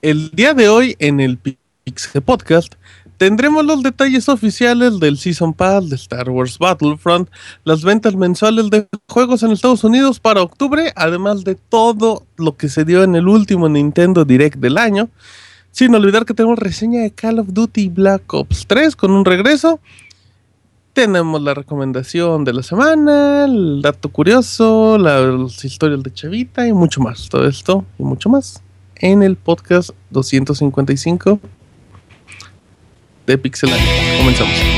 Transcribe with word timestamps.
El 0.00 0.30
día 0.30 0.54
de 0.54 0.68
hoy 0.68 0.94
en 1.00 1.18
el 1.18 1.38
Pixel 1.38 2.22
Podcast 2.22 2.76
tendremos 3.16 3.64
los 3.64 3.82
detalles 3.82 4.28
oficiales 4.28 5.00
del 5.00 5.18
Season 5.18 5.52
Pass 5.52 5.90
de 5.90 5.96
Star 5.96 6.30
Wars 6.30 6.56
Battlefront, 6.58 7.28
las 7.64 7.82
ventas 7.82 8.14
mensuales 8.14 8.70
de 8.70 8.86
juegos 9.08 9.42
en 9.42 9.50
Estados 9.50 9.82
Unidos 9.82 10.20
para 10.20 10.40
octubre, 10.40 10.92
además 10.94 11.42
de 11.42 11.56
todo 11.56 12.24
lo 12.36 12.56
que 12.56 12.68
se 12.68 12.84
dio 12.84 13.02
en 13.02 13.16
el 13.16 13.26
último 13.26 13.68
Nintendo 13.68 14.24
Direct 14.24 14.58
del 14.58 14.78
año. 14.78 15.08
Sin 15.72 15.94
olvidar 15.94 16.24
que 16.24 16.34
tenemos 16.34 16.58
reseña 16.58 17.02
de 17.02 17.10
Call 17.10 17.40
of 17.40 17.48
Duty 17.50 17.88
Black 17.88 18.32
Ops 18.32 18.66
3 18.66 18.94
con 18.94 19.10
un 19.10 19.24
regreso. 19.24 19.80
Tenemos 20.98 21.40
la 21.40 21.54
recomendación 21.54 22.42
de 22.42 22.52
la 22.52 22.64
semana, 22.64 23.44
el 23.44 23.80
dato 23.82 24.08
curioso, 24.08 24.98
las 24.98 25.64
historias 25.64 26.02
de 26.02 26.12
Chavita 26.12 26.66
y 26.66 26.72
mucho 26.72 27.00
más. 27.00 27.28
Todo 27.28 27.46
esto 27.46 27.84
y 28.00 28.02
mucho 28.02 28.28
más 28.28 28.60
en 28.96 29.22
el 29.22 29.36
podcast 29.36 29.90
255 30.10 31.38
de 33.28 33.38
Pixel 33.38 33.70
Comenzamos. 34.18 34.77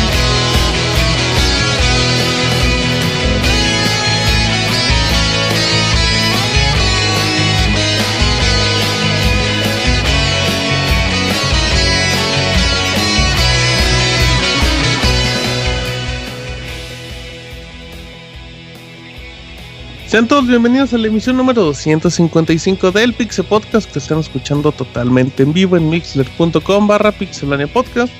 Sean 20.11 20.27
todos 20.27 20.45
bienvenidos 20.45 20.93
a 20.93 20.97
la 20.97 21.07
emisión 21.07 21.37
número 21.37 21.63
255 21.63 22.91
del 22.91 23.13
Pixel 23.13 23.45
Podcast 23.45 23.89
que 23.89 23.99
están 23.99 24.19
escuchando 24.19 24.73
totalmente 24.73 25.43
en 25.43 25.53
vivo 25.53 25.77
en 25.77 25.89
mixler.com 25.89 26.85
barra 26.85 27.13
pixelania 27.13 27.67
podcast. 27.67 28.11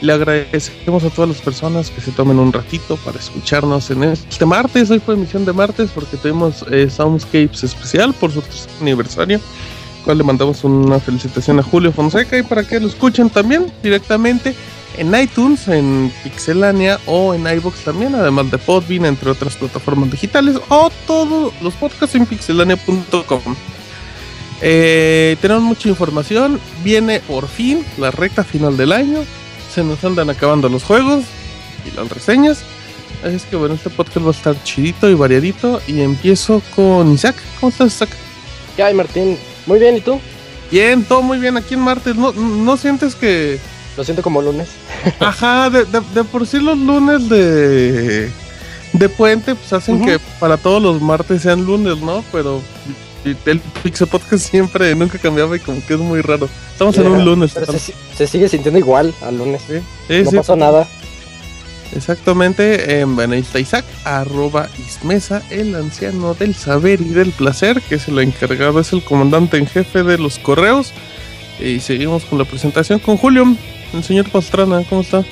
Le 0.00 0.14
agradecemos 0.14 1.04
a 1.04 1.10
todas 1.10 1.28
las 1.28 1.42
personas 1.42 1.90
que 1.90 2.00
se 2.00 2.10
tomen 2.12 2.38
un 2.38 2.54
ratito 2.54 2.96
para 3.04 3.18
escucharnos 3.18 3.90
en 3.90 4.04
este 4.04 4.46
martes. 4.46 4.90
Hoy 4.90 4.98
fue 4.98 5.12
emisión 5.12 5.44
de 5.44 5.52
martes 5.52 5.90
porque 5.90 6.16
tuvimos 6.16 6.64
eh, 6.70 6.88
Soundscapes 6.88 7.64
especial 7.64 8.14
por 8.14 8.32
su 8.32 8.40
tercer 8.40 8.70
aniversario. 8.80 9.40
Cual 10.04 10.18
le 10.18 10.24
mandamos 10.24 10.64
una 10.64 10.98
felicitación 10.98 11.58
a 11.58 11.62
Julio 11.62 11.92
Fonseca 11.92 12.38
y 12.38 12.42
para 12.42 12.64
que 12.64 12.80
lo 12.80 12.88
escuchen 12.88 13.28
también 13.30 13.70
directamente 13.82 14.54
en 14.96 15.14
iTunes, 15.14 15.68
en 15.68 16.12
Pixelania 16.22 16.98
o 17.06 17.34
en 17.34 17.46
iBox 17.46 17.84
también, 17.84 18.14
además 18.14 18.50
de 18.50 18.58
Podbean, 18.58 19.06
entre 19.06 19.30
otras 19.30 19.56
plataformas 19.56 20.10
digitales, 20.10 20.56
o 20.68 20.90
todos 21.06 21.52
los 21.62 21.74
podcasts 21.74 22.16
en 22.16 22.26
pixelania.com. 22.26 23.56
Eh, 24.62 25.36
tenemos 25.40 25.62
mucha 25.62 25.88
información, 25.88 26.60
viene 26.84 27.20
por 27.20 27.48
fin 27.48 27.84
la 27.96 28.10
recta 28.10 28.44
final 28.44 28.76
del 28.76 28.92
año, 28.92 29.20
se 29.72 29.84
nos 29.84 30.04
andan 30.04 30.28
acabando 30.28 30.68
los 30.68 30.82
juegos 30.82 31.24
y 31.86 31.96
las 31.96 32.10
reseñas. 32.10 32.62
Así 33.24 33.36
es 33.36 33.44
que 33.44 33.56
bueno, 33.56 33.74
este 33.74 33.90
podcast 33.90 34.24
va 34.24 34.30
a 34.30 34.32
estar 34.32 34.64
chidito 34.64 35.08
y 35.08 35.14
variadito. 35.14 35.80
Y 35.86 36.00
empiezo 36.00 36.62
con 36.74 37.12
Isaac. 37.12 37.36
¿Cómo 37.60 37.70
estás, 37.70 37.94
Isaac? 37.94 38.10
¿Qué 38.80 38.84
hay, 38.84 38.94
Martín? 38.94 39.36
Muy 39.66 39.78
bien, 39.78 39.98
¿y 39.98 40.00
tú? 40.00 40.18
Bien, 40.70 41.04
todo 41.04 41.20
muy 41.20 41.36
bien 41.36 41.54
aquí 41.58 41.74
en 41.74 41.80
martes. 41.80 42.16
¿No, 42.16 42.32
no 42.32 42.78
sientes 42.78 43.14
que 43.14 43.58
Lo 43.94 44.04
siento 44.04 44.22
como 44.22 44.40
lunes. 44.40 44.68
Ajá, 45.20 45.68
de, 45.68 45.84
de- 45.84 46.00
de 46.14 46.24
por 46.24 46.46
sí 46.46 46.58
los 46.60 46.78
lunes 46.78 47.28
de, 47.28 48.30
de 48.94 49.08
puente 49.10 49.54
pues 49.54 49.70
hacen 49.74 50.02
que 50.02 50.18
para 50.38 50.56
todos 50.56 50.82
los 50.82 51.02
martes 51.02 51.42
sean 51.42 51.66
lunes, 51.66 51.98
¿no? 51.98 52.24
Pero 52.32 52.62
el 53.44 53.60
Pixel 53.82 54.06
Podcast 54.06 54.48
siempre 54.50 54.94
nunca 54.94 55.18
cambiaba 55.18 55.54
y 55.58 55.60
como 55.60 55.84
que 55.84 55.92
es 55.92 56.00
muy 56.00 56.22
raro. 56.22 56.48
Estamos 56.72 56.96
en 56.96 57.06
un 57.06 57.22
lunes. 57.22 57.50
Pero 57.52 57.74
se, 58.16 58.26
sigue 58.26 58.48
sintiendo 58.48 58.78
igual 58.78 59.12
al 59.20 59.36
lunes. 59.36 59.60
Sí, 59.68 59.74
sí, 60.08 60.22
no 60.24 60.30
sí, 60.30 60.36
pasó 60.38 60.56
nada. 60.56 60.88
Exactamente. 61.96 63.00
Eh, 63.00 63.04
bueno, 63.04 63.34
ahí 63.34 63.40
está 63.40 63.58
Isaac, 63.60 63.84
arroba 64.04 64.68
Ismesa, 64.78 65.42
el 65.50 65.74
anciano 65.74 66.34
del 66.34 66.54
saber 66.54 67.00
y 67.00 67.10
del 67.10 67.30
placer, 67.32 67.80
que 67.82 67.96
es 67.96 68.08
el 68.08 68.18
encargado, 68.18 68.80
es 68.80 68.92
el 68.92 69.02
comandante 69.02 69.56
en 69.56 69.66
jefe 69.66 70.02
de 70.02 70.18
los 70.18 70.38
correos. 70.38 70.92
Y 71.58 71.80
seguimos 71.80 72.24
con 72.24 72.38
la 72.38 72.44
presentación 72.44 72.98
con 73.00 73.16
Julio, 73.16 73.44
el 73.92 74.02
señor 74.04 74.30
Pastrana, 74.30 74.82
¿cómo 74.88 75.02
está? 75.02 75.22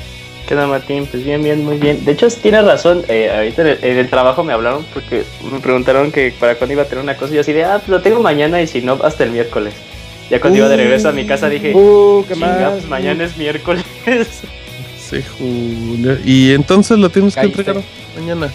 ¿Qué 0.46 0.54
onda, 0.54 0.66
Martín? 0.66 1.06
Pues 1.10 1.24
bien, 1.24 1.42
bien, 1.42 1.62
muy 1.64 1.76
bien. 1.76 2.04
De 2.04 2.12
hecho, 2.12 2.26
tienes 2.28 2.64
razón. 2.64 3.02
eh, 3.08 3.30
ahorita 3.34 3.62
en 3.62 3.68
el, 3.68 3.78
en 3.82 3.98
el 3.98 4.08
trabajo 4.10 4.42
me 4.44 4.52
hablaron 4.54 4.84
porque 4.94 5.24
me 5.52 5.60
preguntaron 5.60 6.10
que 6.10 6.32
para 6.38 6.54
cuándo 6.54 6.72
iba 6.72 6.82
a 6.82 6.86
tener 6.86 7.04
una 7.04 7.16
cosa. 7.16 7.32
Y 7.32 7.34
yo 7.36 7.40
así 7.42 7.52
de, 7.52 7.64
ah, 7.64 7.78
pues 7.78 7.88
lo 7.88 8.00
tengo 8.02 8.20
mañana 8.22 8.60
y 8.62 8.66
si 8.66 8.80
no, 8.80 8.98
hasta 9.04 9.24
el 9.24 9.30
miércoles. 9.30 9.74
Ya 10.30 10.40
cuando 10.40 10.58
iba 10.58 10.68
de 10.68 10.76
regreso 10.76 11.08
a 11.08 11.12
mi 11.12 11.26
casa 11.26 11.48
dije, 11.48 11.74
Uh, 11.74 12.24
¿qué 12.28 12.34
"Chinga, 12.34 12.46
más? 12.60 12.72
pues 12.72 12.86
mañana 12.88 13.24
es 13.24 13.36
miércoles. 13.36 13.84
Y 16.24 16.52
entonces 16.52 16.98
lo 16.98 17.10
tienes 17.10 17.34
que 17.34 17.40
entregar 17.42 17.82
mañana. 18.18 18.50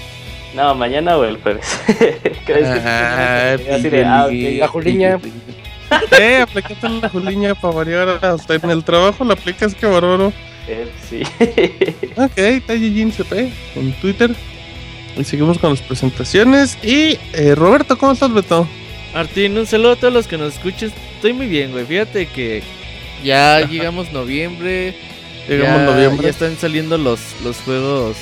no, 0.56 0.76
mañana 0.76 1.18
o 1.18 1.24
el 1.24 1.38
jueves. 1.38 1.66
¿Crees 2.46 2.68
que- 2.70 2.82
Ah, 2.86 3.58
así 3.72 3.90
de, 3.90 4.06
ah. 4.06 4.28
La 4.60 4.68
Juliña. 4.68 5.20
Eh, 6.20 6.38
aplicaste 6.42 6.90
la 6.90 7.08
Juliña 7.10 7.54
para 7.54 7.74
variar 7.76 8.10
hasta 8.26 8.56
en 8.56 8.70
el 8.72 8.84
trabajo, 8.84 9.24
la 9.26 9.34
aplicas 9.34 9.76
que 9.76 9.86
bárbaro. 9.86 10.34
Eh, 10.68 10.88
sí. 11.08 11.22
Ok, 12.20 12.36
está 12.38 12.74
Yijin 12.74 13.12
CP 13.12 13.52
en 13.76 13.94
Twitter. 14.02 14.32
Y 15.16 15.24
seguimos 15.24 15.60
con 15.60 15.70
las 15.72 15.82
presentaciones. 15.82 16.80
Y 16.84 17.20
eh, 17.34 17.54
Roberto, 17.56 17.96
¿cómo 17.98 18.14
estás, 18.14 18.34
Beto? 18.34 18.68
Martín, 19.14 19.56
un 19.56 19.68
saludo 19.68 19.92
a 19.92 19.96
todos 19.96 20.14
los 20.14 20.26
que 20.26 20.38
nos 20.38 20.54
escuchen. 20.54 20.92
Estoy 21.16 21.34
muy 21.34 21.46
bien, 21.46 21.72
güey. 21.72 21.86
Fíjate 21.86 22.26
que 22.26 22.64
ya 23.24 23.62
llegamos 23.70 24.12
noviembre. 24.12 24.96
Llegamos 25.48 25.80
ya, 25.82 25.86
noviembre. 25.94 26.24
Ya 26.26 26.30
están 26.30 26.58
saliendo 26.58 26.98
los, 26.98 27.20
los 27.44 27.58
juegos. 27.58 28.16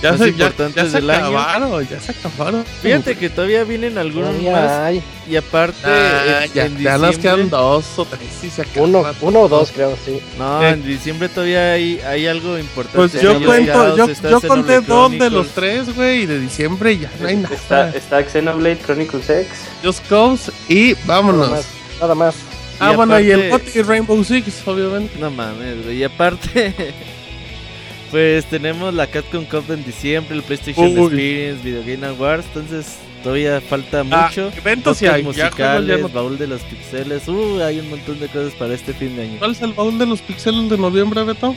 Ya 0.00 0.12
más 0.12 0.20
se, 0.20 0.26
ya, 0.26 0.30
importantes 0.46 0.84
ya 0.84 0.90
se 0.90 0.96
del 1.00 1.10
año. 1.10 1.24
acabaron, 1.40 1.88
ya 1.88 1.98
se 1.98 2.12
acabaron. 2.12 2.64
Fíjate 2.82 3.16
que 3.16 3.30
todavía 3.30 3.64
vienen 3.64 3.98
algunos 3.98 4.28
Todavía 4.30 4.52
más. 4.52 4.70
hay 4.70 5.02
Y 5.28 5.34
aparte, 5.34 5.76
Ah, 5.84 6.44
en, 6.44 6.52
ya, 6.52 6.66
en 6.66 6.78
ya 6.78 6.98
nos 6.98 7.18
quedan 7.18 7.50
dos 7.50 7.84
o 7.98 8.04
tres 8.04 8.20
y 8.44 8.48
se 8.48 8.64
uno, 8.76 9.04
uno 9.22 9.40
o 9.40 9.48
dos, 9.48 9.72
creo, 9.74 9.96
sí. 10.04 10.20
No, 10.38 10.62
Eh. 10.62 10.68
en 10.68 10.84
diciembre 10.86 11.28
todavía 11.28 11.72
hay, 11.72 11.98
hay 12.06 12.28
algo 12.28 12.56
importante. 12.56 12.96
Pues 12.96 13.20
yo 13.20 13.44
cuento, 13.44 13.96
yo, 13.96 14.06
yo 14.06 14.40
conté 14.42 14.80
dos 14.82 15.10
de 15.18 15.30
los 15.30 15.48
tres, 15.48 15.92
güey, 15.96 16.22
y 16.22 16.26
de 16.26 16.38
diciembre 16.38 16.96
ya 16.96 17.10
no 17.20 17.26
hay 17.26 17.36
nada. 17.36 17.54
está, 17.56 17.90
está 17.90 18.22
Xenoblade 18.22 18.78
Chronicles 18.78 19.28
X. 19.28 19.48
Just 19.82 20.06
Cause 20.08 20.52
y 20.68 20.92
Nada 20.92 21.02
vámonos. 21.06 21.50
más. 21.50 21.66
Nada 22.00 22.14
más. 22.14 22.34
Ah, 22.80 22.92
Y 22.92 22.96
bueno, 22.96 23.18
y 23.20 23.30
el 23.30 23.52
aparte- 23.52 23.70
GOTY 23.70 23.82
Rainbow 23.82 24.22
Six, 24.24 24.62
obviamente. 24.66 25.18
No 25.18 25.30
mames, 25.30 25.84
güey. 25.84 25.98
Y 25.98 26.04
aparte, 26.04 26.74
pues 28.10 28.44
tenemos 28.46 28.94
la 28.94 29.06
Capcom 29.06 29.44
Cup 29.44 29.64
en 29.70 29.84
diciembre, 29.84 30.36
el 30.36 30.42
PlayStation 30.42 30.86
Uy. 30.98 31.04
Experience, 31.06 31.62
Video 31.64 31.82
Game 31.84 32.06
Awards. 32.06 32.46
Entonces 32.54 32.96
todavía 33.22 33.60
falta 33.60 34.00
Ah, 34.10 34.28
mucho. 34.28 34.52
eventos 34.56 34.96
sí 34.98 35.04
Podcast 35.06 35.16
hay, 35.16 35.22
juegos 35.22 35.36
ya 35.36 35.44
musicales, 35.46 36.00
no- 36.00 36.08
baúl 36.08 36.38
de 36.38 36.46
los 36.46 36.60
pixeles. 36.62 37.26
Uh, 37.28 37.60
hay 37.62 37.80
un 37.80 37.90
montón 37.90 38.20
de 38.20 38.28
cosas 38.28 38.52
para 38.54 38.74
este 38.74 38.92
fin 38.92 39.16
de 39.16 39.22
año. 39.22 39.38
¿Cuál 39.38 39.50
es 39.52 39.62
el 39.62 39.72
baúl 39.72 39.98
de 39.98 40.06
los 40.06 40.20
pixeles 40.20 40.70
de 40.70 40.78
noviembre, 40.78 41.24
Beto? 41.24 41.54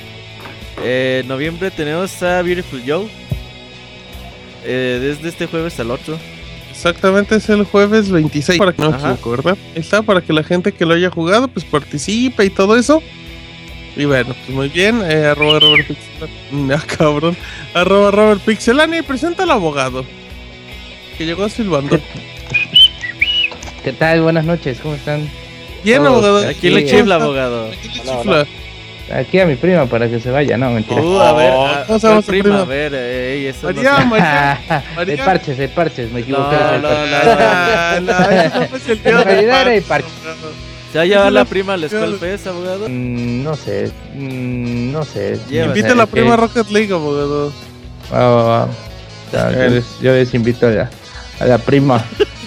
Eh, 0.83 1.23
noviembre 1.27 1.69
tenemos 1.69 2.23
a 2.23 2.41
Beautiful 2.41 2.81
Joe. 2.85 3.05
Eh, 4.63 4.99
desde 5.01 5.29
este 5.29 5.45
jueves 5.47 5.79
al 5.79 5.91
8. 5.91 6.17
Exactamente, 6.81 7.35
es 7.35 7.47
el 7.47 7.63
jueves 7.63 8.09
26, 8.09 8.57
para 8.57 8.73
que 8.73 8.81
no 8.81 8.89
me 8.89 8.95
Ajá. 8.95 9.11
equivoco, 9.11 9.29
¿verdad? 9.29 9.55
Ahí 9.75 9.81
Está 9.81 10.01
para 10.01 10.21
que 10.21 10.33
la 10.33 10.43
gente 10.43 10.71
que 10.71 10.83
lo 10.83 10.95
haya 10.95 11.11
jugado, 11.11 11.47
pues 11.47 11.63
participe 11.63 12.43
y 12.43 12.49
todo 12.49 12.75
eso. 12.75 13.03
Y 13.95 14.05
bueno, 14.05 14.33
pues 14.33 14.49
muy 14.49 14.67
bien, 14.69 14.99
eh, 15.05 15.27
arroba 15.27 15.59
Robert 15.59 15.87
Pixelani. 15.87 16.73
Ah, 16.73 16.83
cabrón. 16.97 17.37
Arroba 17.75 18.09
Robert 18.09 18.41
Pixelani 18.41 19.03
presenta 19.03 19.43
al 19.43 19.51
abogado. 19.51 20.03
Que 21.19 21.27
llegó 21.27 21.47
silbando. 21.49 21.99
¿Qué 23.83 23.93
tal? 23.93 24.23
Buenas 24.23 24.45
noches, 24.45 24.79
¿cómo 24.81 24.95
están? 24.95 25.29
Bien, 25.83 25.99
Todos, 25.99 26.25
abogado. 26.25 26.47
Aquí 26.49 26.71
le 26.71 26.81
sí, 26.81 26.95
chifla, 26.95 27.15
¿Cómo 27.17 27.25
abogado. 27.25 27.67
Aquí 27.67 27.89
le 27.89 27.93
chifla. 27.93 28.47
Aquí 29.13 29.39
a 29.39 29.45
mi 29.45 29.55
prima 29.55 29.85
para 29.85 30.09
que 30.09 30.19
se 30.19 30.31
vaya, 30.31 30.57
no, 30.57 30.71
mentira. 30.71 31.01
Uh, 31.01 31.19
a 31.19 31.33
ver, 31.33 31.51
Oh, 31.53 31.67
a, 31.67 31.83
¿cómo 31.85 31.99
se 31.99 32.07
¿cuál 32.07 32.11
llama 32.13 32.21
su 32.21 32.27
prima? 32.27 32.43
prima? 32.43 32.61
A 32.61 32.65
ver, 32.65 32.93
ey, 32.95 33.45
eso 33.47 33.71
no 33.71 33.81
María. 34.05 34.59
María. 34.95 35.13
el 35.15 35.19
parches, 35.19 35.59
el 35.59 35.69
parches, 35.69 36.11
me 36.11 36.19
equivoqué. 36.21 36.55
No, 36.55 36.77
no, 36.79 36.89
parches. 36.89 37.11
no, 37.21 37.35
Ah, 37.39 37.99
no, 38.01 38.11
eso 38.11 38.59
no 38.71 38.77
es 38.77 38.89
el 38.89 38.99
tío 39.01 39.17
de 39.17 39.23
realidad 39.23 39.61
era 39.61 39.75
el 39.75 39.83
Parche. 39.83 40.07
¿Se 40.91 40.97
va 40.97 41.03
a 41.03 41.07
llevar 41.07 41.31
la 41.31 41.45
prima 41.45 41.73
al 41.75 41.87
Skull 41.89 42.17
Fest, 42.19 42.47
abogado? 42.47 42.89
Mm, 42.89 43.43
no 43.43 43.55
sé, 43.55 43.91
mm, 44.13 44.91
no 44.91 45.03
sé. 45.05 45.39
Invita 45.49 45.93
a 45.93 45.95
la 45.95 46.03
es 46.03 46.09
que- 46.09 46.15
prima 46.19 46.35
Rocket 46.35 46.69
League, 46.69 46.93
abogado. 46.93 47.53
Va, 48.13 48.19
va, 48.27 48.43
va. 48.65 49.49
Les, 49.51 49.85
yo 50.01 50.11
les 50.11 50.33
invito 50.33 50.67
a 50.67 50.71
la, 50.71 50.89
a 51.39 51.45
la 51.45 51.57
prima. 51.57 52.03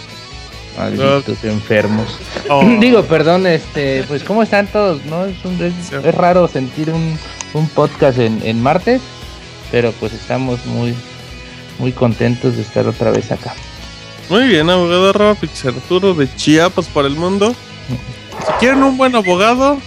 Malditos 0.76 1.44
enfermos. 1.44 2.18
Oh. 2.48 2.64
Digo, 2.80 3.02
perdón, 3.04 3.46
este, 3.46 4.04
pues 4.08 4.24
cómo 4.24 4.42
están 4.42 4.66
todos, 4.66 5.04
¿no? 5.06 5.24
Es, 5.26 5.44
un- 5.44 5.62
es, 5.62 5.72
Sí. 5.88 5.96
es 6.02 6.14
raro 6.14 6.48
sentir 6.48 6.90
un, 6.90 7.18
un 7.52 7.68
podcast 7.68 8.18
en, 8.18 8.40
en 8.44 8.62
martes, 8.62 9.00
pero 9.70 9.92
pues 9.92 10.12
estamos 10.12 10.64
muy, 10.66 10.94
muy 11.78 11.92
contentos 11.92 12.56
de 12.56 12.62
estar 12.62 12.86
otra 12.88 13.10
vez 13.10 13.30
acá. 13.32 13.54
Muy 14.30 14.44
bien, 14.48 14.68
abogado 14.70 15.10
arroba 15.10 15.34
Pixarturo 15.34 16.14
de 16.14 16.34
Chiapas 16.34 16.86
para 16.86 17.08
el 17.08 17.16
mundo. 17.16 17.54
Si 18.46 18.52
quieren 18.58 18.82
un 18.82 18.96
buen 18.96 19.14
abogado, 19.14 19.78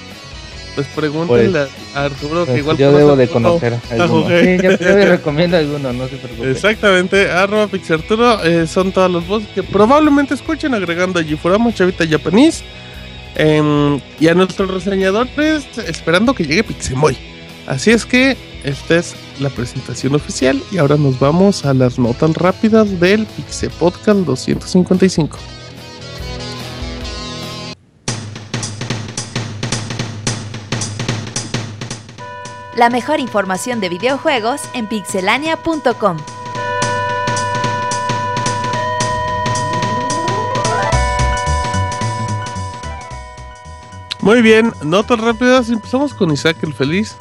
pues 0.77 0.85
pregúntenle 0.95 1.65
a 1.95 2.03
Arturo 2.03 2.45
que 2.45 2.51
Pues, 2.51 2.59
igual 2.59 2.77
yo 2.77 2.91
debo 2.95 3.15
de 3.15 3.27
conocer 3.27 3.73
a 3.73 3.79
alguno. 4.03 4.27
Sí, 4.27 4.57
yo, 4.61 4.69
yo 4.77 4.95
les 4.95 5.09
recomiendo 5.09 5.57
alguno, 5.57 5.91
no 5.91 6.07
se 6.07 6.17
preocupen. 6.17 6.51
Exactamente, 6.51 7.31
arroba 7.31 7.65
Pixarturo 7.65 8.43
eh, 8.43 8.67
son 8.67 8.91
todos 8.91 9.09
los 9.09 9.25
voces 9.25 9.49
que 9.55 9.63
probablemente 9.63 10.35
escuchen 10.35 10.75
agregando 10.75 11.19
a 11.19 11.23
Gifurama, 11.23 11.73
Chavita 11.73 12.05
Japanese 12.07 12.63
em, 13.33 13.99
y 14.19 14.27
a 14.27 14.35
nuestros 14.35 14.69
reseñadores 14.69 15.65
esperando 15.87 16.35
que 16.35 16.43
llegue 16.43 16.63
Pixemoy. 16.63 17.17
Así 17.65 17.89
es 17.89 18.05
que 18.05 18.37
esta 18.63 18.97
es 18.97 19.15
la 19.39 19.49
presentación 19.49 20.13
oficial 20.13 20.61
y 20.71 20.77
ahora 20.77 20.95
nos 20.97 21.17
vamos 21.17 21.65
a 21.65 21.73
las 21.73 21.97
notas 21.97 22.35
rápidas 22.35 22.99
del 22.99 23.25
Pixe 23.25 23.71
Podcast 23.71 24.19
255. 24.19 25.39
La 32.77 32.91
mejor 32.91 33.19
información 33.19 33.79
de 33.79 33.89
videojuegos 33.89 34.61
en 34.75 34.85
pixelania.com. 34.85 36.17
Muy 44.21 44.43
bien, 44.43 44.71
notas 44.83 45.19
rápidas. 45.19 45.71
Empezamos 45.71 46.13
con 46.13 46.31
Isaac 46.31 46.57
el 46.61 46.71
Feliz. 46.71 47.15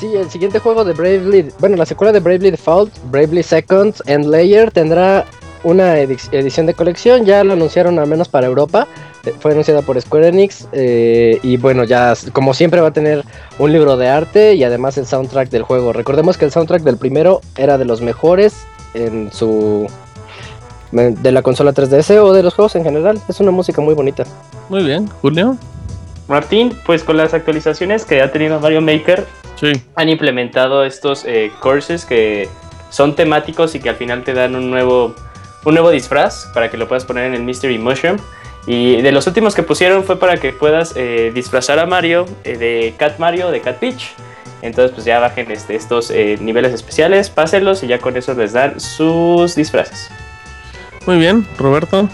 Sí, 0.00 0.16
el 0.16 0.30
siguiente 0.30 0.60
juego 0.60 0.82
de 0.82 0.94
Bravely, 0.94 1.52
bueno, 1.58 1.76
la 1.76 1.84
secuela 1.84 2.10
de 2.10 2.20
Bravely 2.20 2.52
Default, 2.52 2.94
Bravely 3.10 3.42
Second 3.42 3.96
End 4.06 4.24
Layer, 4.24 4.70
tendrá 4.70 5.26
una 5.66 5.98
edic- 5.98 6.28
edición 6.32 6.66
de 6.66 6.74
colección. 6.74 7.24
Ya 7.24 7.42
lo 7.44 7.52
anunciaron 7.54 7.98
al 7.98 8.06
menos 8.06 8.28
para 8.28 8.46
Europa. 8.46 8.86
eh, 9.24 9.34
Fue 9.40 9.52
anunciada 9.52 9.82
por 9.82 10.00
Square 10.00 10.28
Enix. 10.28 10.68
eh, 10.72 11.38
y 11.42 11.56
bueno, 11.56 11.84
ya 11.84 12.14
como 12.32 12.54
siempre 12.54 12.80
va 12.80 12.88
a 12.88 12.92
tener 12.92 13.24
un 13.58 13.72
libro 13.72 13.96
de 13.96 14.08
arte 14.08 14.54
y 14.54 14.62
además 14.64 14.96
el 14.98 15.06
soundtrack 15.06 15.48
del 15.50 15.62
juego. 15.62 15.92
Recordemos 15.92 16.36
que 16.38 16.44
el 16.44 16.52
soundtrack 16.52 16.82
del 16.82 16.96
primero 16.96 17.40
era 17.56 17.78
de 17.78 17.84
los 17.84 18.00
mejores 18.00 18.54
en 18.94 19.30
su. 19.32 19.86
de 20.92 21.32
la 21.32 21.42
consola 21.42 21.72
3DS 21.72 22.16
o 22.22 22.32
de 22.32 22.42
los 22.42 22.54
juegos 22.54 22.76
en 22.76 22.84
general. 22.84 23.18
Es 23.28 23.40
una 23.40 23.50
música 23.50 23.80
muy 23.82 23.94
bonita. 23.94 24.24
Muy 24.68 24.84
bien, 24.84 25.08
Julio. 25.20 25.56
Martín, 26.28 26.72
pues 26.86 27.02
con 27.04 27.16
las 27.16 27.34
actualizaciones 27.34 28.04
que 28.04 28.20
ha 28.22 28.30
tenido 28.32 28.58
Mario 28.60 28.80
Maker, 28.80 29.26
Sí. 29.60 29.72
han 29.94 30.08
implementado 30.08 30.84
estos 30.84 31.24
eh, 31.24 31.50
courses 31.60 32.04
que 32.04 32.48
son 32.90 33.14
temáticos 33.16 33.74
y 33.74 33.80
que 33.80 33.88
al 33.90 33.96
final 33.96 34.22
te 34.24 34.32
dan 34.34 34.54
un 34.54 34.70
nuevo, 34.70 35.14
un 35.66 35.74
nuevo 35.74 35.90
disfraz 35.90 36.46
para 36.54 36.70
que 36.70 36.76
lo 36.76 36.88
puedas 36.88 37.04
poner 37.04 37.24
en 37.24 37.34
el 37.34 37.42
Mystery 37.42 37.78
Mushroom. 37.78 38.16
Y 38.66 39.02
de 39.02 39.12
los 39.12 39.26
últimos 39.26 39.54
que 39.54 39.62
pusieron 39.62 40.04
fue 40.04 40.18
para 40.18 40.38
que 40.38 40.52
puedas 40.52 40.94
eh, 40.96 41.30
disfrazar 41.34 41.78
a 41.78 41.86
Mario 41.86 42.26
eh, 42.44 42.56
de 42.56 42.94
Cat 42.96 43.18
Mario, 43.18 43.50
de 43.50 43.60
Cat 43.60 43.78
Peach. 43.78 44.14
Entonces 44.62 44.92
pues 44.92 45.04
ya 45.04 45.18
bajen 45.18 45.50
este, 45.50 45.76
estos 45.76 46.10
eh, 46.10 46.38
niveles 46.40 46.72
especiales, 46.72 47.30
pásenlos 47.30 47.82
y 47.82 47.88
ya 47.88 47.98
con 47.98 48.16
eso 48.16 48.32
les 48.34 48.52
dan 48.52 48.80
sus 48.80 49.54
disfraces. 49.54 50.10
Muy 51.04 51.18
bien, 51.18 51.46
Roberto. 51.58 52.08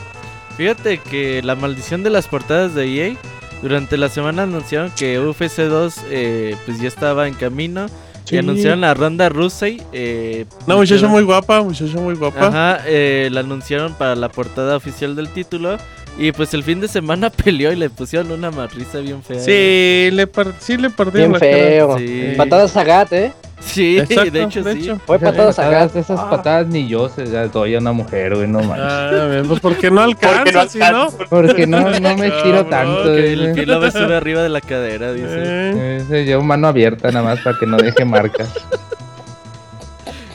Fíjate 0.57 0.99
que 0.99 1.43
la 1.43 1.55
maldición 1.55 2.03
de 2.03 2.11
las 2.11 2.29
portadas 2.29 2.75
de 2.75 2.87
EA, 2.87 3.17
durante 3.63 3.97
la 3.97 4.09
semana 4.09 4.43
anunciaron 4.43 4.91
que 4.91 5.19
UFC 5.19 5.61
2 5.61 6.01
eh, 6.11 6.57
pues 6.67 6.81
ya 6.81 6.89
estaba 6.89 7.29
en 7.29 7.35
camino. 7.35 7.87
Sí. 8.33 8.37
Y 8.37 8.39
anunciaron 8.39 8.81
la 8.81 8.95
ronda 8.95 9.29
Rusey. 9.29 9.83
Eh, 9.93 10.47
Una 10.67 10.77
muchacha 10.77 11.07
muy 11.07 11.23
guapa, 11.23 11.63
muchacha 11.63 11.99
muy 11.99 12.15
guapa. 12.15 12.47
Ajá, 12.49 12.81
eh, 12.87 13.29
la 13.31 13.41
anunciaron 13.41 13.95
para 13.95 14.15
la 14.17 14.29
portada 14.31 14.77
oficial 14.77 15.15
del 15.17 15.29
título. 15.29 15.77
Y 16.19 16.31
pues 16.33 16.53
el 16.53 16.63
fin 16.63 16.79
de 16.81 16.89
semana 16.89 17.31
peleó 17.45 17.73
y 17.73 17.77
le 17.77 17.89
pusieron 17.89 18.33
una 18.33 18.51
marrisa 18.51 18.99
bien 18.99 19.23
fea. 19.23 19.39
Sí, 19.41 20.11
le, 20.15 20.27
par- 20.27 20.53
sí 20.61 20.77
le 20.77 20.91
partieron 20.91 21.33
Bien 21.33 21.33
la 21.33 21.39
cara. 21.39 21.53
feo. 21.53 21.99
Sí. 21.99 22.35
Patadas 22.37 22.77
a 22.77 22.85
Gat, 22.85 23.13
¿eh? 23.15 23.33
Sí, 23.65 23.99
Exacto, 23.99 24.31
de 24.31 24.43
hecho 24.43 24.65
sí. 24.65 24.91
Fue 25.07 25.19
patadas 25.19 25.59
a 25.59 25.71
Gat. 25.71 25.91
Esas, 25.91 26.11
esas 26.11 26.21
patadas 26.29 26.67
ni 26.67 26.89
yo 26.89 27.09
se 27.09 27.27
las 27.27 27.53
doy 27.53 27.75
a 27.75 27.79
una 27.79 27.93
mujer, 27.93 28.35
güey, 28.35 28.49
no 28.49 28.63
manches. 28.63 28.87
Ah, 28.87 29.43
pues 29.47 29.61
porque 29.61 29.91
no 29.91 30.01
alcanza, 30.01 30.69
¿sí, 30.69 30.79
no? 30.79 31.11
Porque 31.31 31.67
no, 31.67 31.81
no 31.81 32.17
me 32.17 32.27
estiro 32.27 32.69
Cabrón, 32.69 32.71
tanto. 32.71 33.05
Que 33.05 33.33
el 33.33 33.55
que 33.55 33.67
lo 33.67 33.81
ve 33.81 33.91
sube 33.91 34.17
arriba 34.17 34.43
de 34.43 34.49
la 34.49 34.61
cadera, 34.61 35.13
dice. 35.13 35.27
Eh, 35.29 36.27
yo 36.29 36.43
mano 36.43 36.69
abierta 36.69 37.11
nada 37.11 37.25
más 37.25 37.41
para 37.41 37.59
que 37.59 37.67
no 37.67 37.77
deje 37.77 38.05
marcas. 38.05 38.53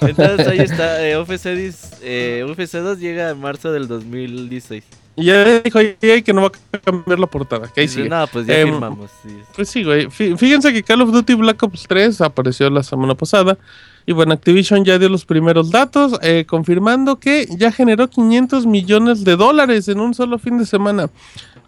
Entonces 0.01 0.47
ahí 0.47 0.59
está, 0.59 1.05
eh, 1.05 1.17
UFC, 1.17 1.73
eh, 2.01 2.45
UFC 2.47 2.77
2 2.77 2.99
llega 2.99 3.29
en 3.29 3.39
marzo 3.39 3.71
del 3.71 3.87
2016. 3.87 4.83
Y 5.17 5.25
ya 5.25 5.59
dijo 5.61 5.79
EA 5.79 6.21
que 6.21 6.31
no 6.31 6.43
va 6.43 6.51
a 6.71 6.77
cambiar 6.77 7.19
la 7.19 7.27
portada, 7.27 7.67
que 7.73 7.81
ahí 7.81 7.87
sigue. 7.89 8.07
no, 8.07 8.25
pues 8.27 8.45
ya 8.47 8.59
Em, 8.59 8.69
firmamos. 8.69 9.09
sí. 9.23 9.37
Pues 9.55 9.67
sí, 9.69 9.83
güey. 9.83 10.07
Fí- 10.07 10.37
Fíjense 10.37 10.71
que 10.71 10.83
Call 10.83 11.01
of 11.01 11.11
Duty 11.11 11.33
Black 11.33 11.61
Ops 11.63 11.85
3 11.89 12.21
apareció 12.21 12.69
la 12.69 12.83
semana 12.83 13.15
pasada. 13.15 13.57
Y 14.05 14.13
bueno, 14.13 14.31
Activision 14.33 14.85
ya 14.85 14.97
dio 14.97 15.09
los 15.09 15.25
primeros 15.25 15.69
datos, 15.69 16.17
eh, 16.21 16.45
confirmando 16.47 17.17
que 17.19 17.45
ya 17.57 17.73
generó 17.73 18.07
500 18.09 18.65
millones 18.65 19.25
de 19.25 19.35
dólares 19.35 19.89
en 19.89 19.99
un 19.99 20.13
solo 20.13 20.39
fin 20.39 20.57
de 20.59 20.65
semana. 20.65 21.09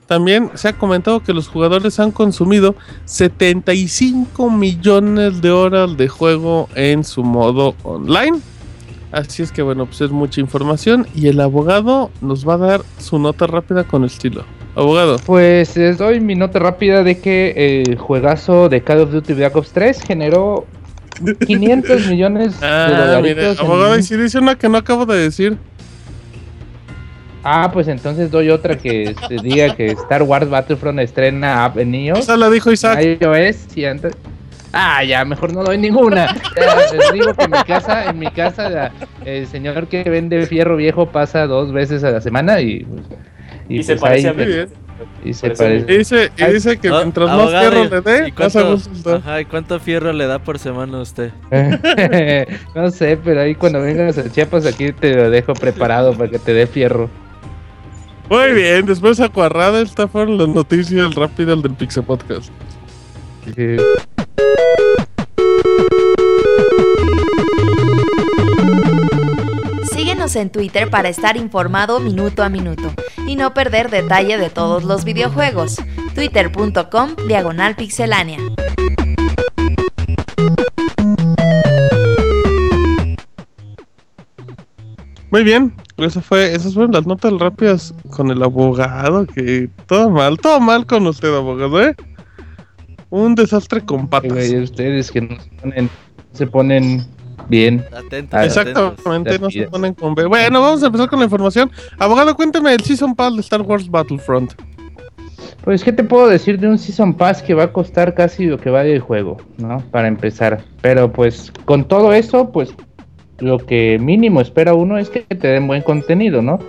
También 0.08 0.50
se 0.56 0.70
ha 0.70 0.74
comentado 0.78 1.22
que 1.22 1.34
los 1.34 1.48
jugadores 1.50 2.00
han 2.00 2.12
consumido 2.12 2.76
75 3.06 4.50
millones 4.50 5.42
de 5.42 5.52
horas 5.52 5.98
de 5.98 6.08
juego 6.08 6.70
en 6.76 7.04
su 7.04 7.24
modo 7.24 7.76
online. 7.84 8.40
Así 9.12 9.42
es 9.42 9.52
que 9.52 9.62
bueno, 9.64 9.86
pues 9.88 10.02
es 10.02 10.12
mucha 10.12 10.40
información 10.40 11.08
y 11.16 11.28
el 11.30 11.40
abogado 11.42 12.12
nos 12.22 12.48
va 12.48 12.54
a 12.54 12.58
dar 12.58 12.82
su 13.00 13.18
nota 13.18 13.48
rápida 13.48 13.84
con 13.84 14.06
estilo. 14.06 14.44
Abogado. 14.76 15.18
Pues 15.26 15.76
les 15.76 15.98
doy 15.98 16.20
mi 16.20 16.36
nota 16.36 16.60
rápida 16.60 17.04
de 17.04 17.18
que 17.20 17.84
el 17.88 17.98
juegazo 17.98 18.70
de 18.70 18.82
Call 18.82 19.00
of 19.02 19.12
Duty 19.12 19.34
Black 19.34 19.56
Ops 19.56 19.72
3 19.72 20.04
generó 20.04 20.68
500 21.48 22.06
millones 22.08 22.60
de 22.62 22.68
Ah, 22.68 23.06
dolaritos. 23.08 23.60
en- 23.60 23.66
abogado, 23.66 23.98
y 23.98 24.04
si 24.04 24.16
dice 24.16 24.38
una 24.38 24.56
que 24.56 24.70
no 24.70 24.78
acabo 24.78 25.06
de 25.08 25.18
decir. 25.18 25.58
Ah, 27.44 27.72
pues 27.74 27.88
entonces 27.88 28.30
doy 28.32 28.50
otra 28.50 28.78
que 28.78 29.16
se 29.28 29.36
diga 29.38 29.74
que 29.76 29.88
Star 29.88 30.24
Wars 30.24 30.50
Battlefront 30.50 31.00
estrena 31.00 31.66
app 31.66 31.78
en 31.78 31.96
iOS. 31.96 32.20
Esa 32.20 32.38
la 32.38 32.50
dijo 32.50 32.72
Isaac. 32.72 33.00
iOS 33.22 33.76
y 33.78 33.86
antes... 33.86 34.14
Ah, 34.72 35.04
ya, 35.04 35.26
mejor 35.26 35.54
no 35.54 35.64
doy 35.64 35.78
ninguna. 35.78 36.28
Ya, 36.56 36.76
les 36.96 37.12
digo 37.14 37.34
que 37.34 37.44
en 37.46 37.52
mi 37.52 37.64
casa, 37.64 38.10
en 38.10 38.20
mi 38.20 38.28
casa, 38.32 38.70
la- 38.70 38.92
el 39.26 39.48
señor 39.48 39.88
que 39.88 40.04
vende 40.04 40.46
fierro 40.46 40.76
viejo 40.78 41.08
pasa 41.12 41.48
dos 41.48 41.72
veces 41.74 42.04
a 42.04 42.12
la 42.12 42.22
semana 42.22 42.62
y... 42.62 42.84
pues, 42.86 43.02
Y 43.68 43.84
se 43.84 43.96
parece 43.96 44.30
a 44.30 44.34
mí. 44.34 44.44
Muy 44.44 44.54
bien. 44.54 44.70
Y 45.24 45.34
se 45.34 45.50
Parece 45.52 45.64
a 45.64 45.78
mí. 45.78 45.82
Y 45.82 45.96
parece. 45.96 45.98
dice, 45.98 46.32
y 46.38 46.54
dice 46.54 46.78
que 46.78 46.90
Ah, 46.90 47.00
mientras 47.04 47.30
más 47.30 47.50
fierro 47.50 47.84
¿y- 47.86 47.90
le 47.90 48.02
dé, 48.02 48.34
más 48.38 48.56
a 48.56 48.62
gusto. 48.64 49.16
Ajá, 49.16 49.42
¿y 49.42 49.46
cuánto 49.46 49.80
fierro 49.80 50.12
le 50.14 50.28
da 50.28 50.40
por 50.40 50.60
semana 50.60 50.98
a 50.98 51.02
usted? 51.02 51.32
no 52.76 52.92
sé, 52.92 53.18
pero 53.24 53.42
ahí 53.42 53.56
cuando 53.56 53.82
vengas 53.82 54.18
a 54.18 54.30
Chiapas 54.30 54.66
aquí 54.66 54.92
te 54.92 55.16
lo 55.16 55.30
dejo 55.30 55.54
preparado 55.54 56.14
para 56.14 56.30
que 56.30 56.38
te 56.40 56.54
dé 56.54 56.68
fierro. 56.68 57.10
Muy 58.30 58.52
bien, 58.52 58.86
después 58.86 59.18
de 59.18 59.26
acuarrada, 59.26 59.82
estas 59.82 60.12
fueron 60.12 60.38
las 60.38 60.50
noticias 60.50 61.16
rápidas 61.16 61.64
del 61.64 61.74
Pixel 61.74 62.04
Podcast. 62.04 62.52
Sí. 63.56 63.78
Síguenos 69.92 70.36
en 70.36 70.50
Twitter 70.50 70.90
para 70.90 71.10
estar 71.10 71.38
informado 71.38 72.00
minuto 72.00 72.44
a 72.44 72.50
minuto 72.50 72.94
y 73.28 73.36
no 73.36 73.54
perder 73.54 73.90
detalle 73.90 74.38
de 74.38 74.50
todos 74.50 74.84
los 74.84 75.04
videojuegos. 75.04 75.78
Twitter.com 76.16 77.16
Diagonal 77.28 77.76
Pixelánea. 77.76 78.40
Muy 85.32 85.44
bien, 85.44 85.76
eso 85.98 86.22
fue, 86.22 86.56
esas 86.56 86.74
fueron 86.74 86.92
las 86.92 87.06
notas 87.06 87.34
rápidas 87.34 87.94
con 88.10 88.32
el 88.32 88.42
abogado, 88.42 89.28
que 89.28 89.70
todo 89.86 90.10
mal, 90.10 90.40
todo 90.40 90.60
mal 90.60 90.88
con 90.88 91.06
usted, 91.06 91.34
abogado, 91.36 91.82
¿eh? 91.84 91.96
Un 93.10 93.36
desastre 93.36 93.82
con 93.82 94.08
patas. 94.08 94.32
Güey, 94.32 94.64
ustedes 94.64 95.12
que 95.12 95.22
no 95.22 95.36
se 95.40 95.50
ponen, 95.62 95.90
se 96.34 96.48
ponen 96.48 97.06
bien. 97.48 97.84
Atentos. 97.92 98.40
Ah, 98.40 98.46
Exactamente, 98.46 99.40
no 99.40 99.50
se 99.50 99.68
ponen 99.68 99.94
con 99.94 100.16
B. 100.16 100.26
Bueno, 100.26 100.62
vamos 100.62 100.84
a 100.84 100.88
empezar 100.88 101.10
con 101.10 101.20
la 101.20 101.26
información. 101.26 101.72
Abogado, 101.98 102.36
cuéntame 102.36 102.74
el 102.74 102.82
Season 102.82 103.16
Pass 103.16 103.36
de 103.36 103.42
Star 103.42 103.62
Wars 103.62 103.90
Battlefront. 103.90 104.54
Pues, 105.64 105.84
¿qué 105.84 105.92
te 105.92 106.04
puedo 106.04 106.28
decir 106.28 106.60
de 106.60 106.68
un 106.68 106.78
Season 106.78 107.14
Pass 107.14 107.42
que 107.42 107.54
va 107.54 107.64
a 107.64 107.74
costar 107.74 108.14
casi 108.14 108.46
lo 108.46 108.58
que 108.58 108.70
vale 108.70 108.94
el 108.94 109.02
juego, 109.02 109.38
¿no? 109.58 109.84
Para 109.92 110.08
empezar. 110.08 110.64
Pero 110.82 111.12
pues, 111.12 111.52
con 111.66 111.86
todo 111.88 112.14
eso, 112.14 112.52
pues, 112.52 112.74
lo 113.40 113.58
que 113.58 113.98
mínimo 114.00 114.42
espera 114.42 114.74
uno 114.74 114.98
es 114.98 115.10
que 115.10 115.22
te 115.22 115.48
den 115.48 115.68
buen 115.68 115.82
contenido, 115.82 116.42
¿no? 116.42 116.60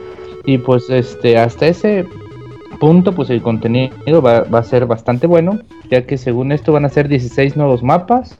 Y 0.44 0.58
pues, 0.58 0.90
este, 0.90 1.38
hasta 1.38 1.68
ese 1.68 2.06
punto, 2.80 3.14
pues 3.14 3.30
el 3.30 3.42
contenido 3.42 4.20
va, 4.20 4.38
a 4.38 4.62
ser 4.64 4.86
bastante 4.86 5.28
bueno, 5.28 5.60
ya 5.88 6.04
que 6.06 6.18
según 6.18 6.50
esto 6.50 6.72
van 6.72 6.84
a 6.84 6.88
ser 6.88 7.06
16 7.06 7.56
nuevos 7.56 7.84
mapas, 7.84 8.36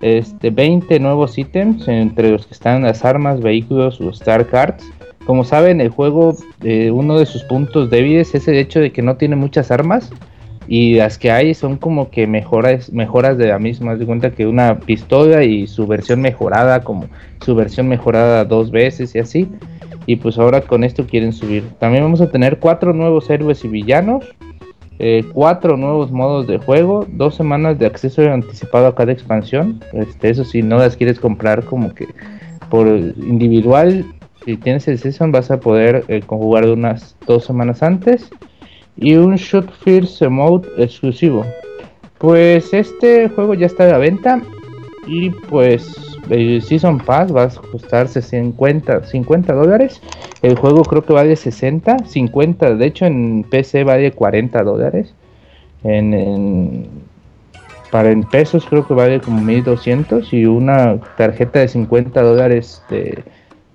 este, 0.00 0.48
20 0.48 0.98
nuevos 1.00 1.36
ítems, 1.36 1.86
entre 1.88 2.30
los 2.30 2.46
que 2.46 2.54
están 2.54 2.82
las 2.82 3.04
armas, 3.04 3.42
vehículos, 3.42 4.00
los 4.00 4.20
Star 4.20 4.46
Cards. 4.46 4.90
Como 5.26 5.44
saben, 5.44 5.82
el 5.82 5.90
juego, 5.90 6.34
eh, 6.62 6.90
uno 6.90 7.18
de 7.18 7.26
sus 7.26 7.42
puntos 7.44 7.90
débiles 7.90 8.34
es 8.34 8.48
el 8.48 8.54
hecho 8.54 8.80
de 8.80 8.92
que 8.92 9.02
no 9.02 9.16
tiene 9.16 9.36
muchas 9.36 9.70
armas 9.70 10.10
y 10.66 10.94
las 10.94 11.18
que 11.18 11.32
hay 11.32 11.52
son 11.52 11.76
como 11.76 12.10
que 12.10 12.26
mejoras, 12.26 12.92
mejoras 12.92 13.36
de 13.36 13.48
la 13.48 13.58
misma. 13.58 13.92
Haz 13.92 13.98
de 13.98 14.06
cuenta 14.06 14.30
que 14.30 14.46
una 14.46 14.78
pistola 14.78 15.42
y 15.42 15.66
su 15.66 15.86
versión 15.86 16.20
mejorada, 16.20 16.82
como 16.82 17.06
su 17.44 17.54
versión 17.54 17.88
mejorada 17.88 18.44
dos 18.44 18.70
veces 18.70 19.14
y 19.14 19.18
así. 19.18 19.48
Y 20.10 20.16
pues 20.16 20.40
ahora 20.40 20.60
con 20.62 20.82
esto 20.82 21.06
quieren 21.06 21.32
subir. 21.32 21.62
También 21.78 22.02
vamos 22.02 22.20
a 22.20 22.28
tener 22.28 22.58
cuatro 22.58 22.92
nuevos 22.92 23.30
héroes 23.30 23.64
y 23.64 23.68
villanos. 23.68 24.24
eh, 24.98 25.24
cuatro 25.32 25.76
nuevos 25.76 26.10
modos 26.10 26.48
de 26.48 26.58
juego, 26.58 27.06
dos 27.08 27.36
semanas 27.36 27.78
de 27.78 27.86
acceso 27.86 28.22
anticipado 28.22 28.88
a 28.88 28.94
cada 28.96 29.12
expansión. 29.12 29.78
Este, 29.92 30.30
eso 30.30 30.42
si 30.44 30.62
no 30.62 30.78
las 30.78 30.96
quieres 30.96 31.20
comprar 31.20 31.64
como 31.64 31.94
que 31.94 32.08
por 32.70 32.88
individual, 32.88 34.04
si 34.44 34.56
tienes 34.56 34.88
el 34.88 34.98
season 34.98 35.30
vas 35.30 35.52
a 35.52 35.60
poder 35.60 36.04
eh, 36.08 36.22
conjugar 36.26 36.66
unas 36.66 37.16
dos 37.24 37.44
semanas 37.44 37.80
antes. 37.80 38.30
Y 38.96 39.14
un 39.14 39.36
Shoot 39.36 39.70
First 39.70 40.20
Mode 40.22 40.68
exclusivo. 40.76 41.46
Pues 42.18 42.74
este 42.74 43.28
juego 43.28 43.54
ya 43.54 43.66
está 43.66 43.84
a 43.84 43.92
la 43.92 43.98
venta. 43.98 44.42
Y 45.06 45.30
pues 45.30 46.09
el 46.30 46.62
Season 46.62 46.98
Pass 46.98 47.34
va 47.34 47.44
a 47.44 47.48
costarse 47.48 48.22
50, 48.22 49.04
50 49.04 49.52
dólares. 49.52 50.00
El 50.42 50.56
juego 50.56 50.82
creo 50.82 51.04
que 51.04 51.12
vale 51.12 51.36
60, 51.36 52.04
50. 52.06 52.76
De 52.76 52.86
hecho 52.86 53.06
en 53.06 53.44
PC 53.44 53.84
vale 53.84 54.12
40 54.12 54.62
dólares. 54.62 55.14
Para 57.90 58.10
en 58.10 58.22
pesos 58.24 58.64
creo 58.66 58.86
que 58.86 58.94
vale 58.94 59.20
como 59.20 59.40
1200. 59.40 60.32
Y 60.32 60.46
una 60.46 60.98
tarjeta 61.16 61.58
de 61.58 61.68
50 61.68 62.22
dólares 62.22 62.82
de 62.88 63.22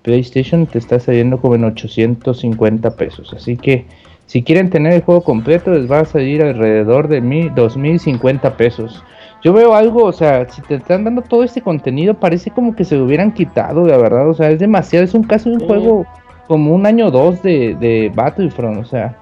PlayStation 0.02 0.66
te 0.66 0.78
está 0.78 0.98
saliendo 0.98 1.38
como 1.40 1.54
en 1.54 1.64
850 1.64 2.96
pesos. 2.96 3.32
Así 3.34 3.56
que 3.56 3.84
si 4.26 4.42
quieren 4.42 4.70
tener 4.70 4.92
el 4.92 5.02
juego 5.02 5.22
completo 5.22 5.70
les 5.72 5.90
va 5.90 6.00
a 6.00 6.04
salir 6.04 6.42
alrededor 6.42 7.08
de 7.08 7.20
mil, 7.20 7.54
2050 7.54 8.56
pesos. 8.56 9.04
Yo 9.42 9.52
veo 9.52 9.74
algo, 9.74 10.04
o 10.04 10.12
sea, 10.12 10.48
si 10.48 10.60
te 10.62 10.74
están 10.76 11.04
dando 11.04 11.22
todo 11.22 11.42
este 11.44 11.60
contenido, 11.60 12.14
parece 12.14 12.50
como 12.50 12.74
que 12.74 12.84
se 12.84 12.96
lo 12.96 13.04
hubieran 13.04 13.32
quitado, 13.32 13.86
la 13.86 13.96
verdad. 13.96 14.28
O 14.28 14.34
sea, 14.34 14.50
es 14.50 14.58
demasiado, 14.58 15.04
es 15.04 15.14
un 15.14 15.22
caso 15.22 15.48
de 15.50 15.56
un 15.56 15.60
Sí. 15.60 15.66
juego 15.66 16.06
como 16.48 16.74
un 16.74 16.86
año 16.86 17.10
2 17.10 17.42
de, 17.42 17.76
de 17.78 18.10
Battlefront. 18.14 18.78
O 18.78 18.84
sea, 18.84 19.14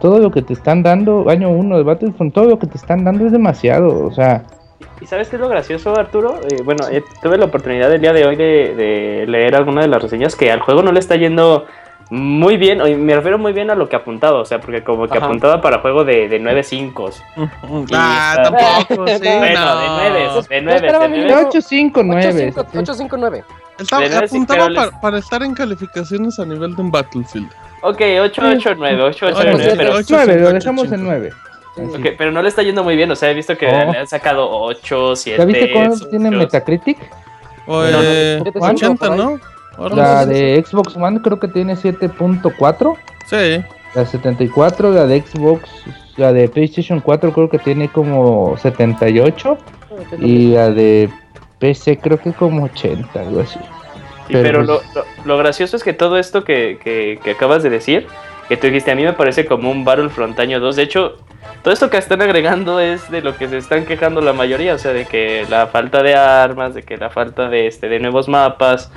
todo 0.00 0.18
lo 0.18 0.30
que 0.30 0.42
te 0.42 0.52
están 0.52 0.82
dando, 0.82 1.28
año 1.30 1.50
1 1.50 1.76
de 1.78 1.82
Battlefront, 1.84 2.34
todo 2.34 2.46
lo 2.46 2.58
que 2.58 2.66
te 2.66 2.76
están 2.76 3.04
dando 3.04 3.24
es 3.26 3.32
demasiado. 3.32 4.04
O 4.04 4.10
sea, 4.12 4.42
¿Y 5.00 5.06
sabes 5.06 5.28
qué 5.28 5.36
es 5.36 5.42
lo 5.42 5.48
gracioso, 5.48 5.96
Arturo? 5.96 6.36
Eh, 6.48 6.62
bueno, 6.64 6.84
eh, 6.90 7.02
tuve 7.22 7.36
la 7.38 7.46
oportunidad 7.46 7.92
el 7.92 8.00
día 8.00 8.12
de 8.12 8.24
hoy 8.26 8.36
de, 8.36 8.74
de 8.76 9.24
leer 9.26 9.54
alguna 9.56 9.80
de 9.82 9.88
las 9.88 10.02
reseñas 10.02 10.36
que 10.36 10.50
al 10.50 10.60
juego 10.60 10.82
no 10.82 10.92
le 10.92 10.98
está 11.00 11.16
yendo 11.16 11.64
muy 12.14 12.58
bien, 12.58 12.78
me 13.06 13.14
refiero 13.14 13.38
muy 13.38 13.54
bien 13.54 13.70
a 13.70 13.74
lo 13.74 13.88
que 13.88 13.96
apuntaba, 13.96 14.40
o 14.40 14.44
sea, 14.44 14.60
porque 14.60 14.84
como 14.84 15.08
que 15.08 15.16
Ajá. 15.16 15.26
apuntaba 15.26 15.62
para 15.62 15.78
juego 15.78 16.04
de, 16.04 16.28
de 16.28 16.40
9.5. 16.42 17.10
Ah, 17.94 18.34
está- 18.36 18.42
tampoco, 18.42 19.06
sí. 19.08 19.18
Bueno, 19.22 19.64
no. 19.64 19.80
de 19.80 19.88
9, 19.88 20.18
de 20.20 20.24
Yo 20.26 20.42
9, 20.62 20.74
esperaba 20.76 21.04
de 21.04 21.10
mínimo- 21.10 21.28
9. 21.32 21.46
859. 21.48 22.52
859. 22.54 22.54
859. 22.82 23.44
Está- 23.78 23.98
De 23.98 24.08
nueve, 24.10 24.28
sí, 24.28 24.36
apuntaba 24.36 24.60
pero 24.66 24.68
les- 24.70 24.84
para, 24.90 25.00
para 25.00 25.18
estar 25.18 25.42
en 25.42 25.54
calificaciones 25.54 26.38
a 26.38 26.44
nivel 26.44 26.76
de 26.76 26.82
un 26.82 26.90
Battlefield. 26.90 27.48
Ok, 27.80 28.00
889, 28.20 29.02
889, 29.02 29.52
Bueno, 29.56 29.74
pero, 29.78 29.92
ocho, 29.96 30.14
9, 30.14 30.32
lo 30.34 30.38
cinco, 30.46 30.52
dejamos 30.52 30.84
ocho, 30.84 30.94
en 30.94 31.04
9. 31.04 31.30
ok, 31.78 32.06
pero 32.18 32.30
no 32.30 32.42
le 32.42 32.48
está 32.50 32.62
yendo 32.62 32.84
muy 32.84 32.94
bien, 32.94 33.10
o 33.10 33.16
sea, 33.16 33.30
he 33.30 33.34
visto 33.34 33.56
que 33.56 33.66
Oh. 33.66 33.90
le 33.90 33.98
han 33.98 34.06
sacado 34.06 34.48
8, 34.50 35.16
7. 35.16 35.38
¿Ya 35.38 35.44
viste 35.46 35.72
cuánto 35.72 36.08
tiene 36.10 36.30
Metacritic? 36.30 36.98
O 37.66 37.82
No, 37.82 37.90
no, 37.90 37.98
eh, 38.02 38.42
no, 38.44 38.52
no, 38.60 38.66
80, 38.66 39.06
por 39.06 39.12
ahí. 39.12 39.18
¿no? 39.18 39.40
La 39.78 40.26
de 40.26 40.62
Xbox 40.66 40.96
One 40.96 41.20
creo 41.22 41.38
que 41.40 41.48
tiene 41.48 41.74
7.4. 41.76 42.96
Sí. 43.26 43.64
La 43.94 44.06
74, 44.06 44.90
la 44.92 45.06
de 45.06 45.20
Xbox, 45.22 45.68
la 46.16 46.32
de 46.32 46.48
PlayStation 46.48 47.00
4 47.00 47.32
creo 47.32 47.48
que 47.50 47.58
tiene 47.58 47.88
como 47.88 48.56
78. 48.58 49.58
Y 50.18 50.52
la 50.54 50.70
de 50.70 51.08
PC 51.58 51.98
creo 51.98 52.18
que 52.18 52.32
como 52.32 52.64
80, 52.64 53.20
algo 53.20 53.40
así. 53.40 53.58
Sí, 54.28 54.32
pero 54.34 54.42
Pero 54.42 54.62
lo, 54.62 54.80
pues- 54.80 54.94
lo- 54.94 55.04
lo 55.24 55.38
gracioso 55.38 55.76
es 55.76 55.84
que 55.84 55.92
todo 55.92 56.18
esto 56.18 56.44
que, 56.44 56.78
que- 56.82 57.18
que 57.22 57.30
acabas 57.32 57.62
de 57.62 57.70
decir, 57.70 58.06
que 58.48 58.56
tú 58.56 58.66
dijiste, 58.66 58.90
a 58.90 58.94
mí 58.94 59.02
me 59.04 59.12
parece 59.12 59.46
como 59.46 59.70
un 59.70 59.84
Battlefront 59.84 60.38
año 60.38 60.60
2. 60.60 60.76
De 60.76 60.82
hecho, 60.82 61.16
todo 61.62 61.72
esto 61.74 61.90
que 61.90 61.98
están 61.98 62.22
agregando 62.22 62.80
es 62.80 63.10
de 63.10 63.20
lo 63.20 63.36
que 63.36 63.48
se 63.48 63.58
están 63.58 63.84
quejando 63.84 64.20
la 64.20 64.32
mayoría, 64.32 64.74
o 64.74 64.78
sea, 64.78 64.92
de 64.92 65.04
que 65.06 65.44
la 65.50 65.66
falta 65.66 66.02
de 66.02 66.14
armas, 66.14 66.74
de 66.74 66.82
que 66.82 66.96
la 66.96 67.10
falta 67.10 67.48
de, 67.48 67.66
este, 67.66 67.88
de 67.88 68.00
nuevos 68.00 68.28
mapas 68.28 68.90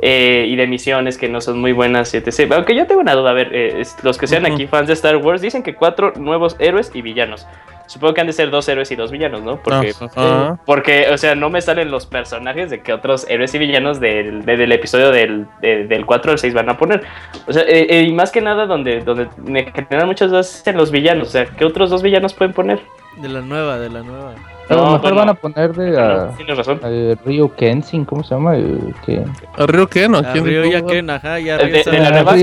eh, 0.00 0.46
y 0.48 0.56
de 0.56 0.66
misiones 0.66 1.18
que 1.18 1.28
no 1.28 1.40
son 1.40 1.60
muy 1.60 1.72
buenas, 1.72 2.14
etc. 2.14 2.52
Aunque 2.52 2.74
yo 2.74 2.86
tengo 2.86 3.00
una 3.00 3.14
duda, 3.14 3.30
a 3.30 3.34
ver, 3.34 3.50
eh, 3.52 3.82
los 4.02 4.16
que 4.18 4.26
sean 4.26 4.46
aquí 4.46 4.66
fans 4.66 4.86
de 4.86 4.92
Star 4.94 5.16
Wars 5.16 5.40
dicen 5.40 5.62
que 5.62 5.74
cuatro 5.74 6.12
nuevos 6.16 6.56
héroes 6.58 6.90
y 6.94 7.02
villanos. 7.02 7.46
Supongo 7.86 8.12
que 8.12 8.20
han 8.20 8.26
de 8.26 8.34
ser 8.34 8.50
dos 8.50 8.68
héroes 8.68 8.90
y 8.90 8.96
dos 8.96 9.10
villanos, 9.10 9.40
¿no? 9.42 9.62
Porque 9.62 9.92
Ajá. 9.98 10.58
porque, 10.66 11.06
o 11.10 11.16
sea, 11.16 11.34
no 11.34 11.48
me 11.48 11.62
salen 11.62 11.90
los 11.90 12.04
personajes 12.04 12.68
de 12.68 12.82
que 12.82 12.92
otros 12.92 13.26
héroes 13.30 13.54
y 13.54 13.58
villanos 13.58 13.98
del, 13.98 14.44
de- 14.44 14.58
del 14.58 14.72
episodio 14.72 15.10
del, 15.10 15.46
de- 15.62 15.86
del 15.86 16.04
4 16.04 16.32
al 16.32 16.38
6 16.38 16.52
van 16.52 16.68
a 16.68 16.76
poner. 16.76 17.02
O 17.46 17.52
sea, 17.54 17.62
eh, 17.62 17.86
eh, 17.88 18.02
y 18.02 18.12
más 18.12 18.30
que 18.30 18.42
nada 18.42 18.66
donde, 18.66 19.00
donde 19.00 19.28
me 19.38 19.72
generan 19.72 20.06
muchas 20.06 20.28
dudas 20.28 20.62
en 20.66 20.76
los 20.76 20.90
villanos. 20.90 21.28
O 21.28 21.30
sea, 21.30 21.46
¿qué 21.46 21.64
otros 21.64 21.88
dos 21.88 22.02
villanos 22.02 22.34
pueden 22.34 22.52
poner? 22.52 22.78
De 23.22 23.28
la 23.30 23.40
nueva, 23.40 23.78
de 23.78 23.88
la 23.88 24.02
nueva. 24.02 24.34
A 24.68 24.74
lo 24.74 24.80
No, 24.84 24.90
mejor 24.92 25.00
bueno. 25.00 25.16
van 25.16 25.28
a 25.30 25.34
poner 25.34 25.72
de 25.74 25.98
a, 26.00 26.28
tienes 26.36 26.56
razón. 26.56 26.80
al 26.82 27.18
Ryo 27.24 27.54
Kenshin, 27.56 28.04
¿cómo 28.04 28.22
se 28.22 28.34
llama? 28.34 28.54
El 28.56 28.94
que- 29.06 29.24
¿A 29.56 29.66
Río 29.66 29.86
qué? 29.88 30.08
¿No? 30.08 30.18
A 30.18 30.32
¿Quién 30.32 30.44
Ryo 30.44 30.62
dijo? 30.62 30.78
Yaken, 30.78 31.10
ajá, 31.10 31.38
ya 31.38 31.56
De- 31.56 31.66
de 31.70 31.78
está 31.80 31.92
la 31.92 32.10
nueva-. 32.22 32.36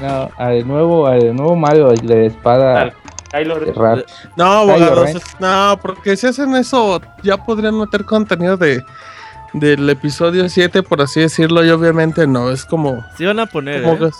No, 0.00 0.30
al 0.38 0.66
nuevo, 0.66 1.06
al 1.06 1.36
nuevo 1.36 1.54
malo, 1.56 1.90
el 1.92 2.00
de 2.06 2.26
espada 2.26 2.80
Al- 2.82 2.92
Kylo 3.30 3.58
Ren. 3.58 3.74
Rar. 3.74 4.04
No, 4.36 4.66
No, 5.38 5.78
porque 5.82 6.16
si 6.16 6.26
hacen 6.26 6.54
eso, 6.56 7.00
ya 7.22 7.36
podrían 7.36 7.78
meter 7.78 8.04
contenido 8.04 8.56
de 8.56 8.82
del 9.54 9.88
episodio 9.90 10.48
7, 10.48 10.82
por 10.82 11.02
así 11.02 11.20
decirlo, 11.20 11.62
y 11.62 11.68
obviamente 11.68 12.26
no, 12.26 12.50
es 12.50 12.64
como... 12.64 13.04
Sí 13.18 13.26
van 13.26 13.38
a 13.38 13.44
poner, 13.44 13.82
como 13.82 14.06
¿eh? 14.06 14.10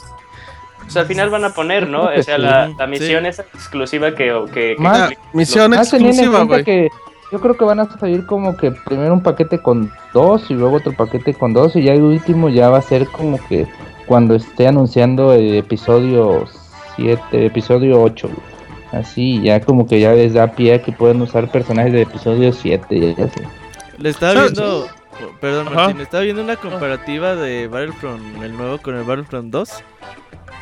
Sea, 0.93 1.03
al 1.03 1.09
final 1.09 1.31
van 1.31 1.45
a 1.45 1.51
poner, 1.51 1.89
¿no? 1.89 2.05
O 2.05 2.23
sea, 2.23 2.39
la, 2.39 2.69
la 2.69 2.85
Sí. 2.85 2.91
misión 2.91 3.27
es 3.27 3.39
exclusiva 3.41 4.15
que... 4.15 4.33
que, 4.53 4.75
que- 4.77 4.77
Más- 4.79 5.11
Ah, 5.13 5.15
misión 5.33 5.71
Más 5.71 5.93
exclusiva, 5.93 6.43
güey. 6.45 6.65
que 6.65 6.89
yo 7.33 7.41
creo 7.41 7.57
que 7.57 7.65
van 7.65 7.81
a 7.81 7.99
salir 7.99 8.27
como 8.27 8.57
que 8.57 8.71
primero 8.73 9.15
un 9.15 9.23
paquete 9.23 9.59
con 9.59 9.91
dos 10.13 10.51
y 10.51 10.55
luego 10.55 10.77
otro 10.77 10.93
paquete 10.93 11.33
con 11.35 11.53
dos 11.55 11.75
y 11.77 11.83
ya 11.85 11.93
el 11.95 12.03
último 12.03 12.49
ya 12.51 12.69
va 12.69 12.79
a 12.79 12.83
ser 12.83 13.07
como 13.07 13.39
que 13.49 13.67
cuando 14.07 14.35
esté 14.35 14.69
anunciando 14.69 15.33
el 15.33 15.55
episodio 15.57 16.45
7, 16.97 17.47
episodio 17.47 18.03
8. 18.03 18.29
güey. 18.29 18.53
Así 18.93 19.41
ya 19.43 19.61
como 19.61 19.87
que 19.87 19.99
ya 20.01 20.13
les 20.13 20.35
da 20.35 20.49
pie 20.49 20.75
a 20.75 20.83
que 20.83 20.93
pueden 20.93 21.23
usar 21.23 21.51
personajes 21.51 21.93
del 21.93 22.03
episodio 22.03 22.53
7 22.53 22.87
y 22.97 23.23
así. 23.23 23.41
Le 23.97 24.11
estaba 24.11 24.35
viendo. 24.43 24.87
Perdón. 25.41 25.73
Martín, 25.75 26.01
estaba 26.01 26.25
viendo 26.25 26.43
una 26.43 26.57
comparativa 26.57 27.35
de 27.37 27.69
Battlefront, 27.69 28.43
el 28.43 28.57
nuevo 28.57 28.79
con 28.79 28.97
el 28.97 29.05
Battlefront 29.05 29.51
2. 29.51 29.71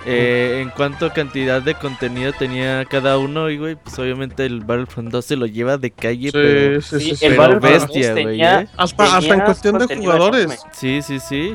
Eh, 0.06 0.60
en 0.62 0.70
cuanto 0.70 1.04
a 1.06 1.12
cantidad 1.12 1.60
de 1.60 1.74
contenido 1.74 2.32
tenía 2.32 2.84
cada 2.86 3.18
uno, 3.18 3.50
y 3.50 3.58
güey, 3.58 3.76
pues 3.76 3.98
obviamente 3.98 4.46
el 4.46 4.60
Battlefront 4.60 5.10
2 5.10 5.24
se 5.24 5.36
lo 5.36 5.44
lleva 5.46 5.76
de 5.76 5.90
calle, 5.90 6.30
pero. 6.32 6.80
Sí, 6.80 6.98
sí, 6.98 7.00
sí, 7.00 7.10
Sí, 7.10 7.16
sí. 7.16 7.26
el 7.26 7.60
bestia, 7.60 8.14
2 8.14 8.22
güey, 8.22 8.24
tenía- 8.24 8.60
¿eh? 8.62 8.68
Hasta, 8.78 9.16
hasta 9.18 9.34
en 9.34 9.40
cuestión 9.40 9.78
de 9.78 9.96
jugadores. 9.96 10.44
enorme. 10.44 10.56
Sí, 10.72 11.02
sí, 11.02 11.18
sí. 11.20 11.54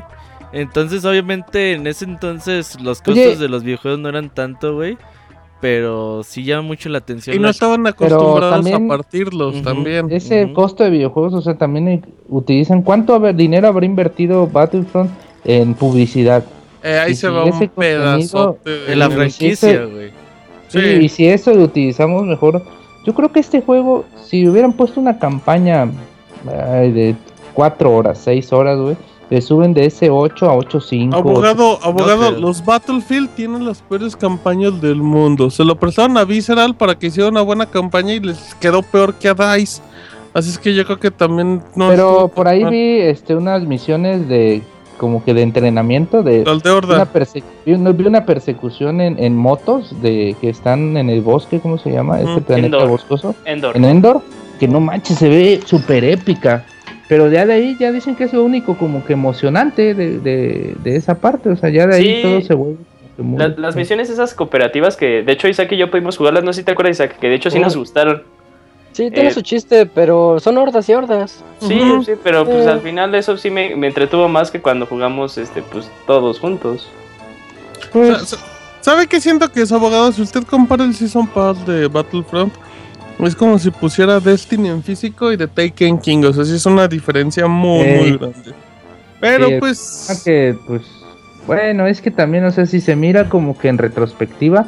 Entonces, 0.53 1.03
obviamente, 1.05 1.73
en 1.73 1.87
ese 1.87 2.05
entonces 2.05 2.79
los 2.79 2.99
costos 2.99 3.25
Oye. 3.25 3.35
de 3.35 3.49
los 3.49 3.63
videojuegos 3.63 3.99
no 3.99 4.09
eran 4.09 4.29
tanto, 4.29 4.75
güey. 4.75 4.97
Pero 5.61 6.21
sí 6.23 6.43
llama 6.43 6.61
mucho 6.67 6.89
la 6.89 6.99
atención. 6.99 7.35
Y 7.35 7.39
no 7.39 7.45
la- 7.45 7.51
estaban 7.51 7.87
acostumbrados 7.87 8.53
también- 8.63 8.85
a 8.85 8.87
partirlos 8.87 9.61
también. 9.63 10.11
Ese 10.11 10.53
costo 10.53 10.83
de 10.83 10.91
videojuegos, 10.91 11.33
o 11.33 11.41
sea, 11.41 11.55
también 11.57 12.05
utilizan 12.29 12.83
cuánto 12.83 13.15
haber- 13.15 13.35
dinero 13.35 13.67
habrá 13.69 13.85
invertido 13.85 14.45
Battlefront 14.47 15.09
en 15.45 15.73
publicidad. 15.73 16.43
Eh, 16.85 16.99
ahí 16.99 17.11
y 17.13 17.15
se 17.15 17.27
si 17.27 17.33
va 17.33 17.43
un 17.45 17.67
pedazo. 17.69 18.57
En 18.87 18.99
la 18.99 19.09
franquicia, 19.09 19.85
güey. 19.85 20.09
Sí, 20.67 20.79
Sí. 20.79 20.87
y 21.01 21.09
si 21.09 21.27
eso 21.27 21.53
lo 21.53 21.63
utilizamos 21.63 22.23
mejor 22.25 22.61
Yo 23.05 23.13
creo 23.13 23.31
que 23.31 23.39
este 23.39 23.61
juego, 23.61 24.05
si 24.23 24.47
hubieran 24.47 24.73
puesto 24.73 24.99
una 24.99 25.19
campaña 25.19 25.87
ay, 26.71 26.91
de 26.91 27.15
4 27.53 27.91
horas, 27.93 28.19
6 28.23 28.51
horas, 28.51 28.79
güey, 28.79 28.97
le 29.29 29.41
suben 29.41 29.73
de 29.73 29.85
ese 29.85 30.09
8 30.09 30.49
a 30.49 30.55
8.5. 30.55 31.15
Abogado, 31.15 31.79
abogado, 31.83 32.31
los 32.31 32.63
Battlefield 32.63 33.29
tienen 33.35 33.65
las 33.65 33.81
peores 33.81 34.15
campañas 34.15 34.79
del 34.81 34.97
mundo. 34.97 35.49
Se 35.49 35.63
lo 35.63 35.75
prestaron 35.75 36.17
a 36.17 36.25
Visceral 36.25 36.75
para 36.75 36.95
que 36.97 37.07
hiciera 37.07 37.29
una 37.29 37.41
buena 37.41 37.65
campaña 37.65 38.13
y 38.13 38.19
les 38.19 38.55
quedó 38.55 38.81
peor 38.83 39.15
que 39.15 39.29
a 39.29 39.33
DICE. 39.33 39.81
Así 40.33 40.49
es 40.49 40.59
que 40.59 40.75
yo 40.75 40.83
creo 40.85 40.99
que 40.99 41.11
también 41.11 41.63
no 41.75 41.89
Pero 41.89 42.27
por 42.27 42.47
ahí 42.47 42.61
mal. 42.63 42.71
vi 42.71 42.99
este, 42.99 43.35
unas 43.35 43.63
misiones 43.63 44.27
de 44.27 44.61
como 44.97 45.23
que 45.23 45.33
de 45.33 45.41
entrenamiento 45.41 46.23
de 46.23 46.43
de 46.43 46.51
una, 46.51 46.73
Horda. 46.73 47.07
una, 47.65 47.91
vi 47.91 48.05
una 48.07 48.25
persecución 48.25 49.01
en, 49.01 49.17
en 49.23 49.35
motos 49.35 50.01
de 50.01 50.35
que 50.41 50.49
están 50.49 50.97
en 50.97 51.09
el 51.09 51.21
bosque, 51.21 51.59
¿cómo 51.59 51.77
se 51.77 51.91
llama? 51.91 52.19
Este 52.19 52.41
Mm, 52.41 52.43
planeta 52.43 52.75
Endor. 52.77 52.89
boscoso. 52.89 53.35
Endor. 53.45 53.75
En 53.77 53.85
Endor, 53.85 54.21
que 54.59 54.67
no 54.67 54.79
manches, 54.79 55.17
se 55.17 55.29
ve 55.29 55.59
súper 55.65 56.03
épica. 56.03 56.65
Pero 57.07 57.29
ya 57.31 57.45
de 57.45 57.53
ahí 57.53 57.77
ya 57.79 57.91
dicen 57.91 58.15
que 58.15 58.23
es 58.23 58.33
lo 58.33 58.43
único 58.43 58.75
como 58.77 59.05
que 59.05 59.13
emocionante 59.13 59.93
de, 59.93 60.17
de, 60.19 60.75
de 60.83 60.95
esa 60.95 61.15
parte. 61.15 61.49
O 61.49 61.55
sea, 61.55 61.69
ya 61.69 61.85
de 61.85 61.95
ahí 61.97 62.15
Sí. 62.15 62.21
todo 62.23 62.41
se 62.41 62.53
vuelve 62.55 62.77
La- 63.37 63.47
las 63.49 63.75
misiones 63.75 64.09
esas 64.09 64.33
cooperativas 64.33 64.97
que 64.97 65.21
de 65.23 65.31
hecho 65.31 65.47
Isaac 65.47 65.71
y 65.71 65.77
yo 65.77 65.89
pudimos 65.91 66.17
jugarlas, 66.17 66.43
no 66.43 66.51
sé 66.51 66.61
si 66.61 66.65
te 66.65 66.71
acuerdas 66.71 66.97
Isaac, 66.97 67.17
que 67.19 67.29
de 67.29 67.35
hecho 67.35 67.49
sí 67.51 67.59
Oh. 67.59 67.61
nos 67.61 67.77
gustaron. 67.77 68.23
Sí, 68.95 69.11
tiene 69.11 69.27
Eh, 69.27 69.33
su 69.33 69.41
chiste, 69.41 69.85
pero 69.87 70.39
son 70.39 70.57
hordas 70.57 70.87
y 70.87 70.93
hordas. 70.93 71.43
Sí, 71.59 71.81
sí, 72.05 72.13
pero 72.23 72.45
pues 72.45 72.65
Eh. 72.65 72.69
al 72.69 72.79
final 72.79 73.13
eso 73.13 73.35
sí 73.35 73.49
me, 73.49 73.75
me 73.75 73.87
entretuvo 73.87 74.29
más 74.29 74.51
que 74.51 74.61
cuando 74.61 74.85
jugamos 74.85 75.37
este 75.37 75.61
pues 75.61 75.91
todos 76.07 76.39
juntos. 76.39 76.87
Pues, 77.91 78.21
sa- 78.29 78.37
¿Sabe 78.79 79.07
qué 79.07 79.19
siento 79.19 79.51
que 79.51 79.63
es 79.63 79.71
abogado? 79.73 80.11
Si 80.13 80.21
usted 80.21 80.43
compara 80.43 80.85
el 80.85 80.93
Season 80.95 81.27
Pass 81.27 81.65
de 81.65 81.87
Battlefront, 81.89 82.53
es 83.19 83.35
como 83.35 83.59
si 83.59 83.69
pusiera 83.69 84.21
Destiny 84.21 84.69
en 84.69 84.81
físico 84.81 85.29
y 85.31 85.35
de 85.35 85.47
Taken 85.47 85.97
King. 85.97 86.23
O 86.23 86.31
sea, 86.31 86.45
sí 86.45 86.55
es 86.55 86.65
una 86.65 86.87
diferencia 86.87 87.47
muy, 87.47 87.83
muy 87.85 88.17
grande. 88.17 88.53
Pero 89.19 89.49
pues. 89.59 90.21
que 90.23 90.55
pues 90.67 90.83
bueno 91.47 91.85
es 91.85 91.99
que 92.01 92.11
también 92.11 92.43
no 92.45 92.51
sé 92.51 92.65
si 92.65 92.79
se 92.79 92.95
mira 92.95 93.27
como 93.27 93.57
que 93.57 93.67
en 93.67 93.77
retrospectiva 93.77 94.65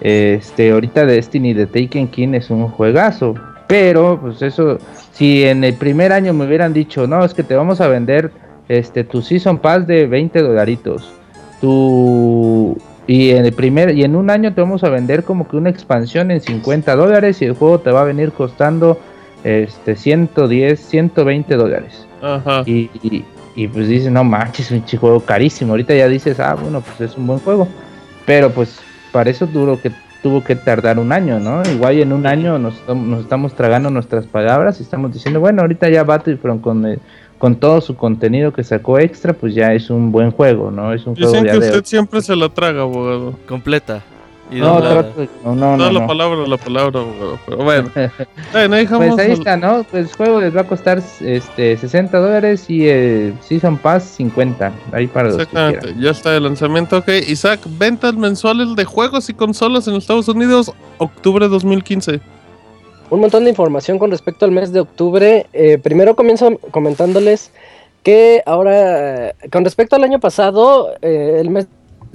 este 0.00 0.70
ahorita 0.70 1.04
Destiny 1.04 1.52
de 1.52 1.66
Taken 1.66 2.08
King 2.08 2.34
es 2.34 2.48
un 2.50 2.68
juegazo 2.68 3.34
pero 3.66 4.18
pues 4.20 4.42
eso 4.42 4.78
si 5.12 5.44
en 5.44 5.64
el 5.64 5.74
primer 5.74 6.12
año 6.12 6.32
me 6.32 6.46
hubieran 6.46 6.72
dicho 6.72 7.06
no 7.06 7.24
es 7.24 7.34
que 7.34 7.42
te 7.42 7.54
vamos 7.54 7.80
a 7.80 7.88
vender 7.88 8.30
este 8.68 9.04
tu 9.04 9.22
season 9.22 9.58
pass 9.58 9.86
de 9.86 10.06
20 10.06 10.42
dolaritos 10.42 11.10
tu 11.60 12.76
y 13.06 13.30
en 13.30 13.46
el 13.46 13.52
primer 13.52 13.96
y 13.96 14.04
en 14.04 14.16
un 14.16 14.30
año 14.30 14.52
te 14.52 14.60
vamos 14.60 14.82
a 14.84 14.88
vender 14.88 15.24
como 15.24 15.48
que 15.48 15.56
una 15.56 15.70
expansión 15.70 16.30
en 16.30 16.40
50 16.40 16.96
dólares 16.96 17.40
y 17.42 17.44
el 17.44 17.54
juego 17.54 17.80
te 17.80 17.90
va 17.90 18.02
a 18.02 18.04
venir 18.04 18.32
costando 18.32 18.98
este 19.44 19.94
110 19.94 20.80
120 20.80 21.54
dólares 21.54 22.06
Ajá. 22.20 22.62
y, 22.66 22.90
y, 23.02 23.24
y, 23.54 23.68
pues 23.68 23.88
dices, 23.88 24.10
no 24.10 24.24
manches, 24.24 24.70
un 24.70 24.82
juego 24.82 25.20
carísimo. 25.20 25.72
Ahorita 25.72 25.94
ya 25.94 26.08
dices, 26.08 26.40
ah, 26.40 26.54
bueno, 26.54 26.80
pues 26.80 27.10
es 27.10 27.16
un 27.16 27.26
buen 27.26 27.38
juego. 27.38 27.68
Pero 28.26 28.50
pues 28.50 28.80
para 29.12 29.30
eso 29.30 29.46
duro 29.46 29.80
que 29.80 29.90
tuvo 30.26 30.42
que 30.42 30.56
tardar 30.56 30.98
un 30.98 31.12
año, 31.12 31.38
¿no? 31.38 31.62
Igual 31.70 32.00
en 32.00 32.12
un 32.12 32.26
año 32.26 32.58
nos, 32.58 32.74
nos 32.88 33.20
estamos 33.20 33.54
tragando 33.54 33.90
nuestras 33.90 34.26
palabras 34.26 34.80
y 34.80 34.82
estamos 34.82 35.12
diciendo, 35.12 35.38
bueno, 35.38 35.62
ahorita 35.62 35.88
ya 35.88 36.02
Battlefront 36.02 36.60
con, 36.62 36.84
el- 36.84 36.98
con 37.38 37.54
todo 37.54 37.80
su 37.80 37.94
contenido 37.94 38.52
que 38.52 38.64
sacó 38.64 38.98
extra, 38.98 39.34
pues 39.34 39.54
ya 39.54 39.72
es 39.72 39.88
un 39.88 40.10
buen 40.10 40.32
juego, 40.32 40.72
¿no? 40.72 40.92
Es 40.92 41.06
un 41.06 41.14
juego 41.14 41.30
Dicen 41.30 41.44
que 41.44 41.52
de... 41.52 41.58
usted 41.68 41.84
siempre 41.84 42.20
se 42.22 42.34
la 42.34 42.48
traga, 42.48 42.82
abogado. 42.82 43.34
Completa. 43.46 44.02
Y 44.50 44.56
No, 44.60 44.80
trato 44.80 45.20
de- 45.20 45.28
no, 45.44 45.54
no, 45.56 45.76
No, 45.76 45.76
no, 45.76 45.92
la 45.92 46.00
no. 46.00 46.06
palabra, 46.06 46.46
la 46.46 46.56
palabra, 46.56 47.00
abogado. 47.00 47.38
Pero 47.46 47.56
bueno. 47.64 47.90
bueno, 48.52 48.76
dejamos 48.76 49.08
Pues 49.14 49.26
ahí 49.26 49.32
está, 49.32 49.56
¿no? 49.56 49.84
Pues 49.90 50.08
el 50.10 50.16
juego 50.16 50.40
les 50.40 50.56
va 50.56 50.60
a 50.60 50.66
costar 50.66 51.02
este 51.20 51.76
60 51.76 52.16
dólares 52.18 52.70
y 52.70 52.88
el 52.88 53.34
Season 53.40 53.76
Pass 53.76 54.04
50. 54.04 54.72
Ahí 54.92 55.08
para 55.08 55.28
los. 55.28 55.34
Exactamente, 55.38 55.94
ya 55.98 56.10
está 56.10 56.36
el 56.36 56.44
lanzamiento. 56.44 56.98
Ok, 56.98 57.08
Isaac, 57.26 57.60
ventas 57.78 58.14
mensuales 58.14 58.76
de 58.76 58.84
juegos 58.84 59.28
y 59.28 59.34
consolas 59.34 59.88
en 59.88 59.94
Estados 59.96 60.28
Unidos, 60.28 60.72
octubre 60.98 61.48
2015. 61.48 62.20
Un 63.10 63.20
montón 63.20 63.44
de 63.44 63.50
información 63.50 63.98
con 63.98 64.10
respecto 64.10 64.44
al 64.44 64.52
mes 64.52 64.72
de 64.72 64.80
octubre. 64.80 65.46
Eh, 65.52 65.78
primero 65.78 66.14
comienzo 66.16 66.58
comentándoles 66.70 67.52
que 68.02 68.42
ahora, 68.46 69.28
eh, 69.28 69.34
con 69.50 69.64
respecto 69.64 69.96
al 69.96 70.04
año 70.04 70.20
pasado, 70.20 70.92
eh, 71.02 71.38
el 71.40 71.50
mes 71.50 71.66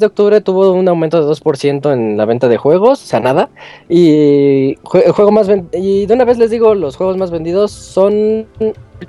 de 0.02 0.08
octubre 0.08 0.42
tuvo 0.42 0.74
un 0.74 0.88
aumento 0.90 1.24
de 1.26 1.32
2% 1.32 1.94
en 1.94 2.18
la 2.18 2.26
venta 2.26 2.50
de 2.50 2.58
juegos, 2.58 3.02
o 3.02 3.06
sea, 3.06 3.22
nada. 3.22 3.48
Y, 3.88 4.76
jue- 4.84 5.04
el 5.06 5.14
juego 5.14 5.32
más 5.32 5.48
y 5.72 6.06
de 6.06 6.14
una 6.14 6.26
vez 6.26 6.38
les 6.38 6.50
digo, 6.52 6.76
los 6.76 6.98
juegos 6.98 7.16
más 7.18 7.32
vendidos 7.32 7.72
son. 7.72 8.46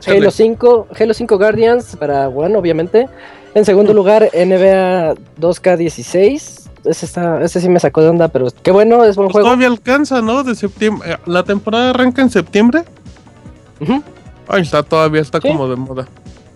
Halo 0.06 0.30
5, 0.30 0.86
Halo 0.98 1.12
5 1.14 1.36
Guardians 1.36 1.96
para 1.96 2.28
One, 2.28 2.56
obviamente. 2.56 3.08
En 3.54 3.64
segundo 3.64 3.92
lugar, 3.92 4.30
NBA 4.32 5.14
2K16. 5.40 6.60
Ese, 6.84 7.06
está, 7.06 7.42
ese 7.44 7.60
sí 7.60 7.68
me 7.68 7.78
sacó 7.78 8.00
de 8.02 8.08
onda, 8.08 8.28
pero 8.28 8.48
qué 8.62 8.70
bueno, 8.72 9.04
es 9.04 9.14
buen 9.16 9.26
Pues 9.28 9.32
juego. 9.34 9.46
todavía 9.48 9.68
alcanza, 9.68 10.20
¿no? 10.22 10.42
De 10.42 10.54
septiembre. 10.54 11.12
eh, 11.12 11.16
La 11.26 11.42
temporada 11.44 11.90
arranca 11.90 12.22
en 12.22 12.30
septiembre. 12.30 12.82
Ujú. 13.80 14.02
Ahí 14.48 14.62
está, 14.62 14.82
todavía 14.82 15.20
está 15.20 15.40
Sí. 15.40 15.48
como 15.48 15.68
de 15.68 15.76
moda. 15.76 16.08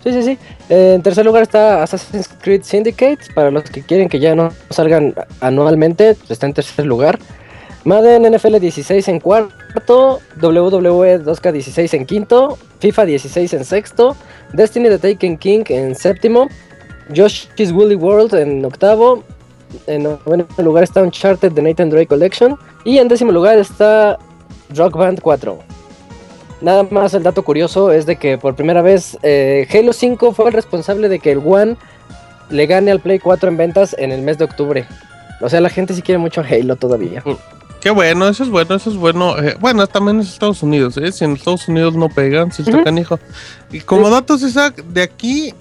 Sí, 0.07 0.13
sí, 0.13 0.23
sí. 0.23 0.39
Eh, 0.69 0.93
en 0.95 1.03
tercer 1.03 1.27
lugar 1.27 1.43
está 1.43 1.83
Assassin's 1.83 2.31
Creed 2.41 2.63
Syndicate. 2.63 3.19
Para 3.35 3.51
los 3.51 3.65
que 3.65 3.83
quieren 3.83 4.09
que 4.09 4.21
ya 4.21 4.37
no 4.37 4.53
salgan 4.71 5.13
anualmente, 5.41 6.15
pues 6.15 6.31
está 6.31 6.47
en 6.47 6.55
tercer 6.55 6.87
lugar. 6.87 7.19
Madden 7.83 8.23
NFL 8.33 8.59
16 8.61 9.09
en 9.09 9.19
cuarto. 9.19 10.21
WWE 10.41 11.25
2K16 11.25 11.95
en 11.95 12.07
quinto. 12.07 12.57
FIFA 12.79 13.05
16 13.05 13.55
en 13.55 13.65
sexto. 13.65 14.17
Destiny 14.53 14.91
The 14.91 14.99
Taken 14.99 15.39
King 15.39 15.65
en 15.71 15.97
séptimo. 15.97 16.47
Yoshi's 17.09 17.73
Woolly 17.73 17.97
World 17.97 18.33
en 18.35 18.65
octavo. 18.65 19.25
En 19.89 20.05
noveno 20.05 20.47
lugar 20.59 20.85
está 20.85 21.03
Uncharted 21.03 21.53
The 21.53 21.63
Nathan 21.63 21.91
Drake 21.91 22.07
Collection. 22.07 22.57
Y 22.85 22.99
en 22.99 23.09
décimo 23.09 23.33
lugar 23.33 23.59
está 23.59 24.17
Rock 24.73 24.97
Band 24.97 25.21
4. 25.21 25.66
Nada 26.61 26.87
más 26.91 27.13
el 27.15 27.23
dato 27.23 27.43
curioso 27.43 27.93
es 27.93 28.07
de 28.07 28.17
que 28.17 28.39
por 28.39 28.55
primera 28.55 28.81
vez 28.83 29.19
eh, 29.23 29.69
Halo 29.73 29.93
5 29.93 30.33
fue 30.33 30.47
el 30.47 30.53
responsable 30.55 31.09
de 31.09 31.19
que 31.19 31.33
el 31.33 31.43
One 31.45 31.77
le 32.49 32.67
gane 32.67 32.91
al 32.91 33.01
Play 33.01 33.19
4 33.19 33.49
en 33.51 33.57
ventas 33.57 33.95
en 33.99 34.11
el 34.13 34.23
mes 34.23 34.39
de 34.39 34.45
octubre. 34.45 34.87
O 35.41 35.49
sea, 35.51 35.61
la 35.61 35.69
gente 35.69 35.93
sí 35.95 36.01
quiere 36.03 36.19
mucho 36.19 36.41
Halo 36.43 36.77
todavía. 36.77 37.23
Qué 37.81 37.91
bueno, 37.91 38.27
eso 38.27 38.43
es 38.43 38.49
bueno, 38.49 38.75
eso 38.75 38.91
es 38.91 38.97
bueno. 38.97 39.39
Eh, 39.39 39.55
bueno, 39.61 39.87
también 39.87 40.19
es 40.21 40.29
Estados 40.33 40.63
Unidos, 40.63 40.97
¿eh? 40.97 41.13
Si 41.13 41.25
en 41.25 41.33
Estados 41.33 41.69
Unidos 41.69 41.95
no 41.95 42.09
pegan, 42.09 42.51
si 42.51 42.63
está 42.63 42.77
Ujú. 42.77 42.85
canijo. 42.85 43.21
Y 43.71 43.81
como 43.81 44.09
datos, 44.09 44.43
Isaac, 44.43 44.83
de 44.85 45.03
aquí, 45.03 45.53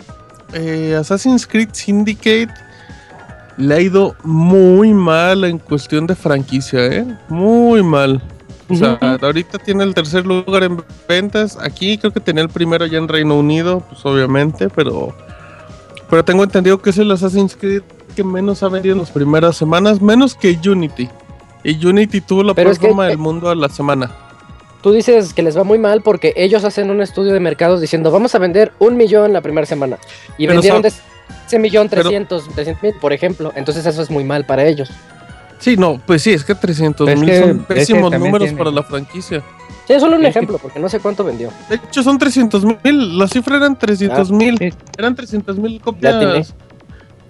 eh, 0.54 0.96
Assassin's 0.98 1.46
Creed 1.46 1.70
Syndicate 1.74 2.48
le 3.58 3.76
ha 3.76 3.80
ido 3.82 4.16
muy 4.24 4.94
mal 4.94 5.44
en 5.44 5.60
cuestión 5.60 6.08
de 6.08 6.16
franquicia, 6.16 6.86
¿eh? 6.86 7.06
Muy 7.28 7.84
mal. 7.84 8.22
O 8.68 8.76
sea, 8.76 8.98
ahorita 9.22 9.60
tiene 9.60 9.84
el 9.84 9.94
tercer 9.94 10.26
lugar 10.26 10.64
en 10.64 10.84
ventas. 11.08 11.58
Aquí 11.62 11.98
creo 11.98 12.12
que 12.12 12.20
tenía 12.20 12.44
el 12.44 12.50
primero 12.50 12.86
ya 12.86 12.98
en 12.98 13.08
Reino 13.08 13.38
Unido, 13.38 13.82
pues 13.90 14.04
obviamente, 14.06 14.70
pero. 14.70 15.14
Pero 16.10 16.24
tengo 16.26 16.44
entendido 16.44 16.82
que 16.82 16.90
es 16.92 16.98
el 16.98 17.12
Assassin's 17.12 17.56
Creed 17.56 17.84
que 18.16 18.24
menos 18.24 18.64
ha 18.64 18.70
vendido 18.70 18.94
en 18.94 19.00
las 19.00 19.12
primeras 19.12 19.58
semanas, 19.58 20.02
menos 20.02 20.36
que 20.36 20.58
Unity. 20.66 21.10
Y 21.64 21.86
Unity 21.86 22.22
tuvo 22.22 22.44
la 22.44 22.54
peor 22.54 22.72
es 22.72 22.80
que- 22.80 22.90
fama 22.90 23.08
del 23.08 23.18
mundo 23.18 23.50
a 23.50 23.56
la 23.56 23.70
semana. 23.70 24.12
Tú 24.82 24.92
dices 24.92 25.34
que 25.34 25.42
les 25.42 25.58
va 25.58 25.64
muy 25.64 25.80
mal 25.80 26.02
porque 26.04 26.32
ellos 26.36 26.64
hacen 26.64 26.92
un 26.92 27.02
estudio 27.02 27.34
de 27.34 27.40
mercados 27.40 27.82
diciendo 27.82 28.12
vamos 28.12 28.36
a 28.36 28.38
vender 28.38 28.72
un 28.78 28.96
millón 28.98 29.34
la 29.34 29.42
primera 29.42 29.66
semana. 29.66 29.98
Y 30.38 30.46
Pero 30.46 30.54
vendieron 30.54 30.84
de 30.84 30.92
ese 31.48 31.58
millón 31.58 31.90
trescientos, 31.90 32.48
trescientos 32.54 32.84
mil, 32.84 32.94
por 33.02 33.12
ejemplo. 33.12 33.52
Entonces 33.56 33.84
eso 33.88 34.02
es 34.04 34.12
muy 34.12 34.24
mal 34.24 34.46
para 34.46 34.64
ellos. 34.64 34.92
Sí, 35.60 35.78
no, 35.78 36.02
pues 36.06 36.22
sí, 36.22 36.32
es 36.32 36.44
que 36.44 36.54
300 36.56 37.10
Es 37.10 37.20
mil 37.20 37.30
que- 37.30 37.40
son 37.40 37.50
es 37.50 37.58
que 37.58 37.74
pésimos 37.76 38.12
números 38.12 38.48
tiene- 38.50 38.58
para 38.58 38.72
la 38.72 38.84
franquicia. 38.84 39.42
Sí, 39.88 39.94
es 39.94 40.02
solo 40.02 40.16
un 40.18 40.26
ejemplo 40.26 40.58
porque 40.60 40.80
no 40.80 40.90
sé 40.90 41.00
cuánto 41.00 41.24
vendió. 41.24 41.50
De 41.70 41.76
hecho, 41.76 42.02
son 42.04 42.18
300 42.18 42.66
mil. 42.66 43.18
La 43.20 43.28
cifra 43.28 43.58
eran 43.58 43.78
300 43.78 44.32
mil. 44.32 44.58
sí. 44.58 44.74
Eran 44.98 45.16
300 45.16 45.58
mil 45.60 45.80
copias. 45.80 46.54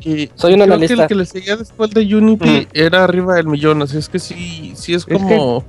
Y 0.02 0.30
Soy 0.36 0.54
un 0.54 0.60
creo 0.62 0.74
analista. 0.76 0.96
que 0.96 1.02
el 1.02 1.08
que 1.08 1.16
le 1.16 1.26
seguía 1.26 1.56
después 1.58 1.90
de 1.92 2.02
Unity 2.16 2.50
Ujú. 2.60 2.68
era 2.74 3.04
arriba 3.04 3.36
del 3.36 3.48
millón. 3.48 3.82
Así 3.82 3.98
es 3.98 4.08
que 4.08 4.20
sí, 4.20 4.74
sí 4.76 4.94
es 4.94 5.06
Es 5.08 5.18
como. 5.22 5.64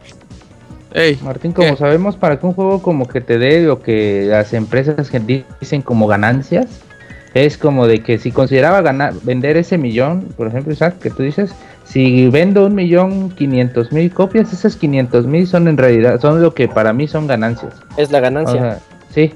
Martín, 1.22 1.52
como 1.52 1.68
¿Qué? 1.70 1.76
sabemos, 1.76 2.16
para 2.16 2.38
que 2.38 2.46
un 2.46 2.54
juego 2.54 2.80
como 2.80 3.06
que 3.06 3.20
te 3.20 3.38
dé 3.38 3.62
lo 3.62 3.82
que 3.82 4.26
las 4.30 4.54
empresas 4.54 5.10
que 5.10 5.20
dicen 5.60 5.82
como 5.82 6.06
ganancias, 6.06 6.66
es 7.34 7.58
como 7.58 7.86
de 7.86 8.02
que 8.02 8.18
si 8.18 8.30
consideraba 8.32 8.80
ganar, 8.80 9.12
vender 9.22 9.56
ese 9.58 9.76
millón, 9.76 10.22
por 10.36 10.46
ejemplo, 10.48 10.72
Isaac, 10.72 10.98
que 10.98 11.10
tú 11.10 11.22
dices, 11.22 11.50
si 11.86 12.28
vendo 12.28 12.66
un 12.66 12.74
millón 12.74 13.30
quinientos 13.30 13.92
mil 13.92 14.12
copias, 14.12 14.52
esas 14.52 14.76
500 14.76 15.26
mil 15.26 15.46
son 15.46 15.68
en 15.68 15.76
realidad, 15.76 16.20
son 16.20 16.42
lo 16.42 16.52
que 16.52 16.68
para 16.68 16.92
mí 16.92 17.06
son 17.08 17.26
ganancias. 17.26 17.74
Es 17.96 18.10
la 18.10 18.18
O 18.18 18.22
ganancia. 18.22 18.60
sea, 18.60 18.78
sí, 19.14 19.32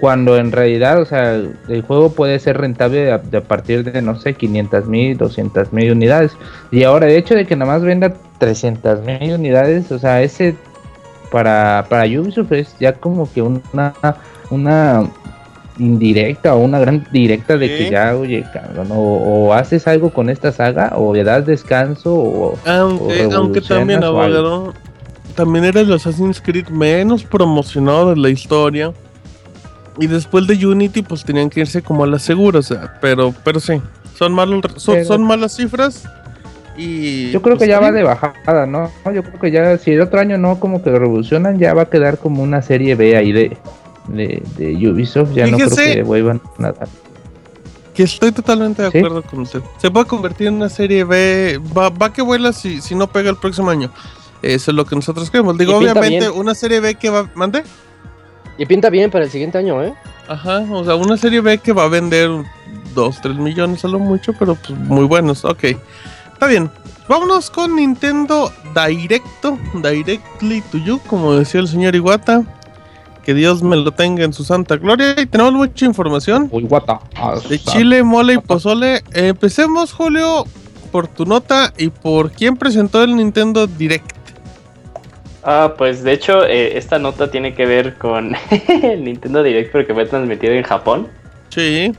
cuando 0.00 0.36
en 0.38 0.50
realidad, 0.50 1.00
o 1.00 1.04
sea, 1.04 1.34
el 1.34 1.82
juego 1.82 2.12
puede 2.12 2.38
ser 2.38 2.58
rentable 2.58 3.12
a 3.12 3.20
partir 3.20 3.84
de, 3.84 4.00
no 4.00 4.18
sé, 4.18 4.32
500 4.34 4.86
mil, 4.86 5.18
200 5.18 5.72
mil 5.74 5.92
unidades. 5.92 6.32
Y 6.70 6.84
ahora 6.84 7.06
el 7.06 7.12
hecho 7.12 7.34
de 7.34 7.44
que 7.46 7.54
nada 7.54 7.72
más 7.72 7.82
venda 7.82 8.14
300 8.38 9.02
mil 9.02 9.34
unidades, 9.34 9.92
o 9.92 9.98
sea, 9.98 10.22
ese 10.22 10.56
para, 11.30 11.86
para 11.88 12.06
Ubisoft 12.06 12.52
es 12.52 12.74
ya 12.80 12.94
como 12.94 13.30
que 13.30 13.42
una, 13.42 13.92
una 14.50 15.04
indirecta 15.80 16.54
o 16.54 16.58
una 16.58 16.78
gran 16.78 17.06
directa 17.10 17.56
de 17.56 17.68
que 17.68 17.90
ya, 17.90 18.14
oye, 18.16 18.44
cabrón, 18.52 18.88
o, 18.92 18.96
o 19.48 19.54
haces 19.54 19.88
algo 19.88 20.10
con 20.10 20.28
esta 20.28 20.52
saga 20.52 20.92
o 20.96 21.14
le 21.14 21.24
das 21.24 21.46
descanso 21.46 22.14
o... 22.14 22.58
Aunque, 22.66 23.26
o 23.26 23.36
aunque 23.36 23.60
también, 23.60 24.04
abogado, 24.04 24.74
también 25.34 25.64
era 25.64 25.80
el 25.80 25.92
Assassin's 25.92 26.40
Creed 26.40 26.68
menos 26.68 27.24
promocionado 27.24 28.10
de 28.10 28.16
la 28.16 28.28
historia. 28.28 28.92
Y 29.98 30.06
después 30.06 30.46
de 30.46 30.64
Unity, 30.66 31.02
pues 31.02 31.24
tenían 31.24 31.50
que 31.50 31.60
irse 31.60 31.82
como 31.82 32.04
a 32.04 32.06
la 32.06 32.18
segura, 32.18 32.60
o 32.60 32.62
sea, 32.62 32.94
pero, 33.00 33.34
pero 33.44 33.58
sí, 33.58 33.80
son, 34.16 34.32
malos, 34.32 34.62
son, 34.76 34.94
Pero- 34.96 35.06
son 35.06 35.24
malas 35.24 35.56
cifras. 35.56 36.04
Y 36.76 37.30
Yo 37.30 37.42
creo 37.42 37.56
pues, 37.56 37.66
que 37.66 37.72
ya 37.72 37.80
va 37.80 37.92
de 37.92 38.02
bajada, 38.02 38.64
¿no? 38.64 38.90
Yo 39.12 39.22
creo 39.22 39.38
que 39.38 39.50
ya, 39.50 39.76
si 39.76 39.90
el 39.90 40.00
otro 40.00 40.18
año 40.20 40.38
no 40.38 40.58
como 40.60 40.82
que 40.82 40.90
revolucionan, 40.90 41.58
ya 41.58 41.74
va 41.74 41.82
a 41.82 41.86
quedar 41.86 42.16
como 42.16 42.42
una 42.42 42.62
serie 42.62 42.94
B 42.94 43.16
ahí 43.16 43.32
de, 43.32 43.58
de, 44.08 44.42
de 44.56 44.88
Ubisoft. 44.88 45.32
Ya 45.34 45.46
no 45.46 45.56
Fíjese- 45.58 45.74
creo 45.82 45.94
que 45.94 46.02
vuelvan 46.02 46.40
a 46.58 46.72
dar. 46.72 46.88
Que 47.94 48.04
estoy 48.04 48.32
totalmente 48.32 48.82
de 48.82 48.90
¿Sí? 48.90 48.98
acuerdo 48.98 49.22
con 49.22 49.40
usted. 49.40 49.60
Se 49.78 49.90
puede 49.90 50.06
convertir 50.06 50.46
en 50.46 50.54
una 50.54 50.68
serie 50.68 51.04
B. 51.04 51.60
Va, 51.76 51.90
va 51.90 52.12
que 52.12 52.22
vuela 52.22 52.52
si, 52.52 52.80
si 52.80 52.94
no 52.94 53.06
pega 53.08 53.30
el 53.30 53.36
próximo 53.36 53.70
año. 53.70 53.90
Eso 54.42 54.70
es 54.70 54.74
lo 54.76 54.86
que 54.86 54.94
nosotros 54.96 55.30
queremos. 55.30 55.58
Digo, 55.58 55.76
obviamente, 55.76 56.20
bien. 56.20 56.32
una 56.34 56.54
serie 56.54 56.80
B 56.80 56.94
que 56.94 57.10
va. 57.10 57.28
¿Mande? 57.34 57.62
Y 58.56 58.66
pinta 58.66 58.88
bien 58.90 59.10
para 59.10 59.24
el 59.24 59.30
siguiente 59.30 59.58
año, 59.58 59.82
¿eh? 59.82 59.92
Ajá, 60.28 60.60
o 60.70 60.84
sea, 60.84 60.94
una 60.94 61.16
serie 61.16 61.40
B 61.40 61.58
que 61.58 61.72
va 61.72 61.84
a 61.84 61.88
vender 61.88 62.30
2, 62.94 63.20
3 63.20 63.36
millones 63.36 63.84
a 63.84 63.88
lo 63.88 63.98
mucho, 63.98 64.32
pero 64.38 64.54
pues 64.54 64.78
muy 64.78 65.04
buenos. 65.04 65.44
Ok, 65.44 65.64
está 66.32 66.46
bien. 66.46 66.70
Vámonos 67.08 67.50
con 67.50 67.74
Nintendo 67.74 68.52
Directo, 68.86 69.58
Directly 69.74 70.60
to 70.70 70.78
You, 70.78 71.00
como 71.08 71.34
decía 71.34 71.60
el 71.60 71.68
señor 71.68 71.96
Iwata. 71.96 72.44
Que 73.24 73.34
Dios 73.34 73.62
me 73.62 73.76
lo 73.76 73.92
tenga 73.92 74.24
en 74.24 74.32
su 74.32 74.44
santa 74.44 74.76
gloria. 74.76 75.14
Y 75.20 75.26
tenemos 75.26 75.52
mucha 75.52 75.84
información. 75.84 76.48
Uy, 76.50 76.64
guata. 76.64 77.00
De 77.48 77.58
chile, 77.58 78.02
mole 78.02 78.34
y 78.34 78.38
pozole. 78.38 79.02
Empecemos, 79.12 79.92
Julio, 79.92 80.44
por 80.90 81.08
tu 81.08 81.24
nota 81.24 81.72
y 81.76 81.88
por 81.88 82.30
quién 82.32 82.56
presentó 82.56 83.02
el 83.02 83.16
Nintendo 83.16 83.66
Direct. 83.66 84.16
Ah, 85.42 85.74
pues 85.76 86.02
de 86.02 86.12
hecho, 86.12 86.44
eh, 86.44 86.76
esta 86.76 86.98
nota 86.98 87.30
tiene 87.30 87.54
que 87.54 87.64
ver 87.64 87.96
con 87.96 88.34
el 88.82 89.04
Nintendo 89.04 89.42
Direct, 89.42 89.72
pero 89.72 89.86
que 89.86 89.94
fue 89.94 90.06
transmitido 90.06 90.52
en 90.52 90.62
Japón. 90.62 91.08
Sí. 91.48 91.92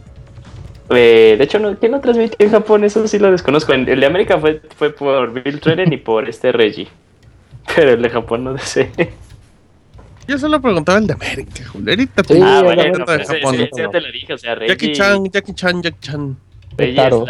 Eh, 0.89 1.35
de 1.37 1.43
hecho, 1.43 1.59
no, 1.59 1.75
¿quién 1.77 1.93
lo 1.93 2.01
transmitió 2.01 2.35
en 2.39 2.51
Japón? 2.51 2.83
Eso 2.83 3.07
sí 3.07 3.17
lo 3.17 3.31
desconozco. 3.31 3.73
El 3.73 3.99
de 3.99 4.05
América 4.05 4.37
fue, 4.39 4.61
fue 4.75 4.91
por 4.91 5.31
Bill 5.31 5.59
Treren 5.59 5.91
y 5.93 5.97
por 5.97 6.27
este 6.27 6.51
Reggie. 6.51 6.87
Pero 7.75 7.91
el 7.91 8.01
de 8.01 8.09
Japón 8.09 8.43
no 8.43 8.57
sé. 8.57 8.91
Yo 10.31 10.39
solo 10.39 10.61
preguntaba 10.61 10.97
el 10.97 11.07
de 11.07 11.13
América, 11.13 11.63
Julio. 11.73 11.89
Ahorita 11.91 12.23
Sí, 12.25 12.39
ah, 12.41 12.57
de 12.57 12.63
bueno, 12.63 13.05
pues, 13.05 13.17
de 13.17 13.25
sí, 13.25 13.33
Japón. 13.41 13.55
sí, 13.57 13.63
sí, 13.73 13.81
ya 13.81 13.89
te 13.89 13.99
lo 14.01 14.11
dije. 14.13 14.33
O 14.33 14.37
sea, 14.37 14.55
Reggie. 14.55 14.69
Jackie 14.75 14.93
Chan, 14.93 15.29
Jackie 15.29 15.53
Chan, 15.53 15.81
Jackie 15.81 15.99
Chan. 15.99 16.37
Slash 16.77 16.95
Taro. 16.95 17.25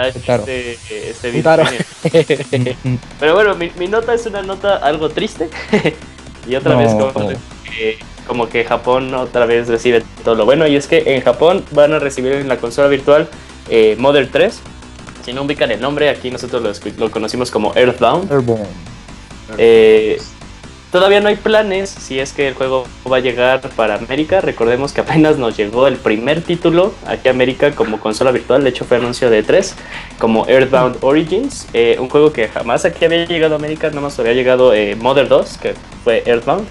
este, 0.45 1.09
este. 1.09 2.77
Pero 3.19 3.33
bueno, 3.33 3.55
mi, 3.55 3.71
mi 3.79 3.87
nota 3.87 4.13
es 4.13 4.27
una 4.27 4.43
nota 4.43 4.77
algo 4.77 5.09
triste. 5.09 5.49
y 6.47 6.53
otra 6.53 6.73
No. 6.73 6.77
vez 6.77 6.93
como 6.93 7.27
que, 7.27 7.97
como 8.27 8.49
que 8.49 8.63
Japón 8.65 9.13
otra 9.15 9.47
vez 9.47 9.67
recibe 9.67 10.03
todo 10.23 10.35
lo 10.35 10.45
bueno. 10.45 10.67
Y 10.67 10.75
es 10.75 10.85
que 10.85 11.15
en 11.15 11.21
Japón 11.21 11.65
van 11.71 11.93
a 11.93 11.99
recibir 11.99 12.33
en 12.33 12.47
la 12.47 12.57
consola 12.57 12.87
virtual 12.87 13.27
eh, 13.67 13.95
Mother 13.97 14.29
3. 14.31 14.59
Si 15.25 15.33
no 15.33 15.41
ubican 15.41 15.71
el 15.71 15.81
nombre, 15.81 16.07
aquí 16.09 16.29
nosotros 16.29 16.81
lo, 16.97 17.09
conocimos 17.09 17.49
como 17.49 17.73
Earthbound. 17.75 18.31
Airborne. 18.31 18.67
Eh, 19.57 20.21
todavía 20.91 21.21
no 21.21 21.29
hay 21.29 21.35
planes 21.35 21.89
si 21.89 22.19
es 22.19 22.33
que 22.33 22.47
el 22.47 22.53
juego 22.53 22.85
va 23.11 23.17
a 23.17 23.19
llegar 23.19 23.61
para 23.75 23.95
América. 23.95 24.41
Recordemos 24.41 24.93
que 24.93 25.01
apenas 25.01 25.37
nos 25.37 25.57
llegó 25.57 25.87
el 25.87 25.95
primer 25.97 26.41
título 26.41 26.93
aquí 27.07 27.27
a 27.27 27.31
América 27.31 27.71
como 27.71 27.99
consola 27.99 28.31
virtual. 28.31 28.63
De 28.63 28.69
hecho, 28.69 28.85
fue 28.85 28.97
anuncio 28.97 29.29
de 29.29 29.43
3 29.43 29.75
como 30.19 30.47
Earthbound 30.47 30.97
Origins. 31.01 31.67
eh, 31.73 31.97
un 31.99 32.09
juego 32.09 32.31
que 32.33 32.47
jamás 32.47 32.85
aquí 32.85 33.05
había 33.05 33.25
llegado 33.25 33.55
a 33.55 33.57
América. 33.57 33.87
Nada 33.89 34.01
más 34.01 34.19
había 34.19 34.33
llegado 34.33 34.73
eh, 34.73 34.95
Mother 34.95 35.27
2, 35.27 35.57
que 35.57 35.73
fue 36.03 36.23
Earthbound. 36.25 36.67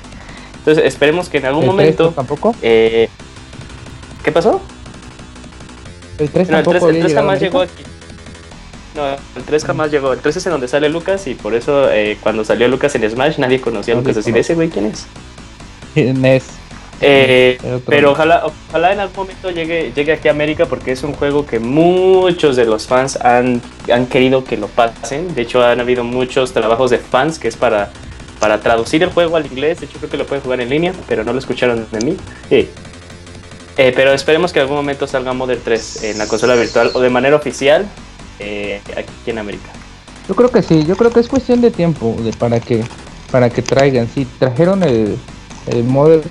Entonces, 0.58 0.84
esperemos 0.84 1.28
que 1.28 1.38
en 1.38 1.46
algún 1.46 1.62
¿El 1.64 1.70
3 1.70 1.76
momento. 1.76 2.10
tampoco? 2.10 2.54
eh, 2.62 3.08
¿Qué 4.22 4.30
pasó? 4.32 4.60
El 6.18 6.28
3 6.28 6.50
No, 6.50 6.58
el 6.58 6.64
3, 6.64 6.64
tampoco 6.64 6.86
había 6.86 7.00
llegado 7.06 7.18
a 7.18 7.22
jamás 7.22 7.40
llegó 7.40 7.60
aquí. 7.62 7.82
No, 8.94 9.06
el 9.06 9.42
3 9.46 9.64
jamás 9.64 9.90
llegó. 9.90 10.12
El 10.12 10.18
3 10.18 10.36
es 10.36 10.46
en 10.46 10.52
donde 10.52 10.68
sale 10.68 10.88
Lucas 10.88 11.26
y 11.26 11.34
por 11.34 11.54
eso 11.54 11.90
eh, 11.90 12.18
cuando 12.20 12.44
salió 12.44 12.66
Lucas 12.68 12.94
en 12.96 13.08
Smash 13.08 13.38
nadie 13.38 13.60
conocía 13.60 13.94
a 13.94 13.96
Lucas. 13.98 14.16
Así 14.16 14.32
de 14.32 14.40
ese 14.40 14.54
güey, 14.54 14.68
¿quién 14.68 14.86
es? 14.86 15.06
NES. 15.94 16.44
Eh, 17.02 17.58
Era 17.62 17.76
otro 17.76 17.86
pero 17.86 18.12
ojalá, 18.12 18.42
ojalá 18.68 18.92
en 18.92 19.00
algún 19.00 19.16
momento 19.16 19.50
llegue, 19.50 19.90
llegue 19.94 20.12
aquí 20.12 20.28
a 20.28 20.32
América 20.32 20.66
porque 20.66 20.92
es 20.92 21.02
un 21.02 21.14
juego 21.14 21.46
que 21.46 21.58
muchos 21.58 22.56
de 22.56 22.66
los 22.66 22.86
fans 22.86 23.16
han, 23.22 23.62
han 23.90 24.06
querido 24.06 24.44
que 24.44 24.56
lo 24.56 24.66
pasen. 24.66 25.34
De 25.34 25.42
hecho, 25.42 25.64
han 25.64 25.80
habido 25.80 26.04
muchos 26.04 26.52
trabajos 26.52 26.90
de 26.90 26.98
fans 26.98 27.38
que 27.38 27.48
es 27.48 27.56
para, 27.56 27.90
para 28.38 28.60
traducir 28.60 29.02
el 29.02 29.10
juego 29.10 29.36
al 29.36 29.46
inglés. 29.46 29.80
De 29.80 29.86
hecho, 29.86 29.98
creo 29.98 30.10
que 30.10 30.16
lo 30.18 30.26
pueden 30.26 30.42
jugar 30.42 30.60
en 30.60 30.68
línea, 30.68 30.92
pero 31.08 31.24
no 31.24 31.32
lo 31.32 31.38
escucharon 31.38 31.86
de 31.90 32.04
mí. 32.04 32.16
Sí. 32.48 32.68
Eh, 33.78 33.92
pero 33.94 34.12
esperemos 34.12 34.52
que 34.52 34.58
en 34.58 34.64
algún 34.64 34.76
momento 34.76 35.06
salga 35.06 35.32
Mother 35.32 35.58
3 35.64 36.04
en 36.04 36.18
la 36.18 36.26
consola 36.26 36.54
virtual 36.54 36.90
o 36.92 37.00
de 37.00 37.08
manera 37.08 37.36
oficial 37.36 37.86
eh, 38.40 38.80
aquí 38.96 39.12
en 39.30 39.38
América. 39.38 39.70
Yo 40.28 40.34
creo 40.34 40.50
que 40.50 40.62
sí, 40.62 40.84
yo 40.86 40.96
creo 40.96 41.10
que 41.12 41.20
es 41.20 41.28
cuestión 41.28 41.60
de 41.60 41.70
tiempo 41.70 42.16
de 42.20 42.32
para 42.32 42.58
que 42.60 42.82
para 43.30 43.48
que 43.50 43.62
traigan. 43.62 44.08
Si 44.08 44.24
trajeron 44.24 44.82
el, 44.82 45.16
el 45.66 45.84
Model 45.84 46.22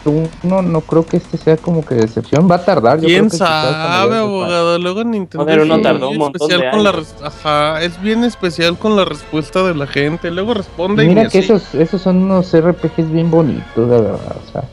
1, 0.43 0.61
no 0.63 0.81
creo 0.81 1.05
que 1.05 1.17
este 1.17 1.37
sea 1.37 1.55
como 1.57 1.85
que 1.85 1.95
decepción. 1.95 2.49
Va 2.49 2.55
a 2.55 2.65
tardar. 2.65 2.99
Yo 2.99 3.07
¿Quién 3.07 3.19
creo 3.27 3.31
que 3.31 3.37
sabe, 3.37 4.15
abogado? 4.17 4.79
Luego 4.79 5.03
Nintendo 5.05 5.45
uno 5.63 5.75
es 5.77 5.81
tardó 5.81 6.09
un 6.09 6.17
montón 6.17 6.47
de 6.49 6.69
con 6.71 6.83
la 6.83 6.89
años. 6.89 6.95
res- 6.95 7.15
Ajá, 7.23 7.81
es 7.83 8.01
bien 8.01 8.23
especial 8.25 8.77
con 8.77 8.95
la 8.95 9.05
respuesta 9.05 9.63
de 9.63 9.75
la 9.75 9.87
gente. 9.87 10.29
Luego 10.31 10.53
responde 10.53 11.05
y 11.05 11.07
Mira 11.09 11.21
que 11.23 11.27
así. 11.27 11.37
esos, 11.39 11.73
esos 11.75 12.01
son 12.01 12.17
unos 12.17 12.53
RPGs 12.53 13.11
bien 13.11 13.29
bonitos, 13.31 13.87
la 13.89 14.01
verdad. 14.01 14.35
O 14.47 14.51
sea, 14.51 14.63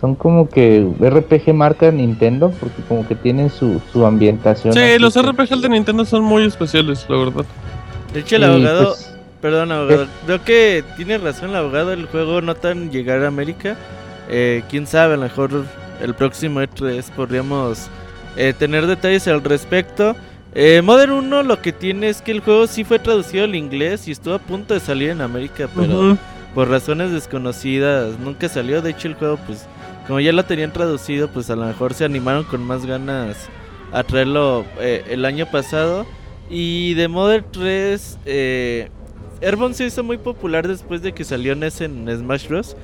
son 0.00 0.14
como 0.14 0.48
que 0.48 0.86
RPG 1.00 1.52
marca 1.54 1.90
Nintendo 1.90 2.50
porque 2.60 2.82
como 2.88 3.06
que 3.06 3.14
tienen 3.14 3.50
su, 3.50 3.80
su 3.92 4.06
ambientación. 4.06 4.72
Sí, 4.72 4.98
los 4.98 5.14
que- 5.14 5.22
RPGs 5.22 5.60
de 5.62 5.68
Nintendo 5.68 6.04
son 6.04 6.22
muy 6.22 6.44
especiales, 6.44 7.04
la 7.08 7.16
verdad. 7.16 7.44
De 8.12 8.20
hecho, 8.20 8.36
el 8.36 8.42
y, 8.42 8.44
abogado. 8.44 8.84
pues, 8.86 9.14
Perdón, 9.40 9.70
abogado. 9.72 10.06
Creo 10.26 10.42
que 10.44 10.84
tiene 10.96 11.18
razón 11.18 11.50
el 11.50 11.56
abogado. 11.56 11.92
El 11.92 12.06
juego 12.06 12.40
no 12.40 12.54
tan 12.56 12.90
llegar 12.90 13.22
a 13.22 13.28
América. 13.28 13.76
Eh, 14.28 14.62
Quién 14.68 14.86
sabe, 14.86 15.14
a 15.14 15.16
lo 15.16 15.22
mejor 15.24 15.64
el 16.02 16.14
próximo 16.14 16.60
E3 16.60 17.04
podríamos 17.14 17.88
eh, 18.36 18.52
tener 18.58 18.86
detalles 18.86 19.26
al 19.28 19.42
respecto. 19.44 20.16
Eh, 20.54 20.80
Modern 20.82 21.12
1 21.12 21.42
lo 21.44 21.60
que 21.60 21.72
tiene 21.72 22.08
es 22.08 22.20
que 22.22 22.32
el 22.32 22.40
juego 22.40 22.66
sí 22.66 22.82
fue 22.82 22.98
traducido 22.98 23.44
al 23.44 23.54
inglés 23.54 24.08
y 24.08 24.12
estuvo 24.12 24.34
a 24.34 24.38
punto 24.38 24.74
de 24.74 24.80
salir 24.80 25.10
en 25.10 25.20
América, 25.20 25.68
pero 25.76 26.16
por 26.54 26.68
razones 26.68 27.12
desconocidas 27.12 28.18
nunca 28.18 28.48
salió. 28.48 28.82
De 28.82 28.90
hecho, 28.90 29.06
el 29.08 29.14
juego, 29.14 29.38
pues, 29.46 29.66
como 30.08 30.20
ya 30.20 30.32
lo 30.32 30.42
tenían 30.42 30.72
traducido, 30.72 31.28
pues 31.28 31.50
a 31.50 31.56
lo 31.56 31.66
mejor 31.66 31.92
se 31.92 32.06
animaron 32.06 32.44
con 32.44 32.66
más 32.66 32.86
ganas 32.86 33.46
a 33.92 34.02
traerlo 34.02 34.64
eh, 34.80 35.04
el 35.10 35.26
año 35.26 35.44
pasado. 35.44 36.06
Y 36.48 36.94
de 36.94 37.08
Modern 37.08 37.44
3, 37.52 38.18
eh, 38.24 38.88
se 39.72 39.84
hizo 39.84 40.02
muy 40.02 40.16
popular 40.16 40.66
después 40.66 41.02
de 41.02 41.12
que 41.12 41.24
salió 41.24 41.54
NES 41.54 41.82
en 41.82 42.08
Smash 42.08 42.48
Bros. 42.48 42.74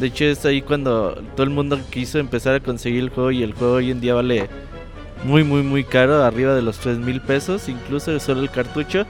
De 0.00 0.08
hecho, 0.08 0.24
es 0.24 0.44
ahí 0.44 0.60
cuando 0.60 1.22
todo 1.36 1.44
el 1.44 1.50
mundo 1.50 1.78
quiso 1.88 2.18
empezar 2.18 2.56
a 2.56 2.60
conseguir 2.60 3.04
el 3.04 3.10
juego 3.10 3.30
y 3.30 3.44
el 3.44 3.54
juego 3.54 3.74
hoy 3.74 3.92
en 3.92 4.00
día 4.00 4.14
vale 4.14 4.48
muy, 5.22 5.44
muy, 5.44 5.62
muy 5.62 5.84
caro, 5.84 6.24
arriba 6.24 6.52
de 6.52 6.62
los 6.62 6.78
3 6.78 6.98
mil 6.98 7.20
pesos, 7.20 7.68
incluso 7.68 8.18
solo 8.18 8.40
el 8.40 8.50
cartucho. 8.50 9.06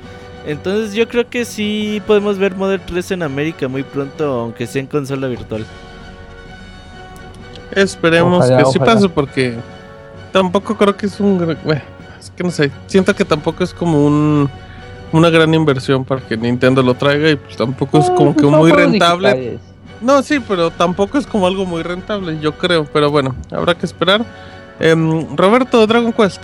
Entonces 0.46 0.92
yo 0.94 1.08
creo 1.08 1.30
que 1.30 1.46
sí 1.46 2.02
podemos 2.06 2.37
ver 2.37 2.54
Modern 2.54 2.82
3 2.85 3.12
en 3.12 3.22
América 3.22 3.66
muy 3.66 3.82
pronto, 3.82 4.40
aunque 4.40 4.66
sea 4.66 4.82
en 4.82 4.88
consola 4.88 5.26
virtual. 5.26 5.64
Esperemos 7.74 8.44
Ojalá, 8.44 8.58
que 8.58 8.64
sí 8.70 8.78
ojalá. 8.78 8.94
pase 8.94 9.08
porque 9.08 9.54
tampoco 10.32 10.76
creo 10.76 10.96
que 10.96 11.06
es 11.06 11.18
un... 11.20 11.38
gran- 11.38 11.58
bueno, 11.64 11.82
es 12.20 12.30
que 12.30 12.44
no 12.44 12.50
sé, 12.50 12.70
siento 12.87 13.14
que 13.14 13.24
tampoco 13.24 13.64
es 13.64 13.72
como 13.74 14.04
un... 14.06 14.48
Una 15.12 15.28
gran 15.28 15.52
inversión 15.52 16.06
para 16.06 16.22
que 16.22 16.38
Nintendo 16.38 16.82
lo 16.82 16.94
traiga 16.94 17.28
y 17.30 17.37
pues 17.37 17.54
tampoco 17.56 17.98
es 17.98 18.08
ah, 18.08 18.14
como 18.14 18.35
que 18.35 18.40
pues 18.42 18.50
son 18.50 18.58
muy 18.61 18.72
rentable. 18.72 19.58
No, 20.00 20.22
sí, 20.22 20.40
pero 20.40 20.70
tampoco 20.70 21.18
es 21.18 21.26
como 21.26 21.46
algo 21.46 21.66
muy 21.66 21.82
rentable, 21.82 22.38
yo 22.40 22.52
creo. 22.56 22.87
Pero 22.90 23.11
bueno, 23.11 23.35
habrá 23.50 23.74
que 23.74 23.85
esperar. 23.85 24.24
Em, 24.80 25.37
Roberto, 25.37 25.87
Dragon 25.87 26.14
Quest. 26.14 26.42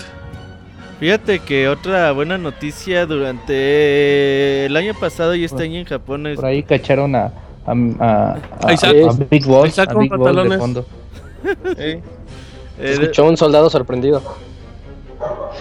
Fíjate 1.01 1.39
que 1.39 1.67
otra 1.69 2.13
buena 2.13 2.37
noticia 2.37 3.07
durante 3.07 4.67
el 4.67 4.77
año 4.77 4.93
pasado 4.93 5.35
y 5.35 5.45
este 5.45 5.63
año 5.63 5.79
en 5.81 5.87
Japón 5.87 6.27
es 6.27 6.37
Por 6.37 6.45
ahí 6.45 6.63
cacharon 6.63 7.15
a, 7.15 7.31
a, 7.67 7.73
a, 8.01 8.37
a- 8.67 8.73
Isaac. 8.75 8.97
a 9.09 9.25
Big 9.31 9.47
Boss, 9.47 9.69
Isaac 9.69 9.91
a 9.91 9.93
con 9.95 10.03
Big 10.03 10.11
Boss 10.11 10.19
de 10.19 10.25
pantalones. 10.27 10.59
fondo. 10.59 10.87
Eh, 12.81 12.93
escuchó 12.93 13.25
un 13.25 13.37
soldado 13.37 13.69
sorprendido. 13.71 14.23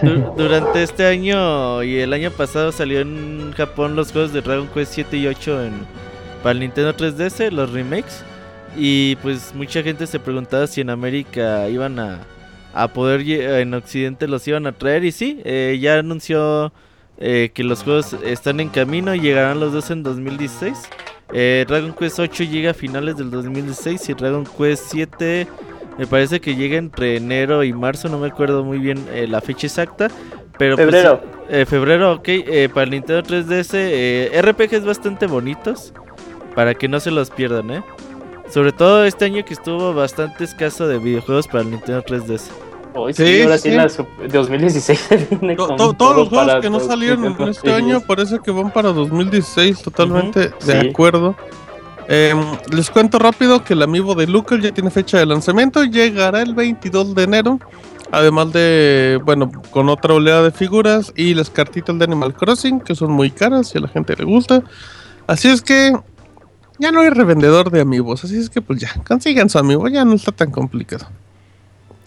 Du- 0.01 0.33
Durante 0.37 0.83
este 0.83 1.05
año 1.05 1.81
y 1.81 1.97
el 1.97 2.13
año 2.13 2.29
pasado 2.29 2.71
salió 2.71 2.99
en 2.99 3.53
Japón 3.57 3.95
los 3.95 4.11
juegos 4.11 4.31
de 4.33 4.41
Dragon 4.41 4.67
Quest 4.67 4.93
7 4.93 5.17
y 5.17 5.25
8 5.27 5.63
en, 5.63 5.73
para 6.43 6.51
el 6.51 6.59
Nintendo 6.59 6.93
3DS, 6.95 7.49
los 7.51 7.71
remakes. 7.71 8.23
Y 8.75 9.15
pues 9.17 9.55
mucha 9.55 9.81
gente 9.81 10.05
se 10.05 10.19
preguntaba 10.19 10.67
si 10.67 10.81
en 10.81 10.91
América 10.91 11.67
iban 11.69 11.97
a, 11.97 12.19
a 12.75 12.87
poder, 12.89 13.21
en 13.27 13.73
Occidente 13.73 14.27
los 14.27 14.47
iban 14.47 14.67
a 14.67 14.71
traer. 14.73 15.03
Y 15.03 15.11
sí, 15.11 15.41
eh, 15.43 15.75
ya 15.81 15.97
anunció 15.97 16.71
eh, 17.17 17.49
que 17.51 17.63
los 17.63 17.81
juegos 17.81 18.13
están 18.23 18.59
en 18.59 18.69
camino 18.69 19.15
y 19.15 19.19
llegarán 19.21 19.59
los 19.59 19.73
dos 19.73 19.89
en 19.89 20.03
2016. 20.03 20.77
Eh, 21.33 21.65
Dragon 21.67 21.93
Quest 21.93 22.19
8 22.19 22.43
llega 22.45 22.71
a 22.71 22.73
finales 22.73 23.17
del 23.17 23.29
2016 23.31 24.09
y 24.09 24.13
Dragon 24.13 24.45
Quest 24.45 24.85
7 24.91 25.47
me 25.97 26.05
parece 26.05 26.39
que 26.39 26.55
llega 26.55 26.77
entre 26.77 27.17
enero 27.17 27.63
y 27.63 27.73
marzo, 27.73 28.07
no 28.07 28.19
me 28.19 28.27
acuerdo 28.27 28.63
muy 28.63 28.77
bien 28.77 29.03
eh, 29.11 29.27
la 29.27 29.41
fecha 29.41 29.65
exacta. 29.67 30.09
Pero 30.57 30.75
pues, 30.75 30.87
Febrero. 30.87 31.21
eh, 31.49 31.65
febrero, 31.65 32.13
ok. 32.13 32.29
para 32.73 32.83
el 32.83 32.91
Nintendo 32.91 33.23
3DS, 33.23 33.69
eh, 33.73 34.41
RPGs 34.41 34.85
bastante 34.85 35.27
bonitos. 35.27 35.93
Para 36.55 36.73
que 36.73 36.87
no 36.87 36.99
se 36.99 37.11
los 37.11 37.29
pierdan, 37.29 37.69
¿eh? 37.69 37.83
Sobre 38.49 38.71
todo 38.71 39.05
este 39.05 39.25
año 39.25 39.45
que 39.45 39.53
estuvo 39.53 39.93
bastante 39.93 40.43
escaso 40.43 40.87
de 40.87 40.97
videojuegos 40.97 41.47
para 41.47 41.61
el 41.61 41.71
Nintendo 41.71 42.03
3DS. 42.03 42.49
Hoy 42.97 43.13
sí, 43.13 43.25
Sí, 43.25 43.41
ahora 43.43 43.57
sí. 43.57 43.69
sí, 43.69 43.75
la 43.75 43.86
sup- 43.89 44.27
2016 44.31 45.07
viene 45.41 45.55
To- 45.55 45.67
con 45.67 45.77
to- 45.77 45.93
todos 45.93 45.97
todo 45.97 46.13
los 46.15 46.29
juegos 46.29 46.62
que 46.62 46.69
no 46.69 46.79
salieron 46.79 47.25
en 47.25 47.47
este 47.49 47.73
año 47.73 47.99
3DS. 47.99 48.05
parece 48.05 48.39
que 48.39 48.51
van 48.51 48.71
para 48.71 48.91
2016, 48.93 49.81
totalmente 49.81 50.49
de 50.65 50.81
Sí. 50.81 50.89
acuerdo. 50.89 51.36
Em, 52.10 52.39
les 52.71 52.89
cuento 52.89 53.19
rápido 53.19 53.63
que 53.63 53.73
el 53.73 53.81
amiibo 53.83 54.15
de 54.15 54.27
Lucas 54.27 54.60
ya 54.62 54.71
tiene 54.71 54.89
fecha 54.89 55.17
de 55.19 55.25
lanzamiento, 55.25 55.83
llegará 55.83 56.41
el 56.41 56.55
22 56.55 57.13
de 57.15 57.23
enero. 57.23 57.60
Además 58.10 58.53
de, 58.53 59.19
bueno, 59.25 59.51
con 59.71 59.89
otra 59.89 60.13
oleada 60.13 60.43
de 60.43 60.51
figuras 60.51 61.12
y 61.17 61.33
las 61.33 61.49
cartitas 61.49 61.97
de 61.99 62.05
Animal 62.05 62.33
Crossing, 62.33 62.79
que 62.79 62.95
son 62.95 63.12
muy 63.12 63.29
caras 63.29 63.75
y 63.75 63.77
a 63.77 63.81
la 63.81 63.89
gente 63.89 64.15
le 64.15 64.23
gusta. 64.23 64.63
Así 65.27 65.49
es 65.49 65.62
que 65.62 65.91
ya 66.79 66.93
no 66.93 67.01
hay 67.01 67.10
revendedor 67.10 67.69
de 67.69 67.81
amigos, 67.81 68.23
así 68.23 68.38
es 68.38 68.49
que 68.49 68.62
pues 68.62 68.79
ya, 68.79 68.89
consigan 69.05 69.49
su 69.49 69.60
amigo, 69.60 69.89
ya 69.89 70.05
no 70.05 70.13
está 70.13 70.31
tan 70.31 70.51
complicado. 70.51 71.05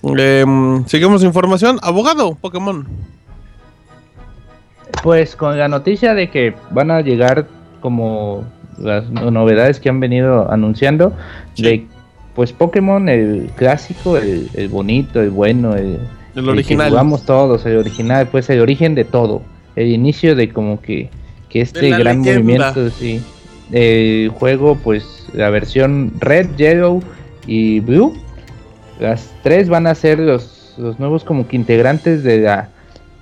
Em, 0.02 0.84
seguimos 0.86 1.22
información. 1.22 1.78
Abogado, 1.82 2.34
Pokémon. 2.40 2.86
Pues 5.02 5.36
con 5.36 5.58
la 5.58 5.68
noticia 5.68 6.14
de 6.14 6.30
que 6.30 6.54
van 6.70 6.90
a 6.90 7.00
llegar 7.00 7.46
como 7.80 8.44
las 8.78 9.08
no- 9.10 9.30
novedades 9.30 9.80
que 9.80 9.88
han 9.88 10.00
venido 10.00 10.50
anunciando, 10.50 11.12
Sí. 11.54 11.62
de 11.62 11.86
pues 12.34 12.52
Pokémon, 12.52 13.08
el 13.08 13.50
clásico, 13.56 14.16
el, 14.16 14.48
el 14.54 14.68
bonito, 14.68 15.20
el 15.20 15.30
bueno, 15.30 15.74
el, 15.74 15.98
El 16.34 16.36
el 16.36 16.44
que 16.44 16.50
original. 16.50 16.90
jugamos 16.90 17.24
todos, 17.24 17.66
el 17.66 17.76
original, 17.76 18.28
pues 18.28 18.48
el 18.50 18.60
origen 18.60 18.94
de 18.94 19.04
todo, 19.04 19.42
el 19.76 19.88
inicio 19.88 20.34
de 20.36 20.48
como 20.50 20.80
que, 20.80 21.10
que 21.48 21.60
este 21.60 21.90
gran 21.90 22.22
leyenda. 22.22 22.72
movimiento, 22.72 22.90
sí. 22.90 23.20
El 23.72 24.30
juego, 24.30 24.76
pues 24.76 25.26
la 25.32 25.50
versión 25.50 26.12
Red, 26.18 26.56
Yellow 26.56 27.02
y 27.46 27.80
Blue, 27.80 28.14
las 29.00 29.34
tres 29.42 29.68
van 29.68 29.86
a 29.86 29.94
ser 29.94 30.18
los, 30.18 30.74
los 30.78 30.98
nuevos 30.98 31.24
como 31.24 31.48
que 31.48 31.56
integrantes 31.56 32.22
de 32.22 32.40
la 32.40 32.68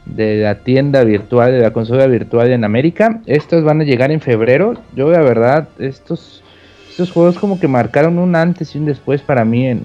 de 0.04 0.38
la 0.42 0.56
tienda 0.56 1.04
virtual, 1.04 1.52
de 1.52 1.60
la 1.60 1.72
consola 1.72 2.06
virtual 2.06 2.50
en 2.50 2.64
América. 2.64 3.20
Estos 3.26 3.64
van 3.64 3.80
a 3.80 3.84
llegar 3.84 4.10
en 4.10 4.20
febrero. 4.20 4.74
Yo 4.96 5.10
la 5.10 5.20
verdad, 5.20 5.68
estos, 5.78 6.42
estos 6.88 7.10
juegos 7.10 7.38
como 7.38 7.60
que 7.60 7.68
marcaron 7.68 8.18
un 8.18 8.34
antes 8.34 8.74
y 8.74 8.78
un 8.78 8.86
después 8.86 9.20
para 9.20 9.44
mí 9.44 9.66
en, 9.66 9.82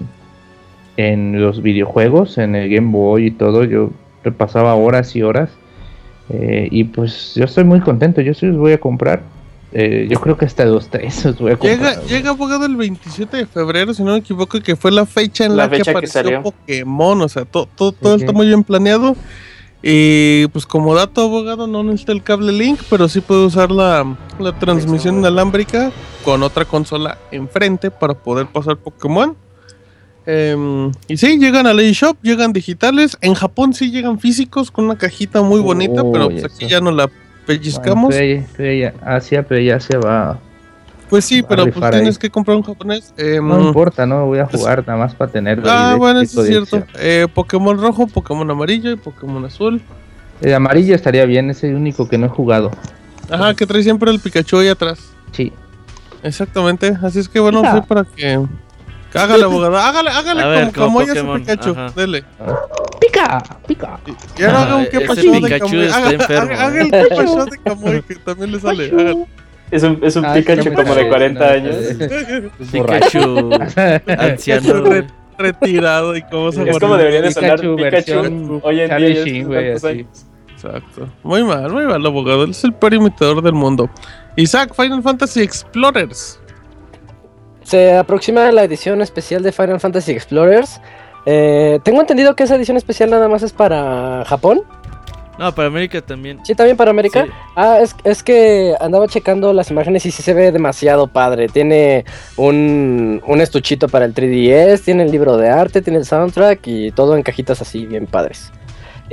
en 0.96 1.40
los 1.40 1.62
videojuegos, 1.62 2.38
en 2.38 2.54
el 2.54 2.70
Game 2.70 2.90
Boy 2.90 3.26
y 3.26 3.30
todo. 3.30 3.64
Yo 3.64 3.90
repasaba 4.22 4.74
horas 4.74 5.14
y 5.14 5.22
horas. 5.22 5.50
Eh, 6.30 6.68
y 6.70 6.84
pues 6.84 7.34
yo 7.34 7.44
estoy 7.44 7.64
muy 7.64 7.80
contento, 7.80 8.22
yo 8.22 8.32
sí 8.32 8.46
los 8.46 8.56
voy 8.56 8.72
a 8.72 8.78
comprar. 8.78 9.20
Eh, 9.76 10.06
yo 10.08 10.20
creo 10.20 10.36
que 10.38 10.44
hasta 10.44 10.64
los 10.64 10.88
tres 10.88 11.24
los 11.24 11.38
voy 11.38 11.50
a 11.52 11.56
comprar. 11.56 11.78
Llega, 11.78 12.02
llega 12.06 12.30
abogado 12.30 12.64
el 12.64 12.76
27 12.76 13.36
de 13.38 13.46
febrero, 13.46 13.92
si 13.92 14.04
no 14.04 14.12
me 14.12 14.18
equivoco, 14.18 14.60
que 14.60 14.76
fue 14.76 14.92
la 14.92 15.04
fecha 15.04 15.44
en 15.46 15.56
La 15.56 15.64
la, 15.64 15.70
que 15.70 15.76
fecha 15.78 15.84
que 15.86 15.90
apareció 15.90 16.22
salió. 16.22 16.42
Pokémon. 16.44 17.20
O 17.22 17.28
sea, 17.28 17.44
to- 17.44 17.68
to- 17.74 17.90
todo 17.92 18.14
Ok. 18.14 18.20
está 18.20 18.32
muy 18.32 18.46
bien 18.46 18.62
planeado. 18.62 19.16
Y 19.82 20.46
pues 20.48 20.64
como 20.64 20.94
dato 20.94 21.22
abogado 21.22 21.66
no 21.66 21.82
necesita 21.82 22.12
el 22.12 22.22
cable 22.22 22.52
Link, 22.52 22.80
pero 22.88 23.06
sí 23.08 23.20
puede 23.20 23.44
usar 23.44 23.70
la, 23.70 24.16
la 24.38 24.58
transmisión 24.58 25.18
inalámbrica 25.18 25.90
con 26.24 26.42
otra 26.42 26.64
consola 26.64 27.18
enfrente 27.32 27.90
para 27.90 28.14
poder 28.14 28.46
pasar 28.46 28.76
Pokémon. 28.78 29.36
Em, 30.26 30.90
y 31.06 31.16
sí, 31.18 31.36
llegan 31.38 31.66
a 31.66 31.74
la 31.74 31.82
eShop, 31.82 32.16
llegan 32.22 32.52
digitales. 32.54 33.18
En 33.20 33.34
Japón 33.34 33.74
sí 33.74 33.90
llegan 33.90 34.18
físicos 34.18 34.70
con 34.70 34.86
una 34.86 34.96
cajita 34.96 35.42
muy 35.42 35.60
bonita, 35.60 36.02
pero 36.12 36.30
pues 36.30 36.44
aquí 36.44 36.66
ya 36.66 36.80
no 36.80 36.90
la 36.92 37.10
Bueno, 37.46 37.60
pellizcamos. 37.60 38.14
pero 38.14 38.40
ya- 38.40 38.46
pero 38.56 38.72
ya- 38.72 38.94
Asia, 39.16 39.42
pero 39.46 39.60
ya 39.60 39.80
se 39.80 39.96
va. 39.98 40.38
Pues 41.10 41.24
sí, 41.26 41.42
va 41.42 41.48
pero 41.48 41.64
pues 41.70 41.90
tienes 41.90 42.16
ahí. 42.16 42.20
que 42.20 42.30
comprar 42.30 42.56
un 42.56 42.62
japonés. 42.62 43.12
Em, 43.16 43.46
No 43.46 43.60
importa, 43.60 44.06
no 44.06 44.26
voy 44.26 44.38
a 44.38 44.46
jugar 44.46 44.84
nada 44.86 44.98
más 44.98 45.14
para 45.14 45.30
tener. 45.30 45.62
Ah, 45.66 45.94
bueno, 45.98 46.20
eso 46.20 46.42
es 46.42 46.48
cierto. 46.48 46.82
Eh, 46.98 47.26
Pokémon 47.32 47.78
rojo, 47.78 48.06
Pokémon 48.06 48.50
amarillo 48.50 48.90
y 48.90 48.96
Pokémon 48.96 49.44
azul. 49.44 49.80
El 50.40 50.54
amarillo 50.54 50.94
estaría 50.94 51.24
bien, 51.26 51.50
es 51.50 51.62
el 51.62 51.74
único 51.74 52.08
que 52.08 52.18
no 52.18 52.26
he 52.26 52.30
jugado. 52.30 52.70
Ajá, 53.30 53.54
que 53.54 53.66
trae 53.66 53.82
siempre 53.82 54.10
el 54.10 54.18
Pikachu 54.18 54.58
ahí 54.58 54.68
atrás. 54.68 54.98
Sí. 55.32 55.52
Exactamente. 56.22 56.96
Así 57.02 57.18
es 57.18 57.28
que 57.28 57.38
bueno, 57.38 57.62
sí, 57.62 57.80
para 57.86 58.04
que. 58.04 58.40
Hágale, 59.14 59.44
abogado. 59.44 59.76
Hágale, 59.76 60.10
hágale 60.10 60.42
A 60.42 60.46
ver, 60.48 60.72
como, 60.72 60.86
como 60.86 61.00
ella 61.02 61.12
Pokémon, 61.14 61.40
Pikachu. 61.40 61.70
ajá. 61.70 61.90
Dele. 61.96 62.24
Pica, 63.00 63.42
pica. 63.66 64.00
Y 64.38 64.42
ahora 64.44 64.58
Ah, 64.58 64.62
haga 64.62 64.76
un 64.76 64.82
ese 64.82 64.98
Pikachu 65.00 65.30
de 65.32 65.40
Pikachu 65.40 65.64
Kamui. 65.66 65.84
está 65.84 65.96
Haga, 65.98 66.10
enfermo, 66.10 66.42
haga- 66.52 66.64
haga 66.66 66.76
¿eh? 66.76 66.80
el 66.80 66.90
Pikachu 67.08 67.44
de 67.50 67.58
Kamui, 67.64 68.02
que 68.02 68.14
también 68.16 68.52
le 68.52 68.60
sale. 68.60 68.86
Hágale. 68.90 69.26
Es 69.70 69.82
un, 69.82 69.98
es 70.02 70.16
un 70.16 70.24
Ah, 70.24 70.34
Pikachu 70.34 70.72
como 70.72 70.94
de 70.94 71.04
parece, 71.04 71.08
40 71.08 71.40
no, 71.46 71.52
años. 71.52 71.76
es 72.60 72.72
borracho. 72.72 73.50
Pikachu 73.50 74.12
anciano. 74.20 74.82
Re- 74.84 75.06
retirado 75.36 76.16
y 76.16 76.22
cómo 76.22 76.52
se 76.52 76.68
Es 76.68 76.78
como 76.78 76.96
debería 76.96 77.22
de 77.22 77.32
sonar 77.32 77.58
Pikachu 77.60 77.76
Pikachu, 77.76 77.96
versión 77.96 78.60
hoy 78.62 78.80
en 78.80 78.88
Charlie 78.88 79.24
día. 79.24 79.44
güey, 79.46 79.72
así. 79.72 80.06
Exacto. 80.54 81.08
Muy 81.24 81.42
mal, 81.42 81.70
muy 81.72 81.84
mal, 81.86 82.04
abogado. 82.06 82.44
Él 82.44 82.50
es 82.50 82.62
el 82.64 82.72
peor 82.72 82.94
imitador 82.94 83.42
del 83.42 83.52
mundo. 83.52 83.90
Isaac, 84.36 84.72
Final 84.74 85.02
Fantasy 85.02 85.42
Explorers. 85.42 86.40
Se 87.64 87.96
aproxima 87.96 88.50
la 88.52 88.64
edición 88.64 89.02
especial 89.02 89.42
de 89.42 89.52
Final 89.52 89.80
Fantasy 89.80 90.12
Explorers. 90.12 90.80
Eh, 91.26 91.80
tengo 91.82 92.00
entendido 92.00 92.36
que 92.36 92.44
esa 92.44 92.56
edición 92.56 92.76
especial 92.76 93.10
nada 93.10 93.28
más 93.28 93.42
es 93.42 93.52
para 93.52 94.24
Japón. 94.26 94.62
No, 95.38 95.52
para 95.52 95.66
América 95.66 96.00
también. 96.00 96.38
Sí, 96.44 96.54
también 96.54 96.76
para 96.76 96.90
América. 96.90 97.24
Sí. 97.24 97.30
Ah, 97.56 97.78
es, 97.82 97.96
es 98.04 98.22
que 98.22 98.74
andaba 98.80 99.08
checando 99.08 99.52
las 99.52 99.70
imágenes 99.70 100.06
y 100.06 100.12
sí 100.12 100.22
se 100.22 100.32
ve 100.32 100.52
demasiado 100.52 101.08
padre. 101.08 101.48
Tiene 101.48 102.04
un, 102.36 103.20
un 103.26 103.40
estuchito 103.40 103.88
para 103.88 104.04
el 104.04 104.14
3DS, 104.14 104.84
tiene 104.84 105.02
el 105.02 105.10
libro 105.10 105.36
de 105.36 105.48
arte, 105.48 105.82
tiene 105.82 105.98
el 105.98 106.04
soundtrack 106.04 106.60
y 106.66 106.92
todo 106.92 107.16
en 107.16 107.22
cajitas 107.24 107.60
así 107.60 107.86
bien 107.86 108.06
padres. 108.06 108.52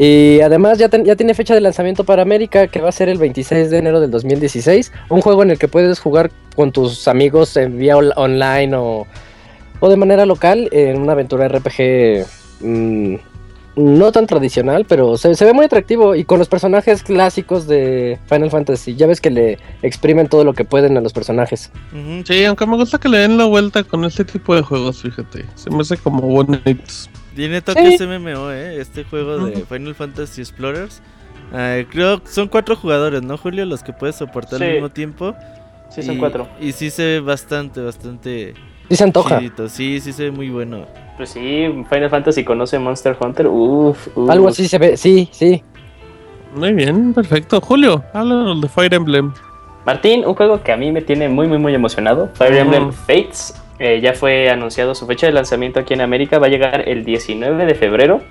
Y 0.04 0.42
además 0.42 0.80
ya, 0.80 0.90
ya 1.04 1.16
tiene 1.16 1.36
fecha 1.36 1.54
de 1.54 1.62
lanzamiento 1.62 2.04
para 2.04 2.24
América 2.24 2.66
que 2.68 2.82
va 2.82 2.90
a 2.90 2.92
ser 2.92 3.08
el 3.08 3.20
26 3.20 3.70
de 3.70 3.78
enero 3.78 4.00
del 4.02 4.10
2016. 4.10 4.92
Un 5.10 5.22
juego 5.22 5.44
en 5.44 5.52
el 5.52 5.60
que 5.60 5.68
puedes 5.68 6.00
jugar 6.00 6.32
con 6.56 6.72
tus 6.72 7.08
amigos 7.08 7.56
en 7.56 7.78
vía 7.78 7.96
on- 7.98 8.12
online 8.16 8.76
o, 8.76 9.06
o 9.80 9.90
de 9.90 9.98
manera 9.98 10.26
local 10.26 10.70
en 10.72 11.00
una 11.00 11.12
aventura 11.12 11.48
RPG 11.48 12.26
mm, 12.62 13.16
no 13.76 14.12
tan 14.12 14.26
tradicional, 14.26 14.86
pero 14.90 15.18
se, 15.20 15.36
se 15.36 15.46
ve 15.46 15.54
muy 15.54 15.66
atractivo 15.66 16.16
y 16.16 16.24
con 16.26 16.40
los 16.40 16.50
personajes 16.50 17.04
clásicos 17.04 17.68
de 17.68 18.18
Final 18.28 18.50
Fantasy. 18.50 18.96
Ya 18.96 19.06
ves 19.06 19.22
que 19.22 19.30
le 19.30 19.60
exprimen 19.84 20.28
todo 20.28 20.44
lo 20.44 20.54
que 20.54 20.66
pueden 20.66 20.98
a 20.98 21.02
los 21.02 21.14
personajes. 21.14 21.72
Sí, 22.26 22.44
aunque 22.46 22.66
me 22.66 22.76
gusta 22.76 22.98
que 22.98 23.08
le 23.08 23.20
den 23.20 23.38
la 23.38 23.46
vuelta 23.46 23.84
con 23.84 24.04
este 24.06 24.26
tipo 24.26 24.56
de 24.56 24.64
juegos, 24.64 25.04
fíjate. 25.04 25.46
Se 25.54 25.70
me 25.70 25.82
hace 25.82 25.96
como 25.98 26.22
bonitos. 26.24 27.08
Tiene 27.36 27.62
toques 27.62 27.98
Sí. 27.98 28.04
MMO, 28.06 28.52
¿eh? 28.52 28.80
Este 28.82 29.04
juego 29.04 29.38
de. 29.46 29.64
Final 29.66 29.96
Fantasy 29.96 30.42
Explorers. 30.42 31.02
Ah, 31.54 31.80
creo 31.90 32.22
que 32.22 32.28
son 32.30 32.48
cuatro 32.48 32.76
jugadores, 32.76 33.22
¿no, 33.24 33.38
Julio? 33.38 33.66
Los 33.66 33.84
que 33.84 33.94
puedes 33.94 34.16
soportar 34.16 34.60
Sí. 34.60 34.66
al 34.66 34.72
mismo 34.74 34.90
tiempo. 34.90 35.36
Sí, 35.90 36.02
son 36.04 36.16
Y- 36.16 36.18
cuatro. 36.20 36.48
Y 36.60 36.72
sí 36.72 36.90
se 36.90 37.04
ve 37.04 37.20
bastante, 37.20 37.82
bastante 37.82 38.54
Sí 38.90 38.96
se 38.96 39.04
antoja. 39.04 39.38
chidito. 39.40 39.68
Sí, 39.70 40.00
sí 40.00 40.14
se 40.14 40.24
ve 40.26 40.32
muy 40.32 40.50
bueno. 40.50 40.86
Pues 41.18 41.30
sí, 41.32 41.66
Final 41.90 42.10
Fantasy 42.10 42.44
conoce 42.44 42.80
Monster 42.80 43.16
Hunter. 43.20 43.48
Uf, 43.48 44.08
uf. 44.16 44.30
Algo 44.30 44.48
así 44.48 44.68
se 44.68 44.78
ve, 44.78 44.96
sí, 44.98 45.30
sí. 45.32 45.62
Muy 46.56 46.74
bien, 46.74 47.14
perfecto. 47.14 47.62
Julio, 47.62 48.04
háblanos 48.14 48.62
de 48.62 48.68
Fire 48.70 48.94
Emblem. 48.94 49.32
Martín, 49.86 50.26
un 50.26 50.36
juego 50.36 50.62
que 50.64 50.72
a 50.72 50.78
mí 50.78 50.92
me 50.92 51.02
tiene 51.02 51.28
muy, 51.30 51.48
muy, 51.48 51.58
muy 51.58 51.74
emocionado. 51.74 52.30
Fire 52.34 52.54
Mm. 52.54 52.58
Emblem 52.58 52.92
Fates. 52.92 53.61
Eh, 53.82 54.00
ya 54.02 54.14
fue 54.14 54.50
anunciado 54.50 54.94
su 54.96 55.06
fecha 55.08 55.26
de 55.28 55.34
lanzamiento 55.34 55.80
aquí 55.80 55.94
en 55.94 56.02
América. 56.02 56.40
Va 56.40 56.48
a 56.48 56.50
llegar 56.50 56.88
el 56.88 57.04
19 57.04 57.66
de 57.66 57.76
febrero. 57.76 58.22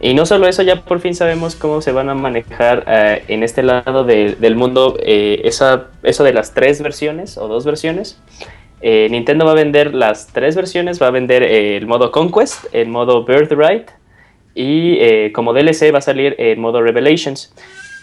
Y 0.00 0.14
no 0.14 0.26
solo 0.26 0.46
eso, 0.46 0.62
ya 0.62 0.82
por 0.82 1.00
fin 1.00 1.14
sabemos 1.14 1.54
cómo 1.56 1.80
se 1.80 1.92
van 1.92 2.08
a 2.10 2.14
manejar 2.14 2.84
eh, 2.86 3.24
en 3.28 3.42
este 3.42 3.62
lado 3.62 4.04
de- 4.04 4.34
del 4.38 4.54
mundo 4.56 4.96
eh, 5.00 5.40
esa, 5.44 5.86
eso 6.02 6.24
de 6.24 6.32
las 6.32 6.52
tres 6.54 6.82
versiones 6.82 7.38
o 7.38 7.48
dos 7.48 7.64
versiones. 7.64 8.18
Eh, 8.80 9.08
Nintendo 9.10 9.44
va 9.46 9.52
a 9.52 9.54
vender 9.54 9.94
las 9.94 10.26
tres 10.28 10.56
versiones. 10.56 11.00
Va 11.00 11.06
a 11.06 11.10
vender 11.10 11.42
eh, 11.42 11.76
el 11.76 11.86
modo 11.86 12.10
Conquest, 12.10 12.66
el 12.72 12.88
modo 12.88 13.24
Birthright 13.24 13.88
y 14.54 14.98
eh, 15.00 15.32
como 15.34 15.52
DLC 15.52 15.92
va 15.92 15.98
a 15.98 16.02
salir 16.02 16.34
el 16.38 16.58
modo 16.58 16.82
Revelations. 16.82 17.52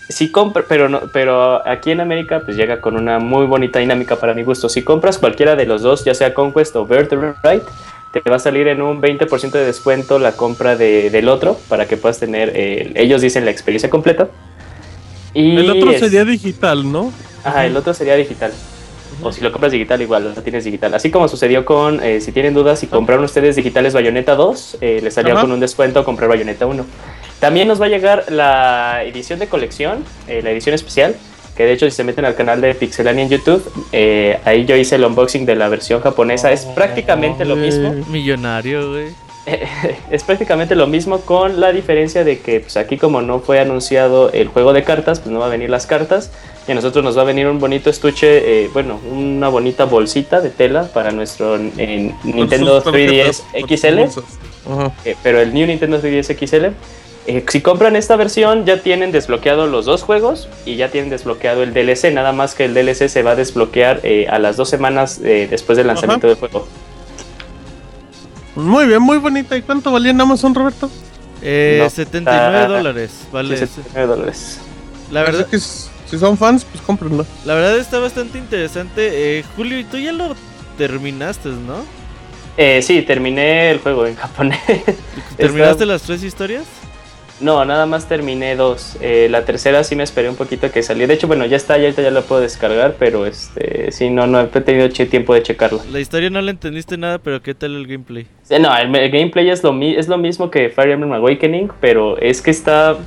Si 0.09 0.29
compra, 0.31 0.63
pero 0.67 0.89
no, 0.89 1.01
pero 1.13 1.65
aquí 1.67 1.91
en 1.91 2.01
América 2.01 2.41
pues 2.43 2.57
llega 2.57 2.81
con 2.81 2.95
una 2.95 3.19
muy 3.19 3.45
bonita 3.45 3.79
dinámica 3.79 4.15
para 4.17 4.33
mi 4.33 4.43
gusto. 4.43 4.67
Si 4.69 4.81
compras 4.83 5.17
cualquiera 5.17 5.55
de 5.55 5.65
los 5.65 5.81
dos, 5.81 6.03
ya 6.03 6.13
sea 6.13 6.33
Conquest 6.33 6.75
o 6.75 6.85
Birthright, 6.85 7.63
te 8.11 8.29
va 8.29 8.35
a 8.35 8.39
salir 8.39 8.67
en 8.67 8.81
un 8.81 8.99
20% 9.01 9.51
de 9.57 9.65
descuento 9.65 10.19
la 10.19 10.33
compra 10.33 10.75
de- 10.75 11.09
del 11.09 11.29
otro 11.29 11.57
para 11.69 11.87
que 11.87 11.95
puedas 11.95 12.19
tener, 12.19 12.51
eh, 12.53 12.91
ellos 12.95 13.21
dicen 13.21 13.45
la 13.45 13.51
experiencia 13.51 13.89
completa. 13.89 14.27
Y 15.33 15.55
El 15.55 15.69
otro 15.69 15.91
es- 15.91 15.99
sería 16.01 16.25
digital, 16.25 16.91
¿no? 16.91 17.13
Ajá, 17.45 17.65
el 17.65 17.77
otro 17.77 17.93
sería 17.93 18.15
digital. 18.15 18.51
O 19.23 19.31
si 19.31 19.39
lo 19.41 19.51
compras 19.51 19.71
digital, 19.71 20.01
igual, 20.01 20.33
lo 20.35 20.41
tienes 20.41 20.65
digital. 20.65 20.93
Así 20.93 21.09
como 21.09 21.27
sucedió 21.29 21.63
con, 21.63 22.03
eh, 22.03 22.19
si 22.19 22.31
tienen 22.33 22.53
dudas, 22.53 22.79
si 22.79 22.87
compraron 22.87 23.23
ustedes 23.23 23.55
digitales 23.55 23.93
Bayonetta 23.93 24.35
2, 24.35 24.77
eh, 24.81 24.99
les 25.01 25.13
salía 25.13 25.33
Ajá. 25.33 25.43
con 25.43 25.51
un 25.53 25.59
descuento 25.61 26.03
comprar 26.03 26.27
Bayonetta 26.29 26.65
1. 26.65 26.85
También 27.41 27.67
nos 27.67 27.81
va 27.81 27.87
a 27.87 27.89
llegar 27.89 28.25
la 28.29 29.03
edición 29.03 29.39
de 29.39 29.47
colección, 29.47 30.05
eh, 30.27 30.41
la 30.43 30.51
edición 30.51 30.75
especial, 30.75 31.15
que 31.57 31.65
de 31.65 31.73
hecho 31.73 31.85
si 31.87 31.91
se 31.91 32.03
meten 32.03 32.23
al 32.23 32.35
canal 32.35 32.61
de 32.61 32.75
Pixelania 32.75 33.23
en 33.23 33.29
YouTube, 33.29 33.69
eh, 33.91 34.39
ahí 34.45 34.65
yo 34.65 34.75
hice 34.75 34.95
el 34.95 35.03
unboxing 35.03 35.45
de 35.45 35.55
la 35.55 35.67
versión 35.67 36.01
japonesa. 36.01 36.51
Es 36.51 36.65
prácticamente 36.65 37.43
lo 37.43 37.55
mismo. 37.55 37.93
Millonario, 38.09 38.91
güey. 38.91 39.07
es 40.11 40.23
prácticamente 40.23 40.75
lo 40.75 40.85
mismo 40.85 41.21
con 41.21 41.59
la 41.59 41.71
diferencia 41.71 42.23
de 42.23 42.39
que 42.39 42.59
pues 42.59 42.77
aquí 42.77 42.97
como 42.97 43.23
no 43.23 43.39
fue 43.39 43.59
anunciado 43.59 44.31
el 44.31 44.47
juego 44.47 44.71
de 44.71 44.83
cartas, 44.83 45.19
pues 45.19 45.31
no 45.31 45.39
va 45.39 45.47
a 45.47 45.49
venir 45.49 45.69
las 45.69 45.87
cartas 45.87 46.31
y 46.67 46.71
a 46.71 46.75
nosotros 46.75 47.03
nos 47.03 47.17
va 47.17 47.23
a 47.23 47.25
venir 47.25 47.47
un 47.47 47.59
bonito 47.59 47.89
estuche, 47.89 48.65
eh, 48.65 48.69
bueno, 48.71 48.99
una 49.11 49.47
bonita 49.47 49.85
bolsita 49.85 50.41
de 50.41 50.51
tela 50.51 50.83
para 50.93 51.11
nuestro 51.11 51.55
eh, 51.55 52.13
Nintendo 52.23 52.83
Con 52.83 52.93
sus 52.93 53.01
3DS 53.01 53.41
tarjetas, 53.51 54.13
con 54.13 54.13
sus 54.13 54.23
XL, 54.23 55.09
eh, 55.09 55.15
pero 55.23 55.41
el 55.41 55.53
New 55.53 55.65
Nintendo 55.65 55.99
3DS 55.99 56.37
XL. 56.37 56.65
Eh, 57.27 57.45
si 57.47 57.61
compran 57.61 57.95
esta 57.95 58.15
versión 58.15 58.65
ya 58.65 58.81
tienen 58.81 59.11
desbloqueado 59.11 59.67
los 59.67 59.85
dos 59.85 60.01
juegos 60.03 60.47
y 60.65 60.75
ya 60.75 60.89
tienen 60.89 61.09
desbloqueado 61.09 61.61
el 61.63 61.73
DLC, 61.73 62.11
nada 62.13 62.31
más 62.31 62.55
que 62.55 62.65
el 62.65 62.73
DLC 62.73 63.07
se 63.09 63.21
va 63.23 63.31
a 63.31 63.35
desbloquear 63.35 63.99
eh, 64.03 64.27
a 64.29 64.39
las 64.39 64.57
dos 64.57 64.69
semanas 64.69 65.19
eh, 65.23 65.47
después 65.49 65.77
del 65.77 65.87
lanzamiento 65.87 66.27
del 66.27 66.35
juego. 66.37 66.67
Muy 68.55 68.85
bien, 68.85 69.01
muy 69.01 69.17
bonita. 69.17 69.55
¿Y 69.57 69.61
cuánto 69.61 69.91
valía 69.91 70.11
en 70.11 70.19
Amazon, 70.21 70.53
Roberto? 70.53 70.89
Eh, 71.41 71.79
No, 71.81 71.89
79 71.89 72.61
está- 72.61 72.67
dólares, 72.67 73.11
vale. 73.31 73.55
Sí, 73.57 73.65
79 73.67 74.07
dólares. 74.15 74.59
La 75.09 75.21
verdad, 75.23 75.41
Así 75.41 75.51
que 75.51 75.59
si 75.59 76.19
son 76.19 76.37
fans, 76.37 76.65
pues 76.65 76.83
cómprenlo. 76.83 77.25
la 77.45 77.53
verdad 77.53 77.77
está 77.77 77.99
bastante 77.99 78.37
interesante. 78.37 79.39
Eh, 79.39 79.43
Julio, 79.55 79.79
y 79.79 79.83
tú 79.85 79.97
ya 79.97 80.11
lo 80.11 80.35
terminaste, 80.77 81.49
¿no? 81.49 81.83
Eh, 82.57 82.81
sí, 82.81 83.01
terminé 83.03 83.71
el 83.71 83.79
juego 83.79 84.05
en 84.05 84.15
japonés. 84.15 84.59
¿Terminaste 85.37 85.85
las 85.85 86.01
tres 86.01 86.21
historias? 86.23 86.63
No, 87.41 87.65
nada 87.65 87.85
más 87.85 88.07
terminé 88.07 88.55
dos. 88.55 88.97
Eh, 89.01 89.27
la 89.29 89.43
tercera 89.45 89.83
sí 89.83 89.95
me 89.95 90.03
esperé 90.03 90.29
un 90.29 90.35
poquito 90.35 90.71
que 90.71 90.81
saliera. 90.83 91.07
De 91.09 91.13
hecho, 91.15 91.27
bueno, 91.27 91.45
ya 91.45 91.57
está, 91.57 91.77
ya 91.77 91.83
ahorita 91.85 92.01
ya 92.01 92.11
lo 92.11 92.21
puedo 92.23 92.41
descargar, 92.41 92.95
pero 92.99 93.25
este, 93.25 93.91
sí, 93.91 94.09
no, 94.09 94.27
no 94.27 94.41
he 94.41 94.47
tenido 94.47 94.89
tiempo 94.89 95.33
de 95.33 95.43
checarla. 95.43 95.81
La 95.91 95.99
historia 95.99 96.29
no 96.29 96.41
la 96.41 96.51
entendiste 96.51 96.97
nada, 96.97 97.17
pero 97.17 97.41
¿qué 97.41 97.53
tal 97.53 97.75
el 97.75 97.87
gameplay? 97.87 98.27
Sí, 98.43 98.55
No, 98.59 98.75
el, 98.77 98.95
el 98.95 99.11
gameplay 99.11 99.49
es 99.49 99.63
lo, 99.63 99.73
mi- 99.73 99.95
es 99.95 100.07
lo 100.07 100.17
mismo 100.17 100.49
que 100.51 100.69
Fire 100.69 100.91
Emblem 100.91 101.13
Awakening, 101.13 101.69
pero 101.81 102.17
es 102.17 102.41
que 102.41 102.51
está... 102.51 102.97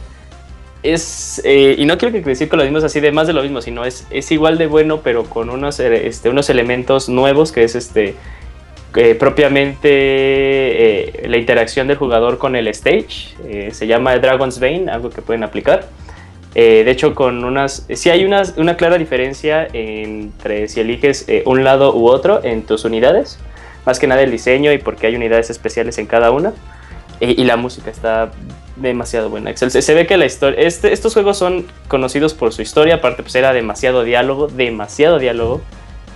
Es, 0.82 1.40
eh, 1.46 1.76
y 1.78 1.86
no 1.86 1.96
quiero 1.96 2.12
que 2.12 2.20
decir 2.20 2.48
con 2.50 2.58
lo 2.58 2.64
mismo 2.66 2.78
así 2.78 3.00
de 3.00 3.10
más 3.10 3.26
de 3.26 3.32
lo 3.32 3.42
mismo, 3.42 3.62
sino 3.62 3.86
es, 3.86 4.06
es 4.10 4.30
igual 4.30 4.58
de 4.58 4.66
bueno, 4.66 5.00
pero 5.02 5.24
con 5.24 5.48
unos, 5.48 5.80
eh, 5.80 6.06
este, 6.06 6.28
unos 6.28 6.50
elementos 6.50 7.08
nuevos, 7.08 7.52
que 7.52 7.64
es 7.64 7.74
este 7.74 8.14
eh, 8.96 9.14
propiamente 9.14 9.88
eh, 11.24 11.28
la 11.28 11.36
interacción 11.36 11.88
del 11.88 11.96
jugador 11.96 12.38
con 12.38 12.56
el 12.56 12.68
stage. 12.68 13.34
eh, 13.46 13.68
se 13.72 13.86
llama 13.86 14.16
Dragon's 14.18 14.60
Bane, 14.60 14.90
algo 14.90 15.10
que 15.10 15.22
pueden 15.22 15.42
aplicar. 15.44 15.86
De 16.54 16.88
hecho, 16.88 17.16
con 17.16 17.42
unas. 17.44 17.84
Sí 17.92 18.10
hay 18.10 18.24
unas- 18.24 18.54
una 18.56 18.76
clara 18.76 18.96
diferencia 18.96 19.66
entre 19.72 20.68
si 20.68 20.78
eliges 20.78 21.26
un 21.46 21.64
lado 21.64 21.96
u 21.96 22.06
otro 22.06 22.44
en 22.44 22.62
tus 22.62 22.84
unidades. 22.84 23.40
Más 23.84 23.98
que 23.98 24.06
nada 24.06 24.22
el 24.22 24.30
diseño 24.30 24.72
y 24.72 24.78
porque 24.78 25.08
hay 25.08 25.16
unidades 25.16 25.50
especiales 25.50 25.98
en 25.98 26.06
cada 26.06 26.30
una. 26.30 26.52
Y 27.18 27.42
la 27.42 27.56
música 27.56 27.90
está 27.90 28.30
demasiado 28.76 29.30
buena. 29.30 29.56
Se, 29.56 29.68
se 29.82 29.94
ve 29.94 30.06
que 30.06 30.16
la 30.16 30.26
historia. 30.26 30.60
Este, 30.64 30.92
estos 30.92 31.12
juegos 31.14 31.36
son 31.38 31.66
conocidos 31.88 32.34
por 32.34 32.52
su 32.52 32.62
historia. 32.62 32.94
Aparte, 32.96 33.22
pues 33.24 33.34
era 33.34 33.52
demasiado 33.52 34.04
diálogo. 34.04 34.46
Demasiado 34.46 35.18
diálogo. 35.18 35.60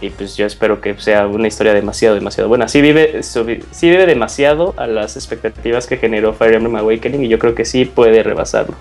Y 0.01 0.11
pues 0.11 0.37
yo 0.37 0.47
espero 0.47 0.81
que 0.81 0.95
sea 1.01 1.27
una 1.27 1.49
historia 1.49 1.75
demasiado, 1.75 2.15
demasiado 2.15 2.49
buena. 2.49 2.69
Sí 2.69 2.81
vive, 2.81 3.23
sí 3.23 3.91
vive 3.91 4.07
demasiado 4.07 4.75
a 4.77 4.87
las 4.87 5.17
expectativas 5.17 5.87
que 5.87 5.97
generó 5.97 6.33
Fire 6.35 6.55
Emblem 6.55 6.77
Awakening. 6.77 7.25
Y 7.25 7.29
yo 7.29 7.39
creo 7.39 7.55
que 7.55 7.65
sí 7.65 7.85
puede 7.85 8.23
rebasarlo. 8.23 8.75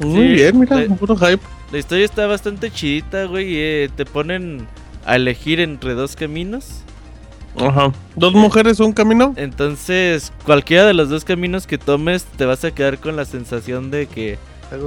Muy 0.00 0.12
Sí, 0.28 0.34
bien, 0.34 0.58
mira, 0.60 0.76
la- 0.82 0.94
puro 0.96 1.16
hype. 1.16 1.42
La 1.72 1.78
historia 1.78 2.04
está 2.04 2.26
bastante 2.26 2.70
chidita, 2.70 3.24
güey. 3.24 3.46
eh, 3.56 3.90
te 3.96 4.04
ponen 4.04 4.66
a 5.04 5.16
elegir 5.16 5.60
entre 5.60 5.94
dos 5.94 6.16
caminos. 6.16 6.82
Ajá. 7.58 7.92
Dos 8.16 8.34
mujeres, 8.34 8.80
un 8.80 8.92
camino. 8.92 9.32
Entonces, 9.36 10.32
cualquiera 10.44 10.84
de 10.84 10.92
los 10.94 11.08
dos 11.08 11.24
caminos 11.24 11.66
que 11.66 11.78
tomes, 11.78 12.24
te 12.24 12.44
vas 12.44 12.64
a 12.64 12.70
quedar 12.72 12.98
con 12.98 13.16
la 13.16 13.24
sensación 13.24 13.90
de 13.90 14.06
que, 14.06 14.36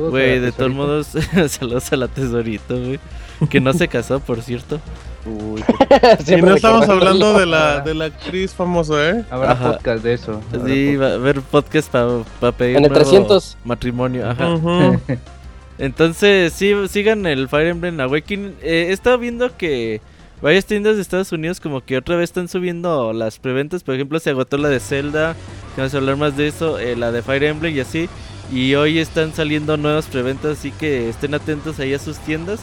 güey, 0.10 0.40
de 0.40 0.52
todos 0.52 0.72
modos, 0.72 1.08
saludos 1.48 1.92
a 1.92 1.96
la 1.98 2.08
tesorito, 2.08 2.78
güey. 2.80 3.00
Que 3.49 3.60
no 3.60 3.73
se 3.73 3.88
casó, 3.88 4.19
por 4.19 4.41
cierto. 4.41 4.80
Uy, 5.25 5.63
Y 6.28 6.41
no 6.41 6.56
estamos 6.56 6.88
hablando 6.89 7.38
de 7.38 7.45
la, 7.45 7.82
de 7.82 7.93
la 7.93 8.06
actriz 8.06 8.54
famosa, 8.54 9.10
¿eh? 9.10 9.25
habrá 9.30 9.52
Ajá. 9.52 9.71
podcast 9.73 10.04
de 10.04 10.13
eso. 10.13 10.41
habrá 10.54 10.65
Sí, 10.67 10.86
podcast. 10.93 11.02
va 11.02 11.08
a 11.08 11.13
haber 11.15 11.41
podcast 11.41 11.91
para 12.39 12.52
pedir 12.54 12.78
En 12.78 12.86
el 12.86 12.91
nuevo 12.91 13.06
300. 13.06 13.58
matrimonio. 13.65 14.30
Ajá. 14.30 14.56
Entonces, 15.78 16.52
sí, 16.54 16.73
sigan 16.89 17.25
el 17.25 17.47
Fire 17.47 17.67
Emblem 17.67 17.99
Awakening. 18.02 18.56
Eh, 18.62 18.88
he 18.89 18.91
estado 18.91 19.17
viendo 19.17 19.56
que 19.56 20.02
varias 20.41 20.65
tiendas 20.65 20.95
de 20.97 21.02
Estados 21.02 21.32
Unidos 21.32 21.60
como 21.62 21.82
que 21.82 21.97
otra 21.97 22.15
vez 22.17 22.25
están 22.30 22.47
subiendo 22.49 23.13
las 23.13 23.39
preventas. 23.39 23.84
Por 23.84 23.95
ejemplo, 23.95 24.19
se 24.19 24.30
agotó 24.32 24.58
la 24.58 24.67
de 24.69 24.80
Zelda, 24.82 25.36
que 25.75 25.82
vamos 25.82 25.93
a 25.93 25.97
hablar 25.97 26.17
más 26.17 26.36
de 26.36 26.47
eso, 26.47 26.80
eh, 26.80 26.95
la 26.97 27.12
de 27.12 27.21
Fire 27.21 27.43
Emblem 27.43 27.75
y 27.75 27.80
así. 27.80 28.10
Y 28.52 28.75
hoy 28.75 28.97
están 28.99 29.34
saliendo 29.34 29.78
nuevas 29.78 30.08
preventas, 30.08 30.58
así 30.58 30.71
que 30.71 31.08
estén 31.10 31.34
atentos 31.34 31.80
ahí 31.80 31.93
a 31.93 31.99
sus 31.99 32.17
tiendas. 32.19 32.60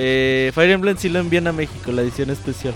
Eh, 0.00 0.52
Fire 0.54 0.70
Emblem 0.70 0.96
sí 0.96 1.08
lo 1.08 1.18
envían 1.18 1.48
a 1.48 1.52
México, 1.52 1.90
la 1.90 2.02
edición 2.02 2.30
especial. 2.30 2.72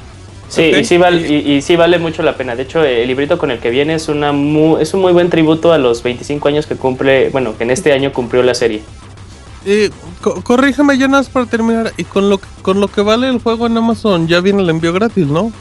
Sí, 0.48 0.64
y, 0.64 0.84
sí 0.84 0.98
vale, 0.98 1.26
y, 1.26 1.52
y 1.52 1.62
sí 1.62 1.76
vale 1.76 1.98
mucho 1.98 2.22
la 2.22 2.36
pena. 2.36 2.54
De 2.56 2.64
hecho, 2.64 2.84
el 2.84 3.06
librito 3.08 3.38
con 3.38 3.50
el 3.50 3.58
que 3.60 3.70
viene 3.70 3.94
es, 3.94 4.08
una 4.08 4.32
mu- 4.32 4.76
es 4.78 4.92
un 4.92 5.00
muy 5.00 5.12
buen 5.12 5.30
tributo 5.30 5.72
a 5.72 5.78
los 5.78 6.02
25 6.02 6.48
años 6.48 6.66
que 6.66 6.74
cumple, 6.76 7.30
bueno, 7.30 7.56
que 7.56 7.62
en 7.64 7.70
este 7.70 7.92
año 7.92 8.12
cumplió 8.12 8.42
la 8.42 8.54
serie. 8.54 8.82
Y 9.64 9.88
co- 10.20 10.42
corrígeme 10.42 10.98
ya 10.98 11.06
nada 11.06 11.20
más 11.22 11.28
para 11.30 11.46
terminar. 11.46 11.92
Y 11.96 12.04
con 12.04 12.28
lo, 12.28 12.38
que- 12.38 12.46
con 12.60 12.80
lo 12.80 12.88
que 12.88 13.00
vale 13.00 13.28
el 13.28 13.38
juego 13.38 13.66
en 13.66 13.76
Amazon, 13.78 14.26
ya 14.28 14.40
viene 14.40 14.60
el 14.62 14.68
envío 14.68 14.92
gratis, 14.92 15.26
¿no? 15.26 15.52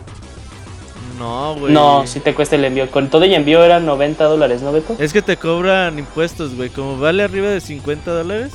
No, 1.20 1.56
güey. 1.56 1.72
No, 1.72 2.06
si 2.08 2.20
te 2.20 2.34
cuesta 2.34 2.56
el 2.56 2.66
envío. 2.66 2.90
Con 2.90 3.10
todo 3.10 3.24
y 3.26 3.34
envío 3.36 3.64
eran 3.64 3.86
90 3.86 4.24
dólares, 4.26 4.62
¿no, 4.64 4.72
Beto? 4.72 4.96
Es 5.00 5.14
que 5.14 5.22
te 5.22 5.38
cobran 5.38 6.00
impuestos, 6.00 6.56
güey. 6.56 6.70
Como 6.70 6.98
vale 6.98 7.22
arriba 7.24 7.48
de 7.48 7.62
50 7.62 8.12
dólares, 8.12 8.52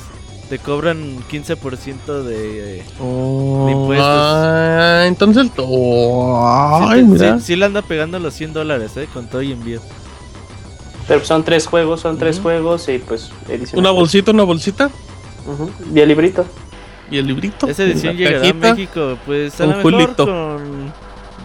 te 0.49 0.59
cobran 0.59 1.17
15% 1.29 2.23
de... 2.23 2.79
eh, 2.79 2.83
Oh, 3.01 3.67
impuestos. 3.69 4.07
ah, 4.09 5.03
entonces. 5.05 5.47
oh, 5.57 6.79
sí, 6.81 6.85
ay, 6.89 7.01
te- 7.01 7.07
mira. 7.07 7.39
sí- 7.39 7.45
sí 7.45 7.55
le 7.55 7.65
anda 7.65 7.81
pegando 7.81 8.17
los 8.19 8.33
100 8.33 8.53
dólares, 8.53 8.95
eh, 8.97 9.07
con 9.13 9.27
todo 9.27 9.41
y 9.41 9.51
envío. 9.51 9.81
Pero 11.07 11.23
son 11.23 11.43
tres 11.43 11.67
juegos, 11.67 12.01
son 12.01 12.17
tres 12.17 12.39
juegos 12.39 12.89
y 12.89 12.97
pues 12.99 13.31
edición. 13.47 13.79
Una 13.79 13.91
bolsita, 13.91 14.31
una 14.31 14.43
bolsita. 14.43 14.89
Y 15.93 15.99
el 16.01 16.09
librito. 16.09 16.45
Y 17.09 17.17
el 17.17 17.27
librito. 17.27 17.67
Esa 17.67 17.83
edición 17.83 18.17
llegará 18.17 18.39
cajita. 18.41 18.69
a 18.69 18.73
México, 18.73 19.17
pues 19.25 19.53
a 19.61 19.65
con 19.81 19.91
lo 19.93 19.97
mejor 19.99 20.15
con 20.17 20.93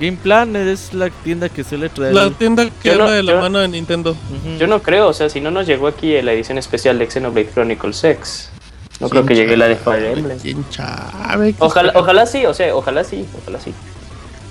Game 0.01 0.19
Planet 0.21 0.67
es 0.67 0.93
la 0.95 1.11
tienda 1.11 1.49
que 1.49 1.63
suele 1.63 1.89
traer. 1.89 2.13
La 2.13 2.31
tienda 2.31 2.69
que 2.83 2.89
no- 2.97 3.05
habla 3.05 3.13
de 3.15 3.23
la 3.23 3.33
yo- 3.35 3.41
mano 3.41 3.59
de 3.61 3.69
Nintendo. 3.69 4.17
Yo 4.59 4.67
no 4.67 4.83
creo, 4.83 5.07
o 5.09 5.13
sea, 5.13 5.29
si 5.29 5.41
no 5.41 5.53
nos 5.53 5.69
llegó 5.69 5.87
aquí 5.87 6.21
la 6.23 6.33
edición 6.33 6.59
especial 6.59 6.99
de 6.99 7.07
Xenoblade 7.09 7.51
Chronicles 7.55 8.03
X. 8.03 8.51
No 9.03 9.09
creo 9.09 9.27
que 9.27 9.35
llegue 9.35 9.57
la 9.57 9.67
de 9.67 9.75
Fire 9.77 10.17
Emblem. 10.17 10.39
Ojalá, 11.59 11.93
ojalá 11.97 12.25
sí, 12.25 12.47
o 12.47 12.55
sea, 12.55 12.75
ojalá 12.75 13.03
sí, 13.03 13.27
ojalá 13.43 13.61
sí. 13.61 13.75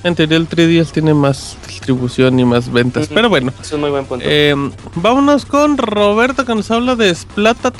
En 0.03 0.15
teoría 0.15 0.38
el 0.38 0.49
3DS 0.49 0.91
tiene 0.91 1.13
más 1.13 1.57
distribución 1.67 2.38
y 2.38 2.43
más 2.43 2.71
ventas. 2.71 3.07
Pero 3.07 3.30
bueno. 3.30 3.53
Es 3.61 3.71
un 3.71 3.80
muy 3.82 3.91
buen 3.91 4.05
punto. 4.05 4.25
Vámonos 4.95 5.45
con 5.45 5.78
Roberto 5.78 6.43
que 6.45 6.53
nos 6.53 6.69
habla 6.69 6.95
de 6.95 7.15
Splata. 7.15 7.71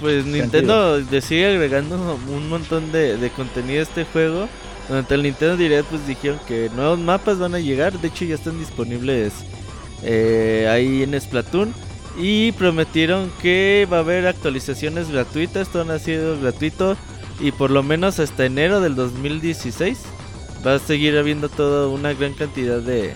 Pues 0.00 0.24
Nintendo 0.26 0.98
le 0.98 1.20
sigue 1.20 1.46
agregando 1.46 2.18
un 2.28 2.48
montón 2.48 2.92
de, 2.92 3.30
contenido 3.34 3.80
a 3.80 3.82
este 3.82 4.04
juego. 4.04 4.48
Durante 4.88 5.14
el 5.14 5.24
Nintendo 5.24 5.56
Direct 5.56 5.88
pues 5.88 6.06
dijeron 6.06 6.38
que 6.46 6.70
nuevos 6.76 7.00
mapas 7.00 7.40
van 7.40 7.56
a 7.56 7.58
llegar. 7.58 7.98
De 7.98 8.06
hecho 8.06 8.24
ya 8.24 8.36
están 8.36 8.56
disponibles 8.58 9.32
ahí 10.04 11.02
en 11.02 11.20
Splatoon. 11.20 11.85
Y 12.18 12.52
prometieron 12.52 13.30
que 13.42 13.86
va 13.92 13.98
a 13.98 14.00
haber 14.00 14.26
actualizaciones 14.26 15.10
gratuitas. 15.10 15.68
Todo 15.68 15.90
ha 15.92 15.98
sido 15.98 16.40
gratuito. 16.40 16.96
Y 17.40 17.52
por 17.52 17.70
lo 17.70 17.82
menos 17.82 18.18
hasta 18.18 18.46
enero 18.46 18.80
del 18.80 18.94
2016 18.94 20.02
va 20.66 20.74
a 20.74 20.78
seguir 20.78 21.18
habiendo 21.18 21.48
toda 21.48 21.88
una 21.88 22.14
gran 22.14 22.32
cantidad 22.32 22.80
de, 22.80 23.14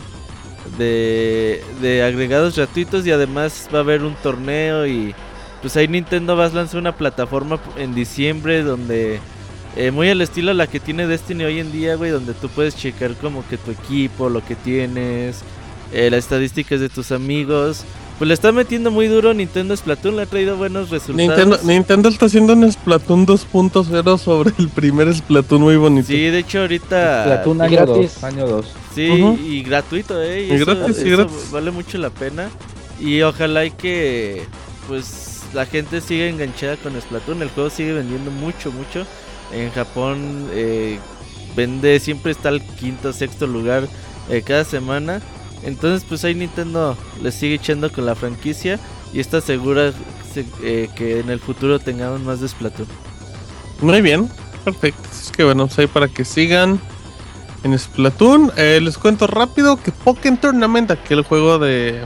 de, 0.79 2.03
agregados 2.03 2.57
gratuitos. 2.57 3.07
Y 3.07 3.13
además 3.13 3.69
va 3.73 3.79
a 3.79 3.83
haber 3.83 4.03
un 4.03 4.15
torneo 4.17 4.87
y 4.87 5.15
pues 5.63 5.77
ahí 5.77 5.89
Nintendo 5.89 6.37
va 6.37 6.47
a 6.47 6.49
lanzar 6.51 6.81
una 6.81 6.97
plataforma 6.97 7.61
en 7.77 7.95
diciembre 7.95 8.63
donde 8.63 9.21
eh, 9.77 9.91
muy 9.91 10.09
al 10.09 10.21
estilo 10.21 10.53
la 10.53 10.67
que 10.67 10.81
tiene 10.81 11.07
Destiny 11.07 11.45
hoy 11.45 11.61
en 11.61 11.71
día, 11.71 11.95
güey, 11.95 12.11
donde 12.11 12.35
tú 12.35 12.49
puedes 12.49 12.77
checar 12.77 13.15
como 13.15 13.47
que 13.47 13.57
tu 13.57 13.71
equipo, 13.71 14.29
lo 14.29 14.45
que 14.45 14.57
tienes, 14.57 15.43
eh, 15.93 16.11
las 16.11 16.25
estadísticas 16.25 16.81
de 16.81 16.89
tus 16.89 17.13
amigos. 17.13 17.85
Pues 18.21 18.29
le 18.29 18.35
está 18.35 18.53
metiendo 18.53 18.91
muy 18.91 19.09
duro 19.09 19.33
Nintendo 19.33 19.75
Splatoon, 19.75 20.15
le 20.17 20.23
ha 20.25 20.27
traído 20.27 20.55
buenos 20.59 20.91
resultados. 20.91 21.17
Nintendo, 21.17 21.59
Nintendo 21.63 22.11
está 22.11 22.27
haciendo 22.27 22.53
un 22.53 22.71
Splatoon 22.71 23.27
2.0 23.27 24.19
sobre 24.19 24.53
el 24.59 24.69
primer 24.69 25.15
Splatoon 25.15 25.63
muy 25.63 25.77
bonito. 25.77 26.09
Sí, 26.09 26.25
de 26.25 26.41
hecho 26.41 26.61
ahorita... 26.61 27.25
Splatoon 27.25 27.63
año 27.63 27.71
gratis. 27.71 28.15
2, 28.17 28.25
año 28.25 28.47
2. 28.47 28.67
Sí, 28.95 29.09
y 29.43 29.63
gratuito, 29.63 30.23
¿eh? 30.23 30.43
Y 30.43 30.59
gratis, 30.59 30.99
y 30.99 31.09
eso 31.09 31.17
gratis. 31.17 31.51
vale 31.51 31.71
mucho 31.71 31.97
la 31.97 32.11
pena. 32.11 32.51
Y 33.01 33.23
ojalá 33.23 33.65
y 33.65 33.71
que, 33.71 34.45
pues, 34.87 35.45
la 35.55 35.65
gente 35.65 36.03
siga 36.03 36.27
enganchada 36.27 36.77
con 36.77 37.01
Splatoon. 37.01 37.41
El 37.41 37.49
juego 37.49 37.71
sigue 37.71 37.95
vendiendo 37.95 38.31
mucho, 38.31 38.71
mucho. 38.71 39.07
En 39.51 39.71
Japón 39.71 40.47
eh, 40.53 40.99
vende, 41.57 41.99
siempre 42.01 42.33
está 42.33 42.51
al 42.51 42.61
quinto, 42.61 43.15
sexto 43.15 43.47
lugar 43.47 43.89
eh, 44.29 44.43
cada 44.45 44.65
semana. 44.65 45.23
Entonces, 45.63 46.05
pues 46.09 46.25
ahí 46.25 46.35
Nintendo 46.35 46.97
le 47.23 47.33
sigue 47.33 47.55
echando 47.57 47.91
con 47.93 48.07
la 48.07 48.15
franquicia 48.15 48.79
y 49.13 49.21
está 49.21 49.41
segura 49.41 49.93
se- 50.33 50.47
eh, 50.63 50.89
que 50.95 51.21
en 51.21 51.31
el 51.31 51.41
futuro 51.41 51.79
tengamos 51.79 52.21
más 52.23 52.41
de 52.41 52.49
Splatoon. 52.49 52.89
Muy 53.81 54.01
bien, 54.01 54.29
perfecto. 54.65 55.03
Es 55.11 55.31
que 55.31 55.45
bueno, 55.45 55.67
pues 55.67 55.79
ahí 55.79 55.87
para 55.87 56.09
que 56.09 56.25
sigan 56.25 56.81
en 57.63 57.79
Splatoon. 57.79 58.53
Eh, 58.57 58.81
les 58.83 58.97
cuento 58.99 59.27
rápido 59.27 59.77
que 59.83 59.93
Pokémon 59.93 60.39
Tournament, 60.41 60.91
aquel 60.91 61.23
juego 61.23 61.59
de, 61.59 62.01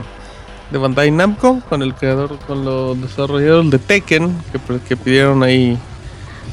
de 0.71 0.77
Bandai 0.77 1.11
Namco, 1.11 1.61
con 1.69 1.81
el 1.81 1.93
creador, 1.95 2.37
con 2.47 2.65
los 2.65 2.99
desarrolladores 3.01 3.71
de 3.71 3.79
Tekken, 3.79 4.35
que, 4.51 4.79
que 4.79 4.97
pidieron 4.97 5.43
ahí 5.43 5.77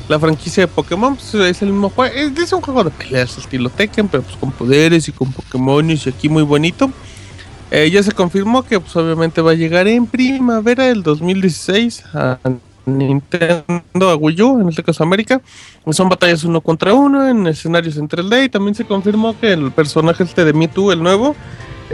la 0.08 0.18
franquicia 0.18 0.64
de 0.64 0.68
Pokémon, 0.68 1.16
pues 1.16 1.34
es 1.34 1.62
el 1.62 1.70
mismo 1.70 1.90
juego. 1.90 2.14
Es, 2.14 2.36
es 2.38 2.52
un 2.52 2.60
juego 2.60 2.84
de 2.84 2.90
peleas 2.90 3.36
estilo 3.38 3.70
Tekken, 3.70 4.08
pero 4.08 4.22
pues 4.22 4.36
con 4.36 4.52
poderes 4.52 5.08
y 5.08 5.12
con 5.12 5.32
Pokémon 5.32 5.90
y 5.90 5.94
aquí 6.08 6.28
muy 6.28 6.42
bonito. 6.42 6.90
Eh, 7.70 7.90
ya 7.90 8.02
se 8.02 8.12
confirmó 8.12 8.62
que 8.62 8.78
pues 8.78 8.94
obviamente 8.96 9.40
va 9.40 9.52
a 9.52 9.54
llegar 9.54 9.88
en 9.88 10.06
primavera 10.06 10.84
del 10.84 11.02
2016 11.02 12.04
a 12.12 12.38
Nintendo, 12.84 14.10
a 14.10 14.16
Wii 14.16 14.42
U, 14.42 14.60
en 14.60 14.68
este 14.68 14.82
caso 14.82 15.02
América. 15.02 15.40
Son 15.90 16.08
batallas 16.08 16.44
uno 16.44 16.60
contra 16.60 16.92
uno 16.92 17.26
en 17.26 17.46
escenarios 17.46 17.96
en 17.96 18.08
3D 18.08 18.44
y 18.44 18.48
también 18.48 18.74
se 18.74 18.84
confirmó 18.84 19.38
que 19.38 19.52
el 19.52 19.72
personaje 19.72 20.24
este 20.24 20.44
de 20.44 20.52
Mewtwo, 20.52 20.92
el 20.92 21.02
nuevo, 21.02 21.34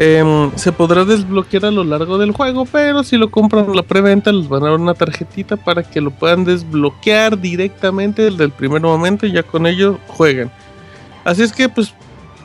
em, 0.00 0.50
se 0.56 0.70
podrá 0.70 1.04
desbloquear 1.04 1.64
a 1.66 1.70
lo 1.72 1.82
largo 1.82 2.18
del 2.18 2.30
juego, 2.32 2.64
pero 2.64 3.02
si 3.02 3.16
lo 3.16 3.30
compran 3.30 3.64
en 3.66 3.74
la 3.76 3.82
preventa 3.82 4.30
les 4.32 4.48
van 4.48 4.62
a 4.62 4.66
dar 4.70 4.78
una 4.78 4.94
tarjetita 4.94 5.56
para 5.56 5.82
que 5.82 6.00
lo 6.00 6.10
puedan 6.12 6.44
desbloquear 6.44 7.38
directamente 7.38 8.22
desde 8.22 8.44
el 8.44 8.52
primer 8.52 8.80
momento 8.80 9.26
y 9.26 9.32
ya 9.32 9.42
con 9.42 9.66
ello 9.66 9.98
jueguen. 10.06 10.50
Así 11.24 11.42
es 11.42 11.52
que 11.52 11.68
pues, 11.68 11.92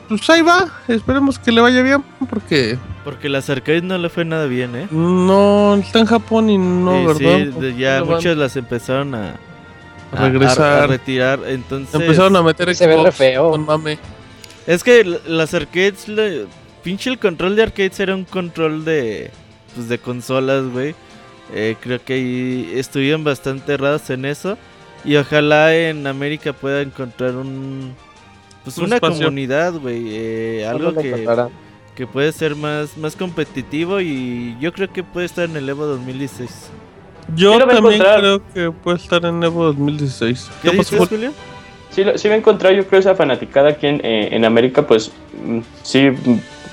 pues 0.08 0.28
ahí 0.30 0.42
va, 0.42 0.66
esperemos 0.88 1.38
que 1.38 1.52
le 1.52 1.60
vaya 1.60 1.80
bien 1.82 2.02
porque 2.28 2.76
Porque 3.04 3.28
las 3.28 3.48
arcades 3.48 3.82
no 3.84 3.96
le 3.98 4.08
fue 4.08 4.24
nada 4.24 4.46
bien, 4.46 4.74
¿eh? 4.74 4.88
no 4.90 5.76
está 5.76 6.00
en 6.00 6.06
Japón 6.06 6.50
y 6.50 6.58
no, 6.58 7.14
Sí, 7.16 7.24
¿verdad? 7.24 7.52
sí, 7.60 7.74
ya 7.78 7.98
No 8.00 8.06
van 8.06 8.16
muchos 8.16 8.36
las 8.36 8.56
empezaron 8.56 9.14
a, 9.14 9.36
a 10.12 10.22
regresar. 10.28 10.82
a 10.82 10.86
retirar. 10.88 11.38
Entonces, 11.46 11.94
Empezaron 11.94 12.34
a 12.36 12.42
meter 12.42 12.74
Se 12.74 12.86
ve 12.86 12.94
Xbox 12.94 13.04
re 13.06 13.12
feo. 13.12 13.50
con 13.52 13.64
mame. 13.64 13.98
es 14.66 14.82
que 14.82 15.04
las 15.26 15.54
arcades, 15.54 16.08
le- 16.08 16.46
pinche 16.84 17.10
el 17.10 17.18
control 17.18 17.56
de 17.56 17.64
arcades 17.64 17.98
era 17.98 18.14
un 18.14 18.24
control 18.24 18.84
de, 18.84 19.30
pues, 19.74 19.88
de 19.88 19.98
consolas, 19.98 20.64
güey. 20.68 20.94
Eh, 21.52 21.74
creo 21.80 22.02
que 22.04 22.12
ahí 22.14 22.72
estuvieron 22.76 23.24
bastante 23.24 23.72
errados 23.72 24.08
en 24.10 24.24
eso. 24.26 24.56
Y 25.04 25.16
ojalá 25.16 25.74
en 25.76 26.06
América 26.06 26.52
pueda 26.52 26.80
encontrar 26.82 27.34
un, 27.34 27.94
pues 28.62 28.78
Un 28.78 28.84
una 28.84 28.96
espacio. 28.96 29.18
comunidad, 29.24 29.72
güey. 29.74 30.04
eh, 30.10 30.66
algo 30.66 30.92
¿Dónde 30.92 31.02
que, 31.02 31.26
que 31.94 32.06
puede 32.06 32.32
ser 32.32 32.56
más, 32.56 32.96
más 32.96 33.14
competitivo 33.16 34.00
y 34.00 34.56
yo 34.60 34.72
creo 34.72 34.90
que 34.92 35.02
puede 35.02 35.26
estar 35.26 35.44
en 35.48 35.56
el 35.56 35.68
Evo 35.68 35.84
2016. 35.86 36.70
Yo 37.36 37.52
Sí 37.54 37.58
también 37.68 38.02
creo 38.02 38.42
que 38.52 38.70
puede 38.70 38.96
estar 38.98 39.24
en 39.24 39.42
Evo 39.42 39.64
2016. 39.64 40.50
¿Qué, 40.62 40.70
¿Qué 40.70 40.76
pasó, 40.78 40.96
dices, 40.96 41.08
Julio? 41.08 41.30
Julio? 41.30 41.32
Sí, 41.90 42.02
lo- 42.04 42.18
sí 42.18 42.28
va 42.28 42.34
a 42.34 42.38
encontrar, 42.38 42.72
yo 42.74 42.86
creo, 42.86 42.98
esa 43.00 43.14
fanaticada 43.14 43.70
aquí 43.70 43.86
en, 43.86 44.00
eh, 44.04 44.30
en 44.32 44.44
América, 44.44 44.86
pues 44.86 45.12
mm, 45.46 45.60
sí, 45.82 46.08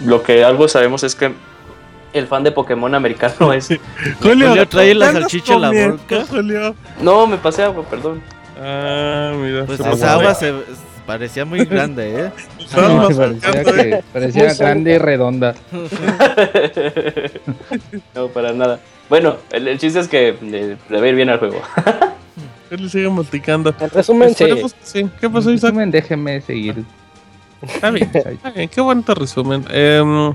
lo 0.05 0.23
que 0.23 0.43
algo 0.43 0.67
sabemos 0.67 1.03
es 1.03 1.15
que 1.15 1.31
el 2.13 2.27
fan 2.27 2.43
de 2.43 2.51
Pokémon 2.51 2.93
americano 2.93 3.53
es... 3.53 3.69
Julio 4.21 4.67
trae 4.67 4.93
la 4.93 5.05
¿qué 5.05 5.09
andas 5.09 5.23
salchicha 5.23 5.53
en 5.53 5.61
la 5.61 5.71
boca. 5.71 6.25
Julio? 6.29 6.75
No, 7.01 7.25
me 7.27 7.37
pasé 7.37 7.63
agua, 7.63 7.83
perdón. 7.89 8.21
Ah, 8.59 9.33
mira. 9.35 9.65
Pues 9.65 9.79
esa 9.79 10.13
agua 10.13 10.35
se 10.35 10.53
parecía 11.05 11.45
muy 11.45 11.65
grande, 11.65 12.25
¿eh? 12.25 12.31
Estábamos 12.59 13.13
parecía 13.15 13.49
¿eh? 13.61 13.63
que- 13.63 14.03
parecía 14.13 14.45
Muy 14.47 14.55
grande 14.55 14.93
y 14.93 14.97
redonda. 14.97 15.55
no, 18.15 18.27
para 18.27 18.53
nada. 18.53 18.79
Bueno, 19.09 19.37
el, 19.51 19.67
el 19.67 19.77
chiste 19.79 19.99
es 19.99 20.07
que 20.07 20.29
eh, 20.41 20.77
le 20.89 20.99
va 20.99 21.05
a 21.05 21.09
ir 21.09 21.15
bien 21.15 21.29
al 21.29 21.39
juego. 21.39 21.61
Él 22.69 22.89
sigue 22.89 23.09
multicando. 23.09 23.73
En 23.79 23.89
resumen, 23.89 24.33
sí. 24.83 25.09
¿Qué 25.19 25.29
pasó, 25.29 25.51
Isaac? 25.51 25.71
Resumen, 25.71 25.91
déjeme 25.91 26.39
seguir. 26.41 26.83
Está 27.61 27.91
bien, 27.91 28.09
está 28.13 28.49
bien. 28.51 28.69
Qué 28.69 28.81
bonito 28.81 29.13
resumen. 29.13 29.65
Em, 29.69 30.33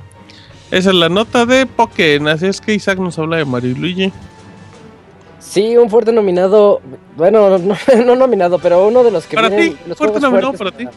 esa 0.71 0.91
es 0.91 0.97
la 0.97 1.09
nota 1.09 1.47
de 1.47 1.67
Pokémon. 1.67 2.29
Así 2.29 2.47
es 2.47 2.61
que 2.61 2.75
Isaac 2.75 2.99
nos 2.99 3.19
habla 3.19 3.39
de 3.39 3.45
Mario 3.45 3.71
y 3.71 3.75
Luigi. 3.75 4.13
Sí, 5.39 5.77
un 5.77 5.89
fuerte 5.91 6.13
nominado. 6.13 6.81
Bueno, 7.17 7.59
no, 7.59 7.77
no 8.05 8.17
nominado, 8.17 8.59
pero 8.59 8.87
uno 8.87 9.03
de 9.05 9.11
los 9.11 9.27
que 9.27 9.37
Para 9.37 9.51
ti, 9.51 9.77
fuerte 9.97 10.21
nominado 10.21 10.53
para 10.53 10.73
ti. 10.73 10.89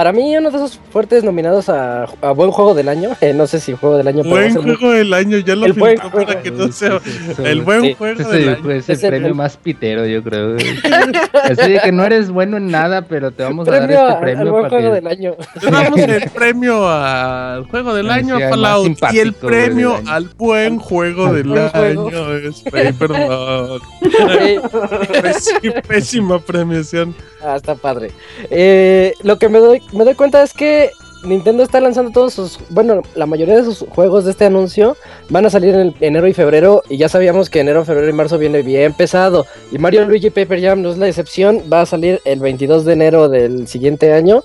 Para 0.00 0.12
mí, 0.12 0.34
uno 0.34 0.50
de 0.50 0.56
esos 0.56 0.80
fuertes 0.90 1.24
nominados 1.24 1.68
a, 1.68 2.04
a 2.22 2.30
buen 2.30 2.50
juego 2.52 2.72
del 2.72 2.88
año. 2.88 3.10
eh, 3.20 3.34
no 3.34 3.46
sé 3.46 3.60
si 3.60 3.74
juego 3.74 3.98
del 3.98 4.08
año, 4.08 4.22
Buen 4.24 4.50
ser 4.50 4.62
muy- 4.62 4.74
juego 4.76 4.94
del 4.94 5.12
año. 5.12 5.36
Ya 5.40 5.54
lo 5.54 5.66
El 5.66 5.74
buen 5.74 5.98
juego. 5.98 6.26
para 6.26 6.40
que 6.42 6.50
no 6.50 6.72
sea 6.72 6.98
Eso, 7.28 7.44
el 7.44 7.60
buen 7.60 7.82
Sí. 7.82 7.94
juego 7.98 8.18
Ese 8.22 8.30
del 8.32 8.48
año. 8.48 8.58
fue 8.62 8.76
ese 8.78 8.92
Es 8.94 9.02
el- 9.04 9.10
premio 9.10 9.28
el- 9.28 9.34
más 9.34 9.58
pitero, 9.58 10.06
yo 10.06 10.22
creo. 10.22 10.56
Así 11.44 11.72
de 11.72 11.80
que 11.84 11.92
no 11.92 12.02
eres 12.02 12.30
bueno 12.30 12.56
en 12.56 12.68
nada, 12.70 13.02
pero 13.02 13.30
te 13.30 13.42
vamos 13.42 13.68
a 13.68 13.72
dar 13.72 13.80
premio 13.86 13.98
este 13.98 14.10
a- 14.10 14.14
al 14.16 14.20
premio 14.22 14.52
buen 14.52 14.62
para 14.62 14.68
juego 14.70 14.88
que 14.88 14.94
del 14.94 15.06
año. 15.06 15.34
Le 15.60 15.70
damos 15.70 15.98
el 16.00 16.30
premio 16.30 16.88
al 16.88 17.64
juego 17.66 17.92
del 17.94 18.06
Sí, 18.06 18.12
año 18.12 18.36
a 18.36 18.48
Fallout 18.48 18.98
y 19.12 19.18
el 19.18 19.32
premio 19.34 20.00
al 20.08 20.28
buen 20.38 20.78
juego 20.78 21.26
al 21.26 21.34
del 21.34 21.48
buen 21.48 21.68
juego. 21.68 22.08
año 22.08 22.34
es 22.36 22.62
Paperlog. 22.62 23.82
Sí. 24.00 24.58
Pésima, 25.22 25.82
pésima 25.86 26.38
premiación. 26.38 27.14
Ah, 27.42 27.56
está 27.56 27.74
padre. 27.74 28.10
Eh, 28.50 29.14
lo 29.22 29.38
que 29.38 29.48
me 29.48 29.58
doy, 29.58 29.80
me 29.92 30.04
doy 30.04 30.14
cuenta 30.14 30.42
es 30.42 30.52
que 30.52 30.90
Nintendo 31.24 31.62
está 31.62 31.80
lanzando 31.80 32.12
todos 32.12 32.32
sus, 32.32 32.58
bueno, 32.70 33.02
la 33.14 33.26
mayoría 33.26 33.56
de 33.56 33.64
sus 33.64 33.80
juegos 33.90 34.24
de 34.24 34.30
este 34.30 34.46
anuncio 34.46 34.96
van 35.28 35.44
a 35.44 35.50
salir 35.50 35.74
en 35.74 35.80
el- 35.80 35.94
enero 36.00 36.26
y 36.28 36.32
febrero 36.32 36.82
y 36.88 36.96
ya 36.96 37.08
sabíamos 37.10 37.50
que 37.50 37.60
enero, 37.60 37.84
febrero 37.84 38.08
y 38.08 38.12
marzo 38.14 38.38
viene 38.38 38.62
bien 38.62 38.94
pesado 38.94 39.44
y 39.70 39.76
Mario 39.78 40.06
Luigi 40.06 40.30
Paper 40.30 40.60
Jam 40.62 40.80
no 40.82 40.90
es 40.90 40.96
la 40.98 41.08
excepción, 41.08 41.62
va 41.70 41.82
a 41.82 41.86
salir 41.86 42.20
el 42.24 42.40
22 42.40 42.84
de 42.86 42.92
enero 42.94 43.28
del 43.28 43.68
siguiente 43.68 44.12
año 44.14 44.42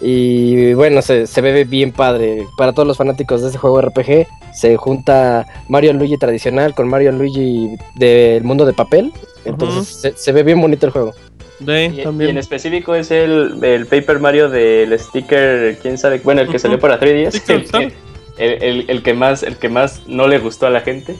y 0.00 0.74
bueno, 0.74 1.00
se, 1.02 1.26
se 1.26 1.40
ve 1.40 1.64
bien 1.64 1.92
padre 1.92 2.46
para 2.58 2.72
todos 2.72 2.86
los 2.86 2.96
fanáticos 2.98 3.40
de 3.40 3.46
este 3.48 3.58
juego 3.58 3.80
RPG. 3.80 4.26
Se 4.54 4.76
junta 4.76 5.46
Mario 5.68 5.92
Luigi 5.94 6.16
tradicional 6.18 6.74
con 6.74 6.88
Mario 6.88 7.12
Luigi 7.12 7.76
del 7.94 8.42
mundo 8.44 8.64
de 8.66 8.72
papel, 8.74 9.12
entonces 9.44 9.86
se, 9.88 10.12
se 10.16 10.32
ve 10.32 10.42
bien 10.42 10.60
bonito 10.60 10.86
el 10.86 10.92
juego. 10.92 11.12
De, 11.58 11.86
Y, 11.86 12.00
y 12.24 12.28
en 12.28 12.38
específico 12.38 12.94
es 12.94 13.10
el, 13.10 13.58
el 13.62 13.86
Paper 13.86 14.18
Mario 14.20 14.48
del 14.50 14.98
sticker, 14.98 15.78
quién 15.80 15.96
sabe, 15.98 16.20
bueno, 16.22 16.42
el 16.42 16.48
que 16.50 16.58
salió 16.58 16.78
para 16.78 17.00
3DS, 17.00 17.32
Sticker 17.32 17.56
el, 17.56 17.70
que- 17.70 17.92
el, 18.38 18.62
el- 18.62 18.84
el 18.90 19.02
que 19.02 19.14
más, 19.14 19.42
el 19.42 19.56
que 19.56 19.68
más 19.70 20.02
no 20.06 20.28
le 20.28 20.38
gustó 20.38 20.66
a 20.66 20.70
la 20.70 20.82
gente. 20.82 21.16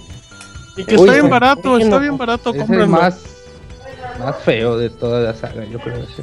Y 0.76 0.84
que 0.84 0.97
Uy, 0.97 1.01
está 1.09 1.12
bien 1.14 1.30
barato, 1.30 1.78
está 1.78 1.99
bien 1.99 2.18
barato, 2.18 2.51
Es 2.51 2.57
el 2.57 2.61
cómprenlo. 2.61 2.87
más, 2.89 3.24
más 4.20 4.37
feo 4.45 4.76
de 4.76 4.91
toda 4.91 5.20
la 5.22 5.34
saga, 5.34 5.64
yo 5.64 5.78
creo. 5.78 6.05
sí. 6.14 6.22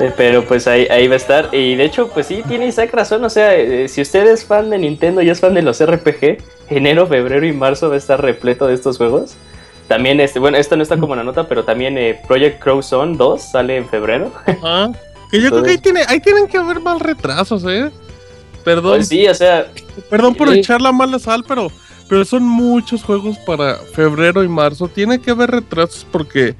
Eh, 0.00 0.12
Pero 0.16 0.44
pues 0.46 0.66
ahí, 0.68 0.86
ahí 0.88 1.08
va 1.08 1.14
a 1.14 1.16
estar. 1.16 1.48
Y 1.52 1.74
de 1.74 1.84
hecho, 1.84 2.08
pues 2.08 2.26
sí, 2.26 2.42
tiene 2.46 2.66
Isaac 2.68 2.94
razón. 2.94 3.24
O 3.24 3.28
sea, 3.28 3.54
eh, 3.56 3.88
si 3.88 4.00
usted 4.00 4.24
es 4.28 4.44
fan 4.44 4.70
de 4.70 4.78
Nintendo 4.78 5.20
y 5.20 5.28
es 5.28 5.40
fan 5.40 5.52
de 5.52 5.62
los 5.62 5.84
RPG, 5.84 6.38
enero, 6.70 7.08
febrero 7.08 7.44
y 7.44 7.52
marzo 7.52 7.88
va 7.88 7.96
a 7.96 7.98
estar 7.98 8.22
repleto 8.22 8.68
de 8.68 8.74
estos 8.74 8.98
juegos. 8.98 9.34
También, 9.90 10.20
este, 10.20 10.38
bueno, 10.38 10.56
esto 10.56 10.76
no 10.76 10.84
está 10.84 10.96
como 10.98 11.14
una 11.14 11.24
nota, 11.24 11.48
pero 11.48 11.64
también 11.64 11.98
eh, 11.98 12.16
Project 12.28 12.62
Crow 12.62 12.80
Zone 12.80 13.16
2 13.16 13.42
sale 13.42 13.76
en 13.76 13.88
febrero. 13.88 14.32
Ajá. 14.46 14.92
Que 15.32 15.40
yo 15.40 15.50
creo 15.50 15.64
que 15.64 15.70
ahí, 15.70 15.78
tiene, 15.78 16.02
ahí 16.06 16.20
tienen 16.20 16.46
que 16.46 16.58
haber 16.58 16.78
más 16.78 17.02
retrasos, 17.02 17.64
¿eh? 17.64 17.90
Perdón, 18.64 18.98
Pues 18.98 19.08
sí, 19.08 19.26
o 19.26 19.34
sea, 19.34 19.66
perdón 20.08 20.36
por 20.36 20.48
echar 20.54 20.80
la 20.80 20.92
mala 20.92 21.18
sal, 21.18 21.42
pero, 21.48 21.72
pero 22.08 22.24
son 22.24 22.44
muchos 22.44 23.02
juegos 23.02 23.36
para 23.38 23.78
febrero 23.92 24.44
y 24.44 24.48
marzo. 24.48 24.86
Tiene 24.86 25.20
que 25.20 25.32
haber 25.32 25.50
retrasos 25.50 26.06
porque 26.12 26.54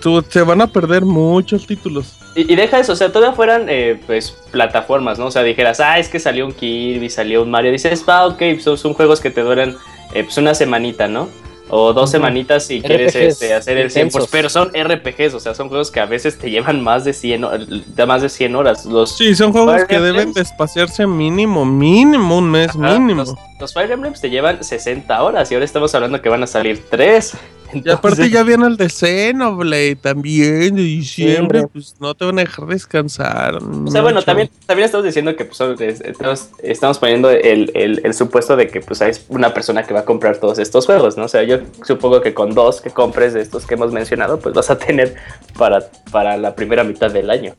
tú- 0.00 0.24
se 0.26 0.40
van 0.40 0.62
a 0.62 0.66
perder 0.66 1.04
muchos 1.04 1.66
títulos. 1.66 2.16
y, 2.34 2.50
y 2.50 2.56
deja 2.56 2.78
eso, 2.78 2.92
o 2.94 2.96
sea, 2.96 3.12
todavía 3.12 3.36
fueran 3.36 3.66
eh, 3.68 4.00
pues 4.06 4.30
plataformas, 4.50 5.18
¿no? 5.18 5.26
O 5.26 5.30
sea, 5.30 5.42
dijeras, 5.42 5.78
ah, 5.80 5.98
es 5.98 6.08
que 6.08 6.20
salió 6.20 6.46
un 6.46 6.52
Kirby, 6.52 7.10
salió 7.10 7.42
un 7.42 7.50
Mario. 7.50 7.70
Dices, 7.70 8.02
ah, 8.06 8.24
ok, 8.28 8.42
son, 8.60 8.78
son 8.78 8.94
juegos 8.94 9.20
que 9.20 9.30
te 9.30 9.42
duran 9.42 9.76
eh, 10.14 10.24
pues 10.24 10.38
una 10.38 10.54
semanita, 10.54 11.06
¿no? 11.06 11.28
O 11.68 11.92
dos 11.92 12.10
semanitas 12.10 12.64
si 12.64 12.80
quieres 12.80 13.14
este, 13.16 13.52
hacer 13.52 13.76
el 13.78 13.90
100%. 13.90 14.02
intensos. 14.04 14.28
Pero 14.30 14.48
son 14.48 14.70
RPGs, 14.74 15.34
o 15.34 15.40
sea, 15.40 15.52
son 15.54 15.68
juegos 15.68 15.90
que 15.90 15.98
a 16.00 16.06
veces 16.06 16.38
te 16.38 16.48
llevan 16.50 16.80
más 16.82 17.04
de 17.04 17.12
100, 17.12 17.42
ho- 17.44 17.50
de 17.58 18.06
más 18.06 18.22
de 18.22 18.28
100 18.28 18.54
horas. 18.54 18.86
Los, 18.86 19.16
Sí, 19.16 19.34
son 19.34 19.50
juegos 19.52 19.74
Fire 19.74 19.86
que 19.88 19.94
deben 19.96 20.08
Emblems. 20.28 20.34
de 20.34 20.42
espaciarse 20.42 21.06
mínimo, 21.08 21.64
mínimo 21.64 22.38
un 22.38 22.50
mes, 22.50 22.70
Ajá, 22.70 22.98
mínimo. 23.00 23.22
Los, 23.24 23.34
los 23.58 23.72
Fire 23.74 23.90
Emblems 23.90 24.20
te 24.20 24.30
llevan 24.30 24.62
60 24.62 25.22
horas 25.22 25.50
y 25.50 25.54
ahora 25.54 25.64
estamos 25.64 25.92
hablando 25.94 26.22
que 26.22 26.28
van 26.28 26.42
a 26.44 26.46
salir 26.46 26.84
3. 26.88 27.32
Y 27.84 27.90
aparte 27.90 28.30
ya 28.30 28.42
viene 28.42 28.66
el 28.66 28.76
de 28.76 28.88
Xenoblade 28.88 29.96
también 29.96 30.74
de 30.76 30.82
diciembre, 30.82 31.66
pues 31.72 31.94
no 32.00 32.14
te 32.14 32.24
van 32.24 32.38
a 32.38 32.42
dejar 32.42 32.66
descansar. 32.66 33.56
O 33.56 33.90
sea, 33.90 34.02
bueno, 34.02 34.22
también, 34.22 34.50
también 34.66 34.86
estamos 34.86 35.04
diciendo 35.04 35.34
que 35.36 35.44
pues, 35.44 35.60
estamos, 35.80 36.50
estamos 36.62 36.98
poniendo 36.98 37.30
el, 37.30 37.70
el- 37.74 38.00
el 38.04 38.14
supuesto 38.14 38.56
de 38.56 38.68
que 38.68 38.80
pues 38.80 39.02
hay 39.02 39.12
una 39.28 39.52
persona 39.52 39.82
que 39.84 39.92
va 39.94 40.00
a 40.00 40.04
comprar 40.04 40.38
todos 40.38 40.58
estos 40.58 40.86
juegos, 40.86 41.16
¿no? 41.16 41.24
O 41.24 41.28
sea, 41.28 41.42
yo 41.42 41.58
supongo 41.84 42.20
que 42.20 42.32
con 42.34 42.54
dos 42.54 42.80
que 42.80 42.90
compres 42.90 43.34
de 43.34 43.42
estos 43.42 43.66
que 43.66 43.74
hemos 43.74 43.92
mencionado, 43.92 44.38
pues 44.38 44.54
vas 44.54 44.70
a 44.70 44.78
tener 44.78 45.14
para, 45.58 45.80
para 46.10 46.36
la 46.36 46.54
primera 46.54 46.84
mitad 46.84 47.10
del 47.10 47.30
año. 47.30 47.54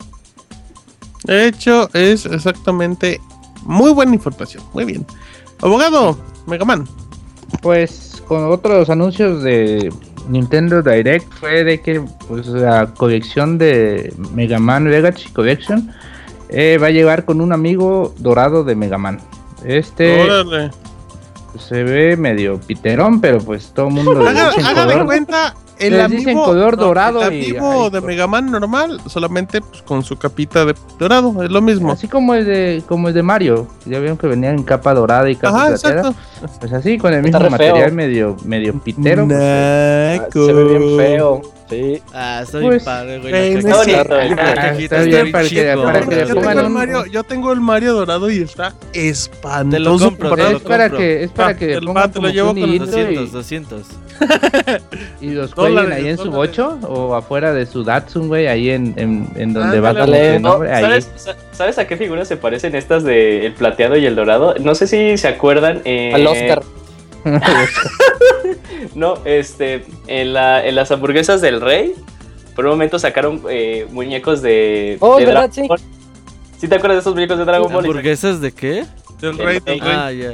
De 1.24 1.48
hecho, 1.48 1.90
es 1.94 2.26
exactamente 2.26 3.20
muy 3.64 3.92
buena 3.92 4.14
información. 4.14 4.64
Muy 4.74 4.86
bien. 4.86 5.06
Abogado, 5.62 6.18
Megaman. 6.46 6.88
Pues 7.62 8.07
con 8.28 8.52
otros 8.52 8.90
anuncios 8.90 9.42
de 9.44 9.92
Nintendo 10.30 10.82
Direct 10.82 11.32
fue 11.34 11.64
de 11.64 11.82
que 11.82 12.02
pues 12.28 12.48
la 12.48 12.88
colección 12.88 13.58
de 13.58 14.14
Mega 14.34 14.60
Man 14.60 14.90
Legacy 14.92 15.30
Collection 15.30 15.92
eh, 16.50 16.78
va 16.82 16.88
a 16.88 16.92
llegar 16.92 17.26
con 17.26 17.42
un 17.42 17.54
amigo 17.54 18.14
dorado 18.18 18.64
de 18.64 18.76
Mega 18.76 18.98
Man. 18.98 19.20
Este 19.66 20.22
Órale. 20.22 20.72
se 21.58 21.84
ve 21.84 22.18
medio 22.18 22.60
piterón, 22.60 23.22
pero 23.22 23.40
pues 23.40 23.72
todo 23.74 23.88
el 23.88 23.94
mundo 23.94 24.28
Haga, 24.28 24.86
de 24.86 25.06
cuenta 25.06 25.56
el 25.80 25.94
Les 25.94 26.04
amigo, 26.06 26.20
dicen 26.20 26.38
color 26.38 26.78
dorado 26.78 27.24
el 27.24 27.34
y- 27.34 27.46
amigo 27.52 27.72
ay, 27.72 27.84
de 27.92 28.02
pues. 28.02 28.04
Mega 28.04 28.28
Man 28.28 28.52
normal, 28.52 29.02
solamente 29.08 29.62
pues, 29.62 29.82
con 29.82 30.04
su 30.04 30.18
capita 30.18 30.66
de 30.66 30.76
dorado, 31.00 31.44
es 31.44 31.50
lo 31.52 31.62
mismo. 31.62 31.92
Así 31.92 32.08
como 32.08 32.34
el 32.34 32.46
de 32.46 32.84
como 32.88 33.08
el 33.10 33.14
de 33.14 33.24
Mario, 33.24 33.68
ya 33.86 34.00
vieron 34.00 34.18
que 34.18 34.28
venía 34.28 34.50
en 34.52 34.64
capa 34.64 34.94
dorada 34.94 35.30
y 35.30 35.36
capa 35.36 35.58
Ajá, 35.58 35.68
plateada. 35.70 36.10
exacto. 36.10 36.58
Pues 36.60 36.74
así 36.74 36.98
con 36.98 37.14
el 37.14 37.24
mismo 37.24 37.40
feo. 37.40 37.50
material 37.50 37.92
medio 37.94 38.36
medio 38.46 38.74
pitero. 38.80 39.26
pues, 39.28 39.40
Ah, 39.40 40.28
se 40.32 40.54
ve 40.54 40.64
bien 40.66 40.98
feo. 40.98 41.42
Sí. 41.70 42.02
Ah, 42.14 42.42
está 42.44 42.60
Pues, 42.60 42.70
bien 42.70 42.86
padre, 42.86 43.20
güey. 43.20 43.56
no 43.64 43.84
la 43.84 44.56
cajita 44.56 44.96
está 44.98 45.02
bien 45.04 45.32
para 45.32 45.50
que- 45.50 45.76
para 45.76 46.00
Yo 46.02 46.10
que 46.10 46.16
le 46.16 46.24
güey. 46.34 46.46
tengo, 46.48 46.60
el 46.62 46.70
Mario, 46.70 47.06
yo 47.08 47.24
tengo 47.24 47.52
el 47.52 47.60
Mario 47.62 47.94
dorado 47.94 48.32
y 48.32 48.38
está 48.42 48.74
espantoso. 48.94 49.70
Te 49.72 49.80
lo 49.80 50.00
compro, 50.00 50.36
te 50.36 50.44
lo 50.44 50.50
es 50.58 50.62
para 50.62 50.84
compro. 50.86 50.98
que 51.00 51.24
es 51.24 51.32
para 51.32 51.50
Ah, 51.50 51.54
que 51.58 51.80
pongan 51.82 52.12
te 52.12 52.22
lo 52.22 52.30
llevo 52.30 52.52
un 52.52 52.60
con 52.62 52.70
hilito 52.70 52.86
200, 52.86 53.28
y- 53.28 53.32
200. 53.32 53.82
Y 55.22 55.30
los 55.32 55.54
cuelguen 55.54 55.92
ahí 55.92 56.08
en 56.08 56.18
su 56.18 56.32
bocho 56.32 56.80
o 56.84 57.14
afuera 57.16 57.54
de 57.54 57.66
su 57.66 57.84
Datsun, 57.84 58.28
güey, 58.30 58.48
ahí 58.48 58.70
en, 58.72 58.94
en, 58.98 59.28
en 59.36 59.54
donde 59.54 59.80
va 59.80 59.94
dale. 59.94 60.40
No. 60.40 60.60
¿sabes, 60.60 61.12
sa- 61.16 61.36
¿Sabes 61.52 61.78
a 61.80 61.86
qué 61.88 61.98
figuras 61.98 62.28
se 62.28 62.38
parecen 62.38 62.76
estas 62.76 63.04
de 63.04 63.46
el 63.46 63.54
plateado 63.54 63.98
y 63.98 64.06
el 64.06 64.16
dorado? 64.16 64.56
No 64.60 64.74
sé 64.76 64.88
si 64.88 65.18
se 65.18 65.28
acuerdan. 65.28 65.82
eh, 65.86 66.12
Al 66.14 66.26
Oscar. 66.28 66.64
No, 68.96 69.16
este, 69.26 69.86
en, 70.08 70.34
la, 70.34 70.66
en 70.66 70.76
las 70.76 70.92
hamburguesas 70.92 71.42
del 71.42 71.62
rey, 71.62 71.94
por 72.56 72.66
un 72.66 72.72
momento 72.72 72.98
sacaron 73.00 73.42
eh, 73.50 73.86
muñecos 73.92 74.42
de. 74.42 74.98
Oh, 75.00 75.18
de 75.18 75.26
¿verdad? 75.26 75.42
Dragon 75.50 75.54
Sí. 75.54 75.68
Ball. 75.68 75.80
¿Sí 76.58 76.68
te 76.68 76.76
acuerdas 76.76 76.98
de 76.98 77.02
esos 77.02 77.14
muñecos 77.14 77.38
de 77.38 77.46
Dragon 77.46 77.72
Ball? 77.72 77.86
¿Hamburguesas 77.86 78.42
de 78.42 78.52
qué? 78.52 78.86
Del 79.22 79.38
rey, 79.38 79.60
del 79.60 79.80
rey. 79.80 79.92
Ah, 79.96 80.12
ya. 80.12 80.32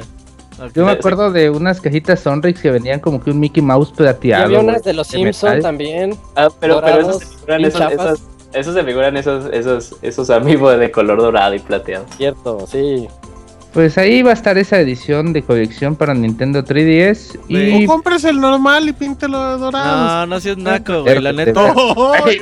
Yo 0.74 0.84
me 0.86 0.92
acuerdo 0.92 1.30
de 1.32 1.50
unas 1.50 1.80
cajitas 1.80 2.20
Sonrix 2.20 2.60
que 2.60 2.70
venían 2.70 3.00
como 3.00 3.20
que 3.22 3.30
un 3.30 3.40
Mickey 3.40 3.62
Mouse 3.62 3.90
Y 3.92 3.96
plateado. 3.96 4.44
había 4.44 4.60
unas 4.60 4.82
de 4.84 4.92
los 4.94 5.08
Simpsons 5.08 5.62
también. 5.62 6.12
Ah, 6.36 6.48
pero, 6.60 6.80
pero 6.80 7.02
dorados, 7.02 7.22
esos 7.22 7.24
se 7.24 7.34
figuran 7.36 7.58
bien 7.58 7.68
esos, 7.68 7.80
chafas. 7.80 8.06
esos, 8.06 8.20
esos 8.54 8.74
se 8.74 8.84
figuran 8.84 9.16
esos, 9.16 9.46
esos, 9.52 9.96
esos 10.00 10.30
amigos 10.30 10.78
de 10.78 10.90
color 10.92 11.18
dorado 11.20 11.54
y 11.54 11.58
plateado. 11.58 12.06
Cierto, 12.16 12.66
sí. 12.68 13.08
Pues 13.74 13.98
ahí 13.98 14.22
va 14.22 14.30
a 14.30 14.34
estar 14.34 14.56
esa 14.56 14.78
edición 14.78 15.32
de 15.32 15.42
colección 15.42 15.96
para 15.96 16.14
Nintendo 16.14 16.62
3DS 16.62 17.40
y 17.48 17.84
O 17.84 17.86
compres 17.88 18.22
el 18.22 18.40
normal 18.40 18.88
y 18.88 18.92
píntelo 18.92 19.50
de 19.50 19.58
dorado. 19.58 20.26
No, 20.26 20.26
no 20.26 20.40
seas 20.40 20.56
naco, 20.56 21.02
güey. 21.02 21.20
La 21.20 21.32
neta. 21.32 21.74
¡Ay! 22.24 22.38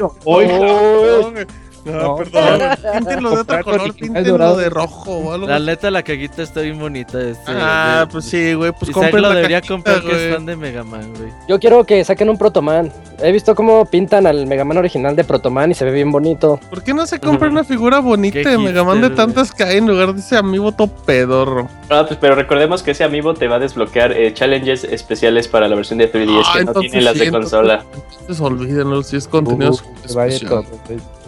Cabrón! 1.85 2.03
No, 2.03 2.03
No, 2.03 2.17
perdón. 2.17 2.61
Píntenlo 2.99 3.31
de 3.31 3.37
otro 3.41 3.65
color, 3.65 3.95
píntenlo 3.95 4.57
de 4.57 4.71
rojo 4.71 5.11
o 5.13 5.33
algo 5.33 5.47
La 5.47 5.59
neta, 5.59 5.91
la 5.91 6.03
cajita 6.03 6.43
está 6.43 6.61
bien 6.61 6.79
bonita. 6.79 7.21
Este, 7.21 7.43
Ah, 7.49 8.05
de- 8.07 8.13
pues 8.13 8.25
sí, 8.25 8.55
güey. 8.55 8.73
Pues 8.73 8.91
compren 8.91 9.23
lo 9.23 9.29
la 9.29 9.35
debería 9.35 9.61
comprar 9.63 10.01
que 10.03 10.29
es 10.29 10.35
fan 10.35 10.47
de 10.47 10.57
Mega 10.57 10.85
Man, 10.85 11.13
güey. 11.17 11.31
Yo 11.49 11.59
quiero 11.59 11.85
que 11.85 12.05
saquen 12.05 12.29
un 12.31 12.39
Protoman. 12.39 12.93
He 13.23 13.31
visto 13.31 13.55
cómo 13.55 13.85
pintan 13.87 14.27
al 14.27 14.47
Mega 14.47 14.65
Man 14.65 14.79
original 14.79 15.15
de 15.15 15.25
Protoman 15.25 15.71
y 15.71 15.75
se 15.75 15.85
ve 15.85 15.93
bien 15.93 16.11
bonito. 16.11 16.59
¿Por 16.71 16.83
qué 16.83 16.93
no 16.95 17.07
se 17.07 17.21
compra 17.21 17.49
una 17.49 17.63
figura 17.65 18.01
bonita 18.01 18.43
Qué 18.43 18.49
de 18.49 18.59
Mega 18.59 18.83
Man 18.85 19.01
de 19.01 19.11
tantas 19.11 19.53
que 19.53 19.63
hay 19.65 19.79
en 19.79 19.87
lugar 19.87 20.13
de 20.15 20.21
ese 20.21 20.37
amigo 20.37 20.73
todo 20.73 20.89
pedorro? 20.89 21.69
Ah, 21.91 22.05
pues, 22.07 22.19
pero 22.21 22.35
recordemos 22.35 22.83
que 22.83 22.93
ese 22.93 23.05
amiibo 23.05 23.35
te 23.35 23.47
va 23.49 23.57
a 23.57 23.59
desbloquear 23.59 24.13
eh, 24.13 24.33
challenges 24.35 24.85
especiales 24.85 25.47
para 25.49 25.69
la 25.69 25.77
versión 25.77 25.99
de 25.99 26.11
3DS 26.11 26.43
Ah, 26.47 26.53
que 26.59 26.65
no 26.65 26.75
tienen 26.75 27.05
las 27.05 27.19
de 27.19 27.31
consola. 27.31 27.85
Entonces 28.21 28.41
olvídenlo, 28.41 29.03
si 29.03 29.17
es 29.17 29.29
contenido 29.29 29.73
Uh, 29.73 30.07
especial. 30.07 30.65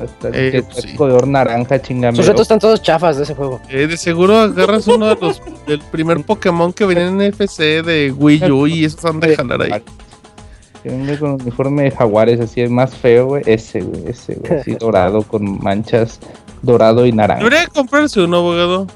Hasta 0.03 0.28
Eh, 0.30 0.51
que 0.51 0.62
pues 0.62 0.78
está 0.78 0.88
sí. 0.90 0.97
color 0.97 1.26
naranja, 1.28 1.80
chingame. 1.80 2.16
Sus 2.16 2.26
retos 2.26 2.42
están 2.42 2.59
todos 2.59 2.82
chafas 2.82 3.16
de 3.16 3.22
ese 3.22 3.34
juego. 3.34 3.61
Eh, 3.68 3.86
de 3.86 3.97
seguro 3.97 4.36
agarras 4.38 4.86
uno 4.88 5.07
de 5.07 5.16
los 5.20 5.40
del 5.66 5.80
primer 5.80 6.20
Pokémon 6.24 6.72
que 6.72 6.84
venía 6.84 7.07
en 7.07 7.20
FC 7.20 7.82
de 7.82 8.11
Wii 8.12 8.51
U 8.51 8.66
y 8.66 8.84
esos 8.84 9.05
han 9.05 9.20
de 9.20 9.36
jalar 9.36 9.62
ahí. 9.62 9.82
Que 10.82 10.88
venga 10.90 11.18
con 11.18 11.30
uniforme 11.40 11.84
de 11.84 11.90
jaguares, 11.92 12.40
así 12.40 12.61
es 12.61 12.70
más 12.70 12.95
feo, 12.95 13.26
güey. 13.26 13.42
Ese, 13.47 13.80
güey, 13.82 14.09
ese, 14.09 14.34
güey. 14.34 14.61
Así 14.61 14.74
dorado, 14.80 15.22
con 15.22 15.62
manchas 15.62 16.18
dorado 16.62 17.07
y 17.07 17.12
naranja. 17.12 17.42
Debería 17.45 17.66
comprarse 17.68 18.20
uno, 18.20 18.38
abogado. 18.38 18.86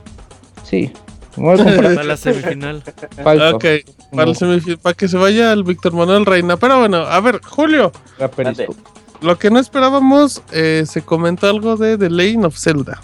Sí. 0.64 0.92
Me 1.36 1.44
voy 1.44 1.61
a 1.61 1.64
comprar 1.64 1.94
Para 1.94 2.05
la 2.09 2.16
semifinal. 2.16 2.82
falso. 3.22 3.57
Ok, 3.57 3.64
para, 4.12 4.30
el 4.30 4.36
semifil- 4.36 4.78
para 4.78 4.94
que 4.94 5.07
se 5.07 5.16
vaya 5.16 5.53
el 5.53 5.62
Víctor 5.62 5.92
Manuel 5.92 6.26
Reina. 6.26 6.57
Pero 6.57 6.80
bueno, 6.80 6.96
a 6.99 7.20
ver, 7.20 7.40
Julio, 7.49 7.92
Periscope. 8.34 8.74
Lo 9.21 9.39
que 9.39 9.51
no 9.51 9.59
esperábamos, 9.59 10.43
eh, 10.53 10.85
se 10.87 11.03
comentó 11.03 11.49
algo 11.49 11.77
de 11.77 11.97
The 11.99 12.11
Legend 12.11 12.45
of 12.47 12.57
Zelda. 12.59 13.01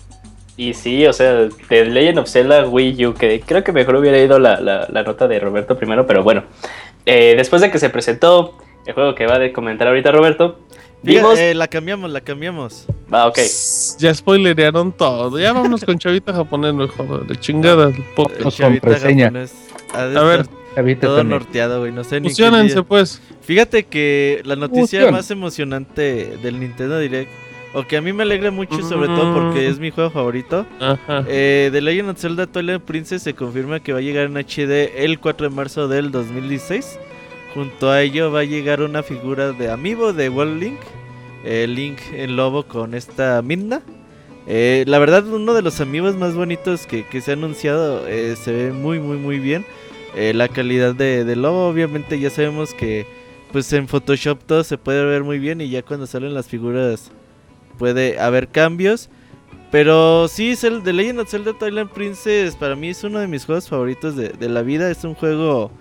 Y 0.57 0.75
sí, 0.75 1.05
o 1.07 1.12
sea, 1.12 1.49
The 1.69 1.85
Legend 1.87 2.19
of 2.19 2.29
Zelda 2.29 2.69
Wii 2.69 3.07
U, 3.07 3.15
que 3.15 3.41
creo 3.41 3.65
que 3.65 3.73
mejor 3.73 3.97
hubiera 3.97 4.19
ido 4.19 4.39
la, 4.39 4.61
la- 4.61 4.87
la 4.89 5.03
nota 5.03 5.27
de 5.27 5.41
Roberto 5.41 5.77
primero, 5.77 6.07
pero 6.07 6.23
bueno. 6.23 6.45
Eh, 7.07 7.35
después 7.37 7.61
de 7.61 7.71
que 7.71 7.79
se 7.79 7.91
presentó 7.91 8.57
el 8.87 8.95
juego 8.95 9.15
que 9.15 9.27
va 9.27 9.37
a 9.37 9.53
comentar 9.53 9.89
ahorita 9.89 10.12
Roberto, 10.12 10.61
vimos... 11.03 11.39
eh, 11.39 11.55
la 11.55 11.67
cambiamos, 11.69 12.11
la 12.11 12.21
cambiamos. 12.21 12.87
Ah, 13.11 13.27
ok. 13.27 13.39
Ya 13.99 14.15
spoilerearon 14.15 14.93
todo. 14.93 15.39
Ya 15.39 15.53
vámonos 15.53 15.85
con 15.85 15.99
Chavita 15.99 16.33
japonés 16.33 16.73
mejor. 16.73 17.27
De 17.27 17.37
chingada. 17.37 17.89
el 17.89 18.05
podcast. 18.15 18.43
Con 18.43 18.53
chavita 18.53 18.89
reseña. 18.89 19.33
A 19.93 20.05
ver, 20.07 20.47
todo 20.97 21.16
también. 21.18 21.39
norteado, 21.39 21.81
güey. 21.81 21.93
No 21.93 22.05
sé 22.05 22.20
ni 22.20 22.29
qué 22.35 22.83
pues. 22.85 23.20
Fíjate 23.43 23.85
que 23.85 24.43
la 24.45 24.57
noticia 24.57 25.01
Fusión. 25.01 25.12
más 25.12 25.31
emocionante 25.31 26.37
del 26.43 26.61
Nintendo 26.61 26.99
Direct, 26.99 27.31
o 27.75 27.87
que 27.87 27.97
a 27.97 28.01
mí 28.01 28.12
me 28.12 28.22
alegra 28.22 28.51
mucho, 28.51 28.83
sobre 28.83 29.09
todo 29.09 29.35
porque 29.35 29.68
es 29.68 29.79
mi 29.79 29.91
juego 29.91 30.11
favorito, 30.11 30.64
Ajá. 30.81 31.25
eh, 31.29 31.70
The 31.72 31.81
Legend 31.81 32.11
of 32.11 32.18
Zelda 32.18 32.47
Twilight 32.47 32.83
Princess 32.83 33.22
se 33.22 33.35
confirma 33.35 33.81
que 33.81 33.93
va 33.93 33.99
a 33.99 34.03
llegar 34.03 34.27
en 34.27 34.37
HD 34.37 35.05
el 35.05 35.18
4 35.18 35.49
de 35.51 35.55
marzo 35.55 35.89
del 35.89 36.11
2016. 36.11 36.99
Junto 37.55 37.91
a 37.91 38.03
ello 38.03 38.33
va 38.33 38.41
a 38.41 38.45
llegar 38.45 38.83
una 38.83 39.03
figura 39.03 39.53
de 39.53 39.70
amiibo 39.70 40.12
de 40.12 40.29
World 40.29 40.61
Link, 40.61 40.81
eh, 41.45 41.66
Link 41.68 41.99
en 42.12 42.37
lobo 42.37 42.64
con 42.64 42.95
esta 42.95 43.41
Midna. 43.43 43.83
Eh, 44.47 44.85
la 44.87 44.99
verdad, 44.99 45.27
uno 45.27 45.55
de 45.55 45.62
los 45.62 45.81
amigos 45.81 46.16
más 46.16 46.35
bonitos 46.35 46.87
que, 46.87 47.07
que 47.07 47.20
se 47.20 47.31
ha 47.31 47.35
anunciado 47.35 48.07
eh, 48.09 48.37
se 48.37 48.53
ve 48.53 48.72
muy, 48.72 48.99
muy, 48.99 49.16
muy 49.16 49.39
bien. 49.39 49.64
Eh, 50.17 50.33
la 50.35 50.49
calidad 50.49 50.95
de, 50.95 51.25
de 51.25 51.37
lobo, 51.37 51.69
obviamente, 51.69 52.19
ya 52.19 52.31
sabemos 52.31 52.75
que 52.75 53.07
pues 53.53 53.73
en 53.73 53.87
Photoshop 53.87 54.43
todo 54.45 54.65
se 54.65 54.79
puede 54.79 55.05
ver 55.05 55.23
muy 55.23 55.39
bien 55.39 55.61
y 55.61 55.69
ya 55.69 55.83
cuando 55.83 56.07
salen 56.07 56.35
las 56.35 56.49
figuras 56.49 57.11
puede 57.79 58.19
haber 58.19 58.49
cambios. 58.49 59.09
Pero 59.71 60.29
sí, 60.29 60.55
The 60.57 60.93
Legend 60.93 61.21
of 61.21 61.31
Zelda 61.31 61.53
Twilight 61.53 61.91
Princess 61.91 62.55
para 62.55 62.77
mí 62.77 62.89
es 62.89 63.03
uno 63.03 63.19
de 63.19 63.27
mis 63.27 63.45
juegos 63.45 63.69
favoritos 63.69 64.15
de, 64.15 64.29
de 64.29 64.49
la 64.49 64.62
vida. 64.62 64.91
Es 64.91 65.03
un 65.05 65.15
juego 65.15 65.73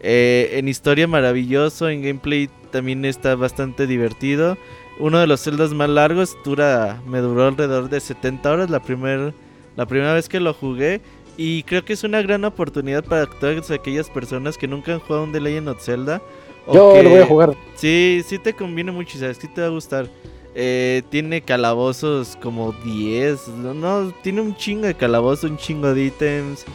eh, 0.00 0.50
en 0.54 0.68
historia 0.68 1.06
maravilloso, 1.06 1.88
en 1.88 2.02
gameplay 2.02 2.48
también 2.70 3.04
está 3.04 3.34
bastante 3.34 3.86
divertido. 3.86 4.56
Uno 4.98 5.18
de 5.18 5.26
los 5.26 5.40
celdas 5.40 5.72
más 5.72 5.88
largos, 5.88 6.36
dura, 6.44 7.02
me 7.06 7.18
duró 7.18 7.46
alrededor 7.46 7.88
de 7.88 8.00
70 8.00 8.50
horas 8.50 8.70
la, 8.70 8.80
primer, 8.80 9.34
la 9.76 9.86
primera 9.86 10.14
vez 10.14 10.28
que 10.28 10.40
lo 10.40 10.54
jugué. 10.54 11.00
Y 11.42 11.62
creo 11.62 11.82
que 11.82 11.94
es 11.94 12.04
una 12.04 12.20
gran 12.20 12.44
oportunidad 12.44 13.02
para 13.02 13.24
todas 13.24 13.70
aquellas 13.70 14.10
personas 14.10 14.58
que 14.58 14.68
nunca 14.68 14.92
han 14.92 14.98
jugado 15.00 15.24
un 15.24 15.32
The 15.32 15.40
Legend 15.40 15.68
of 15.70 15.82
Zelda. 15.82 16.20
o 16.66 16.74
Yo 16.74 16.92
que- 16.92 17.02
lo 17.02 17.08
voy 17.08 17.20
a 17.20 17.24
jugar. 17.26 17.54
Sí, 17.76 18.22
sí 18.26 18.38
te 18.38 18.52
conviene 18.52 18.92
mucho, 18.92 19.18
¿sabes? 19.18 19.38
Sí 19.38 19.48
te 19.48 19.62
va 19.62 19.68
a 19.68 19.70
gustar. 19.70 20.06
Eh, 20.54 21.02
tiene 21.08 21.40
calabozos 21.40 22.36
como 22.42 22.72
10. 22.84 23.48
No, 23.48 23.72
no, 23.72 24.12
tiene 24.22 24.42
un 24.42 24.54
chingo 24.54 24.86
de 24.86 24.94
calabozos, 24.94 25.50
un 25.50 25.56
chingo 25.56 25.94
de 25.94 26.04
ítems. 26.04 26.66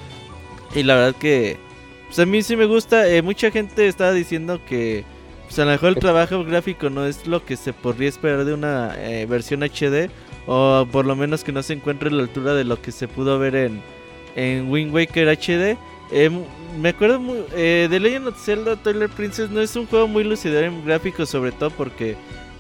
Y 0.74 0.82
la 0.82 0.96
verdad 0.96 1.16
que, 1.20 1.58
pues 2.08 2.18
a 2.18 2.26
mí 2.26 2.42
sí 2.42 2.56
me 2.56 2.66
gusta. 2.66 3.08
eh, 3.08 3.22
mucha 3.22 3.52
gente 3.52 3.88
estaba 3.88 4.14
diciendo 4.14 4.60
que 4.68 5.04
pues 5.46 5.60
a 5.60 5.66
lo 5.66 5.72
mejor 5.74 5.90
el 5.90 5.96
trabajo 5.98 6.44
gráfico 6.44 6.90
no 6.90 7.06
es 7.06 7.28
lo 7.28 7.46
que 7.46 7.56
se 7.56 7.72
podría 7.72 8.10
esperar 8.10 8.46
de 8.46 8.54
una 8.56 8.96
eh, 8.98 9.28
versión 9.28 9.62
HD. 9.62 10.10
O 10.48 10.88
por 10.92 11.06
lo 11.06 11.16
menos 11.16 11.44
que 11.44 11.52
no 11.52 11.62
se 11.62 11.74
encuentre 11.74 12.10
a 12.10 12.12
la 12.14 12.24
altura 12.24 12.56
de 12.56 12.64
lo 12.64 12.82
que 12.82 12.92
se 12.92 13.08
pudo 13.08 13.38
ver 13.38 13.56
en, 13.56 13.82
en 14.36 14.70
Wind 14.72 14.94
Waker 14.94 15.28
HD. 15.30 15.78
Eh, 16.12 16.30
mu- 16.30 16.46
me 16.80 16.90
acuerdo 16.90 17.20
muy, 17.20 17.38
eh, 17.56 17.88
de 17.90 18.00
Legend 18.00 18.28
of 18.28 18.44
Zelda 18.44 18.76
Twilight 18.76 19.12
Princess 19.12 19.50
no 19.50 19.62
es 19.62 19.76
un 19.76 19.86
juego 19.88 20.08
muy 20.08 20.24
lucidor 20.24 20.64
en 20.66 20.86
gráficos, 20.86 21.30
sobre 21.30 21.52
todo 21.52 21.70
porque 21.72 22.16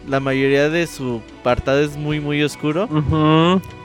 la 0.08 0.20
mayoría 0.20 0.70
de 0.70 0.88
su 0.88 1.22
apartado 1.42 1.80
es 1.82 1.98
muy 1.98 2.20
muy 2.20 2.42
oscuro. 2.44 2.88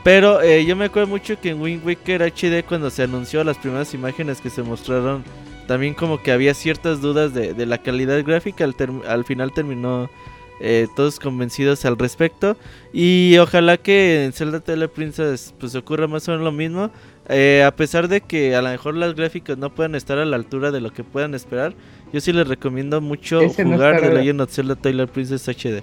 Pero 0.05 0.41
eh, 0.41 0.65
yo 0.65 0.77
me 0.77 0.87
acuerdo 0.87 1.09
mucho 1.09 1.39
que 1.41 1.51
en 1.51 1.61
Wind 1.61 1.85
Waker 1.85 2.23
HD 2.23 2.65
cuando 2.67 2.91
se 2.91 3.03
anunció 3.03 3.43
las 3.45 3.59
primeras 3.59 3.93
imágenes 3.93 4.41
que 4.41 4.51
se 4.51 4.63
mostraron, 4.63 5.25
también 5.67 5.95
como 5.95 6.23
que 6.23 6.33
había 6.33 6.55
ciertas 6.55 7.01
dudas 7.01 7.35
de, 7.35 7.55
de 7.55 7.67
la 7.67 7.79
calidad 7.79 8.23
gráfica, 8.25 8.65
al, 8.65 9.25
final 9.25 9.53
terminó 9.53 10.11
eh, 10.61 10.89
todos 10.97 11.19
convencidos 11.21 11.85
al 11.85 11.97
respecto. 11.99 12.57
Y 12.93 13.37
ojalá 13.39 13.77
que 13.77 14.25
en 14.25 14.33
Zelda 14.33 14.61
Twilight 14.61 14.91
Princess 14.91 15.55
pues 15.59 15.75
ocurra 15.75 16.07
más 16.07 16.29
o 16.29 16.33
menos 16.33 16.45
lo 16.45 16.53
mismo. 16.53 16.91
Eh, 17.29 17.63
a 17.65 17.71
pesar 17.71 18.09
de 18.09 18.21
que 18.23 18.57
a 18.57 18.63
lo 18.63 18.71
mejor 18.71 18.95
las 18.97 19.15
gráficas 19.15 19.57
no 19.57 19.71
puedan 19.71 19.95
estar 19.95 20.19
a 20.19 20.25
la 20.25 20.37
altura 20.37 20.71
de 20.73 20.81
lo 20.81 20.93
que 20.93 21.05
puedan 21.05 21.35
esperar, 21.35 21.75
yo 22.13 22.21
sí 22.21 22.33
les 22.33 22.49
recomiendo 22.49 23.01
mucho 23.01 23.41
Ese 23.41 23.65
no 23.65 23.75
jugar 23.75 23.95
estará- 23.97 24.13
The 24.15 24.19
Legend 24.21 24.41
of 24.41 24.51
Zelda 24.51 24.75
Twilight 24.75 25.11
Princess 25.11 25.49
HD. 25.49 25.83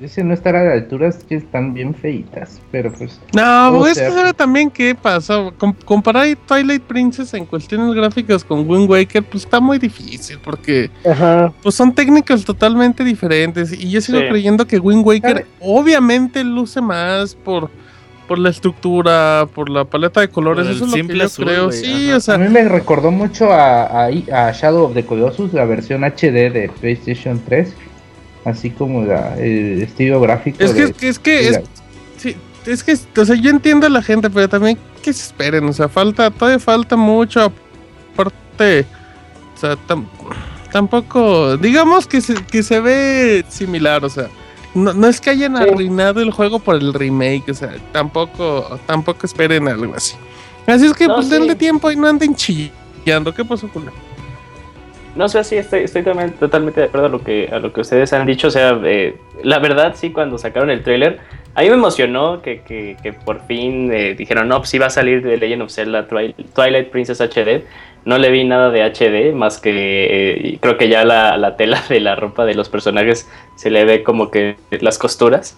Ese 0.00 0.24
no 0.24 0.34
estará 0.34 0.62
a 0.62 0.64
la 0.64 0.72
altura, 0.72 1.08
es 1.08 1.22
que 1.22 1.36
están 1.36 1.74
bien 1.74 1.94
feitas, 1.94 2.60
pero 2.72 2.92
pues... 2.92 3.20
No, 3.34 3.86
es 3.86 3.94
sea, 3.96 4.08
que 4.08 4.14
sabe 4.14 4.32
también 4.34 4.68
qué 4.68 4.96
pasa. 4.96 5.52
Com- 5.58 5.74
comparar 5.84 6.26
Twilight 6.46 6.82
Princess 6.82 7.34
en 7.34 7.46
cuestiones 7.46 7.94
gráficas 7.94 8.42
con 8.44 8.68
Wind 8.68 8.90
Waker, 8.90 9.22
pues 9.22 9.44
está 9.44 9.60
muy 9.60 9.78
difícil 9.78 10.38
porque 10.42 10.90
Ajá. 11.08 11.52
pues 11.62 11.76
son 11.76 11.94
técnicas 11.94 12.44
totalmente 12.44 13.04
diferentes. 13.04 13.72
Y 13.72 13.90
yo 13.90 14.00
sigo 14.00 14.18
Sí. 14.18 14.28
creyendo 14.28 14.66
que 14.66 14.78
Wind 14.80 15.06
Waker 15.06 15.30
¿Sabe? 15.38 15.46
obviamente 15.60 16.42
luce 16.42 16.80
más 16.80 17.36
por, 17.36 17.70
por 18.32 18.38
la 18.38 18.48
estructura, 18.48 19.46
por 19.54 19.68
la 19.68 19.84
paleta 19.84 20.22
de 20.22 20.28
colores. 20.28 20.64
Eso 20.66 20.72
es 20.72 20.80
lo 20.80 20.86
que 20.86 20.92
simple 21.02 21.18
yo 21.18 21.24
azul, 21.26 21.44
creo. 21.44 21.70
Sí, 21.70 22.08
ajá. 22.08 22.16
o 22.16 22.20
sea, 22.20 22.34
A 22.36 22.38
mí 22.38 22.48
me 22.48 22.66
recordó 22.66 23.10
mucho 23.10 23.52
a, 23.52 23.82
a, 24.06 24.06
a 24.06 24.52
Shadow 24.52 24.84
of 24.86 24.94
the 24.94 25.04
Colossus, 25.04 25.52
la 25.52 25.66
versión 25.66 26.02
HD 26.02 26.50
de 26.50 26.70
PlayStation 26.80 27.38
3, 27.46 27.74
así 28.46 28.70
como 28.70 29.04
la, 29.04 29.36
el 29.36 29.82
estilo 29.82 30.18
gráfico. 30.18 30.56
es 30.64 30.72
que 30.72 30.80
de- 30.86 30.88
es 30.88 30.96
que, 30.96 31.08
es, 31.08 31.18
que 31.18 31.48
es, 31.48 31.60
sí, 32.16 32.36
es 32.64 32.82
que, 32.82 33.20
o 33.20 33.24
sea, 33.26 33.36
yo 33.36 33.50
entiendo 33.50 33.86
a 33.86 33.90
la 33.90 34.00
gente, 34.00 34.30
pero 34.30 34.48
también 34.48 34.78
que 35.02 35.12
se 35.12 35.24
esperen, 35.24 35.64
o 35.68 35.72
sea, 35.74 35.90
falta, 35.90 36.30
todavía 36.30 36.58
falta 36.58 36.96
mucho, 36.96 37.52
aparte, 38.14 38.86
o 39.54 39.58
sea, 39.60 39.76
tam- 39.86 40.06
tampoco, 40.72 41.58
digamos 41.58 42.06
que 42.06 42.22
se, 42.22 42.34
que 42.46 42.62
se 42.62 42.80
ve 42.80 43.44
similar, 43.50 44.02
o 44.06 44.08
sea, 44.08 44.28
no, 44.74 44.92
no 44.94 45.06
es 45.06 45.20
que 45.20 45.30
hayan 45.30 45.56
Sí. 45.56 45.62
arruinado 45.62 46.20
el 46.20 46.30
juego 46.30 46.58
por 46.58 46.76
el 46.76 46.92
remake, 46.94 47.50
o 47.50 47.54
sea, 47.54 47.74
tampoco, 47.92 48.78
tampoco 48.86 49.26
esperen 49.26 49.68
algo 49.68 49.94
así. 49.94 50.16
Así 50.66 50.86
es 50.86 50.94
que, 50.94 51.06
No, 51.08 51.16
pues, 51.16 51.26
sí. 51.28 51.32
denle 51.32 51.54
tiempo 51.54 51.90
y 51.90 51.96
no 51.96 52.06
anden 52.06 52.34
chillando, 52.34 53.34
¿qué 53.34 53.44
pasó, 53.44 53.68
Julio? 53.72 53.90
No 55.14 55.28
sé, 55.28 55.44
sí, 55.44 55.56
estoy, 55.56 55.80
estoy 55.80 56.02
también 56.02 56.32
totalmente 56.32 56.80
de 56.80 56.86
acuerdo 56.86 57.06
a 57.06 57.10
lo 57.10 57.22
que, 57.22 57.48
a 57.52 57.58
lo 57.58 57.70
que 57.72 57.82
ustedes 57.82 58.12
han 58.14 58.24
dicho. 58.24 58.48
O 58.48 58.50
sea, 58.50 58.80
eh, 58.84 59.14
la 59.42 59.58
verdad, 59.58 59.94
sí, 59.94 60.10
cuando 60.10 60.38
sacaron 60.38 60.70
el 60.70 60.82
tráiler, 60.82 61.20
a 61.54 61.60
mí 61.60 61.68
me 61.68 61.74
emocionó 61.74 62.40
que, 62.40 62.62
que, 62.62 62.96
que 63.02 63.12
por 63.12 63.44
fin 63.46 63.92
eh, 63.92 64.14
dijeron, 64.14 64.48
no, 64.48 64.56
pues 64.58 64.70
sí 64.70 64.78
va 64.78 64.86
a 64.86 64.90
salir 64.90 65.22
de 65.22 65.36
Legend 65.36 65.62
of 65.62 65.70
Zelda 65.70 66.08
Twi- 66.08 66.34
Twilight 66.54 66.88
Princess 66.90 67.20
HD. 67.20 67.62
No 68.04 68.18
le 68.18 68.30
vi 68.30 68.44
nada 68.44 68.70
de 68.70 68.82
HD, 68.82 69.32
más 69.34 69.60
que 69.60 69.70
eh, 70.52 70.58
creo 70.60 70.76
que 70.76 70.88
ya 70.88 71.04
la, 71.04 71.36
la 71.36 71.56
tela 71.56 71.82
de 71.88 72.00
la 72.00 72.16
ropa 72.16 72.44
de 72.44 72.54
los 72.54 72.68
personajes 72.68 73.28
se 73.56 73.70
le 73.70 73.84
ve 73.84 74.02
como 74.02 74.30
que 74.30 74.56
las 74.80 74.98
costuras. 74.98 75.56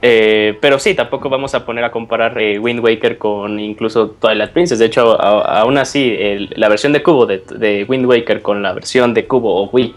Eh, 0.00 0.56
pero 0.60 0.78
sí, 0.78 0.94
tampoco 0.94 1.28
vamos 1.28 1.54
a 1.56 1.66
poner 1.66 1.82
a 1.84 1.90
comparar 1.90 2.40
eh, 2.40 2.58
Wind 2.58 2.80
Waker 2.80 3.18
con 3.18 3.58
incluso 3.58 4.10
Twilight 4.10 4.50
Princess. 4.52 4.78
De 4.78 4.86
hecho, 4.86 5.20
a- 5.20 5.60
aún 5.60 5.76
así, 5.76 6.14
el- 6.18 6.50
la 6.56 6.68
versión 6.68 6.92
de 6.92 7.02
cubo 7.02 7.26
de, 7.26 7.42
de 7.56 7.84
Wind 7.88 8.06
Waker 8.06 8.40
con 8.40 8.62
la 8.62 8.72
versión 8.72 9.12
de 9.12 9.26
cubo 9.26 9.60
o 9.62 9.68
Wii 9.70 9.94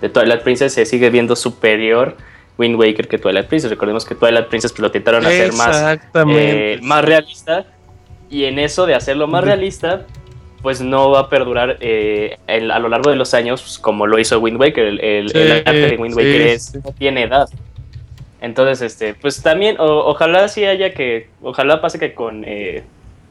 de 0.00 0.08
Twilight 0.08 0.42
Princess 0.42 0.72
se 0.74 0.86
sigue 0.86 1.10
viendo 1.10 1.34
superior 1.34 2.16
Wind 2.58 2.76
Waker 2.76 3.08
que 3.08 3.18
Twilight 3.18 3.46
Princess. 3.46 3.70
Recordemos 3.70 4.04
que 4.04 4.14
Twilight 4.14 4.46
Princess 4.46 4.70
pues, 4.72 4.80
lo 4.80 4.86
intentaron 4.86 5.26
hacer 5.26 5.52
más, 5.54 5.76
más 6.82 7.04
realista. 7.04 7.66
Y 8.30 8.44
en 8.44 8.58
eso 8.60 8.86
de 8.86 8.94
hacerlo 8.94 9.26
más 9.26 9.42
realista, 9.44 10.06
pues 10.64 10.80
no 10.80 11.10
va 11.10 11.20
a 11.20 11.28
perdurar 11.28 11.76
eh, 11.80 12.38
el- 12.48 12.72
a 12.72 12.80
lo 12.80 12.88
largo 12.88 13.10
de 13.10 13.16
los 13.16 13.34
años 13.34 13.62
pues, 13.62 13.78
como 13.78 14.08
lo 14.08 14.18
hizo 14.18 14.40
Wind 14.40 14.58
Waker. 14.60 14.84
El, 14.84 15.00
el- 15.00 15.28
Sí, 15.30 15.38
el 15.38 15.52
arte 15.52 15.72
de 15.72 15.96
Wind 15.96 16.14
sí, 16.14 16.20
Waker 16.20 16.40
es, 16.40 16.64
sí. 16.64 16.78
no 16.84 16.90
tiene 16.90 17.22
edad. 17.22 17.48
Entonces, 18.40 18.82
este, 18.82 19.14
pues 19.14 19.42
también, 19.42 19.76
o- 19.78 20.06
ojalá 20.06 20.48
sí 20.48 20.64
haya 20.64 20.92
que, 20.92 21.28
ojalá 21.42 21.80
pase 21.80 21.98
que 21.98 22.14
con, 22.14 22.44
eh, 22.46 22.82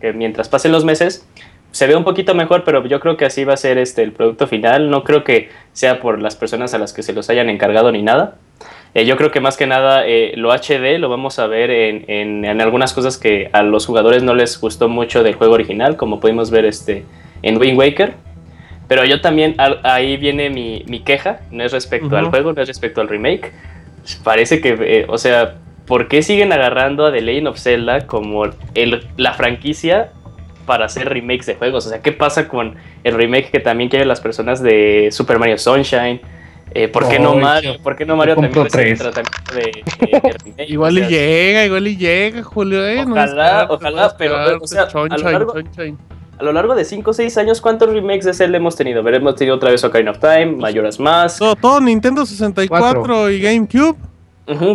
que 0.01 0.13
mientras 0.13 0.47
pasen 0.49 0.71
los 0.71 0.86
meses, 0.86 1.27
se 1.71 1.88
vea 1.88 1.97
un 1.97 2.03
poquito 2.03 2.36
mejor, 2.36 2.63
pero 2.63 2.86
yo 2.86 2.99
creo 2.99 3.17
que 3.17 3.25
así 3.25 3.43
va 3.45 3.53
a 3.55 3.57
ser 3.57 3.77
este 3.79 4.03
el 4.03 4.11
producto 4.11 4.47
final. 4.47 4.89
No 4.89 5.03
creo 5.03 5.23
que 5.23 5.49
sea 5.73 5.99
por 5.99 6.21
las 6.21 6.36
personas 6.36 6.73
a 6.73 6.77
las 6.77 6.93
que 6.93 7.01
se 7.03 7.13
los 7.13 7.29
hayan 7.31 7.49
encargado 7.49 7.91
ni 7.91 8.03
nada. 8.03 8.36
Eh, 8.95 9.05
yo 9.05 9.17
creo 9.17 9.31
que 9.31 9.39
más 9.39 9.57
que 9.57 9.65
nada 9.65 10.05
eh, 10.05 10.34
lo 10.36 10.51
HD 10.51 10.99
lo 10.99 11.09
vamos 11.09 11.39
a 11.39 11.47
ver 11.47 11.71
en, 11.71 12.05
en- 12.07 12.45
en 12.45 12.61
algunas 12.61 12.93
cosas 12.93 13.17
que 13.17 13.49
a 13.51 13.63
los 13.63 13.88
jugadores 13.88 14.21
no 14.21 14.36
les 14.36 14.61
gustó 14.61 14.88
mucho 14.88 15.23
del 15.23 15.34
juego 15.34 15.55
original, 15.55 15.97
como 15.97 16.19
pudimos 16.19 16.51
ver 16.51 16.65
este, 16.65 17.03
en 17.43 17.57
Wind 17.57 17.77
Waker. 17.77 18.15
Pero 18.87 19.05
yo 19.05 19.21
también, 19.21 19.55
al- 19.59 19.79
ahí 19.83 20.17
viene 20.17 20.49
mi, 20.49 20.83
mi 20.87 20.99
queja, 21.01 21.39
no 21.51 21.63
es 21.63 21.71
respecto 21.71 22.17
al 22.17 22.23
Ujú. 22.23 22.31
juego, 22.31 22.53
no 22.53 22.61
es 22.61 22.67
respecto 22.67 22.99
al 23.01 23.07
remake. 23.07 23.51
Parece 24.23 24.59
que, 24.59 24.75
eh, 24.79 25.05
o 25.07 25.17
sea, 25.17 25.55
¿por 25.87 26.07
qué 26.07 26.21
siguen 26.21 26.51
agarrando 26.51 27.05
a 27.05 27.11
The 27.11 27.21
Legend 27.21 27.47
of 27.47 27.59
Zelda 27.59 28.05
como 28.07 28.43
el, 28.73 29.07
la 29.17 29.33
franquicia 29.33 30.11
para 30.65 30.85
hacer 30.85 31.07
remakes 31.09 31.45
de 31.45 31.55
juegos? 31.55 31.85
O 31.85 31.89
sea, 31.89 32.01
¿qué 32.01 32.11
pasa 32.11 32.47
con 32.49 32.75
el 33.05 33.13
remake 33.15 33.49
que 33.51 33.59
también 33.59 33.89
quieren 33.89 34.07
las 34.09 34.19
personas 34.21 34.61
de 34.61 35.09
Super 35.11 35.39
Mario 35.39 35.57
Sunshine? 35.57 36.19
Eh, 36.75 36.87
¿por, 36.87 37.07
qué 37.07 37.19
no 37.19 37.33
Ay, 37.33 37.39
Mario, 37.39 37.75
¿Por 37.83 37.95
qué 37.95 38.03
no 38.05 38.15
Mario 38.15 38.35
también 38.35 38.67
tres. 38.67 38.97
tratamiento 38.99 39.53
de, 39.53 39.61
de- 40.07 40.19
de 40.19 40.33
remake? 40.43 40.69
Igual 40.69 40.95
O 40.95 40.97
y 40.97 41.01
sea, 41.01 41.09
llega, 41.09 41.65
igual 41.65 41.87
y 41.87 41.97
llega, 41.97 42.43
Julio. 42.43 42.85
eh, 42.85 43.05
no 43.05 43.11
Ojalá, 43.13 43.43
descartes, 43.43 43.69
ojalá, 43.77 44.07
no 44.07 44.13
pero, 44.17 44.35
o 44.61 44.67
sea, 44.67 44.81
a 44.81 44.85
lo 44.85 44.91
Sunshine, 44.91 45.31
largo- 45.31 45.53
Sunshine. 45.53 45.97
A 46.43 46.45
lo 46.45 46.51
largo 46.51 46.75
de 46.75 46.83
5 46.83 47.09
o 47.09 47.13
6 47.13 47.37
años, 47.37 47.61
¿cuántos 47.61 47.89
remakes 47.89 48.25
de 48.25 48.33
Zelda 48.33 48.57
hemos 48.57 48.75
tenido? 48.75 49.01
Ver, 49.01 49.15
Hemos 49.15 49.35
tenido 49.37 49.55
otra 49.55 49.71
vez 49.71 49.81
Ocarina 49.85 50.11
of 50.11 50.19
Time, 50.19 50.47
Majora's 50.57 50.99
Mask. 50.99 51.39
Todo, 51.39 51.55
todo 51.55 51.79
Nintendo 51.79 52.25
64 52.25 53.29
y 53.29 53.39
GameCube. 53.39 53.95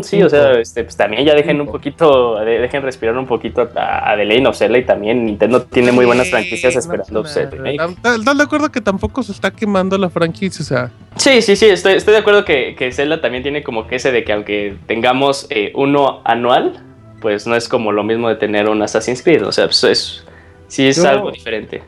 Sí, 0.02 0.22
o 0.22 0.30
sea, 0.30 0.52
este, 0.52 0.82
pues 0.84 0.96
también 0.96 1.26
ya 1.26 1.34
dejen 1.34 1.60
un 1.60 1.66
poquito, 1.66 2.36
de- 2.40 2.58
dejen 2.58 2.80
respirar 2.82 3.18
un 3.18 3.26
poquito 3.26 3.68
a, 3.76 4.12
a 4.12 4.16
The 4.16 4.24
Legend 4.24 4.46
of 4.46 4.56
Zelda 4.56 4.78
y 4.78 4.86
también 4.86 5.26
Nintendo 5.26 5.60
tiene 5.60 5.92
muy 5.92 6.06
buenas 6.06 6.28
Sí, 6.28 6.30
franquicias 6.30 6.74
no 6.74 6.80
esperando 6.80 7.22
tam- 7.22 8.18
¿Estás 8.18 8.38
de 8.38 8.44
acuerdo 8.44 8.72
que 8.72 8.80
tampoco 8.80 9.22
se 9.22 9.32
está 9.32 9.50
quemando 9.50 9.98
la 9.98 10.08
franquicia? 10.08 10.62
O 10.62 10.66
sea, 10.66 10.90
Sí, 11.16 11.42
sí, 11.42 11.54
sí, 11.54 11.66
estoy, 11.66 11.92
estoy 11.96 12.12
de 12.14 12.20
acuerdo 12.20 12.46
que, 12.46 12.74
que 12.78 12.90
Zelda 12.92 13.20
también 13.20 13.42
tiene 13.42 13.62
como 13.62 13.86
que 13.86 13.96
ese 13.96 14.10
de 14.10 14.24
que 14.24 14.32
aunque 14.32 14.78
tengamos 14.86 15.46
eh, 15.50 15.70
uno 15.74 16.22
anual, 16.24 16.82
pues 17.20 17.46
no 17.46 17.54
es 17.54 17.68
como 17.68 17.92
lo 17.92 18.04
mismo 18.04 18.30
de 18.30 18.36
tener 18.36 18.70
un 18.70 18.80
Assassin's 18.80 19.22
Creed, 19.22 19.46
o 19.46 19.52
sea, 19.52 19.66
pues 19.66 19.84
es, 19.84 20.24
sí 20.68 20.86
es 20.86 20.96
Yo- 20.96 21.08
algo 21.08 21.30
diferente. 21.32 21.82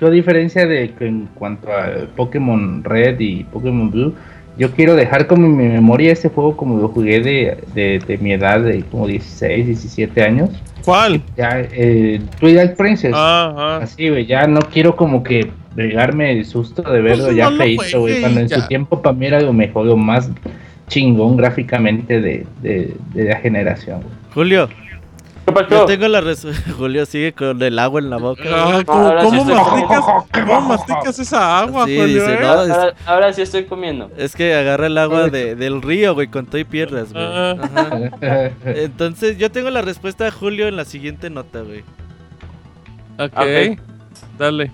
Yo 0.00 0.06
a 0.06 0.10
diferencia 0.10 0.66
de 0.66 0.92
que 0.92 1.06
en 1.06 1.28
cuanto 1.34 1.68
a 1.70 2.06
Pokémon 2.16 2.82
Red 2.84 3.20
y 3.20 3.44
Pokémon 3.44 3.90
Blue, 3.90 4.14
yo 4.56 4.70
quiero 4.72 4.94
dejar 4.96 5.26
como 5.26 5.44
en 5.46 5.56
mi 5.56 5.64
memoria 5.68 6.12
ese 6.12 6.28
juego 6.30 6.56
como 6.56 6.78
lo 6.78 6.88
jugué 6.88 7.20
de, 7.20 7.58
de, 7.74 7.98
de 8.06 8.18
mi 8.18 8.32
edad 8.32 8.60
de 8.60 8.82
como 8.84 9.06
16, 9.06 9.66
17 9.66 10.22
años. 10.22 10.50
¿cuál? 10.84 11.20
Ya, 11.36 11.60
eh, 11.72 12.18
Twilight 12.38 12.76
Princess. 12.76 13.12
Ah. 13.14 13.80
Así, 13.82 14.08
güey, 14.08 14.24
ya 14.24 14.46
no 14.46 14.60
quiero 14.60 14.96
como 14.96 15.22
que 15.22 15.50
pegarme 15.76 16.32
el 16.32 16.46
susto 16.46 16.80
de 16.82 17.00
verlo 17.02 17.24
Pues 17.26 17.36
ya 17.36 17.50
no 17.50 17.56
feito, 17.58 18.00
güey. 18.00 18.20
Cuando 18.22 18.40
en 18.40 18.48
ya. 18.48 18.60
su 18.60 18.68
tiempo 18.68 19.02
para 19.02 19.14
mí 19.14 19.26
era 19.26 19.40
lo 19.42 19.52
mejor, 19.52 19.84
lo 19.86 19.96
más 19.98 20.30
chingón 20.88 21.36
gráficamente 21.36 22.20
de, 22.22 22.46
de, 22.62 22.94
de 23.12 23.24
la 23.24 23.36
generación. 23.36 24.00
güey. 24.00 24.14
Julio, 24.34 24.68
¿Qué 25.52 25.64
pasó? 25.64 25.68
yo 25.70 25.84
tengo 25.86 26.08
la 26.08 26.20
respuesta. 26.20 26.72
Julio 26.76 27.06
sigue 27.06 27.32
con 27.32 27.60
el 27.62 27.78
agua 27.78 28.00
en 28.00 28.10
la 28.10 28.16
boca. 28.18 28.42
Ah, 28.46 28.70
güey. 28.72 28.84
¿cómo, 28.84 29.30
sí 29.44 29.52
masticas, 29.52 30.04
¿Cómo 30.32 30.60
masticas 30.62 31.18
esa 31.18 31.58
agua, 31.60 31.86
Sí, 31.86 31.96
Julio? 31.98 32.22
dice, 32.22 32.34
eh? 32.34 32.38
no, 32.40 32.48
Ahora, 32.48 32.94
ahora 33.06 33.32
sí 33.32 33.42
estoy 33.42 33.64
comiendo. 33.64 34.10
Es 34.16 34.34
que 34.34 34.54
agarra 34.54 34.86
el 34.86 34.98
agua 34.98 35.28
de- 35.28 35.54
del 35.56 35.82
río, 35.82 36.14
güey, 36.14 36.28
con 36.28 36.46
todo 36.46 36.58
y 36.58 36.64
piedras, 36.64 37.12
güey. 37.12 37.24
Ah. 37.24 37.56
Ajá. 37.62 38.50
Entonces, 38.64 39.38
yo 39.38 39.50
tengo 39.50 39.70
la 39.70 39.82
respuesta 39.82 40.24
de 40.24 40.30
Julio 40.30 40.68
en 40.68 40.76
la 40.76 40.84
siguiente 40.84 41.30
nota, 41.30 41.60
güey. 41.62 41.80
Ok, 43.18 43.32
Ok. 43.36 43.78
dale. 44.38 44.70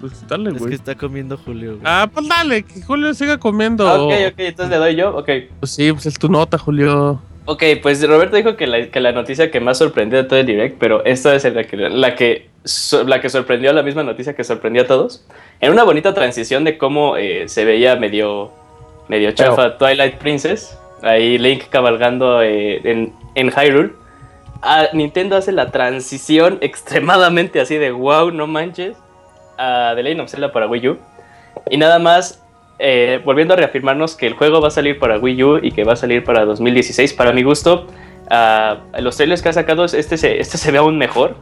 Pues 0.00 0.26
dale, 0.28 0.50
Es 0.50 0.54
que 0.56 0.60
güey. 0.60 0.74
está 0.74 0.94
comiendo 0.94 1.38
Julio, 1.38 1.70
güey. 1.72 1.82
Ah, 1.84 2.08
pues 2.12 2.28
dale, 2.28 2.62
que 2.62 2.82
Julio 2.82 3.14
siga 3.14 3.38
comiendo. 3.38 3.88
Ah, 3.88 4.02
ok, 4.02 4.12
ok, 4.28 4.34
entonces 4.38 4.70
le 4.70 4.76
doy 4.76 4.96
yo, 4.96 5.16
ok. 5.16 5.28
Pues 5.60 5.72
sí, 5.72 5.90
pues 5.92 6.04
es 6.06 6.18
tu 6.18 6.28
nota, 6.28 6.58
Julio. 6.58 7.20
Ok, 7.46 7.62
pues 7.82 8.06
Roberto 8.08 8.36
dijo 8.36 8.56
que 8.56 8.66
la, 8.66 8.86
que 8.86 9.00
la 9.00 9.12
noticia 9.12 9.50
que 9.50 9.60
más 9.60 9.76
sorprendió 9.78 10.22
de 10.22 10.28
todo 10.28 10.38
el 10.38 10.46
direct, 10.46 10.78
pero 10.78 11.04
esta 11.04 11.34
es 11.34 11.44
la 11.44 11.64
que, 11.64 11.76
la 11.76 12.14
que 12.14 12.48
so- 12.64 13.04
la 13.04 13.20
que 13.20 13.28
sorprendió, 13.28 13.72
la 13.74 13.82
misma 13.82 14.02
noticia 14.02 14.34
que 14.34 14.44
sorprendió 14.44 14.82
a 14.82 14.86
todos. 14.86 15.26
En 15.60 15.70
una 15.70 15.84
bonita 15.84 16.14
transición 16.14 16.64
de 16.64 16.78
cómo 16.78 17.18
eh, 17.18 17.48
se 17.48 17.66
veía 17.66 17.96
medio, 17.96 18.50
medio 19.08 19.32
chafa 19.32 19.76
Twilight 19.76 20.14
Princess, 20.14 20.78
ahí 21.02 21.36
Link 21.36 21.64
cabalgando 21.68 22.40
eh, 22.42 22.80
en, 22.82 23.12
en 23.34 23.50
Hyrule. 23.50 23.90
ah, 24.62 24.86
Nintendo 24.94 25.36
hace 25.36 25.52
la 25.52 25.70
transición 25.70 26.56
extremadamente 26.62 27.60
así 27.60 27.76
de 27.76 27.90
wow, 27.90 28.30
no 28.30 28.46
manches, 28.46 28.96
a 29.58 29.92
The 29.94 30.02
Legend 30.02 30.20
of 30.22 30.30
Zelda 30.30 30.50
para 30.50 30.66
Wii 30.66 30.88
U. 30.88 30.98
Y 31.70 31.76
nada 31.76 31.98
más, 31.98 32.42
eh, 32.78 33.20
volviendo 33.24 33.54
a 33.54 33.56
reafirmarnos 33.56 34.16
que 34.16 34.26
el 34.26 34.34
juego 34.34 34.60
va 34.60 34.68
a 34.68 34.70
salir 34.70 34.98
para 34.98 35.18
Wii 35.18 35.44
U 35.44 35.58
y 35.62 35.72
que 35.72 35.84
va 35.84 35.94
a 35.94 35.96
salir 35.96 36.24
para 36.24 36.44
2016, 36.44 37.12
para 37.14 37.32
mi 37.32 37.42
gusto, 37.42 37.86
ah, 38.30 38.78
los 39.00 39.16
trailers 39.16 39.42
que 39.42 39.48
ha 39.48 39.52
sacado, 39.52 39.84
este 39.84 40.16
se, 40.16 40.40
este 40.40 40.58
se 40.58 40.70
ve 40.72 40.78
aún 40.78 40.98
mejor. 40.98 41.36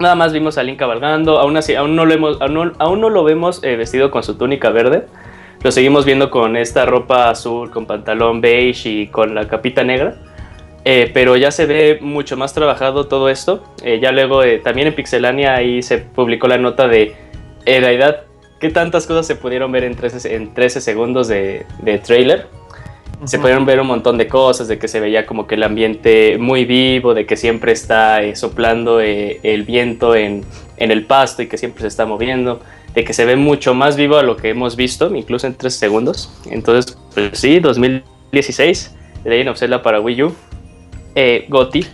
Nada 0.00 0.14
más 0.14 0.32
vimos 0.32 0.58
a 0.58 0.62
Link 0.62 0.78
cabalgando, 0.78 1.38
aún 1.38 1.56
así, 1.56 1.74
aún 1.74 1.94
no 1.94 2.04
lo, 2.04 2.14
hemos, 2.14 2.40
aún 2.40 2.54
no, 2.54 2.72
aún 2.78 3.00
no 3.00 3.10
lo 3.10 3.24
vemos 3.24 3.62
eh, 3.62 3.76
vestido 3.76 4.10
con 4.10 4.22
su 4.22 4.36
túnica 4.36 4.70
verde. 4.70 5.06
Lo 5.62 5.70
seguimos 5.70 6.04
viendo 6.04 6.30
con 6.30 6.56
esta 6.56 6.84
ropa 6.84 7.30
azul, 7.30 7.70
con 7.70 7.86
pantalón 7.86 8.40
beige 8.40 8.88
y 8.88 9.06
con 9.06 9.34
la 9.34 9.48
capita 9.48 9.82
negra. 9.82 10.16
Eh, 10.84 11.10
pero 11.14 11.36
ya 11.36 11.50
se 11.50 11.64
ve 11.64 11.98
mucho 12.02 12.36
más 12.36 12.52
trabajado 12.52 13.06
todo 13.06 13.30
esto. 13.30 13.64
Eh, 13.82 13.98
ya 14.00 14.12
luego, 14.12 14.42
eh, 14.42 14.58
también 14.58 14.88
en 14.88 14.94
Pixelania, 14.94 15.54
ahí 15.54 15.82
se 15.82 15.98
publicó 15.98 16.46
la 16.46 16.58
nota 16.58 16.86
de, 16.86 17.16
en 17.64 17.82
realidad, 17.82 18.24
qué 18.60 18.70
tantas 18.70 19.06
cosas 19.06 19.26
se 19.26 19.36
pudieron 19.36 19.70
ver 19.72 19.84
en 19.84 19.94
13, 19.94 20.34
en 20.36 20.54
13 20.54 20.80
segundos 20.80 21.28
de, 21.28 21.66
de 21.82 21.98
trailer. 21.98 22.46
Se 23.24 23.38
pudieron 23.38 23.64
ver 23.64 23.80
un 23.80 23.86
montón 23.86 24.18
de 24.18 24.26
cosas, 24.28 24.68
de 24.68 24.78
que 24.78 24.86
se 24.86 25.00
veía 25.00 25.24
como 25.24 25.46
que 25.46 25.54
el 25.54 25.62
ambiente 25.62 26.36
muy 26.36 26.66
vivo, 26.66 27.14
de 27.14 27.24
que 27.24 27.36
siempre 27.36 27.72
está 27.72 28.22
eh, 28.22 28.36
soplando 28.36 29.00
eh, 29.00 29.40
el 29.44 29.62
viento 29.62 30.14
en, 30.14 30.44
en 30.76 30.90
el 30.90 31.06
pasto 31.06 31.40
y 31.40 31.46
que 31.46 31.56
siempre 31.56 31.82
se 31.82 31.86
está 31.88 32.04
moviendo, 32.04 32.60
de 32.94 33.02
que 33.04 33.14
se 33.14 33.24
ve 33.24 33.36
mucho 33.36 33.72
más 33.72 33.96
vivo 33.96 34.16
a 34.18 34.22
lo 34.22 34.36
que 34.36 34.50
hemos 34.50 34.76
visto, 34.76 35.14
incluso 35.14 35.46
en 35.46 35.54
13 35.54 35.78
segundos. 35.78 36.30
Entonces, 36.50 36.98
pues 37.14 37.38
sí, 37.38 37.60
2016, 37.60 38.94
The 39.22 39.30
Legend 39.30 39.48
of 39.50 39.58
Zelda 39.58 39.82
para 39.82 40.00
Wii 40.00 40.22
U, 40.24 40.34
eh, 41.14 41.48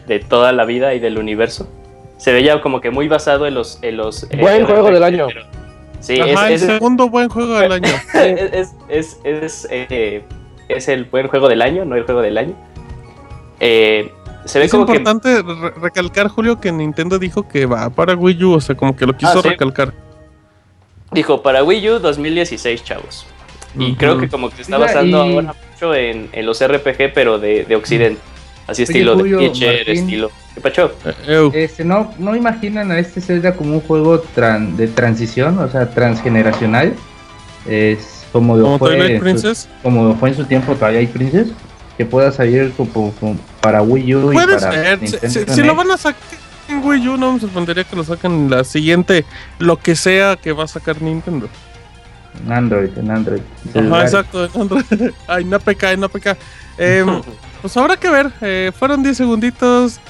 de 0.08 0.18
toda 0.18 0.52
la 0.52 0.64
vida 0.64 0.94
y 0.94 0.98
del 0.98 1.16
universo. 1.18 1.68
Se 2.16 2.32
veía 2.32 2.60
como 2.60 2.80
que 2.80 2.90
muy 2.90 3.06
basado 3.06 3.46
en 3.46 3.54
los... 3.54 3.78
En 3.82 3.98
los 3.98 4.24
eh, 4.24 4.36
Buen 4.40 4.66
juego 4.66 4.90
del 4.90 5.04
año. 5.04 5.28
pero- 5.28 5.59
Sí, 6.00 6.18
Ajá, 6.20 6.50
es, 6.50 6.62
el 6.62 6.68
es- 6.68 6.74
segundo 6.74 7.08
buen 7.08 7.28
juego 7.28 7.58
del 7.58 7.72
año. 7.72 7.88
es, 8.14 8.52
es, 8.52 8.74
es, 8.88 9.18
es, 9.24 9.68
eh, 9.70 10.24
es 10.68 10.88
el 10.88 11.04
buen 11.04 11.28
juego 11.28 11.48
del 11.48 11.62
año, 11.62 11.84
no 11.84 11.94
el 11.96 12.04
juego 12.04 12.22
del 12.22 12.38
año. 12.38 12.54
Eh, 13.60 14.10
se 14.46 14.58
ve 14.58 14.64
Es 14.64 14.70
como 14.70 14.86
que 14.86 14.92
importante 14.96 15.42
re- 15.42 15.70
recalcar, 15.80 16.28
Julio, 16.28 16.60
que 16.60 16.72
Nintendo 16.72 17.18
dijo 17.18 17.46
que 17.46 17.66
va 17.66 17.90
para 17.90 18.14
Wii 18.14 18.44
U, 18.44 18.52
o 18.54 18.60
sea, 18.60 18.74
como 18.74 18.96
que 18.96 19.04
lo 19.06 19.14
quiso 19.16 19.38
Ah, 19.38 19.42
sí. 19.42 19.48
recalcar. 19.50 19.92
dijo 21.12 21.42
para 21.42 21.62
Wii 21.64 21.90
U 21.90 21.98
2016, 21.98 22.82
chavos. 22.84 23.26
Y 23.78 23.94
creo 23.94 24.18
que 24.18 24.28
como 24.28 24.48
que 24.50 24.62
está 24.62 24.78
basando 24.78 25.26
y- 25.26 25.34
ahora 25.34 25.54
mucho 25.72 25.94
en, 25.94 26.28
en 26.32 26.46
los 26.46 26.66
RPG, 26.66 27.12
pero 27.14 27.38
de, 27.38 27.64
de 27.64 27.76
Occidente. 27.76 28.20
Así 28.70 28.82
Oye, 28.82 28.92
estilo 28.92 29.14
Julio, 29.16 29.38
de 29.38 29.48
Pitcher, 29.48 29.76
Martín. 29.86 29.96
estilo. 30.04 30.30
¿Qué 30.54 30.60
pacho? 30.60 30.92
Eh. 31.26 31.50
Este, 31.54 31.84
no, 31.84 32.12
no 32.18 32.36
imaginan 32.36 32.90
a 32.92 32.98
este 32.98 33.20
Zelda 33.20 33.54
como 33.56 33.74
un 33.74 33.80
juego 33.80 34.22
tran- 34.36 34.74
de 34.76 34.86
transición, 34.88 35.58
o 35.58 35.68
sea, 35.68 35.90
transgeneracional. 35.90 36.94
Es 37.66 38.24
como 38.32 38.56
lo 38.56 38.64
Como 38.64 38.78
fue, 38.78 38.90
Twilight 38.90 39.10
en 39.10 39.16
su- 39.18 39.22
Princess. 39.22 39.68
como 39.82 40.14
fue 40.16 40.28
en 40.30 40.36
su 40.36 40.44
tiempo 40.44 40.74
Twilight 40.74 41.10
Princess, 41.10 41.48
que 41.98 42.04
pueda 42.06 42.32
salir 42.32 42.72
como, 42.76 43.12
como 43.12 43.36
para 43.60 43.82
Wii 43.82 44.14
U 44.14 44.32
y 44.32 44.34
para 44.36 44.58
ser. 44.58 44.98
Si, 45.06 45.44
si 45.46 45.62
lo 45.62 45.74
van 45.74 45.90
a 45.90 45.96
sacar 45.96 46.20
en 46.68 46.84
Wii 46.84 47.08
U, 47.08 47.16
no 47.16 47.32
me 47.32 47.40
sorprendería 47.40 47.84
que 47.84 47.96
lo 47.96 48.04
saquen 48.04 48.32
en 48.32 48.50
la 48.50 48.64
siguiente, 48.64 49.24
lo 49.58 49.76
que 49.78 49.96
sea 49.96 50.36
que 50.36 50.52
va 50.52 50.64
a 50.64 50.68
sacar 50.68 51.02
Nintendo. 51.02 51.48
En 52.46 52.52
Android, 52.52 52.90
en 52.96 53.10
Android. 53.10 53.40
Ajá, 53.70 53.72
celular. 53.72 54.02
exacto. 54.04 54.48
Ay, 55.26 55.44
no 55.44 55.58
peca, 55.58 55.94
no 55.96 56.08
peca. 56.08 56.36
Em, 56.78 57.06
pues 57.60 57.76
habrá 57.76 57.96
que 57.96 58.08
ver. 58.10 58.32
eh, 58.40 58.72
fueron 58.78 59.02
10 59.02 59.16
segunditos. 59.16 60.00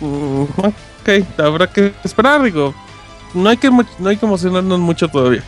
Mm, 0.00 0.42
ok, 0.42 1.38
habrá 1.38 1.66
que 1.66 1.92
esperar, 2.04 2.42
digo. 2.42 2.74
No 3.34 3.48
hay 3.48 3.56
que, 3.56 3.70
no 3.70 4.08
hay 4.08 4.16
que 4.16 4.26
emocionarnos 4.26 4.78
mucho 4.78 5.08
todavía. 5.08 5.42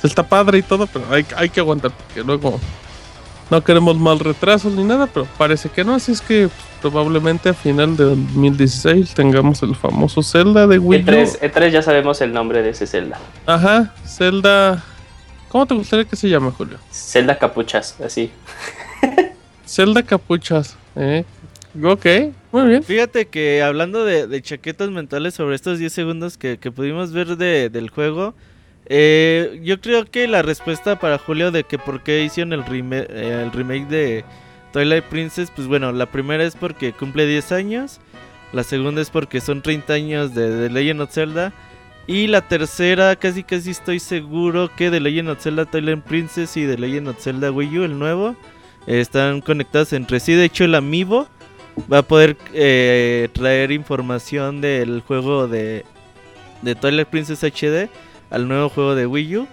Se 0.00 0.06
está 0.06 0.22
padre 0.22 0.58
y 0.58 0.62
todo, 0.62 0.86
pero 0.86 1.04
hay, 1.10 1.26
hay 1.36 1.48
que 1.48 1.60
aguantar. 1.60 1.90
Porque 1.90 2.22
luego 2.22 2.60
no 3.50 3.62
queremos 3.62 3.96
mal 3.98 4.18
retrasos 4.18 4.72
ni 4.72 4.84
nada, 4.84 5.06
pero 5.06 5.26
parece 5.38 5.68
que 5.68 5.84
no. 5.84 5.94
Así 5.94 6.12
es 6.12 6.20
que 6.20 6.48
probablemente 6.80 7.48
a 7.50 7.54
final 7.54 7.96
de 7.96 8.04
2016 8.04 9.14
tengamos 9.14 9.62
el 9.62 9.74
famoso 9.74 10.22
Zelda 10.22 10.66
de 10.66 10.78
Wii 10.78 11.00
U. 11.00 11.04
E3, 11.04 11.40
E3 11.40 11.62
E 11.62 11.70
ya 11.70 11.82
sabemos 11.82 12.20
el 12.20 12.32
nombre 12.32 12.62
de 12.62 12.70
ese 12.70 12.86
Zelda. 12.86 13.18
Ajá, 13.46 13.94
Zelda. 14.06 14.82
¿Cómo 15.48 15.66
te 15.66 15.74
gustaría 15.74 16.04
que 16.04 16.16
se 16.16 16.28
llame, 16.28 16.50
Julio? 16.50 16.78
Zelda 16.92 17.38
Capuchas, 17.38 17.96
así. 18.04 18.30
Zelda 19.66 20.02
Capuchas. 20.02 20.76
¿eh? 20.96 21.24
Ok, 21.82 22.06
muy 22.52 22.68
bien. 22.68 22.82
Fíjate 22.82 23.26
que 23.26 23.62
hablando 23.62 24.04
de, 24.04 24.26
de 24.26 24.40
chaquetas 24.42 24.90
mentales 24.90 25.34
sobre 25.34 25.54
estos 25.56 25.78
10 25.78 25.92
segundos 25.92 26.38
que, 26.38 26.56
pudimos 26.56 27.12
ver 27.12 27.36
de- 27.36 27.68
del 27.68 27.90
juego, 27.90 28.34
eh, 28.86 29.60
yo 29.64 29.80
creo 29.80 30.04
que 30.06 30.26
la 30.28 30.42
respuesta 30.42 30.98
para 30.98 31.18
Julio 31.18 31.50
de 31.50 31.64
que 31.64 31.78
por 31.78 32.02
qué 32.02 32.22
hicieron 32.24 32.52
el, 32.52 32.64
reme- 32.64 33.06
eh, 33.10 33.42
el 33.44 33.52
remake 33.52 33.88
de 33.88 34.24
Twilight 34.72 35.04
Princess, 35.04 35.50
pues 35.54 35.66
bueno, 35.68 35.92
la 35.92 36.06
primera 36.06 36.44
es 36.44 36.54
porque 36.54 36.92
cumple 36.92 37.26
10 37.26 37.52
años, 37.52 37.98
la 38.52 38.62
segunda 38.62 39.02
es 39.02 39.10
porque 39.10 39.40
son 39.40 39.60
30 39.60 39.92
años 39.92 40.34
de, 40.34 40.68
The 40.68 40.70
Legend 40.72 41.00
of 41.02 41.12
Zelda, 41.12 41.52
y 42.06 42.28
la 42.28 42.40
tercera 42.42 43.16
casi 43.16 43.42
casi 43.42 43.70
estoy 43.72 43.98
seguro 43.98 44.70
que 44.76 44.90
The 44.90 45.00
Legend 45.00 45.30
of 45.30 45.42
Zelda 45.42 45.64
Twilight 45.66 46.04
Princess 46.04 46.56
y 46.56 46.64
The 46.66 46.78
Legend 46.78 47.08
of 47.08 47.20
Zelda 47.20 47.50
Wii 47.50 47.78
U, 47.80 47.84
el 47.84 47.98
nuevo, 47.98 48.36
eh, 48.86 49.00
están 49.00 49.40
conectados 49.40 49.92
entre 49.92 50.20
sí, 50.20 50.34
de 50.34 50.44
hecho 50.44 50.64
el 50.64 50.74
Amiibo 50.74 51.26
va 51.92 51.98
a 51.98 52.02
poder 52.02 52.36
eh, 52.52 53.28
traer 53.32 53.72
información 53.72 54.60
del 54.60 55.02
juego 55.06 55.48
de, 55.48 55.84
de 56.62 56.74
Twilight 56.74 57.08
Princess 57.08 57.42
HD 57.42 57.88
al 58.30 58.48
nuevo 58.48 58.68
juego 58.68 58.94
de 58.94 59.06
Wii 59.06 59.36
U. 59.38 59.48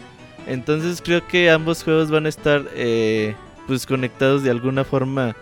Entonces 0.48 1.02
creo 1.02 1.26
que 1.28 1.50
ambos 1.50 1.84
juegos 1.84 2.12
van 2.12 2.26
a 2.26 2.30
estar 2.30 2.64
eh, 2.74 3.36
pues 3.68 3.86
conectados 3.86 4.44
de 4.44 4.52
alguna 4.52 4.84
forma 4.84 5.36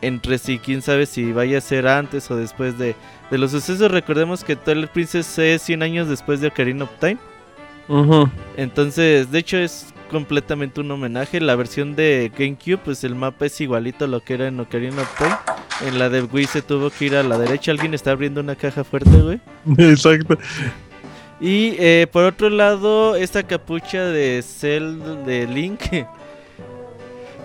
entre 0.00 0.38
sí. 0.38 0.58
Quién 0.58 0.82
sabe 0.82 1.06
si 1.06 1.32
vaya 1.32 1.58
a 1.58 1.60
ser 1.60 1.88
antes 1.88 2.30
o 2.30 2.36
después 2.36 2.78
de, 2.78 2.94
de 3.30 3.38
los 3.38 3.50
sucesos. 3.50 3.90
Recordemos 3.90 4.44
que 4.44 4.56
Twilight 4.56 4.90
Princess 4.90 5.38
es 5.38 5.62
100 5.62 5.82
años 5.82 6.08
después 6.08 6.40
de 6.40 6.48
Ocarina 6.48 6.84
of 6.84 6.90
Time. 7.00 7.18
Entonces, 8.56 9.30
de 9.30 9.38
hecho 9.38 9.58
es 9.58 9.92
completamente 10.14 10.80
un 10.80 10.90
homenaje. 10.90 11.40
La 11.40 11.54
versión 11.56 11.94
de 11.94 12.32
GameCube, 12.38 12.78
pues 12.78 13.04
el 13.04 13.14
mapa 13.14 13.44
es 13.46 13.60
igualito 13.60 14.06
a 14.06 14.08
lo 14.08 14.20
que 14.24 14.32
era 14.34 14.46
en 14.48 14.58
Ocarina 14.58 15.02
of 15.02 15.18
Time. 15.18 15.36
En 15.86 15.98
la 15.98 16.08
de 16.08 16.22
Wii 16.22 16.46
se 16.46 16.62
tuvo 16.62 16.88
que 16.88 17.04
ir 17.06 17.16
a 17.16 17.22
la 17.22 17.36
derecha. 17.36 17.72
Alguien 17.72 17.92
está 17.92 18.12
abriendo 18.12 18.40
una 18.40 18.54
caja 18.56 18.82
fuerte, 18.84 19.10
güey. 19.10 19.40
Exacto. 19.78 20.38
Y 21.40 21.74
eh, 21.78 22.06
por 22.10 22.24
otro 22.24 22.48
lado, 22.48 23.16
esta 23.16 23.42
capucha 23.42 24.04
de 24.06 24.42
Cell 24.42 25.00
de 25.26 25.46
Link. 25.46 25.80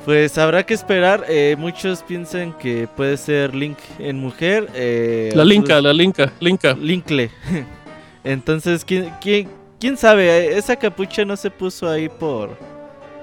Pues 0.05 0.37
habrá 0.39 0.65
que 0.65 0.73
esperar. 0.73 1.25
eh, 1.27 1.55
muchos 1.59 2.01
piensan 2.03 2.53
que 2.57 2.87
puede 2.95 3.15
ser 3.17 3.53
Link 3.53 3.77
en 3.99 4.17
mujer. 4.17 4.67
eh, 4.73 5.29
La 5.35 5.43
otros- 5.43 5.47
Linka, 5.49 5.81
la 5.81 5.93
Linka, 5.93 6.31
Linka. 6.39 6.73
Linkle. 6.73 7.29
Entonces, 8.23 8.83
¿quién, 8.85 9.09
quién, 9.21 9.49
quién 9.79 9.97
sabe? 9.97 10.25
Eh, 10.53 10.57
Esa 10.57 10.75
capucha 10.75 11.25
no 11.25 11.35
se 11.37 11.49
puso 11.51 11.89
ahí 11.89 12.09
por, 12.09 12.57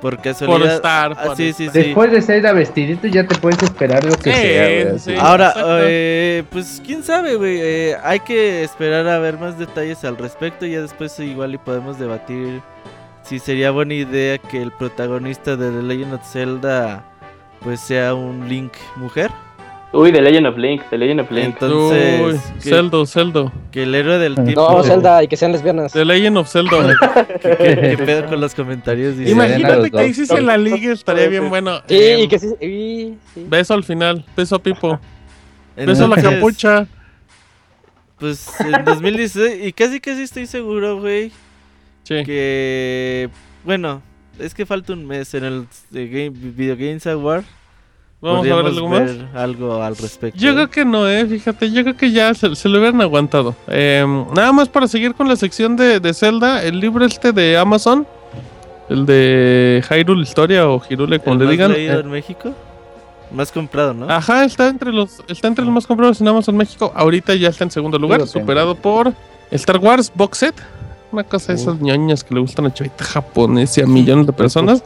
por 0.01 0.21
casualidad. 0.21 0.59
Por 0.59 0.69
estar. 0.69 1.13
Ah, 1.17 1.23
por 1.27 1.37
sí, 1.37 1.53
sí, 1.53 1.67
estar. 1.67 1.83
sí. 1.83 1.89
Después 1.89 2.11
de 2.13 2.23
Zelda 2.23 2.53
vestidito 2.53 3.07
ya 3.07 3.27
te 3.27 3.35
puedes 3.37 3.63
esperar 3.63 4.05
lo 4.05 4.17
que 4.17 4.97
Sí, 4.99 5.11
sea. 5.11 5.21
Ahora, 5.23 5.55
eh, 5.83 6.43
pues 6.51 6.83
quién 6.85 7.03
sabe, 7.03 7.37
güey. 7.37 7.59
eh, 7.61 7.97
hay 8.03 8.21
que 8.21 8.63
esperar 8.63 9.07
a 9.09 9.19
ver 9.19 9.39
más 9.39 9.59
detalles 9.59 10.05
al 10.05 10.17
respecto. 10.17 10.67
Ya 10.67 10.81
después 10.83 11.19
igual 11.21 11.55
y 11.55 11.59
podemos 11.59 11.99
debatir 11.99 12.61
si 13.23 13.39
sería 13.41 13.71
buena 13.73 13.95
idea 13.95 14.39
que 14.39 14.63
el 14.63 14.71
protagonista 14.73 15.57
de 15.57 15.71
The 15.71 15.83
Legend 15.83 16.15
of 16.15 16.31
Zelda 16.31 17.05
pues 17.61 17.81
sea 17.81 18.15
un 18.15 18.49
Link 18.49 18.73
mujer. 18.97 19.31
Uy, 19.93 20.13
The 20.13 20.21
Legend 20.21 20.47
of 20.49 20.59
Link, 20.59 20.83
The 20.91 20.99
Legend 20.99 21.21
of 21.21 21.31
Link. 21.31 21.47
Entonces, 21.55 22.21
Uy, 22.21 22.41
que, 22.63 22.69
Zeldo, 22.71 23.07
Zeldo. 23.07 23.53
que 23.71 23.85
el 23.85 23.95
héroe 23.95 24.19
del 24.19 24.35
tiempo... 24.35 24.69
No, 24.71 24.83
Zelda, 24.83 25.23
y 25.23 25.29
que 25.29 25.37
sean 25.37 25.53
lesbianas. 25.53 25.93
The 25.93 26.05
Legend 26.05 26.37
of 26.39 26.49
Zelda. 26.51 26.95
¿Qué, 27.41 27.97
qué 27.97 28.03
pedo 28.05 28.27
con 28.27 28.41
los 28.41 28.55
comentarios? 28.55 29.17
Dice. 29.17 29.31
Imagínate 29.31 29.91
que 29.91 29.99
ahí 29.99 30.09
dos. 30.09 30.17
sí 30.17 30.27
se 30.27 30.41
la 30.43 30.59
ligue, 30.59 30.93
estaría 30.93 31.29
bien 31.29 31.49
bueno. 31.49 31.79
Sí, 31.89 31.95
Eh, 31.95 32.21
y 32.25 32.29
que 32.29 32.39
sí. 32.39 32.49
y- 32.61 33.15
sí. 33.33 33.47
Beso 33.49 33.75
al 33.75 33.85
final, 33.85 34.25
beso 34.37 34.57
a 34.57 34.59
Pipo, 34.63 34.99
beso 35.77 36.05
a 36.05 36.09
la 36.09 36.15
Entonces, 36.17 36.25
capucha. 36.35 36.87
Pues 38.19 38.49
en 38.61 38.85
2016, 38.85 39.67
y 39.67 39.73
casi 39.73 40.01
casi 40.01 40.23
estoy 40.23 40.47
seguro, 40.47 41.01
güey, 41.01 41.31
Sí. 42.03 42.23
que... 42.25 43.29
Bueno, 43.65 44.03
es 44.39 44.53
que 44.55 44.65
falta 44.67 44.93
un 44.95 45.07
mes 45.07 45.33
en 45.35 45.45
el 45.45 45.67
Game, 45.91 46.31
Video 46.31 46.77
Games 46.77 47.07
Award. 47.07 47.45
Vamos 48.21 48.47
a 48.47 48.55
ver 48.57 48.67
algo 48.67 48.89
más. 48.89 49.01
ver 49.05 49.27
algo 49.35 49.83
al 49.83 49.97
respecto. 49.97 50.39
Yo 50.41 50.55
creo 50.55 50.71
que 50.71 50.85
no, 50.85 51.09
eh, 51.09 51.27
fíjate, 51.27 51.71
yo 51.71 51.83
creo 51.83 51.97
que 51.97 52.11
ya 52.11 52.33
se, 52.35 52.55
se 52.57 52.69
lo 52.69 52.79
hubieran 52.79 53.01
aguantado. 53.03 53.55
Eh, 53.69 54.05
nada 54.35 54.53
más 54.53 54.69
para 54.69 54.89
seguir 54.89 55.15
con 55.15 55.29
la 55.29 55.37
sección 55.37 55.77
de, 55.77 56.01
de 56.01 56.15
Zelda, 56.15 56.63
el 56.63 56.81
libro 56.81 57.05
este 57.05 57.33
de 57.33 57.57
Amazon, 57.59 58.07
el 58.89 59.05
de 59.07 59.85
Hyrule 59.89 60.23
Historia 60.23 60.69
o 60.69 60.81
Hyrule, 60.81 61.19
como 61.21 61.35
¿El 61.35 61.39
le 61.41 61.45
más 61.45 61.51
digan. 61.53 61.73
leído 61.73 61.97
eh, 61.99 62.01
en 62.01 62.11
México? 62.11 62.53
Más 63.33 63.53
comprado, 63.53 63.93
¿no? 63.93 64.09
Ajá, 64.09 64.45
está 64.45 64.69
entre 64.69 64.93
los 64.93 65.21
está 65.29 65.49
entre 65.49 65.65
los 65.65 65.75
más 65.75 65.87
comprados 65.87 66.21
en 66.21 66.29
Amazon 66.29 66.57
México. 66.57 66.93
Ahorita 66.95 67.35
ya 67.35 67.49
está 67.49 67.65
en 67.65 67.71
segundo 67.71 67.99
lugar, 67.99 68.27
superado 68.27 68.75
por 68.77 69.13
Star 69.51 69.79
Wars 69.79 70.11
Box 70.15 70.39
Set. 70.39 70.55
Una 71.13 71.25
cosa 71.25 71.53
de 71.53 71.59
esas 71.61 71.81
ñoñas 71.81 72.23
que 72.25 72.35
le 72.35 72.41
gustan 72.41 72.67
a 72.67 72.73
chavita 72.75 73.05
japonés 73.05 73.77
y 73.79 73.81
a 73.83 73.87
millones 73.87 74.27
de 74.27 74.33
personas. 74.33 74.83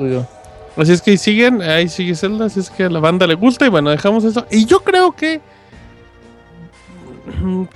Así 0.76 0.92
es 0.92 1.02
que 1.02 1.10
ahí 1.12 1.18
siguen, 1.18 1.62
ahí 1.62 1.88
sigue 1.88 2.14
Zelda, 2.14 2.46
así 2.46 2.60
es 2.60 2.70
que 2.70 2.84
a 2.84 2.90
la 2.90 3.00
banda 3.00 3.26
le 3.26 3.34
gusta 3.34 3.66
y 3.66 3.68
bueno, 3.68 3.90
dejamos 3.90 4.24
eso. 4.24 4.46
Y 4.50 4.64
yo 4.66 4.80
creo 4.82 5.12
que, 5.12 5.40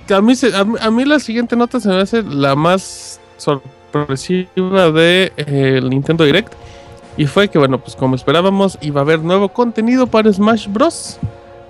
que 0.06 0.14
a, 0.14 0.20
mí 0.20 0.34
a, 0.80 0.90
mí- 0.90 1.04
la 1.04 1.18
siguiente 1.18 1.56
nota 1.56 1.80
se 1.80 1.88
me 1.88 1.96
hace 2.00 2.22
la 2.22 2.54
más 2.54 3.20
sorpresiva 3.36 4.90
de 4.90 5.32
eh, 5.36 5.80
Nintendo 5.82 6.24
Direct. 6.24 6.52
Y 7.16 7.26
fue 7.26 7.48
que, 7.48 7.58
bueno, 7.58 7.78
pues 7.78 7.94
como 7.94 8.16
esperábamos, 8.16 8.76
iba 8.80 9.00
a 9.00 9.04
haber 9.04 9.20
nuevo 9.20 9.48
contenido 9.48 10.06
para 10.08 10.32
Smash 10.32 10.66
Bros. 10.68 11.18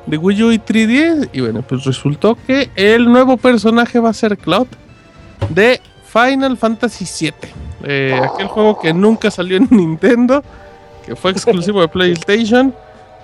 de 0.07 0.17
Wii 0.17 0.43
U 0.43 0.53
y 0.53 0.59
3DS. 0.59 1.29
Y 1.33 1.41
bueno, 1.41 1.63
pues 1.63 1.85
resultó 1.85 2.37
que 2.47 2.71
el 2.77 3.05
nuevo 3.11 3.37
personaje 3.37 3.99
va 3.99 4.09
a 4.11 4.15
ser 4.15 4.39
Cloud 4.39 4.69
de 5.51 5.81
Final 6.07 6.57
Fantasy 6.57 7.05
VII. 7.27 7.35
Eh, 7.83 8.19
aquel 8.33 8.47
juego 8.47 8.79
que 8.81 8.95
nunca 8.95 9.31
salió 9.31 9.59
en 9.59 9.69
Nintendo, 9.71 10.43
que 11.07 11.15
fue 11.17 11.31
exclusivo 11.31 11.81
de 11.81 11.89
PlayStation. 11.89 12.75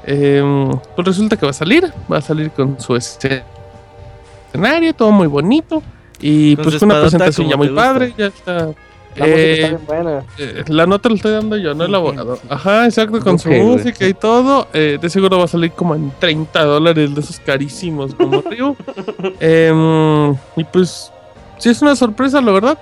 Eh, 0.04 0.70
pues 0.96 1.06
resulta 1.08 1.36
que 1.36 1.44
va 1.46 1.50
a 1.50 1.54
salir, 1.54 1.92
va 2.10 2.18
a 2.18 2.22
salir 2.22 2.50
con 2.50 2.80
su 2.80 2.96
escenario, 2.96 4.94
todo 4.94 5.10
muy 5.10 5.26
bonito. 5.26 5.82
Y 6.20 6.54
Con 6.56 6.64
pues 6.66 6.82
una 6.82 7.00
presentación 7.00 7.48
ya 7.48 7.56
muy 7.56 7.68
gusta. 7.68 7.82
padre, 7.82 8.14
ya 8.16 8.26
está. 8.26 8.68
La 9.16 9.26
Eh, 9.26 9.30
música 9.30 9.52
está 9.54 9.68
bien 9.68 9.86
buena. 9.86 10.24
eh, 10.38 10.64
la 10.68 10.86
nota 10.86 11.08
la 11.08 11.14
estoy 11.16 11.32
dando 11.32 11.56
yo, 11.56 11.74
no 11.74 11.84
el 11.84 11.94
abogado. 11.94 12.38
Ajá, 12.48 12.84
exacto, 12.84 13.20
con 13.20 13.38
su 13.38 13.48
música 13.50 14.06
y 14.06 14.14
todo. 14.14 14.68
Eh, 14.72 14.98
de 15.00 15.10
seguro 15.10 15.38
va 15.38 15.44
a 15.44 15.48
salir 15.48 15.72
como 15.72 15.94
en 15.96 16.12
30 16.20 16.62
dólares 16.64 17.14
de 17.14 17.20
esos 17.20 17.40
carísimos 17.40 18.14
como 18.14 18.40
Ryu. 18.50 18.76
Em, 19.40 20.32
y 20.56 20.64
pues, 20.70 21.10
si 21.58 21.70
es 21.70 21.82
una 21.82 21.96
sorpresa, 21.96 22.40
la 22.40 22.52
verdad. 22.52 22.78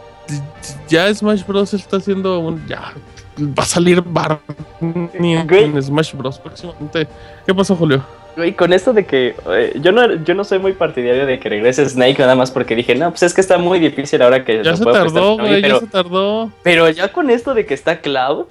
Ya 0.89 1.13
Smash 1.15 1.47
Bros. 1.47 1.73
está 1.73 1.97
haciendo 1.97 2.41
un. 2.41 2.67
Ya 2.67 2.93
va 3.39 3.63
a 3.63 3.67
salir 3.67 4.03
Barney 4.03 4.41
en, 4.81 5.83
Smash 5.83 6.15
Bros. 6.15 6.39
próximamente. 6.39 7.07
¿Qué 7.47 7.55
pasó, 7.55 7.77
Julio? 7.77 8.05
Güey, 8.37 8.53
con 8.53 8.73
esto 8.73 8.93
de 8.93 9.05
que 9.05 9.35
eh, 9.51 9.73
yo 9.81 9.91
no 9.91 10.15
yo 10.23 10.33
no 10.35 10.45
soy 10.45 10.61
muy 10.61 10.73
partidario 10.73 11.27
de 11.27 11.41
que 11.41 11.49
regrese 11.49 11.89
Snake 11.89 12.19
nada 12.21 12.37
más 12.37 12.53
porque 12.53 12.77
dije, 12.77 12.95
no, 12.95 13.11
pues 13.11 13.25
es 13.25 13.35
que 13.35 13.41
está 13.41 13.59
muy 13.59 13.81
difícil 13.81 14.23
ahora 14.23 14.45
que 14.45 14.63
Ya 14.63 14.77
se 14.77 14.85
tardó, 14.85 15.33
a 15.33 15.37
Konami", 15.37 15.49
güey, 15.49 15.63
ya 15.63 15.79
se 15.81 15.87
tardó. 15.89 16.53
pero 16.63 16.89
ya 16.89 17.13
con 17.13 17.31
esto 17.31 17.55
de 17.55 17.67
que 17.67 17.75
está 17.75 18.01
Cloud, 18.01 18.47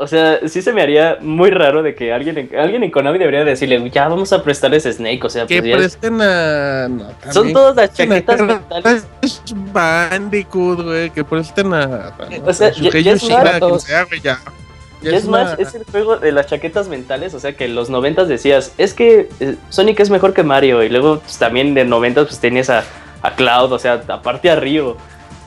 o 0.00 0.06
sea, 0.06 0.40
sí 0.48 0.62
se 0.62 0.72
me 0.72 0.80
haría 0.82 1.18
muy 1.20 1.50
raro 1.50 1.82
de 1.82 1.94
que 1.94 2.12
alguien 2.12 2.38
en, 2.38 2.58
alguien 2.58 2.82
en 2.82 2.90
Konami 2.90 3.18
debería 3.18 3.44
decirle, 3.44 3.90
ya 3.90 4.08
vamos 4.08 4.32
a 4.32 4.42
prestarles 4.42 4.84
Snake, 4.84 5.20
o 5.22 5.28
sea, 5.28 5.46
Que 5.46 5.60
pues 5.62 5.76
presten 5.76 6.20
a. 6.22 6.88
no, 6.88 7.10
son 7.32 7.52
todas 7.52 7.76
las 7.76 7.92
chaquetas 7.92 8.40
mentales. 8.42 9.06
Bandicoot, 9.72 10.82
güey, 10.82 11.10
que 11.10 11.22
presten 11.22 11.74
a. 11.74 12.12
O 12.44 12.52
sea, 12.52 12.68
a 12.68 12.72
ya- 12.72 12.98
ya 12.98 13.12
es 13.12 13.22
ya. 14.22 14.38
Es 15.02 15.26
más, 15.26 15.54
una- 15.54 15.62
es 15.62 15.74
el 15.74 15.84
juego 15.84 16.16
de 16.18 16.32
las 16.32 16.46
chaquetas 16.46 16.88
mentales, 16.88 17.32
o 17.34 17.40
sea 17.40 17.54
que 17.54 17.64
en 17.66 17.74
los 17.74 17.88
noventas 17.88 18.28
decías, 18.28 18.72
es 18.76 18.92
que 18.92 19.28
eh, 19.40 19.56
Sonic 19.70 20.00
es 20.00 20.10
mejor 20.10 20.34
que 20.34 20.42
Mario, 20.42 20.82
y 20.82 20.88
luego 20.90 21.20
pues, 21.20 21.38
también 21.38 21.72
de 21.74 21.84
noventas 21.84 22.26
pues 22.26 22.38
tenías 22.38 22.68
a, 22.68 22.84
a 23.22 23.34
Cloud, 23.34 23.72
o 23.72 23.78
sea, 23.78 24.02
aparte 24.08 24.50
a 24.50 24.56
Río, 24.56 24.96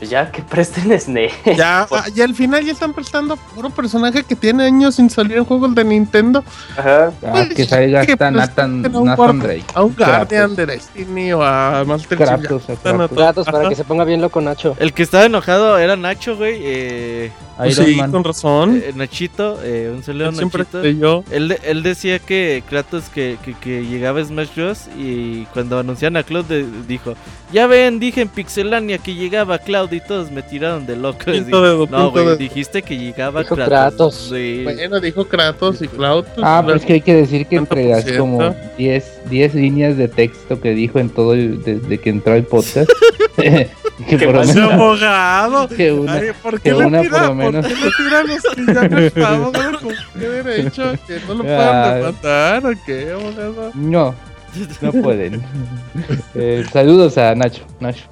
pues 0.04 0.10
ya 0.10 0.30
que 0.30 0.42
presten 0.42 0.92
Snake. 1.00 1.56
Ya, 1.56 1.88
ya 2.14 2.26
al 2.26 2.36
final 2.36 2.62
ya 2.66 2.74
están 2.74 2.92
prestando 2.92 3.38
puro 3.38 3.70
personaje 3.70 4.24
que 4.24 4.36
tiene 4.36 4.66
años 4.66 4.96
sin 4.96 5.10
salir 5.10 5.38
en 5.38 5.46
juegos 5.46 5.74
de 5.76 5.86
Nintendo 5.86 6.44
Ajá. 6.78 7.12
Ah, 7.26 7.46
que 7.56 7.66
salga 7.66 8.06
Que 8.06 8.18
Nathan, 8.18 8.86
a 8.86 8.98
un 9.00 9.06
Nathan 9.06 9.40
Drake. 9.40 9.64
a 9.74 9.84
un 9.84 9.96
Guardian 9.96 10.28
Kratos. 10.28 10.56
de 10.58 10.66
Destiny 10.66 11.32
o 11.32 11.42
a 11.42 11.86
Master 11.86 12.18
Chief. 12.18 12.28
ya 12.28 12.38
Kratos, 12.38 12.64
Kratos. 12.82 13.18
Gatos 13.18 13.46
para 13.46 13.60
Ajá. 13.60 13.70
que 13.70 13.76
se 13.76 13.86
ponga 13.86 14.04
bien 14.04 14.20
loco 14.22 14.42
Nacho. 14.42 14.76
El 14.78 14.92
que 14.94 15.04
estaba 15.04 15.24
enojado 15.26 15.78
era 15.78 15.96
Nacho, 15.96 16.36
güey. 16.36 16.60
Eh, 16.62 17.32
Pues 17.53 17.53
Iron 17.60 17.86
sí, 17.86 17.96
Man. 17.96 18.12
con 18.12 18.24
razón. 18.24 18.82
eh, 18.84 18.92
Nachito, 18.96 19.60
eh, 19.64 19.92
un 19.94 20.02
saludo 20.04 20.26
a 20.26 20.30
Él 20.30 20.36
Nachito. 20.38 20.82
creyó. 20.82 21.24
Él, 21.32 21.56
él 21.64 21.84
decía 21.84 22.18
que 22.20 22.64
Kratos 22.68 23.04
que, 23.14 23.38
que, 23.46 23.54
que 23.54 23.86
llegaba 23.86 24.20
a 24.22 24.26
Smash 24.26 24.56
Bros. 24.56 24.88
Y 24.98 25.44
cuando 25.54 25.78
anunciaron 25.80 26.18
a 26.18 26.24
Cloud 26.24 26.46
de- 26.46 26.66
dijo: 26.88 27.14
Ya 27.52 27.68
ven, 27.68 28.00
dije 28.00 28.22
en 28.22 28.28
Pixelania 28.30 28.98
que 28.98 29.14
llegaba 29.14 29.60
Cloud 29.60 29.92
y 29.92 30.00
todos 30.02 30.32
me 30.32 30.42
tiraron 30.42 30.86
de 30.88 30.96
loco. 30.96 31.20
Dedo, 31.28 31.86
no, 31.88 32.12
güey, 32.12 32.26
dedo. 32.26 32.36
dijiste 32.38 32.82
que 32.82 32.98
llegaba 32.98 33.42
Dijo 33.44 33.56
Kratos. 33.56 33.70
Kratos. 33.70 34.16
Sí. 34.34 34.62
Bueno, 34.64 35.00
dijo 35.00 35.26
Kratos 35.26 35.82
y 35.82 35.88
Cloud. 35.88 36.24
pues, 36.34 36.38
Ah, 36.42 36.64
pero 36.66 36.78
es 36.78 36.86
que 36.86 36.94
hay 36.94 37.02
que 37.02 37.14
decir 37.14 37.46
que 37.46 37.58
entre 37.58 37.88
las 37.88 38.04
50%. 38.06 38.18
como 38.20 38.56
10, 38.78 39.30
10 39.30 39.54
líneas 39.56 39.96
de 39.98 40.08
texto 40.08 40.60
que 40.60 40.74
dijo 40.74 40.98
en 41.00 41.10
todo 41.10 41.34
el- 41.34 41.62
desde 41.62 42.00
que 42.00 42.10
entró 42.10 42.34
el 42.34 42.46
podcast. 42.46 42.90
que 43.38 43.70
¿Qué 44.18 44.26
por 44.26 44.34
lo 44.36 44.40
más? 44.40 44.50
¡Ese 44.50 44.60
menos- 44.60 44.74
abogado! 44.74 45.68
que 45.76 45.92
una- 45.92 46.14
Ay, 46.14 46.32
¿por 46.42 46.54
qué 46.62 46.70
que 46.72 46.76
le 46.78 46.86
una 46.86 47.02
tira, 47.02 47.12
por 47.12 47.22
lo 47.22 47.28
¿por 47.28 47.36
menos- 47.36 47.66
qué 47.68 47.74
le 47.76 47.92
tiran 47.98 48.28
los 48.28 48.44
que 48.56 48.74
ya 48.74 48.88
no 48.90 48.98
estamos? 49.00 49.52
¿Con 49.82 49.94
qué 50.20 50.28
derecho? 50.30 50.94
¿Que 51.08 51.20
no 51.28 51.34
lo 51.36 51.44
puedan 51.44 51.76
Ah. 51.76 51.94
demandar 51.96 52.66
o 52.66 52.72
qué, 52.86 53.12
abogado? 53.12 53.72
No, 53.76 54.16
no 54.82 54.92
pueden. 54.94 55.44
Eh, 56.36 56.66
saludos 56.72 57.18
a 57.18 57.36
Nacho. 57.36 57.64
Nacho. 57.80 58.04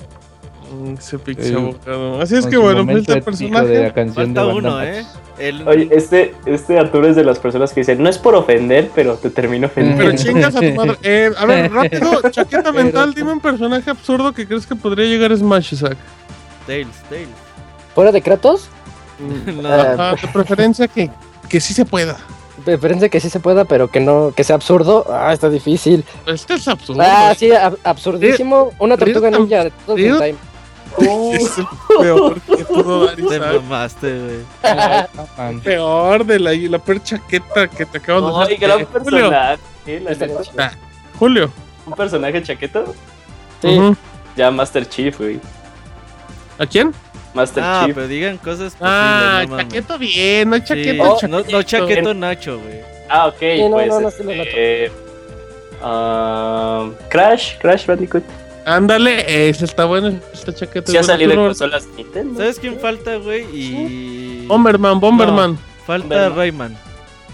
Mm, 0.72 0.93
Ese 0.97 1.19
pinche 1.19 1.47
El- 1.49 1.55
abogado. 1.57 2.22
Así 2.22 2.36
es 2.36 2.45
que 2.47 2.57
bueno, 2.57 2.86
pues 2.86 2.97
este 2.99 3.15
de 3.15 3.22
personaje. 3.22 3.84
la 3.84 3.93
canción 3.93 4.26
Falta 4.34 4.43
de 4.45 4.53
uno. 4.53 4.82
¿eh? 4.84 5.05
El, 5.38 5.67
Oye, 5.67 5.89
este, 5.91 6.34
este 6.45 6.78
Arturo 6.80 7.07
es 7.07 7.15
de 7.15 7.24
las 7.24 7.39
personas 7.39 7.74
que 7.74 7.82
dicen, 7.82 8.01
no 8.01 8.09
es 8.09 8.17
por 8.17 8.36
ofender, 8.36 8.89
pero 8.93 9.15
te 9.15 9.30
termino 9.30 9.69
Pero 9.74 9.88
ofendiendo. 9.95 10.24
chingas 10.24 10.55
a 10.55 10.59
tu 10.59 10.74
madre. 10.76 10.97
Eh, 11.03 11.32
a 11.38 11.45
ver, 11.45 11.72
rápido, 11.72 12.22
chaqueta 12.32 12.72
mental, 12.72 13.13
dime 13.13 13.34
un 13.34 13.39
personaje 13.39 13.89
absurdo 13.89 14.32
que 14.34 14.47
crees 14.47 14.65
que 14.67 14.76
podría 14.76 15.07
llegar 15.07 15.32
a 15.32 15.36
Smash, 15.38 15.74
Isaac. 15.74 15.97
Tails, 16.67 16.95
Tails. 17.09 17.28
¿Fuera 17.95 18.11
de 18.11 18.22
Kratos? 18.22 18.69
No, 19.61 19.67
Ajá, 19.72 20.15
de 20.19 20.28
preferencia 20.34 20.88
que, 20.88 21.09
que 21.49 21.59
sí 21.59 21.74
se 21.74 21.86
pueda. 21.86 22.17
Preferencia 22.65 23.09
que 23.09 23.19
sí 23.19 23.30
se 23.30 23.39
pueda, 23.39 23.65
pero 23.65 23.88
que 23.88 23.99
no, 23.99 24.32
que 24.36 24.43
sea 24.43 24.55
absurdo. 24.55 25.05
Ah, 25.11 25.34
está 25.34 25.49
difícil. 25.49 26.03
Este 26.28 26.53
es 26.55 26.67
absurdo. 26.67 27.01
Ah, 27.03 27.32
eh. 27.32 27.36
sí, 27.38 27.49
ab- 27.49 27.78
absurdísimo. 27.84 28.72
Una 28.80 28.97
tortuga 28.97 29.30
ninja 29.32 29.63
de 29.65 29.72
todo 29.86 29.95
Río- 29.95 30.17
time. 30.19 30.36
Es 31.34 31.58
el 31.58 31.66
peor 32.00 32.42
que 32.42 32.66
pudo 32.66 33.06
dar 33.06 33.16
te 33.16 33.39
mamaste, 33.39 34.20
güey. 34.20 34.38
Ah. 34.64 35.08
Peor 35.64 36.26
de 36.26 36.39
la, 36.39 36.52
la 36.54 36.80
peor 36.80 37.02
chaqueta 37.04 37.68
que 37.68 37.86
te 37.86 37.98
acabas 37.98 38.24
de 38.24 38.39
Ay, 38.39 38.56
hacer. 38.56 38.60
gran 38.60 38.80
Eh, 38.82 38.88
Julio, 38.92 39.30
chido. 39.30 40.70
Julio. 41.18 41.52
Un 41.86 41.94
personaje 41.94 42.44
chaqueto, 42.44 42.94
Sí. 43.62 43.68
Ujú. 43.78 43.96
ya 44.36 44.52
Master 44.52 44.88
Chief, 44.88 45.18
güey. 45.18 45.39
¿A 46.60 46.66
quién? 46.66 46.94
Master 47.34 47.64
Ah, 47.66 47.84
Chief. 47.86 47.96
pero 47.96 48.08
digan 48.08 48.38
cosas 48.38 48.74
posibles, 48.74 48.82
Ah, 48.82 49.46
no 49.48 49.58
chaqueto 49.58 49.98
bien, 49.98 50.50
no 50.50 50.58
Sí, 50.58 50.64
chaqueto, 50.66 51.04
no, 51.04 51.16
chaqueto. 51.18 51.52
no 51.52 51.64
chaqueto 51.64 52.14
Nacho, 52.14 52.60
güey. 52.60 52.82
Ah, 53.10 53.28
ok, 53.28 53.42
no, 53.62 53.70
pues. 53.72 53.88
no, 53.88 54.00
no, 54.02 54.12
sí 54.12 54.24
este, 54.28 54.92
ah, 55.82 56.89
Crash, 57.10 57.58
Crash 57.60 57.86
Bandicoot. 57.86 58.24
Ándale, 58.66 59.49
ese 59.49 59.66
está 59.66 59.86
bueno, 59.86 60.14
esta 60.34 60.53
chaqueta. 60.53 60.91
Ha 60.99 61.03
salido 61.03 61.32
en 61.32 61.38
Robert. 61.38 61.49
consolas 61.57 61.88
Nintendo. 61.97 62.38
¿Sabes 62.39 62.59
quién 62.59 62.80
falta, 62.80 63.16
güey? 63.18 63.45
Y. 63.53 64.45
Bomberman, 64.47 64.99
Bomberman. 64.99 65.57
Falta 65.86 66.07
Bomberman. 66.30 66.36
Rayman. 66.38 66.78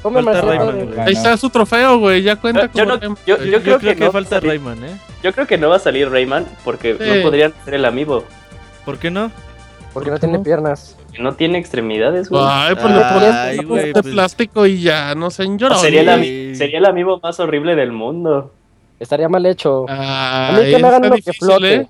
Come 0.01 0.23
Falta 0.23 0.41
Rayman, 0.41 0.86
güey. 0.88 0.99
Ahí 0.99 1.13
está 1.13 1.36
su 1.36 1.49
trofeo, 1.49 1.97
güey, 1.99 2.21
ya 2.21 2.36
cuenta 2.38 2.67
Yo- 2.73 2.86
yo 2.86 2.99
como 2.99 3.17
yo- 3.25 3.36
güey. 3.38 3.49
yo 3.49 3.57
Yo 3.57 3.61
creo 3.63 3.80
que 3.80 3.95
que, 3.95 4.05
no 4.05 4.11
falta. 4.11 4.39
Rayman, 4.39 4.84
¿eh? 4.86 4.97
Yo 5.23 5.34
creo 5.34 5.47
que 5.47 5.57
no 5.57 5.69
va 5.69 5.78
a 5.78 5.80
salir 5.80 6.09
Rayman 6.09 6.45
porque 6.63 6.95
Sí. 6.97 7.03
no 7.17 7.23
podrían 7.23 7.53
ser 7.65 7.73
el 7.73 7.86
amiibo. 7.86 8.23
¿Por 8.86 8.97
qué 8.99 9.11
no? 9.11 9.32
Porque 9.93 10.11
no 10.11 10.19
tiene 10.19 10.39
piernas. 10.39 10.95
No 11.19 11.34
tiene 11.34 11.57
extremidades, 11.57 12.30
güey. 12.30 12.43
Ay, 12.45 12.75
pues 12.75 12.86
Ay, 12.93 13.57
pones 13.65 13.86
de 13.95 14.01
pues- 14.01 14.13
plástico 14.13 14.65
y 14.67 14.82
ya, 14.82 15.15
no 15.15 15.32
sé, 15.32 15.45
llorón. 15.57 15.80
sería, 15.80 16.01
el 16.01 16.09
Oye. 16.09 16.51
ami- 16.51 16.55
sería 16.55 16.78
el 16.78 16.86
amiibo 16.86 17.19
más 17.21 17.39
horrible 17.39 17.75
del 17.75 17.91
mundo. 17.91 18.53
Estaría 19.00 19.30
mal 19.30 19.45
hecho. 19.45 19.86
Ah, 19.89 20.50
A 20.50 20.60
mí 20.60 20.72
que 20.72 20.80
me 20.80 20.88
hagan 20.88 21.06
uno 21.06 21.16
que 21.24 21.34
flote. 21.34 21.76
¿eh? 21.76 21.88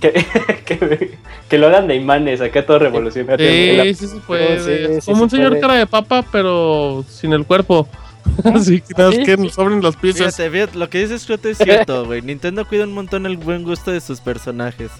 Que, 0.00 0.12
que, 0.64 1.18
que 1.48 1.58
lo 1.58 1.66
hagan 1.66 1.88
de 1.88 1.96
imanes, 1.96 2.40
acá 2.40 2.64
todo 2.64 2.78
revolucionario. 2.78 3.84
Sí, 3.84 3.94
sí 3.94 4.06
se 4.06 4.16
puede. 4.20 5.00
Sí, 5.00 5.06
como 5.06 5.16
se 5.18 5.22
un 5.24 5.30
señor 5.30 5.48
puede. 5.50 5.60
cara 5.60 5.74
de 5.74 5.86
papa, 5.86 6.24
pero 6.30 7.04
sin 7.08 7.32
el 7.32 7.44
cuerpo. 7.44 7.88
Así 8.44 8.80
que 8.80 8.94
nada, 8.96 9.12
Sí, 9.12 9.22
que 9.24 9.36
nos 9.36 9.54
sobren 9.54 9.82
las 9.82 9.96
piezas. 9.96 10.36
Fíjate, 10.36 10.50
fíjate, 10.50 10.78
lo 10.78 10.88
que 10.90 10.98
dices 11.00 11.22
Scott 11.22 11.44
es 11.46 11.58
cierto, 11.62 12.04
güey. 12.06 12.22
Nintendo 12.22 12.64
cuida 12.66 12.84
un 12.84 12.92
montón 12.92 13.26
el 13.26 13.36
buen 13.36 13.64
gusto 13.64 13.90
de 13.90 14.00
sus 14.00 14.20
personajes. 14.20 14.90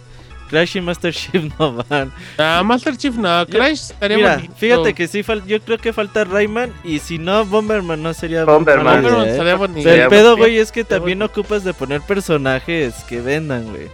Crash 0.48 0.76
y 0.76 0.80
Master 0.80 1.12
Chief 1.14 1.44
no 1.58 1.72
van. 1.88 2.12
Ah, 2.38 2.62
Master 2.64 2.96
Chief 2.96 3.14
no, 3.14 3.46
Crash 3.46 3.90
estaría 3.90 4.16
Mira, 4.16 4.34
bonito. 4.36 4.54
fíjate 4.56 4.94
que 4.94 5.06
sí, 5.08 5.22
yo 5.46 5.60
creo 5.60 5.78
que 5.78 5.92
falta 5.92 6.24
Rayman 6.24 6.72
y 6.84 6.98
si 6.98 7.18
no, 7.18 7.44
Bomberman 7.44 8.02
no 8.02 8.14
sería 8.14 8.44
Bomberman. 8.44 8.86
idea, 8.86 9.02
Bomberman 9.02 9.28
¿eh? 9.28 9.30
estaría 9.32 9.54
bonito. 9.56 9.88
Pero 9.88 10.02
el 10.04 10.08
pedo, 10.08 10.36
güey, 10.36 10.58
es 10.58 10.72
que 10.72 10.84
también 10.84 11.22
ocupas 11.22 11.64
de 11.64 11.74
poner 11.74 12.00
personajes 12.02 12.94
que 13.08 13.20
vendan, 13.20 13.68
güey. 13.70 13.88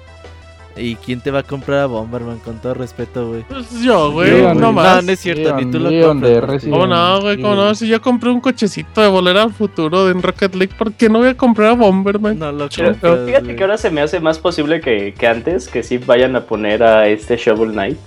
¿Y 0.76 0.96
quién 0.96 1.20
te 1.20 1.30
va 1.30 1.38
a 1.38 1.42
comprar 1.44 1.80
a 1.80 1.86
Bomberman? 1.86 2.40
Con 2.40 2.58
todo 2.58 2.74
respeto, 2.74 3.28
güey. 3.28 3.42
Pues 3.44 3.70
yo, 3.80 4.10
güey, 4.10 4.30
Leon, 4.32 4.56
no 4.58 4.66
No, 4.66 4.72
más. 4.72 5.04
no 5.04 5.12
es 5.12 5.20
cierto, 5.20 5.54
ni 5.54 5.70
tú 5.70 5.78
lo 5.78 5.88
Leon 5.88 6.20
compras. 6.20 6.64
¿Cómo 6.64 6.86
no, 6.88 7.20
güey? 7.20 7.40
¿Cómo 7.40 7.54
no? 7.54 7.74
Si 7.76 7.86
yo 7.86 8.02
compré 8.02 8.30
un 8.30 8.40
cochecito 8.40 9.00
de 9.00 9.06
volver 9.06 9.36
al 9.38 9.52
futuro 9.52 10.10
en 10.10 10.20
Rocket 10.20 10.52
League, 10.56 10.74
¿por 10.76 10.92
qué 10.92 11.08
no 11.08 11.20
voy 11.20 11.28
a 11.28 11.36
comprar 11.36 11.70
a 11.70 11.74
Bomberman? 11.74 12.38
No 12.40 12.50
lo 12.50 12.68
Pero, 12.68 12.90
compras, 12.90 13.20
fíjate 13.24 13.54
que 13.54 13.62
ahora 13.62 13.78
se 13.78 13.90
me 13.92 14.00
hace 14.00 14.18
más 14.18 14.40
posible 14.40 14.80
que, 14.80 15.14
que 15.16 15.26
antes 15.28 15.68
que 15.68 15.84
sí 15.84 15.98
vayan 15.98 16.34
a 16.34 16.40
poner 16.40 16.82
a 16.82 17.06
este 17.06 17.36
Shovel 17.36 17.70
Knight. 17.70 17.98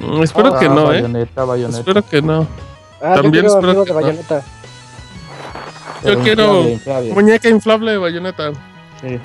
Mm, 0.00 0.22
espero 0.22 0.54
Ah, 0.54 0.58
que 0.58 0.68
no, 0.70 0.82
eh. 0.92 1.02
Bayonetta, 1.02 1.44
Bayonetta. 1.44 1.78
Espero 1.78 2.02
que 2.08 2.22
no. 2.22 2.46
Ah, 3.02 3.14
También 3.16 3.44
yo 3.44 3.50
quiero 3.50 3.54
espero 3.54 3.84
que 3.84 3.88
de 3.92 3.94
no. 3.94 4.00
Bayonetta. 4.00 4.42
Yo 6.04 6.18
quiero 6.20 6.44
inflable, 6.44 6.72
inflable. 6.72 7.12
muñeca 7.14 7.48
inflable 7.50 7.90
de 7.92 7.98
bayoneta. 7.98 8.50
Sí. 9.02 9.18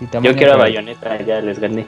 Y 0.00 0.06
Yo 0.22 0.34
quiero 0.34 0.52
a 0.52 0.56
real. 0.56 0.58
Bayonetta, 0.58 1.22
ya 1.22 1.40
les 1.40 1.58
gané. 1.58 1.86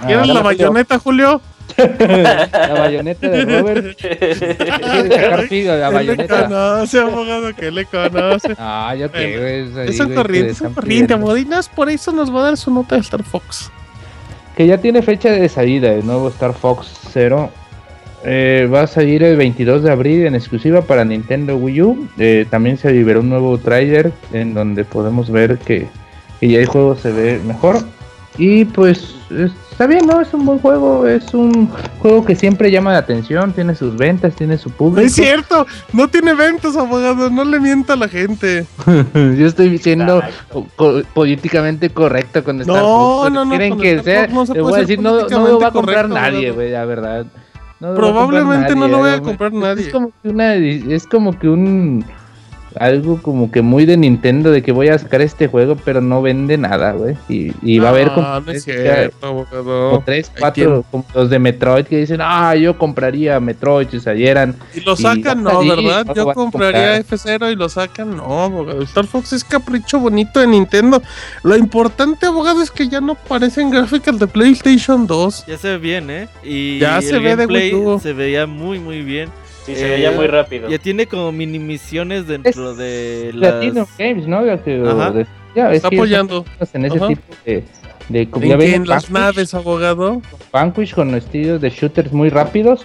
Ah, 0.00 0.06
¿Quieres 0.06 0.28
la 0.28 0.40
bayoneta, 0.42 0.98
Julio? 0.98 1.40
La 1.76 2.74
bayoneta 2.78 3.28
de 3.28 3.44
Robert. 3.44 3.96
Quiere 3.96 5.08
la 5.28 5.46
¿Qué 5.48 5.62
le 5.62 5.90
bayoneta. 5.90 6.44
conoce, 6.46 6.98
abogado? 6.98 7.54
¿Qué 7.54 7.70
le 7.70 7.84
conoce? 7.84 8.54
Ah, 8.58 8.94
yo 8.98 9.10
qué, 9.10 9.38
güey. 9.38 9.70
es 9.70 9.76
ahí, 9.76 9.88
Es 9.88 10.00
un 10.00 10.14
corriente, 10.14 10.46
que 10.48 10.52
es 10.52 10.60
un 10.60 10.74
corriente, 10.74 11.14
es 11.58 11.68
por 11.68 11.88
eso 11.90 12.12
nos 12.12 12.34
va 12.34 12.40
a 12.40 12.44
dar 12.44 12.56
su 12.56 12.72
nota 12.72 12.96
de 12.96 13.00
Star 13.02 13.22
Fox. 13.22 13.70
Que 14.56 14.66
ya 14.66 14.78
tiene 14.78 15.02
fecha 15.02 15.30
de 15.30 15.48
salida 15.48 15.92
el 15.92 16.04
nuevo 16.04 16.28
Star 16.28 16.52
Fox 16.54 16.88
Zero. 17.12 17.50
Eh, 18.24 18.68
va 18.72 18.82
a 18.82 18.86
salir 18.86 19.22
el 19.22 19.36
22 19.36 19.82
de 19.82 19.90
abril 19.90 20.26
en 20.26 20.34
exclusiva 20.34 20.82
para 20.82 21.04
Nintendo 21.04 21.56
Wii 21.56 21.82
U. 21.82 22.08
Eh, 22.18 22.46
también 22.50 22.76
se 22.76 22.92
liberó 22.92 23.20
un 23.20 23.30
nuevo 23.30 23.56
tráiler 23.58 24.12
en 24.32 24.52
donde 24.52 24.84
podemos 24.84 25.30
ver 25.30 25.56
que, 25.58 25.88
que 26.40 26.48
ya 26.48 26.58
el 26.58 26.66
juego 26.66 26.96
se 26.96 27.12
ve 27.12 27.40
mejor. 27.46 27.78
Y 28.38 28.64
pues 28.64 29.16
está 29.30 29.86
bien, 29.86 30.06
¿no? 30.06 30.20
Es 30.20 30.32
un 30.32 30.46
buen 30.46 30.58
juego. 30.60 31.06
Es 31.06 31.34
un 31.34 31.68
juego 31.98 32.24
que 32.24 32.34
siempre 32.34 32.70
llama 32.70 32.92
la 32.92 32.98
atención. 32.98 33.52
Tiene 33.52 33.74
sus 33.74 33.96
ventas, 33.96 34.34
tiene 34.34 34.56
su 34.56 34.70
público. 34.70 35.06
es 35.06 35.14
cierto, 35.14 35.66
no 35.92 36.08
tiene 36.08 36.32
ventas, 36.34 36.76
abogado. 36.76 37.28
No 37.28 37.44
le 37.44 37.60
mienta 37.60 37.94
a 37.94 37.96
la 37.96 38.08
gente. 38.08 38.64
Yo 39.14 39.46
estoy 39.46 39.78
co- 40.76 41.02
políticamente 41.12 41.90
correcto 41.90 42.42
con 42.44 42.60
Star 42.60 42.76
No, 42.76 43.28
no, 43.28 43.44
no, 43.44 43.50
Quieren 43.50 43.78
que 43.78 44.02
sea. 44.02 44.26
No 44.28 44.46
se 44.46 44.54
te 44.54 44.60
puede 44.60 44.70
voy 44.72 44.78
a 44.78 44.80
decir, 44.82 45.00
no, 45.00 45.28
no 45.28 45.48
lo 45.48 45.60
va 45.60 45.68
a 45.68 45.72
comprar 45.72 46.08
correcto, 46.08 46.14
nadie, 46.32 46.50
güey, 46.52 46.70
la 46.70 46.84
verdad. 46.84 47.26
No 47.80 47.94
Probablemente 47.94 48.76
no 48.76 48.88
lo 48.88 49.00
vaya 49.00 49.14
a 49.14 49.18
güey. 49.18 49.28
comprar 49.30 49.52
nadie. 49.52 49.86
Es 49.86 49.92
como 49.92 50.12
que 50.22 50.28
una. 50.28 50.54
Es 50.54 51.06
como 51.06 51.38
que 51.38 51.48
un. 51.48 52.04
Algo 52.78 53.20
como 53.20 53.50
que 53.50 53.62
muy 53.62 53.84
de 53.84 53.96
Nintendo 53.96 54.50
de 54.50 54.62
que 54.62 54.72
voy 54.72 54.88
a 54.88 54.98
sacar 54.98 55.20
este 55.20 55.48
juego, 55.48 55.76
pero 55.84 56.00
no 56.00 56.22
vende 56.22 56.56
nada, 56.56 56.92
güey. 56.92 57.16
Y, 57.28 57.52
y 57.62 57.78
va 57.78 57.88
a 57.88 57.90
haber 57.90 58.08
como, 58.12 58.26
No, 58.28 58.40
no 58.40 58.52
es 58.52 58.64
tres, 58.64 58.82
cierto, 58.82 59.26
abogado. 59.26 59.90
como 59.90 60.02
tres, 60.04 60.30
Hay 60.34 60.40
cuatro, 60.40 60.84
como 60.90 61.04
los 61.14 61.30
de 61.30 61.38
Metroid 61.38 61.84
que 61.86 61.98
dicen, 61.98 62.20
ah, 62.22 62.54
yo 62.54 62.78
compraría 62.78 63.40
Metroid 63.40 63.88
si 63.88 64.00
salieran. 64.00 64.54
Y 64.74 64.80
lo 64.80 64.92
Y 64.92 64.96
sacan, 64.96 65.42
no, 65.42 65.64
¿verdad? 65.66 66.06
no 66.06 66.14
Yo 66.14 66.32
compraría 66.32 66.98
F0 67.00 67.52
y 67.52 67.56
lo 67.56 67.68
sacan, 67.68 68.16
no, 68.16 68.44
abogado. 68.44 68.82
Star 68.82 69.06
Fox 69.06 69.32
es 69.32 69.42
capricho 69.44 69.98
bonito 69.98 70.40
de 70.40 70.46
Nintendo. 70.46 71.02
Lo 71.42 71.56
importante, 71.56 72.26
abogado, 72.26 72.62
es 72.62 72.70
que 72.70 72.88
ya 72.88 73.00
no 73.00 73.14
parecen 73.14 73.70
gráficas 73.70 74.18
de 74.18 74.26
PlayStation 74.26 75.06
2. 75.06 75.46
Ya 75.46 75.58
se 75.58 75.68
ve 75.68 75.78
bien, 75.78 76.10
¿eh? 76.10 76.28
Y 76.44 76.78
Ya 76.78 77.00
se 77.02 77.18
ve 77.18 77.34
de 77.36 77.46
Wii 77.46 77.74
U. 77.74 77.98
se 78.00 78.12
veía 78.12 78.46
muy, 78.46 78.78
muy 78.78 79.02
bien. 79.02 79.28
Sí, 79.66 79.74
se 79.76 79.86
Eh, 79.86 79.90
veía 79.90 80.10
muy 80.12 80.26
rápido. 80.26 80.68
Ya 80.68 80.78
tiene 80.78 81.06
como 81.06 81.30
mini 81.32 81.58
misiones 81.58 82.26
dentro 82.26 82.70
Es 82.72 82.76
de 82.78 83.30
las... 83.34 83.54
Latino 83.54 83.86
Games, 83.98 84.26
¿no? 84.26 84.44
Ya 84.44 84.62
que- 84.62 84.82
Ajá. 84.86 85.10
de- 85.10 85.26
ya, 85.54 85.70
es 85.70 85.76
Está 85.76 85.88
apoyando. 85.88 86.44
en 86.72 86.84
ese 86.84 86.96
Ajá. 86.96 87.08
tipo 87.08 87.22
de. 87.44 87.64
de 88.08 88.30
como 88.30 88.44
¿En 88.44 88.50
ya 88.50 88.58
qué? 88.58 88.64
ven 88.64 88.74
En 88.74 88.88
las 88.88 89.10
Vanquish, 89.10 89.10
naves, 89.36 89.54
abogado. 89.54 90.22
Vanquish 90.52 90.94
con 90.94 91.14
estilos 91.14 91.60
de 91.60 91.70
shooters 91.70 92.12
muy 92.12 92.28
rápidos. 92.30 92.82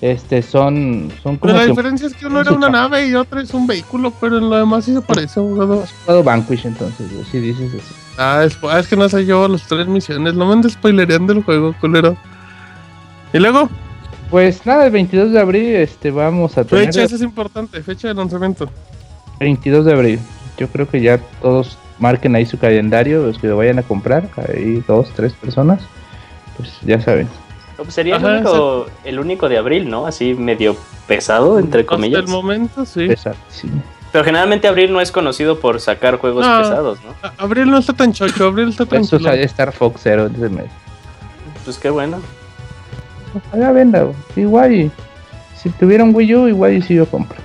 Este 0.00 0.42
son, 0.42 1.10
son 1.24 1.36
como 1.38 1.52
Pero 1.52 1.54
la 1.54 1.60
que 1.64 1.70
diferencia 1.70 2.06
es 2.06 2.14
que 2.14 2.26
uno 2.26 2.40
era 2.40 2.52
una 2.52 2.68
nave 2.68 3.08
y 3.08 3.14
otro 3.16 3.40
es 3.40 3.52
un 3.52 3.66
vehículo, 3.66 4.12
pero 4.20 4.38
en 4.38 4.48
lo 4.48 4.56
demás 4.56 4.84
sí 4.84 4.94
se 4.94 5.00
parece, 5.00 5.40
abogado. 5.40 5.82
has 5.82 5.92
jugado 5.92 6.22
Vanquish 6.22 6.66
entonces, 6.66 7.06
si 7.32 7.40
dices 7.40 7.74
eso. 7.74 7.94
Ah, 8.16 8.42
es, 8.46 8.56
ah, 8.62 8.78
es 8.78 8.86
que 8.86 8.94
no 8.96 9.08
sé 9.08 9.26
yo 9.26 9.48
las 9.48 9.66
tres 9.66 9.86
misiones. 9.88 10.34
No 10.34 10.46
me 10.46 10.52
andes 10.52 10.72
spoilereando 10.74 11.32
el 11.32 11.42
juego, 11.42 11.74
culero. 11.80 12.16
Y 13.32 13.38
luego, 13.38 13.68
Pues 14.30 14.66
nada, 14.66 14.86
el 14.86 14.92
22 14.92 15.32
de 15.32 15.40
abril 15.40 15.76
este 15.76 16.10
vamos 16.10 16.58
a 16.58 16.64
tener 16.64 16.86
fecha, 16.86 17.02
eso 17.02 17.16
es 17.16 17.22
importante, 17.22 17.82
fecha 17.82 18.08
de 18.08 18.14
lanzamiento. 18.14 18.68
22 19.40 19.84
de 19.86 19.92
abril. 19.92 20.20
Yo 20.58 20.68
creo 20.68 20.88
que 20.88 21.00
ya 21.00 21.18
todos 21.40 21.78
marquen 21.98 22.34
ahí 22.36 22.44
su 22.44 22.58
calendario, 22.58 23.22
los 23.26 23.38
que 23.38 23.46
lo 23.46 23.56
vayan 23.56 23.78
a 23.78 23.82
comprar, 23.82 24.28
ahí 24.48 24.82
dos, 24.86 25.08
tres 25.14 25.32
personas. 25.32 25.80
Pues 26.56 26.70
ya 26.82 27.00
saben. 27.00 27.26
No, 27.78 27.84
pues 27.84 27.94
sería 27.94 28.16
Ajá, 28.16 28.28
el, 28.28 28.34
único, 28.38 28.86
el 29.04 29.18
único 29.20 29.48
de 29.48 29.56
abril, 29.56 29.88
¿no? 29.88 30.06
Así 30.06 30.34
medio 30.34 30.76
pesado, 31.06 31.58
entre 31.58 31.82
Hasta 31.82 31.94
comillas. 31.94 32.20
el 32.22 32.28
momento, 32.28 32.84
sí. 32.84 33.06
Pesadísimo. 33.06 33.82
Pero 34.10 34.24
generalmente 34.24 34.66
abril 34.68 34.92
no 34.92 35.00
es 35.00 35.12
conocido 35.12 35.60
por 35.60 35.80
sacar 35.80 36.16
juegos 36.18 36.44
No. 36.46 36.58
pesados, 36.58 36.98
¿no? 37.04 37.14
Abril 37.38 37.70
no 37.70 37.78
está 37.78 37.92
tan 37.92 38.12
chocho, 38.12 38.46
Abril 38.46 38.70
está 38.70 38.84
tan 38.84 39.02
eso 39.02 39.18
sale 39.20 39.44
Star 39.44 39.72
Fox 39.72 40.00
Zero 40.02 40.26
ese 40.26 40.48
mes. 40.48 40.66
Pues 41.64 41.78
qué 41.78 41.90
bueno. 41.90 42.18
Ojalá 43.34 43.72
venda, 43.72 44.02
güey. 44.02 44.16
igual 44.36 44.90
si 45.56 45.70
tuviera 45.70 46.04
un 46.04 46.14
Wii 46.14 46.34
U, 46.34 46.48
igual 46.48 46.74
y 46.74 46.82
si 46.82 46.94
yo 46.94 47.06
compro. 47.06 47.36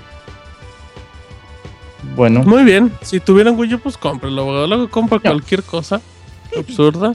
Bueno, 2.15 2.43
Muy 2.43 2.63
bien, 2.63 2.91
si 3.01 3.19
tuvieran 3.19 3.57
Wii 3.57 3.75
U, 3.75 3.79
pues 3.79 3.97
cómpralo. 3.97 4.67
Luego 4.67 4.89
compra 4.89 5.19
cualquier 5.19 5.63
cosa 5.63 5.99
absurda. 6.57 7.13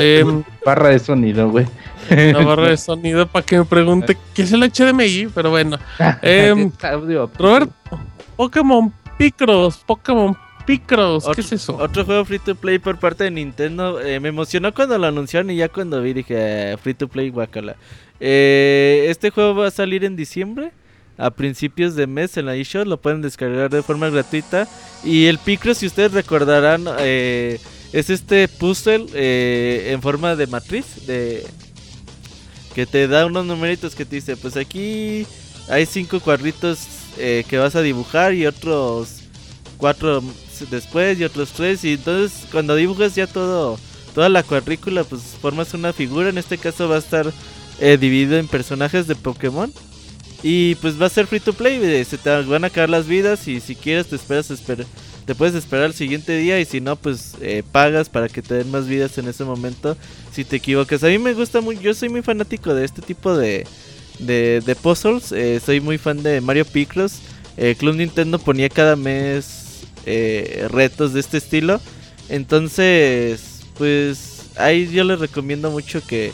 Em, 0.00 0.44
barra 0.64 0.90
de 0.90 0.98
sonido, 0.98 1.50
güey. 1.50 1.66
una 2.10 2.44
barra 2.44 2.68
de 2.68 2.76
sonido 2.76 3.26
para 3.26 3.44
que 3.44 3.58
me 3.58 3.64
pregunte 3.64 4.16
qué 4.34 4.42
es 4.42 4.52
el 4.52 4.62
HDMI, 4.62 5.28
pero 5.34 5.50
bueno. 5.50 5.78
Audio. 6.82 7.30
Roberto, 7.38 7.72
Pokémon 8.36 8.92
Picross, 9.16 9.78
Pokémon 9.78 10.36
Picross, 10.68 11.24
¿qué 11.34 11.40
es 11.40 11.52
eso? 11.52 11.76
Otro 11.76 12.04
juego 12.04 12.26
free 12.26 12.38
to 12.38 12.54
play 12.54 12.78
por 12.78 12.98
parte 12.98 13.24
de 13.24 13.30
Nintendo. 13.30 14.02
eh, 14.02 14.20
me 14.20 14.28
emocionó 14.28 14.74
cuando 14.74 14.98
lo 14.98 15.06
anunciaron 15.06 15.50
y 15.50 15.56
ya 15.56 15.70
cuando 15.70 16.02
vi 16.02 16.12
dije, 16.12 16.72
"Ah, 16.72 16.76
free 16.76 16.92
to 16.92 17.08
play, 17.08 17.30
guacala. 17.30 17.76
Eh, 18.20 19.06
este 19.08 19.30
juego 19.30 19.54
va 19.54 19.68
a 19.68 19.70
salir 19.70 20.04
en 20.04 20.14
diciembre. 20.14 20.72
A 21.16 21.30
principios 21.30 21.96
de 21.96 22.06
mes 22.06 22.36
en 22.36 22.44
la 22.44 22.54
eShop 22.54 22.86
lo 22.86 23.00
pueden 23.00 23.22
descargar 23.22 23.70
de 23.70 23.82
forma 23.82 24.10
gratuita. 24.10 24.68
Y 25.02 25.24
el 25.24 25.38
Picross, 25.38 25.78
si 25.78 25.86
ustedes 25.86 26.12
recordarán, 26.12 26.84
eh, 26.98 27.58
es 27.94 28.10
este 28.10 28.46
puzzle 28.46 29.06
eh, 29.14 29.88
en 29.92 30.02
forma 30.02 30.36
de 30.36 30.48
matriz. 30.48 31.06
De, 31.06 31.46
que 32.74 32.84
te 32.84 33.08
da 33.08 33.24
unos 33.24 33.46
numeritos 33.46 33.94
que 33.94 34.04
te 34.04 34.16
dice, 34.16 34.36
pues 34.36 34.54
aquí 34.58 35.26
hay 35.70 35.86
cinco 35.86 36.20
cuadritos 36.20 36.78
eh, 37.16 37.44
que 37.48 37.56
vas 37.56 37.74
a 37.74 37.80
dibujar 37.80 38.34
y 38.34 38.46
otros 38.46 39.22
cuatro 39.78 40.22
después 40.70 41.18
y 41.18 41.24
otros 41.24 41.50
tres 41.50 41.84
y 41.84 41.94
entonces 41.94 42.46
cuando 42.50 42.74
dibujas 42.74 43.14
ya 43.14 43.26
todo 43.26 43.78
toda 44.14 44.28
la 44.28 44.42
cuadrícula 44.42 45.04
pues 45.04 45.22
formas 45.40 45.74
una 45.74 45.92
figura 45.92 46.28
en 46.28 46.38
este 46.38 46.58
caso 46.58 46.88
va 46.88 46.96
a 46.96 47.00
estar 47.00 47.32
eh, 47.80 47.96
dividido 48.00 48.36
en 48.38 48.48
personajes 48.48 49.06
de 49.06 49.14
Pokémon 49.14 49.72
y 50.42 50.76
pues 50.76 51.00
va 51.00 51.06
a 51.06 51.10
ser 51.10 51.26
free 51.26 51.40
to 51.40 51.52
play 51.52 51.80
eh, 51.82 52.04
se 52.04 52.18
te 52.18 52.30
van 52.42 52.64
a 52.64 52.68
acabar 52.68 52.88
las 52.90 53.06
vidas 53.06 53.48
y 53.48 53.60
si 53.60 53.74
quieres 53.74 54.06
te 54.06 54.16
esperas 54.16 54.50
esper- 54.50 54.86
te 55.26 55.34
puedes 55.34 55.54
esperar 55.54 55.86
el 55.86 55.94
siguiente 55.94 56.36
día 56.38 56.58
y 56.58 56.64
si 56.64 56.80
no 56.80 56.96
pues 56.96 57.34
eh, 57.42 57.62
pagas 57.72 58.08
para 58.08 58.28
que 58.28 58.40
te 58.40 58.54
den 58.54 58.70
más 58.70 58.86
vidas 58.86 59.18
en 59.18 59.28
ese 59.28 59.44
momento 59.44 59.94
si 60.32 60.44
te 60.44 60.56
equivocas. 60.56 61.04
A 61.04 61.08
mí 61.08 61.18
me 61.18 61.34
gusta 61.34 61.60
muy 61.60 61.78
yo 61.78 61.92
soy 61.92 62.08
muy 62.08 62.22
fanático 62.22 62.72
de 62.74 62.84
este 62.84 63.02
tipo 63.02 63.36
de 63.36 63.66
de, 64.20 64.62
de 64.64 64.74
puzzles 64.74 65.30
eh, 65.32 65.60
soy 65.64 65.80
muy 65.80 65.98
fan 65.98 66.22
de 66.22 66.40
Mario 66.40 66.64
Picross 66.64 67.18
eh, 67.56 67.76
Club 67.78 67.96
Nintendo 67.96 68.38
ponía 68.38 68.68
cada 68.68 68.96
mes 68.96 69.67
eh, 70.06 70.66
retos 70.70 71.12
de 71.12 71.20
este 71.20 71.38
estilo. 71.38 71.80
Entonces, 72.28 73.60
pues 73.76 74.46
ahí 74.56 74.88
yo 74.90 75.04
les 75.04 75.18
recomiendo 75.20 75.70
mucho 75.70 76.00
que 76.06 76.32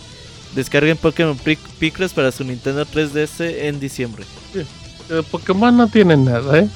descarguen 0.54 0.96
Pokémon 0.96 1.36
Pic- 1.38 1.58
Picross 1.78 2.12
para 2.12 2.32
su 2.32 2.44
Nintendo 2.44 2.86
3DS 2.86 3.40
en 3.40 3.80
diciembre. 3.80 4.24
Eh, 4.54 5.22
Pokémon 5.30 5.76
no 5.76 5.88
tiene 5.88 6.16
nada, 6.16 6.58
¿eh? 6.60 6.68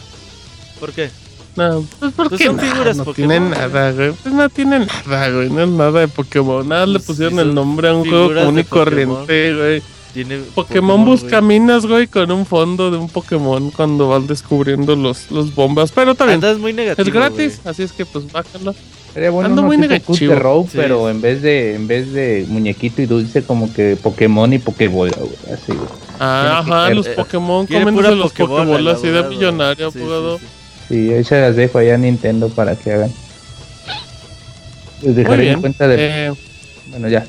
¿Por 0.79 0.93
qué? 0.93 1.11
No, 1.57 1.85
pues 1.99 2.13
porque 2.15 2.37
Pues 2.37 2.47
son 2.47 2.57
no, 2.57 2.63
figuras 2.63 2.97
no 2.97 3.05
Pokémon, 3.05 3.29
tiene 3.31 3.47
güey. 3.49 3.59
nada, 3.61 3.93
güey. 3.93 4.13
Pues 4.13 4.35
no 4.35 4.49
tiene 4.49 4.79
nada, 5.07 5.31
güey. 5.31 5.51
No 5.51 5.63
es 5.65 5.69
nada 5.71 6.01
de 6.01 6.09
Pokémon. 6.09 6.69
Nada 6.69 6.87
le 6.87 6.93
Pues 6.95 7.05
pusieron 7.07 7.35
sí 7.35 7.41
el 7.41 7.55
nombre 7.55 7.89
a 7.89 7.95
un 7.95 8.09
juego 8.09 8.33
común 8.35 8.59
y 8.59 8.65
corriente, 8.65 9.55
güey. 9.55 9.83
Tiene 10.15 10.39
Pokémon 10.55 11.05
güey. 11.05 11.11
Buscaminas, 11.21 11.87
güey, 11.87 12.07
con 12.07 12.31
un 12.31 12.47
fondo 12.47 12.91
de 12.91 12.97
un 12.97 13.09
Pokémon 13.09 13.71
cuando 13.71 14.09
van 14.09 14.27
descubriendo 14.27 14.97
los, 14.97 15.31
los 15.31 15.55
bombas. 15.55 15.93
Pero 15.93 16.15
también 16.15 16.37
Andas 16.43 16.59
muy 16.59 16.73
negativo. 16.73 17.07
es 17.07 17.13
gratis, 17.15 17.61
güey. 17.63 17.71
así 17.73 17.83
es 17.83 17.93
que 17.93 18.05
pues 18.07 18.31
bájalo. 18.33 18.75
Sería 19.13 19.31
bueno 19.31 19.49
Ando 19.51 19.63
muy 19.63 19.77
negativo. 19.77 20.15
Sí. 20.17 20.77
pero 20.77 21.09
en 21.11 21.21
vez 21.21 21.43
de 21.43 21.75
en 21.75 21.87
vez 21.87 22.13
de 22.13 22.47
muñequito 22.49 23.03
y 23.03 23.07
dulce 23.07 23.43
como 23.43 23.73
que 23.73 23.97
Pokémon 24.03 24.53
y 24.53 24.59
Pokébola, 24.59 25.17
güey, 25.19 25.55
así, 25.55 25.73
güey. 25.73 25.89
Ah, 26.19 26.59
ajá, 26.61 26.91
los 26.95 27.07
eh, 27.07 27.11
Pokémon 27.15 27.67
comen 27.67 27.95
de 27.97 28.15
los 28.17 28.33
Pokébola, 28.33 28.81
idea 28.81 28.93
abogado. 29.21 29.29
millonaria, 29.31 29.91
Sí, 29.91 29.99
sí, 29.99 30.05
sí. 30.39 30.47
Sí, 30.89 31.13
ahí 31.13 31.23
se 31.25 31.41
las 31.41 31.55
dejo 31.57 31.79
allá 31.79 31.95
a 31.95 31.99
Nintendo 31.99 32.49
para 32.49 32.75
que 32.77 32.93
hagan. 32.93 33.13
Les 35.03 35.15
Muy 35.15 35.15
dejaré 35.15 35.43
en 35.43 35.49
bien. 35.49 35.61
cuenta 35.61 35.87
de. 35.87 35.97
Eh, 36.29 36.33
Bueno, 36.91 37.09
ya. 37.09 37.27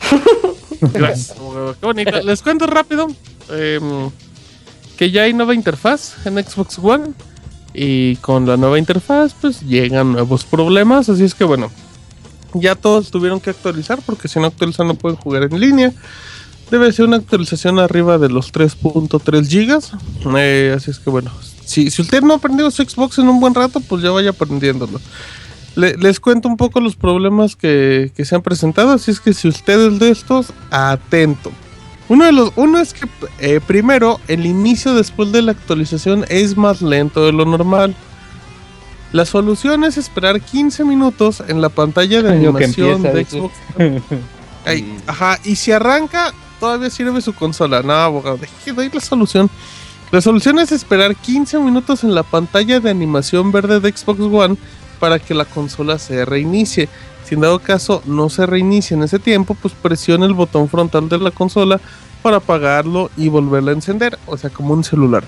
gracias, 0.80 1.36
Qué 1.80 1.86
bonito. 1.86 2.22
Les 2.22 2.42
cuento 2.42 2.66
rápido 2.66 3.08
em, 3.50 4.10
que 4.96 5.10
ya 5.10 5.22
hay 5.22 5.32
nueva 5.32 5.54
interfaz 5.54 6.26
en 6.26 6.42
Xbox 6.42 6.78
One. 6.82 7.12
Y 7.72 8.16
con 8.16 8.46
la 8.46 8.56
nueva 8.56 8.78
interfaz, 8.78 9.34
pues 9.40 9.62
llegan 9.62 10.12
nuevos 10.12 10.44
problemas. 10.44 11.08
Así 11.08 11.24
es 11.24 11.34
que 11.34 11.44
bueno, 11.44 11.70
ya 12.52 12.74
todos 12.74 13.10
tuvieron 13.10 13.40
que 13.40 13.50
actualizar. 13.50 14.00
Porque 14.04 14.28
si 14.28 14.40
no 14.40 14.46
actualizan, 14.46 14.88
no 14.88 14.94
pueden 14.94 15.16
jugar 15.16 15.44
en 15.44 15.60
línea. 15.60 15.92
Debe 16.70 16.92
ser 16.92 17.06
una 17.06 17.16
actualización 17.16 17.78
arriba 17.78 18.18
de 18.18 18.28
los 18.28 18.52
3.3 18.52 19.46
gigas. 19.46 19.92
Eh, 20.36 20.74
así 20.76 20.90
es 20.90 20.98
que 20.98 21.10
bueno, 21.10 21.30
si, 21.64 21.90
si 21.90 22.02
usted 22.02 22.22
no 22.22 22.32
ha 22.32 22.36
aprendido 22.36 22.70
su 22.70 22.82
Xbox 22.82 23.18
en 23.18 23.28
un 23.28 23.40
buen 23.40 23.54
rato, 23.54 23.80
pues 23.80 24.02
ya 24.02 24.10
vaya 24.10 24.30
aprendiéndolo. 24.30 25.00
Le- 25.80 25.96
les 25.96 26.20
cuento 26.20 26.48
un 26.48 26.56
poco 26.56 26.80
los 26.80 26.94
problemas 26.96 27.56
que, 27.56 28.12
que 28.14 28.24
se 28.24 28.34
han 28.34 28.42
presentado, 28.42 28.92
así 28.92 29.10
es 29.10 29.20
que 29.20 29.32
si 29.32 29.48
usted 29.48 29.80
es 29.92 29.98
de 29.98 30.10
estos, 30.10 30.52
atento. 30.70 31.50
Uno 32.08 32.24
de 32.26 32.32
los, 32.32 32.52
uno 32.56 32.78
es 32.80 32.92
que 32.92 33.08
eh, 33.38 33.60
primero 33.66 34.20
el 34.28 34.44
inicio 34.44 34.94
después 34.94 35.30
de 35.32 35.42
la 35.42 35.52
actualización 35.52 36.24
es 36.28 36.56
más 36.56 36.82
lento 36.82 37.24
de 37.24 37.32
lo 37.32 37.44
normal. 37.44 37.94
La 39.12 39.24
solución 39.24 39.84
es 39.84 39.96
esperar 39.96 40.40
15 40.40 40.84
minutos 40.84 41.42
en 41.48 41.60
la 41.60 41.68
pantalla 41.68 42.22
de 42.22 42.30
animación 42.32 43.06
empieza, 43.06 43.12
de. 43.16 43.24
Xbox. 43.24 43.54
Ay, 44.66 44.98
ajá, 45.06 45.38
y 45.44 45.56
si 45.56 45.72
arranca, 45.72 46.32
todavía 46.60 46.90
sirve 46.90 47.20
su 47.20 47.32
consola. 47.34 47.82
No, 47.82 47.92
abogado, 47.92 48.36
deje 48.36 48.72
de 48.72 48.82
ahí 48.82 48.90
la 48.92 49.00
solución. 49.00 49.48
La 50.12 50.20
solución 50.20 50.58
es 50.58 50.72
esperar 50.72 51.14
15 51.16 51.58
minutos 51.60 52.02
en 52.04 52.14
la 52.14 52.24
pantalla 52.24 52.80
de 52.80 52.90
animación 52.90 53.52
verde 53.52 53.80
de 53.80 53.96
Xbox 53.96 54.20
One 54.20 54.56
para 55.00 55.18
que 55.18 55.34
la 55.34 55.46
consola 55.46 55.98
se 55.98 56.24
reinicie. 56.24 56.88
Si 57.24 57.34
en 57.34 57.40
dado 57.40 57.58
caso 57.58 58.02
no 58.06 58.28
se 58.28 58.46
reinicia 58.46 58.96
en 58.96 59.02
ese 59.02 59.18
tiempo, 59.18 59.54
pues 59.54 59.74
presione 59.74 60.26
el 60.26 60.34
botón 60.34 60.68
frontal 60.68 61.08
de 61.08 61.18
la 61.18 61.30
consola 61.30 61.80
para 62.22 62.36
apagarlo 62.36 63.10
y 63.16 63.28
volverla 63.28 63.72
a 63.72 63.74
encender, 63.74 64.18
o 64.26 64.36
sea, 64.36 64.50
como 64.50 64.74
un 64.74 64.84
celular. 64.84 65.24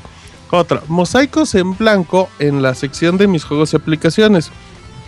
Otra, 0.50 0.82
mosaicos 0.88 1.54
en 1.54 1.76
blanco 1.76 2.28
en 2.38 2.60
la 2.60 2.74
sección 2.74 3.16
de 3.16 3.26
mis 3.26 3.44
juegos 3.44 3.72
y 3.72 3.76
aplicaciones. 3.76 4.50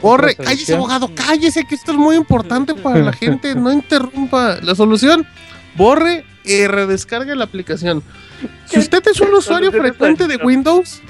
Borre, 0.00 0.36
cállese 0.36 0.74
abogado, 0.74 1.10
cállese 1.14 1.64
que 1.64 1.74
esto 1.74 1.92
es 1.92 1.98
muy 1.98 2.16
importante 2.16 2.74
para 2.82 3.00
la 3.00 3.12
gente, 3.12 3.54
no 3.54 3.72
interrumpa. 3.72 4.58
La 4.62 4.74
solución, 4.74 5.26
borre 5.76 6.24
y 6.44 6.66
redescargue 6.66 7.34
la 7.34 7.44
aplicación. 7.44 8.02
Si 8.66 8.78
usted 8.78 9.02
es 9.06 9.20
un 9.20 9.32
usuario 9.34 9.72
frecuente 9.72 10.26
de. 10.26 10.36
Windows, 10.36 11.00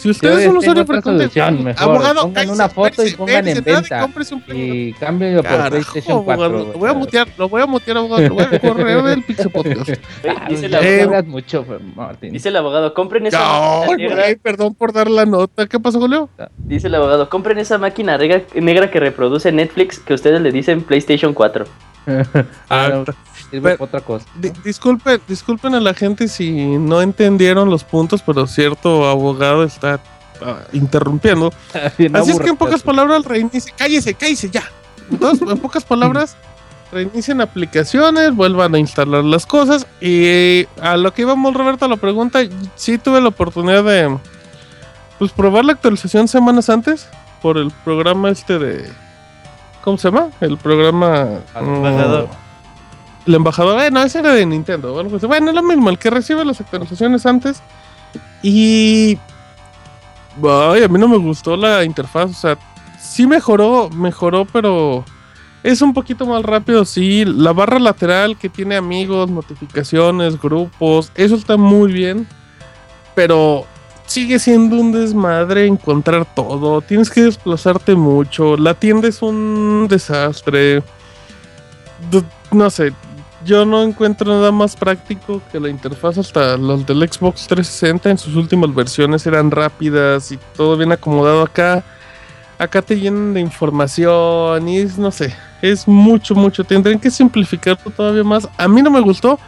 si 0.00 0.10
usted 0.10 0.38
es 0.40 0.48
un 0.48 0.56
usuario 0.56 0.84
frecuente 0.86 1.28
mejor. 1.52 1.82
abogado, 1.82 2.22
Pongan 2.22 2.34
cállese, 2.34 2.52
una 2.54 2.68
foto 2.68 3.06
y 3.06 3.10
pongan 3.12 3.48
en 3.48 3.62
venta. 3.64 4.04
un 4.04 4.42
Y 4.56 4.92
cámbialo 4.94 5.42
por 5.42 5.68
PlayStation 5.70 6.24
4. 6.24 6.32
abogado, 6.44 6.50
güey. 6.64 6.72
lo 6.72 6.78
voy 6.78 6.90
a 6.90 6.94
mutear, 6.94 7.28
lo 7.38 7.48
voy 7.48 7.62
a 7.62 7.66
mutear, 7.66 7.96
abogado, 7.98 8.22
lo 8.28 8.34
voy 8.34 8.44
a 8.44 8.58
correr 8.60 9.02
del 9.02 9.22
Pixel 9.22 9.50
Podcast. 9.52 9.90
Ah, 10.28 10.46
Dice 10.48 10.66
el, 10.66 10.74
abogado, 10.74 11.24
mucho, 11.28 11.66
Martín. 11.94 12.32
dice 12.32 12.48
el 12.48 12.56
abogado, 12.56 12.94
compren 12.94 13.26
esa 13.26 13.38
máquina 13.86 14.14
negra. 14.14 14.38
perdón 14.42 14.74
por 14.74 14.92
dar 14.92 15.10
la 15.10 15.26
nota. 15.26 15.66
¿Qué 15.66 15.78
pasó, 15.78 16.00
Julio? 16.00 16.28
Dice 16.58 16.86
el 16.88 16.94
abogado, 16.94 17.28
compren 17.28 17.58
esa 17.58 17.78
máquina 17.78 18.16
negra, 18.18 18.90
que 18.90 19.00
reproduce 19.00 19.52
Netflix 19.52 19.98
que 19.98 20.14
ustedes 20.14 20.40
le 20.40 20.50
dicen 20.52 20.82
PlayStation 20.82 21.34
4. 21.34 21.64
Ah, 22.70 22.88
no, 22.92 23.04
Ah, 23.06 23.14
sirve 23.50 23.62
pero- 23.62 23.78
para 23.78 23.84
otra 23.84 24.00
cosa. 24.00 24.26
Di- 24.34 24.52
disculpen, 24.64 25.20
disculpen 25.28 25.74
a 25.74 25.80
la 25.80 25.94
gente 25.94 26.28
si 26.28 26.50
no 26.78 27.02
entendieron 27.02 27.70
los 27.70 27.84
puntos, 27.84 28.22
pero 28.22 28.46
cierto 28.46 29.08
abogado 29.08 29.64
está 29.64 30.00
ah, 30.44 30.58
interrumpiendo. 30.72 31.52
Así 32.14 32.30
es 32.30 32.40
que 32.40 32.48
en 32.48 32.56
pocas 32.56 32.82
palabras 32.82 33.24
reinicie, 33.24 33.72
cállese, 33.76 34.14
cállese 34.14 34.50
ya. 34.50 34.64
Entonces, 35.10 35.48
en 35.48 35.58
pocas 35.58 35.84
palabras, 35.84 36.36
reinicien 36.92 37.40
aplicaciones, 37.40 38.34
vuelvan 38.34 38.74
a 38.74 38.78
instalar 38.78 39.24
las 39.24 39.46
cosas. 39.46 39.86
Y 40.00 40.66
a 40.80 40.96
lo 40.96 41.12
que 41.12 41.22
íbamos, 41.22 41.54
Roberto, 41.54 41.84
a 41.84 41.88
la 41.88 41.96
pregunta, 41.96 42.40
sí 42.76 42.98
tuve 42.98 43.20
la 43.20 43.28
oportunidad 43.28 43.84
de 43.84 44.16
pues 45.18 45.32
probar 45.32 45.64
la 45.64 45.72
actualización 45.72 46.28
semanas 46.28 46.70
antes 46.70 47.08
por 47.42 47.58
el 47.58 47.70
programa 47.84 48.30
este 48.30 48.58
de. 48.58 48.90
¿Cómo 49.82 49.98
se 49.98 50.10
llama? 50.10 50.28
El 50.40 50.56
programa. 50.58 51.40
Al. 51.54 52.28
El 53.30 53.36
embajador, 53.36 53.74
bueno, 53.74 54.02
ese 54.02 54.18
era 54.18 54.32
de 54.32 54.44
Nintendo. 54.44 54.92
Bueno, 54.92 55.48
es 55.48 55.54
lo 55.54 55.62
mismo, 55.62 55.88
el 55.88 55.98
que 55.98 56.10
recibe 56.10 56.44
las 56.44 56.60
actualizaciones 56.60 57.24
antes. 57.24 57.62
Y. 58.42 59.18
Ay, 60.42 60.82
a 60.82 60.88
mí 60.88 60.98
no 60.98 61.08
me 61.08 61.16
gustó 61.16 61.56
la 61.56 61.84
interfaz. 61.84 62.30
O 62.30 62.34
sea, 62.34 62.58
sí 63.00 63.26
mejoró, 63.26 63.88
mejoró, 63.90 64.44
pero. 64.44 65.04
Es 65.62 65.82
un 65.82 65.92
poquito 65.92 66.26
más 66.26 66.42
rápido, 66.42 66.84
sí. 66.84 67.24
La 67.24 67.52
barra 67.52 67.78
lateral 67.78 68.36
que 68.36 68.48
tiene 68.48 68.76
amigos, 68.76 69.30
notificaciones, 69.30 70.40
grupos, 70.40 71.12
eso 71.14 71.34
está 71.36 71.56
muy 71.56 71.92
bien. 71.92 72.26
Pero 73.14 73.66
sigue 74.06 74.38
siendo 74.38 74.76
un 74.76 74.90
desmadre 74.90 75.66
encontrar 75.66 76.26
todo. 76.34 76.80
Tienes 76.80 77.10
que 77.10 77.22
desplazarte 77.22 77.94
mucho. 77.94 78.56
La 78.56 78.74
tienda 78.74 79.06
es 79.06 79.22
un 79.22 79.86
desastre. 79.88 80.82
No 82.50 82.70
sé, 82.70 82.92
yo 83.44 83.64
no 83.64 83.82
encuentro 83.82 84.32
nada 84.32 84.52
más 84.52 84.76
práctico 84.76 85.40
que 85.50 85.58
la 85.58 85.68
interfaz 85.68 86.18
hasta 86.18 86.56
los 86.56 86.86
del 86.86 87.08
Xbox 87.08 87.46
360 87.46 88.10
en 88.10 88.18
sus 88.18 88.36
últimas 88.36 88.74
versiones 88.74 89.26
eran 89.26 89.50
rápidas 89.50 90.30
y 90.32 90.38
todo 90.56 90.76
bien 90.76 90.92
acomodado 90.92 91.42
acá. 91.42 91.82
Acá 92.58 92.82
te 92.82 93.00
llenan 93.00 93.32
de 93.32 93.40
información 93.40 94.68
y 94.68 94.78
es, 94.78 94.98
no 94.98 95.10
sé, 95.10 95.34
es 95.62 95.88
mucho, 95.88 96.34
mucho. 96.34 96.64
Tendrían 96.64 96.98
que 96.98 97.10
simplificarlo 97.10 97.90
todavía 97.90 98.24
más. 98.24 98.48
A 98.58 98.68
mí 98.68 98.82
no 98.82 98.90
me 98.90 99.00
gustó. 99.00 99.38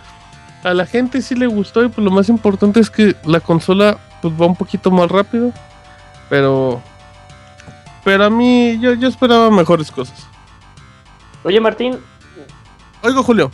A 0.65 0.73
la 0.73 0.87
gente 0.87 1.21
sí 1.21 1.35
le 1.35 1.47
gustó 1.47 1.85
y 1.85 1.89
pues 1.89 2.05
lo 2.05 2.11
más 2.11 2.29
importante 2.29 2.81
es 2.81 2.89
que 2.89 3.17
la 3.25 3.41
consola 3.41 3.99
pues 4.23 4.33
va 4.41 4.47
un 4.47 4.57
poquito 4.57 4.91
más 4.91 5.11
rápido. 5.11 5.53
Pero... 6.31 6.83
Pero 8.05 8.25
a 8.25 8.31
mí 8.31 8.79
yo, 8.81 8.95
yo 8.95 9.07
esperaba 9.07 9.51
mejores 9.51 9.91
cosas. 9.91 10.27
Oye, 11.45 11.61
Martín, 11.61 11.99
Oigo, 13.03 13.25
Julio. 13.25 13.51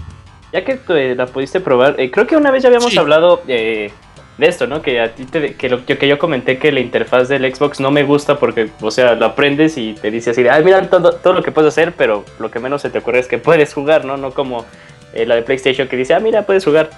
Ya 0.52 0.64
que 0.64 0.78
eh, 0.88 1.14
la 1.16 1.26
pudiste 1.26 1.60
probar, 1.60 1.96
eh, 1.98 2.10
creo 2.10 2.26
que 2.26 2.36
una 2.36 2.50
vez 2.50 2.62
ya 2.62 2.68
habíamos 2.68 2.90
Sí. 2.92 2.98
hablado 2.98 3.42
eh, 3.48 3.90
de 4.38 4.46
esto, 4.46 4.66
¿no? 4.66 4.82
Que 4.82 5.00
a 5.00 5.14
ti 5.14 5.24
te, 5.24 5.54
que, 5.54 5.68
lo, 5.68 5.84
que 5.84 6.06
yo 6.08 6.18
comenté 6.18 6.58
que 6.58 6.70
la 6.72 6.80
interfaz 6.80 7.28
del 7.28 7.52
Xbox 7.54 7.80
no 7.80 7.90
me 7.90 8.04
gusta 8.04 8.38
porque, 8.38 8.68
o 8.80 8.90
sea, 8.90 9.14
lo 9.14 9.26
aprendes 9.26 9.76
y 9.76 9.94
te 9.94 10.10
dice 10.10 10.30
así 10.30 10.42
de, 10.42 10.50
ay, 10.50 10.62
mira 10.64 10.88
todo, 10.88 11.12
todo 11.12 11.32
lo 11.32 11.42
que 11.42 11.50
puedes 11.52 11.68
hacer, 11.68 11.92
pero 11.96 12.24
lo 12.38 12.50
que 12.50 12.60
menos 12.60 12.82
se 12.82 12.90
te 12.90 12.98
ocurre 12.98 13.18
es 13.18 13.26
que 13.26 13.38
puedes 13.38 13.74
jugar, 13.74 14.04
¿no? 14.04 14.16
No 14.16 14.30
como 14.30 14.64
eh, 15.12 15.26
la 15.26 15.34
de 15.34 15.42
PlayStation 15.42 15.88
que 15.88 15.96
dice, 15.96 16.14
ah, 16.14 16.20
mira, 16.20 16.42
puedes 16.42 16.64
jugar. 16.64 16.90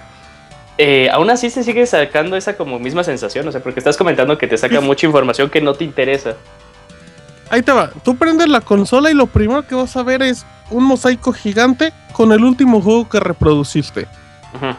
Aún 1.11 1.29
así 1.29 1.51
se 1.51 1.63
sigue 1.63 1.85
sacando 1.85 2.35
esa 2.35 2.57
como 2.57 2.79
misma 2.79 3.03
sensación, 3.03 3.47
o 3.47 3.51
sea, 3.51 3.61
porque 3.61 3.79
estás 3.79 3.97
comentando 3.97 4.37
que 4.39 4.47
te 4.47 4.57
saca 4.57 4.81
mucha 4.81 5.05
información 5.05 5.49
que 5.49 5.61
no 5.61 5.73
te 5.75 5.83
interesa. 5.83 6.35
Ahí 7.51 7.63
te 7.63 7.73
va, 7.73 7.89
tú 7.89 8.15
prendes 8.15 8.47
la 8.47 8.61
consola 8.61 9.11
y 9.11 9.13
lo 9.13 9.27
primero 9.27 9.67
que 9.67 9.75
vas 9.75 9.97
a 9.97 10.03
ver 10.03 10.21
es 10.21 10.45
un 10.69 10.85
mosaico 10.85 11.33
gigante 11.33 11.91
con 12.13 12.31
el 12.31 12.45
último 12.45 12.81
juego 12.81 13.09
que 13.09 13.19
reproduciste. 13.19 14.07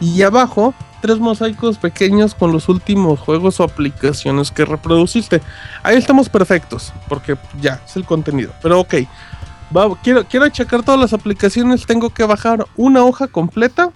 Y 0.01 0.23
abajo, 0.23 0.73
tres 0.99 1.19
mosaicos 1.19 1.77
pequeños 1.77 2.33
con 2.33 2.51
los 2.51 2.69
últimos 2.69 3.19
juegos 3.19 3.59
o 3.59 3.63
aplicaciones 3.63 4.49
que 4.49 4.65
reproduciste. 4.65 5.39
Ahí 5.83 5.97
estamos 5.97 6.29
perfectos, 6.29 6.91
porque 7.07 7.37
ya 7.61 7.79
es 7.85 7.95
el 7.95 8.05
contenido. 8.05 8.51
Pero 8.63 8.79
ok, 8.79 8.95
va, 9.75 9.95
quiero, 10.01 10.25
quiero 10.25 10.49
checar 10.49 10.81
todas 10.81 10.99
las 10.99 11.13
aplicaciones. 11.13 11.85
Tengo 11.85 12.09
que 12.09 12.23
bajar 12.23 12.65
una 12.75 13.03
hoja 13.03 13.27
completa 13.27 13.91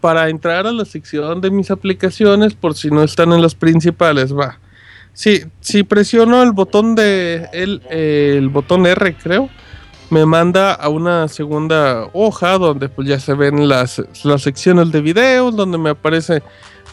para 0.00 0.28
entrar 0.28 0.66
a 0.66 0.72
la 0.72 0.84
sección 0.84 1.40
de 1.40 1.52
mis 1.52 1.70
aplicaciones 1.70 2.54
por 2.54 2.74
si 2.74 2.90
no 2.90 3.04
están 3.04 3.32
en 3.32 3.42
las 3.42 3.54
principales. 3.54 4.34
Va. 4.34 4.58
Si 5.12 5.82
presiono 5.84 6.42
el 6.42 6.52
botón 6.52 6.94
de 6.94 7.48
el, 7.52 7.82
el 7.90 8.48
botón 8.48 8.86
R, 8.86 9.14
creo, 9.22 9.48
me 10.10 10.26
manda 10.26 10.72
a 10.74 10.88
una 10.88 11.28
segunda 11.28 12.08
hoja 12.12 12.58
donde 12.58 12.88
pues 12.88 13.08
ya 13.08 13.18
se 13.18 13.34
ven 13.34 13.68
las, 13.68 14.02
las 14.24 14.42
secciones 14.42 14.92
de 14.92 15.00
videos, 15.00 15.56
donde 15.56 15.78
me 15.78 15.90
aparece 15.90 16.42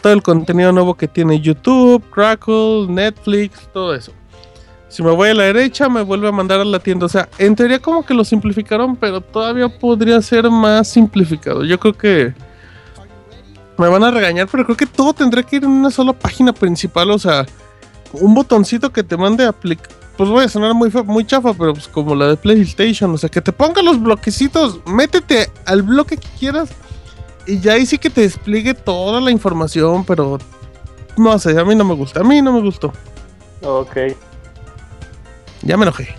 todo 0.00 0.12
el 0.12 0.22
contenido 0.22 0.72
nuevo 0.72 0.94
que 0.94 1.06
tiene 1.06 1.40
YouTube, 1.40 2.02
Crackle, 2.10 2.86
Netflix, 2.88 3.68
todo 3.72 3.94
eso. 3.94 4.12
Si 4.88 5.02
me 5.02 5.10
voy 5.10 5.28
a 5.28 5.34
la 5.34 5.44
derecha, 5.44 5.88
me 5.88 6.02
vuelve 6.02 6.28
a 6.28 6.32
mandar 6.32 6.60
a 6.60 6.64
la 6.64 6.80
tienda. 6.80 7.06
O 7.06 7.08
sea, 7.08 7.28
en 7.38 7.54
teoría 7.54 7.78
como 7.78 8.04
que 8.04 8.14
lo 8.14 8.24
simplificaron, 8.24 8.96
pero 8.96 9.20
todavía 9.20 9.68
podría 9.68 10.20
ser 10.20 10.50
más 10.50 10.88
simplificado. 10.88 11.64
Yo 11.64 11.78
creo 11.78 11.92
que 11.92 12.34
me 13.78 13.88
van 13.88 14.02
a 14.02 14.10
regañar, 14.10 14.48
pero 14.50 14.64
creo 14.64 14.76
que 14.76 14.86
todo 14.86 15.12
tendría 15.12 15.44
que 15.44 15.56
ir 15.56 15.64
en 15.64 15.70
una 15.70 15.90
sola 15.90 16.12
página 16.12 16.52
principal. 16.52 17.10
O 17.10 17.18
sea, 17.18 17.46
un 18.12 18.34
botoncito 18.34 18.92
que 18.92 19.02
te 19.02 19.16
mande 19.16 19.44
a 19.44 19.48
aplicar. 19.50 19.88
Pues 20.16 20.28
voy 20.28 20.44
a 20.44 20.48
sonar 20.48 20.74
muy, 20.74 20.90
muy 21.06 21.24
chafa, 21.24 21.54
pero 21.54 21.72
pues 21.72 21.88
como 21.88 22.14
la 22.14 22.28
de 22.28 22.36
PlayStation. 22.36 23.10
O 23.14 23.16
sea, 23.16 23.30
que 23.30 23.40
te 23.40 23.52
ponga 23.52 23.80
los 23.82 24.00
bloquecitos, 24.02 24.80
métete 24.86 25.50
al 25.64 25.82
bloque 25.82 26.18
que 26.18 26.28
quieras. 26.38 26.70
Y 27.46 27.58
ya 27.60 27.72
ahí 27.72 27.86
sí 27.86 27.96
que 27.96 28.10
te 28.10 28.20
despliegue 28.20 28.74
toda 28.74 29.20
la 29.20 29.30
información, 29.30 30.04
pero 30.04 30.38
no 31.16 31.38
sé, 31.38 31.58
a 31.58 31.64
mí 31.64 31.74
no 31.74 31.84
me 31.84 31.94
gusta. 31.94 32.20
A 32.20 32.24
mí 32.24 32.42
no 32.42 32.52
me 32.52 32.60
gustó. 32.60 32.92
Ok. 33.62 33.96
Ya 35.62 35.76
me 35.76 35.84
enojé. 35.84 36.14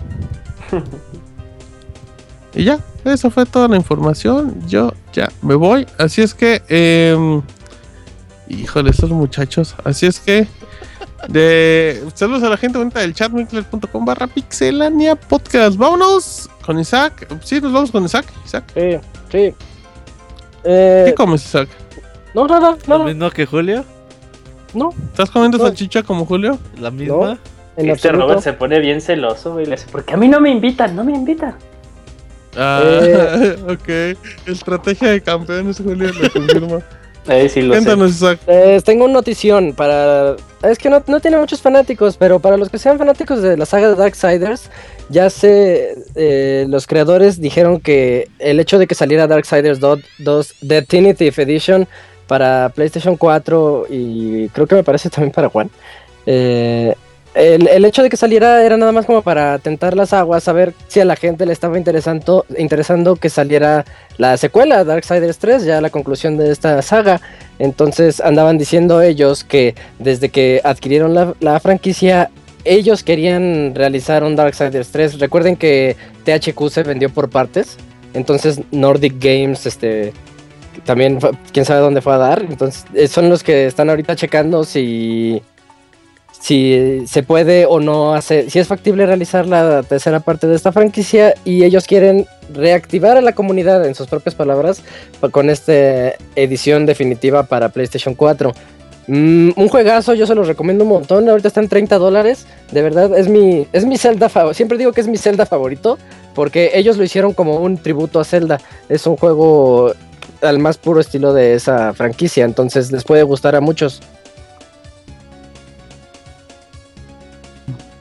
y 2.54 2.64
ya, 2.64 2.80
esa 3.04 3.30
fue 3.30 3.46
toda 3.46 3.68
la 3.68 3.76
información. 3.76 4.66
Yo 4.66 4.92
ya 5.12 5.30
me 5.42 5.54
voy. 5.54 5.86
Así 5.98 6.22
es 6.22 6.34
que, 6.34 6.62
eh, 6.68 7.40
híjole, 8.48 8.90
estos 8.90 9.10
muchachos. 9.10 9.74
Así 9.84 10.06
es 10.06 10.20
que, 10.20 10.46
de 11.28 12.02
saludos 12.14 12.42
a 12.42 12.48
la 12.48 12.56
gente 12.56 12.78
bonita 12.78 13.00
del 13.00 13.14
chat, 13.14 13.30
mixler.com 13.32 14.04
barra 14.04 14.26
pixelania 14.26 15.14
podcast. 15.16 15.76
Vámonos 15.76 16.48
con 16.64 16.78
Isaac. 16.78 17.26
Sí, 17.42 17.60
nos 17.60 17.72
vamos 17.72 17.90
con 17.90 18.04
Isaac. 18.04 18.26
Isaac, 18.44 18.64
Sí, 18.74 18.98
sí. 19.30 19.54
Eh, 20.64 21.04
¿qué 21.06 21.14
comes, 21.14 21.44
Isaac? 21.44 21.68
no, 22.34 22.46
nada, 22.46 22.76
¿Lo 22.86 22.98
nada. 22.98 23.04
mismo 23.10 23.30
que 23.30 23.46
Julio? 23.46 23.84
No, 24.74 24.90
¿Estás 25.10 25.30
comiendo 25.30 25.58
No. 25.58 25.64
salchicha 25.64 26.02
como 26.02 26.24
Julio? 26.24 26.58
¿La 26.80 26.90
misma? 26.90 27.38
en 27.76 27.88
Este 27.90 28.08
absoluto. 28.08 28.26
Robert 28.26 28.40
se 28.42 28.52
pone 28.52 28.78
bien 28.80 29.00
celoso, 29.00 29.52
güey. 29.54 29.66
le 29.66 29.72
dice, 29.72 29.86
Porque 29.90 30.14
a 30.14 30.16
mí 30.16 30.28
no 30.28 30.40
me 30.40 30.50
invitan, 30.50 30.94
no 30.96 31.04
me 31.04 31.12
invitan. 31.12 31.54
Ah, 32.56 32.80
Eh. 32.84 33.56
ok. 33.68 34.48
Estrategia 34.48 35.10
de 35.10 35.20
campeones, 35.22 35.78
Julio, 35.78 36.10
lo 36.12 36.30
confirma. 36.32 36.78
Ahí 37.26 37.48
sí 37.48 37.62
lo 37.62 37.74
sé. 37.74 37.80
Cuéntanos, 37.80 38.10
Isaac. 38.10 38.40
Les 38.46 38.84
tengo 38.84 39.04
una 39.04 39.14
notición 39.14 39.74
para... 39.74 40.36
Es 40.62 40.78
que 40.78 40.90
no, 40.90 41.02
no 41.06 41.20
tiene 41.20 41.36
muchos 41.36 41.60
fanáticos, 41.60 42.16
pero 42.16 42.38
para 42.38 42.56
los 42.56 42.68
que 42.68 42.78
sean 42.78 42.98
fanáticos 42.98 43.42
de 43.42 43.56
la 43.56 43.66
saga 43.66 43.88
de 43.88 43.96
Darksiders, 43.96 44.70
ya 45.08 45.28
sé, 45.28 45.96
eh, 46.14 46.66
los 46.68 46.86
creadores 46.86 47.40
dijeron 47.40 47.80
que 47.80 48.28
el 48.38 48.60
hecho 48.60 48.78
de 48.78 48.86
que 48.86 48.94
saliera 48.94 49.26
Darksiders 49.26 49.80
2, 49.80 50.00
2 50.18 50.54
Definitive 50.62 51.42
Edition 51.42 51.88
para 52.26 52.70
PlayStation 52.70 53.16
4 53.16 53.86
y 53.90 54.48
creo 54.50 54.66
que 54.66 54.76
me 54.76 54.84
parece 54.84 55.10
también 55.10 55.32
para 55.32 55.48
Juan, 55.48 55.70
eh, 56.26 56.94
el, 57.34 57.66
el 57.66 57.84
hecho 57.84 58.02
de 58.02 58.10
que 58.10 58.16
saliera 58.16 58.64
era 58.64 58.76
nada 58.76 58.92
más 58.92 59.06
como 59.06 59.22
para 59.22 59.58
tentar 59.58 59.96
las 59.96 60.12
aguas, 60.12 60.42
saber 60.42 60.74
si 60.88 61.00
a 61.00 61.04
la 61.04 61.16
gente 61.16 61.46
le 61.46 61.52
estaba 61.52 61.78
interesando, 61.78 62.44
interesando 62.58 63.16
que 63.16 63.30
saliera 63.30 63.84
la 64.18 64.36
secuela, 64.36 64.84
Darksiders 64.84 65.38
3, 65.38 65.64
ya 65.64 65.80
la 65.80 65.90
conclusión 65.90 66.36
de 66.36 66.50
esta 66.50 66.80
saga. 66.82 67.20
Entonces 67.58 68.20
andaban 68.20 68.58
diciendo 68.58 69.00
ellos 69.00 69.44
que 69.44 69.74
desde 69.98 70.28
que 70.28 70.60
adquirieron 70.64 71.14
la, 71.14 71.34
la 71.40 71.58
franquicia, 71.60 72.30
ellos 72.64 73.02
querían 73.02 73.74
realizar 73.74 74.24
un 74.24 74.36
Darksiders 74.36 74.90
3. 74.90 75.18
Recuerden 75.18 75.56
que 75.56 75.96
THQ 76.24 76.68
se 76.68 76.82
vendió 76.82 77.10
por 77.10 77.30
partes. 77.30 77.76
Entonces 78.14 78.60
Nordic 78.70 79.14
Games, 79.18 79.64
este, 79.64 80.12
también 80.84 81.18
quién 81.52 81.64
sabe 81.64 81.80
dónde 81.80 82.02
fue 82.02 82.14
a 82.14 82.18
dar. 82.18 82.42
Entonces 82.42 82.84
eh, 82.94 83.08
son 83.08 83.28
los 83.28 83.42
que 83.42 83.66
están 83.66 83.90
ahorita 83.90 84.16
checando 84.16 84.64
si, 84.64 85.42
si 86.42 87.04
se 87.06 87.22
puede 87.22 87.66
o 87.66 87.78
no 87.78 88.14
hacer, 88.14 88.50
si 88.50 88.58
es 88.58 88.66
factible 88.66 89.06
realizar 89.06 89.46
la 89.46 89.82
tercera 89.84 90.18
parte 90.18 90.48
de 90.48 90.56
esta 90.56 90.72
franquicia 90.72 91.34
y 91.44 91.62
ellos 91.62 91.86
quieren 91.86 92.26
reactivar 92.52 93.16
a 93.16 93.20
la 93.22 93.32
comunidad 93.32 93.86
en 93.86 93.94
sus 93.94 94.08
propias 94.08 94.34
palabras 94.34 94.82
pa- 95.20 95.28
con 95.28 95.50
esta 95.50 95.72
edición 96.34 96.84
definitiva 96.84 97.44
para 97.44 97.68
PlayStation 97.68 98.16
4. 98.16 98.52
Mm, 99.06 99.50
un 99.54 99.68
juegazo, 99.68 100.14
yo 100.14 100.26
se 100.26 100.34
los 100.34 100.48
recomiendo 100.48 100.82
un 100.84 100.90
montón. 100.90 101.28
Ahorita 101.28 101.46
está 101.48 101.60
en 101.60 101.68
30 101.68 101.98
dólares. 101.98 102.46
De 102.72 102.82
verdad, 102.82 103.16
es 103.16 103.28
mi, 103.28 103.66
es 103.72 103.84
mi 103.84 103.96
Zelda 103.96 104.28
favorito. 104.28 104.54
Siempre 104.54 104.78
digo 104.78 104.92
que 104.92 105.00
es 105.00 105.08
mi 105.08 105.18
Zelda 105.18 105.46
favorito. 105.46 105.96
Porque 106.34 106.72
ellos 106.74 106.96
lo 106.96 107.04
hicieron 107.04 107.34
como 107.34 107.56
un 107.56 107.78
tributo 107.78 108.18
a 108.20 108.24
Zelda. 108.24 108.58
Es 108.88 109.06
un 109.06 109.16
juego 109.16 109.92
al 110.40 110.58
más 110.60 110.78
puro 110.78 111.00
estilo 111.00 111.32
de 111.34 111.54
esa 111.54 111.92
franquicia. 111.94 112.44
Entonces 112.44 112.90
les 112.92 113.02
puede 113.04 113.22
gustar 113.24 113.54
a 113.56 113.60
muchos. 113.60 114.00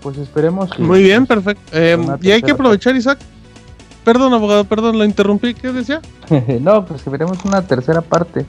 Pues 0.01 0.17
esperemos 0.17 0.71
que. 0.71 0.81
Muy 0.81 1.03
bien, 1.03 1.25
perfecto. 1.25 1.63
Eh, 1.73 1.97
y 2.21 2.31
hay 2.31 2.41
que 2.41 2.51
aprovechar, 2.51 2.95
Isaac. 2.95 3.19
Perdón, 4.03 4.33
abogado, 4.33 4.63
perdón, 4.63 4.97
lo 4.97 5.05
interrumpí. 5.05 5.53
¿Qué 5.53 5.71
decía? 5.71 6.01
no, 6.61 6.85
pues 6.85 7.03
que 7.03 7.09
veremos 7.09 7.37
una 7.45 7.61
tercera 7.61 8.01
parte. 8.01 8.45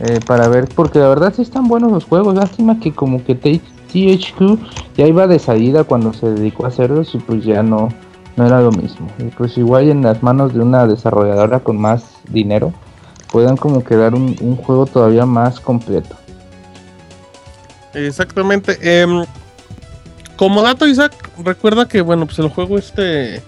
eh, 0.00 0.18
para 0.26 0.48
ver, 0.48 0.66
porque 0.74 0.98
la 0.98 1.08
verdad 1.08 1.32
sí 1.36 1.42
están 1.42 1.68
buenos 1.68 1.92
los 1.92 2.04
juegos. 2.04 2.34
Lástima 2.34 2.80
que 2.80 2.92
como 2.92 3.22
que 3.24 3.34
THQ 3.34 4.58
ya 4.96 5.06
iba 5.06 5.26
de 5.26 5.38
salida 5.38 5.84
cuando 5.84 6.12
se 6.12 6.30
dedicó 6.30 6.64
a 6.64 6.68
hacerlos 6.68 7.14
y 7.14 7.18
pues 7.18 7.44
ya 7.44 7.62
no, 7.62 7.88
no 8.36 8.46
era 8.46 8.60
lo 8.62 8.72
mismo. 8.72 9.06
Y 9.18 9.24
pues 9.24 9.56
igual 9.58 9.90
en 9.90 10.02
las 10.02 10.22
manos 10.22 10.54
de 10.54 10.60
una 10.60 10.86
desarrolladora 10.86 11.60
con 11.60 11.76
más 11.78 12.04
dinero 12.30 12.72
puedan 13.30 13.56
como 13.56 13.84
que 13.84 13.94
dar 13.94 14.14
un, 14.14 14.34
un 14.40 14.56
juego 14.56 14.86
todavía 14.86 15.24
más 15.26 15.60
completo. 15.60 16.16
Exactamente. 17.94 18.78
em, 18.80 19.24
como 20.40 20.62
dato, 20.62 20.88
Isaac, 20.88 21.12
recuerda 21.44 21.86
que, 21.86 22.00
bueno, 22.00 22.24
pues 22.24 22.38
el 22.38 22.48
juego 22.48 22.78
este. 22.78 23.42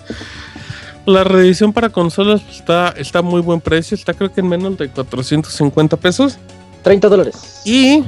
La 1.06 1.24
reedición 1.24 1.72
para 1.72 1.88
consolas 1.88 2.42
pues, 2.42 2.58
está, 2.58 2.90
está 2.90 3.20
a 3.20 3.22
muy 3.22 3.40
buen 3.40 3.62
precio. 3.62 3.94
Está 3.94 4.12
creo 4.12 4.30
que 4.30 4.42
en 4.42 4.48
menos 4.48 4.76
de 4.76 4.90
450 4.90 5.96
pesos. 5.96 6.36
30 6.82 7.08
dólares. 7.08 7.62
Y, 7.64 8.04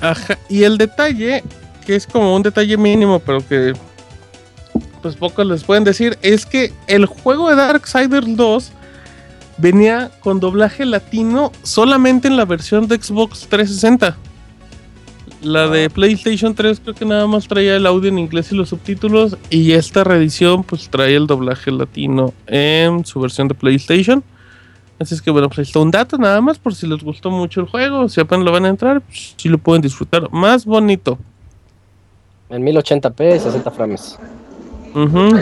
ajá, 0.00 0.38
y 0.48 0.62
el 0.62 0.78
detalle, 0.78 1.44
que 1.84 1.94
es 1.94 2.06
como 2.06 2.34
un 2.34 2.42
detalle 2.42 2.78
mínimo, 2.78 3.18
pero 3.18 3.46
que 3.46 3.74
pues 5.02 5.14
pocos 5.14 5.46
les 5.46 5.62
pueden 5.62 5.84
decir, 5.84 6.16
es 6.22 6.46
que 6.46 6.72
el 6.86 7.04
juego 7.04 7.50
de 7.50 7.56
Darksiders 7.56 8.34
2 8.34 8.72
venía 9.58 10.10
con 10.20 10.40
doblaje 10.40 10.86
latino 10.86 11.52
solamente 11.64 12.28
en 12.28 12.38
la 12.38 12.46
versión 12.46 12.88
de 12.88 12.96
Xbox 12.96 13.46
360. 13.50 14.16
La 15.42 15.68
de 15.68 15.90
PlayStation 15.90 16.54
3 16.54 16.80
creo 16.80 16.94
que 16.94 17.04
nada 17.04 17.26
más 17.26 17.46
traía 17.46 17.76
el 17.76 17.86
audio 17.86 18.08
en 18.08 18.18
inglés 18.18 18.50
y 18.52 18.56
los 18.56 18.70
subtítulos. 18.70 19.36
Y 19.50 19.72
esta 19.72 20.02
reedición 20.02 20.64
pues 20.64 20.88
trae 20.88 21.14
el 21.14 21.26
doblaje 21.26 21.70
latino 21.70 22.32
en 22.46 23.04
su 23.04 23.20
versión 23.20 23.48
de 23.48 23.54
PlayStation. 23.54 24.24
Así 24.98 25.14
es 25.14 25.20
que 25.20 25.30
bueno, 25.30 25.48
pues 25.48 25.58
ahí 25.58 25.64
está 25.64 25.80
un 25.80 25.90
dato 25.90 26.16
nada 26.16 26.40
más 26.40 26.58
por 26.58 26.74
si 26.74 26.86
les 26.86 27.02
gustó 27.02 27.30
mucho 27.30 27.60
el 27.60 27.66
juego. 27.66 28.08
Si 28.08 28.20
apenas 28.20 28.44
lo 28.44 28.52
van 28.52 28.64
a 28.64 28.68
entrar, 28.68 29.02
pues, 29.02 29.34
sí 29.36 29.48
lo 29.48 29.58
pueden 29.58 29.82
disfrutar 29.82 30.30
más 30.32 30.64
bonito. 30.64 31.18
En 32.48 32.64
1080p, 32.64 33.38
60 33.38 33.70
frames. 33.70 34.18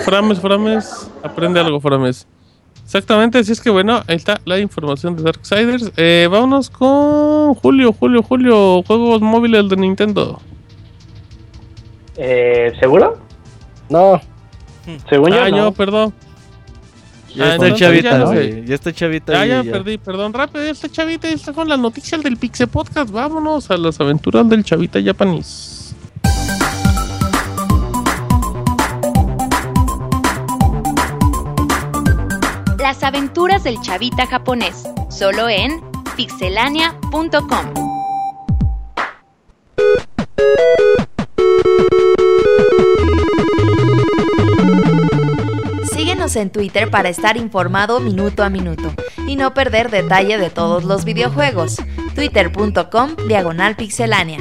Frames, 0.04 0.40
Frames, 0.40 1.10
aprende 1.22 1.60
algo, 1.60 1.80
Frames. 1.80 2.26
Exactamente, 2.84 3.38
así 3.38 3.50
es 3.52 3.60
que 3.60 3.70
bueno, 3.70 4.02
ahí 4.06 4.16
está 4.16 4.40
la 4.44 4.58
información 4.58 5.16
de 5.16 5.22
Darksiders. 5.22 5.90
Eh, 5.96 6.28
vámonos 6.30 6.70
con 6.70 7.54
Julio, 7.54 7.92
Julio, 7.92 8.22
Julio, 8.22 8.82
juegos 8.86 9.20
móviles 9.22 9.68
de 9.68 9.76
Nintendo. 9.76 10.40
Eh, 12.16 12.72
¿Seguro? 12.78 13.18
No, 13.88 14.20
Según 15.08 15.32
ah, 15.32 15.48
yo, 15.48 15.56
no. 15.56 15.72
perdón. 15.72 16.12
Ya 17.34 17.44
Ah, 17.44 17.54
está 17.54 17.66
entonces 17.66 17.78
chavita, 17.80 18.10
ya 18.10 18.18
no 18.18 18.26
sé. 18.32 18.64
Ya 18.64 18.74
está 18.76 18.92
chavita. 18.92 19.32
Ya, 19.32 19.46
y 19.46 19.48
ya, 19.48 19.62
ya. 19.64 19.72
perdí, 19.72 19.98
perdón, 19.98 20.32
rápido, 20.32 20.62
este 20.64 20.88
chavita 20.88 21.28
ya 21.28 21.34
está 21.34 21.52
con 21.52 21.68
las 21.68 21.78
noticias 21.80 22.22
del 22.22 22.36
Pixel 22.36 22.68
Podcast. 22.68 23.10
Vámonos 23.10 23.70
a 23.70 23.76
las 23.76 23.98
aventuras 24.00 24.48
del 24.48 24.62
chavita 24.62 25.02
japonés. 25.02 25.83
Las 32.84 33.02
aventuras 33.02 33.64
del 33.64 33.80
chavita 33.80 34.26
japonés, 34.26 34.84
solo 35.08 35.48
en 35.48 35.80
pixelania.com. 36.16 37.72
Síguenos 45.94 46.36
en 46.36 46.50
Twitter 46.50 46.90
para 46.90 47.08
estar 47.08 47.38
informado 47.38 48.00
minuto 48.00 48.44
a 48.44 48.50
minuto 48.50 48.92
y 49.26 49.36
no 49.36 49.54
perder 49.54 49.90
detalle 49.90 50.36
de 50.36 50.50
todos 50.50 50.84
los 50.84 51.06
videojuegos. 51.06 51.76
Twitter.com 52.14 53.16
Diagonal 53.26 53.76
Pixelánea. 53.76 54.40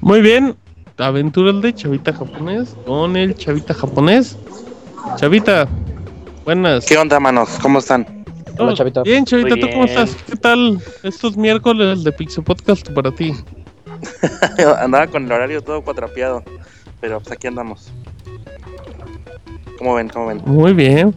Muy 0.00 0.22
bien, 0.22 0.56
aventuras 1.02 1.60
de 1.62 1.74
chavita 1.74 2.12
japonés 2.12 2.76
con 2.86 3.16
el 3.16 3.34
chavita 3.34 3.74
japonés. 3.74 4.36
Chavita, 5.16 5.66
buenas. 6.44 6.86
¿Qué 6.86 6.96
onda, 6.96 7.18
manos? 7.20 7.50
¿Cómo 7.60 7.78
están? 7.80 8.24
Hola, 8.58 8.74
chavita. 8.74 9.02
Bien, 9.02 9.24
chavita, 9.24 9.56
¿tú 9.56 9.68
cómo 9.70 9.84
estás? 9.84 10.14
¿Qué 10.26 10.36
tal 10.36 10.78
estos 11.02 11.36
miércoles 11.36 12.04
de 12.04 12.12
Pixel 12.12 12.44
Podcast 12.44 12.88
para 12.90 13.10
ti? 13.10 13.32
Andaba 14.78 15.06
con 15.06 15.24
el 15.24 15.32
horario 15.32 15.60
todo 15.62 15.82
cuatrapeado, 15.82 16.42
pero 17.00 17.20
pues 17.20 17.32
aquí 17.32 17.46
andamos. 17.46 17.90
¿Cómo 19.78 19.94
ven? 19.94 20.08
¿Cómo 20.08 20.26
ven? 20.28 20.42
Muy 20.44 20.72
bien. 20.72 21.14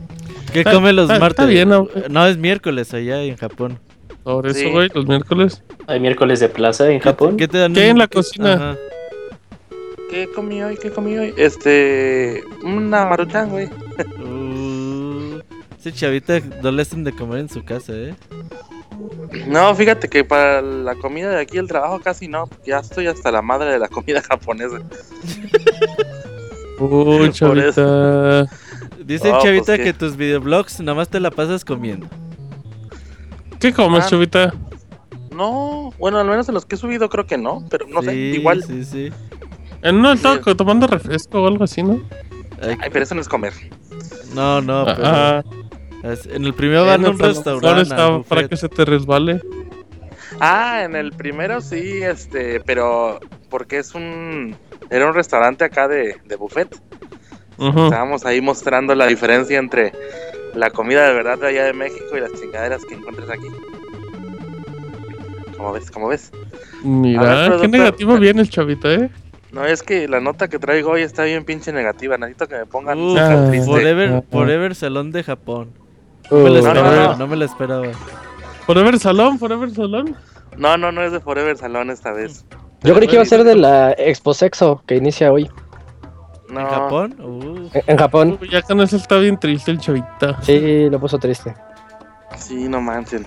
¿Qué 0.52 0.60
Está- 0.60 0.74
come 0.74 0.94
los 0.94 1.04
está- 1.04 1.14
está 1.16 1.26
martes? 1.26 1.48
bien, 1.48 1.70
¿no? 1.70 1.88
no, 2.10 2.26
es 2.26 2.38
miércoles 2.38 2.94
allá 2.94 3.22
en 3.22 3.36
Japón. 3.36 3.80
Por 4.24 4.48
eso, 4.48 4.60
Sí. 4.60 4.72
güey, 4.72 4.90
los 4.94 5.06
miércoles. 5.06 5.62
Hay 5.88 6.00
miércoles 6.00 6.40
de 6.40 6.50
plaza 6.50 6.90
en 6.90 7.00
Japón. 7.00 7.38
¿Qué 7.38 7.48
te 7.48 7.60
dan? 7.60 7.74
¿Qué 7.74 7.90
en 7.90 7.98
la 8.00 8.08
cocina? 8.08 8.54
Ajá. 8.54 8.78
¿Qué 10.10 10.30
comí 10.34 10.62
hoy? 10.64 10.78
¿Qué 10.78 10.92
comí 10.92 11.18
hoy? 11.18 11.34
Este. 11.38 12.44
Una 12.64 13.06
maruchan, 13.06 13.50
güey. 13.50 13.68
Uh, 14.20 15.40
ese 15.80 15.92
chavita 15.94 16.40
no 16.62 16.72
le 16.72 16.82
hacen 16.82 17.04
de 17.04 17.12
comer 17.14 17.40
en 17.40 17.50
su 17.50 17.64
casa, 17.64 17.94
¿eh? 17.94 18.16
No, 19.48 19.74
fíjate 19.76 20.08
que 20.08 20.24
para 20.24 20.62
la 20.62 20.96
comida 20.96 21.30
de 21.32 21.42
aquí, 21.42 21.58
el 21.58 21.68
trabajo 21.68 22.00
casi 22.00 22.28
no. 22.28 22.48
Ya 22.66 22.80
estoy 22.80 23.08
hasta 23.08 23.32
la 23.32 23.42
madre 23.42 23.72
de 23.72 23.80
la 23.80 23.88
comida 23.88 24.22
japonesa. 24.30 24.78
Uy, 26.80 27.32
chavita. 27.32 28.48
Dice 29.04 29.28
el 29.28 29.34
No, 29.34 29.42
chavita 29.42 29.66
pues, 29.66 29.78
¿qué? 29.80 29.84
que 29.84 29.94
tus 29.94 30.16
videoblogs 30.16 30.80
nada 30.80 30.96
más 30.96 31.10
te 31.10 31.20
la 31.20 31.32
pasas 31.32 31.66
comiendo. 31.66 32.08
¿Qué 33.60 33.74
comes, 33.74 34.06
Ah. 34.06 34.10
chavita? 34.10 34.54
No, 35.32 35.94
bueno, 36.00 36.18
al 36.20 36.28
menos 36.28 36.48
en 36.48 36.54
los 36.56 36.66
que 36.66 36.76
he 36.76 36.78
subido 36.78 37.10
creo 37.10 37.26
que 37.28 37.38
no, 37.38 37.66
pero 37.70 37.86
no 37.88 38.02
sé, 38.02 38.12
Sí, 38.12 38.18
igual. 38.40 38.64
Sí, 38.64 38.86
sí. 38.86 39.10
En 39.86 39.98
uno 39.98 40.12
estaba 40.14 40.36
Sí. 40.44 40.56
tomando 40.56 40.88
refresco 40.88 41.42
o 41.44 41.48
algo 41.48 41.64
así, 41.64 41.82
¿no? 41.84 42.02
Ay, 42.62 42.90
pero 42.92 43.04
eso 43.04 43.16
no 43.16 43.22
es 43.22 43.28
comer. 43.30 43.54
no, 44.34 44.60
no, 44.62 44.84
pero 44.86 44.98
Ah, 45.06 45.44
es- 46.04 46.26
en 46.26 46.44
el 46.46 46.54
primero 46.54 46.86
van 46.86 47.06
a 47.06 47.10
un 47.10 47.20
restaurante. 47.20 48.26
para 48.28 48.48
que 48.48 48.58
se 48.58 48.68
te 48.68 48.84
resbale. 48.84 49.42
Ah, 50.40 50.82
en 50.84 50.96
el 50.96 51.12
primero 51.14 51.62
sí, 51.62 52.02
este, 52.04 52.60
pero 52.62 53.20
porque 53.50 53.78
es 53.78 53.94
un. 53.96 54.56
Era 54.90 55.08
un 55.08 55.14
restaurante 55.14 55.64
acá 55.64 55.88
de, 55.88 56.18
de 56.26 56.36
buffet. 56.36 56.76
Estábamos 57.58 58.26
ahí 58.26 58.42
mostrando 58.42 58.94
la 58.96 59.06
diferencia 59.08 59.58
entre 59.58 59.94
la 60.56 60.72
comida 60.72 61.08
de 61.08 61.14
verdad 61.14 61.38
de 61.40 61.48
allá 61.48 61.64
de 61.64 61.74
México 61.74 62.18
y 62.18 62.20
las 62.20 62.34
chingaderas 62.34 62.84
que 62.86 62.96
encuentras 62.96 63.30
aquí. 63.30 63.48
¿Cómo 65.58 65.72
ves? 65.72 65.90
¿Cómo 65.92 66.08
ves? 66.10 66.32
Mira, 66.84 67.24
ver, 67.50 67.62
qué 67.62 67.68
negativo 67.68 68.18
viene 68.18 68.42
el 68.42 68.50
chavita, 68.50 68.92
¿eh? 68.94 69.10
No, 69.56 69.66
es 69.66 69.84
que 69.84 70.10
la 70.10 70.20
nota 70.20 70.50
que 70.50 70.60
traigo 70.60 70.92
hoy 70.92 71.02
está 71.02 71.24
bien 71.24 71.46
pinche 71.46 71.72
negativa. 71.72 72.18
Necesito 72.18 72.48
que 72.50 72.56
me 72.58 72.66
pongan 72.66 73.00
Uh, 73.00 73.16
Ah, 73.18 73.46
triste. 73.48 73.66
Forever. 73.72 74.22
Forever 74.30 74.76
Salón 74.76 75.12
de 75.14 75.24
Japón. 75.24 75.70
No 76.30 76.38
me 76.38 76.44
Uh, 76.44 76.48
lo 76.56 76.62
no, 76.62 76.62
no, 76.62 76.68
esperaba, 76.82 77.08
no. 77.14 77.18
no 77.18 77.28
me 77.28 77.36
lo 77.38 77.46
esperaba. 77.46 77.88
Forever 78.66 79.00
Salón, 79.00 79.40
Forever 79.40 79.72
Salón. 79.72 80.16
No, 80.58 80.78
no, 80.78 80.92
no 80.92 81.02
es 81.04 81.14
de 81.14 81.22
Forever 81.22 81.56
Salón 81.58 81.90
esta 81.90 82.12
vez. 82.12 82.44
Yo 82.84 82.94
creí 82.96 83.08
que 83.08 83.16
iba 83.16 83.24
a 83.24 83.26
ser 83.26 83.46
de 83.46 83.56
la 83.56 83.94
Expo 83.98 84.34
Sexo 84.34 84.84
que 84.86 84.98
inicia 84.98 85.32
hoy 85.32 85.50
No. 86.50 86.60
¿En 86.60 86.68
Japón? 86.68 87.16
Uh, 87.22 87.70
en 87.78 87.84
en 87.88 87.98
Japón. 87.98 88.38
Uy, 88.42 88.50
ya 88.50 88.62
con 88.62 88.82
eso 88.82 88.98
está 88.98 89.18
bien 89.20 89.40
triste 89.40 89.72
el 89.72 89.80
chavita. 89.80 90.38
Sí, 90.42 90.90
lo 90.90 91.00
puso 91.00 91.18
triste. 91.18 91.54
Sí, 92.38 92.68
no 92.68 92.82
manchen. 92.82 93.26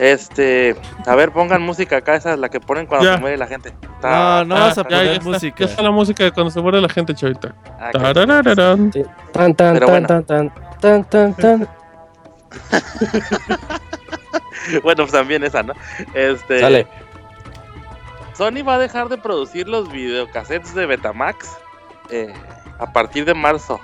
Este, 0.00 0.74
a 1.06 1.14
ver, 1.14 1.30
pongan 1.30 1.60
música 1.60 1.98
acá, 1.98 2.14
esa 2.14 2.32
es 2.32 2.38
la 2.38 2.48
que 2.48 2.58
ponen 2.58 2.86
cuando 2.86 3.04
Ya. 3.04 3.16
se 3.16 3.20
muere 3.20 3.36
la 3.36 3.46
gente. 3.46 3.74
No, 4.02 4.44
no 4.46 4.54
vas 4.54 4.78
a 4.78 4.84
poner 4.84 5.18
ya 5.18 5.22
música. 5.22 5.56
ya 5.58 5.66
está 5.66 5.82
la 5.82 5.90
música 5.90 6.24
de 6.24 6.32
cuando 6.32 6.50
se 6.50 6.58
muere 6.62 6.80
la 6.80 6.88
gente, 6.88 7.14
chavita. 7.14 7.54
Ah. 7.78 7.90
Sí. 7.92 7.98
Tan, 9.32 9.54
tan, 9.54 9.78
tan, 9.78 9.86
bueno. 9.86 10.08
tan, 10.08 10.24
tan, 10.24 10.50
tan, 10.80 11.04
tan, 11.04 11.34
tan. 11.34 11.68
bueno, 14.82 15.02
pues 15.02 15.12
también 15.12 15.44
esa, 15.44 15.62
¿no? 15.62 15.74
Este, 16.14 16.60
Sale. 16.60 16.86
Sony 18.32 18.64
va 18.66 18.76
a 18.76 18.78
dejar 18.78 19.10
de 19.10 19.18
producir 19.18 19.68
los 19.68 19.92
videocassettes 19.92 20.74
de 20.74 20.86
Betamax 20.86 21.58
eh, 22.08 22.32
a 22.78 22.90
partir 22.90 23.26
de 23.26 23.34
marzo 23.34 23.78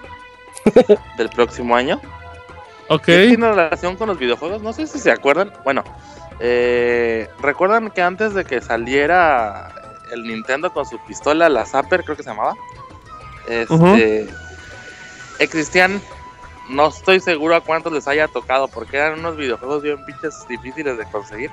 del 1.18 1.28
próximo 1.28 1.76
año. 1.76 2.00
Ok. 2.88 3.02
¿Qué 3.04 3.26
tiene 3.28 3.48
relación 3.48 3.96
con 3.96 4.08
los 4.08 4.18
videojuegos? 4.18 4.62
No 4.62 4.72
sé 4.72 4.86
si 4.86 4.98
se 4.98 5.10
acuerdan. 5.10 5.52
Bueno, 5.64 5.82
eh, 6.40 7.28
recuerdan 7.40 7.90
que 7.90 8.02
antes 8.02 8.34
de 8.34 8.44
que 8.44 8.60
saliera 8.60 9.72
el 10.12 10.22
Nintendo 10.22 10.72
con 10.72 10.86
su 10.86 10.98
pistola, 11.04 11.48
la 11.48 11.66
Zapper, 11.66 12.04
creo 12.04 12.16
que 12.16 12.22
se 12.22 12.30
llamaba. 12.30 12.54
Este, 13.48 14.28
existían, 15.38 16.00
no 16.68 16.88
estoy 16.88 17.20
seguro 17.20 17.54
a 17.56 17.60
cuántos 17.60 17.92
les 17.92 18.06
haya 18.08 18.28
tocado, 18.28 18.68
porque 18.68 18.96
eran 18.98 19.18
unos 19.20 19.36
videojuegos 19.36 19.82
bien 19.82 20.04
pinches 20.04 20.46
difíciles 20.48 20.98
de 20.98 21.04
conseguir. 21.06 21.50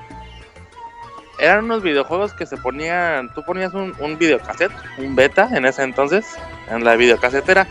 Eran 1.38 1.64
unos 1.64 1.82
videojuegos 1.82 2.32
que 2.32 2.46
se 2.46 2.56
ponían, 2.56 3.32
tú 3.34 3.42
ponías 3.44 3.74
un, 3.74 3.92
un 3.98 4.18
videocassette, 4.18 4.72
un 4.98 5.16
beta 5.16 5.48
en 5.52 5.64
ese 5.66 5.82
entonces, 5.82 6.24
en 6.70 6.84
la 6.84 6.94
videocasetera, 6.94 7.66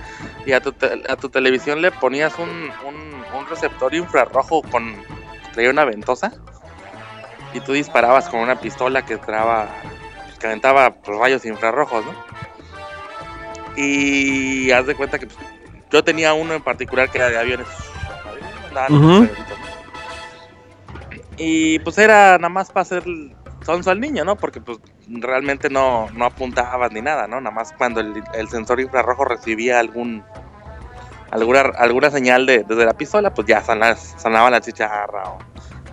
y 0.45 0.51
a 0.51 0.59
tu, 0.59 0.73
te- 0.73 1.01
a 1.07 1.15
tu 1.15 1.29
televisión 1.29 1.81
le 1.81 1.91
ponías 1.91 2.33
un, 2.39 2.49
un- 2.85 3.12
un 3.37 3.47
receptor 3.47 3.93
infrarrojo 3.93 4.61
con 4.63 4.95
traía 5.53 5.69
una 5.69 5.85
ventosa 5.85 6.33
y 7.53 7.59
tú 7.59 7.73
disparabas 7.73 8.27
con 8.29 8.39
una 8.39 8.59
pistola 8.59 9.05
que 9.05 9.17
traba 9.17 9.69
que 10.39 10.47
aventaba 10.47 10.95
pues, 10.95 11.17
rayos 11.17 11.45
infrarrojos, 11.45 12.03
¿no? 12.05 12.13
Y 13.75 14.71
haz 14.71 14.85
de 14.85 14.95
cuenta 14.95 15.17
que 15.19 15.27
pues, 15.27 15.39
yo 15.91 16.03
tenía 16.03 16.33
uno 16.33 16.53
en 16.53 16.61
particular 16.61 17.09
que 17.09 17.19
era 17.19 17.29
de 17.29 17.37
aviones. 17.37 17.67
Y 21.37 21.79
pues 21.79 21.97
era 21.97 22.37
nada 22.37 22.49
más 22.49 22.71
para 22.71 22.81
hacer 22.81 23.03
sonso 23.63 23.91
al 23.91 23.99
niño, 23.99 24.25
¿no? 24.25 24.35
Porque 24.35 24.59
pues 24.59 24.79
realmente 25.07 25.69
no, 25.69 26.09
no 26.11 26.25
apuntabas 26.25 26.91
ni 26.91 27.01
nada, 27.01 27.27
¿no? 27.27 27.39
Nada 27.39 27.55
más 27.55 27.71
cuando 27.73 28.01
el, 28.01 28.23
el 28.33 28.49
sensor 28.49 28.79
infrarrojo 28.79 29.25
recibía 29.25 29.79
algún 29.79 30.23
alguna, 31.33 31.61
alguna 31.77 32.11
señal 32.11 32.45
de, 32.45 32.63
desde 32.63 32.85
la 32.85 32.93
pistola, 32.93 33.33
pues 33.33 33.47
ya 33.47 33.63
sonaba, 33.63 33.95
sonaba 33.95 34.49
la 34.51 34.61
chicharra 34.61 35.23
o 35.31 35.39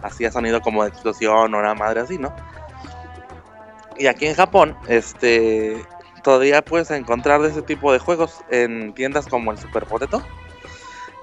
hacía 0.02 0.30
sonido 0.30 0.60
como 0.60 0.82
de 0.82 0.90
explosión 0.90 1.54
o 1.54 1.58
una 1.58 1.74
madre 1.74 2.00
así, 2.00 2.18
¿no? 2.18 2.34
Y 3.96 4.06
aquí 4.06 4.26
en 4.26 4.34
Japón, 4.34 4.76
este, 4.86 5.82
todavía 6.22 6.62
puedes 6.62 6.90
encontrar 6.90 7.40
de 7.40 7.48
ese 7.48 7.62
tipo 7.62 7.92
de 7.92 7.98
juegos 7.98 8.42
en 8.50 8.92
tiendas 8.94 9.26
como 9.26 9.50
el 9.50 9.58
Super 9.58 9.86
Potato. 9.86 10.22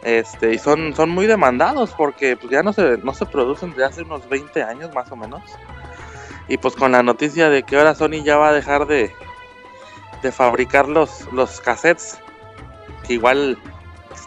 Este, 0.03 0.53
y 0.53 0.59
son, 0.59 0.95
son 0.95 1.09
muy 1.09 1.27
demandados 1.27 1.93
porque 1.97 2.37
pues, 2.37 2.51
ya 2.51 2.63
no 2.63 2.73
se, 2.73 2.97
no 2.99 3.13
se 3.13 3.25
producen 3.25 3.71
desde 3.71 3.85
hace 3.85 4.01
unos 4.03 4.27
20 4.29 4.63
años 4.63 4.93
más 4.93 5.11
o 5.11 5.15
menos. 5.15 5.41
Y 6.47 6.57
pues 6.57 6.75
con 6.75 6.91
la 6.91 7.03
noticia 7.03 7.49
de 7.49 7.63
que 7.63 7.77
ahora 7.77 7.93
Sony 7.93 8.23
ya 8.23 8.37
va 8.37 8.49
a 8.49 8.53
dejar 8.53 8.87
de, 8.87 9.11
de 10.21 10.31
fabricar 10.31 10.87
los, 10.87 11.31
los 11.33 11.59
cassettes, 11.61 12.19
que 13.05 13.13
igual 13.13 13.57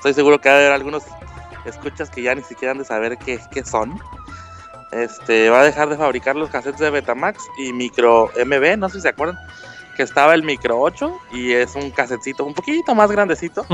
estoy 0.01 0.15
seguro 0.15 0.41
que 0.41 0.49
va 0.49 0.55
a 0.55 0.59
haber 0.59 0.73
algunos 0.73 1.03
escuchas 1.67 2.09
que 2.09 2.23
ya 2.23 2.35
ni 2.35 2.43
siquiera 2.43 2.73
han 2.73 2.79
de 2.79 2.87
saber 2.87 3.19
qué, 3.19 3.39
qué 3.51 3.63
son. 3.63 4.01
Este, 4.93 5.51
va 5.51 5.61
a 5.61 5.65
dejar 5.65 5.91
de 5.91 5.99
fabricar 5.99 6.37
los 6.37 6.49
cassettes 6.49 6.81
de 6.81 6.89
Betamax 6.89 7.39
y 7.59 7.75
micro 7.75 8.31
MB, 8.35 8.79
no 8.79 8.89
sé 8.89 8.97
si 8.97 9.03
se 9.03 9.09
acuerdan, 9.11 9.39
que 9.97 10.03
estaba 10.03 10.35
el 10.35 10.43
micro 10.43 10.81
8 10.81 11.21
y 11.33 11.53
es 11.53 11.75
un 11.75 11.91
casetcito 11.91 12.47
un 12.47 12.55
poquito 12.55 12.95
más 12.95 13.13
grandecito 13.13 13.67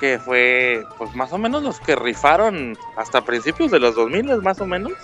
que 0.00 0.18
fue 0.18 0.82
pues 0.96 1.14
más 1.14 1.30
o 1.34 1.38
menos 1.38 1.62
los 1.62 1.78
que 1.78 1.94
rifaron 1.94 2.78
hasta 2.96 3.20
principios 3.20 3.70
de 3.70 3.80
los 3.80 3.94
2000 3.94 4.40
más 4.40 4.60
o 4.62 4.66
menos 4.66 4.94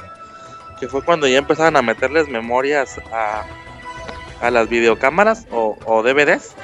que 0.80 0.88
fue 0.88 1.02
cuando 1.02 1.28
ya 1.28 1.36
empezaron 1.36 1.76
a 1.76 1.82
meterles 1.82 2.28
memorias 2.28 2.98
a, 3.12 3.44
a 4.40 4.50
las 4.50 4.68
videocámaras 4.70 5.46
o, 5.50 5.76
o 5.84 6.02
DVDs 6.02 6.56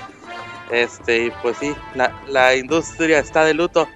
este 0.72 1.26
y 1.26 1.30
pues 1.42 1.56
sí 1.58 1.74
la, 1.94 2.12
la 2.28 2.56
industria 2.56 3.18
está 3.18 3.44
de 3.44 3.54
luto 3.54 3.88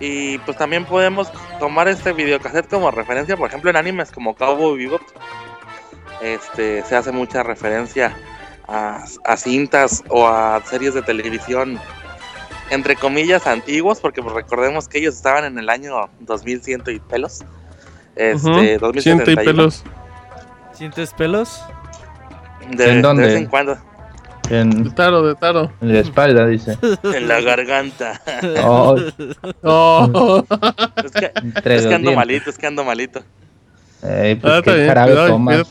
y 0.00 0.38
pues 0.38 0.56
también 0.56 0.84
podemos 0.86 1.30
tomar 1.58 1.86
este 1.88 2.12
videocassette 2.12 2.68
como 2.68 2.90
referencia 2.90 3.36
por 3.36 3.48
ejemplo 3.48 3.70
en 3.70 3.76
animes 3.76 4.10
como 4.10 4.34
Cowboy 4.34 4.78
Bebop 4.78 5.02
este 6.22 6.82
se 6.82 6.96
hace 6.96 7.12
mucha 7.12 7.42
referencia 7.42 8.16
a, 8.66 9.04
a 9.24 9.36
cintas 9.36 10.02
o 10.08 10.26
a 10.26 10.60
series 10.64 10.94
de 10.94 11.02
televisión 11.02 11.78
entre 12.70 12.96
comillas 12.96 13.46
antiguos, 13.46 14.00
porque 14.00 14.22
pues, 14.22 14.34
recordemos 14.34 14.88
que 14.88 14.98
ellos 14.98 15.16
estaban 15.16 15.44
en 15.44 15.58
el 15.58 15.68
año 15.68 16.08
2100 16.20 16.82
y 16.86 17.00
pelos. 17.00 17.44
Este, 18.14 18.48
Ujú. 18.48 18.60
Ciento 19.00 19.30
y 19.30 19.34
2071. 19.34 19.44
pelos. 19.44 19.84
¿Sientes 20.72 21.12
pelos? 21.12 21.64
De, 22.70 22.90
¿En 22.90 22.96
de 22.96 23.02
dónde? 23.02 23.26
vez 23.26 23.34
en 23.36 23.46
cuando. 23.46 23.76
En, 24.50 24.84
De 24.84 24.90
taro, 24.90 25.22
de 25.22 25.34
taro. 25.36 25.72
en 25.80 25.92
la 25.94 26.00
espalda, 26.00 26.46
dice. 26.46 26.76
En 27.14 27.28
la 27.28 27.40
garganta. 27.40 28.20
Oh, 28.64 28.96
Oh. 29.62 30.44
es 31.04 31.12
que, 31.12 31.32
es 31.64 31.86
ando 31.86 32.12
malito, 32.12 32.50
es 32.50 32.58
que 32.58 32.66
ando 32.66 32.84
malito. 32.84 33.22
Eh, 34.02 34.38
pues 34.40 34.52
Ah, 34.52 34.60
qué 34.62 34.86
jarabe 34.86 35.12
cuidado, 35.12 35.28
tomas. 35.28 35.62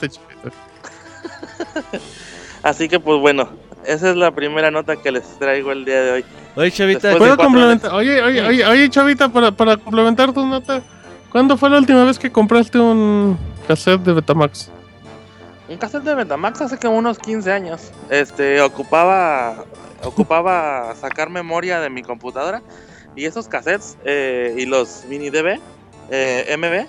Así 2.63 2.87
que 2.89 2.99
pues 2.99 3.19
bueno, 3.19 3.49
esa 3.85 4.09
es 4.11 4.15
la 4.15 4.31
primera 4.31 4.69
nota 4.71 4.95
que 4.97 5.11
les 5.11 5.23
traigo 5.39 5.71
el 5.71 5.85
día 5.85 6.01
de 6.01 6.11
hoy. 6.11 6.25
Oye, 6.55 6.71
Chavita, 6.71 7.15
¿Puedo 7.17 7.37
complementar? 7.37 7.93
Oye, 7.93 8.21
oye, 8.21 8.41
oye, 8.45 8.65
oye, 8.65 8.89
Chavita, 8.89 9.29
para, 9.29 9.51
para 9.51 9.77
complementar 9.77 10.33
tu 10.33 10.45
nota, 10.45 10.81
¿cuándo 11.31 11.55
fue 11.57 11.69
la 11.69 11.77
última 11.77 12.03
vez 12.03 12.19
que 12.19 12.31
compraste 12.31 12.77
un 12.79 13.37
cassette 13.67 14.01
de 14.01 14.13
Betamax? 14.13 14.71
Un 15.69 15.77
cassette 15.77 16.03
de 16.03 16.15
Betamax 16.15 16.61
hace 16.61 16.77
como 16.77 16.97
unos 16.97 17.19
15 17.19 17.51
años. 17.51 17.91
Este, 18.09 18.61
ocupaba 18.61 19.65
ocupaba 20.03 20.95
sacar 20.95 21.29
memoria 21.29 21.79
de 21.81 21.89
mi 21.89 22.01
computadora 22.03 22.61
y 23.15 23.25
esos 23.25 23.47
cassettes 23.47 23.97
eh, 24.05 24.55
y 24.57 24.65
los 24.65 25.03
mini 25.09 25.29
DB, 25.29 25.59
eh, 26.09 26.55
MB, 26.57 26.87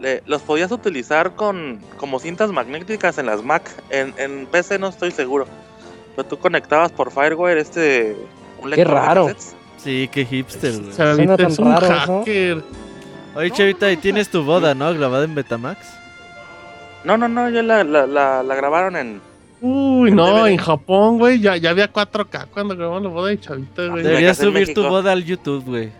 le- 0.00 0.22
los 0.26 0.40
podías 0.42 0.70
utilizar 0.70 1.34
con 1.34 1.80
como 1.98 2.18
cintas 2.20 2.50
magnéticas 2.52 3.18
en 3.18 3.26
las 3.26 3.42
Mac. 3.42 3.68
En, 3.90 4.14
en 4.18 4.46
PC 4.46 4.78
no 4.78 4.88
estoy 4.88 5.10
seguro. 5.10 5.46
Pero 6.16 6.28
tú 6.28 6.38
conectabas 6.38 6.92
por 6.92 7.10
Firewire 7.10 7.60
este 7.60 8.16
un 8.62 8.70
Qué 8.70 8.76
de 8.76 8.84
raro. 8.84 9.26
Sí, 9.78 10.08
qué 10.12 10.24
hipster, 10.24 10.78
güey. 10.80 10.92
Tan 10.96 11.40
es 11.40 11.58
un 11.58 11.72
raro, 11.72 11.88
¿no? 11.88 12.18
hacker. 12.20 12.62
Oye, 13.34 13.50
Chavita, 13.50 13.90
y 13.90 13.96
tienes 13.96 14.28
tu 14.28 14.44
boda, 14.44 14.74
¿no? 14.74 14.92
Grabada 14.94 15.24
en 15.24 15.34
Betamax. 15.34 15.78
No, 17.04 17.16
no, 17.16 17.28
no, 17.28 17.50
yo 17.50 17.62
la, 17.62 17.82
la, 17.84 18.06
la, 18.06 18.42
la 18.42 18.54
grabaron 18.54 18.96
en 18.96 19.20
Uy, 19.60 20.08
En 20.10 20.16
no, 20.16 20.26
DVD. 20.42 20.48
en 20.50 20.56
Japón, 20.58 21.18
güey, 21.18 21.40
ya, 21.40 21.56
ya 21.56 21.70
había 21.70 21.92
4K 21.92 22.48
cuando 22.52 22.76
grabaron 22.76 23.04
la 23.04 23.08
boda 23.10 23.28
de 23.30 23.38
Chavita, 23.40 23.86
güey. 23.86 24.02
De- 24.02 24.08
Deberías 24.10 24.36
subir 24.38 24.74
tu 24.74 24.82
boda 24.82 25.12
al 25.12 25.24
YouTube, 25.24 25.64
güey. 25.64 25.90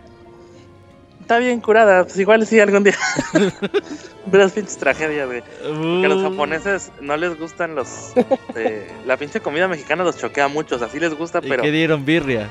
Está 1.20 1.38
bien 1.38 1.60
curada, 1.60 2.02
pues 2.02 2.18
igual 2.18 2.44
sí 2.46 2.58
algún 2.58 2.82
día. 2.82 2.96
Pero 4.30 4.44
es 4.44 4.52
pinches 4.52 4.76
tragedias, 4.76 5.26
güey. 5.28 5.42
Que 5.62 6.06
a 6.06 6.08
los 6.08 6.22
japoneses 6.22 6.90
no 7.00 7.16
les 7.16 7.38
gustan 7.38 7.74
los. 7.76 8.12
eh, 8.56 8.90
la 9.06 9.16
pinche 9.16 9.40
comida 9.40 9.68
mexicana 9.68 10.02
los 10.04 10.18
choquea 10.18 10.48
mucho, 10.48 10.76
o 10.76 10.78
sea, 10.78 10.88
sí 10.88 10.98
les 11.00 11.14
gusta, 11.16 11.40
¿Y 11.42 11.48
pero 11.48 11.62
qué 11.62 11.70
dieron 11.70 12.04
birria? 12.04 12.48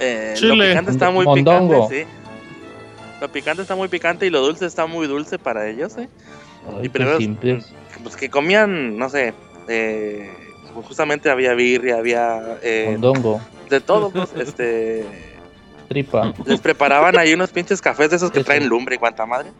eh, 0.00 0.34
lo 0.42 0.52
Chile. 0.54 0.68
picante 0.68 0.90
está 0.90 1.10
muy 1.10 1.24
Mondongo. 1.24 1.88
picante, 1.88 2.04
sí. 2.04 2.10
Lo 3.20 3.28
picante 3.32 3.62
está 3.62 3.74
muy 3.74 3.88
picante 3.88 4.26
y 4.26 4.30
lo 4.30 4.40
dulce 4.40 4.66
está 4.66 4.86
muy 4.86 5.06
dulce 5.06 5.38
para 5.38 5.68
ellos, 5.68 5.96
¿eh? 5.96 6.08
Ay, 6.68 6.86
Y 6.86 6.88
primero- 6.88 7.18
simples. 7.18 7.72
Pues 8.02 8.16
que 8.16 8.28
comían, 8.28 8.96
no 8.98 9.08
sé, 9.08 9.32
eh, 9.68 10.30
pues 10.74 10.86
justamente 10.86 11.30
había 11.30 11.54
birria, 11.54 11.96
había 11.98 12.58
eh, 12.62 12.98
de 13.70 13.80
todo, 13.80 14.10
pues, 14.10 14.30
este. 14.36 15.04
tripa. 15.88 16.32
Les 16.44 16.60
preparaban 16.60 17.16
ahí 17.18 17.32
unos 17.34 17.50
pinches 17.50 17.80
cafés 17.80 18.10
de 18.10 18.16
esos 18.16 18.30
que 18.30 18.40
Eso. 18.40 18.46
traen 18.46 18.68
lumbre 18.68 18.96
y 18.96 18.98
cuanta 18.98 19.24
madre. 19.26 19.50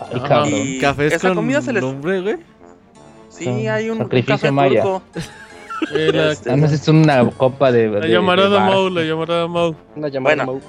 Ay, 0.00 0.20
cabrón. 0.26 0.48
Y 0.52 0.78
¿Cafés 0.80 1.12
esa 1.12 1.28
con 1.28 1.36
comida 1.36 1.60
se 1.60 1.72
les. 1.72 1.82
lumbre, 1.82 2.20
güey? 2.22 2.36
Sí, 3.28 3.66
hay 3.68 3.90
un, 3.90 3.98
Sacrificio 3.98 4.34
café 4.34 4.50
maya. 4.50 4.82
turco. 4.82 5.02
Eh, 5.94 6.10
la, 6.12 6.32
Este, 6.32 6.50
Además 6.50 6.72
es 6.72 6.86
una 6.88 7.30
copa 7.30 7.72
de. 7.72 7.88
la 7.88 8.00
de- 8.00 8.10
llamarada 8.10 8.50
de 8.50 8.54
bar. 8.56 8.66
Mau, 8.70 8.90
la 8.90 9.02
llamarada 9.02 9.46
Mau. 9.48 9.74
Una 9.96 10.08
llamada 10.08 10.36
Bueno. 10.36 10.52
Mau. 10.52 10.60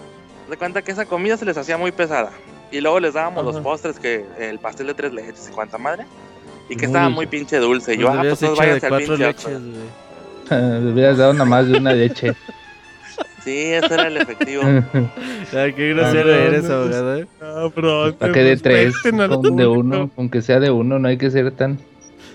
de 0.49 0.55
cuenta 0.57 0.81
que 0.81 0.91
esa 0.93 1.05
comida 1.05 1.35
se 1.35 1.43
les 1.43 1.57
hacía 1.57 1.77
muy 1.77 1.91
pesada. 1.91 2.31
Y 2.71 2.79
luego 2.81 2.99
les 2.99 3.13
dábamos 3.13 3.43
los 3.45 3.59
postres, 3.59 3.99
que 3.99 4.25
el 4.39 4.59
pastel 4.59 4.87
de 4.87 4.93
tres 4.93 5.13
leches 5.13 5.49
y 5.49 5.53
cuanta 5.53 5.77
madre. 5.77 6.05
Y 6.69 6.75
que 6.75 6.87
Muy 6.87 6.95
estaba 6.95 7.05
dulce. 7.05 7.15
muy 7.15 7.25
pinche 7.27 7.57
dulce. 7.57 7.97
Yo, 7.97 8.09
ah, 8.09 8.21
pues 8.21 8.39
todos 8.39 8.53
hecho 8.59 8.61
de 8.61 8.67
váyanse 8.79 8.85
al 8.85 8.89
cuatro 8.91 9.15
pinche 9.17 9.27
leches. 9.27 9.61
Le 10.83 10.91
hubieras 10.91 11.17
dado 11.17 11.33
nada 11.33 11.45
más 11.45 11.67
de 11.67 11.77
una 11.77 11.93
leche. 11.93 12.33
Sí, 13.43 13.57
ese 13.73 13.93
era 13.93 14.07
el 14.07 14.17
efectivo. 14.17 14.61
Ay, 15.53 15.73
qué 15.73 15.89
grosero 15.93 16.29
Ah, 16.31 16.37
no, 16.37 16.43
eres, 16.45 16.63
no, 16.63 16.73
abogado. 16.75 17.15
eh. 17.17 17.27
Ah, 17.41 17.67
bro, 17.75 18.13
Para 18.15 18.31
que 18.33 18.39
de 18.43 18.57
tres, 18.57 18.93
con 19.01 19.55
de 19.57 19.67
uno, 19.67 20.09
aunque 20.15 20.41
sea 20.41 20.59
de 20.59 20.69
uno, 20.71 20.99
no 20.99 21.07
hay 21.07 21.17
que 21.17 21.29
ser 21.31 21.51
tan 21.51 21.77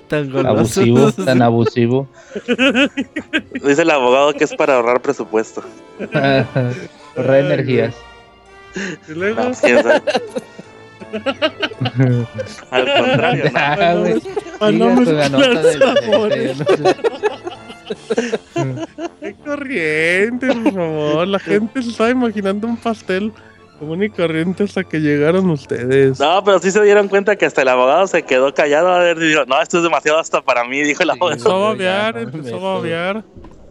Tan 0.08 0.30
goloso. 0.30 0.48
abusivo, 0.80 1.12
tan 1.12 1.42
abusivo. 1.42 2.08
Dice 3.64 3.82
el 3.82 3.90
abogado 3.90 4.32
que 4.34 4.44
es 4.44 4.54
para 4.54 4.76
ahorrar 4.76 5.00
presupuesto. 5.00 5.62
Ahorrar 7.16 7.36
energías. 7.40 7.94
Y 9.09 9.12
luego, 9.12 9.43
No, 9.44 9.53
quién 9.55 9.82
sabe. 9.82 10.03
Al 12.70 12.85
contrario, 12.94 13.44
¿no? 13.44 13.51
Ah, 13.55 13.94
güey. 13.94 15.07
la 15.07 15.28
nota 15.28 15.62
del- 15.62 16.57
Qué 19.20 19.35
corriente, 19.44 20.47
por 20.48 20.73
favor. 20.73 21.28
La 21.28 21.39
gente 21.39 21.82
se 21.82 21.90
estaba 21.90 22.11
imaginando 22.11 22.66
un 22.66 22.77
pastel 22.77 23.32
común 23.78 24.03
y 24.03 24.11
corriente 24.11 24.65
hasta 24.65 24.85
que 24.85 25.01
llegaron 25.01 25.48
ustedes. 25.51 26.19
No, 26.19 26.43
pero 26.44 26.59
sí 26.59 26.70
se 26.70 26.82
dieron 26.82 27.09
cuenta 27.09 27.36
que 27.36 27.47
hasta 27.47 27.62
el 27.62 27.69
abogado 27.69 28.07
se 28.07 28.23
quedó 28.23 28.53
callado. 28.55 28.89
A 28.89 28.98
ver, 28.98 29.19
dijo, 29.19 29.44
no, 29.47 29.61
esto 29.61 29.78
es 29.78 29.82
demasiado 29.85 30.19
hasta 30.19 30.43
para 30.43 30.65
mí, 30.65 30.81
dijo 30.82 31.03
el 31.03 31.11
abogado. 31.11 31.32
Empezó 31.32 31.53
a 31.57 31.59
babear, 31.70 32.19
empezó 32.19 32.57
a 32.57 32.74
babear. 32.74 33.24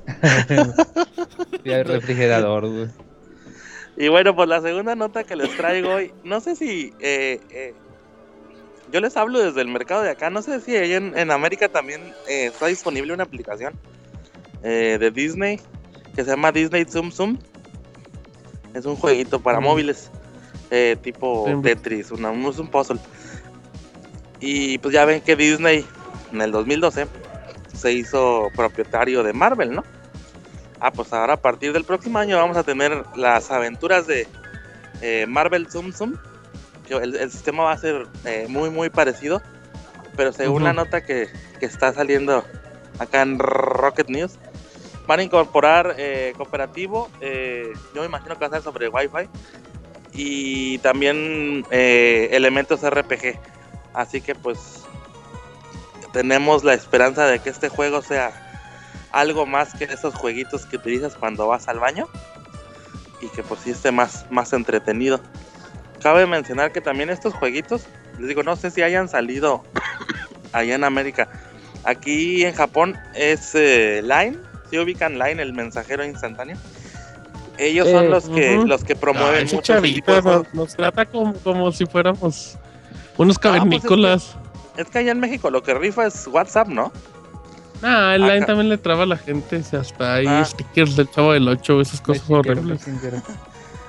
Ya 1.65 1.80
el 1.80 1.86
refrigerador, 1.86 2.68
güey. 2.69 2.88
Y 3.97 4.07
bueno, 4.09 4.35
pues 4.35 4.49
la 4.49 4.61
segunda 4.61 4.95
nota 4.95 5.23
que 5.23 5.35
les 5.35 5.55
traigo 5.55 5.93
hoy, 5.93 6.13
no 6.23 6.41
sé 6.41 6.55
si 6.55 6.93
eh, 6.99 7.39
eh, 7.49 7.73
yo 8.91 8.99
les 8.99 9.15
hablo 9.15 9.39
desde 9.39 9.61
el 9.61 9.69
mercado 9.69 10.01
de 10.03 10.09
acá, 10.09 10.30
no 10.30 10.41
sé 10.41 10.59
si 10.59 10.76
ahí 10.76 10.93
en, 10.93 11.17
en 11.17 11.31
América 11.31 11.69
también 11.69 12.13
eh, 12.27 12.47
está 12.47 12.67
disponible 12.67 13.13
una 13.13 13.23
aplicación 13.23 13.73
eh, 14.63 14.97
de 14.99 15.11
Disney 15.11 15.59
que 16.13 16.23
se 16.23 16.30
llama 16.31 16.51
Disney 16.51 16.85
Zoom 16.85 17.11
Zoom. 17.11 17.38
Es 18.73 18.85
un 18.85 18.95
jueguito 18.97 19.39
para 19.41 19.59
Mm. 19.59 19.63
móviles, 19.63 20.11
tipo. 21.01 21.45
Tetris, 21.63 22.11
una, 22.11 22.31
un 22.31 22.67
puzzle. 22.67 22.99
Y 24.41 24.77
pues 24.80 24.93
ya 24.93 25.05
ven 25.05 25.22
que 25.22 25.35
Disney 25.38 25.85
en 26.34 26.41
el 26.41 26.51
2012 26.51 27.07
se 27.73 27.93
hizo 27.93 28.49
propietario 28.55 29.23
de 29.23 29.31
Marvel, 29.34 29.72
¿no? 29.72 29.84
Ah, 30.85 30.91
pues 30.91 31.11
ahora 31.13 31.33
a 31.33 31.41
partir 31.41 31.73
del 31.73 31.83
próximo 31.83 32.19
año 32.19 32.37
vamos 32.37 32.57
a 32.57 32.63
tener 32.63 33.03
las 33.15 33.49
aventuras 33.49 34.05
de 34.05 34.27
eh, 35.01 35.25
Marvel 35.27 35.67
Zoom 35.67 35.91
Zoom. 35.91 36.13
El, 36.89 37.15
el 37.15 37.31
sistema 37.31 37.63
va 37.63 37.71
a 37.71 37.77
ser 37.79 38.05
eh, 38.23 38.45
muy, 38.49 38.69
muy 38.69 38.91
parecido. 38.91 39.41
Pero 40.15 40.31
según 40.31 40.63
la 40.63 40.73
nota 40.73 41.03
que, 41.03 41.27
que 41.59 41.65
está 41.65 41.91
saliendo 41.91 42.45
acá 42.99 43.23
en 43.23 43.39
Rocket 43.39 44.09
News, 44.09 44.33
van 45.07 45.21
a 45.21 45.23
incorporar 45.23 45.95
eh, 45.97 46.33
cooperativo. 46.37 47.09
yo 47.19 48.01
me 48.01 48.05
imagino 48.05 48.35
que 48.35 48.41
va 48.41 48.45
a 48.45 48.51
ser 48.51 48.61
sobre 48.61 48.87
Wi-Fi. 48.87 49.27
Y 50.13 50.77
también 50.77 51.65
elementos 51.71 52.87
RPG. 52.87 53.39
Así 53.95 54.21
que 54.21 54.35
pues 54.35 54.83
tenemos 56.13 56.63
la 56.63 56.75
esperanza 56.75 57.25
de 57.25 57.39
que 57.39 57.49
este 57.49 57.69
juego 57.69 58.03
sea 58.03 58.44
algo 59.15 59.45
más 59.45 59.73
que 59.73 59.85
esos 59.85 60.13
jueguitos 60.13 60.65
que 60.65 60.75
utilizas 60.75 61.15
cuando 61.15 61.47
vas 61.47 61.69
al 61.69 61.79
baño 61.79 62.07
y 63.21 63.29
que 63.29 63.43
pues 63.43 63.61
sí 63.63 63.71
esté 63.71 63.91
más, 63.93 64.25
más 64.29 64.51
entretenido. 64.51 65.21
Cabe 66.01 66.27
mencionar 66.27 66.73
que 66.73 66.81
también 66.81 67.09
estos 67.09 67.33
jueguitos, 67.33 67.83
les 68.19 68.27
digo, 68.27 68.43
no 68.43 68.57
sé 68.57 68.71
si 68.71 68.81
hayan 68.83 69.07
salido 69.07 69.63
allá 70.51 70.75
en 70.75 70.83
América. 70.83 71.29
Aquí 71.85 72.43
en 72.43 72.53
Japón 72.53 72.97
es 73.15 73.55
eh, 73.55 74.01
Line, 74.03 74.37
si 74.69 74.77
ubican 74.79 75.17
Line, 75.17 75.41
el 75.41 75.53
mensajero 75.53 76.03
instantáneo. 76.03 76.57
Ellos 77.57 77.87
son 77.89 78.05
Eh, 78.05 78.09
los 78.09 78.27
que 78.27 78.57
los 78.57 78.83
que 78.83 78.97
promueven 78.97 79.47
de 79.47 79.61
chavita 79.61 80.19
nos, 80.21 80.53
nos 80.53 80.75
trata 80.75 81.05
como, 81.05 81.33
como 81.35 81.71
si 81.71 81.85
fuéramos 81.85 82.57
unos 83.15 83.15
pues, 83.15 83.29
es 83.29 83.37
que- 83.37 83.41
cavernícolas. 83.47 84.35
Es 84.75 84.87
que 84.89 84.97
allá 84.99 85.13
en 85.13 85.21
México 85.21 85.49
lo 85.49 85.63
que 85.63 85.73
rifa 85.73 86.05
es 86.05 86.27
WhatsApp, 86.27 86.67
¿no? 86.67 86.91
Ah, 87.84 88.14
el 88.15 88.22
Line 88.22 88.38
Acá- 88.38 88.45
también 88.47 88.69
le 88.69 88.77
traba 88.77 89.03
a 89.03 89.06
la 89.06 89.18
gente. 89.18 89.61
si 89.64 89.76
Hasta 89.76 90.15
hay 90.15 90.27
Ah. 90.27 90.45
stickers 90.45 90.95
del 90.95 91.10
chavo 91.11 91.34
del 91.34 91.47
8, 91.47 91.81
esas 91.81 92.02
cosas 92.02 92.30
horribles. 92.30 92.85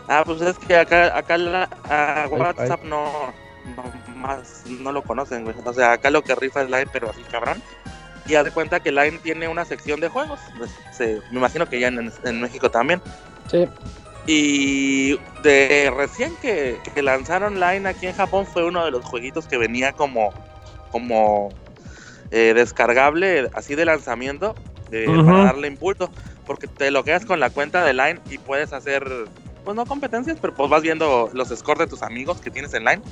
Ah, 0.09 0.23
pues 0.25 0.41
es 0.41 0.57
que 0.57 0.77
acá, 0.77 1.19
acá 1.19 1.37
la, 1.37 1.69
a. 1.91 2.29
WhatsApp 2.31 2.85
no, 2.85 3.11
no, 3.77 4.15
más, 4.17 4.63
no 4.67 4.93
lo 4.93 5.03
conocen, 5.03 5.43
güey. 5.43 5.57
O 5.65 5.73
sea, 5.73 5.95
acá 5.95 6.11
lo 6.11 6.23
que 6.23 6.33
rifa 6.37 6.63
es 6.63 6.71
Line, 6.71 6.87
pero 6.93 7.11
así 7.11 7.23
cabrón. 7.29 7.61
Y 8.29 8.37
haz 8.37 8.45
de 8.45 8.53
cuenta 8.53 8.79
que 8.79 8.93
Line 8.93 9.19
tiene 9.21 9.49
una 9.49 9.65
sección 9.65 9.99
de 9.99 10.07
juegos. 10.09 10.39
Pues, 10.59 10.71
se- 10.97 11.21
me 11.33 11.39
imagino 11.39 11.67
que 11.69 11.81
ya 11.81 11.89
en, 11.89 12.13
en 12.23 12.41
México 12.41 12.71
también. 12.71 13.03
Sí. 13.51 13.67
Y 14.29 15.19
de 15.43 15.93
recién 15.97 16.37
que, 16.41 16.79
que 16.95 17.03
lanzaron 17.03 17.59
Line 17.59 17.89
aquí 17.89 18.07
en 18.07 18.15
Japón 18.15 18.47
fue 18.47 18.65
uno 18.65 18.85
de 18.85 18.93
los 18.93 19.05
jueguitos 19.05 19.49
que 19.49 19.57
venía 19.59 19.93
como, 19.93 20.33
como 20.93 21.49
eh, 22.31 22.53
descargable 22.55 23.49
así 23.55 23.75
de 23.75 23.85
lanzamiento 23.85 24.55
eh, 24.91 25.19
para 25.25 25.43
darle 25.45 25.69
impulso. 25.69 26.11
Porque 26.47 26.67
te 26.69 26.91
logueas 26.91 27.25
con 27.27 27.41
la 27.41 27.51
cuenta 27.51 27.85
de 27.85 27.93
Line 27.93 28.21
y 28.31 28.39
puedes 28.39 28.73
hacer, 28.73 29.05
pues 29.65 29.75
no 29.77 29.85
competencias, 29.85 30.39
pero 30.41 30.55
pues 30.55 30.71
vas 30.71 30.83
viendo 30.83 31.29
los 31.33 31.49
scores 31.49 31.81
de 31.81 31.87
tus 31.89 32.03
amigos 32.03 32.41
que 32.41 32.51
tienes 32.51 32.73
en 32.75 32.85
Line. 32.85 33.03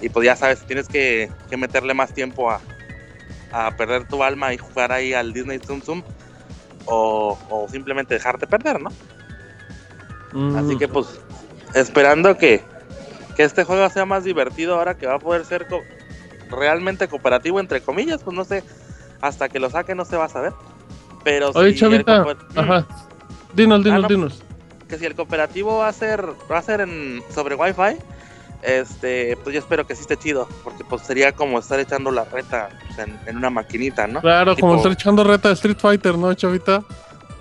Y 0.00 0.08
pues 0.08 0.24
ya 0.24 0.36
sabes, 0.36 0.64
tienes 0.66 0.88
que, 0.88 1.28
que 1.48 1.56
meterle 1.56 1.94
más 1.94 2.14
tiempo 2.14 2.50
a, 2.50 2.60
a 3.52 3.76
perder 3.76 4.06
tu 4.06 4.22
alma 4.22 4.54
y 4.54 4.56
jugar 4.58 4.92
ahí 4.92 5.12
al 5.12 5.32
Disney 5.32 5.58
Zoom 5.58 5.82
Zoom. 5.82 6.02
O, 6.86 7.38
o 7.50 7.68
simplemente 7.68 8.14
dejarte 8.14 8.46
perder, 8.46 8.80
¿no? 8.80 8.90
Así 10.56 10.74
Mm. 10.74 10.78
que 10.78 10.88
pues 10.88 11.20
esperando 11.74 12.36
que, 12.36 12.62
que 13.36 13.42
este 13.42 13.64
juego 13.64 13.88
sea 13.90 14.04
más 14.06 14.24
divertido 14.24 14.76
ahora 14.76 14.96
que 14.96 15.06
va 15.06 15.14
a 15.16 15.18
poder 15.18 15.44
ser 15.44 15.66
co- 15.66 15.84
realmente 16.50 17.08
cooperativo 17.08 17.60
entre 17.60 17.80
comillas, 17.80 18.22
pues 18.22 18.36
no 18.36 18.44
sé, 18.44 18.62
hasta 19.20 19.48
que 19.48 19.58
lo 19.60 19.70
saque 19.70 19.94
no 19.94 20.04
se 20.04 20.16
va 20.16 20.24
a 20.26 20.28
saber. 20.28 20.52
Pero 21.24 21.50
Oye, 21.54 21.68
si 21.76 21.84
el 21.84 22.04
Chavita. 22.04 22.24
cooper- 22.24 22.36
Ajá. 22.56 22.86
Dinos, 23.54 23.84
dinos, 23.84 24.02
no. 24.02 24.08
dinos. 24.08 24.42
que 24.88 24.98
si 24.98 25.06
el 25.06 25.14
cooperativo 25.14 25.78
va 25.78 25.88
a 25.88 25.92
ser 25.92 26.24
va 26.50 26.58
a 26.58 26.62
ser 26.62 26.80
en 26.80 27.22
sobre 27.32 27.54
Wi-Fi, 27.54 27.96
este, 28.62 29.36
pues 29.42 29.54
yo 29.54 29.60
espero 29.60 29.86
que 29.86 29.94
sí 29.94 30.02
esté 30.02 30.16
chido, 30.16 30.48
porque 30.64 30.84
pues 30.84 31.02
sería 31.02 31.32
como 31.32 31.58
estar 31.58 31.78
echando 31.80 32.10
la 32.10 32.24
reta 32.24 32.68
pues, 32.86 32.98
en, 33.08 33.18
en 33.26 33.36
una 33.36 33.50
maquinita, 33.50 34.06
¿no? 34.06 34.20
Claro, 34.20 34.56
como 34.56 34.76
estar 34.76 34.92
echando 34.92 35.22
reta 35.24 35.48
de 35.48 35.54
Street 35.54 35.78
Fighter, 35.78 36.16
¿no, 36.18 36.32
Chavita? 36.34 36.82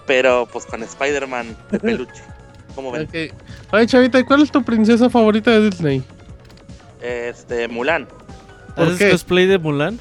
Pero 0.05 0.47
pues 0.51 0.65
con 0.65 0.81
Spider-Man 0.83 1.55
de 1.71 1.79
peluche. 1.79 2.23
¿Cómo 2.75 2.91
ven? 2.91 3.09
Oye, 3.71 3.87
Chavita, 3.87 4.19
¿y 4.19 4.23
cuál 4.23 4.41
es 4.43 4.51
tu 4.51 4.63
princesa 4.63 5.09
favorita 5.09 5.51
de 5.51 5.69
Disney? 5.69 6.03
Este, 7.01 7.67
Mulan. 7.67 8.07
¿Por 8.79 8.87
¿Haces 8.87 8.97
qué? 8.99 9.11
cosplay 9.11 9.45
de 9.45 9.57
Mulan? 9.59 9.99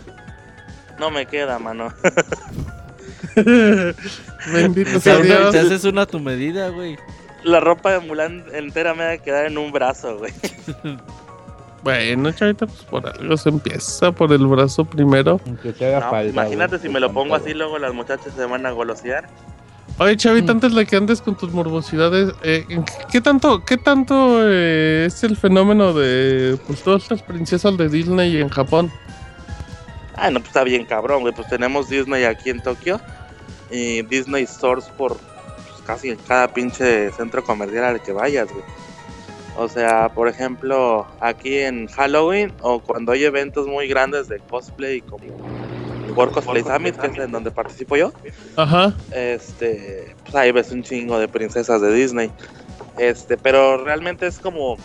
No 0.98 1.10
me 1.10 1.26
queda, 1.26 1.58
mano. 1.58 1.92
Bendito 4.52 5.00
sea 5.00 5.14
haces- 5.14 5.22
Dios. 5.24 5.52
te 5.52 5.58
haces 5.60 5.84
una 5.84 6.02
a 6.02 6.06
tu 6.06 6.20
medida, 6.20 6.68
güey. 6.70 6.96
La 7.44 7.60
ropa 7.60 7.92
de 7.92 8.00
Mulan 8.00 8.44
entera 8.52 8.94
me 8.94 9.04
va 9.04 9.12
a 9.12 9.18
quedar 9.18 9.46
en 9.46 9.58
un 9.58 9.72
brazo, 9.72 10.18
güey. 10.18 10.32
Bueno, 11.80 12.32
Chavita, 12.32 12.66
pues 12.66 12.80
por 12.82 13.06
algo 13.08 13.36
se 13.36 13.50
empieza 13.50 14.10
por 14.10 14.32
el 14.32 14.44
brazo 14.48 14.84
primero. 14.84 15.40
Aunque 15.46 15.72
te 15.72 15.86
haga 15.86 16.00
No, 16.06 16.10
falta, 16.10 16.28
imagínate 16.32 16.70
güey, 16.76 16.82
si 16.82 16.88
me 16.88 16.98
lo 16.98 17.12
pongo 17.12 17.36
todo. 17.36 17.44
así, 17.46 17.54
luego 17.54 17.78
las 17.78 17.94
muchachas 17.94 18.32
se 18.36 18.44
van 18.46 18.66
a 18.66 18.72
golosear. 18.72 19.28
Oye, 20.00 20.16
Chavita, 20.16 20.52
Mm. 20.52 20.56
antes 20.56 20.74
de 20.74 20.86
que 20.86 20.96
andes 20.96 21.20
con 21.20 21.34
tus 21.36 21.52
morbosidades, 21.52 22.32
eh, 22.44 22.64
¿qué 23.10 23.20
tanto, 23.20 23.64
qué 23.64 23.76
tanto 23.76 24.38
eh, 24.42 25.06
es 25.06 25.24
el 25.24 25.36
fenómeno 25.36 25.92
de 25.92 26.56
pues, 26.66 26.82
todas 26.82 27.02
estas 27.02 27.22
princesas 27.22 27.76
de 27.76 27.88
Disney 27.88 28.36
en 28.40 28.48
Japón? 28.48 28.92
Ah, 30.14 30.30
no, 30.30 30.38
pues 30.38 30.48
está 30.48 30.62
bien 30.64 30.84
cabrón, 30.84 31.22
güey. 31.22 31.34
Pues 31.34 31.48
tenemos 31.48 31.88
Disney 31.88 32.24
aquí 32.24 32.50
en 32.50 32.62
Tokio. 32.62 33.00
Y 33.70 34.02
Disney 34.02 34.46
Stores 34.46 34.84
por 34.96 35.16
pues, 35.16 35.82
casi 35.84 36.10
en 36.10 36.16
cada 36.16 36.48
pinche 36.48 37.10
centro 37.12 37.44
comercial 37.44 37.84
al 37.84 38.02
que 38.02 38.12
vayas, 38.12 38.48
güey. 38.52 38.64
O 39.56 39.68
sea, 39.68 40.08
por 40.10 40.28
ejemplo, 40.28 41.06
aquí 41.20 41.58
en 41.58 41.88
Halloween 41.88 42.52
o 42.60 42.78
cuando 42.78 43.10
hay 43.12 43.24
eventos 43.24 43.66
muy 43.66 43.88
grandes 43.88 44.28
de 44.28 44.38
cosplay 44.38 45.00
como 45.00 45.24
el 45.24 45.32
World 46.18 46.34
Cosplay 46.34 46.62
Summit, 46.64 46.96
que 46.96 47.06
es 47.06 47.18
en 47.18 47.30
donde 47.30 47.50
participo 47.50 47.96
yo, 47.96 48.12
Ajá. 48.56 48.92
este, 49.12 50.14
pues 50.24 50.34
ahí 50.34 50.50
ves 50.52 50.72
un 50.72 50.82
chingo 50.82 51.18
de 51.18 51.28
princesas 51.28 51.80
de 51.80 51.92
Disney. 51.94 52.30
Este, 52.98 53.36
pero 53.36 53.84
realmente 53.84 54.26
es 54.26 54.38
como 54.40 54.76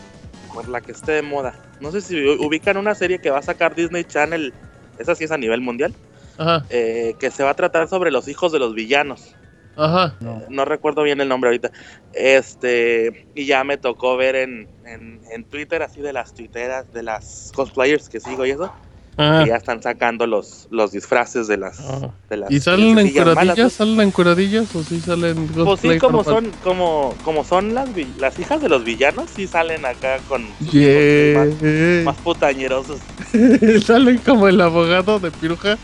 por 0.53 0.69
la 0.69 0.81
que 0.81 0.91
esté 0.91 1.13
de 1.13 1.21
moda. 1.23 1.55
No 1.79 1.91
sé 1.91 2.01
si 2.01 2.23
ubican 2.23 2.77
una 2.77 2.93
serie 2.93 3.19
que 3.19 3.31
va 3.31 3.39
a 3.39 3.41
sacar 3.41 3.73
Disney 3.73 4.03
Channel, 4.03 4.53
esa 4.99 5.15
sí 5.15 5.23
es 5.23 5.31
a 5.31 5.37
nivel 5.37 5.61
mundial, 5.61 5.93
Ajá. 6.37 6.65
eh, 6.69 7.15
que 7.19 7.31
se 7.31 7.43
va 7.43 7.49
a 7.49 7.55
tratar 7.55 7.87
sobre 7.87 8.11
los 8.11 8.27
hijos 8.27 8.51
de 8.51 8.59
los 8.59 8.75
villanos. 8.75 9.35
Ajá. 9.75 10.15
No. 10.19 10.43
No 10.49 10.65
recuerdo 10.65 11.01
bien 11.01 11.19
el 11.19 11.27
nombre 11.29 11.47
ahorita. 11.47 11.71
Este, 12.13 13.25
y 13.33 13.47
ya 13.47 13.63
me 13.63 13.77
tocó 13.77 14.15
ver 14.17 14.35
en, 14.35 14.67
en, 14.85 15.21
en 15.31 15.43
Twitter, 15.45 15.81
así 15.81 15.99
de 16.01 16.13
las 16.13 16.35
tuiteras, 16.35 16.93
de 16.93 17.01
las 17.01 17.51
cosplayers 17.55 18.07
que 18.07 18.19
sigo 18.19 18.45
y 18.45 18.51
eso, 18.51 18.71
Ajá. 19.15 19.43
que 19.43 19.49
ya 19.49 19.57
están 19.57 19.81
sacando 19.83 20.25
los, 20.25 20.67
los 20.71 20.91
disfraces 20.91 21.47
de 21.47 21.57
las, 21.57 21.79
Ah. 21.79 22.09
de 22.29 22.37
las 22.37 22.51
¿Y 22.51 22.59
salen 22.59 22.97
encuradillas? 22.97 23.55
pues. 23.55 23.73
¿Salen 23.73 24.01
encuradillas 24.01 24.75
o 24.75 24.83
sí 24.83 24.99
salen 24.99 25.47
Pues 25.47 25.79
sí, 25.81 25.97
como 25.99 26.23
son, 26.23 26.51
como, 26.63 27.15
como 27.23 27.43
son 27.43 27.73
las, 27.75 27.89
las 28.17 28.39
hijas 28.39 28.61
de 28.61 28.69
los 28.69 28.83
villanos, 28.83 29.29
sí 29.35 29.45
salen 29.47 29.85
acá 29.85 30.17
con 30.27 30.47
Yeah. 30.71 31.45
más, 31.45 32.05
más 32.05 32.17
putañerosos. 32.17 32.99
salen 33.85 34.17
como 34.19 34.47
el 34.47 34.59
abogado 34.61 35.19
de 35.19 35.29
Piruja. 35.31 35.77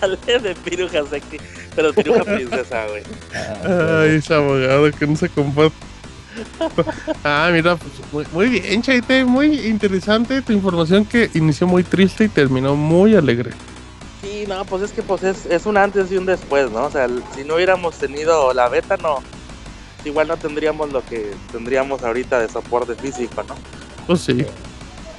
Dale 0.00 0.38
de 0.40 0.54
piruja 0.56 1.02
sexy, 1.08 1.38
pero 1.74 1.92
piruja 1.94 2.22
princesa, 2.24 2.84
güey. 2.88 3.02
Ah, 3.34 4.00
Ay, 4.02 4.16
ese 4.16 4.34
abogado 4.34 4.90
que 4.92 5.06
no 5.06 5.16
se 5.16 5.28
comparte. 5.30 5.74
Ah, 7.24 7.50
mira, 7.52 7.76
pues 7.76 7.92
muy, 8.12 8.26
muy 8.32 8.60
bien, 8.60 8.82
Chaite, 8.82 9.24
muy 9.24 9.66
interesante 9.66 10.42
tu 10.42 10.52
información 10.52 11.04
que 11.04 11.30
inició 11.34 11.66
muy 11.66 11.82
triste 11.82 12.24
y 12.24 12.28
terminó 12.28 12.76
muy 12.76 13.14
alegre. 13.16 13.50
Sí, 14.22 14.44
no, 14.48 14.64
pues 14.64 14.82
es 14.82 14.92
que 14.92 15.02
pues 15.02 15.22
es, 15.22 15.46
es 15.46 15.66
un 15.66 15.76
antes 15.76 16.10
y 16.10 16.16
un 16.16 16.26
después, 16.26 16.70
¿no? 16.70 16.84
O 16.86 16.90
sea, 16.90 17.08
si 17.34 17.44
no 17.44 17.54
hubiéramos 17.56 17.96
tenido 17.98 18.52
la 18.52 18.68
beta, 18.68 18.96
no, 18.96 19.22
igual 20.04 20.28
no 20.28 20.36
tendríamos 20.36 20.92
lo 20.92 21.04
que 21.04 21.32
tendríamos 21.52 22.02
ahorita 22.02 22.40
de 22.40 22.48
soporte 22.48 22.94
físico, 22.94 23.42
¿no? 23.42 23.54
Pues 24.06 24.20
sí. 24.20 24.44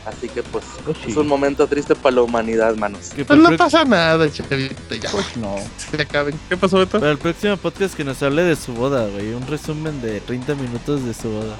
Así 0.08 0.30
que 0.30 0.42
pues 0.42 0.64
Pues 0.86 0.98
sí. 1.04 1.12
es 1.12 1.18
un 1.18 1.28
momento 1.28 1.68
triste 1.68 1.94
para 1.94 2.16
la 2.16 2.22
humanidad, 2.22 2.76
manos. 2.76 3.12
Pues 3.28 3.40
no 3.40 3.56
pasa 3.58 3.84
nada, 3.84 4.32
Chavita, 4.32 4.96
ya. 4.96 5.10
Pues 5.12 5.36
no. 5.38 5.56
Se 5.78 6.02
acaben. 6.02 6.40
¿Qué 6.48 6.56
pasó, 6.56 6.78
Beto? 6.78 7.00
para 7.00 7.12
el 7.12 7.18
próximo 7.18 7.58
podcast 7.58 7.94
que 7.96 8.04
nos 8.06 8.22
hable 8.24 8.44
de 8.44 8.56
su 8.56 8.74
boda, 8.74 9.06
güey. 9.08 9.34
Un 9.34 9.46
resumen 9.48 10.02
de 10.02 10.22
30 10.22 10.56
minutos 10.56 11.04
de 11.06 11.14
su 11.14 11.30
boda. 11.30 11.56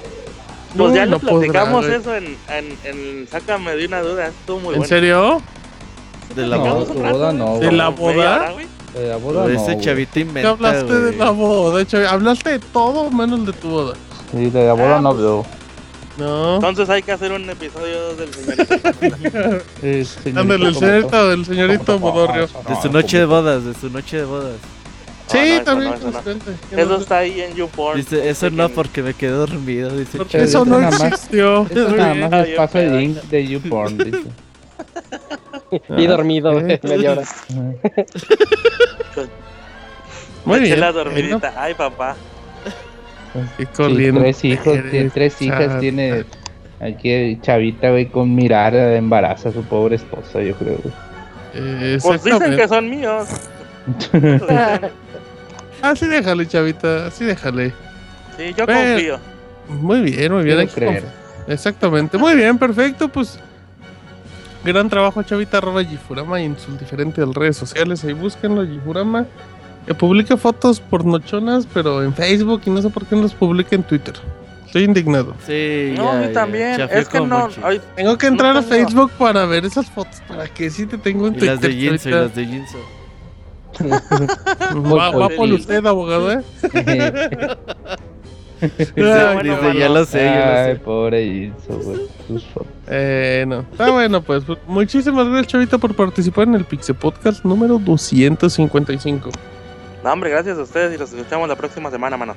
Pues 0.76 0.94
ya 0.94 1.04
No, 1.06 1.12
lo 1.12 1.18
no 1.18 1.28
platicamos 1.28 1.86
eso 1.86 2.14
en, 2.14 2.36
en, 2.48 2.78
en 2.84 3.28
Sácame 3.30 3.74
de 3.76 3.86
una 3.86 4.00
duda, 4.02 4.28
estuvo 4.28 4.60
muy 4.60 4.74
¿En 4.74 4.80
bueno. 4.80 4.84
serio? 4.88 5.42
De 6.34 6.46
la 6.46 6.56
No, 6.58 6.84
boda. 6.86 7.32
No, 7.32 7.58
¿De 7.58 7.72
la 7.72 7.88
boda? 7.88 8.52
De 8.94 9.08
la 9.08 9.16
boda 9.16 9.46
no. 9.46 9.48
Ese 9.48 9.78
chavito 9.80 10.12
¿Qué 10.14 10.20
inventa, 10.20 10.50
hablaste 10.50 10.92
de 10.94 11.16
la 11.16 11.30
boda, 11.30 11.86
Chavi? 11.86 12.04
Hablaste 12.06 12.50
de 12.50 12.58
todo 12.58 13.10
menos 13.10 13.44
de 13.46 13.52
tu 13.52 13.68
boda. 13.68 13.94
Sí, 14.32 14.50
de 14.50 14.66
la 14.66 14.72
boda 14.74 14.96
Ah, 14.96 15.00
no 15.00 15.14
pues. 15.14 15.46
No. 16.18 16.56
Entonces 16.56 16.88
hay 16.90 17.02
que 17.02 17.12
hacer 17.12 17.30
un 17.32 17.48
episodio 17.48 18.14
del 18.16 18.34
señorito. 18.34 18.74
Ándale, 20.40 20.66
el 20.66 20.74
¿cómo 20.74 20.80
señorito 20.80 21.28
del 21.28 21.44
señorito 21.46 21.98
Bodorrio. 21.98 22.46
De 22.46 22.76
su 22.82 22.90
noche 22.90 23.18
de 23.18 23.24
bodas, 23.24 23.64
de 23.64 23.74
su 23.74 23.88
noche 23.90 24.16
de 24.18 24.24
bodas. 24.24 24.56
Sí, 25.28 25.36
No, 25.38 25.44
no, 25.44 25.52
eso 25.54 25.64
también. 25.64 25.90
no, 25.90 25.96
eso 25.96 26.06
no. 26.06 26.12
pues, 26.12 26.24
cuente. 26.24 26.52
¿Qué 26.74 26.80
Eso 26.82 26.96
está 26.96 27.18
ahí 27.18 27.40
en 27.40 27.54
YouPorn. 27.54 27.96
Dice, 27.98 28.28
eso 28.30 28.50
no 28.50 28.68
que- 28.68 28.74
porque 28.74 29.02
me 29.02 29.14
quedé 29.14 29.30
dormido, 29.32 29.90
dice. 29.96 30.18
Porque 30.18 30.38
eso 30.38 30.44
eso 30.62 30.64
no 30.64 30.80
nada 30.80 30.90
más- 30.98 31.12
existió. 31.12 31.62
Esto 31.62 31.88
nada 31.96 32.14
más 32.14 32.30
les 32.48 32.56
paso 32.56 32.78
el 32.78 32.96
link 32.98 33.16
de 33.24 33.46
YouPorn, 33.46 33.98
dice. 33.98 34.22
Y 35.98 36.06
dormido 36.06 36.58
eh. 36.60 36.80
media 36.84 37.12
hora. 37.12 37.22
Muy 40.44 40.60
Me 40.60 40.64
eché 40.64 40.66
bien. 40.66 40.80
la 40.80 40.92
dormidita. 40.92 41.52
Ay, 41.56 41.74
papá. 41.74 42.16
Y 43.58 43.64
Sí, 43.64 44.12
tres 44.12 44.44
hijos, 44.44 44.78
tiene 44.90 45.10
tres 45.10 45.42
hijas, 45.42 45.80
tiene 45.80 46.24
aquí 46.80 47.38
Chavita, 47.42 47.90
güey, 47.90 48.06
con 48.06 48.34
mirar 48.34 48.74
embaraza 48.74 49.50
a 49.50 49.52
su 49.52 49.62
pobre 49.62 49.96
esposa, 49.96 50.42
yo 50.42 50.54
creo. 50.54 50.78
Eh, 51.54 51.98
Pues 52.02 52.22
dicen 52.24 52.56
que 52.56 52.68
son 52.68 52.90
míos. 52.90 53.28
Así 55.82 56.06
déjale, 56.06 56.46
chavita, 56.46 57.06
así 57.06 57.24
déjale. 57.24 57.72
Sí, 58.36 58.52
yo 58.56 58.66
confío. 58.66 59.20
Muy 59.68 60.00
bien, 60.02 60.32
muy 60.32 60.42
bien. 60.42 60.58
Hay 60.58 60.66
que 60.66 60.72
creer. 60.74 61.04
Exactamente. 61.46 62.18
Muy 62.18 62.34
bien, 62.34 62.58
perfecto. 62.58 63.08
Pues 63.08 63.38
gran 64.64 64.88
trabajo, 64.88 65.22
chavita, 65.22 65.58
arroba 65.58 65.84
Gifurama 65.84 66.40
y 66.40 66.46
en 66.46 66.58
sus 66.58 66.78
diferentes 66.78 67.26
redes 67.34 67.56
sociales. 67.56 68.02
Ahí 68.04 68.12
búsquenlo, 68.12 68.66
Gifurama. 68.66 69.26
Que 69.88 69.94
publica 69.94 70.36
fotos 70.36 70.80
pornochonas, 70.80 71.66
pero 71.72 72.02
en 72.04 72.12
Facebook 72.14 72.60
y 72.66 72.70
no 72.70 72.82
sé 72.82 72.90
por 72.90 73.06
qué 73.06 73.16
no 73.16 73.22
las 73.22 73.32
publica 73.34 73.74
en 73.74 73.82
Twitter. 73.82 74.14
Estoy 74.66 74.84
indignado. 74.84 75.34
Sí, 75.46 75.94
No, 75.96 76.04
ya, 76.04 76.10
a 76.12 76.20
mí 76.20 76.26
ya, 76.26 76.32
también. 76.34 76.80
Es 76.92 77.08
que 77.08 77.20
no. 77.22 77.48
Ay, 77.62 77.80
Tengo 77.96 78.18
que 78.18 78.26
entrar 78.26 78.52
No 78.52 78.60
a. 78.60 78.62
Facebook 78.62 79.10
para 79.18 79.46
ver 79.46 79.64
esas 79.64 79.88
fotos. 79.90 80.20
Para 80.28 80.46
que 80.46 80.68
sí 80.68 80.84
te 80.84 80.98
tengo 80.98 81.26
en 81.28 81.36
Y 81.36 81.38
Twitter. 81.38 81.54
las 81.54 81.62
de 81.62 81.72
Jinso, 81.74 82.08
y 82.10 82.12
las 82.12 82.34
de 82.36 82.44
Jinso. 82.46 82.78
Va, 84.94 85.10
va 85.10 85.28
por 85.30 85.48
usted, 85.52 85.84
abogado, 85.86 86.32
¿eh? 86.32 86.42
Dice, 88.60 88.92
Ay, 89.00 89.38
dice, 89.44 89.78
ya 89.78 89.88
lo 89.88 90.04
sé, 90.04 90.18
ya 90.24 90.46
lo 90.46 90.58
Ay, 90.58 90.72
sé. 90.74 90.80
pobre 90.80 91.22
Ilso, 91.24 91.78
güey. 91.80 92.00
Eh, 92.88 93.44
no. 93.46 93.60
Está 93.60 93.90
bueno, 93.92 94.20
pues. 94.20 94.42
Muchísimas 94.66 95.28
gracias, 95.28 95.46
Chavita, 95.46 95.78
por 95.78 95.94
participar 95.94 96.48
en 96.48 96.56
el 96.56 96.64
Pixel 96.64 96.96
Podcast 96.96 97.44
número 97.44 97.78
255. 97.78 99.30
No, 100.04 100.12
hombre, 100.12 100.30
gracias 100.30 100.58
a 100.58 100.62
ustedes 100.62 100.94
y 100.94 100.98
los 100.98 101.12
escuchamos 101.12 101.48
la 101.48 101.56
próxima 101.56 101.90
semana, 101.90 102.16
manos. 102.16 102.36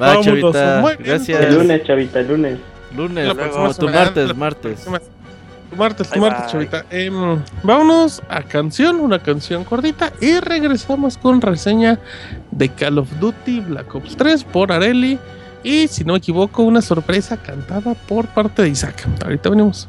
Va, 0.00 0.20
chavita. 0.20 0.78
muy 0.80 0.96
bien. 0.96 1.08
Gracias. 1.08 1.40
El 1.42 1.54
lunes, 1.56 1.82
chavita, 1.84 2.20
el 2.20 2.28
lunes. 2.28 2.58
Lunes, 2.96 3.26
La 3.26 3.34
tu 3.34 3.72
semana. 3.74 3.98
martes, 4.00 4.28
La 4.28 4.34
martes. 4.34 4.72
próxima- 4.80 5.00
Tu 5.70 5.76
martes, 5.76 6.08
tu 6.08 6.20
Bye, 6.20 6.30
martes, 6.30 6.42
bye. 6.44 6.52
Chavita. 6.68 6.84
Em, 6.90 7.42
vámonos 7.62 8.22
a 8.28 8.42
canción, 8.42 9.00
una 9.00 9.18
canción 9.18 9.64
cortita. 9.64 10.12
Y 10.20 10.38
regresamos 10.40 11.16
con 11.16 11.40
reseña 11.40 11.98
de 12.50 12.68
Call 12.68 12.98
of 12.98 13.08
Duty 13.18 13.60
Black 13.60 13.94
Ops 13.94 14.16
3 14.16 14.44
por 14.44 14.70
Areli. 14.72 15.18
Y 15.64 15.88
si 15.88 16.04
no 16.04 16.12
me 16.12 16.18
equivoco, 16.18 16.62
una 16.62 16.82
sorpresa 16.82 17.36
cantada 17.38 17.94
por 18.06 18.26
parte 18.26 18.62
de 18.62 18.68
Isaac. 18.68 19.06
Ahorita 19.24 19.48
venimos. 19.48 19.88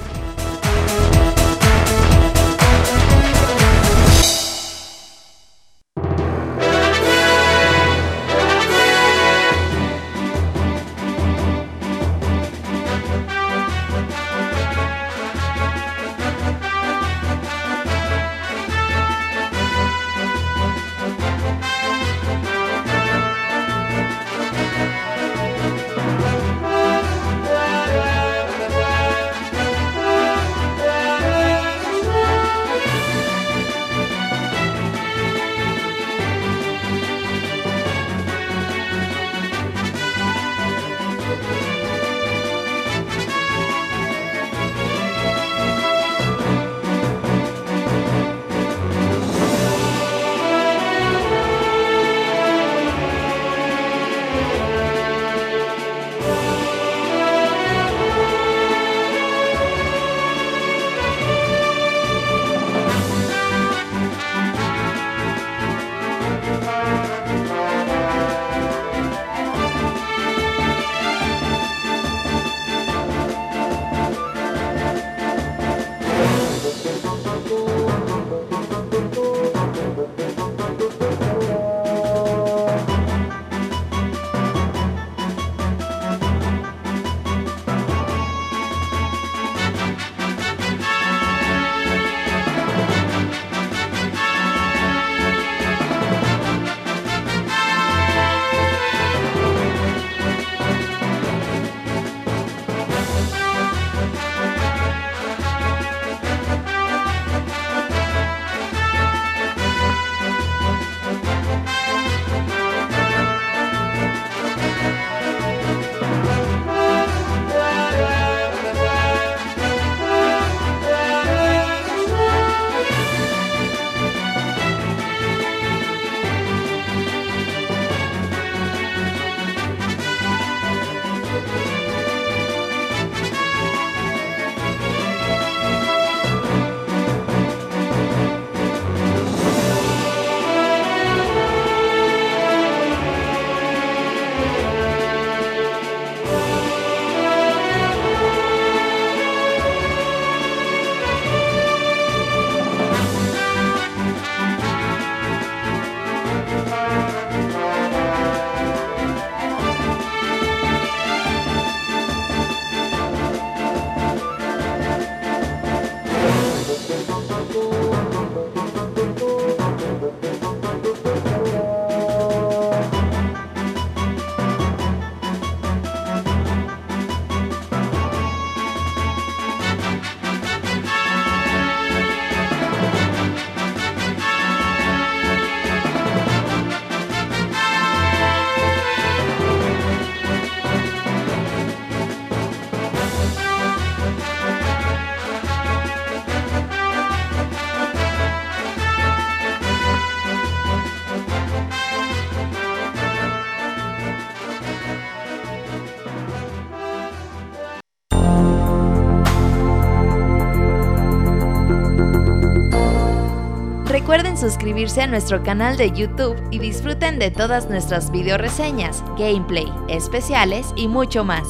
suscribirse 214.41 215.03
a 215.03 215.07
nuestro 215.07 215.43
canal 215.43 215.77
de 215.77 215.91
YouTube 215.91 216.35
y 216.49 216.57
disfruten 216.57 217.19
de 217.19 217.29
todas 217.29 217.69
nuestras 217.69 218.11
video 218.11 218.39
reseñas, 218.39 219.03
gameplay, 219.15 219.71
especiales 219.87 220.73
y 220.75 220.87
mucho 220.87 221.23
más. 221.23 221.47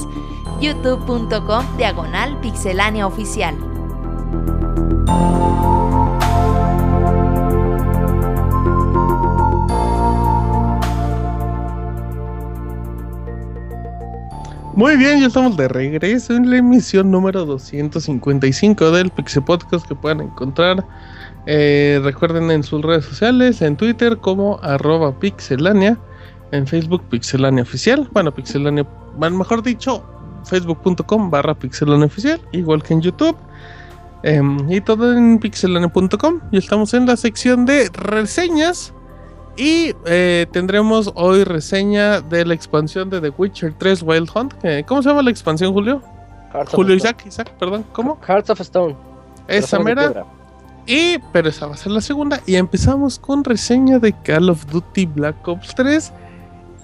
youtube.com 0.59 1.65
diagonal 1.77 2.37
pixelania 2.41 3.07
oficial. 3.07 3.55
Muy 14.73 14.97
bien, 14.97 15.21
ya 15.21 15.27
estamos 15.27 15.55
de 15.55 15.67
regreso 15.69 16.33
en 16.33 16.49
la 16.49 16.57
emisión 16.57 17.09
número 17.09 17.45
255 17.45 18.91
del 18.91 19.09
Pixel 19.11 19.43
Podcast 19.43 19.87
que 19.87 19.95
pueden 19.95 20.21
encontrar. 20.21 20.85
Eh, 21.45 21.99
recuerden 22.03 22.51
en 22.51 22.63
sus 22.63 22.81
redes 22.81 23.05
sociales, 23.05 23.61
en 23.61 23.75
Twitter 23.77 24.17
como 24.17 24.59
arroba 24.61 25.19
pixelania, 25.19 25.97
en 26.51 26.67
Facebook 26.67 27.03
pixelania 27.09 27.63
oficial, 27.63 28.07
bueno, 28.11 28.31
pixelania, 28.33 28.85
bueno, 29.15 29.37
mejor 29.37 29.63
dicho, 29.63 30.03
facebook.com 30.45 31.29
barra 31.29 31.53
pixelania 31.55 32.05
oficial, 32.05 32.39
igual 32.51 32.83
que 32.83 32.93
en 32.93 33.01
YouTube. 33.01 33.35
em, 34.23 34.71
y 34.71 34.81
todo 34.81 35.17
en 35.17 35.39
pixelania.com. 35.39 36.41
Y 36.51 36.57
estamos 36.59 36.93
en 36.93 37.07
la 37.07 37.17
sección 37.17 37.65
de 37.65 37.89
reseñas. 37.91 38.93
Y 39.57 39.95
eh, 40.05 40.45
tendremos 40.51 41.11
hoy 41.15 41.43
reseña 41.43 42.21
de 42.21 42.45
la 42.45 42.53
expansión 42.53 43.09
de 43.09 43.19
The 43.19 43.29
Witcher 43.35 43.73
3 43.79 44.03
Wild 44.03 44.29
Hunt. 44.35 44.53
que- 44.61 44.83
¿Cómo 44.87 45.01
se 45.01 45.09
llama 45.09 45.23
la 45.23 45.31
expansión, 45.31 45.73
Julio? 45.73 46.03
Hearts 46.53 46.71
Julio. 46.71 46.95
Isaac, 46.95 47.23
Isaac, 47.25 47.51
perdón. 47.59 47.83
¿Cómo? 47.93 48.19
Hearts 48.27 48.51
of 48.51 48.61
Stone. 48.61 48.95
Esa 49.47 49.79
mera. 49.79 50.23
Y, 50.91 51.19
pero 51.31 51.47
esa 51.47 51.67
va 51.67 51.75
a 51.75 51.77
ser 51.77 51.93
la 51.93 52.01
segunda. 52.01 52.41
Y 52.45 52.55
empezamos 52.55 53.17
con 53.17 53.45
reseña 53.45 53.97
de 53.97 54.11
Call 54.23 54.49
of 54.49 54.65
Duty 54.65 55.05
Black 55.05 55.47
Ops 55.47 55.73
3. 55.75 56.11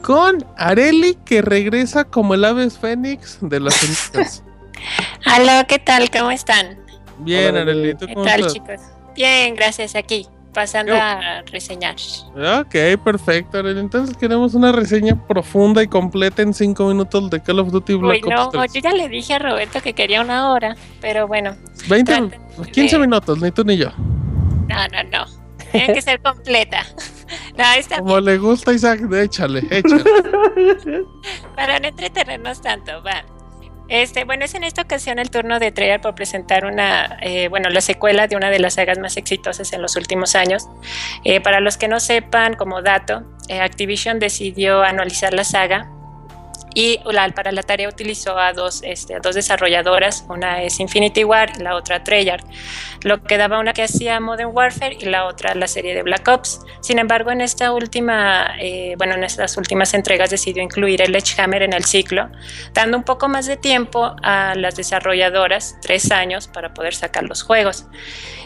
Con 0.01 0.45
Areli 0.55 1.15
que 1.25 1.41
regresa 1.41 2.05
como 2.05 2.33
el 2.33 2.45
Aves 2.45 2.77
Fénix 2.77 3.37
de 3.41 3.59
las 3.59 3.73
cenizas. 3.75 4.43
Aló, 5.25 5.67
¿qué 5.67 5.79
tal? 5.79 6.09
¿Cómo 6.09 6.31
están? 6.31 6.77
Bien, 7.19 7.49
Hola, 7.49 7.61
Areli, 7.63 7.79
Arely. 7.79 7.97
¿tú 7.97 8.05
¿Qué 8.05 8.13
cómo 8.13 8.25
tal, 8.25 8.39
estás? 8.41 8.53
chicos? 8.53 8.81
Bien, 9.13 9.55
gracias, 9.55 9.95
aquí, 9.95 10.27
pasando 10.57 10.91
Yo. 10.91 10.99
a 10.99 11.43
reseñar. 11.51 11.95
Ok, 12.35 12.99
perfecto. 13.03 13.59
Entonces 13.59 14.17
queremos 14.17 14.55
una 14.55 14.71
reseña 14.71 15.15
profunda 15.27 15.83
y 15.83 15.87
completa 15.87 16.41
en 16.41 16.51
5 16.51 16.87
minutos 16.87 17.29
de 17.29 17.43
Call 17.43 17.59
of 17.59 17.69
Duty 17.69 17.93
Uy, 17.93 17.99
Black 17.99 18.25
no, 18.25 18.45
Ops 18.45 18.51
3. 18.53 18.73
yo 18.73 18.81
ya 18.81 18.91
le 18.91 19.07
dije 19.07 19.35
a 19.35 19.39
Roberto 19.39 19.79
que 19.81 19.93
quería 19.93 20.19
una 20.19 20.51
hora, 20.51 20.75
pero 20.99 21.27
bueno, 21.27 21.55
20, 21.87 22.11
traten 22.11 22.41
15 22.71 22.95
de- 22.95 23.01
minutos, 23.01 23.39
ni 23.39 23.51
tú 23.51 23.63
ni 23.65 23.77
yo. 23.77 23.91
no, 24.67 24.87
no, 24.87 25.03
no, 25.11 25.25
tiene 25.71 25.93
que 25.93 26.01
ser 26.01 26.19
completa. 26.23 26.83
No, 27.57 27.63
está 27.77 27.97
Como 27.97 28.21
le 28.21 28.37
gusta 28.37 28.71
Isaac, 28.71 29.01
échale, 29.11 29.61
échale. 29.69 30.01
para 31.57 31.77
no 31.79 31.87
entretenernos 31.89 32.61
tanto, 32.61 33.03
va. 33.03 33.25
Este, 33.89 34.25
bueno, 34.25 34.45
es 34.45 34.53
en 34.53 34.63
esta 34.63 34.81
ocasión 34.81 35.17
el 35.19 35.29
turno 35.29 35.59
de 35.59 35.71
Treyarch 35.71 36.01
por 36.01 36.15
presentar 36.15 36.65
una, 36.65 37.17
eh, 37.21 37.47
bueno, 37.47 37.69
la 37.69 37.81
secuela 37.81 38.27
de 38.27 38.35
una 38.35 38.49
de 38.49 38.59
las 38.59 38.73
sagas 38.73 38.99
más 38.99 39.17
exitosas 39.17 39.71
en 39.73 39.81
los 39.81 39.95
últimos 39.95 40.35
años. 40.35 40.67
Eh, 41.23 41.39
para 41.39 41.59
los 41.59 41.77
que 41.77 41.87
no 41.87 41.99
sepan, 41.99 42.55
como 42.55 42.81
dato, 42.81 43.23
eh, 43.47 43.61
Activision 43.61 44.19
decidió 44.19 44.83
anualizar 44.83 45.33
la 45.33 45.43
saga 45.43 45.89
y 46.73 46.99
para 47.35 47.51
la 47.51 47.63
tarea 47.63 47.89
utilizó 47.89 48.37
a 48.37 48.53
dos, 48.53 48.81
este, 48.83 49.15
a 49.15 49.19
dos 49.19 49.35
desarrolladoras, 49.35 50.25
una 50.29 50.61
es 50.61 50.79
Infinity 50.79 51.23
War 51.23 51.51
y 51.57 51.63
la 51.63 51.75
otra 51.75 52.03
Treyarch, 52.03 52.43
lo 53.01 53.23
que 53.23 53.37
daba 53.37 53.59
una 53.59 53.73
que 53.73 53.83
hacía 53.83 54.19
Modern 54.19 54.51
Warfare 54.53 54.97
y 54.99 55.05
la 55.05 55.25
otra 55.25 55.55
la 55.55 55.67
serie 55.67 55.95
de 55.95 56.03
Black 56.03 56.27
Ops. 56.27 56.61
Sin 56.81 56.99
embargo, 56.99 57.31
en 57.31 57.41
esta 57.41 57.71
última, 57.71 58.55
eh, 58.59 58.95
bueno, 58.97 59.15
en 59.15 59.23
estas 59.23 59.57
últimas 59.57 59.93
entregas 59.93 60.29
decidió 60.29 60.61
incluir 60.61 61.01
el 61.01 61.15
Edgehammer 61.15 61.63
en 61.63 61.73
el 61.73 61.85
ciclo, 61.85 62.29
dando 62.73 62.97
un 62.97 63.03
poco 63.03 63.27
más 63.27 63.47
de 63.47 63.57
tiempo 63.57 64.15
a 64.21 64.53
las 64.55 64.75
desarrolladoras, 64.75 65.77
tres 65.81 66.11
años, 66.11 66.47
para 66.47 66.73
poder 66.73 66.93
sacar 66.93 67.23
los 67.23 67.43
juegos. 67.43 67.85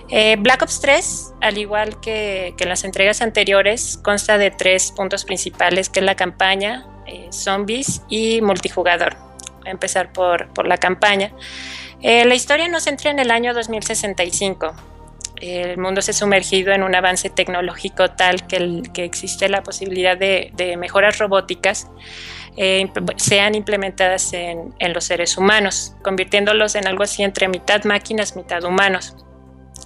Eh, 0.09 0.35
Black 0.39 0.61
Ops 0.61 0.81
3, 0.81 1.33
al 1.41 1.57
igual 1.57 1.99
que, 2.01 2.53
que 2.57 2.63
en 2.63 2.69
las 2.69 2.83
entregas 2.83 3.21
anteriores, 3.21 3.97
consta 4.03 4.38
de 4.38 4.51
tres 4.51 4.91
puntos 4.91 5.23
principales, 5.23 5.89
que 5.89 6.01
es 6.01 6.05
la 6.05 6.15
campaña, 6.15 6.85
eh, 7.11 7.27
zombies 7.31 8.01
y 8.09 8.41
multijugador. 8.41 9.15
Voy 9.59 9.67
a 9.67 9.71
empezar 9.71 10.11
por, 10.11 10.47
por 10.53 10.67
la 10.67 10.77
campaña. 10.77 11.31
Eh, 12.01 12.25
la 12.25 12.35
historia 12.35 12.67
nos 12.67 12.83
centra 12.83 13.11
en 13.11 13.19
el 13.19 13.31
año 13.31 13.53
2065. 13.53 14.73
El 15.41 15.77
mundo 15.77 16.01
se 16.01 16.11
ha 16.11 16.13
sumergido 16.13 16.71
en 16.71 16.83
un 16.83 16.95
avance 16.95 17.29
tecnológico 17.29 18.11
tal 18.11 18.45
que, 18.47 18.83
existe 19.03 19.49
la 19.49 19.63
posibilidad 19.63 20.15
de, 20.15 20.51
de 20.55 20.77
mejoras 20.77 21.17
robóticas 21.17 21.88
eh, 22.57 22.89
sean 23.15 23.55
implementadas 23.55 24.33
en, 24.33 24.73
en 24.79 24.93
los 24.93 25.05
seres 25.05 25.38
humanos, 25.38 25.95
convirtiéndolos 26.03 26.75
en 26.75 26.88
algo 26.88 27.03
así 27.03 27.23
entre 27.23 27.47
mitad 27.47 27.83
máquinas, 27.85 28.35
mitad 28.35 28.63
humanos. 28.63 29.15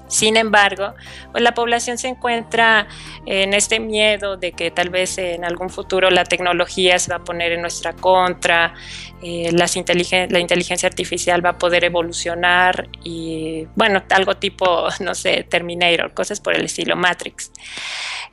Sin 0.07 0.38
embargo, 0.38 0.94
pues 1.32 1.44
la 1.44 1.53
población 1.53 1.98
se 1.98 2.07
encuentra 2.07 2.88
en 3.26 3.53
este 3.53 3.80
miedo 3.80 4.38
de 4.38 4.52
que 4.52 4.69
tal 4.69 4.90
vez 4.90 5.18
en 5.18 5.44
algún 5.44 5.69
futuro 5.69 6.11
la 6.11 6.23
tecnología 6.23 6.99
se 6.99 7.10
va 7.10 7.18
a 7.18 7.23
poner 7.23 7.53
en 7.53 7.61
nuestra 7.61 7.94
contra, 7.94 8.76
eh, 9.23 9.52
la 9.52 10.40
inteligencia 10.40 10.88
artificial 10.88 11.44
va 11.44 11.52
a 11.52 11.57
poder 11.57 11.84
evolucionar 11.84 12.88
y, 13.03 13.68
bueno, 13.76 14.03
algo 14.11 14.38
tipo, 14.38 14.88
no 14.99 15.15
sé, 15.15 15.44
Terminator, 15.44 16.14
cosas 16.14 16.40
por 16.40 16.56
el 16.56 16.65
estilo 16.65 16.95
Matrix. 16.95 17.52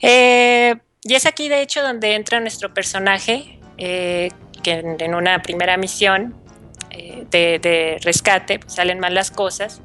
Eh, 0.01 0.77
y 1.05 1.15
es 1.15 1.27
aquí, 1.27 1.49
de 1.49 1.63
hecho, 1.63 1.83
donde 1.83 2.15
entra 2.15 2.39
nuestro 2.39 2.75
personaje, 2.75 3.59
eh, 3.79 4.31
que 4.63 4.73
en, 4.73 5.15
una 5.15 5.43
primera 5.43 5.77
misión 5.77 6.37
eh, 6.91 7.25
de, 7.31 7.59
de 7.59 7.99
rescate 8.03 8.59
pues, 8.59 8.75
salen 8.75 9.01
mal 9.01 9.15
las 9.15 9.31
cosas 9.31 9.81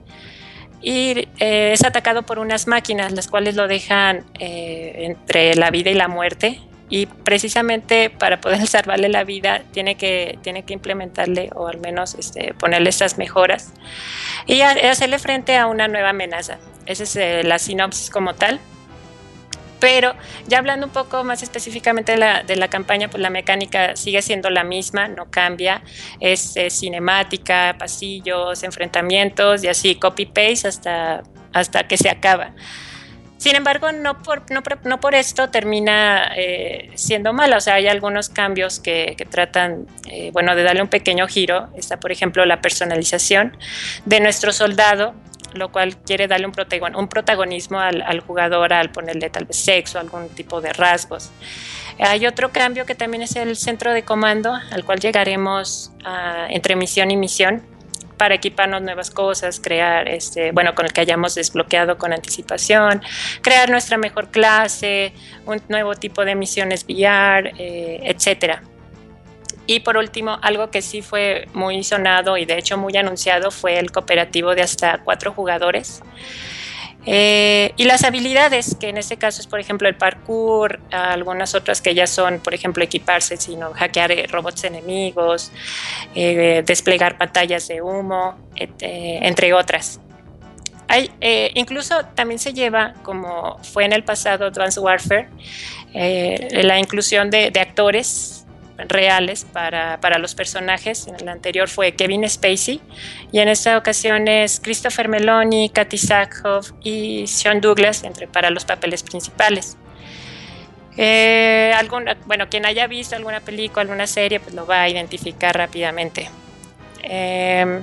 y 0.81 1.27
eh, 1.39 1.71
es 1.73 1.83
atacado 1.83 2.23
por 2.23 2.39
unas 2.39 2.67
máquinas, 2.67 3.11
las 3.11 3.27
cuales 3.27 3.55
lo 3.55 3.67
dejan 3.67 4.25
eh, 4.39 4.93
entre 5.05 5.55
la 5.55 5.71
vida 5.71 5.89
y 5.89 5.95
la 5.95 6.07
muerte. 6.07 6.61
Y 6.89 7.05
precisamente 7.05 8.09
para 8.09 8.39
poder 8.39 8.65
salvarle 8.67 9.09
la 9.09 9.23
vida 9.23 9.63
tiene 9.71 9.95
que, 9.95 10.39
tiene 10.41 10.63
que 10.63 10.73
implementarle 10.73 11.49
o 11.55 11.67
al 11.67 11.79
menos 11.79 12.15
este, 12.15 12.53
ponerle 12.53 12.89
estas 12.89 13.17
mejoras 13.17 13.73
y 14.45 14.61
hacerle 14.61 15.19
frente 15.19 15.57
a 15.57 15.67
una 15.67 15.87
nueva 15.87 16.09
amenaza. 16.09 16.59
Esa 16.85 17.03
es 17.03 17.15
eh, 17.17 17.43
la 17.43 17.59
sinopsis 17.59 18.09
como 18.09 18.33
tal. 18.35 18.59
Pero 19.79 20.15
ya 20.47 20.57
hablando 20.57 20.87
un 20.87 20.93
poco 20.93 21.23
más 21.23 21.43
específicamente 21.43 22.13
de 22.13 22.17
la, 22.17 22.43
de 22.43 22.55
la 22.55 22.67
campaña, 22.67 23.09
pues 23.09 23.21
la 23.21 23.29
mecánica 23.29 23.95
sigue 23.95 24.21
siendo 24.21 24.49
la 24.49 24.63
misma, 24.63 25.07
no 25.07 25.29
cambia. 25.29 25.81
Es 26.19 26.55
eh, 26.57 26.69
cinemática, 26.69 27.75
pasillos, 27.77 28.63
enfrentamientos 28.63 29.63
y 29.63 29.67
así, 29.67 29.95
copy-paste 29.95 30.67
hasta, 30.67 31.23
hasta 31.53 31.87
que 31.87 31.97
se 31.97 32.09
acaba. 32.09 32.53
Sin 33.37 33.55
embargo, 33.55 33.91
no 33.91 34.17
por, 34.23 34.49
no, 34.51 34.63
no 34.83 34.99
por 34.99 35.13
esto 35.13 35.49
termina 35.49 36.31
eh, 36.35 36.89
siendo 36.95 37.33
mala. 37.33 37.57
O 37.57 37.61
sea, 37.61 37.75
hay 37.75 37.87
algunos 37.87 38.29
cambios 38.29 38.79
que, 38.79 39.13
que 39.15 39.25
tratan, 39.25 39.85
eh, 40.07 40.31
bueno, 40.33 40.55
de 40.55 40.63
darle 40.63 40.81
un 40.81 40.87
pequeño 40.87 41.27
giro. 41.27 41.69
Está, 41.75 41.99
por 41.99 42.11
ejemplo, 42.11 42.43
la 42.45 42.61
personalización 42.61 43.55
de 44.05 44.19
nuestro 44.21 44.51
soldado, 44.51 45.13
lo 45.53 45.71
cual 45.71 45.97
quiere 45.97 46.27
darle 46.27 46.45
un, 46.47 46.53
protagon- 46.53 46.97
un 46.97 47.07
protagonismo 47.07 47.79
al, 47.79 48.01
al 48.01 48.19
jugador 48.21 48.73
al 48.73 48.91
ponerle 48.91 49.29
tal 49.29 49.45
vez 49.45 49.57
sexo, 49.57 49.99
algún 49.99 50.29
tipo 50.29 50.61
de 50.61 50.73
rasgos. 50.73 51.31
Hay 51.99 52.27
otro 52.27 52.51
cambio 52.51 52.85
que 52.85 52.93
también 52.95 53.23
es 53.23 53.35
el 53.35 53.55
centro 53.55 53.91
de 53.93 54.03
comando, 54.03 54.53
al 54.53 54.83
cual 54.85 54.99
llegaremos 54.99 55.91
ah, 56.05 56.45
entre 56.49 56.75
misión 56.75 57.09
y 57.11 57.17
misión 57.17 57.63
para 58.17 58.33
equiparnos 58.35 58.81
nuevas 58.81 59.11
cosas, 59.11 59.59
crear, 59.59 60.07
este, 60.07 60.51
bueno, 60.51 60.73
con 60.73 60.85
el 60.85 60.93
que 60.93 61.01
hayamos 61.01 61.35
desbloqueado 61.35 61.99
con 61.99 62.13
anticipación, 62.13 63.01
crear 63.41 63.69
nuestra 63.69 63.97
mejor 63.97 64.29
clase, 64.29 65.13
un 65.45 65.61
nuevo 65.69 65.93
tipo 65.95 66.25
de 66.25 66.33
misiones 66.33 66.83
VR, 66.83 67.53
eh, 67.59 67.99
etcétera. 68.03 68.63
Y 69.67 69.81
por 69.81 69.97
último, 69.97 70.39
algo 70.41 70.71
que 70.71 70.81
sí 70.81 71.01
fue 71.01 71.47
muy 71.53 71.83
sonado 71.83 72.37
y 72.37 72.45
de 72.45 72.57
hecho 72.57 72.77
muy 72.77 72.95
anunciado 72.95 73.51
fue 73.51 73.77
el 73.77 73.91
cooperativo 73.91 74.55
de 74.55 74.61
hasta 74.61 74.99
cuatro 75.03 75.33
jugadores. 75.33 76.01
Eh, 77.09 77.71
y 77.77 77.85
las 77.85 78.03
habilidades, 78.03 78.75
que 78.79 78.89
en 78.89 78.97
este 78.97 79.17
caso 79.17 79.39
es, 79.41 79.47
por 79.47 79.59
ejemplo, 79.61 79.87
el 79.87 79.95
parkour, 79.95 80.79
algunas 80.91 81.55
otras 81.55 81.81
que 81.81 81.93
ya 81.95 82.05
son, 82.05 82.39
por 82.39 82.53
ejemplo, 82.53 82.83
equiparse, 82.83 83.37
sino 83.37 83.71
hackear 83.73 84.11
eh, 84.11 84.27
robots 84.29 84.65
enemigos, 84.65 85.51
eh, 86.15 86.63
desplegar 86.65 87.17
pantallas 87.17 87.67
de 87.69 87.81
humo, 87.81 88.37
et- 88.55 88.81
eh, 88.81 89.19
entre 89.21 89.53
otras. 89.53 90.01
Hay, 90.89 91.11
eh, 91.21 91.51
incluso 91.55 92.03
también 92.15 92.39
se 92.39 92.53
lleva, 92.53 92.93
como 93.03 93.57
fue 93.63 93.85
en 93.85 93.93
el 93.93 94.03
pasado 94.03 94.45
Advanced 94.45 94.81
Warfare, 94.81 95.29
eh, 95.93 96.61
la 96.63 96.77
inclusión 96.79 97.29
de, 97.29 97.51
de 97.51 97.59
actores 97.59 98.36
reales 98.77 99.45
para, 99.45 99.99
para 99.99 100.17
los 100.19 100.35
personajes. 100.35 101.07
En 101.07 101.15
el 101.15 101.27
anterior 101.29 101.67
fue 101.67 101.93
Kevin 101.93 102.27
Spacey 102.29 102.81
y 103.31 103.39
en 103.39 103.47
esta 103.49 103.77
ocasión 103.77 104.27
es 104.27 104.59
Christopher 104.59 105.07
Meloni, 105.07 105.69
Kathy 105.69 105.97
Sackhoff 105.97 106.71
y 106.83 107.25
Sean 107.27 107.61
Douglas 107.61 108.03
entre, 108.03 108.27
para 108.27 108.49
los 108.49 108.65
papeles 108.65 109.03
principales. 109.03 109.77
Eh, 110.97 111.73
alguna, 111.77 112.17
bueno, 112.25 112.49
quien 112.49 112.65
haya 112.65 112.87
visto 112.87 113.15
alguna 113.15 113.39
película, 113.39 113.81
alguna 113.81 114.07
serie, 114.07 114.39
pues 114.39 114.55
lo 114.55 114.65
va 114.65 114.81
a 114.83 114.89
identificar 114.89 115.55
rápidamente. 115.55 116.29
Eh, 117.03 117.81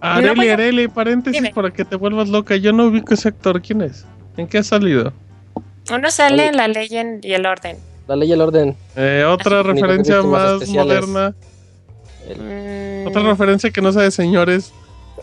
Areli, 0.00 0.34
voy 0.36 0.48
a- 0.50 0.52
Areli, 0.54 0.88
paréntesis 0.88 1.40
Dime. 1.42 1.54
para 1.54 1.70
que 1.72 1.84
te 1.84 1.96
vuelvas 1.96 2.28
loca. 2.28 2.56
Yo 2.56 2.72
no 2.72 2.84
ubico 2.86 3.14
ese 3.14 3.28
actor. 3.28 3.60
¿Quién 3.62 3.82
es? 3.82 4.04
¿En 4.36 4.46
qué 4.46 4.58
ha 4.58 4.62
salido? 4.62 5.12
uno 5.90 6.10
sale 6.10 6.46
en 6.46 6.56
la 6.56 6.66
ley 6.68 6.88
y 7.22 7.32
el 7.34 7.44
orden. 7.44 7.76
La 8.06 8.16
ley 8.16 8.28
y 8.28 8.32
el 8.32 8.40
orden. 8.40 8.76
Eh, 8.96 9.24
otra 9.26 9.62
los 9.62 9.66
referencia 9.66 10.22
más 10.22 10.52
especiales. 10.62 11.06
moderna. 11.06 11.34
Mm, 12.28 13.06
Otra 13.08 13.22
referencia 13.22 13.70
que 13.70 13.80
no 13.80 13.92
sea 13.92 14.02
de 14.02 14.10
señores. 14.10 14.72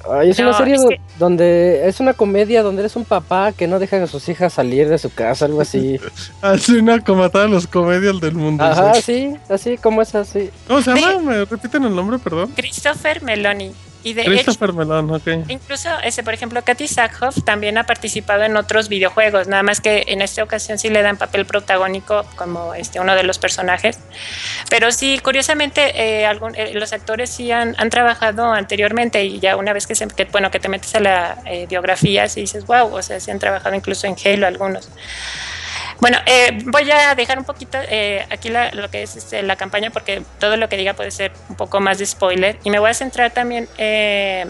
Ay, 0.09 0.29
es 0.31 0.39
No, 0.39 0.47
una 0.49 0.57
serie 0.57 0.75
es 0.75 0.85
que- 0.85 0.99
donde 1.19 1.87
es 1.87 1.99
una 1.99 2.13
comedia 2.13 2.63
donde 2.63 2.81
eres 2.81 2.95
un 2.95 3.05
papá 3.05 3.51
que 3.51 3.67
no 3.67 3.77
deja 3.77 4.01
a 4.01 4.07
sus 4.07 4.27
hijas 4.29 4.53
salir 4.53 4.87
de 4.89 4.97
su 4.97 5.13
casa, 5.13 5.45
algo 5.45 5.61
así. 5.61 5.99
Hace 6.41 6.79
una 6.79 6.99
como 7.03 7.23
a 7.23 7.29
todas 7.29 7.49
los 7.49 7.67
comedias 7.67 8.19
del 8.19 8.33
mundo. 8.35 8.63
Ajá, 8.63 8.95
sí. 8.95 9.01
sí, 9.01 9.35
así 9.49 9.77
como 9.77 10.01
es 10.01 10.15
así. 10.15 10.49
¿Cómo 10.67 10.81
se 10.81 10.93
De- 10.93 11.01
llama? 11.01 11.19
¿Me 11.31 11.45
repiten 11.45 11.83
el 11.83 11.95
nombre, 11.95 12.17
perdón? 12.19 12.51
Christopher 12.55 13.21
Meloni. 13.21 13.71
Y 14.03 14.13
de 14.13 14.21
hecho, 14.23 14.31
Christopher 14.31 14.73
Melon. 14.73 15.21
Incluso, 15.49 15.89
ese, 16.03 16.23
por 16.23 16.33
ejemplo, 16.33 16.63
Katy 16.63 16.87
Sackhoff 16.87 17.43
también 17.45 17.77
ha 17.77 17.85
participado 17.85 18.43
en 18.43 18.57
otros 18.57 18.89
videojuegos, 18.89 19.47
nada 19.47 19.63
más 19.63 19.79
que 19.81 20.05
en 20.07 20.21
esta 20.21 20.43
ocasión 20.43 20.79
sí 20.79 20.89
le 20.89 21.01
dan 21.03 21.17
papel 21.17 21.45
protagónico 21.45 22.25
como 22.35 22.73
este, 22.73 22.99
uno 22.99 23.15
de 23.15 23.23
los 23.23 23.37
personajes. 23.39 23.99
Pero 24.69 24.91
sí, 24.91 25.19
curiosamente, 25.23 25.91
eh, 26.21 26.25
algún- 26.25 26.55
eh, 26.55 26.71
los 26.73 26.93
actores 26.93 27.29
sí 27.29 27.51
han, 27.51 27.75
han 27.77 27.89
trabajado 27.89 28.51
anteriormente 28.51 29.23
y 29.23 29.39
ya 29.39 29.55
una 29.55 29.73
vez 29.73 29.85
que, 29.87 29.95
se, 29.95 30.07
que, 30.07 30.25
bueno, 30.25 30.49
que 30.51 30.59
te 30.59 30.67
metes 30.69 30.95
a 30.95 30.99
la 30.99 31.37
eh, 31.45 31.67
biografía, 31.69 32.27
sí 32.27 32.41
dices, 32.41 32.65
wow, 32.65 32.93
o 32.95 33.01
sea, 33.01 33.19
sí 33.19 33.29
han 33.31 33.39
trabajado 33.39 33.75
incluso 33.75 34.07
en 34.07 34.15
Halo 34.25 34.47
algunos. 34.47 34.89
Bueno, 35.99 36.17
eh, 36.25 36.59
voy 36.65 36.89
a 36.91 37.13
dejar 37.15 37.37
un 37.37 37.45
poquito 37.45 37.77
eh, 37.81 38.25
aquí 38.29 38.49
lo 38.49 38.89
que 38.89 39.03
es 39.03 39.15
este, 39.15 39.43
la 39.43 39.55
campaña 39.55 39.91
porque 39.91 40.23
todo 40.39 40.57
lo 40.57 40.67
que 40.67 40.77
diga 40.77 40.93
puede 40.93 41.11
ser 41.11 41.31
un 41.49 41.55
poco 41.55 41.79
más 41.79 41.99
de 41.99 42.05
spoiler 42.05 42.57
y 42.63 42.69
me 42.69 42.79
voy 42.79 42.89
a 42.89 42.93
centrar 42.93 43.31
también 43.31 43.67
eh, 43.77 44.45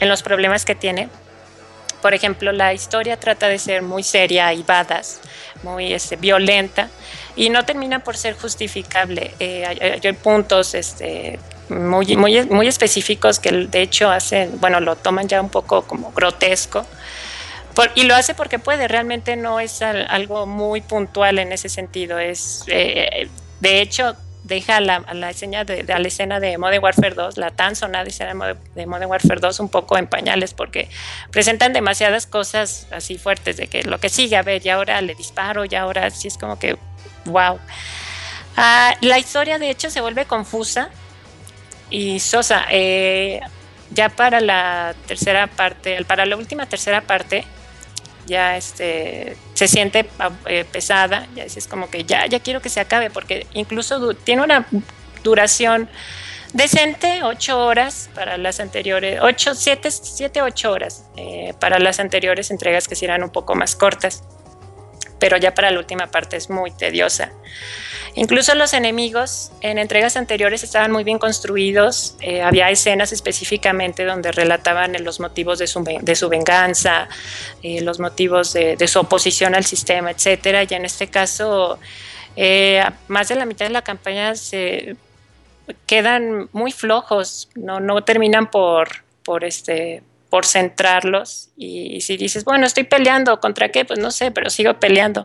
en 0.00 0.08
los 0.08 0.22
problemas 0.22 0.64
que 0.64 0.74
tiene. 0.74 1.08
Por 2.02 2.14
ejemplo, 2.14 2.52
la 2.52 2.72
historia 2.74 3.18
trata 3.18 3.48
de 3.48 3.58
ser 3.58 3.82
muy 3.82 4.02
seria 4.02 4.52
y 4.52 4.62
badass, 4.62 5.20
muy 5.62 5.92
este, 5.92 6.16
violenta 6.16 6.88
y 7.34 7.50
no 7.50 7.64
termina 7.64 8.00
por 8.00 8.16
ser 8.16 8.34
justificable. 8.34 9.32
Hay, 9.40 10.12
puntos 10.12 10.74
este, 10.74 11.38
muy, 11.68 12.16
muy, 12.16 12.46
muy 12.46 12.68
específicos 12.68 13.38
que 13.38 13.50
de 13.50 13.82
hecho 13.82 14.10
hacen, 14.10 14.60
bueno, 14.60 14.80
lo 14.80 14.96
toman 14.96 15.26
ya 15.26 15.40
un 15.40 15.48
poco 15.48 15.82
como 15.82 16.12
grotesco. 16.12 16.84
Por- 17.76 17.92
y 17.94 18.04
lo 18.04 18.16
hace 18.16 18.34
porque 18.34 18.58
puede, 18.58 18.88
realmente 18.88 19.36
no 19.36 19.60
es 19.60 19.82
al- 19.82 20.06
algo 20.10 20.46
muy 20.46 20.80
puntual 20.80 21.38
en 21.38 21.52
ese 21.52 21.68
sentido. 21.68 22.18
Es, 22.18 22.64
eh, 22.68 23.28
de 23.60 23.80
hecho, 23.82 24.16
deja 24.44 24.80
la, 24.80 25.00
la 25.12 25.30
escena 25.30 25.64
de, 25.64 25.82
la 25.84 25.98
escena 25.98 26.40
de 26.40 26.56
Modern 26.56 26.82
Warfare 26.82 27.14
2, 27.14 27.36
la 27.36 27.50
tan 27.50 27.76
sonada 27.76 28.04
escena 28.04 28.30
de 28.30 28.34
Modern- 28.34 28.74
de 28.74 28.86
Modern 28.86 29.10
Warfare 29.10 29.40
2, 29.40 29.60
un 29.60 29.68
poco 29.68 29.98
en 29.98 30.06
pañales 30.06 30.54
porque 30.54 30.88
presentan 31.30 31.72
demasiadas 31.74 32.26
cosas 32.26 32.86
así 32.92 33.18
fuertes 33.18 33.56
de 33.58 33.66
que 33.66 33.82
lo 33.82 33.98
que 34.00 34.08
sigue, 34.08 34.36
a 34.36 34.42
ver, 34.42 34.64
y 34.64 34.70
ahora 34.70 35.00
le 35.02 35.14
disparo, 35.14 35.64
y 35.66 35.74
ahora 35.74 36.08
sí 36.10 36.28
es 36.28 36.38
como 36.38 36.58
que, 36.58 36.78
wow. 37.26 37.58
Ah, 38.56 38.94
la 39.02 39.18
historia 39.18 39.58
de 39.58 39.68
hecho 39.68 39.90
se 39.90 40.00
vuelve 40.00 40.24
confusa 40.24 40.88
y 41.90 42.20
sosa. 42.20 42.64
Eh, 42.70 43.40
ya 43.90 44.08
para 44.08 44.40
la 44.40 44.94
tercera 45.06 45.46
parte, 45.46 46.04
para 46.06 46.24
la 46.26 46.36
última 46.36 46.66
tercera 46.66 47.02
parte, 47.02 47.44
ya 48.26 48.56
este, 48.56 49.36
se 49.54 49.68
siente 49.68 50.08
ah, 50.18 50.30
eh, 50.46 50.64
pesada, 50.70 51.26
ya 51.34 51.44
es 51.44 51.66
como 51.66 51.88
que 51.90 52.04
ya, 52.04 52.26
ya 52.26 52.40
quiero 52.40 52.60
que 52.60 52.68
se 52.68 52.80
acabe, 52.80 53.10
porque 53.10 53.46
incluso 53.52 54.14
tiene 54.14 54.42
una 54.42 54.66
duración 55.22 55.88
decente, 56.52 57.22
8 57.22 57.58
horas 57.58 58.10
para 58.14 58.36
las 58.38 58.60
anteriores, 58.60 59.20
8, 59.22 59.54
7, 59.54 59.90
7 59.90 60.42
8 60.42 60.70
horas 60.70 61.04
eh, 61.16 61.54
para 61.60 61.78
las 61.78 62.00
anteriores 62.00 62.50
entregas 62.50 62.88
que 62.88 62.94
sí 62.94 63.04
eran 63.04 63.22
un 63.22 63.30
poco 63.30 63.54
más 63.54 63.76
cortas, 63.76 64.24
pero 65.18 65.36
ya 65.36 65.54
para 65.54 65.70
la 65.70 65.78
última 65.78 66.08
parte 66.08 66.36
es 66.36 66.50
muy 66.50 66.70
tediosa. 66.70 67.32
Incluso 68.16 68.54
los 68.54 68.72
enemigos 68.72 69.52
en 69.60 69.76
entregas 69.76 70.16
anteriores 70.16 70.64
estaban 70.64 70.90
muy 70.90 71.04
bien 71.04 71.18
construidos, 71.18 72.16
eh, 72.20 72.40
había 72.40 72.70
escenas 72.70 73.12
específicamente 73.12 74.06
donde 74.06 74.32
relataban 74.32 74.94
eh, 74.94 75.00
los 75.00 75.20
motivos 75.20 75.58
de 75.58 75.66
su, 75.66 76.28
venganza, 76.30 77.08
eh, 77.62 77.82
los 77.82 78.00
motivos 78.00 78.54
de, 78.54 78.88
su 78.88 79.00
oposición 79.00 79.54
al 79.54 79.66
sistema, 79.66 80.10
etcétera. 80.10 80.62
Y 80.62 80.74
en 80.74 80.86
este 80.86 81.08
caso, 81.08 81.78
eh, 82.36 82.82
más 83.08 83.28
de 83.28 83.34
la 83.34 83.44
mitad 83.44 83.66
de 83.66 83.72
la 83.72 83.82
campaña 83.82 84.34
se 84.34 84.96
quedan 85.84 86.48
muy 86.52 86.72
flojos, 86.72 87.50
no, 87.54 88.02
terminan 88.02 88.50
por, 88.50 88.88
este 89.42 90.02
por 90.30 90.44
centrarlos 90.44 91.50
y 91.56 92.00
si 92.00 92.16
dices, 92.16 92.44
bueno, 92.44 92.66
estoy 92.66 92.84
peleando, 92.84 93.38
¿contra 93.40 93.70
qué? 93.70 93.84
Pues 93.84 93.98
no 93.98 94.10
sé, 94.10 94.30
pero 94.30 94.50
sigo 94.50 94.74
peleando. 94.74 95.24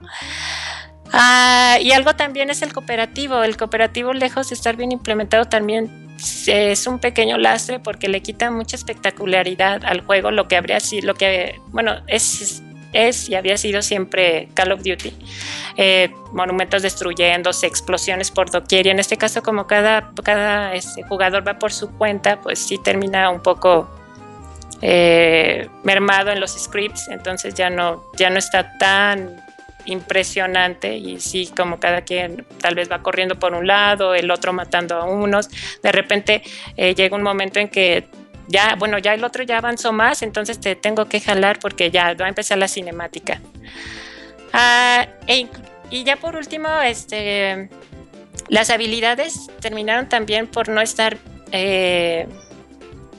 Ah, 1.14 1.78
y 1.82 1.92
algo 1.92 2.16
también 2.16 2.50
es 2.50 2.62
el 2.62 2.74
cooperativo. 2.74 3.44
El 3.44 3.58
cooperativo, 3.58 4.14
lejos 4.14 4.50
de 4.50 4.56
estar 4.56 4.76
bien 4.76 4.92
implementado, 4.92 5.46
también 5.46 6.02
es 6.48 6.88
un 6.88 7.00
pequeño 7.00 7.38
lastre 7.38 7.80
porque 7.80 8.08
le 8.08 8.22
quita 8.22 8.52
mucha 8.52 8.76
espectacularidad 8.76 9.84
al 9.86 10.02
juego, 10.02 10.32
lo 10.32 10.48
que 10.48 10.56
habría 10.56 10.80
sido, 10.80 11.08
lo 11.08 11.16
que, 11.16 11.60
bueno, 11.68 11.96
es, 12.08 12.62
es 12.94 13.30
y 13.30 13.36
había 13.36 13.58
sido 13.58 13.82
siempre 13.82 14.50
Call 14.54 14.72
of 14.72 14.84
Duty. 14.84 15.14
Eh, 15.78 16.14
monumentos 16.32 16.82
destruyéndose, 16.84 17.66
explosiones 17.66 18.32
por 18.32 18.52
doquier, 18.52 18.88
y 18.88 18.90
en 18.90 19.00
este 19.00 19.18
caso, 19.18 19.42
como 19.42 19.68
cada, 19.68 20.12
cada 20.24 20.74
este, 20.76 21.04
jugador 21.04 21.48
va 21.48 21.58
por 21.58 21.74
su 21.74 21.90
cuenta, 21.98 22.40
pues 22.42 22.60
sí 22.60 22.78
termina 22.78 23.30
un 23.30 23.42
poco 23.42 23.90
eh, 24.82 25.70
mermado 25.84 26.32
en 26.32 26.40
los 26.40 26.52
scripts, 26.52 27.08
entonces 27.10 27.54
ya 27.56 27.70
no, 27.70 28.04
ya 28.18 28.30
no 28.30 28.38
está 28.38 28.78
tan 28.78 29.42
impresionante 29.86 30.96
y 30.96 31.20
sí 31.20 31.50
como 31.56 31.80
cada 31.80 32.02
quien 32.02 32.46
tal 32.60 32.76
vez 32.76 32.92
va 32.92 33.02
corriendo 33.02 33.40
por 33.40 33.54
un 33.54 33.68
lado, 33.68 34.16
el 34.16 34.32
otro 34.32 34.54
matando 34.54 34.96
a 34.96 35.06
unos, 35.06 35.50
de 35.82 35.92
repente 35.92 36.42
eh, 36.78 36.96
llega 36.96 37.16
un 37.16 37.24
momento 37.24 37.60
en 37.60 37.70
que 37.70 38.08
ya, 38.48 38.76
bueno, 38.76 38.98
ya 38.98 39.14
el 39.14 39.24
otro 39.24 39.44
ya 39.44 39.58
avanzó 39.58 39.94
más, 39.94 40.22
entonces 40.22 40.60
te 40.60 40.76
tengo 40.76 41.06
que 41.06 41.20
jalar 41.22 41.60
porque 41.60 41.90
ya 41.90 42.14
va 42.14 42.26
a 42.26 42.30
empezar 42.30 42.58
la 42.58 42.68
cinemática. 42.68 43.40
Ah, 44.54 45.08
e 45.28 45.48
y 45.90 46.04
ya 46.04 46.16
por 46.16 46.36
último, 46.36 46.70
este, 46.82 47.70
las 48.48 48.70
habilidades 48.70 49.50
terminaron 49.60 50.08
también 50.08 50.48
por 50.48 50.70
no 50.70 50.82
estar 50.82 51.18
eh, 51.52 52.28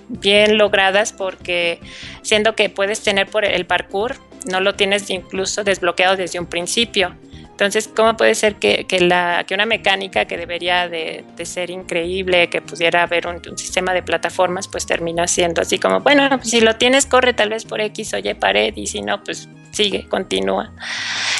bien 0.09 0.59
logradas 0.59 1.13
porque 1.13 1.81
siendo 2.23 2.55
que 2.55 2.71
puedes 2.71 3.03
tener 3.03 3.27
por 3.27 3.45
el 3.45 3.67
parkour, 3.67 4.17
no 4.47 4.61
lo 4.61 4.75
tienes 4.75 5.09
incluso 5.11 5.65
desbloqueado 5.65 6.17
desde 6.17 6.39
un 6.39 6.47
principio. 6.47 7.17
Entonces, 7.51 7.89
¿cómo 7.95 8.17
puede 8.17 8.35
ser 8.35 8.57
que, 8.57 8.87
que 8.87 9.01
la, 9.01 9.45
que 9.47 9.55
una 9.55 9.67
mecánica 9.67 10.25
que 10.25 10.37
debería 10.37 10.89
de, 10.89 11.25
de 11.37 11.47
ser 11.47 11.71
increíble, 11.71 12.49
que 12.49 12.61
pudiera 12.61 13.03
haber 13.03 13.27
un, 13.27 13.41
un 13.49 13.59
sistema 13.59 13.93
de 13.93 14.03
plataformas, 14.03 14.67
pues 14.67 14.87
termina 14.87 15.29
siendo 15.29 15.63
así 15.63 15.79
como, 15.79 16.01
bueno, 16.01 16.29
pues 16.31 16.51
si 16.51 16.61
lo 16.61 16.77
tienes, 16.77 17.07
corre 17.07 17.35
tal 17.35 17.51
vez 17.51 17.65
por 17.65 17.81
X 17.81 18.15
o 18.15 18.19
Y 18.19 18.35
pared, 18.35 18.75
y 18.75 18.87
si 18.87 19.03
no, 19.03 19.23
pues 19.23 19.49
sigue, 19.71 20.09
continúa. 20.09 20.73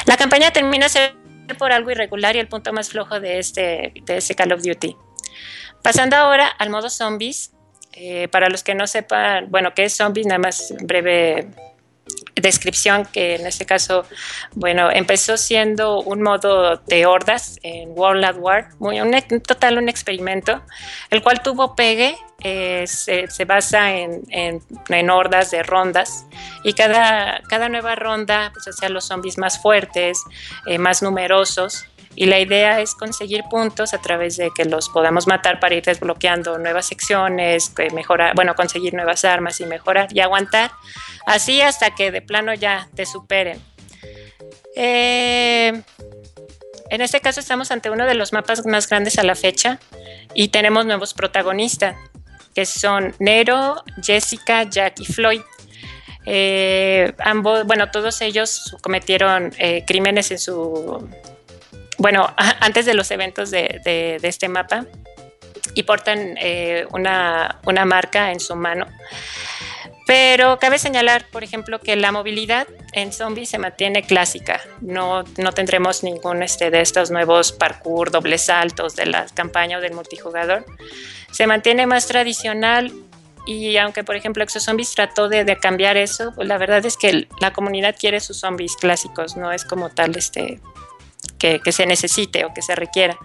La 0.07 0.17
campaña 0.17 0.53
termina 0.53 0.89
ser 0.89 1.15
por 1.59 1.73
algo 1.73 1.91
irregular 1.91 2.37
y 2.37 2.39
el 2.39 2.47
punto 2.47 2.73
más 2.73 2.91
flojo 2.91 3.19
de 3.19 3.39
este, 3.39 3.93
de 4.05 4.17
este 4.19 4.35
Call 4.35 4.53
of 4.53 4.63
Duty. 4.63 4.97
Pasando 5.83 6.17
ahora 6.17 6.47
al 6.47 6.71
modo 6.71 6.89
zombies, 6.89 7.53
eh, 7.95 8.29
para 8.29 8.49
los 8.49 8.63
que 8.63 8.75
no 8.75 8.87
sepan, 8.87 9.51
bueno, 9.51 9.75
qué 9.75 9.85
es 9.85 9.97
zombies, 9.97 10.27
nada 10.27 10.39
más 10.39 10.73
breve 10.83 11.49
descripción 12.35 13.07
que 13.07 13.37
en 13.37 13.47
este 13.47 13.67
caso, 13.67 14.05
bueno, 14.55 14.91
empezó 14.91 15.37
siendo 15.37 16.01
un 16.01 16.23
modo 16.23 16.77
de 16.87 17.07
hordas 17.07 17.59
en 17.63 17.91
World 17.91 18.25
at 18.25 18.37
War, 18.37 18.69
muy, 18.79 19.01
un, 19.01 19.13
total 19.41 19.79
un 19.79 19.89
experimento, 19.89 20.63
el 21.11 21.23
cual 21.23 21.43
tuvo 21.43 21.75
pegue, 21.75 22.17
eh, 22.45 22.85
se, 22.87 23.29
se, 23.29 23.45
basa 23.45 23.93
en, 23.93 24.23
en, 24.31 24.61
en, 24.89 25.11
hordas 25.11 25.53
de 25.53 25.63
rondas 25.63 26.27
y 26.65 26.73
cada, 26.73 27.41
cada 27.49 27.69
nueva 27.69 27.95
ronda 27.95 28.51
pues 28.53 28.67
hacía 28.67 28.89
los 28.89 29.05
zombies 29.05 29.39
más 29.39 29.63
fuertes, 29.63 30.19
eh, 30.67 30.77
más 30.77 31.03
numerosos 31.03 31.87
y 32.15 32.27
la 32.27 32.39
idea 32.39 32.81
es 32.81 32.95
conseguir 32.95 33.45
puntos 33.51 33.95
a 33.95 33.99
través 33.99 34.37
de 34.37 34.51
que 34.51 34.65
los 34.65 34.89
podamos 34.89 35.27
matar 35.27 35.61
para 35.61 35.75
ir 35.75 35.85
desbloqueando 35.85 36.59
nuevas 36.59 36.87
secciones, 36.87 37.73
mejorar, 37.95 38.35
bueno, 38.35 38.55
conseguir 38.55 38.93
nuevas 38.95 39.25
armas 39.25 39.61
y 39.61 39.67
mejorar 39.67 40.09
y 40.13 40.21
aguantar 40.21 40.73
así 41.27 41.61
hasta 41.61 41.95
que 41.95 42.11
de 42.11 42.23
plano 42.23 42.55
ya 42.55 42.89
te 42.95 43.07
superen. 43.07 43.61
Eh, 44.75 45.83
en 46.91 47.01
este 47.01 47.21
caso 47.21 47.41
estamos 47.41 47.71
ante 47.71 47.91
uno 47.91 48.07
de 48.07 48.15
los 48.15 48.33
mapas 48.33 48.65
más 48.67 48.89
grandes 48.89 49.19
a 49.19 49.23
la 49.23 49.35
fecha 49.35 49.79
y 50.35 50.49
tenemos 50.49 50.87
nuevos 50.87 51.15
protagonistas 51.15 51.97
que 52.55 52.67
son 52.67 53.15
Nero, 53.19 53.83
Jessica, 54.03 54.65
Jack 54.65 55.01
y 55.01 55.07
Floyd. 55.07 55.41
Eh, 56.25 57.15
ambos, 57.19 57.65
bueno, 57.67 57.91
todos 57.91 58.21
ellos 58.21 58.77
cometieron 58.83 59.53
eh, 59.59 59.85
crímenes 59.87 60.31
en 60.31 60.39
su 60.39 61.09
bueno, 61.99 62.33
antes 62.61 62.87
de 62.87 62.95
los 62.95 63.11
eventos 63.11 63.51
de, 63.51 64.19
este 64.23 64.49
mapa 64.49 64.87
y 65.75 65.85
portan 65.85 66.37
una, 66.91 67.61
una, 67.65 67.85
marca 67.85 68.33
en 68.33 68.41
su 68.41 68.55
mano. 68.55 68.87
Pero 70.07 70.59
cabe 70.59 70.79
señalar, 70.79 71.27
por 71.31 71.45
ejemplo, 71.45 71.81
que 71.81 71.95
la 71.97 72.11
movilidad 72.11 72.67
en 72.93 73.13
zombies 73.13 73.51
se 73.51 73.59
mantiene 73.59 74.03
clásica. 74.03 74.61
No, 74.81 75.23
no 75.39 75.53
tendremos 75.53 76.03
ningún 76.03 76.43
este, 76.43 76.71
de 76.71 76.81
estos 76.81 77.11
nuevos 77.11 77.53
parkour, 77.53 78.11
dobles 78.11 78.43
saltos 78.43 78.97
de 78.97 79.07
la 79.07 79.27
campaña 79.27 79.79
o 79.79 79.81
del 79.81 79.93
multijugador, 79.93 80.65
se 81.31 81.47
mantiene 81.47 81.87
más 81.87 82.07
tradicional 82.07 82.93
y 83.47 83.77
aunque 83.77 84.05
por 84.05 84.15
ejemplo 84.15 84.45
Exozombies 84.45 84.95
trató 84.95 85.29
de, 85.29 85.45
de 85.45 85.59
cambiar 85.59 85.97
eso, 85.97 86.33
pues 86.35 86.47
la 86.47 86.59
verdad 86.59 86.85
es 86.87 86.97
que 86.97 87.27
la 87.41 87.53
comunidad 87.53 87.97
quiere 87.99 88.21
sus 88.21 88.39
zombies 88.39 88.77
clásicos, 88.77 89.37
no 89.37 89.51
es 89.51 89.65
como 89.65 89.91
tal 89.91 90.17
este 90.17 90.61
que, 91.39 91.61
que 91.61 91.73
se 91.73 91.87
necesite 91.87 92.45
o 92.45 92.55
que 92.55 92.63
se 92.63 92.77
requiera. 92.77 93.19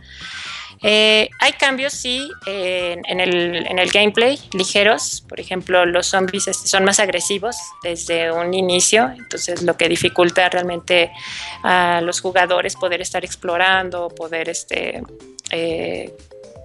Eh, 0.83 1.29
hay 1.39 1.53
cambios, 1.53 1.93
sí, 1.93 2.29
en, 2.45 3.19
el, 3.19 3.67
en, 3.67 3.79
el, 3.79 3.89
gameplay, 3.89 4.39
ligeros. 4.53 5.23
Por 5.27 5.39
ejemplo, 5.39 5.85
los 5.85 6.07
zombies 6.07 6.47
este, 6.47 6.67
son 6.67 6.85
más 6.85 6.99
agresivos 6.99 7.55
desde 7.83 8.31
un 8.31 8.53
inicio, 8.53 9.11
entonces 9.17 9.63
lo 9.63 9.75
que 9.75 9.89
dificulta 9.89 10.47
realmente 10.49 11.11
a 11.63 12.01
los 12.01 12.21
jugadores 12.21 12.75
poder 12.75 13.01
estar 13.01 13.25
explorando, 13.25 14.09
poder 14.09 14.49
este, 14.49 15.01
eh, 15.51 16.15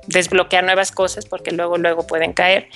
desbloquear 0.07 0.65
nuevas 0.65 0.93
cosas 0.93 1.27
porque 1.27 1.53
luego 1.53 1.79
luego 1.79 2.07
pueden 2.07 2.33
caer. 2.33 2.69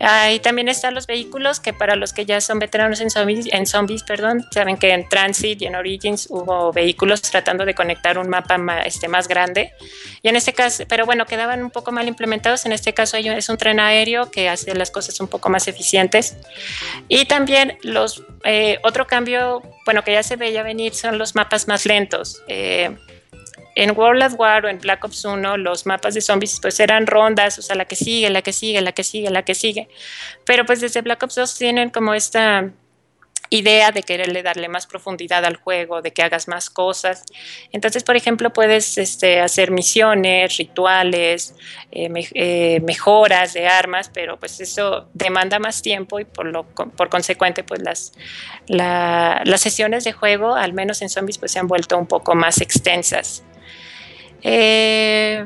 Ahí 0.00 0.40
también 0.40 0.68
están 0.68 0.94
los 0.94 1.06
vehículos 1.06 1.60
que 1.60 1.72
para 1.72 1.96
los 1.96 2.12
que 2.12 2.26
ya 2.26 2.40
son 2.40 2.58
veteranos 2.58 3.00
en 3.00 3.10
zombies, 3.10 3.46
en 3.52 3.66
zombies 3.66 4.02
perdón, 4.02 4.46
saben 4.50 4.76
que 4.76 4.90
en 4.92 5.08
Transit 5.08 5.62
y 5.62 5.66
en 5.66 5.74
Origins 5.74 6.28
hubo 6.30 6.72
vehículos 6.72 7.22
tratando 7.22 7.64
de 7.64 7.74
conectar 7.74 8.18
un 8.18 8.28
mapa 8.28 8.58
más, 8.58 8.86
este, 8.86 9.08
más 9.08 9.28
grande. 9.28 9.72
Y 10.22 10.28
en 10.28 10.36
este 10.36 10.52
caso, 10.52 10.84
pero 10.88 11.06
bueno, 11.06 11.26
quedaban 11.26 11.62
un 11.62 11.70
poco 11.70 11.92
mal 11.92 12.08
implementados. 12.08 12.66
En 12.66 12.72
este 12.72 12.92
caso 12.92 13.16
es 13.16 13.48
un 13.48 13.56
tren 13.56 13.80
aéreo 13.80 14.30
que 14.30 14.48
hace 14.48 14.74
las 14.74 14.90
cosas 14.90 15.18
un 15.20 15.28
poco 15.28 15.48
más 15.48 15.68
eficientes. 15.68 16.36
Y 17.08 17.26
también 17.26 17.78
los 17.82 18.22
eh, 18.44 18.78
otro 18.82 19.06
cambio, 19.06 19.62
bueno, 19.84 20.02
que 20.02 20.12
ya 20.12 20.22
se 20.22 20.36
veía 20.36 20.62
venir 20.62 20.94
son 20.94 21.18
los 21.18 21.34
mapas 21.34 21.68
más 21.68 21.86
lentos. 21.86 22.42
Eh, 22.48 22.96
en 23.76 23.96
World 23.96 24.22
at 24.22 24.32
War 24.38 24.64
o 24.64 24.68
en 24.68 24.78
Black 24.78 25.04
Ops 25.04 25.24
1 25.24 25.58
los 25.58 25.86
mapas 25.86 26.14
de 26.14 26.22
zombies 26.22 26.58
pues 26.60 26.80
eran 26.80 27.06
rondas, 27.06 27.58
o 27.58 27.62
sea, 27.62 27.76
la 27.76 27.84
que 27.84 27.94
sigue, 27.94 28.30
la 28.30 28.42
que 28.42 28.52
sigue, 28.52 28.80
la 28.80 28.92
que 28.92 29.04
sigue, 29.04 29.30
la 29.30 29.42
que 29.42 29.54
sigue. 29.54 29.88
Pero 30.44 30.64
pues 30.64 30.80
desde 30.80 31.02
Black 31.02 31.22
Ops 31.22 31.34
2 31.36 31.58
tienen 31.58 31.90
como 31.90 32.14
esta 32.14 32.72
idea 33.50 33.92
de 33.92 34.02
quererle 34.02 34.42
darle 34.42 34.68
más 34.68 34.86
profundidad 34.86 35.44
al 35.44 35.56
juego, 35.56 36.00
de 36.00 36.10
que 36.12 36.22
hagas 36.22 36.48
más 36.48 36.70
cosas. 36.70 37.24
Entonces, 37.70 38.02
por 38.02 38.16
ejemplo, 38.16 38.52
puedes 38.52 38.96
este, 38.98 39.40
hacer 39.40 39.70
misiones, 39.70 40.56
rituales, 40.56 41.54
eh, 41.92 42.08
eh, 42.34 42.80
mejoras 42.80 43.52
de 43.52 43.68
armas, 43.68 44.10
pero 44.12 44.38
pues 44.38 44.58
eso 44.60 45.08
demanda 45.12 45.58
más 45.58 45.82
tiempo 45.82 46.18
y 46.18 46.24
por, 46.24 46.46
lo, 46.46 46.64
por 46.64 47.08
consecuente, 47.08 47.62
pues 47.62 47.82
las, 47.82 48.14
la, 48.66 49.42
las 49.44 49.60
sesiones 49.60 50.02
de 50.04 50.12
juego, 50.12 50.54
al 50.54 50.72
menos 50.72 51.02
en 51.02 51.10
zombies, 51.10 51.38
pues 51.38 51.52
se 51.52 51.58
han 51.58 51.68
vuelto 51.68 51.98
un 51.98 52.06
poco 52.06 52.34
más 52.34 52.60
extensas. 52.62 53.44
Eh, 54.48 55.44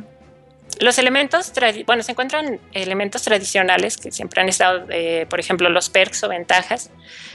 los 0.78 0.98
elementos, 0.98 1.52
bueno, 1.86 2.02
se 2.02 2.12
encuentran 2.12 2.60
elementos 2.72 3.22
tradicionales 3.22 3.96
que 3.96 4.12
siempre 4.12 4.42
han 4.42 4.50
estado, 4.50 4.84
eh, 4.90 5.26
por 5.30 5.40
ejemplo, 5.40 5.70
los 5.70 5.88
perks 5.88 6.22
o 6.24 6.28
ventajas, 6.28 6.90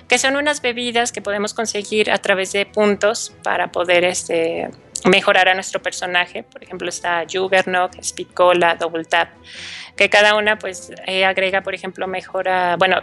que 0.08 0.20
son 0.20 0.36
unas 0.36 0.62
bebidas 0.62 1.12
que 1.12 1.24
podemos 1.24 1.56
conseguir 1.56 2.12
a 2.12 2.20
través 2.20 2.54
de 2.54 2.68
puntos 2.68 3.34
para 3.42 3.72
poder 3.72 4.04
este, 4.04 4.70
mejorar 5.06 5.50
a 5.50 5.56
nuestro 5.56 5.82
personaje. 5.82 6.44
Por 6.44 6.64
ejemplo, 6.64 6.88
está 6.88 7.24
Juggernaut, 7.32 7.96
Speed 7.96 8.28
Cola, 8.36 8.76
Double 8.76 9.06
Tap, 9.06 9.30
que 9.96 10.08
cada 10.08 10.36
una 10.36 10.60
pues 10.60 10.92
eh, 11.08 11.26
agrega, 11.26 11.62
por 11.62 11.74
ejemplo, 11.74 12.06
mejora, 12.06 12.76
bueno, 12.78 13.02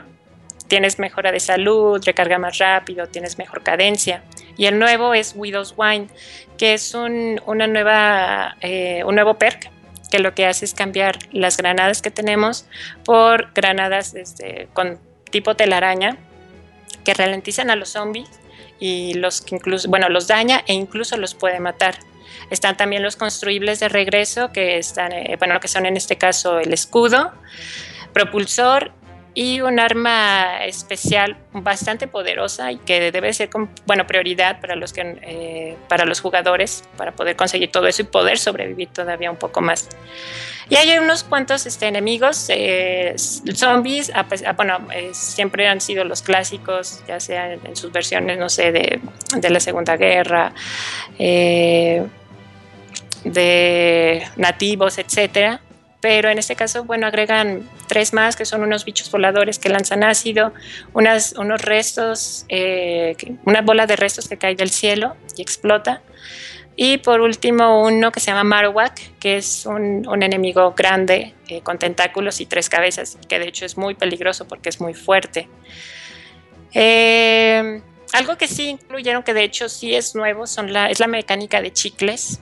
tienes 0.68 1.00
mejora 1.00 1.32
de 1.32 1.40
salud, 1.40 2.00
recarga 2.04 2.38
más 2.38 2.58
rápido, 2.58 3.08
tienes 3.08 3.38
mejor 3.38 3.64
cadencia. 3.64 4.22
Y 4.56 4.66
el 4.66 4.78
nuevo 4.78 5.14
es 5.14 5.34
Widow's 5.34 5.74
Wine, 5.76 6.08
que 6.58 6.74
es 6.74 6.94
un, 6.94 7.40
una 7.46 7.66
nueva, 7.66 8.56
eh, 8.60 9.02
un 9.04 9.14
nuevo 9.14 9.34
perk 9.34 9.70
que 10.10 10.18
lo 10.18 10.34
que 10.34 10.46
hace 10.46 10.66
es 10.66 10.74
cambiar 10.74 11.18
las 11.32 11.56
granadas 11.56 12.02
que 12.02 12.10
tenemos 12.10 12.66
por 13.02 13.52
granadas 13.54 14.14
este, 14.14 14.68
con 14.74 15.00
tipo 15.30 15.56
telaraña 15.56 16.18
que 17.02 17.14
ralentizan 17.14 17.70
a 17.70 17.76
los 17.76 17.90
zombies 17.90 18.28
y 18.78 19.14
los 19.14 19.40
que 19.40 19.54
incluso, 19.54 19.88
bueno, 19.88 20.08
los 20.10 20.26
daña 20.26 20.62
e 20.66 20.74
incluso 20.74 21.16
los 21.16 21.34
puede 21.34 21.60
matar. 21.60 21.96
Están 22.50 22.76
también 22.76 23.02
los 23.02 23.16
construibles 23.16 23.80
de 23.80 23.88
regreso 23.88 24.52
que 24.52 24.76
están, 24.76 25.12
eh, 25.12 25.36
bueno, 25.38 25.58
que 25.60 25.68
son 25.68 25.86
en 25.86 25.96
este 25.96 26.16
caso 26.16 26.58
el 26.58 26.72
escudo, 26.74 27.32
propulsor 28.12 28.92
y 29.34 29.60
un 29.60 29.80
arma 29.80 30.64
especial 30.64 31.36
bastante 31.52 32.06
poderosa 32.06 32.70
y 32.70 32.76
que 32.76 33.10
debe 33.10 33.32
ser 33.32 33.48
bueno 33.86 34.06
prioridad 34.06 34.60
para 34.60 34.76
los 34.76 34.92
que 34.92 35.18
eh, 35.22 35.76
para 35.88 36.04
los 36.04 36.20
jugadores 36.20 36.84
para 36.96 37.12
poder 37.12 37.36
conseguir 37.36 37.70
todo 37.70 37.86
eso 37.86 38.02
y 38.02 38.04
poder 38.04 38.38
sobrevivir 38.38 38.88
todavía 38.88 39.30
un 39.30 39.38
poco 39.38 39.60
más. 39.60 39.88
Y 40.68 40.76
hay 40.76 40.96
unos 40.98 41.24
cuantos 41.24 41.66
este, 41.66 41.86
enemigos 41.86 42.46
eh, 42.48 43.14
zombies 43.54 44.12
bueno 44.56 44.78
eh, 44.94 45.10
siempre 45.12 45.66
han 45.66 45.80
sido 45.80 46.04
los 46.04 46.22
clásicos 46.22 47.02
ya 47.06 47.20
sea 47.20 47.52
en, 47.52 47.76
sus 47.76 47.92
versiones 47.92 48.38
no 48.38 48.48
sé 48.48 48.72
de, 48.72 49.00
de 49.36 49.50
la 49.50 49.60
segunda 49.60 49.96
guerra 49.96 50.52
eh, 51.18 52.06
de 53.24 54.26
nativos 54.36 54.98
etcétera 54.98 55.60
pero 56.02 56.30
en 56.30 56.38
este 56.38 56.56
caso, 56.56 56.82
bueno, 56.82 57.06
agregan 57.06 57.62
tres 57.86 58.12
más, 58.12 58.34
que 58.34 58.44
son 58.44 58.64
unos 58.64 58.84
bichos 58.84 59.08
voladores 59.08 59.60
que 59.60 59.68
lanzan 59.68 60.02
ácido, 60.02 60.52
unos 60.92 61.62
restos, 61.62 62.44
eh, 62.48 63.14
una 63.44 63.62
bola 63.62 63.86
de 63.86 63.94
restos 63.94 64.28
que 64.28 64.36
cae 64.36 64.56
del 64.56 64.70
cielo 64.70 65.14
y 65.36 65.42
explota. 65.42 66.02
Y 66.74 66.98
por 66.98 67.20
último, 67.20 67.84
uno 67.84 68.10
que 68.10 68.18
se 68.18 68.32
llama 68.32 68.42
Marowak, 68.42 69.16
que 69.20 69.36
es 69.36 69.64
un, 69.64 70.04
enemigo 70.20 70.74
grande 70.76 71.34
eh, 71.46 71.60
con 71.60 71.78
tentáculos 71.78 72.40
y 72.40 72.46
tres 72.46 72.68
cabezas, 72.68 73.16
que 73.28 73.38
de 73.38 73.46
hecho 73.46 73.64
es 73.64 73.76
muy 73.76 73.94
peligroso 73.94 74.48
porque 74.48 74.70
es 74.70 74.80
muy 74.80 74.94
fuerte. 74.94 75.48
Eh, 76.74 77.80
algo 78.12 78.36
que 78.36 78.48
sí 78.48 78.70
incluyeron, 78.70 79.22
que 79.22 79.34
de 79.34 79.44
hecho 79.44 79.68
sí 79.68 79.94
es 79.94 80.16
nuevo, 80.16 80.46
es 80.46 80.98
la 80.98 81.06
mecánica 81.06 81.62
de 81.62 81.72
chicles 81.72 82.40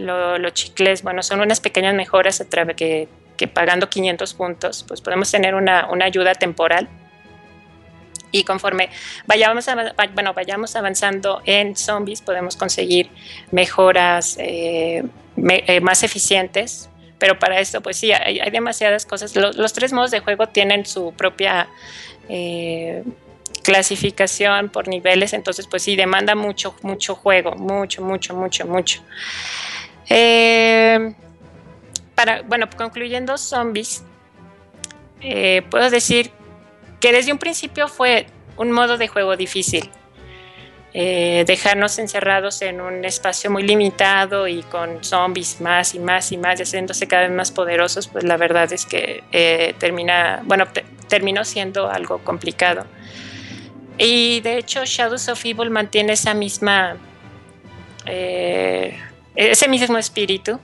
los 0.00 0.54
chicles, 0.54 1.02
bueno, 1.02 1.22
son 1.22 1.40
unas 1.40 1.60
pequeñas 1.60 1.94
mejoras 1.94 2.40
a 2.40 2.46
que, 2.74 3.08
pagando 3.54 3.88
500 3.88 4.34
puntos, 4.34 4.84
pues 4.86 5.00
podemos 5.00 5.30
tener 5.30 5.54
una, 5.54 5.88
una 5.90 6.04
ayuda 6.04 6.34
temporal. 6.34 6.88
Y 8.32 8.44
conforme 8.44 8.90
vayamos, 9.26 9.66
bueno, 10.14 10.34
vayamos 10.34 10.76
avanzando 10.76 11.42
en 11.46 11.74
zombies, 11.74 12.20
podemos 12.22 12.56
conseguir 12.56 13.10
mejoras 13.50 14.36
eh, 14.38 15.02
eh, 15.36 15.80
más 15.80 16.02
eficientes. 16.02 16.88
Pero 17.18 17.38
para 17.38 17.60
esto, 17.60 17.82
pues 17.82 17.96
sí, 17.98 18.12
hay, 18.12 18.50
demasiadas 18.50 19.04
cosas. 19.04 19.34
Los, 19.36 19.56
los, 19.56 19.72
tres 19.72 19.92
modos 19.92 20.10
de 20.10 20.20
juego 20.20 20.46
tienen 20.46 20.86
su 20.86 21.12
propia 21.12 21.68
eh, 22.28 23.02
clasificación 23.62 24.68
por 24.68 24.88
niveles, 24.88 25.32
entonces 25.32 25.66
pues 25.66 25.82
sí, 25.82 25.96
demanda 25.96 26.34
mucho, 26.34 26.74
mucho 26.82 27.14
juego, 27.14 27.52
mucho, 27.56 28.02
mucho, 28.02 28.34
mucho, 28.34 28.66
mucho. 28.66 29.02
Eh, 30.10 31.14
para, 32.14 32.42
bueno, 32.42 32.68
concluyendo 32.76 33.38
zombies, 33.38 34.04
eh, 35.22 35.62
puedo 35.70 35.88
decir 35.88 36.30
que 37.00 37.12
desde 37.12 37.32
un 37.32 37.38
principio 37.38 37.88
fue 37.88 38.26
un 38.56 38.72
modo 38.72 38.98
de 38.98 39.08
juego 39.08 39.36
difícil. 39.36 39.88
Eh, 40.92 41.44
dejarnos 41.46 42.00
encerrados 42.00 42.62
en 42.62 42.80
un 42.80 43.04
espacio 43.04 43.48
muy 43.48 43.62
limitado 43.62 44.48
y 44.48 44.64
con 44.64 45.04
zombies 45.04 45.60
más 45.60 45.94
y 45.94 46.00
más 46.00 46.32
y 46.32 46.36
más 46.36 46.58
y 46.58 46.64
haciéndose 46.64 47.06
cada 47.06 47.28
vez 47.28 47.30
más 47.30 47.52
poderosos, 47.52 48.08
pues 48.08 48.24
la 48.24 48.36
verdad 48.36 48.72
es 48.72 48.86
que 48.86 49.22
eh, 49.30 49.74
termina, 49.78 50.42
bueno, 50.44 50.66
terminó 51.08 51.44
siendo 51.44 51.88
algo 51.88 52.18
complicado. 52.18 52.86
Y 53.98 54.40
de 54.40 54.58
hecho 54.58 54.84
Shadows 54.84 55.28
of 55.28 55.44
Evil 55.44 55.70
mantiene 55.70 56.14
esa 56.14 56.34
misma 56.34 56.96
eh, 58.06 58.98
ese 59.34 59.68
mismo 59.68 59.98
espíritu. 59.98 60.60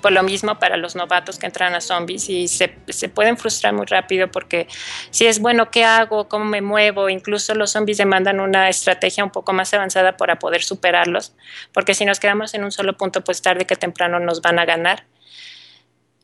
Por 0.00 0.12
lo 0.12 0.22
mismo 0.22 0.58
para 0.58 0.76
los 0.76 0.94
novatos 0.96 1.38
que 1.38 1.46
entran 1.46 1.74
a 1.74 1.80
zombies 1.80 2.28
y 2.28 2.46
se, 2.46 2.76
se, 2.88 3.08
pueden 3.08 3.38
frustrar 3.38 3.72
muy 3.72 3.86
rápido 3.86 4.30
porque 4.30 4.68
si 5.08 5.24
es 5.24 5.38
bueno, 5.38 5.70
¿qué 5.70 5.82
hago? 5.82 6.28
¿Cómo 6.28 6.44
me 6.44 6.60
muevo? 6.60 7.08
Incluso 7.08 7.54
los 7.54 7.70
zombies 7.70 7.96
demandan 7.96 8.38
una 8.38 8.68
estrategia 8.68 9.24
un 9.24 9.30
poco 9.30 9.54
más 9.54 9.72
avanzada 9.72 10.18
para 10.18 10.38
poder 10.38 10.62
superarlos, 10.62 11.32
porque 11.72 11.94
si 11.94 12.04
nos 12.04 12.20
quedamos 12.20 12.52
en 12.52 12.64
un 12.64 12.70
solo 12.70 12.98
punto, 12.98 13.24
pues 13.24 13.40
tarde 13.40 13.64
que 13.64 13.76
temprano 13.76 14.20
nos 14.20 14.42
van 14.42 14.58
a 14.58 14.66
ganar. 14.66 15.04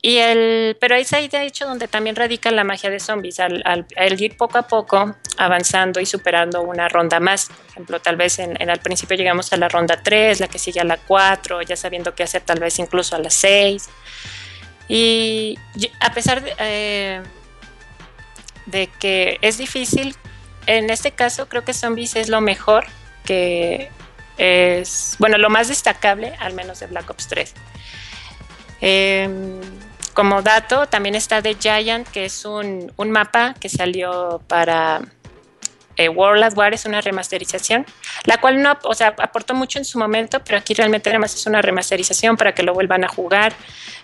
Y 0.03 0.17
el, 0.17 0.79
pero 0.81 0.95
es 0.95 1.13
ahí 1.13 1.29
de 1.29 1.45
hecho 1.45 1.67
donde 1.67 1.87
también 1.87 2.17
radica 2.17 2.51
la 2.51 2.65
magia 2.65 2.89
de 2.89 3.01
zombies, 3.01 3.39
al, 3.39 3.85
ir 4.19 4.37
poco 4.37 4.57
a 4.57 4.67
poco 4.67 5.15
avanzando 5.37 6.01
y 6.01 6.07
superando 6.07 6.63
una 6.63 6.89
ronda 6.89 7.21
más. 7.21 7.49
Por 7.49 7.67
ejemplo, 7.69 8.01
tal 8.01 8.17
vez 8.17 8.39
en, 8.39 8.61
en, 8.61 8.71
al 8.71 8.81
principio 8.81 9.17
llegamos 9.17 9.53
a 9.53 9.59
la 9.59 9.69
ronda 9.69 10.03
3, 10.03 10.41
la 10.41 10.49
que 10.49 10.59
sigue 10.59 10.81
a 10.81 10.85
la 10.85 10.97
4, 10.97 11.61
ya 11.63 11.77
sabiendo 11.77 12.15
qué 12.15 12.23
hacer 12.23 12.43
tal 12.43 12.61
vez 12.61 12.79
incluso 12.79 13.15
a 13.15 13.19
la 13.19 13.29
6. 13.29 13.91
Y 14.89 15.59
a 16.01 16.13
pesar 16.13 16.43
de, 16.43 16.55
eh, 16.59 17.23
de 18.67 18.89
que 18.99 19.39
es 19.43 19.59
difícil, 19.59 20.17
en 20.67 20.89
este 20.89 21.13
caso 21.13 21.49
creo 21.49 21.63
que 21.63 21.75
zombies 21.75 22.17
es 22.17 22.29
lo 22.29 22.41
mejor 22.41 22.87
que 23.25 23.91
es, 24.39 25.17
bueno, 25.19 25.37
lo 25.37 25.51
más 25.51 25.69
destacable 25.69 26.35
al 26.41 26.55
menos 26.55 26.81
de 26.81 26.87
Black 26.87 27.11
Ops 27.11 27.29
3. 27.29 27.55
Eh, 28.81 29.61
como 30.15 30.43
dato, 30.43 30.87
también 30.87 31.15
está 31.15 31.43
The 31.43 31.57
Giant, 31.61 32.09
que 32.09 32.25
es 32.25 32.45
un, 32.45 32.93
un 32.97 33.11
mapa 33.11 33.55
que 33.61 33.69
salió 33.69 34.41
para 34.49 35.03
eh, 35.97 36.09
World 36.09 36.43
at 36.43 36.57
War, 36.57 36.73
es 36.73 36.87
una 36.87 37.03
remasterización, 37.03 37.85
la 38.25 38.39
cual 38.39 38.63
no, 38.63 38.79
o 38.85 38.95
sea, 38.95 39.15
aportó 39.19 39.53
mucho 39.55 39.79
en 39.79 39.85
su 39.85 39.99
momento, 39.99 40.43
pero 40.43 40.57
aquí 40.57 40.73
realmente 40.73 41.11
nada 41.11 41.19
más 41.19 41.35
es 41.35 41.47
una 41.47 41.61
remasterización 41.61 42.39
para 42.39 42.55
que 42.55 42.63
lo 42.63 42.73
vuelvan 42.73 43.05
a 43.05 43.09
jugar. 43.09 43.53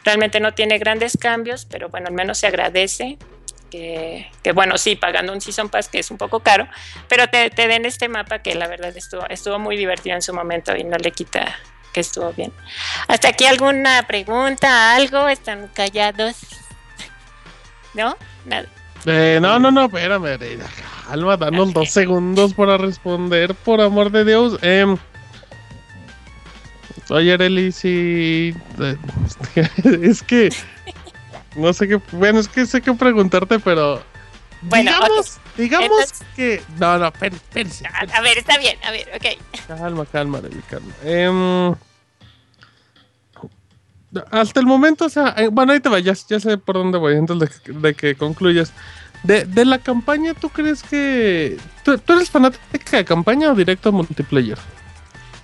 Realmente 0.05 0.39
no 0.39 0.53
tiene 0.53 0.79
grandes 0.79 1.17
cambios, 1.19 1.65
pero 1.65 1.89
bueno, 1.89 2.09
al 2.09 2.13
menos 2.13 2.37
se 2.37 2.47
agradece. 2.47 3.17
Que, 3.71 4.31
que, 4.45 4.53
bueno, 4.53 4.79
sí, 4.79 4.95
pagando 4.95 5.33
un 5.33 5.41
Season 5.41 5.69
Pass 5.69 5.89
que 5.89 5.99
es 5.99 6.11
un 6.11 6.19
poco 6.19 6.39
caro, 6.41 6.69
pero 7.09 7.29
te, 7.29 7.51
te, 7.51 7.67
den 7.67 7.85
este 7.85 8.09
mapa 8.09 8.39
que 8.39 8.55
la 8.55 8.69
verdad 8.69 8.97
estuvo, 8.97 9.27
estuvo 9.29 9.59
muy 9.59 9.77
divertido 9.77 10.15
en 10.15 10.23
su 10.23 10.33
momento 10.33 10.77
y 10.77 10.85
no 10.85 10.97
le 10.99 11.11
quita 11.11 11.57
que 11.97 12.01
estuvo 12.01 12.31
bien. 12.35 12.53
¿Hasta 13.09 13.29
aquí 13.29 13.47
alguna 13.47 14.03
pregunta, 14.07 14.95
algo? 14.95 15.31
¿Están 15.31 15.69
callados? 15.73 16.37
¿No? 17.95 18.15
Nada. 18.45 18.67
Eh, 19.07 19.39
no, 19.41 19.59
no, 19.59 19.71
no, 19.71 19.87
espérame. 19.87 20.39
Calma, 21.09 21.39
danos 21.39 21.73
dos 21.73 21.89
segundos 21.89 22.53
para 22.53 22.77
responder, 22.77 23.55
por 23.55 23.81
amor 23.81 24.11
de 24.11 24.27
Dios. 24.27 24.59
Eh, 24.61 24.95
oye, 27.09 27.33
Arely, 27.33 27.73
sí. 27.73 28.55
Es 30.03 30.23
que. 30.23 30.51
No 31.55 31.73
sé 31.73 31.89
qué. 31.89 31.99
Bueno, 32.13 32.41
es 32.41 32.49
que 32.49 32.67
sé 32.67 32.83
qué 32.83 32.93
preguntarte, 32.93 33.59
pero. 33.59 34.03
Bueno, 34.69 34.91
digamos, 34.93 35.39
okay. 35.53 35.65
digamos 35.65 35.87
Entonces- 35.91 36.23
que. 36.35 36.63
No, 36.79 36.99
no, 36.99 37.07
espérense. 37.09 37.87
A, 37.87 38.17
a 38.19 38.21
ver, 38.21 38.39
está 38.39 38.59
bien, 38.59 38.77
a 38.85 38.91
ver, 38.91 39.09
ok. 39.15 39.67
Calma, 39.69 40.07
calma, 40.07 40.39
Arely, 40.39 40.61
calma. 40.69 40.93
Em, 41.05 41.75
hasta 44.31 44.61
el 44.61 44.67
momento, 44.67 45.05
o 45.07 45.09
sea, 45.09 45.35
eh, 45.37 45.49
bueno, 45.49 45.73
ahí 45.73 45.81
te 45.81 45.89
va, 45.89 45.99
ya, 45.99 46.15
sé 46.15 46.59
por 46.59 46.77
dónde 46.77 46.99
voy, 46.99 47.17
antes 47.17 47.39
de, 47.39 47.49
que- 47.49 47.73
de 47.73 47.95
que 47.95 48.15
concluyas. 48.17 48.73
De, 49.23 49.45
de 49.45 49.65
la 49.65 49.79
campaña, 49.79 50.35
¿tú 50.35 50.49
crees 50.51 50.83
que. 50.83 51.57
¿tú, 51.85 51.99
tú 51.99 52.13
eres 52.13 52.31
fanática 52.31 52.97
de 52.99 53.05
campaña 53.05 53.51
o 53.51 53.55
directo 53.55 53.89
a 53.89 53.93
multiplayer? 53.93 54.59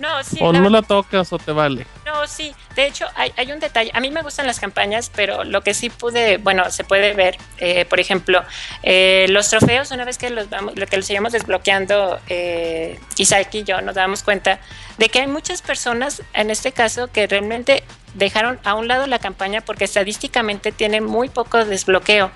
No, 0.02 0.24
sí, 0.24 0.38
¿O 0.40 0.52
la 0.52 0.58
no 0.58 0.68
la 0.68 0.82
tocas 0.82 1.32
o 1.32 1.38
te 1.38 1.52
vale? 1.52 1.86
No, 2.04 2.26
sí. 2.26 2.52
De 2.74 2.88
hecho, 2.88 3.06
hay, 3.14 3.32
hay 3.36 3.52
un 3.52 3.60
detalle. 3.60 3.92
A 3.94 4.00
mí 4.00 4.10
me 4.10 4.20
gustan 4.22 4.48
las 4.48 4.58
campañas, 4.58 5.12
pero 5.14 5.44
lo 5.44 5.60
que 5.60 5.74
sí 5.74 5.90
pude, 5.90 6.38
bueno, 6.38 6.68
se 6.72 6.82
puede 6.82 7.14
ver, 7.14 7.38
eh, 7.58 7.84
por 7.84 8.00
ejemplo, 8.00 8.42
eh, 8.82 9.26
los 9.28 9.48
trofeos, 9.48 9.92
una 9.92 10.04
vez 10.04 10.18
que 10.18 10.30
los 10.30 10.50
vamos, 10.50 10.74
lo 10.76 10.86
que 10.88 10.96
los 10.96 11.08
íbamos 11.08 11.32
desbloqueando, 11.32 12.18
eh, 12.28 12.98
Isaac 13.16 13.54
y 13.54 13.62
yo 13.62 13.80
nos 13.80 13.94
damos 13.94 14.24
cuenta 14.24 14.58
de 14.98 15.08
que 15.08 15.20
hay 15.20 15.28
muchas 15.28 15.62
personas, 15.62 16.20
en 16.34 16.50
este 16.50 16.72
caso, 16.72 17.06
que 17.06 17.28
realmente 17.28 17.84
dejaron 18.14 18.58
a 18.64 18.74
un 18.74 18.88
lado 18.88 19.06
la 19.06 19.20
campaña 19.20 19.60
porque 19.60 19.84
estadísticamente 19.84 20.72
tiene 20.72 21.00
muy 21.00 21.28
poco 21.28 21.64
desbloqueo. 21.64 22.32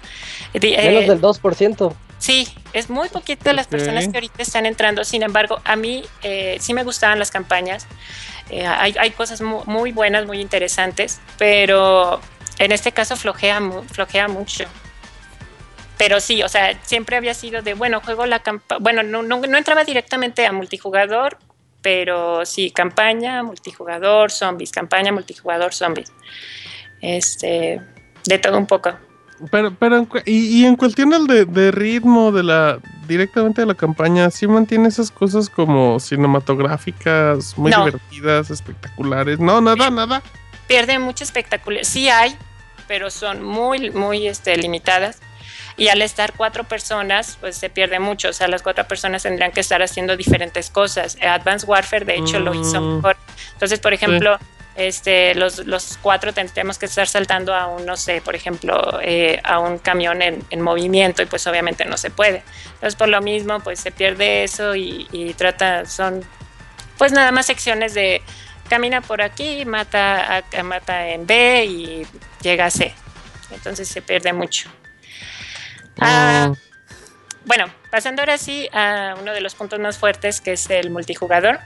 Di- 0.54 0.72
eh, 0.74 0.88
Menos 0.88 1.08
del 1.08 1.20
2%. 1.20 1.92
Sí, 2.18 2.48
es 2.72 2.88
muy 2.88 3.08
poquito 3.08 3.52
las 3.52 3.66
Ok. 3.66 3.72
personas 3.72 4.08
que 4.08 4.16
ahorita 4.16 4.42
están 4.42 4.66
entrando. 4.66 5.04
Sin 5.04 5.22
embargo, 5.22 5.60
a 5.64 5.76
mí 5.76 6.04
eh, 6.22 6.56
sí 6.60 6.72
me 6.74 6.82
gustaban 6.82 7.18
las 7.18 7.30
campañas. 7.30 7.86
Eh, 8.50 8.66
hay, 8.66 8.94
hay 8.98 9.10
cosas 9.10 9.40
mu- 9.42 9.62
muy, 9.66 9.92
buenas, 9.92 10.24
muy 10.26 10.40
interesantes, 10.40 11.20
pero 11.36 12.20
en 12.58 12.72
este 12.72 12.92
caso 12.92 13.16
flojea, 13.16 13.60
flojea 13.92 14.28
mucho. 14.28 14.64
Pero 15.98 16.20
sí, 16.20 16.42
o 16.42 16.48
sea, 16.48 16.78
siempre 16.84 17.16
había 17.16 17.34
sido 17.34 17.62
de, 17.62 17.74
bueno, 17.74 18.00
juego 18.00 18.26
la 18.26 18.40
campaña. 18.40 18.78
Bueno, 18.80 19.02
no, 19.02 19.22
no, 19.22 19.40
no 19.40 19.56
entraba 19.58 19.84
directamente 19.84 20.46
a 20.46 20.52
multijugador, 20.52 21.38
pero 21.82 22.44
sí, 22.46 22.70
campaña, 22.70 23.42
multijugador, 23.42 24.30
zombies, 24.30 24.72
campaña, 24.72 25.12
multijugador, 25.12 25.72
zombies. 25.74 26.12
Este, 27.00 27.80
de 28.24 28.38
todo 28.38 28.58
un 28.58 28.66
poco. 28.66 28.90
Pero, 29.50 29.74
pero 29.74 30.06
y, 30.24 30.62
y 30.62 30.64
en 30.66 30.76
cuestión 30.76 31.10
del 31.10 31.26
de, 31.26 31.44
de 31.44 31.70
ritmo 31.70 32.32
de 32.32 32.42
la 32.42 32.78
directamente 33.06 33.60
de 33.60 33.66
la 33.66 33.74
campaña, 33.74 34.30
sí 34.30 34.46
mantiene 34.48 34.88
esas 34.88 35.10
cosas 35.10 35.48
como 35.50 36.00
cinematográficas, 36.00 37.56
muy 37.58 37.70
No. 37.70 37.84
divertidas, 37.84 38.50
espectaculares. 38.50 39.38
No, 39.38 39.60
nada, 39.60 39.90
nada. 39.90 40.22
pierde 40.66 40.98
mucho 40.98 41.22
espectacular. 41.24 41.84
Sí 41.84 42.08
hay, 42.08 42.36
pero 42.88 43.10
son 43.10 43.42
muy, 43.44 43.90
muy 43.90 44.26
este, 44.26 44.56
limitadas. 44.56 45.18
Y 45.78 45.88
al 45.88 46.00
estar 46.00 46.32
cuatro 46.34 46.64
personas, 46.64 47.36
pues 47.40 47.56
se 47.58 47.68
pierde 47.68 48.00
mucho. 48.00 48.30
O 48.30 48.32
sea, 48.32 48.48
las 48.48 48.62
cuatro 48.62 48.88
personas 48.88 49.22
tendrían 49.24 49.52
que 49.52 49.60
estar 49.60 49.82
haciendo 49.82 50.16
diferentes 50.16 50.70
cosas. 50.70 51.18
Advanced 51.20 51.68
Warfare, 51.68 52.06
de 52.06 52.16
hecho, 52.16 52.40
lo 52.40 52.54
hizo 52.54 52.80
Mm. 52.80 52.96
mejor. 52.96 53.16
Entonces, 53.52 53.78
por 53.80 53.92
ejemplo, 53.92 54.38
este, 54.76 55.34
los, 55.34 55.66
los 55.66 55.98
cuatro 56.02 56.32
tendríamos 56.34 56.78
que 56.78 56.86
estar 56.86 57.06
saltando 57.06 57.54
a 57.54 57.66
un, 57.66 57.86
no 57.86 57.96
sé, 57.96 58.20
por 58.20 58.34
ejemplo, 58.36 58.98
eh, 59.02 59.40
a 59.44 59.58
un 59.58 59.78
camión 59.78 60.22
en, 60.22 60.44
en 60.50 60.60
movimiento 60.60 61.22
y 61.22 61.26
pues 61.26 61.46
obviamente 61.46 61.84
no 61.84 61.96
se 61.96 62.10
puede. 62.10 62.42
Entonces, 62.74 62.94
por 62.96 63.08
lo 63.08 63.20
mismo, 63.22 63.60
pues 63.60 63.80
se 63.80 63.90
pierde 63.90 64.44
eso 64.44 64.74
y, 64.76 65.08
y 65.12 65.34
trata, 65.34 65.86
son 65.86 66.24
pues 66.98 67.12
nada 67.12 67.32
más 67.32 67.46
secciones 67.46 67.94
de 67.94 68.22
camina 68.68 69.00
por 69.00 69.22
aquí, 69.22 69.64
mata, 69.64 70.38
a- 70.38 70.62
mata 70.62 71.08
en 71.08 71.26
B 71.26 71.64
y 71.64 72.06
llega 72.42 72.66
a 72.66 72.70
C. 72.70 72.94
Entonces 73.50 73.88
se 73.88 74.02
pierde 74.02 74.32
mucho. 74.32 74.68
Ah, 76.00 76.48
Mm, 76.50 76.56
bueno, 77.46 77.66
pasando 77.90 78.22
ahora 78.22 78.38
sí 78.38 78.68
a 78.72 79.14
uno 79.20 79.32
de 79.32 79.40
los 79.40 79.54
puntos 79.54 79.78
más 79.78 79.96
fuertes 79.98 80.40
que 80.40 80.52
es 80.52 80.68
el 80.68 80.90
multijugador. 80.90 81.60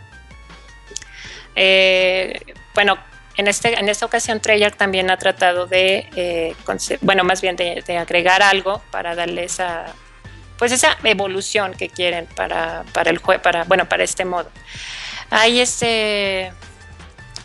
Eh, 1.56 2.40
bueno, 2.74 2.98
en, 3.36 3.46
este, 3.46 3.78
en 3.78 3.88
esta 3.88 4.06
ocasión 4.06 4.40
Treyarch 4.40 4.76
también 4.76 5.10
ha 5.10 5.16
tratado 5.16 5.66
de, 5.66 6.08
eh, 6.16 6.54
bueno, 7.00 7.24
más 7.24 7.40
bien 7.40 7.56
de 7.56 7.98
agregar 7.98 8.42
algo 8.42 8.82
para 8.90 9.14
darle 9.14 9.44
esa, 9.44 9.94
pues 10.60 10.72
esa 10.72 10.98
evolución 11.04 11.72
que 11.72 11.88
quieren 11.88 12.26
para, 12.36 12.84
para 12.92 13.08
el 13.08 13.16
juego, 13.16 13.40
para, 13.40 13.64
bueno, 13.64 13.88
para 13.88 14.04
este 14.04 14.26
modo. 14.26 14.50
Hay 15.30 15.58
este 15.58 16.52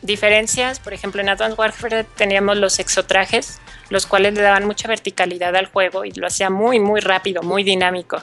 diferencias, 0.01 0.81
por 0.81 0.93
ejemplo, 0.93 1.21
en 1.21 1.29
Advanced 1.29 1.57
Warfare 1.57 2.03
teníamos 2.03 2.57
los 2.57 2.77
exotrajes, 2.77 3.61
los 3.89 4.05
cuales 4.05 4.33
le 4.33 4.41
daban 4.41 4.65
mucha 4.65 4.89
verticalidad 4.89 5.55
al 5.55 5.67
juego 5.67 6.03
y 6.03 6.11
lo 6.11 6.27
hacía 6.27 6.49
muy, 6.49 6.81
muy 6.81 6.99
rápido, 6.99 7.41
muy 7.41 7.63
dinámico. 7.63 8.21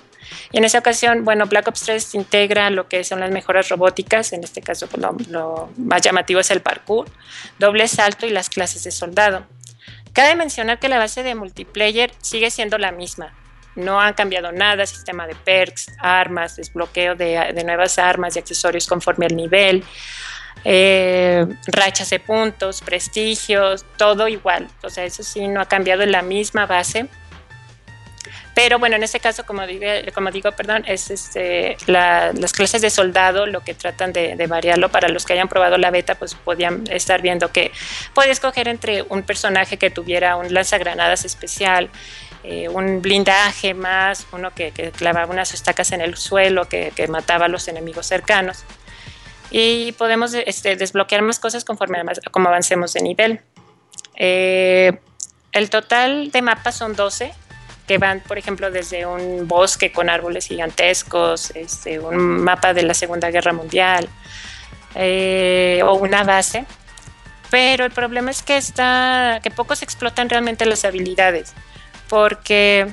Y 0.51 0.59
en 0.59 0.65
esa 0.65 0.79
ocasión, 0.79 1.25
bueno, 1.25 1.47
Black 1.47 1.69
Ops 1.69 1.81
3 1.81 2.15
integra 2.15 2.71
lo 2.71 2.89
que 2.89 3.05
son 3.05 3.21
las 3.21 3.31
mejoras 3.31 3.69
robóticas, 3.69 4.33
en 4.33 4.45
este 4.45 4.63
caso 4.63 4.87
pues, 4.87 5.29
lo, 5.29 5.71
más 5.77 6.03
llamativo 6.03 6.41
es 6.41 6.51
el 6.51 6.61
parkour, 6.61 7.09
doble 7.59 7.89
salto 7.89 8.27
y 8.27 8.31
las 8.31 8.49
clases 8.49 8.85
de 8.85 8.91
soldado. 8.91 9.47
Cabe 10.13 10.37
mencionar 10.37 10.79
que 10.79 10.89
la 10.89 10.99
base 10.99 11.23
de 11.23 11.35
multiplayer 11.35 12.13
sigue 12.21 12.51
siendo 12.51 12.79
la 12.79 12.93
misma. 12.93 13.33
No 13.75 14.01
han 14.01 14.13
cambiado 14.13 14.53
nada, 14.53 14.85
sistema 14.85 15.27
de 15.27 15.35
perks, 15.35 15.87
armas, 15.99 16.57
desbloqueo 16.57 17.15
de, 17.15 17.53
de 17.55 17.65
nuevas 17.65 17.99
armas 17.99 18.37
y 18.37 18.39
accesorios 18.39 18.87
conforme 18.87 19.25
al 19.25 19.35
nivel, 19.35 19.83
eh, 20.65 21.47
rachas 21.67 22.11
de 22.11 22.21
puntos, 22.21 22.83
prestigios, 22.83 23.85
todo 23.97 24.29
igual. 24.29 24.69
O 24.83 24.91
sea, 24.91 25.05
eso 25.05 25.23
sí 25.23 25.49
no 25.49 25.61
ha 25.61 25.67
cambiado 25.67 26.03
en 26.03 26.13
la 26.13 26.23
misma 26.23 26.67
base. 26.67 27.09
Pero 28.55 28.79
bueno, 28.79 28.97
en 28.97 29.03
este 29.03 29.19
caso, 29.19 29.45
como 29.47 29.67
digo, 29.67 30.53
perdón, 30.53 30.85
es 30.87 31.11
este, 31.11 31.77
la- 31.87 32.33
las 32.35 32.53
clases 32.53 32.83
de 32.83 32.91
soldado 32.91 33.47
lo 33.47 33.61
que 33.61 33.75
tratan 33.75 34.13
de, 34.13 34.47
variarlo. 34.47 34.91
Para 34.91 35.09
los 35.09 35.25
que 35.25 35.33
hayan 35.33 35.49
probado 35.49 35.79
la 35.79 35.91
beta, 35.91 36.15
pues 36.17 36.35
podían 36.35 36.85
estar 36.91 37.23
viendo 37.23 37.51
que 37.51 37.73
puedes 38.15 38.33
escoger 38.33 38.69
entre 38.69 39.03
un 39.03 39.23
personaje 39.23 39.79
que 39.79 39.91
tuviera 39.91 40.37
un 40.37 40.53
lanzagranadas 40.53 41.25
especial, 41.25 41.89
eh, 42.45 42.69
un 42.69 43.01
blindaje 43.01 43.73
más, 43.73 44.27
uno 44.33 44.53
que, 44.55 44.73
clavaba 44.73 45.33
unas 45.33 45.55
estacas 45.55 45.93
en 45.93 46.03
el 46.03 46.17
suelo, 46.17 46.69
que, 46.69 46.93
que 46.95 47.09
mataba 47.09 47.47
a 47.47 47.49
los 47.49 47.69
enemigos 47.69 48.07
cercanos. 48.07 48.65
Y 49.51 49.93
podemos 49.93 50.35
este, 50.35 50.77
desbloquear 50.77 51.23
más 51.23 51.39
cosas 51.39 51.65
conforme 51.65 52.03
como 52.31 52.49
avancemos 52.49 52.93
de 52.95 53.03
nivel. 53.03 53.41
Eh, 54.17 54.99
el 55.53 55.71
total 55.71 56.31
de 56.31 56.43
mapas 56.43 56.77
son 56.77 56.97
12, 56.97 57.33
que 57.87 57.99
van, 57.99 58.21
por 58.21 58.39
ejemplo, 58.39 58.71
desde 58.71 59.07
un 59.07 59.49
bosque 59.49 59.93
con 59.93 60.09
árboles 60.09 60.47
gigantescos, 60.47 61.51
este, 61.55 61.99
un 61.99 62.43
mapa 62.43 62.75
de 62.75 62.83
la 62.85 62.95
Segunda 62.95 63.31
Guerra 63.31 63.53
Mundial 63.53 64.09
eh, 64.95 65.81
o 65.85 65.95
una 65.95 66.23
base. 66.23 66.65
Pero 67.51 67.85
el 67.85 67.91
problema 67.91 68.31
es 68.31 68.43
que, 68.43 68.57
está, 68.57 69.41
que 69.43 69.51
pocos 69.51 69.83
explotan 69.83 70.31
realmente 70.31 70.65
las 70.65 70.87
habilidades, 70.87 71.53
porque, 72.09 72.91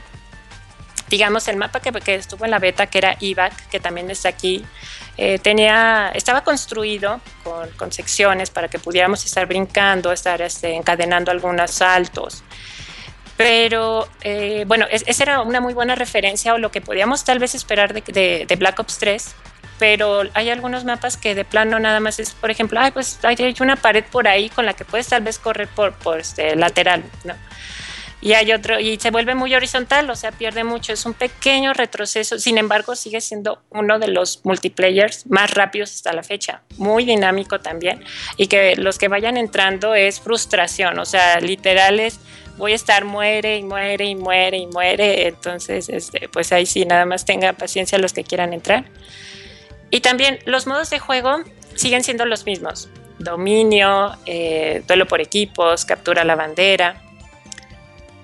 digamos, 1.08 1.48
el 1.48 1.56
mapa 1.56 1.80
que, 1.80 1.92
que 1.94 2.16
estuvo 2.16 2.44
en 2.44 2.52
la 2.52 2.60
beta, 2.60 2.88
que 2.88 2.98
era 2.98 3.16
IVAC, 3.22 3.70
que 3.70 3.80
también 3.80 4.12
está 4.12 4.28
aquí, 4.28 4.66
eh, 5.16 5.40
tenía, 5.40 6.12
estaba 6.14 6.44
construido 6.44 7.22
con, 7.44 7.70
con 7.72 7.92
secciones 7.94 8.50
para 8.50 8.68
que 8.68 8.80
pudiéramos 8.80 9.24
estar 9.26 9.46
brincando, 9.46 10.12
estar 10.12 10.42
este, 10.42 10.74
encadenando 10.74 11.32
algunos 11.32 11.72
saltos. 11.72 12.44
Pero 13.40 14.06
eh, 14.22 14.66
bueno, 14.68 14.86
es- 14.92 15.06
esa 15.08 15.24
era 15.24 15.42
una 15.42 15.62
muy 15.62 15.74
buena 15.74 15.96
referencia 15.96 16.54
o 16.54 16.58
lo 16.58 16.72
que 16.72 16.82
podíamos 16.82 17.24
tal 17.24 17.40
vez 17.40 17.56
esperar 17.56 17.94
de, 17.94 18.02
de- 18.02 18.46
de 18.46 18.56
Black 18.58 18.78
Ops 18.82 18.98
3. 18.98 19.34
Pero 19.80 20.24
hay 20.34 20.50
algunos 20.50 20.84
mapas 20.84 21.16
que 21.16 21.36
de 21.36 21.46
plano 21.46 21.80
nada 21.80 22.02
más 22.02 22.20
es, 22.20 22.32
por 22.34 22.52
ejemplo, 22.52 22.82
ay, 22.82 22.92
pues 22.92 23.18
hay 23.24 23.56
una 23.62 23.78
pared 23.78 24.04
por 24.12 24.28
ahí 24.28 24.50
con 24.50 24.66
la 24.66 24.74
que 24.74 24.84
puedes 24.84 25.08
tal 25.08 25.24
vez 25.24 25.40
correr 25.40 25.70
por, 25.70 25.94
por 25.94 26.20
este 26.20 26.54
lateral, 26.58 27.02
¿no? 27.24 27.34
y 28.22 28.34
hay 28.34 28.52
otro, 28.52 28.78
y 28.82 29.00
se 29.00 29.12
vuelve 29.12 29.34
muy 29.34 29.56
horizontal, 29.56 30.10
o 30.10 30.16
sea, 30.18 30.34
pierde 30.34 30.66
mucho, 30.66 30.92
es 30.92 31.06
un 31.06 31.14
pequeño 31.14 31.72
retroceso, 31.72 32.38
sin 32.38 32.58
embargo 32.58 32.94
sigue 32.98 33.22
siendo 33.22 33.62
uno 33.70 33.98
de 33.98 34.10
los 34.10 34.42
multiplayers 34.44 35.26
más 35.28 35.52
rápidos 35.52 35.94
hasta 35.96 36.12
la 36.12 36.22
fecha, 36.24 36.62
muy 36.76 37.06
dinámico 37.06 37.62
también, 37.62 38.04
y 38.36 38.48
que 38.48 38.76
los 38.76 38.98
que 38.98 39.08
vayan 39.08 39.38
entrando 39.38 39.96
es 39.96 40.20
frustración, 40.20 41.00
o 41.00 41.06
sea, 41.06 41.40
literal 41.40 42.02
es 42.02 42.20
voy 42.60 42.74
a 42.74 42.76
estar 42.76 43.06
muere 43.06 43.58
y 43.58 43.64
muere 43.64 44.06
y 44.06 44.16
muere 44.16 44.58
y 44.58 44.68
muere, 44.68 45.28
entonces 45.28 45.90
este, 45.90 46.30
pues 46.30 46.52
ahí 46.52 46.66
sí, 46.66 46.86
nada 46.86 47.06
más 47.06 47.26
tenga 47.26 47.54
paciencia 47.54 47.98
los 47.98 48.14
que 48.14 48.24
quieran 48.24 48.54
entrar. 48.54 48.86
Y 49.90 50.02
también 50.02 50.40
los 50.46 50.68
modos 50.68 50.90
de 50.92 51.00
juego 51.00 51.38
siguen 51.74 52.04
siendo 52.04 52.26
los 52.26 52.46
mismos, 52.46 52.90
dominio, 53.18 54.12
eh, 54.26 54.84
duelo 54.88 55.08
por 55.08 55.22
equipos, 55.22 55.86
captura 55.86 56.24
la 56.26 56.36
bandera, 56.36 57.02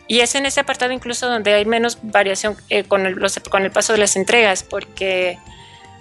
y 0.08 0.20
es 0.20 0.36
en 0.36 0.46
ese 0.46 0.60
apartado 0.60 0.92
incluso 0.92 1.28
donde 1.28 1.54
hay 1.54 1.66
menos 1.66 1.98
variación 2.04 2.56
eh, 2.70 2.84
con, 2.84 3.06
el, 3.06 3.18
con, 3.50 3.64
el, 3.64 3.72
paso 3.72 3.94
de 3.94 4.00
las 4.00 4.16
entregas, 4.16 4.64
porque 4.64 5.40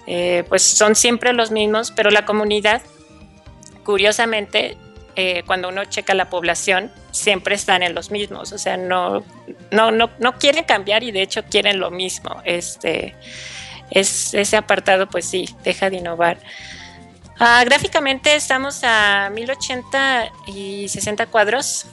eh, 0.07 0.43
pues 0.47 0.61
son 0.61 0.95
siempre 0.95 1.33
los 1.33 1.51
mismos, 1.51 1.91
pero 1.91 2.11
la 2.11 2.25
comunidad, 2.25 2.81
curiosamente, 3.83 4.77
eh, 5.15 5.43
cuando 5.45 5.69
uno 5.69 5.85
checa 5.85 6.13
la 6.13 6.29
población, 6.29 6.91
siempre 7.11 7.55
están 7.55 7.83
en 7.83 7.95
los 7.95 8.11
mismos, 8.11 8.51
o 8.51 8.57
sea, 8.57 8.77
no, 8.77 9.23
no, 9.71 9.91
no, 9.91 10.09
no 10.19 10.37
quieren 10.37 10.65
cambiar 10.65 11.03
y 11.03 11.11
de 11.11 11.21
hecho 11.21 11.43
quieren 11.45 11.79
lo 11.79 11.91
mismo. 11.91 12.41
Este, 12.43 13.15
es, 13.91 14.33
ese 14.33 14.57
apartado, 14.57 15.07
pues 15.07 15.25
sí, 15.25 15.49
deja 15.63 15.89
de 15.89 15.97
innovar. 15.97 16.37
Ah, 17.39 17.63
gráficamente 17.65 18.35
estamos 18.35 18.81
a 18.83 19.29
1080 19.33 20.31
y 20.47 20.87
60 20.87 21.25
cuadros 21.27 21.85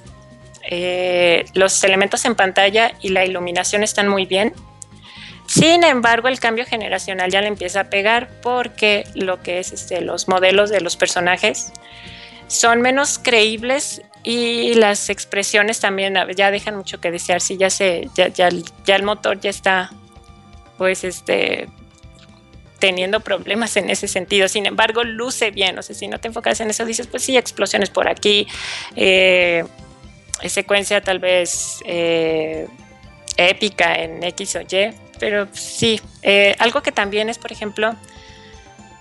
eh, 0.65 1.45
los 1.55 1.83
elementos 1.83 2.25
en 2.25 2.37
pantalla 2.37 2.93
y 3.01 3.09
la 3.09 3.25
iluminación 3.25 3.83
están 3.83 4.09
muy 4.09 4.27
bien. 4.27 4.53
Sin 5.47 5.85
embargo, 5.85 6.29
el 6.29 6.39
cambio 6.39 6.65
generacional 6.65 7.31
ya 7.31 7.41
le 7.41 7.49
empieza 7.49 7.81
a 7.81 7.85
pegar 7.91 8.31
porque 8.43 9.05
lo 9.15 9.43
que 9.43 9.59
es 9.59 9.73
este, 9.73 10.01
los 10.01 10.29
modelos 10.29 10.71
de 10.71 10.81
los 10.81 10.97
personajes 10.97 11.73
son 12.53 12.83
menos 12.83 13.19
creíbles 13.19 14.03
y 14.25 14.75
las 14.75 15.09
expresiones 15.09 15.81
también 15.81 16.15
ya 16.37 16.51
dejan 16.51 16.77
mucho 16.77 17.01
que 17.01 17.11
desear. 17.11 17.41
Si 17.41 17.57
ya 17.57 17.71
se, 17.71 18.11
ya, 18.15 18.29
ya, 18.29 18.49
el 18.49 19.03
motor 19.05 19.41
ya 19.41 19.49
está, 19.49 19.91
pues 20.77 21.03
este, 21.03 21.67
teniendo 22.79 23.21
problemas 23.21 23.75
en 23.79 23.89
ese 23.89 24.07
sentido. 24.07 24.49
Sin 24.49 24.67
embargo, 24.67 25.03
luce 25.03 25.51
bien. 25.51 25.79
O 25.79 25.83
sea, 25.83 25.97
si 25.97 26.09
no 26.09 26.21
te 26.21 26.29
enfocas 26.29 26.61
en 26.61 26.69
eso, 26.69 26.85
dices, 26.85 27.07
pues 27.07 27.23
sí, 27.23 27.39
explosiones 27.39 27.89
por 27.89 28.07
aquí. 28.07 28.47
Eh, 28.97 29.65
secuencia 30.47 31.01
tal 31.01 31.19
vez 31.19 31.79
eh, 31.87 32.69
épica 33.39 33.95
en 33.95 34.23
X 34.25 34.57
o 34.57 34.61
Y, 34.61 34.93
pero 35.19 35.49
sí, 35.53 35.99
eh, 36.21 36.55
algo 36.59 36.83
que 36.83 36.93
también 36.93 37.31
es, 37.31 37.39
por 37.39 37.51
ejemplo, 37.51 37.97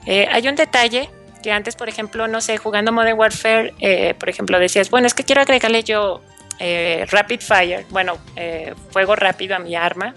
hay 0.08 0.48
un 0.48 0.56
detalle 0.56 1.10
que 1.42 1.52
antes, 1.52 1.76
por 1.76 1.90
ejemplo, 1.90 2.28
no 2.28 2.42
sé, 2.42 2.58
jugando 2.58 2.92
Modern 2.92 3.18
Warfare, 3.18 4.16
por 4.20 4.30
ejemplo, 4.30 4.60
decías, 4.60 4.90
bueno, 4.90 5.08
es 5.08 5.14
que 5.14 5.24
quiero 5.24 5.42
agregarle 5.42 5.84
yo 5.84 6.22
Rapid 6.60 7.42
Fire, 7.42 7.86
bueno, 7.90 8.18
fuego 8.92 9.16
rápido 9.16 9.56
a 9.56 9.60
mi 9.60 9.76
arma, 9.76 10.14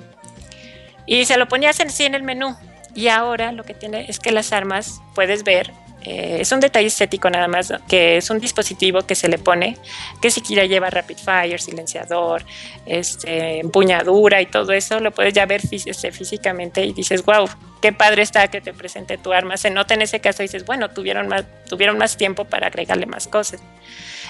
y 1.07 1.25
se 1.25 1.37
lo 1.37 1.49
ponías 1.49 1.81
en 1.81 1.91
sí 1.91 2.05
en 2.05 2.15
el 2.15 2.23
menú. 2.23 2.57
Y 2.95 3.09
ahora 3.09 3.51
lo 3.51 3.65
que 3.65 3.75
tiene 3.75 4.07
es 4.09 4.21
que 4.21 4.31
las 4.31 4.53
armas 4.53 5.01
puedes 5.15 5.43
ver 5.43 5.73
eh, 6.05 6.37
es 6.41 6.53
un 6.53 6.61
detalle 6.61 6.87
estético 6.87 7.31
nada 7.31 7.49
más, 7.49 7.73
que 7.89 8.19
es 8.19 8.29
un 8.29 8.39
dispositivo 8.39 9.03
que 9.07 9.15
se 9.15 9.27
le 9.29 9.39
pone, 9.39 9.79
que 10.21 10.31
si 10.31 10.43
quiera 10.43 10.67
lleva 10.67 10.91
rapid 10.91 11.17
fire, 11.17 11.59
silenciador, 11.61 12.45
este, 12.85 13.61
empuñadura 13.61 14.43
y 14.43 14.47
todo 14.47 14.73
eso, 14.73 15.01
lo 15.01 15.13
puedes 15.13 15.33
ya 15.33 15.47
ver 15.47 15.63
este, 15.73 16.13
físicamente 16.13 16.85
y 16.85 16.93
dices, 16.93 17.25
wow, 17.25 17.49
qué 17.81 17.93
padre 17.95 18.23
está 18.23 18.49
que 18.49 18.61
te 18.61 18.75
presente 18.75 19.17
tu 19.17 19.33
arma. 19.33 19.57
Se 19.57 19.71
nota 19.71 19.95
en 19.95 20.03
ese 20.03 20.21
caso 20.21 20.43
y 20.43 20.47
dices, 20.47 20.67
bueno, 20.67 20.91
tuvieron 20.91 21.27
más, 21.29 21.45
tuvieron 21.69 21.97
más 21.97 22.19
tiempo 22.19 22.45
para 22.45 22.67
agregarle 22.67 23.07
más 23.07 23.27
cosas. 23.27 23.63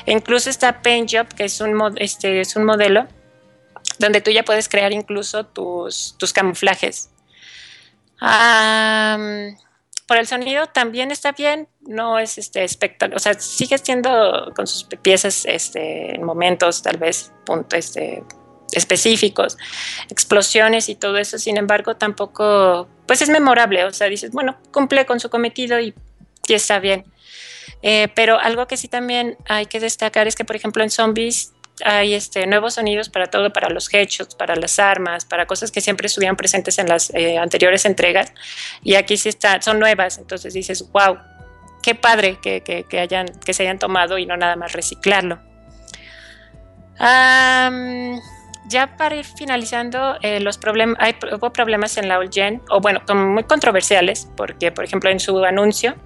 Incluso 0.07 0.51
está 0.51 0.81
Paint 0.81 1.11
Job, 1.13 1.27
que 1.35 1.45
es 1.45 1.61
un, 1.61 1.77
este, 1.97 2.41
es 2.41 2.55
un 2.55 2.65
modelo 2.65 3.09
donde 3.99 4.21
tú 4.21 4.31
ya 4.31 4.45
puedes 4.45 4.69
crear 4.69 4.93
incluso 4.93 5.45
tus, 5.45 6.15
tus 6.19 6.33
camuflajes. 6.33 7.11
Ah 8.21 9.19
por 10.07 10.19
el 10.19 10.27
sonido 10.27 10.67
también 10.67 11.11
está 11.11 11.33
bien, 11.33 11.69
no 11.81 12.19
es 12.19 12.37
este 12.39 12.65
espectacular, 12.65 13.17
o 13.17 13.21
sea, 13.21 13.35
sigue 13.35 13.79
siendo 13.79 14.53
con 14.55 14.67
sus 14.67 14.85
piezas 14.85 15.47
este, 15.47 16.15
en 16.15 16.25
momentos 16.25 16.83
tal 16.83 16.99
vez 16.99 17.33
punto, 17.47 17.77
este, 17.77 18.23
específicos, 18.73 19.57
explosiones 20.11 20.89
y 20.89 20.95
todo 20.95 21.17
eso, 21.17 21.39
sin 21.39 21.57
embargo 21.57 21.97
tampoco, 21.97 22.89
pues 23.07 23.23
es 23.23 23.31
memorable, 23.31 23.85
o 23.85 23.93
sea, 23.93 24.09
dices, 24.09 24.33
bueno, 24.33 24.57
cumple 24.73 25.07
con 25.07 25.21
su 25.21 25.31
cometido 25.31 25.81
y, 25.81 25.95
está 26.49 26.79
bien. 26.79 27.05
Eh, 27.81 28.09
pero 28.15 28.39
algo 28.39 28.67
que 28.67 28.77
sí 28.77 28.89
también 28.89 29.37
hay 29.47 29.67
que 29.67 29.81
destacar 29.81 30.27
es 30.27 30.37
que, 30.37 30.45
por 30.45 30.57
ejemplo, 30.57 30.83
en 30.83 30.91
Zombies 30.91 31.54
hay 31.85 32.15
este, 32.15 32.47
nuevos 32.47 32.75
sonidos 32.75 33.09
para 33.09 33.27
todo, 33.27 33.53
para 33.53 33.69
los 33.69 33.93
headshots, 33.93 34.35
para 34.35 34.55
las 34.55 34.79
armas, 34.79 35.25
para 35.25 35.47
cosas 35.47 35.73
que 35.73 35.81
siempre 35.81 36.07
estuvieron 36.07 36.37
presentes 36.37 36.79
en 36.79 36.89
las 36.89 37.13
eh, 37.15 37.39
anteriores 37.39 37.85
entregas. 37.85 38.33
Y 38.83 38.95
aquí 38.95 39.17
sí 39.17 39.29
está, 39.29 39.61
son 39.61 39.81
nuevas, 39.81 40.19
entonces 40.19 40.55
dices, 40.55 40.89
wow, 40.93 41.19
qué 41.83 41.95
padre 41.95 42.39
que, 42.41 42.63
que, 42.63 43.01
hayan, 43.01 43.27
que 43.45 43.53
se 43.53 43.65
hayan 43.65 43.79
tomado 43.79 44.19
y 44.19 44.27
no 44.27 44.37
nada 44.37 44.57
más 44.57 44.73
reciclarlo. 44.73 45.41
ya 46.99 48.97
para 48.97 49.17
ir 49.17 49.25
finalizando, 49.25 50.17
eh, 50.23 50.41
los 50.41 50.59
problemas, 50.59 50.97
hay, 51.01 51.17
hubo 51.33 51.53
problemas 51.53 51.97
en 51.97 52.09
la 52.09 52.19
old 52.19 52.33
gen, 52.33 52.63
o 52.71 52.81
bueno, 52.81 53.01
muy 53.15 53.45
controversiales, 53.45 54.29
porque 54.37 54.71
por 54.71 54.85
ejemplo 54.85 55.11
en 55.11 55.19
su 55.19 55.45
anuncio 55.45 55.97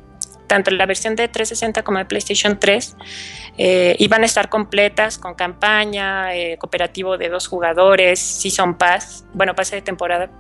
tanto 0.48 0.72
la 0.72 0.86
versión 0.86 1.14
de 1.14 1.28
360 1.28 1.84
como 1.84 1.98
de 1.98 2.06
PlayStation 2.06 2.58
3 2.58 2.96
eh, 3.58 3.96
iban 3.98 4.22
a 4.22 4.26
estar 4.26 4.48
completas 4.48 5.18
con 5.18 5.34
campaña, 5.34 6.34
eh, 6.34 6.56
cooperativo 6.58 7.18
de 7.18 7.28
dos 7.28 7.46
jugadores, 7.46 8.18
Season 8.18 8.76
Pass, 8.76 9.24
bueno, 9.34 9.54
pase 9.54 9.76
de 9.76 9.82
temporada. 9.82 10.30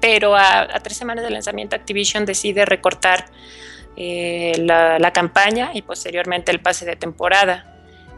Pero 0.00 0.36
a, 0.36 0.68
tres 0.82 0.98
semanas 0.98 1.24
de 1.24 1.30
lanzamiento 1.30 1.76
Activision 1.76 2.26
decide 2.26 2.66
recortar 2.66 3.26
eh, 3.96 4.52
la, 4.58 5.10
campaña 5.12 5.70
y 5.72 5.80
posteriormente 5.82 6.52
el 6.52 6.60
pase 6.60 6.84
de 6.84 6.96
temporada. 6.96 7.70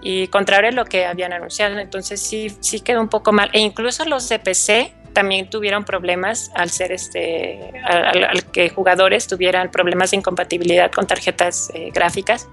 Y 0.03 0.27
contrario 0.28 0.70
a 0.70 0.73
lo 0.73 0.85
que 0.85 1.07
habían 1.07 1.32
anunciado, 1.32 1.78
entonces 1.78 2.20
sí, 2.20 2.57
sí 2.61 2.81
quedó 2.81 3.01
un 3.01 3.09
poco 3.09 3.32
mal. 3.32 3.51
E 3.53 3.61
incluso 3.61 4.05
los 4.05 4.28
de 4.28 4.39
PC 4.40 4.93
también 5.17 5.49
tuvieron 5.49 5.87
problemas 5.87 6.51
al 6.55 6.69
ser 6.69 6.93
este, 6.93 7.73
al, 7.83 8.45
que 8.53 8.69
jugadores 8.69 9.27
tuvieran 9.27 9.71
problemas 9.71 10.11
de 10.11 10.19
incompatibilidad 10.19 10.93
con 10.93 11.07
tarjetas 11.07 11.71
eh, 11.73 11.91
gráficas. 11.91 12.47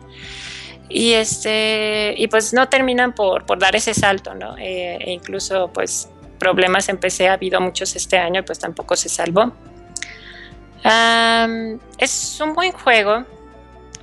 Y, 0.88 1.12
este, 1.12 2.14
y 2.16 2.28
pues 2.30 2.54
no 2.54 2.70
terminan 2.70 3.14
por, 3.16 3.46
por 3.46 3.60
dar 3.60 3.76
ese 3.76 3.94
salto, 3.94 4.34
¿no? 4.34 4.58
Eh, 4.58 4.98
e 4.98 5.12
incluso 5.12 5.72
pues 5.74 6.08
problemas 6.40 6.88
en 6.88 7.00
ha 7.28 7.34
habido 7.34 7.60
muchos 7.60 7.98
este 7.98 8.18
año, 8.18 8.46
pues 8.46 8.60
tampoco 8.60 8.96
se 8.96 9.10
salvó. 9.10 9.52
es 11.98 12.40
un 12.42 12.54
buen 12.54 12.72
juego. 12.72 13.26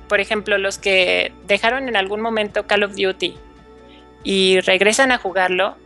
Por 0.07 0.19
ejemplo, 0.19 0.59
los 0.59 0.77
que 0.77 1.33
dejaron 1.47 1.87
en 1.89 1.95
algún 1.95 2.21
momento 2.21 2.67
Call 2.67 2.83
of 2.83 2.93
Duty 2.95 3.35
y 4.23 4.59
regresan 4.59 5.11
a 5.11 5.17
jugarlo, 5.17 5.77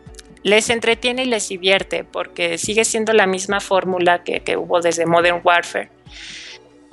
les 0.46 0.70
entretiene 0.70 1.24
y 1.24 1.26
les 1.26 1.50
divierte 1.50 2.04
porque 2.04 2.60
sigue 2.60 2.86
siendo 2.86 3.14
la 3.14 3.26
misma 3.26 3.60
fórmula 3.60 4.24
que, 4.24 4.56
hubo 4.56 4.80
desde 4.80 5.08
Modern 5.08 5.42
Warfare. 5.44 5.90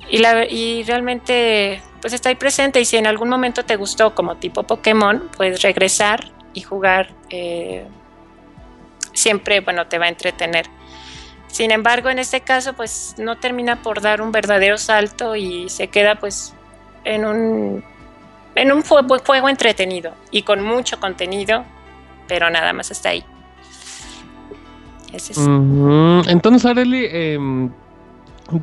Y, 0.09 0.17
la, 0.17 0.45
y 0.45 0.81
realmente 0.81 1.79
pues 2.01 2.13
está 2.13 2.29
ahí 2.29 2.35
presente 2.35 2.81
y 2.81 2.85
si 2.85 2.97
en 2.97 3.05
algún 3.05 3.29
momento 3.29 3.63
te 3.63 3.75
gustó 3.75 4.15
como 4.15 4.37
tipo 4.37 4.63
Pokémon, 4.63 5.29
puedes 5.37 5.61
regresar 5.61 6.31
y 6.55 6.61
jugar. 6.61 7.11
Eh, 7.29 7.85
siempre, 9.13 9.59
bueno, 9.59 9.85
te 9.85 9.99
va 9.99 10.05
a 10.05 10.09
entretener. 10.09 10.65
Sin 11.45 11.69
embargo, 11.69 12.09
en 12.09 12.17
este 12.17 12.41
caso, 12.41 12.73
pues 12.73 13.13
no 13.19 13.37
termina 13.37 13.83
por 13.83 14.01
dar 14.01 14.23
un 14.23 14.31
verdadero 14.31 14.79
salto 14.79 15.35
y 15.35 15.69
se 15.69 15.89
queda 15.89 16.15
pues 16.15 16.55
en 17.03 17.23
un, 17.23 17.85
en 18.55 18.71
un 18.71 18.81
juego 18.81 19.47
entretenido 19.47 20.15
y 20.31 20.41
con 20.41 20.63
mucho 20.63 20.99
contenido, 20.99 21.63
pero 22.27 22.49
nada 22.49 22.73
más 22.73 22.89
está 22.89 23.09
ahí. 23.09 23.23
Entonces, 26.27 26.65
Areli, 26.65 27.05
em, 27.09 27.69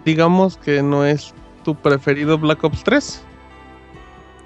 digamos 0.04 0.56
que 0.56 0.82
no 0.82 1.04
es 1.04 1.34
tu 1.64 1.74
preferido 1.74 2.38
Black 2.38 2.62
Ops 2.64 2.84
3. 2.84 3.22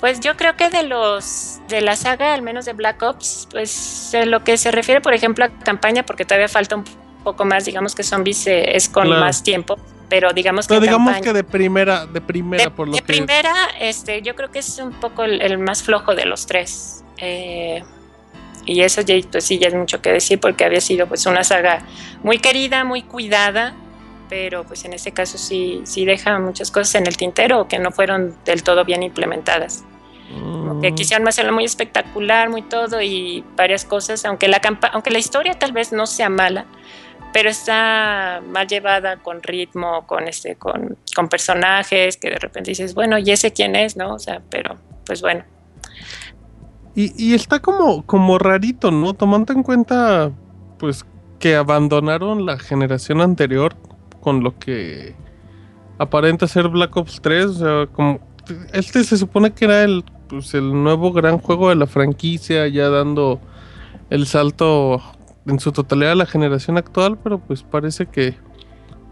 Pues 0.00 0.20
yo 0.20 0.36
creo 0.36 0.56
que 0.56 0.68
de 0.68 0.82
los 0.82 1.60
de 1.68 1.80
la 1.80 1.96
saga, 1.96 2.34
al 2.34 2.42
menos 2.42 2.66
de 2.66 2.74
Black 2.74 3.02
Ops, 3.02 3.48
pues 3.50 4.12
en 4.12 4.30
lo 4.30 4.44
que 4.44 4.58
se 4.58 4.70
refiere, 4.70 5.00
por 5.00 5.14
ejemplo, 5.14 5.44
a 5.44 5.48
campaña, 5.48 6.04
porque 6.04 6.24
todavía 6.24 6.48
falta 6.48 6.76
un 6.76 6.84
poco 7.22 7.44
más, 7.44 7.64
digamos 7.64 7.94
que 7.94 8.02
Zombies 8.02 8.46
eh, 8.46 8.76
es 8.76 8.88
con 8.88 9.08
más 9.08 9.42
tiempo, 9.42 9.78
pero 10.10 10.32
digamos 10.32 10.68
que 10.68 10.78
digamos 10.78 11.16
que 11.22 11.32
de 11.32 11.42
primera, 11.42 12.04
de 12.06 12.20
primera 12.20 12.68
por 12.70 12.88
lo 12.88 12.94
de 12.94 13.02
primera, 13.02 13.54
este, 13.80 14.20
yo 14.20 14.36
creo 14.36 14.50
que 14.50 14.58
es 14.58 14.78
un 14.78 14.92
poco 14.92 15.24
el, 15.24 15.58
más 15.58 15.82
flojo 15.82 16.14
de 16.14 16.26
los 16.26 16.46
tres. 16.46 17.02
Eh, 17.16 17.82
y 18.66 18.82
eso 18.82 19.00
ya, 19.02 19.14
pues 19.30 19.44
sí, 19.44 19.58
ya 19.58 19.68
es 19.68 19.74
mucho 19.74 20.00
que 20.00 20.12
decir 20.12 20.40
porque 20.40 20.64
había 20.64 20.80
sido 20.80 21.06
pues 21.06 21.26
una 21.26 21.44
saga 21.44 21.84
muy 22.22 22.38
querida, 22.38 22.84
muy 22.84 23.02
cuidada, 23.02 23.74
pero 24.28 24.64
pues 24.64 24.84
en 24.84 24.92
este 24.92 25.12
caso 25.12 25.38
sí, 25.38 25.82
sí 25.84 26.04
deja 26.04 26.38
muchas 26.38 26.70
cosas 26.70 26.96
en 26.96 27.06
el 27.06 27.16
tintero 27.16 27.68
que 27.68 27.78
no 27.78 27.90
fueron 27.90 28.36
del 28.44 28.62
todo 28.62 28.84
bien 28.84 29.02
implementadas. 29.02 29.84
Como 30.32 30.80
que 30.80 30.90
Mm. 30.90 30.94
quisieron 30.94 31.28
hacerlo 31.28 31.52
muy 31.52 31.64
espectacular, 31.64 32.48
muy 32.48 32.62
todo 32.62 33.00
y 33.02 33.44
varias 33.56 33.84
cosas, 33.84 34.24
aunque 34.24 34.48
la, 34.48 34.60
aunque 34.92 35.10
la 35.10 35.18
historia 35.18 35.54
tal 35.54 35.72
vez 35.72 35.92
no 35.92 36.06
sea 36.06 36.28
mala, 36.28 36.64
pero 37.32 37.50
está 37.50 38.40
mal 38.48 38.66
llevada 38.66 39.18
con 39.18 39.42
ritmo, 39.42 40.06
con 40.06 40.26
este, 40.26 40.56
con, 40.56 40.96
con 41.14 41.28
personajes 41.28 42.16
que 42.16 42.30
de 42.30 42.38
repente 42.38 42.70
dices, 42.70 42.94
bueno, 42.94 43.18
¿y 43.18 43.30
ese 43.30 43.52
quién 43.52 43.76
es? 43.76 43.96
¿No? 43.96 44.14
O 44.14 44.18
sea, 44.18 44.40
pero 44.50 44.76
pues 45.04 45.20
bueno. 45.20 45.44
Y, 46.94 47.12
y 47.22 47.34
está 47.34 47.60
como, 47.60 48.04
como 48.06 48.38
rarito, 48.38 48.90
¿no? 48.90 49.14
Tomando 49.14 49.52
en 49.52 49.62
cuenta, 49.62 50.30
pues, 50.78 51.04
que 51.38 51.56
abandonaron 51.56 52.46
la 52.46 52.58
generación 52.58 53.20
anterior 53.20 53.76
con 54.20 54.42
lo 54.42 54.58
que 54.58 55.14
aparenta 55.98 56.46
ser 56.46 56.68
Black 56.68 56.96
Ops 56.96 57.20
3. 57.20 57.44
O 57.46 57.52
sea, 57.54 57.86
como. 57.92 58.20
Este 58.72 59.02
se 59.04 59.16
supone 59.16 59.52
que 59.52 59.64
era 59.64 59.82
el, 59.82 60.04
pues, 60.28 60.54
el 60.54 60.82
nuevo 60.82 61.12
gran 61.12 61.38
juego 61.38 61.70
de 61.70 61.76
la 61.76 61.86
franquicia, 61.86 62.68
ya 62.68 62.88
dando 62.90 63.40
el 64.10 64.26
salto 64.26 65.00
en 65.46 65.58
su 65.60 65.72
totalidad 65.72 66.12
a 66.12 66.16
la 66.16 66.26
generación 66.26 66.78
actual, 66.78 67.18
pero 67.22 67.38
pues 67.38 67.62
parece 67.62 68.06
que 68.06 68.36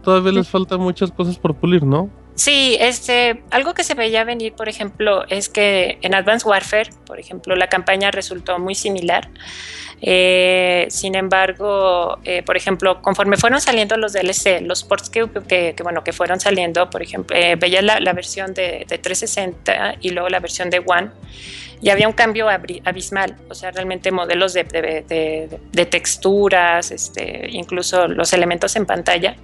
todavía 0.03 0.31
les 0.31 0.49
faltan 0.49 0.79
muchas 0.79 1.11
cosas 1.11 1.37
por 1.37 1.55
pulir, 1.55 1.83
¿no? 1.83 2.09
Sí, 2.35 2.77
este, 2.79 3.43
algo 3.51 3.75
que 3.75 3.83
se 3.83 3.93
veía 3.93 4.23
venir, 4.23 4.53
por 4.53 4.67
ejemplo, 4.67 5.23
es 5.29 5.49
que 5.49 5.99
en 6.01 6.15
Advanced 6.15 6.47
Warfare, 6.47 6.89
por 7.05 7.19
ejemplo, 7.19 7.55
la 7.55 7.67
campaña 7.67 8.09
resultó 8.09 8.57
muy 8.57 8.73
similar. 8.73 9.29
Eh, 10.01 10.87
sin 10.89 11.15
embargo, 11.15 12.17
eh, 12.25 12.41
por 12.43 12.57
ejemplo, 12.57 13.01
conforme 13.01 13.37
fueron 13.37 13.61
saliendo 13.61 13.95
los 13.97 14.13
DLC, 14.13 14.61
los 14.61 14.83
ports 14.83 15.09
que, 15.09 15.29
que, 15.47 15.75
bueno, 15.83 16.03
que 16.03 16.11
fueron 16.11 16.39
saliendo, 16.39 16.89
por 16.89 17.03
ejemplo, 17.03 17.37
eh, 17.37 17.55
veía 17.55 17.81
la, 17.81 18.13
versión 18.13 18.53
de, 18.53 18.85
de, 18.87 18.97
360 18.97 19.97
y 20.01 20.09
luego 20.09 20.27
la 20.27 20.39
versión 20.39 20.69
de 20.71 20.83
One, 20.85 21.11
y 21.81 21.89
había 21.89 22.07
un 22.07 22.13
cambio 22.13 22.49
abismal, 22.49 23.37
o 23.49 23.53
sea, 23.53 23.71
realmente 23.71 24.11
modelos 24.11 24.53
de, 24.53 24.63
de, 24.63 25.59
de 25.71 25.85
texturas, 25.85 26.91
este, 26.91 27.47
incluso 27.51 28.07
los 28.07 28.33
elementos 28.33 28.75
en 28.75 28.85
pantalla. 28.85 29.35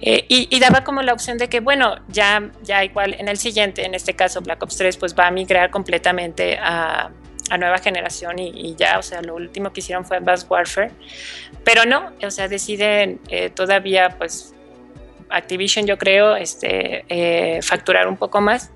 Eh, 0.00 0.26
y, 0.28 0.60
daba 0.60 0.84
como 0.84 1.02
la 1.02 1.12
opción 1.12 1.38
de 1.38 1.48
que, 1.48 1.60
bueno, 1.60 1.96
ya, 2.08 2.50
ya 2.62 2.84
igual 2.84 3.16
en 3.18 3.28
el 3.28 3.38
siguiente, 3.38 3.86
en 3.86 3.94
este 3.94 4.14
caso 4.14 4.42
Black 4.42 4.62
Ops 4.62 4.76
3, 4.76 4.96
pues 4.98 5.14
va 5.14 5.26
a 5.26 5.30
migrar 5.30 5.70
completamente 5.70 6.58
a, 6.60 7.10
a 7.50 7.58
nueva 7.58 7.78
generación 7.78 8.38
y, 8.38 8.48
y, 8.48 8.74
ya, 8.76 8.98
o 8.98 9.02
sea, 9.02 9.22
lo 9.22 9.34
último 9.34 9.72
que 9.72 9.80
hicieron 9.80 10.04
fue 10.04 10.18
Advanced 10.18 10.48
Warfare. 10.50 10.90
Pero 11.64 11.84
no, 11.84 12.12
o 12.22 12.30
sea, 12.30 12.48
deciden 12.48 13.20
eh, 13.28 13.50
todavía, 13.50 14.10
pues, 14.18 14.54
Activision, 15.28 15.86
yo 15.86 15.98
creo, 15.98 16.36
este, 16.36 17.04
eh, 17.08 17.60
facturar 17.62 18.06
un 18.06 18.16
poco 18.16 18.40
más. 18.40 18.70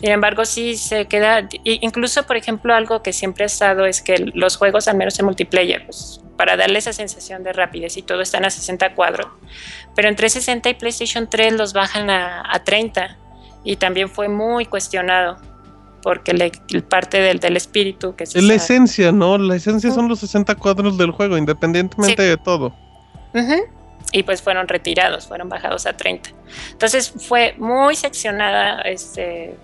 Sin 0.00 0.10
embargo, 0.10 0.44
sí 0.44 0.76
se 0.76 1.06
queda, 1.06 1.48
incluso, 1.64 2.24
por 2.24 2.36
ejemplo, 2.36 2.74
algo 2.74 3.02
que 3.02 3.12
siempre 3.12 3.44
ha 3.44 3.46
estado 3.46 3.86
es 3.86 4.02
que 4.02 4.32
los 4.34 4.56
juegos, 4.56 4.88
al 4.88 4.96
menos 4.96 5.18
en 5.18 5.26
multiplayer, 5.26 5.84
pues, 5.86 6.20
para 6.36 6.56
darle 6.56 6.78
esa 6.78 6.92
sensación 6.92 7.44
de 7.44 7.52
rapidez 7.52 7.96
y 7.96 8.02
todo 8.02 8.20
están 8.20 8.44
a 8.44 8.50
60 8.50 8.94
cuadros, 8.94 9.28
pero 9.94 10.08
entre 10.08 10.28
60 10.28 10.70
y 10.70 10.74
PlayStation 10.74 11.28
3 11.30 11.52
los 11.52 11.72
bajan 11.72 12.10
a, 12.10 12.42
a 12.52 12.64
30 12.64 13.16
y 13.64 13.76
también 13.76 14.08
fue 14.08 14.28
muy 14.28 14.66
cuestionado 14.66 15.38
porque 16.02 16.34
le, 16.34 16.50
parte 16.82 17.20
del, 17.20 17.38
del, 17.38 17.56
espíritu 17.56 18.14
que 18.16 18.24
es 18.24 18.34
la 18.34 18.54
esencia, 18.54 19.12
¿no? 19.12 19.38
La 19.38 19.54
esencia 19.54 19.88
uh 19.88 19.92
-huh. 19.92 19.96
son 19.96 20.08
los 20.08 20.18
60 20.18 20.56
cuadros 20.56 20.98
del 20.98 21.12
juego, 21.12 21.38
independientemente 21.38 22.22
sí. 22.22 22.28
de 22.28 22.36
todo. 22.36 22.74
Uh 23.34 23.38
-huh. 23.38 23.62
Y 24.10 24.24
pues 24.24 24.42
fueron 24.42 24.66
retirados, 24.66 25.28
fueron 25.28 25.48
bajados 25.48 25.86
a 25.86 25.96
30. 25.96 26.30
Entonces 26.72 27.14
fue 27.28 27.54
muy 27.56 27.94
seccionada, 27.94 28.80
este, 28.82 29.56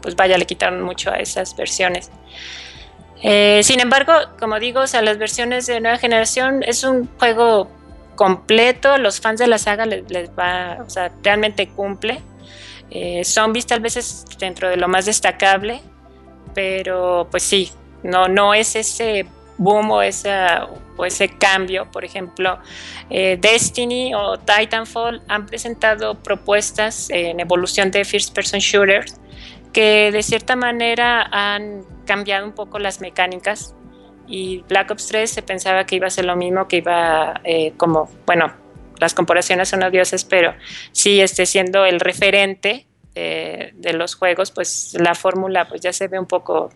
pues 0.00 0.16
vaya, 0.16 0.38
le 0.38 0.46
quitaron 0.46 0.82
mucho 0.82 1.10
a 1.10 1.16
esas 1.16 1.56
versiones. 1.56 2.10
Eh, 3.22 3.62
sin 3.62 3.80
embargo, 3.80 4.12
como 4.38 4.58
digo, 4.60 4.80
o 4.80 4.86
sea, 4.86 5.00
las 5.00 5.16
versiones 5.16 5.66
de 5.66 5.80
nueva 5.80 5.96
generación 5.96 6.62
es 6.62 6.84
un 6.84 7.08
juego 7.18 7.70
completo, 8.16 8.98
los 8.98 9.20
fans 9.20 9.40
de 9.40 9.46
la 9.46 9.56
saga 9.56 9.86
les, 9.86 10.30
va, 10.38 10.78
o 10.86 10.90
sea, 10.90 11.10
realmente 11.22 11.68
cumple. 11.68 12.20
Eh, 12.90 13.24
zombies 13.24 13.66
tal 13.66 13.80
vez 13.80 13.96
es 13.96 14.26
dentro 14.38 14.68
de 14.68 14.76
lo 14.76 14.88
más 14.88 15.06
destacable, 15.06 15.80
pero 16.54 17.26
pues 17.30 17.42
sí, 17.42 17.72
no, 18.02 18.28
no 18.28 18.52
es 18.52 18.76
ese 18.76 19.26
boom 19.56 19.90
o 19.90 20.02
ese 20.02 21.28
cambio. 21.38 21.90
Por 21.90 22.04
ejemplo, 22.04 22.58
eh, 23.08 23.38
Destiny 23.40 24.14
o 24.14 24.38
Titanfall 24.38 25.22
han 25.28 25.46
presentado 25.46 26.14
propuestas 26.14 27.08
en 27.08 27.40
evolución 27.40 27.90
de 27.90 28.04
first 28.04 28.34
person 28.34 28.60
shooters 28.60 29.18
que 29.74 30.10
de 30.12 30.22
cierta 30.22 30.56
manera 30.56 31.28
han 31.30 31.84
cambiado 32.06 32.46
un 32.46 32.52
poco 32.52 32.78
las 32.78 33.00
mecánicas 33.00 33.74
y 34.26 34.64
Black 34.68 34.92
Ops 34.92 35.08
3 35.08 35.30
se 35.30 35.42
pensaba 35.42 35.84
que 35.84 35.96
iba 35.96 36.06
a 36.06 36.10
ser 36.10 36.24
lo 36.24 36.36
mismo, 36.36 36.66
que 36.68 36.78
iba 36.78 37.40
eh, 37.44 37.74
como, 37.76 38.08
bueno, 38.24 38.52
las 39.00 39.12
comparaciones 39.12 39.68
son 39.68 39.82
odiosas, 39.82 40.24
pero 40.24 40.54
sí 40.92 41.20
este, 41.20 41.44
siendo 41.44 41.84
el 41.84 42.00
referente 42.00 42.86
eh, 43.16 43.72
de 43.74 43.92
los 43.92 44.14
juegos, 44.14 44.52
pues 44.52 44.96
la 44.98 45.14
fórmula 45.14 45.68
pues 45.68 45.80
ya 45.80 45.92
se 45.92 46.08
ve 46.08 46.18
un 46.18 46.26
poco 46.26 46.70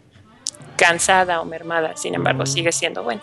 cansada 0.76 1.40
o 1.40 1.44
mermada, 1.44 1.96
sin 1.96 2.14
embargo 2.14 2.42
mm. 2.42 2.46
sigue 2.46 2.72
siendo 2.72 3.04
buena. 3.04 3.22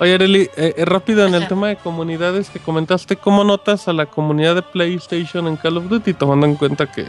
Oye, 0.00 0.14
Arely, 0.14 0.50
eh, 0.56 0.74
rápido 0.84 1.24
en 1.24 1.34
el 1.34 1.46
tema 1.46 1.68
de 1.68 1.76
comunidades 1.76 2.50
que 2.50 2.58
comentaste, 2.58 3.14
¿cómo 3.14 3.44
notas 3.44 3.86
a 3.86 3.92
la 3.92 4.06
comunidad 4.06 4.56
de 4.56 4.62
PlayStation 4.62 5.46
en 5.46 5.56
Call 5.56 5.76
of 5.76 5.88
Duty, 5.88 6.14
tomando 6.14 6.46
en 6.46 6.56
cuenta 6.56 6.90
que 6.90 7.06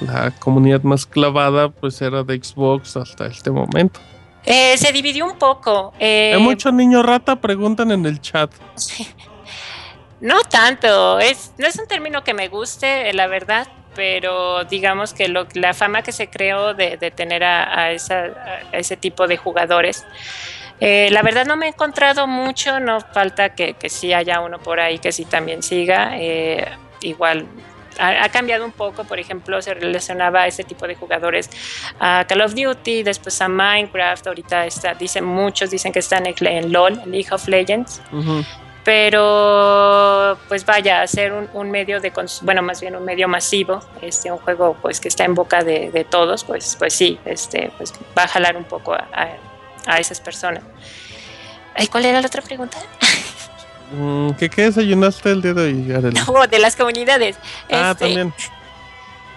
la 0.00 0.30
comunidad 0.32 0.82
más 0.82 1.06
clavada 1.06 1.68
pues 1.68 2.00
era 2.02 2.22
de 2.22 2.42
Xbox 2.42 2.96
hasta 2.96 3.26
este 3.26 3.50
momento? 3.50 4.00
Eh, 4.44 4.76
se 4.78 4.90
dividió 4.92 5.26
un 5.26 5.38
poco. 5.38 5.92
Eh, 5.98 6.32
Hay 6.34 6.42
muchos 6.42 6.72
niños 6.72 7.04
rata, 7.04 7.36
preguntan 7.36 7.90
en 7.90 8.06
el 8.06 8.20
chat. 8.20 8.50
No 10.20 10.42
tanto, 10.42 11.18
es, 11.18 11.52
no 11.56 11.66
es 11.66 11.78
un 11.78 11.86
término 11.86 12.22
que 12.22 12.34
me 12.34 12.48
guste, 12.48 13.10
la 13.14 13.26
verdad, 13.26 13.66
pero 13.94 14.64
digamos 14.64 15.14
que 15.14 15.28
lo, 15.28 15.46
la 15.54 15.72
fama 15.72 16.02
que 16.02 16.12
se 16.12 16.28
creó 16.28 16.74
de, 16.74 16.98
de 16.98 17.10
tener 17.10 17.42
a, 17.42 17.84
a, 17.84 17.90
esa, 17.92 18.24
a, 18.70 18.76
ese 18.76 18.98
tipo 18.98 19.26
de 19.26 19.38
jugadores, 19.38 20.04
eh, 20.78 21.08
la 21.10 21.22
verdad 21.22 21.46
no 21.46 21.56
me 21.56 21.66
he 21.66 21.68
encontrado 21.70 22.26
mucho, 22.26 22.80
no 22.80 23.00
falta 23.00 23.54
que, 23.54 23.72
que 23.74 23.88
sí 23.88 24.12
haya 24.12 24.40
uno 24.40 24.58
por 24.58 24.78
ahí 24.78 24.98
que 24.98 25.10
sí 25.10 25.24
también 25.24 25.62
siga, 25.62 26.10
eh, 26.18 26.68
igual 27.00 27.46
ha, 28.00 28.24
ha, 28.24 28.28
cambiado 28.30 28.64
un 28.64 28.72
poco, 28.72 29.04
por 29.04 29.18
ejemplo, 29.18 29.60
se 29.62 29.74
relacionaba 29.74 30.42
a 30.42 30.46
ese 30.46 30.64
tipo 30.64 30.86
de 30.86 30.94
jugadores 30.94 31.50
a 31.98 32.24
Call 32.28 32.40
of 32.40 32.54
Duty, 32.54 33.02
después 33.02 33.40
a 33.40 33.48
Minecraft, 33.48 34.26
ahorita 34.26 34.66
está, 34.66 34.94
dicen 34.94 35.24
muchos, 35.24 35.70
dicen 35.70 35.92
que 35.92 36.00
están 36.00 36.26
en, 36.26 36.34
en 36.40 36.72
LOL, 36.72 36.98
en 36.98 37.10
League 37.10 37.28
of 37.30 37.46
Legends. 37.48 38.00
Uh 38.12 38.22
-huh 38.22 38.46
pero 38.82 40.38
pues 40.48 40.64
vaya 40.64 41.02
a 41.02 41.06
ser 41.06 41.34
un, 41.34 41.50
un, 41.52 41.70
medio 41.70 42.00
de 42.00 42.10
bueno 42.40 42.62
más 42.62 42.80
bien 42.80 42.96
un 42.96 43.04
medio 43.04 43.28
masivo 43.28 43.80
este 44.00 44.32
un 44.32 44.38
juego 44.38 44.74
pues 44.80 45.00
que 45.00 45.08
está 45.08 45.24
en 45.24 45.34
boca 45.34 45.62
de, 45.62 45.90
de 45.90 46.04
todos 46.04 46.44
pues 46.44 46.76
pues 46.78 46.94
sí 46.94 47.18
este 47.26 47.70
pues 47.76 47.92
va 48.18 48.22
a 48.24 48.28
jalar 48.28 48.56
un 48.56 48.64
poco 48.64 48.94
a, 48.94 49.06
a, 49.12 49.36
a 49.86 49.98
esas 49.98 50.20
personas 50.20 50.62
¿Y 51.78 51.86
cuál 51.86 52.04
era 52.04 52.20
la 52.20 52.26
otra 52.26 52.42
pregunta? 52.42 52.78
¿Qué, 54.38 54.48
qué 54.48 54.62
desayunaste 54.62 55.30
el 55.30 55.42
día 55.42 55.54
de 55.54 55.62
hoy, 55.62 55.92
Arely? 55.92 56.20
No, 56.26 56.46
de 56.46 56.58
las 56.58 56.76
comunidades. 56.76 57.36
Ah, 57.70 57.90
este, 57.92 58.04
también. 58.04 58.32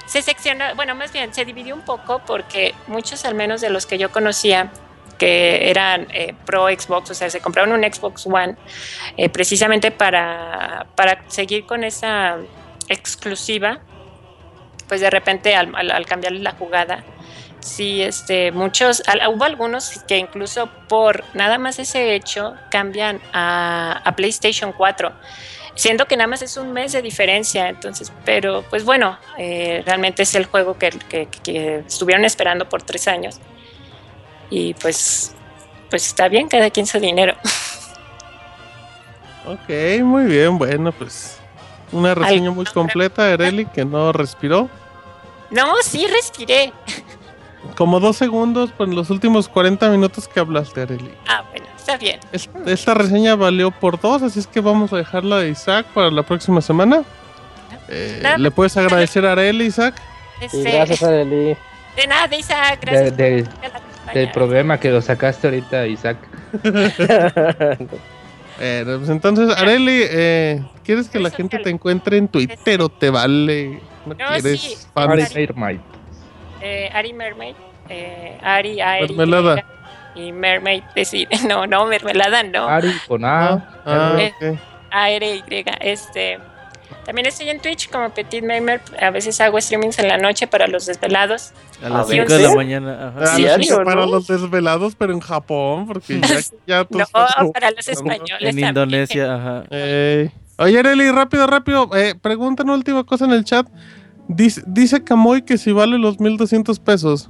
Se 0.06 0.22
seccionó, 0.22 0.66
bueno, 0.76 0.94
más 0.96 1.12
bien 1.12 1.34
se 1.34 1.44
dividió 1.44 1.74
un 1.76 1.82
poco 1.82 2.22
porque 2.26 2.76
muchos, 2.88 3.26
al 3.26 3.36
menos 3.36 3.62
de 3.62 3.70
los 3.70 3.86
que 3.86 3.98
yo 3.98 4.12
conocía, 4.12 4.72
que 5.18 5.70
eran 5.70 6.08
eh, 6.12 6.36
pro 6.46 6.68
Xbox, 6.68 7.12
o 7.12 7.14
sea, 7.14 7.30
se 7.30 7.40
compraron 7.40 7.72
un 7.72 7.84
Xbox 7.92 8.28
One 8.28 8.56
eh, 9.18 9.30
precisamente 9.30 9.92
para, 9.92 10.86
para 10.96 11.24
seguir 11.30 11.66
con 11.66 11.84
esa 11.84 12.38
exclusiva, 12.90 13.80
pues 14.88 15.02
de 15.02 15.10
repente 15.10 15.56
al, 15.56 15.74
al, 15.76 15.92
al 15.92 16.06
cambiarle 16.06 16.40
la 16.40 16.52
jugada, 16.52 17.04
sí, 17.64 18.02
este, 18.02 18.52
muchos, 18.52 19.04
hubo 19.30 19.44
algunos 19.44 20.04
que 20.08 20.18
incluso 20.18 20.70
por 20.88 21.24
nada 21.34 21.58
más 21.58 21.80
ese 21.80 22.16
hecho 22.16 22.56
cambian 22.70 23.22
a, 23.32 24.02
a 24.04 24.16
PlayStation 24.16 24.74
4 24.74 25.12
siendo 25.76 26.06
que 26.06 26.16
nada 26.16 26.28
más 26.28 26.42
es 26.42 26.58
un 26.58 26.72
mes 26.72 26.92
de 26.92 27.02
diferencia, 27.02 27.70
entonces, 27.70 28.12
pero 28.26 28.64
pues 28.70 28.86
bueno, 28.86 29.18
eh, 29.38 29.82
realmente 29.86 30.24
es 30.24 30.36
el 30.36 30.46
juego 30.46 30.78
que, 30.78 30.92
que, 31.10 31.28
que, 31.44 31.80
estuvieron 31.80 32.26
esperando 32.26 32.70
por 32.70 32.84
tres 32.84 33.08
años 33.08 33.40
y 34.50 34.76
pues, 34.76 35.34
pues 35.90 36.06
está 36.06 36.28
bien, 36.28 36.48
cada 36.48 36.70
quien 36.70 36.86
su 36.86 37.00
dinero. 37.00 37.36
Ok, 39.46 40.02
muy 40.04 40.24
bien, 40.24 40.58
bueno, 40.58 40.94
pues 40.94 41.38
una 41.92 42.16
reseña 42.16 42.50
muy 42.52 42.64
completa, 42.64 43.34
Arely, 43.34 43.66
que 43.66 43.84
no 43.84 44.14
respiró. 44.14 44.70
No, 45.52 45.76
sí 45.84 46.08
respiré. 46.08 46.72
como 47.74 48.00
dos 48.00 48.18
segundos 48.18 48.72
por 48.72 48.88
los 48.88 49.10
últimos 49.10 49.48
40 49.50 49.90
minutos 49.90 50.28
que 50.28 50.40
hablaste, 50.40 50.82
Areli. 50.82 51.12
Ah, 51.28 51.44
bueno, 51.52 51.66
está 51.76 51.98
bien. 51.98 52.20
Es- 52.32 52.50
Esta 52.66 52.94
reseña 52.94 53.36
valió 53.36 53.72
por 53.72 54.00
dos, 54.00 54.22
así 54.22 54.40
es 54.40 54.48
que 54.48 54.60
vamos 54.62 54.92
a 54.94 54.98
dejarla 54.98 55.40
de 55.40 55.50
Isaac 55.50 55.86
para 55.94 56.10
la 56.12 56.24
próxima 56.24 56.62
semana. 56.62 57.04
Eh. 57.90 58.22
¿Le 58.38 58.52
puedes 58.52 58.76
agradecer 58.78 59.26
a 59.26 59.34
Areli, 59.34 59.66
Isaac? 59.66 59.96
Este, 60.42 60.64
gracias, 60.72 61.04
Areli. 61.04 61.56
De 61.96 62.08
nada, 62.08 62.36
Isaac, 62.36 62.80
De- 62.80 62.86
gracias 62.92 63.18
de- 63.18 63.44
compañía. 63.44 63.82
del 64.14 64.32
problema 64.32 64.80
que 64.80 64.90
lo 64.90 65.02
sacaste 65.02 65.48
ahorita, 65.48 65.86
Isaac. 65.88 66.18
Bueno, 68.58 68.98
pues 69.00 69.10
entonces, 69.10 69.50
Areli, 69.58 70.02
eh, 70.04 70.64
¿quieres 70.84 71.10
que 71.10 71.20
la 71.20 71.32
gente 71.32 71.58
te 71.60 71.70
encuentre 71.72 72.18
en 72.18 72.28
Twitter 72.28 72.82
o 72.82 72.88
te 72.90 73.10
vale? 73.10 73.82
¿No, 74.06 74.14
No, 74.14 74.16
quieres 74.16 74.62
sí. 74.62 74.78
Eh, 76.64 76.90
Ari 76.94 77.14
Mermaid. 77.14 77.56
Eh, 77.90 78.38
Ari, 78.42 78.80
Ari. 78.82 79.14
Mermelada. 79.14 79.64
Y 80.16 80.32
Mermaid, 80.32 80.84
decir, 80.96 81.28
no, 81.48 81.68
no, 81.68 81.86
mermelada 81.86 82.44
no. 82.44 82.68
Ari 82.68 82.92
con 83.08 83.26
A. 83.26 83.48
Ah, 83.50 83.68
ah, 83.86 84.16
Eh, 84.20 84.34
ok. 84.54 84.60
A-R-Y. 84.92 85.66
Este. 85.82 86.40
También 87.06 87.26
estoy 87.26 87.50
en 87.50 87.60
Twitch 87.60 87.90
como 87.90 88.10
Petit 88.12 88.44
Mermer. 88.44 88.80
A 89.02 89.10
veces 89.10 89.42
hago 89.42 89.60
streamings 89.60 90.00
en 90.00 90.08
la 90.08 90.18
noche 90.18 90.48
para 90.48 90.68
los 90.68 90.86
desvelados. 90.86 91.52
A 91.84 91.90
las 91.90 92.08
ver. 92.08 92.22
5 92.28 92.34
de 92.34 92.44
la 92.44 92.50
¿Sí? 92.50 92.56
mañana. 92.56 93.08
Ajá. 93.18 93.36
Diario, 93.36 93.66
sí, 93.78 93.84
para 93.84 94.02
¿no? 94.02 94.06
los 94.06 94.28
desvelados, 94.28 94.96
pero 94.96 95.12
en 95.12 95.20
Japón, 95.20 95.86
porque 95.88 96.22
ya, 96.22 96.38
ya 96.68 96.86
tú 96.86 97.00
No, 97.00 97.06
para 97.52 97.72
los 97.72 97.88
españoles. 97.90 98.32
En 98.40 98.46
también. 98.48 98.68
Indonesia, 98.70 99.36
ajá. 99.36 99.64
Eh, 99.72 100.30
Oye, 100.58 100.80
Areli, 100.80 101.10
rápido, 101.12 101.48
rápido. 101.48 101.90
Eh, 101.96 102.14
pregunta 102.22 102.64
una 102.64 102.74
última 102.76 103.04
cosa 103.04 103.26
en 103.26 103.32
el 103.32 103.44
chat. 103.44 103.68
Dice, 104.28 104.62
dice 104.66 105.04
Camoy 105.04 105.42
que 105.42 105.58
si 105.58 105.72
vale 105.72 105.98
los 105.98 106.20
1200 106.20 106.80
pesos. 106.80 107.30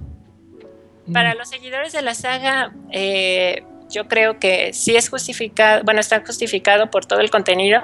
Para 1.12 1.34
los 1.34 1.50
seguidores 1.50 1.92
de 1.92 2.02
la 2.02 2.14
saga, 2.14 2.74
eh, 2.92 3.64
yo 3.90 4.08
creo 4.08 4.40
que 4.40 4.74
sí 4.74 4.96
es 4.96 5.10
justificado, 5.10 5.84
bueno, 5.84 6.00
está 6.00 6.24
justificado 6.26 6.90
por 6.90 7.06
todo 7.06 7.20
el 7.20 7.30
contenido. 7.30 7.82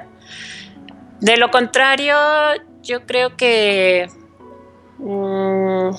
De 1.19 1.37
lo 1.37 1.51
contrario, 1.51 2.15
yo 2.81 3.05
creo 3.05 3.35
que, 3.35 4.07
mm, 4.99 5.89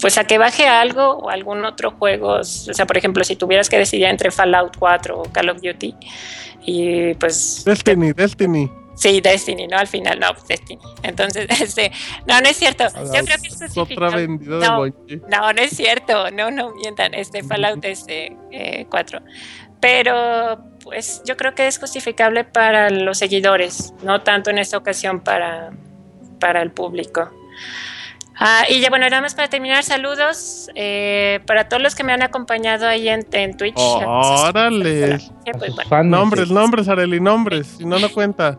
pues 0.00 0.18
a 0.18 0.24
que 0.24 0.38
baje 0.38 0.68
algo 0.68 1.16
o 1.16 1.30
algún 1.30 1.64
otro 1.64 1.90
juego, 1.90 2.34
o 2.34 2.44
sea, 2.44 2.86
por 2.86 2.96
ejemplo, 2.96 3.24
si 3.24 3.34
tuvieras 3.34 3.68
que 3.68 3.78
decidir 3.78 4.06
entre 4.06 4.30
Fallout 4.30 4.76
4 4.78 5.20
o 5.20 5.24
Call 5.32 5.48
of 5.48 5.60
Duty, 5.60 5.94
y 6.64 7.14
pues 7.14 7.64
Destiny, 7.64 8.12
Destiny. 8.12 8.70
Sí, 8.96 9.20
Destiny, 9.20 9.66
¿no? 9.68 9.76
Al 9.76 9.86
final, 9.86 10.18
no, 10.18 10.32
pues, 10.32 10.48
Destiny. 10.48 10.80
Entonces, 11.02 11.46
este, 11.60 11.92
no, 12.26 12.40
no 12.40 12.48
es 12.48 12.56
cierto. 12.56 12.84
Yo 12.88 13.24
creo 13.24 13.38
que 13.40 13.48
es 13.48 13.78
otra 13.78 14.10
vendida 14.10 14.58
de 14.58 14.66
No. 14.66 14.78
Bungie. 14.78 15.20
No, 15.28 15.52
no 15.52 15.62
es 15.62 15.76
cierto, 15.76 16.30
no, 16.30 16.50
no 16.50 16.74
mientan, 16.74 17.14
este 17.14 17.42
Fallout 17.42 17.84
este, 17.84 18.36
eh, 18.50 18.86
4. 18.90 19.20
Pero 19.80 20.58
pues 20.82 21.22
yo 21.26 21.36
creo 21.36 21.54
que 21.54 21.66
es 21.66 21.78
justificable 21.78 22.44
para 22.44 22.88
los 22.90 23.18
seguidores, 23.18 23.92
no 24.02 24.22
tanto 24.22 24.50
en 24.50 24.58
esta 24.58 24.78
ocasión 24.78 25.20
para, 25.20 25.72
para 26.40 26.62
el 26.62 26.70
público. 26.70 27.30
Ah, 28.38 28.64
y 28.68 28.80
ya 28.80 28.90
bueno, 28.90 29.08
nada 29.08 29.22
más 29.22 29.34
para 29.34 29.48
terminar, 29.48 29.82
saludos 29.82 30.70
eh, 30.74 31.40
para 31.46 31.68
todos 31.68 31.82
los 31.82 31.94
que 31.94 32.04
me 32.04 32.12
han 32.12 32.22
acompañado 32.22 32.86
ahí 32.86 33.08
en, 33.08 33.26
en 33.32 33.56
Twitch. 33.56 33.78
Órale. 33.78 35.18
Pues, 35.44 35.74
bueno. 35.74 35.88
fans. 35.88 36.06
Nombres, 36.06 36.50
nombres, 36.50 36.88
Areli, 36.88 37.20
nombres. 37.20 37.66
Si 37.78 37.84
no, 37.84 37.98
no 37.98 38.10
cuenta. 38.10 38.58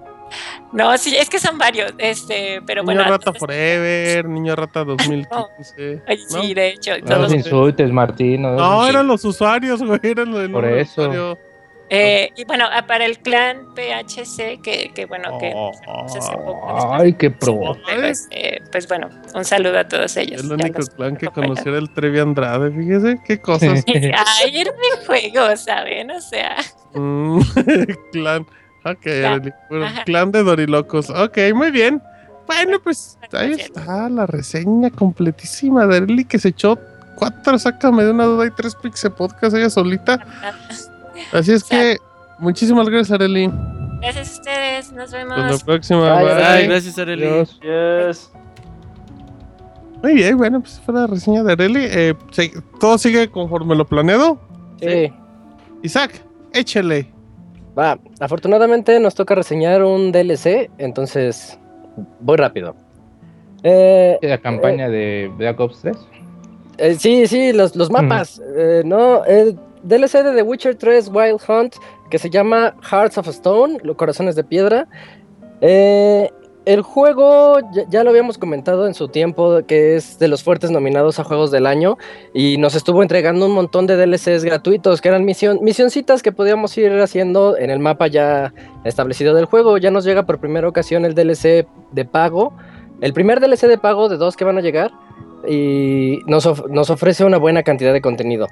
No, 0.74 0.98
sí, 0.98 1.16
es 1.16 1.30
que 1.30 1.40
son 1.40 1.58
varios, 1.58 1.94
este, 1.98 2.62
pero 2.66 2.82
Niño 2.84 2.86
bueno. 2.96 3.02
Rata 3.04 3.16
entonces- 3.16 3.40
Forever, 3.40 4.26
Niño 4.30 4.56
Rata 4.56 4.84
2015. 4.86 6.02
Ay, 6.08 6.20
¿no? 6.32 6.42
sí, 6.42 6.54
de 6.54 6.68
hecho, 6.70 6.92
No 7.00 7.06
todos 7.06 7.22
los 7.22 7.34
insultes, 7.34 7.92
Martín. 7.92 8.42
No, 8.42 8.88
eran 8.88 9.08
los 9.08 9.24
usuarios, 9.26 9.82
güey. 9.84 10.00
Eran 10.04 10.32
los 10.32 10.50
Por 10.50 10.66
eso. 10.66 11.02
usuario. 11.04 11.38
Eh, 11.90 12.32
y 12.36 12.44
bueno, 12.44 12.66
ah, 12.70 12.86
para 12.86 13.06
el 13.06 13.18
clan 13.20 13.74
PHC, 13.74 14.60
que, 14.62 14.92
que 14.94 15.06
bueno, 15.06 15.38
que 15.40 15.54
Oh, 15.56 15.72
hace 16.04 16.20
poco, 16.36 16.94
Ay, 16.94 17.14
qué 17.14 17.32
pro. 17.32 17.78
pero, 17.86 18.08
este, 18.08 18.62
pues 18.74 18.90
bueno, 18.90 19.10
un 19.34 19.46
saludo 19.46 19.80
a 19.80 19.88
todos 19.88 20.18
ellos. 20.18 20.44
El 20.44 20.52
único 20.52 20.82
clan 20.98 21.16
que 21.16 21.28
acompañan. 21.28 21.48
conociera 21.56 21.78
el 21.78 21.90
Trevi 21.94 22.20
Andrade, 22.20 22.72
fíjese 22.72 23.22
qué 23.26 23.40
cosas. 23.40 23.86
Ay, 23.88 24.58
era 24.60 24.72
un 24.72 25.06
juego, 25.06 25.56
¿saben? 25.56 26.12
O 26.12 26.20
sea, 26.20 26.58
Mm, 26.94 27.40
clan. 28.12 28.46
Ok, 28.92 29.08
Ajá. 29.84 30.04
clan 30.06 30.32
de 30.32 30.44
Dorilocos. 30.44 31.10
Ok, 31.10 31.38
muy 31.54 31.72
bien. 31.72 32.02
Bueno, 32.46 32.78
pues 32.82 33.18
ahí 33.34 33.54
está 33.54 34.08
la 34.10 34.26
reseña 34.26 34.90
completísima 34.90 35.86
de 35.86 35.98
Arely 35.98 36.24
que 36.24 36.40
se 36.40 36.50
echó 36.50 36.78
cuatro, 37.16 37.60
sácame 37.60 38.04
de 38.06 38.12
una 38.12 38.24
duda 38.26 38.46
y 38.48 38.52
tres 38.52 38.74
pixel 38.76 39.12
podcast 39.12 39.56
ella 39.56 39.70
solita. 39.70 40.26
Así 41.34 41.52
es 41.52 41.64
que 41.64 41.98
muchísimas 42.40 42.88
gracias, 42.88 43.12
Arely. 43.20 43.52
gracias 44.02 44.30
a 44.30 44.32
ustedes, 44.40 44.92
nos 44.94 45.14
Hasta 45.14 45.26
la 45.26 45.36
vemos. 45.44 45.64
próxima. 45.64 46.14
Bye, 46.22 46.36
bye. 46.36 46.68
Gracias, 46.68 46.98
Arely. 46.98 47.22
Dios. 47.26 47.60
Yes. 47.62 48.32
Muy 50.02 50.14
bien, 50.14 50.38
bueno, 50.38 50.62
pues 50.62 50.80
fue 50.86 50.94
la 50.94 51.08
reseña 51.08 51.44
de 51.44 51.52
Arely. 51.54 51.86
Eh, 51.90 52.14
todo 52.80 52.98
sigue 52.98 53.30
conforme 53.30 53.76
lo 53.76 53.86
planeado. 53.86 54.40
Sí. 54.80 55.12
Isaac, 55.84 56.22
échele. 56.54 57.12
Va, 57.78 58.00
afortunadamente 58.20 59.00
nos 59.00 59.14
toca 59.16 59.36
reseñar 59.36 59.84
un 59.84 60.12
DLC, 60.12 60.70
entonces 60.78 61.60
voy 62.20 62.38
rápido. 62.38 62.76
Eh, 63.64 64.18
La 64.22 64.38
campaña 64.40 64.90
de 64.90 65.32
Black 65.38 65.60
Ops 65.60 65.82
3. 65.82 65.98
eh, 66.78 66.96
sí, 66.96 67.28
sí, 67.28 67.54
los, 67.54 67.76
los 67.76 67.92
mapas. 67.92 68.42
eh, 68.56 68.82
no, 68.86 69.24
el 69.26 69.60
DLC 69.84 70.24
de 70.24 70.34
The 70.36 70.42
Witcher 70.44 70.76
3 70.76 71.10
Wild 71.14 71.40
Hunt, 71.48 71.76
que 72.10 72.18
se 72.18 72.30
llama 72.30 72.76
Hearts 72.90 73.18
of 73.18 73.28
Stone, 73.28 73.80
los 73.84 73.96
corazones 73.96 74.36
de 74.36 74.44
piedra. 74.44 74.88
El 76.68 76.82
juego, 76.82 77.60
ya, 77.88 78.04
lo 78.04 78.10
habíamos 78.10 78.38
comentado 78.38 78.88
en 78.88 78.94
su 78.94 79.08
tiempo, 79.08 79.62
que 79.66 79.96
es 79.96 80.20
de 80.20 80.28
los 80.28 80.44
fuertes 80.44 80.70
nominados 80.70 81.18
a 81.18 81.24
Juegos 81.24 81.50
del 81.50 81.66
Año, 81.66 81.98
y 82.34 82.58
nos 82.58 82.76
estuvo 82.76 83.02
entregando 83.02 83.46
un 83.46 83.54
montón 83.54 83.88
de 83.88 83.96
DLCs 83.96 84.44
gratuitos, 84.44 85.00
que 85.00 85.08
eran 85.08 85.24
misión, 85.24 85.60
misioncitas 85.62 86.22
que 86.22 86.34
podíamos 86.34 86.78
ir 86.78 86.92
haciendo 87.00 87.58
en 87.58 87.70
el 87.70 87.80
mapa 87.80 88.08
ya 88.08 88.54
establecido 88.84 89.34
del 89.34 89.46
juego. 89.46 89.78
Ya 89.78 89.92
nos 89.92 90.04
llega 90.04 90.26
por 90.26 90.40
primera 90.40 90.68
ocasión 90.68 91.06
el 91.06 91.16
DLC 91.16 91.66
de 91.94 92.04
pago, 92.04 92.52
el 93.00 93.14
primer 93.14 93.40
DLC 93.40 93.62
de 93.68 93.78
pago 93.78 94.10
de 94.10 94.18
dos 94.18 94.36
que 94.36 94.44
van 94.44 94.58
a 94.58 94.62
llegar, 94.62 94.92
y 95.48 96.20
nos, 96.28 96.68
nos 96.70 96.90
ofrece 96.90 97.24
una 97.24 97.38
buena 97.38 97.64
cantidad 97.64 97.94
de 97.94 98.02
contenido. 98.02 98.46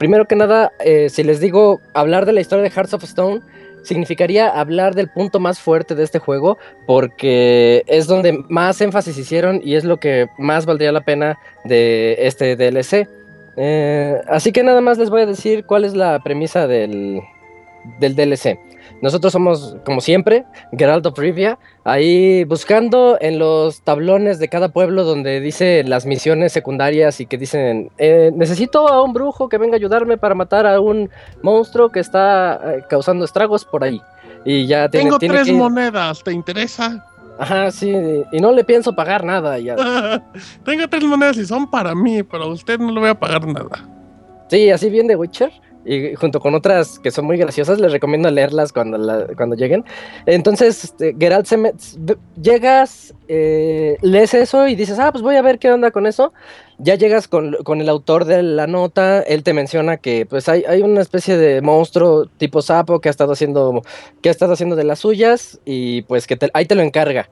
Primero 0.00 0.24
que 0.24 0.34
nada, 0.34 0.72
eh, 0.84 1.08
si 1.08 1.22
les 1.22 1.38
digo 1.38 1.78
hablar 1.94 2.26
de 2.26 2.32
la 2.32 2.40
historia 2.40 2.64
de 2.64 2.70
Hearts 2.70 2.94
of 2.94 3.04
Stone, 3.04 3.42
significaría 3.82 4.48
hablar 4.48 4.94
del 4.94 5.08
punto 5.08 5.40
más 5.40 5.60
fuerte 5.60 5.94
de 5.94 6.04
este 6.04 6.18
juego, 6.18 6.58
porque 6.86 7.84
es 7.86 8.06
donde 8.06 8.44
más 8.48 8.80
énfasis 8.80 9.16
hicieron 9.18 9.60
y 9.62 9.74
es 9.74 9.84
lo 9.84 9.98
que 9.98 10.28
más 10.38 10.66
valdría 10.66 10.92
la 10.92 11.02
pena 11.02 11.38
de 11.64 12.16
este 12.20 12.56
DLC. 12.56 13.08
Eh, 13.56 14.20
así 14.28 14.52
que 14.52 14.62
nada 14.62 14.80
más 14.80 14.98
les 14.98 15.10
voy 15.10 15.22
a 15.22 15.26
decir 15.26 15.64
cuál 15.64 15.84
es 15.84 15.94
la 15.94 16.18
premisa 16.20 16.66
del, 16.66 17.20
del 17.98 18.14
DLC. 18.14 18.58
Nosotros 19.02 19.32
somos, 19.32 19.76
como 19.84 20.00
siempre, 20.00 20.44
Geralt 20.76 21.06
of 21.06 21.18
Rivia, 21.18 21.58
ahí 21.84 22.44
buscando 22.44 23.16
en 23.20 23.38
los 23.38 23.82
tablones 23.82 24.38
de 24.38 24.48
cada 24.48 24.68
pueblo 24.68 25.04
donde 25.04 25.40
dice 25.40 25.82
las 25.84 26.04
misiones 26.06 26.52
secundarias 26.52 27.20
y 27.20 27.26
que 27.26 27.38
dicen, 27.38 27.90
eh, 27.98 28.30
necesito 28.34 28.88
a 28.88 29.02
un 29.02 29.12
brujo 29.12 29.48
que 29.48 29.58
venga 29.58 29.74
a 29.74 29.76
ayudarme 29.76 30.18
para 30.18 30.34
matar 30.34 30.66
a 30.66 30.80
un 30.80 31.10
monstruo 31.42 31.90
que 31.90 32.00
está 32.00 32.60
eh, 32.62 32.84
causando 32.88 33.24
estragos 33.24 33.64
por 33.64 33.84
ahí. 33.84 34.00
Y 34.44 34.66
ya 34.66 34.88
tiene, 34.88 35.04
Tengo 35.04 35.18
tiene 35.18 35.34
tres 35.36 35.46
que 35.48 35.52
monedas, 35.52 36.22
¿te 36.22 36.32
interesa? 36.32 37.06
Ajá, 37.38 37.70
sí, 37.70 37.90
y 38.32 38.38
no 38.38 38.52
le 38.52 38.64
pienso 38.64 38.94
pagar 38.94 39.24
nada. 39.24 39.58
Ya. 39.58 39.74
Tengo 40.64 40.88
tres 40.88 41.04
monedas 41.04 41.38
y 41.38 41.46
son 41.46 41.70
para 41.70 41.94
mí, 41.94 42.22
pero 42.22 42.44
a 42.44 42.46
usted 42.48 42.78
no 42.78 42.92
le 42.92 43.00
voy 43.00 43.08
a 43.08 43.18
pagar 43.18 43.46
nada. 43.46 43.88
Sí, 44.48 44.70
así 44.70 44.90
bien 44.90 45.06
de 45.06 45.16
Witcher. 45.16 45.50
Y 45.84 46.14
junto 46.14 46.40
con 46.40 46.54
otras 46.54 46.98
que 46.98 47.10
son 47.10 47.24
muy 47.24 47.38
graciosas, 47.38 47.80
les 47.80 47.92
recomiendo 47.92 48.30
leerlas 48.30 48.72
cuando, 48.72 49.26
cuando 49.36 49.56
lleguen. 49.56 49.84
Entonces, 50.26 50.84
este, 50.84 51.16
Geralt 51.18 51.46
se 51.46 51.72
llegas, 52.40 53.14
eh, 53.28 53.96
lees 54.02 54.34
eso 54.34 54.68
y 54.68 54.74
dices, 54.74 54.98
ah, 54.98 55.10
pues 55.10 55.22
voy 55.22 55.36
a 55.36 55.42
ver 55.42 55.58
qué 55.58 55.72
onda 55.72 55.90
con 55.90 56.06
eso. 56.06 56.32
Ya 56.78 56.94
llegas 56.94 57.28
con, 57.28 57.56
con 57.64 57.80
el 57.80 57.88
autor 57.88 58.24
de 58.24 58.42
la 58.42 58.66
nota, 58.66 59.20
él 59.22 59.42
te 59.42 59.52
menciona 59.52 59.98
que 59.98 60.26
pues 60.26 60.48
hay, 60.48 60.64
hay 60.66 60.82
una 60.82 61.02
especie 61.02 61.36
de 61.36 61.60
monstruo 61.60 62.26
tipo 62.38 62.62
sapo 62.62 63.00
que 63.00 63.08
ha 63.08 63.10
estado 63.10 63.32
haciendo, 63.32 63.82
que 64.22 64.30
ha 64.30 64.32
estado 64.32 64.54
haciendo 64.54 64.76
de 64.76 64.84
las 64.84 65.00
suyas 65.00 65.60
y 65.64 66.02
pues 66.02 66.26
que 66.26 66.38
ahí 66.54 66.66
te 66.66 66.74
lo 66.74 66.82
encarga. 66.82 67.28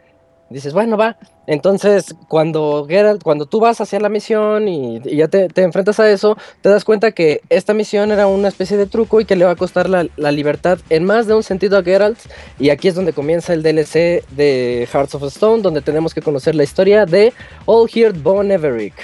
Dices, 0.51 0.73
bueno, 0.73 0.97
va. 0.97 1.17
Entonces, 1.47 2.15
cuando 2.27 2.87
Geralt, 2.89 3.23
cuando 3.23 3.47
tú 3.47 3.61
vas 3.61 3.81
hacia 3.81 4.01
la 4.01 4.09
misión 4.09 4.67
y, 4.67 4.97
y 5.05 5.17
ya 5.17 5.29
te, 5.29 5.49
te 5.49 5.63
enfrentas 5.63 6.01
a 6.01 6.11
eso, 6.11 6.37
te 6.63 6.69
das 6.69 6.85
cuenta 6.85 7.13
que 7.13 7.43
esta 7.51 7.75
misión 7.75 8.11
era 8.13 8.27
una 8.27 8.49
especie 8.49 8.77
de 8.77 8.87
truco 8.87 9.21
y 9.21 9.25
que 9.25 9.37
le 9.37 9.45
va 9.45 9.53
a 9.53 9.57
costar 9.57 9.89
la, 9.89 10.07
la 10.17 10.33
libertad 10.33 10.79
en 10.89 11.05
más 11.05 11.27
de 11.27 11.35
un 11.35 11.43
sentido 11.43 11.77
a 11.79 11.83
Geralt. 11.83 12.19
Y 12.59 12.71
aquí 12.71 12.89
es 12.89 12.95
donde 12.95 13.13
comienza 13.13 13.53
el 13.53 13.63
DLC 13.63 14.25
de 14.31 14.89
Hearts 14.91 15.15
of 15.15 15.25
Stone, 15.25 15.63
donde 15.63 15.83
tenemos 15.83 16.15
que 16.15 16.23
conocer 16.23 16.55
la 16.55 16.65
historia 16.65 17.05
de 17.05 17.33
All 17.67 17.89
Heard 17.93 18.23
Von 18.23 18.51
Everick. 18.51 18.95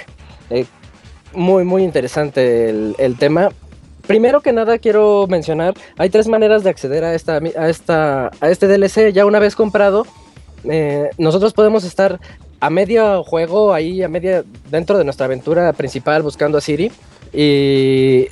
Eh, 0.49 0.65
muy, 1.33 1.63
muy 1.63 1.83
interesante 1.83 2.69
el, 2.69 2.95
el 2.97 3.17
tema. 3.17 3.49
Primero 4.07 4.41
que 4.41 4.53
nada 4.53 4.77
quiero 4.77 5.25
mencionar, 5.27 5.73
hay 5.97 6.09
tres 6.09 6.27
maneras 6.27 6.63
de 6.63 6.69
acceder 6.69 7.03
a, 7.03 7.15
esta, 7.15 7.37
a, 7.37 7.69
esta, 7.69 8.31
a 8.39 8.49
este 8.49 8.67
DLC. 8.67 9.11
Ya 9.11 9.25
una 9.25 9.39
vez 9.39 9.55
comprado, 9.55 10.05
eh, 10.69 11.09
nosotros 11.17 11.53
podemos 11.53 11.83
estar 11.83 12.19
a 12.59 12.69
medio 12.69 13.23
juego, 13.23 13.73
ahí 13.73 14.01
a 14.03 14.07
media, 14.07 14.43
dentro 14.69 14.97
de 14.97 15.03
nuestra 15.03 15.25
aventura 15.25 15.71
principal 15.73 16.23
buscando 16.23 16.57
a 16.57 16.61
Siri. 16.61 16.91
Y 17.33 18.27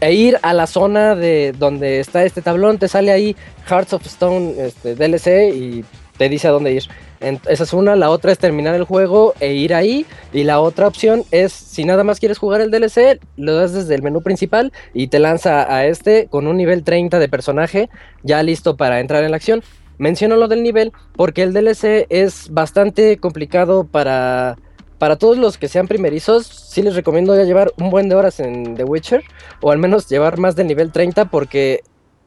e 0.00 0.12
ir 0.12 0.38
a 0.42 0.52
la 0.52 0.66
zona 0.66 1.14
de 1.14 1.54
donde 1.58 2.00
está 2.00 2.24
este 2.24 2.42
tablón, 2.42 2.78
te 2.78 2.88
sale 2.88 3.10
ahí 3.10 3.36
Hearts 3.66 3.92
of 3.94 4.04
Stone 4.06 4.54
este, 4.58 4.94
DLC 4.94 5.54
y 5.54 5.84
te 6.18 6.28
dice 6.28 6.48
a 6.48 6.50
dónde 6.50 6.72
ir. 6.72 6.84
Esa 7.20 7.62
es 7.62 7.72
una, 7.72 7.96
la 7.96 8.10
otra 8.10 8.32
es 8.32 8.38
terminar 8.38 8.74
el 8.74 8.84
juego 8.84 9.32
e 9.40 9.54
ir 9.54 9.72
ahí. 9.72 10.04
Y 10.32 10.44
la 10.44 10.60
otra 10.60 10.86
opción 10.86 11.24
es, 11.30 11.52
si 11.52 11.84
nada 11.84 12.04
más 12.04 12.20
quieres 12.20 12.38
jugar 12.38 12.60
el 12.60 12.70
DLC, 12.70 13.18
lo 13.36 13.54
das 13.54 13.72
desde 13.72 13.94
el 13.94 14.02
menú 14.02 14.20
principal 14.20 14.72
y 14.92 15.06
te 15.06 15.18
lanza 15.18 15.74
a 15.74 15.86
este 15.86 16.26
con 16.28 16.46
un 16.46 16.58
nivel 16.58 16.84
30 16.84 17.18
de 17.18 17.28
personaje 17.28 17.88
ya 18.22 18.42
listo 18.42 18.76
para 18.76 19.00
entrar 19.00 19.24
en 19.24 19.30
la 19.30 19.36
acción. 19.38 19.62
Menciono 19.98 20.36
lo 20.36 20.48
del 20.48 20.62
nivel 20.62 20.92
porque 21.16 21.42
el 21.42 21.52
DLC 21.52 22.06
es 22.08 22.48
bastante 22.50 23.16
complicado 23.18 23.84
para, 23.84 24.56
para 24.98 25.16
todos 25.16 25.38
los 25.38 25.56
que 25.58 25.68
sean 25.68 25.86
primerizos. 25.88 26.46
Sí 26.46 26.82
les 26.82 26.94
recomiendo 26.94 27.36
ya 27.36 27.44
llevar 27.44 27.72
un 27.78 27.90
buen 27.90 28.08
de 28.08 28.14
horas 28.16 28.40
en 28.40 28.74
The 28.76 28.84
Witcher 28.84 29.22
o 29.60 29.70
al 29.70 29.78
menos 29.78 30.08
llevar 30.08 30.38
más 30.38 30.56
del 30.56 30.66
nivel 30.66 30.90
30 30.92 31.26
porque 31.26 31.82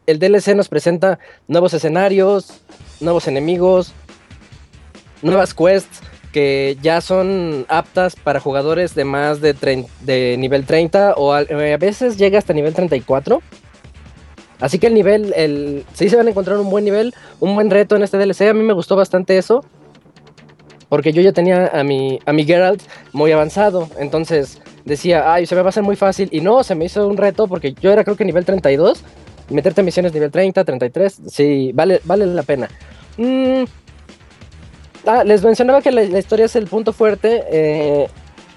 el 0.06 0.20
DLC 0.20 0.56
nos 0.56 0.70
presenta 0.70 1.20
nuevos 1.48 1.74
escenarios, 1.74 2.62
nuevos 3.02 3.28
enemigos, 3.28 3.92
nuevas 5.22 5.54
quests 5.54 6.02
que 6.32 6.78
ya 6.82 7.02
son 7.02 7.66
aptas 7.68 8.16
para 8.16 8.40
jugadores 8.40 8.94
de 8.96 9.06
más 9.06 9.42
de, 9.42 9.54
de 10.02 10.36
nivel 10.38 10.66
30 10.66 11.14
o 11.18 11.34
al- 11.34 11.48
eh, 11.50 11.74
a 11.74 11.78
veces 11.78 12.18
llega 12.18 12.38
hasta 12.38 12.54
nivel 12.54 12.74
34. 12.74 13.42
Así 14.60 14.80
que 14.80 14.88
el 14.88 14.94
nivel, 14.94 15.34
el, 15.36 15.86
sí 15.94 16.10
se 16.10 16.16
van 16.16 16.28
a 16.28 16.30
encontrar 16.32 16.58
un 16.58 16.70
buen 16.70 16.84
nivel, 16.84 17.14
un 17.40 17.56
buen 17.56 17.70
reto 17.70 17.96
en 17.96 18.04
este 18.04 18.18
DLC. 18.18 18.42
A 18.50 18.54
mí 18.54 18.64
me 18.64 18.74
gustó 18.74 18.96
bastante 18.96 19.38
eso. 19.38 19.64
Porque 20.90 21.12
yo 21.12 21.22
ya 21.22 21.34
tenía 21.34 21.68
a 21.68 21.84
mi, 21.84 22.20
a 22.26 22.34
mi 22.34 22.46
Geralt 22.46 22.82
muy 23.14 23.32
avanzado. 23.32 23.90
Entonces 24.00 24.62
decía, 24.86 25.32
ay, 25.34 25.46
se 25.46 25.54
me 25.54 25.62
va 25.62 25.68
a 25.68 25.70
hacer 25.70 25.84
muy 25.84 25.96
fácil. 25.96 26.30
Y 26.32 26.42
no, 26.42 26.64
se 26.64 26.76
me 26.76 26.86
hizo 26.86 27.08
un 27.08 27.18
reto 27.18 27.48
porque 27.48 27.74
yo 27.74 27.92
era 27.92 28.04
creo 28.04 28.16
que 28.16 28.26
nivel 28.26 28.46
32. 28.46 29.04
Meterte 29.50 29.82
a 29.82 29.84
misiones 29.84 30.14
nivel 30.14 30.32
30, 30.32 30.66
33, 30.66 31.22
sí, 31.28 31.72
vale, 31.74 32.02
vale 32.04 32.26
la 32.26 32.44
pena. 32.44 32.68
Mm, 33.16 33.64
ah, 35.06 35.24
les 35.24 35.42
mencionaba 35.42 35.82
que 35.82 35.92
la, 35.92 36.04
historia 36.04 36.46
es 36.46 36.56
el 36.56 36.68
punto 36.68 36.92
fuerte. 36.92 37.44
eh, 37.50 38.08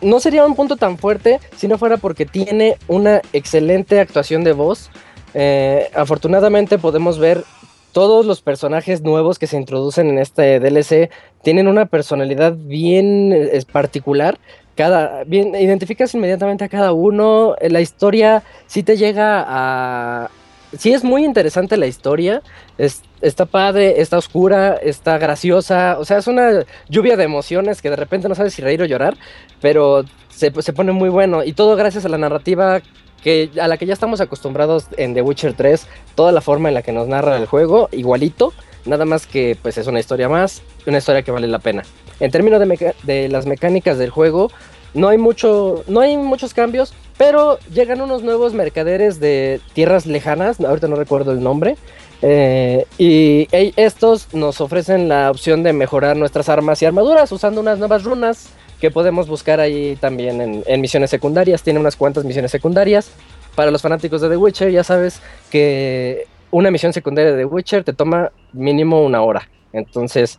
no 0.02 0.20
sería 0.20 0.44
un 0.44 0.54
punto 0.54 0.76
tan 0.76 0.98
fuerte 0.98 1.40
si 1.56 1.68
no 1.68 1.78
fuera 1.78 1.96
porque 1.96 2.26
tiene 2.26 2.76
una 2.88 3.20
excelente 3.32 4.00
actuación 4.00 4.44
de 4.44 4.52
voz. 4.52 4.90
Eh, 5.34 5.88
afortunadamente 5.94 6.78
podemos 6.78 7.18
ver 7.18 7.44
todos 7.92 8.24
los 8.24 8.40
personajes 8.40 9.02
nuevos 9.02 9.38
que 9.38 9.46
se 9.46 9.56
introducen 9.56 10.08
en 10.08 10.18
este 10.18 10.60
DLC 10.60 11.10
tienen 11.42 11.66
una 11.68 11.86
personalidad 11.86 12.54
bien 12.56 13.34
particular. 13.72 14.38
Cada, 14.76 15.24
identificas 15.24 16.14
inmediatamente 16.14 16.64
a 16.64 16.68
cada 16.68 16.92
uno. 16.92 17.56
eh, 17.60 17.68
La 17.70 17.80
historia 17.80 18.42
sí 18.66 18.82
te 18.82 18.96
llega 18.96 19.44
a. 19.46 20.30
Sí 20.78 20.92
es 20.92 21.02
muy 21.02 21.24
interesante 21.24 21.76
la 21.76 21.86
historia. 21.86 22.42
Es, 22.78 23.02
está 23.20 23.44
padre, 23.44 24.00
está 24.00 24.18
oscura, 24.18 24.74
está 24.76 25.18
graciosa. 25.18 25.98
O 25.98 26.04
sea, 26.04 26.18
es 26.18 26.28
una 26.28 26.64
lluvia 26.88 27.16
de 27.16 27.24
emociones 27.24 27.82
que 27.82 27.90
de 27.90 27.96
repente 27.96 28.28
no 28.28 28.36
sabes 28.36 28.54
si 28.54 28.62
reír 28.62 28.80
o 28.80 28.86
llorar. 28.86 29.16
Pero 29.60 30.04
se, 30.28 30.50
se 30.62 30.72
pone 30.72 30.92
muy 30.92 31.08
bueno. 31.08 31.42
Y 31.42 31.52
todo 31.52 31.74
gracias 31.76 32.04
a 32.04 32.08
la 32.08 32.18
narrativa 32.18 32.80
que, 33.22 33.50
a 33.60 33.68
la 33.68 33.76
que 33.76 33.86
ya 33.86 33.92
estamos 33.92 34.20
acostumbrados 34.20 34.86
en 34.96 35.14
The 35.14 35.22
Witcher 35.22 35.54
3. 35.54 35.86
Toda 36.14 36.32
la 36.32 36.40
forma 36.40 36.68
en 36.68 36.74
la 36.74 36.82
que 36.82 36.92
nos 36.92 37.08
narra 37.08 37.36
el 37.36 37.46
juego, 37.46 37.88
igualito. 37.92 38.52
Nada 38.84 39.04
más 39.04 39.26
que 39.26 39.56
pues 39.60 39.78
es 39.78 39.86
una 39.86 40.00
historia 40.00 40.28
más, 40.28 40.62
una 40.86 40.98
historia 40.98 41.22
que 41.22 41.30
vale 41.30 41.46
la 41.46 41.58
pena. 41.58 41.82
En 42.18 42.30
términos 42.30 42.60
de, 42.60 42.94
de 43.02 43.28
las 43.28 43.46
mecánicas 43.46 43.98
del 43.98 44.10
juego, 44.10 44.50
no 44.94 45.08
hay 45.08 45.18
mucho, 45.18 45.84
no 45.86 46.00
hay 46.00 46.16
muchos 46.16 46.54
cambios, 46.54 46.94
pero 47.16 47.58
llegan 47.72 48.00
unos 48.00 48.22
nuevos 48.22 48.54
mercaderes 48.54 49.20
de 49.20 49.60
tierras 49.72 50.06
lejanas, 50.06 50.60
ahorita 50.60 50.88
no 50.88 50.96
recuerdo 50.96 51.32
el 51.32 51.42
nombre, 51.42 51.76
eh, 52.22 52.86
y 52.98 53.48
estos 53.52 54.34
nos 54.34 54.60
ofrecen 54.60 55.08
la 55.08 55.30
opción 55.30 55.62
de 55.62 55.72
mejorar 55.72 56.16
nuestras 56.16 56.48
armas 56.48 56.82
y 56.82 56.86
armaduras 56.86 57.32
usando 57.32 57.60
unas 57.60 57.78
nuevas 57.78 58.04
runas 58.04 58.48
que 58.80 58.90
podemos 58.90 59.28
buscar 59.28 59.60
ahí 59.60 59.96
también 60.00 60.62
en, 60.66 60.80
misiones 60.80 61.10
secundarias. 61.10 61.62
Tiene 61.62 61.78
unas 61.78 61.96
cuantas 61.96 62.24
misiones 62.24 62.50
secundarias. 62.50 63.10
Para 63.54 63.70
los 63.70 63.82
fanáticos 63.82 64.20
de 64.20 64.28
The 64.28 64.36
Witcher, 64.36 64.70
ya 64.70 64.84
sabes 64.84 65.20
que 65.50 66.26
una 66.50 66.70
misión 66.70 66.92
secundaria 66.92 67.32
de 67.32 67.38
The 67.38 67.44
Witcher 67.44 67.84
te 67.84 67.92
toma 67.92 68.32
mínimo 68.52 69.02
una 69.02 69.22
hora. 69.22 69.48
Entonces, 69.72 70.38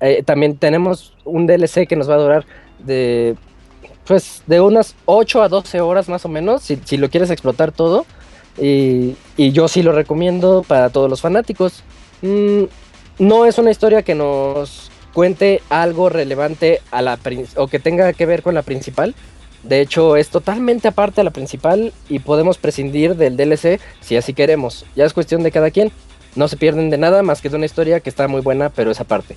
eh, 0.00 0.22
también 0.22 0.56
tenemos 0.56 1.14
un 1.24 1.46
DLC 1.46 1.86
que 1.86 1.96
nos 1.96 2.08
va 2.08 2.14
a 2.14 2.18
durar 2.18 2.46
de 2.78 3.36
pues 4.06 4.42
de 4.46 4.60
unas 4.60 4.96
8 5.04 5.42
a 5.42 5.48
12 5.48 5.80
horas 5.80 6.08
más 6.08 6.24
o 6.24 6.28
menos, 6.28 6.62
si, 6.62 6.80
si 6.84 6.96
lo 6.96 7.10
quieres 7.10 7.30
explotar 7.30 7.70
todo. 7.70 8.06
Y, 8.58 9.16
y 9.36 9.52
yo 9.52 9.68
sí 9.68 9.82
lo 9.82 9.92
recomiendo 9.92 10.64
para 10.66 10.90
todos 10.90 11.08
los 11.08 11.20
fanáticos. 11.20 11.82
Mm, 12.22 12.64
no 13.20 13.46
es 13.46 13.58
una 13.58 13.70
historia 13.70 14.02
que 14.02 14.14
nos 14.14 14.90
cuente 15.12 15.62
algo 15.68 16.08
relevante 16.08 16.80
a 16.90 17.02
la 17.02 17.18
o 17.56 17.66
que 17.68 17.78
tenga 17.78 18.12
que 18.12 18.26
ver 18.26 18.42
con 18.42 18.54
la 18.54 18.62
principal. 18.62 19.14
De 19.62 19.80
hecho, 19.80 20.16
es 20.16 20.30
totalmente 20.30 20.88
aparte 20.88 21.16
de 21.20 21.24
la 21.24 21.30
principal 21.32 21.92
y 22.08 22.20
podemos 22.20 22.56
prescindir 22.58 23.16
del 23.16 23.36
DLC 23.36 23.78
si 24.00 24.16
así 24.16 24.32
queremos. 24.32 24.86
Ya 24.96 25.04
es 25.04 25.12
cuestión 25.12 25.42
de 25.42 25.50
cada 25.52 25.70
quien. 25.70 25.92
No 26.36 26.48
se 26.48 26.56
pierden 26.56 26.90
de 26.90 26.96
nada 26.98 27.22
más 27.22 27.40
que 27.42 27.48
de 27.50 27.56
una 27.56 27.66
historia 27.66 28.00
que 28.00 28.08
está 28.08 28.26
muy 28.28 28.40
buena, 28.40 28.70
pero 28.70 28.90
es 28.90 29.00
aparte. 29.00 29.36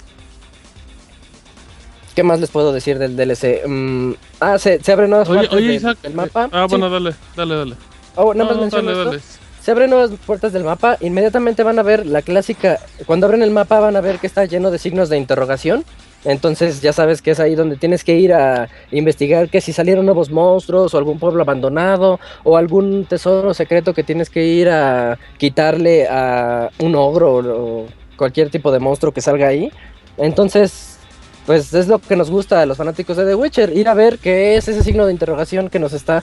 ¿Qué 2.15 2.21
más 2.23 2.39
les 2.39 2.51
puedo 2.51 2.71
decir 2.71 2.99
del 2.99 3.15
DLC? 3.17 3.63
Mm, 3.67 4.11
ah, 4.39 4.57
se, 4.59 4.81
se 4.83 4.91
abren 4.91 5.09
nuevas 5.09 5.27
Oye, 5.29 5.39
partes 5.39 5.57
oye 5.57 5.67
del, 5.67 5.75
Isaac. 5.77 5.97
del 6.03 6.13
mapa. 6.13 6.47
Ah, 6.51 6.67
Sí. 6.69 6.75
bueno, 6.77 6.89
dale, 6.89 7.15
dale, 7.35 7.55
dale. 7.55 7.75
Oh, 8.15 8.33
nada 8.35 8.51
más 8.53 8.57
No, 8.59 8.69
dale, 8.69 8.91
esto. 8.91 9.05
dale. 9.05 9.21
Se 9.63 9.71
abren 9.71 9.91
nuevas 9.91 10.11
puertas 10.25 10.51
del 10.51 10.65
mapa, 10.65 10.97
inmediatamente 10.99 11.63
van 11.63 11.79
a 11.79 11.83
ver 11.83 12.05
la 12.05 12.21
clásica, 12.21 12.81
cuando 13.05 13.27
abren 13.27 13.41
el 13.41 13.51
mapa 13.51 13.79
van 13.79 13.95
a 13.95 14.01
ver 14.01 14.19
que 14.19 14.27
está 14.27 14.43
lleno 14.43 14.71
de 14.71 14.77
signos 14.77 15.07
de 15.07 15.17
interrogación, 15.17 15.85
entonces 16.25 16.81
ya 16.81 16.91
sabes 16.91 17.21
que 17.21 17.31
es 17.31 17.39
ahí 17.39 17.55
donde 17.55 17.77
tienes 17.77 18.03
que 18.03 18.15
ir 18.15 18.33
a 18.33 18.67
investigar 18.91 19.47
que 19.49 19.61
si 19.61 19.71
salieron 19.71 20.05
nuevos 20.05 20.29
monstruos 20.31 20.93
o 20.93 20.97
algún 20.97 21.17
pueblo 21.17 21.43
abandonado 21.43 22.19
o 22.43 22.57
algún 22.57 23.05
tesoro 23.05 23.53
secreto 23.53 23.93
que 23.93 24.03
tienes 24.03 24.29
que 24.29 24.43
ir 24.43 24.67
a 24.67 25.17
quitarle 25.37 26.07
a 26.09 26.69
un 26.79 26.95
ogro 26.95 27.35
o, 27.35 27.87
cualquier 28.17 28.49
tipo 28.49 28.69
de 28.69 28.79
monstruo 28.79 29.13
que 29.13 29.21
salga 29.21 29.47
ahí. 29.47 29.71
Entonces, 30.17 30.97
pues 31.45 31.73
es 31.73 31.87
lo 31.87 31.99
que 31.99 32.17
nos 32.17 32.29
gusta 32.29 32.61
a 32.61 32.65
los 32.65 32.77
fanáticos 32.77 33.15
de 33.15 33.25
The 33.25 33.35
Witcher, 33.35 33.77
ir 33.77 33.87
a 33.87 33.93
ver 33.93 34.19
qué 34.19 34.57
es 34.57 34.67
ese 34.67 34.83
signo 34.83 35.05
de 35.05 35.13
interrogación 35.13 35.69
que 35.69 35.79
nos 35.79 35.93
está 35.93 36.21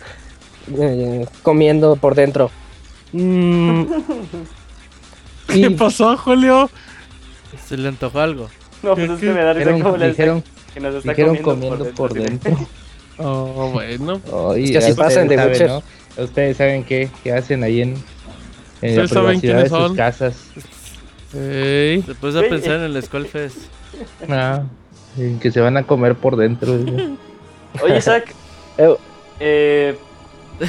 eh, 0.78 1.24
comiendo 1.42 1.96
por 1.96 2.14
dentro. 2.14 2.50
Mm. 3.12 3.84
¿Qué 5.48 5.58
Y 5.58 5.70
pasó, 5.70 6.16
Julio? 6.16 6.70
Se 7.66 7.76
le 7.76 7.88
antojó 7.88 8.20
algo. 8.20 8.48
No, 8.82 8.94
pues 8.94 9.10
es 9.10 9.18
que 9.20 9.26
me 9.32 9.42
da 9.42 9.52
risa 9.52 9.70
Dijeron, 9.70 9.80
como 9.82 9.96
le 9.96 10.08
dijeron, 10.08 10.44
que 10.72 10.80
nos 10.80 10.94
está 10.94 11.10
dijeron 11.10 11.36
comiendo, 11.38 11.76
comiendo 11.78 11.96
por 11.96 12.12
dentro. 12.14 12.56
Oh, 13.22 13.68
bueno. 13.70 14.18
Ay, 14.54 14.64
Es 14.64 14.70
que 14.70 14.78
así 14.78 14.90
ya 14.92 14.96
pasa 14.96 15.20
en 15.20 15.28
The 15.28 15.34
ustedes 15.36 15.50
Witcher. 15.52 15.68
saben, 15.68 15.84
¿no? 16.16 16.24
Ustedes 16.24 16.56
saben 16.56 16.84
qué, 16.84 17.10
qué 17.22 17.32
hacen 17.34 17.62
ahí 17.64 17.82
en, 17.82 17.94
en 18.80 18.96
la 18.96 19.06
privacidad 19.06 19.62
de 19.62 19.68
sus 19.68 19.78
son. 19.78 19.94
casas. 19.94 20.36
Ey. 21.34 22.00
Se 22.00 22.14
puso 22.14 22.38
a 22.38 22.42
pensar 22.44 22.76
en 22.76 22.82
el 22.84 23.02
Skullfest. 23.02 23.58
Ah, 24.26 24.62
en 25.18 25.38
que 25.38 25.50
se 25.52 25.60
van 25.60 25.76
a 25.76 25.82
comer 25.82 26.14
por 26.14 26.36
dentro. 26.36 26.72
Oye, 27.82 27.98
Isaac, 27.98 28.34
eh, 29.40 29.98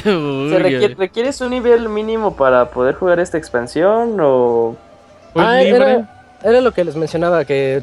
¿se 0.00 0.58
requiere- 0.58 0.94
¿requieres 0.94 1.40
un 1.40 1.50
nivel 1.50 1.88
mínimo 1.88 2.34
para 2.36 2.70
poder 2.70 2.94
jugar 2.94 3.20
esta 3.20 3.38
expansión 3.38 4.16
o...? 4.20 4.76
Fue 5.32 5.42
Ah, 5.44 5.60
libre. 5.62 5.76
era, 5.76 6.26
era 6.44 6.60
lo 6.60 6.72
que 6.72 6.84
les 6.84 6.96
mencionaba, 6.96 7.44
que 7.44 7.82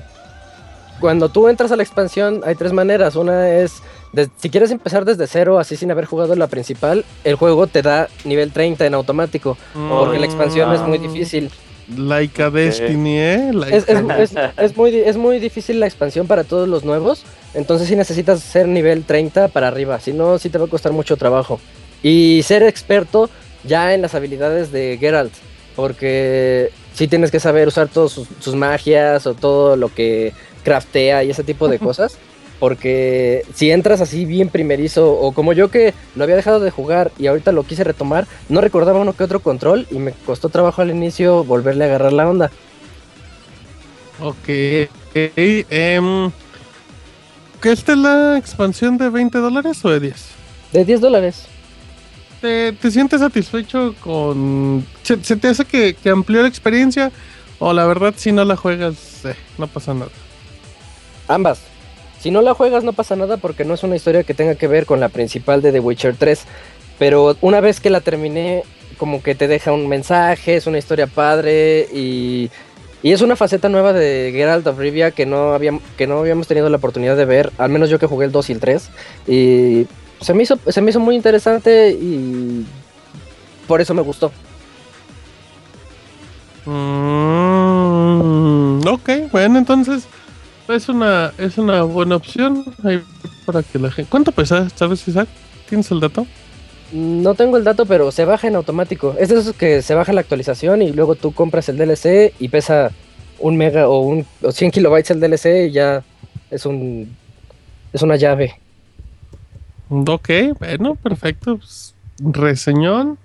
cuando 0.99 1.29
tú 1.29 1.47
entras 1.47 1.71
a 1.71 1.75
la 1.75 1.83
expansión 1.83 2.41
hay 2.45 2.55
tres 2.55 2.73
maneras. 2.73 3.15
Una 3.15 3.49
es, 3.49 3.81
de- 4.13 4.29
si 4.37 4.49
quieres 4.49 4.69
empezar 4.71 5.05
desde 5.05 5.27
cero, 5.27 5.57
así 5.59 5.75
sin 5.77 5.89
haber 5.91 6.05
jugado 6.05 6.35
la 6.35 6.47
principal, 6.47 7.05
el 7.23 7.35
juego 7.35 7.67
te 7.67 7.81
da 7.81 8.07
nivel 8.25 8.51
30 8.51 8.85
en 8.85 8.93
automático, 8.93 9.57
porque 9.89 10.19
la 10.19 10.25
expansión 10.25 10.73
es 10.73 10.81
muy 10.81 10.99
Mm. 10.99 11.01
difícil. 11.01 11.51
Like 11.97 12.43
a 12.43 12.51
Destiny, 12.51 13.17
¿eh? 13.17 13.51
Like 13.51 13.75
Es, 13.75 13.89
es- 13.89 13.97
a- 14.09 14.21
es- 14.21 14.35
es 14.57 14.77
muy, 14.77 14.95
es 14.95 15.17
muy 15.17 15.39
difícil 15.39 15.79
la 15.79 15.87
expansión 15.87 16.27
para 16.27 16.43
todos 16.43 16.67
los 16.69 16.83
nuevos, 16.85 17.23
entonces 17.55 17.87
sí 17.87 17.95
necesitas 17.95 18.41
ser 18.41 18.67
nivel 18.67 19.05
30 19.05 19.47
para 19.47 19.69
arriba, 19.69 19.99
si 19.99 20.13
no, 20.13 20.37
sí 20.37 20.49
te 20.51 20.59
va 20.59 20.65
a 20.65 20.69
costar 20.69 20.91
mucho 20.91 21.17
trabajo. 21.17 21.59
Y 22.03 22.41
ser 22.43 22.63
experto 22.63 23.29
ya 23.63 23.93
en 23.93 24.01
las 24.01 24.15
habilidades 24.15 24.71
de 24.71 24.97
Geralt, 24.99 25.33
porque 25.75 26.71
sí 26.93 27.07
tienes 27.07 27.31
que 27.31 27.39
saber 27.39 27.67
usar 27.67 27.87
todas 27.87 28.11
sus, 28.11 28.27
sus 28.39 28.55
magias 28.55 29.27
o 29.27 29.33
todo 29.33 29.75
lo 29.75 29.93
que 29.93 30.33
craftea 30.63 31.23
y 31.23 31.31
ese 31.31 31.43
tipo 31.43 31.67
de 31.67 31.79
cosas. 31.79 32.17
Porque 32.59 33.43
si 33.55 33.71
entras 33.71 34.01
así 34.01 34.25
bien 34.25 34.49
primerizo, 34.49 35.13
o 35.13 35.31
como 35.31 35.53
yo 35.53 35.71
que 35.71 35.93
lo 36.15 36.25
había 36.25 36.35
dejado 36.35 36.59
de 36.59 36.71
jugar 36.71 37.11
y 37.17 37.27
ahorita 37.27 37.53
lo 37.53 37.63
quise 37.63 37.85
retomar, 37.85 38.27
no 38.49 38.59
recordaba 38.59 38.99
uno 38.99 39.13
que 39.13 39.23
otro 39.23 39.39
control 39.39 39.87
y 39.89 39.99
me 39.99 40.11
costó 40.11 40.49
trabajo 40.49 40.81
al 40.81 40.89
inicio 40.89 41.45
volverle 41.45 41.85
a 41.85 41.87
agarrar 41.87 42.11
la 42.11 42.29
onda. 42.29 42.51
Ok. 44.21 44.45
¿Que 47.61 47.71
esta 47.71 47.93
es 47.93 47.97
la 47.97 48.37
expansión 48.37 48.97
de 48.97 49.09
20 49.09 49.37
dólares 49.37 49.83
o 49.85 49.89
de 49.89 50.01
10? 50.01 50.27
De 50.73 50.85
10 50.85 51.01
dólares. 51.01 51.47
¿Te, 52.41 52.73
te 52.73 52.91
sientes 52.91 53.19
satisfecho 53.19 53.95
con... 54.01 54.85
¿Se, 55.03 55.17
te 55.17 55.47
hace 55.47 55.65
que, 55.65 55.93
que 55.93 56.09
amplió 56.09 56.41
la 56.41 56.47
experiencia? 56.47 57.11
O 57.59 57.73
la 57.73 57.85
verdad 57.85 58.13
si 58.15 58.31
no 58.31 58.45
la 58.45 58.55
juegas, 58.55 59.25
eh, 59.25 59.35
no 59.57 59.67
pasa 59.67 59.93
nada. 59.93 60.11
Ambas. 61.27 61.59
Si 62.19 62.31
no 62.31 62.41
la 62.41 62.53
juegas 62.53 62.83
no 62.83 62.93
pasa 62.93 63.15
nada 63.15 63.37
porque 63.37 63.65
no 63.65 63.73
es 63.73 63.83
una 63.83 63.95
historia 63.95 64.23
que 64.23 64.33
tenga 64.33 64.55
que 64.55 64.67
ver 64.67 64.85
con 64.85 64.99
la 64.99 65.09
principal 65.09 65.61
de 65.61 65.71
The 65.71 65.79
Witcher 65.79 66.15
3. 66.17 66.43
Pero 66.97 67.37
una 67.41 67.61
vez 67.61 67.79
que 67.79 67.89
la 67.89 68.01
terminé, 68.01 68.63
como 68.97 69.23
que 69.23 69.35
te 69.35 69.47
deja 69.47 69.71
un 69.71 69.87
mensaje, 69.87 70.55
es 70.55 70.67
una 70.67 70.77
historia 70.77 71.07
padre 71.07 71.87
y, 71.93 72.49
y 73.01 73.13
es 73.13 73.21
una 73.21 73.37
faceta 73.37 73.69
nueva 73.69 73.93
de 73.93 74.31
Geralt 74.33 74.67
of 74.67 74.77
Rivia 74.77 75.11
que 75.11 75.25
no, 75.25 75.53
habíamos, 75.53 75.81
que 75.97 76.07
no 76.07 76.19
habíamos 76.19 76.47
tenido 76.47 76.69
la 76.69 76.77
oportunidad 76.77 77.15
de 77.15 77.23
ver, 77.23 77.51
al 77.57 77.69
menos 77.69 77.89
yo 77.89 77.99
que 77.99 78.07
jugué 78.07 78.25
el 78.25 78.33
2 78.33 78.49
y 78.49 78.53
el 78.53 78.59
3. 78.59 78.89
Y 79.27 79.87
se 80.21 80.33
me 80.33 80.43
hizo, 80.43 80.59
se 80.67 80.81
me 80.81 80.89
hizo 80.89 80.99
muy 80.99 81.15
interesante 81.15 81.91
y 81.91 82.65
por 83.67 83.81
eso 83.81 83.93
me 83.93 84.01
gustó. 84.01 84.31
Mm, 86.65 87.59
ok, 88.87 89.09
bueno, 89.31 89.57
entonces 89.57 90.07
es 90.67 90.89
una, 90.89 91.33
es 91.37 91.57
una 91.57 91.83
buena 91.83 92.15
opción 92.15 92.65
ahí 92.83 93.01
para 93.45 93.63
que 93.63 93.79
la 93.79 93.91
gente... 93.91 94.09
¿Cuánto 94.09 94.31
pesa? 94.31 94.67
¿Sabes, 94.75 95.07
Isaac? 95.07 95.27
¿Tienes 95.67 95.89
el 95.91 95.99
dato? 95.99 96.27
No 96.91 97.35
tengo 97.35 97.57
el 97.57 97.63
dato, 97.63 97.85
pero 97.85 98.11
se 98.11 98.25
baja 98.25 98.47
en 98.47 98.55
automático. 98.55 99.15
Es 99.19 99.29
de 99.29 99.39
esos 99.39 99.55
que 99.55 99.81
se 99.81 99.93
baja 99.93 100.13
la 100.13 100.21
actualización 100.21 100.81
y 100.81 100.91
luego 100.91 101.15
tú 101.15 101.31
compras 101.33 101.69
el 101.69 101.77
DLC 101.77 102.33
y 102.39 102.49
pesa 102.49 102.91
un 103.37 103.57
mega 103.57 103.87
o, 103.87 103.99
un, 103.99 104.25
o 104.41 104.51
100 104.51 104.71
kilobytes 104.71 105.11
el 105.11 105.19
DLC 105.19 105.67
y 105.69 105.71
ya 105.71 106.03
es 106.51 106.65
un 106.65 107.15
es 107.93 108.01
una 108.01 108.15
llave. 108.15 108.55
Ok, 109.89 110.29
bueno, 110.59 110.95
perfecto. 110.95 111.57
Pues, 111.57 111.95
reseñón 112.19 113.17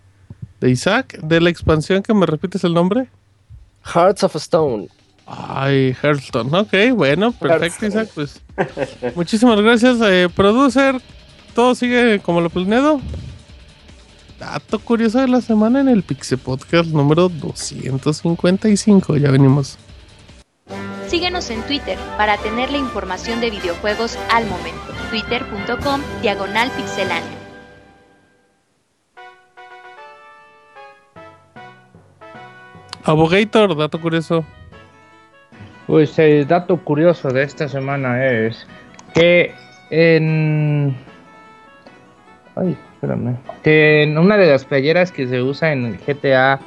de 0.61 0.71
Isaac, 0.71 1.19
de 1.23 1.41
la 1.41 1.51
expansión 1.51 2.03
que 2.03 2.15
me 2.15 2.27
repites 2.27 2.65
el 2.65 2.75
nombre. 2.75 3.09
Hearts 3.85 4.25
of 4.25 4.37
Stone. 4.37 4.89
Ay, 5.27 5.97
Hearthstone. 6.03 6.57
Ok, 6.57 6.95
bueno, 6.95 7.33
perfecto, 7.33 7.87
Isaac. 7.87 8.09
Pues 8.15 8.41
muchísimas 9.15 9.61
gracias, 9.61 9.99
eh, 10.03 10.29
producer. 10.35 11.01
Todo 11.55 11.75
sigue 11.75 12.21
como 12.21 12.41
lo 12.41 12.51
planeado. 12.51 13.01
Dato 14.39 14.79
curioso 14.79 15.21
de 15.21 15.29
la 15.29 15.41
semana 15.41 15.81
en 15.81 15.89
el 15.89 16.03
Pixel 16.03 16.39
Podcast 16.39 16.91
número 16.91 17.29
255. 17.29 19.17
Ya 19.17 19.31
venimos. 19.31 19.79
Síguenos 21.09 21.51
en 21.51 21.63
Twitter 21.63 21.99
para 22.17 22.37
tener 22.39 22.71
la 22.71 22.79
información 22.79 23.41
de 23.41 23.51
videojuegos 23.51 24.19
al 24.31 24.47
momento. 24.47 24.94
Twitter.com 25.11 26.01
Diagonal 26.23 26.71
Pixelánea. 26.71 27.39
Abogator, 33.05 33.77
dato 33.77 34.01
curioso. 34.01 34.45
Pues 35.87 36.19
el 36.19 36.47
dato 36.47 36.79
curioso 36.79 37.29
de 37.29 37.43
esta 37.43 37.69
semana 37.69 38.27
es 38.27 38.67
que 39.13 39.53
en. 39.91 40.97
Ay, 42.57 42.77
espérame. 42.95 43.37
Que 43.63 44.05
en 44.05 44.17
una 44.17 44.37
de 44.37 44.47
las 44.47 44.65
playeras 44.65 45.13
que 45.13 45.27
se 45.27 45.43
usa 45.43 45.73
en 45.73 45.99
GTA 46.07 46.61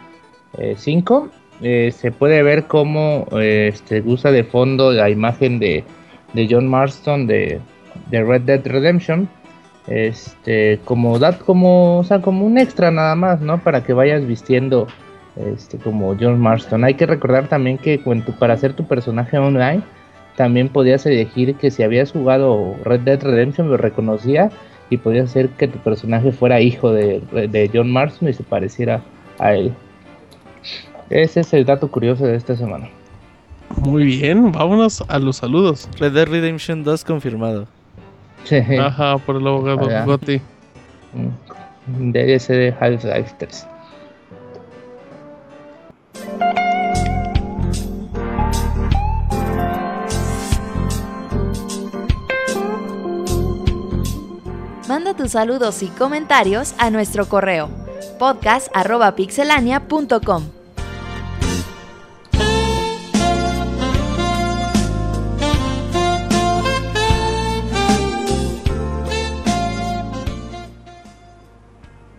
eh, 0.59 0.76
5 0.77 1.30
eh, 1.61 1.91
se 1.91 2.11
puede 2.11 2.43
ver 2.43 2.65
cómo 2.65 3.27
eh, 3.31 3.72
este, 3.73 4.01
usa 4.01 4.31
de 4.31 4.43
fondo 4.43 4.91
la 4.91 5.09
imagen 5.09 5.57
de, 5.57 5.84
de 6.34 6.47
John 6.49 6.68
Marston 6.68 7.26
de, 7.26 7.59
de 8.11 8.23
Red 8.23 8.41
Dead 8.41 8.65
Redemption. 8.65 9.27
Este, 9.88 10.79
como 10.84 11.17
dat, 11.17 11.39
como, 11.39 11.99
o 11.99 12.03
sea, 12.03 12.19
como 12.21 12.45
un 12.45 12.57
extra 12.57 12.91
nada 12.91 13.15
más, 13.15 13.39
¿no? 13.39 13.59
Para 13.59 13.84
que 13.84 13.93
vayas 13.93 14.25
vistiendo 14.27 14.88
este, 15.38 15.77
como 15.77 16.15
John 16.19 16.39
Marston. 16.39 16.84
Hay 16.84 16.95
que 16.95 17.05
recordar 17.05 17.47
también 17.47 17.77
que 17.77 17.97
tu- 17.97 18.34
para 18.38 18.53
hacer 18.55 18.73
tu 18.73 18.85
personaje 18.85 19.38
online, 19.38 19.81
también 20.35 20.67
podías 20.69 21.05
elegir 21.05 21.55
que 21.55 21.71
si 21.71 21.84
habías 21.84 22.11
jugado 22.11 22.75
Red 22.84 23.01
Dead 23.01 23.21
Redemption 23.23 23.69
lo 23.69 23.77
reconocía 23.77 24.49
y 24.89 24.97
podías 24.97 25.29
hacer 25.29 25.49
que 25.49 25.67
tu 25.69 25.79
personaje 25.79 26.31
fuera 26.34 26.59
hijo 26.59 26.91
de, 26.91 27.21
de 27.31 27.69
John 27.73 27.91
Marston 27.91 28.27
y 28.29 28.34
se 28.34 28.43
pareciera 28.43 29.01
a 29.39 29.53
él. 29.53 29.73
Ese 31.09 31.39
es 31.39 31.53
el 31.53 31.63
dato 31.65 31.89
curioso 31.89 32.25
de 32.25 32.35
esta 32.35 32.55
semana. 32.57 32.89
Muy 33.81 34.03
bien, 34.05 34.51
vámonos 34.51 35.03
a 35.07 35.17
los 35.19 35.38
saludos. 35.38 35.89
Red 35.99 36.11
Dead 36.13 36.27
Redemption 36.27 36.84
2 36.84 37.03
confirmado. 37.05 37.67
Sí. 38.43 38.57
Ajá, 38.80 39.18
por 39.18 39.35
el 39.35 39.47
abogado 39.47 39.88
Allá. 39.88 40.05
Gotti. 40.05 40.41
Mm, 41.14 42.11
DLC 42.11 42.53
de 42.53 42.75
Half-Life 42.80 43.35
3. 43.38 43.67
Manda 54.88 55.14
tus 55.14 55.32
saludos 55.32 55.83
y 55.83 55.88
comentarios 55.88 56.74
a 56.77 56.90
nuestro 56.90 57.27
correo 57.27 57.69
podcast.pixelania.com. 58.17 60.57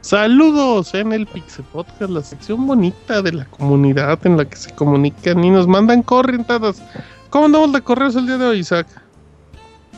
Saludos 0.08 0.94
en 0.94 1.12
el 1.12 1.26
Pixel 1.26 1.66
Podcast, 1.66 2.10
la 2.10 2.22
sección 2.22 2.66
bonita 2.66 3.20
de 3.20 3.30
la 3.30 3.44
comunidad 3.44 4.18
en 4.26 4.38
la 4.38 4.46
que 4.46 4.56
se 4.56 4.74
comunican 4.74 5.44
y 5.44 5.50
nos 5.50 5.66
mandan 5.68 6.02
corrientadas. 6.02 6.82
¿Cómo 7.28 7.44
andamos 7.44 7.74
de 7.74 7.82
correos 7.82 8.16
el 8.16 8.26
día 8.26 8.38
de 8.38 8.46
hoy, 8.46 8.60
Isaac? 8.60 8.86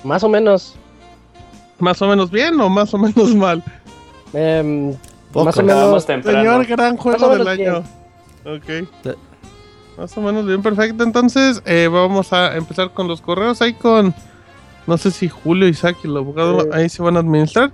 Más 0.02 0.24
o 0.24 0.28
menos. 0.28 0.74
¿Más 1.78 2.02
o 2.02 2.08
menos 2.08 2.28
bien 2.28 2.60
o 2.60 2.68
más 2.68 2.92
o 2.92 2.98
menos 2.98 3.36
mal? 3.36 3.62
em, 4.32 4.96
más 5.32 5.56
o 5.56 5.62
menos. 5.62 6.04
temprano. 6.04 6.38
Señor, 6.40 6.66
gran 6.66 6.96
juego 6.96 7.28
del 7.28 7.56
bien. 7.56 7.70
año. 7.70 7.84
Ok. 8.44 8.88
Más 9.96 10.18
o 10.18 10.22
menos 10.22 10.44
bien, 10.44 10.60
perfecto. 10.60 11.04
Entonces, 11.04 11.62
eh, 11.66 11.88
vamos 11.88 12.32
a 12.32 12.56
empezar 12.56 12.90
con 12.90 13.06
los 13.06 13.20
correos. 13.20 13.62
Ahí 13.62 13.74
con, 13.74 14.12
no 14.88 14.98
sé 14.98 15.12
si 15.12 15.28
Julio, 15.28 15.68
Isaac 15.68 15.98
y 16.02 16.08
el 16.08 16.16
abogado 16.16 16.66
ahí 16.72 16.88
se 16.88 17.00
van 17.00 17.16
a 17.16 17.20
administrar. 17.20 17.70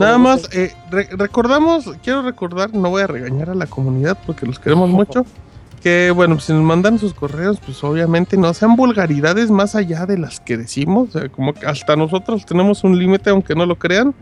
Nada 0.00 0.18
más, 0.18 0.48
eh, 0.52 0.72
re- 0.90 1.08
recordamos, 1.12 1.90
quiero 2.02 2.22
recordar, 2.22 2.74
no 2.74 2.90
voy 2.90 3.02
a 3.02 3.06
regañar 3.06 3.50
a 3.50 3.54
la 3.54 3.66
comunidad 3.66 4.18
porque 4.26 4.46
los 4.46 4.58
queremos 4.58 4.88
mucho. 4.90 5.24
Que 5.82 6.10
bueno, 6.14 6.34
pues, 6.34 6.44
si 6.44 6.52
nos 6.52 6.62
mandan 6.62 6.98
sus 6.98 7.14
correos, 7.14 7.58
pues 7.64 7.82
obviamente 7.82 8.36
no 8.36 8.52
sean 8.52 8.76
vulgaridades 8.76 9.50
más 9.50 9.74
allá 9.74 10.04
de 10.04 10.18
las 10.18 10.38
que 10.38 10.58
decimos. 10.58 11.08
O 11.08 11.18
sea, 11.18 11.30
como 11.30 11.54
que 11.54 11.64
hasta 11.64 11.96
nosotros 11.96 12.44
tenemos 12.44 12.84
un 12.84 12.98
límite, 12.98 13.30
aunque 13.30 13.54
no 13.54 13.64
lo 13.64 13.78
crean. 13.78 14.12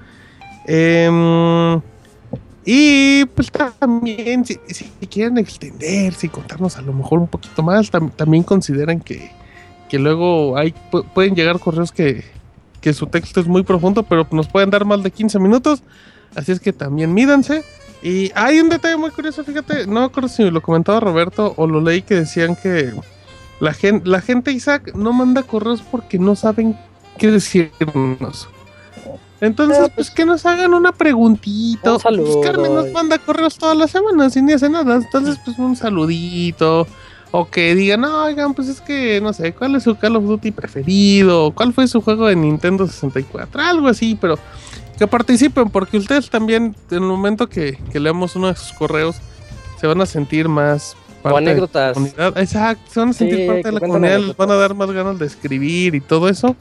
Em, 0.69 1.81
y 2.65 3.25
pues 3.35 3.51
también, 3.81 4.45
si, 4.45 4.57
si 4.69 4.85
quieren 5.11 5.37
extenderse 5.39 6.27
y 6.27 6.31
contarnos 6.31 6.77
a 6.77 6.83
lo 6.83 6.93
mejor 6.93 7.19
un 7.19 7.27
poquito 7.27 7.61
más, 7.65 7.91
tam- 7.91 8.13
también 8.13 8.45
consideran 8.45 9.01
que, 9.01 9.31
que 9.89 9.99
luego 9.99 10.57
hay, 10.57 10.73
pu- 10.93 11.05
pueden 11.13 11.35
llegar 11.35 11.59
correos 11.59 11.91
que, 11.91 12.23
que 12.81 12.93
su 12.93 13.07
texto 13.07 13.41
es 13.41 13.47
muy 13.47 13.63
profundo, 13.63 14.03
pero 14.03 14.27
nos 14.31 14.49
pueden 14.49 14.71
dar 14.71 14.85
más 14.85 15.03
de 15.03 15.11
15 15.11 15.39
minutos. 15.39 15.83
Así 16.35 16.53
es 16.53 16.61
que 16.61 16.73
también 16.73 17.13
mídanse. 17.15 17.65
Y 18.03 18.31
hay 18.35 18.61
un 18.61 18.69
detalle 18.69 18.97
muy 18.97 19.11
curioso, 19.11 19.43
fíjate, 19.43 19.87
no 19.87 20.01
me 20.01 20.07
acuerdo 20.07 20.29
si 20.29 20.49
lo 20.51 20.61
comentaba 20.61 21.01
Roberto 21.01 21.55
o 21.57 21.67
lo 21.67 21.81
leí 21.81 22.03
que 22.03 22.15
decían 22.15 22.55
que 22.55 22.95
la 23.61 23.73
gente, 23.73 24.09
la 24.09 24.21
gente 24.21 24.53
Isaac 24.53 24.95
no 24.95 25.13
manda 25.13 25.43
correos 25.43 25.83
porque 25.83 26.19
no 26.19 26.37
saben 26.37 26.79
qué 27.19 27.31
decirnos. 27.31 28.49
Entonces, 29.41 29.91
pues 29.95 30.11
que 30.11 30.25
nos 30.25 30.45
hagan 30.47 30.75
una 30.75 30.93
preguntita. 30.93 31.95
Un 31.95 32.01
saludo. 32.01 32.41
Pues 32.41 32.47
Carmen 32.47 32.75
nos 32.75 32.91
manda 32.93 33.19
correos 33.19 33.57
todas 33.57 33.77
las 33.77 33.91
semanas 33.91 34.37
y 34.37 34.43
ni 34.43 34.53
hace 34.53 34.69
nada. 34.69 34.97
Entonces, 34.97 35.39
pues 35.45 35.59
un 35.59 35.77
saludito. 35.77 36.87
O 37.31 37.49
que 37.51 37.75
digan, 37.75 38.01
no, 38.01 38.25
oigan, 38.25 38.55
pues 38.55 38.69
es 38.69 38.81
que, 38.81 39.21
no 39.21 39.33
sé, 39.35 39.53
¿cuál 39.53 39.75
es 39.75 39.83
su 39.83 39.97
Call 39.97 40.17
of 40.17 40.25
Duty 40.25 40.51
preferido? 40.51 41.53
¿Cuál 41.55 41.75
fue 41.75 41.87
su 41.87 42.01
juego 42.01 42.27
de 42.27 42.37
Nintendo 42.37 42.87
64? 42.87 43.61
Algo 43.61 43.89
así, 43.89 44.17
pero 44.19 44.39
que 44.99 45.07
participen, 45.07 45.69
porque 45.69 45.99
ustedes 45.99 46.31
también, 46.31 46.75
en 46.91 46.97
el 46.97 47.01
momento 47.03 47.47
que, 47.47 47.79
que 47.93 48.01
leamos 48.01 48.35
uno 48.35 48.49
de 48.49 48.57
sus 48.57 48.73
correos, 48.73 49.17
se 49.79 49.87
van 49.87 50.01
a 50.01 50.07
sentir 50.07 50.49
más 50.49 50.97
O 51.23 51.29
de 51.29 51.33
la 51.35 51.39
anécdotas. 51.39 51.93
comunidad. 51.95 52.39
Exacto, 52.39 52.83
se 52.91 53.01
van 53.01 53.09
a 53.11 53.13
sentir 53.13 53.39
Sí, 53.41 53.47
parte 53.47 53.63
de 53.63 53.73
la 53.73 53.81
comunidad, 53.81 54.19
les 54.21 54.37
van 54.37 54.51
a 54.51 54.55
dar 54.55 54.75
más 54.75 54.91
ganas 54.91 55.19
de 55.19 55.27
escribir 55.27 55.95
y 55.95 56.01
todo 56.01 56.29
eso. 56.31 56.57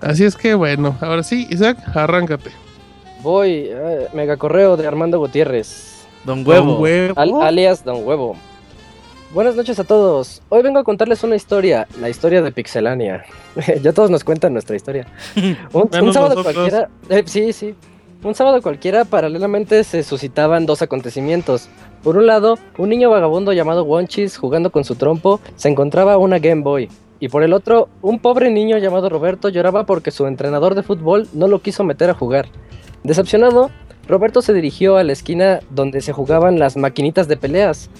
Así 0.00 0.24
es 0.24 0.36
que 0.36 0.54
bueno, 0.54 0.96
ahora 1.00 1.22
sí, 1.24 1.46
Isaac, 1.50 1.78
arráncate. 1.94 2.50
Voy, 3.22 3.66
eh, 3.68 4.06
mega 4.14 4.36
correo 4.36 4.76
de 4.76 4.86
Armando 4.86 5.18
Gutiérrez, 5.18 6.04
Don 6.24 6.46
Huevo. 6.46 6.72
Don 6.74 6.80
Huevo. 6.82 7.14
al- 7.16 7.42
alias 7.42 7.84
Don 7.84 8.06
Huevo. 8.06 8.36
Buenas 9.32 9.54
noches 9.54 9.78
a 9.78 9.84
todos. 9.84 10.42
Hoy 10.48 10.60
vengo 10.60 10.80
a 10.80 10.84
contarles 10.84 11.22
una 11.22 11.36
historia, 11.36 11.86
la 12.00 12.08
historia 12.08 12.42
de 12.42 12.50
Pixelania. 12.50 13.24
ya 13.80 13.92
todos 13.92 14.10
nos 14.10 14.24
cuentan 14.24 14.52
nuestra 14.52 14.74
historia. 14.74 15.06
Un, 15.72 15.82
un 15.82 16.12
sábado 16.12 16.34
nosotros. 16.34 16.52
cualquiera, 16.52 16.90
eh, 17.08 17.22
sí, 17.26 17.52
sí. 17.52 17.76
Un 18.24 18.34
sábado 18.34 18.60
cualquiera, 18.60 19.04
paralelamente 19.04 19.84
se 19.84 20.02
suscitaban 20.02 20.66
dos 20.66 20.82
acontecimientos. 20.82 21.68
Por 22.02 22.16
un 22.16 22.26
lado, 22.26 22.58
un 22.76 22.88
niño 22.88 23.08
vagabundo 23.08 23.52
llamado 23.52 23.84
Wonchis, 23.84 24.36
jugando 24.36 24.72
con 24.72 24.82
su 24.82 24.96
trompo, 24.96 25.38
se 25.54 25.68
encontraba 25.68 26.18
una 26.18 26.40
Game 26.40 26.62
Boy. 26.62 26.88
Y 27.20 27.28
por 27.28 27.44
el 27.44 27.52
otro, 27.52 27.88
un 28.02 28.18
pobre 28.18 28.50
niño 28.50 28.78
llamado 28.78 29.08
Roberto 29.08 29.48
lloraba 29.48 29.86
porque 29.86 30.10
su 30.10 30.26
entrenador 30.26 30.74
de 30.74 30.82
fútbol 30.82 31.28
no 31.34 31.46
lo 31.46 31.60
quiso 31.62 31.84
meter 31.84 32.10
a 32.10 32.14
jugar. 32.14 32.46
Decepcionado, 33.04 33.70
Roberto 34.08 34.42
se 34.42 34.52
dirigió 34.52 34.96
a 34.96 35.04
la 35.04 35.12
esquina 35.12 35.60
donde 35.70 36.00
se 36.00 36.12
jugaban 36.12 36.58
las 36.58 36.76
maquinitas 36.76 37.28
de 37.28 37.36
peleas, 37.36 37.90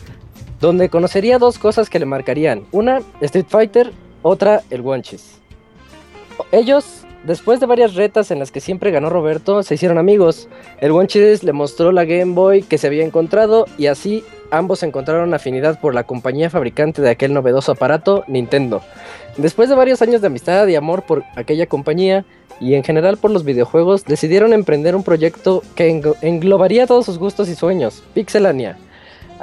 donde 0.61 0.89
conocería 0.89 1.39
dos 1.39 1.59
cosas 1.59 1.89
que 1.89 1.99
le 1.99 2.07
marcarían. 2.07 2.65
Una, 2.73 3.01
Street 3.21 3.47
Fighter, 3.49 3.93
otra, 4.23 4.63
el 4.71 4.83
Wonchis. 4.83 5.39
Ellos, 6.53 7.05
después 7.25 7.61
de 7.61 7.67
varias 7.67 7.95
retas 7.95 8.31
en 8.31 8.39
las 8.39 8.51
que 8.51 8.61
siempre 8.61 8.91
ganó 8.91 9.11
Roberto, 9.11 9.63
se 9.63 9.75
hicieron 9.75 9.99
amigos. 9.99 10.49
El 10.81 10.93
Wonchis 10.93 11.43
le 11.43 11.53
mostró 11.53 11.93
la 11.93 12.05
Game 12.05 12.35
Boy 12.35 12.63
que 12.63 12.79
se 12.79 12.87
había 12.87 13.05
encontrado 13.05 13.67
y 13.79 13.87
así 13.87 14.25
ambos 14.51 14.83
encontraron 14.83 15.33
afinidad 15.33 15.81
por 15.81 15.95
la 15.95 16.05
compañía 16.05 16.51
fabricante 16.51 17.03
de 17.03 17.11
aquel 17.11 17.33
novedoso 17.33 17.73
aparato, 17.73 18.25
Nintendo. 18.27 18.83
Después 19.37 19.69
de 19.69 19.77
varios 19.77 20.03
años 20.03 20.21
de 20.21 20.27
amistad 20.27 20.67
y 20.67 20.75
amor 20.75 21.03
por 21.03 21.25
aquella 21.37 21.67
compañía 21.67 22.25
y 22.61 22.75
en 22.75 22.85
general 22.85 23.17
por 23.17 23.31
los 23.31 23.45
videojuegos, 23.45 24.05
decidieron 24.05 24.53
emprender 24.53 24.95
un 24.95 25.05
proyecto 25.05 25.63
que 25.75 25.91
englo- 25.91 26.17
englobaría 26.21 26.87
todos 26.87 27.07
sus 27.07 27.17
gustos 27.17 27.49
y 27.49 27.55
sueños, 27.55 28.03
Pixelania. 28.13 28.77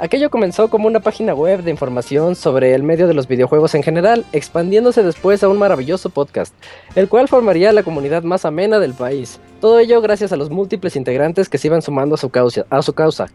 Aquello 0.00 0.30
comenzó 0.30 0.70
como 0.70 0.86
una 0.86 1.00
página 1.00 1.34
web 1.34 1.62
de 1.62 1.72
información 1.72 2.36
sobre 2.36 2.72
el 2.74 2.84
medio 2.84 3.08
de 3.08 3.14
los 3.14 3.26
videojuegos 3.26 3.74
en 3.74 3.82
general, 3.82 4.24
expandiéndose 4.32 5.02
después 5.02 5.42
a 5.42 5.48
un 5.48 5.58
maravilloso 5.58 6.10
podcast, 6.10 6.54
el 6.94 7.08
cual 7.08 7.26
formaría 7.26 7.72
la 7.72 7.82
comunidad 7.82 8.22
más 8.22 8.44
amena 8.44 8.78
del 8.78 8.94
país. 8.94 9.40
Todo 9.60 9.80
ello 9.80 10.00
gracias 10.00 10.32
a 10.32 10.36
los 10.36 10.50
múltiples 10.50 10.94
integrantes 10.94 11.48
que 11.48 11.58
se 11.58 11.66
iban 11.66 11.82
sumando 11.82 12.14
a 12.14 12.18
su 12.18 12.30
causa, 12.30 12.64
a 12.70 12.80
su 12.82 12.92
causa 12.92 13.26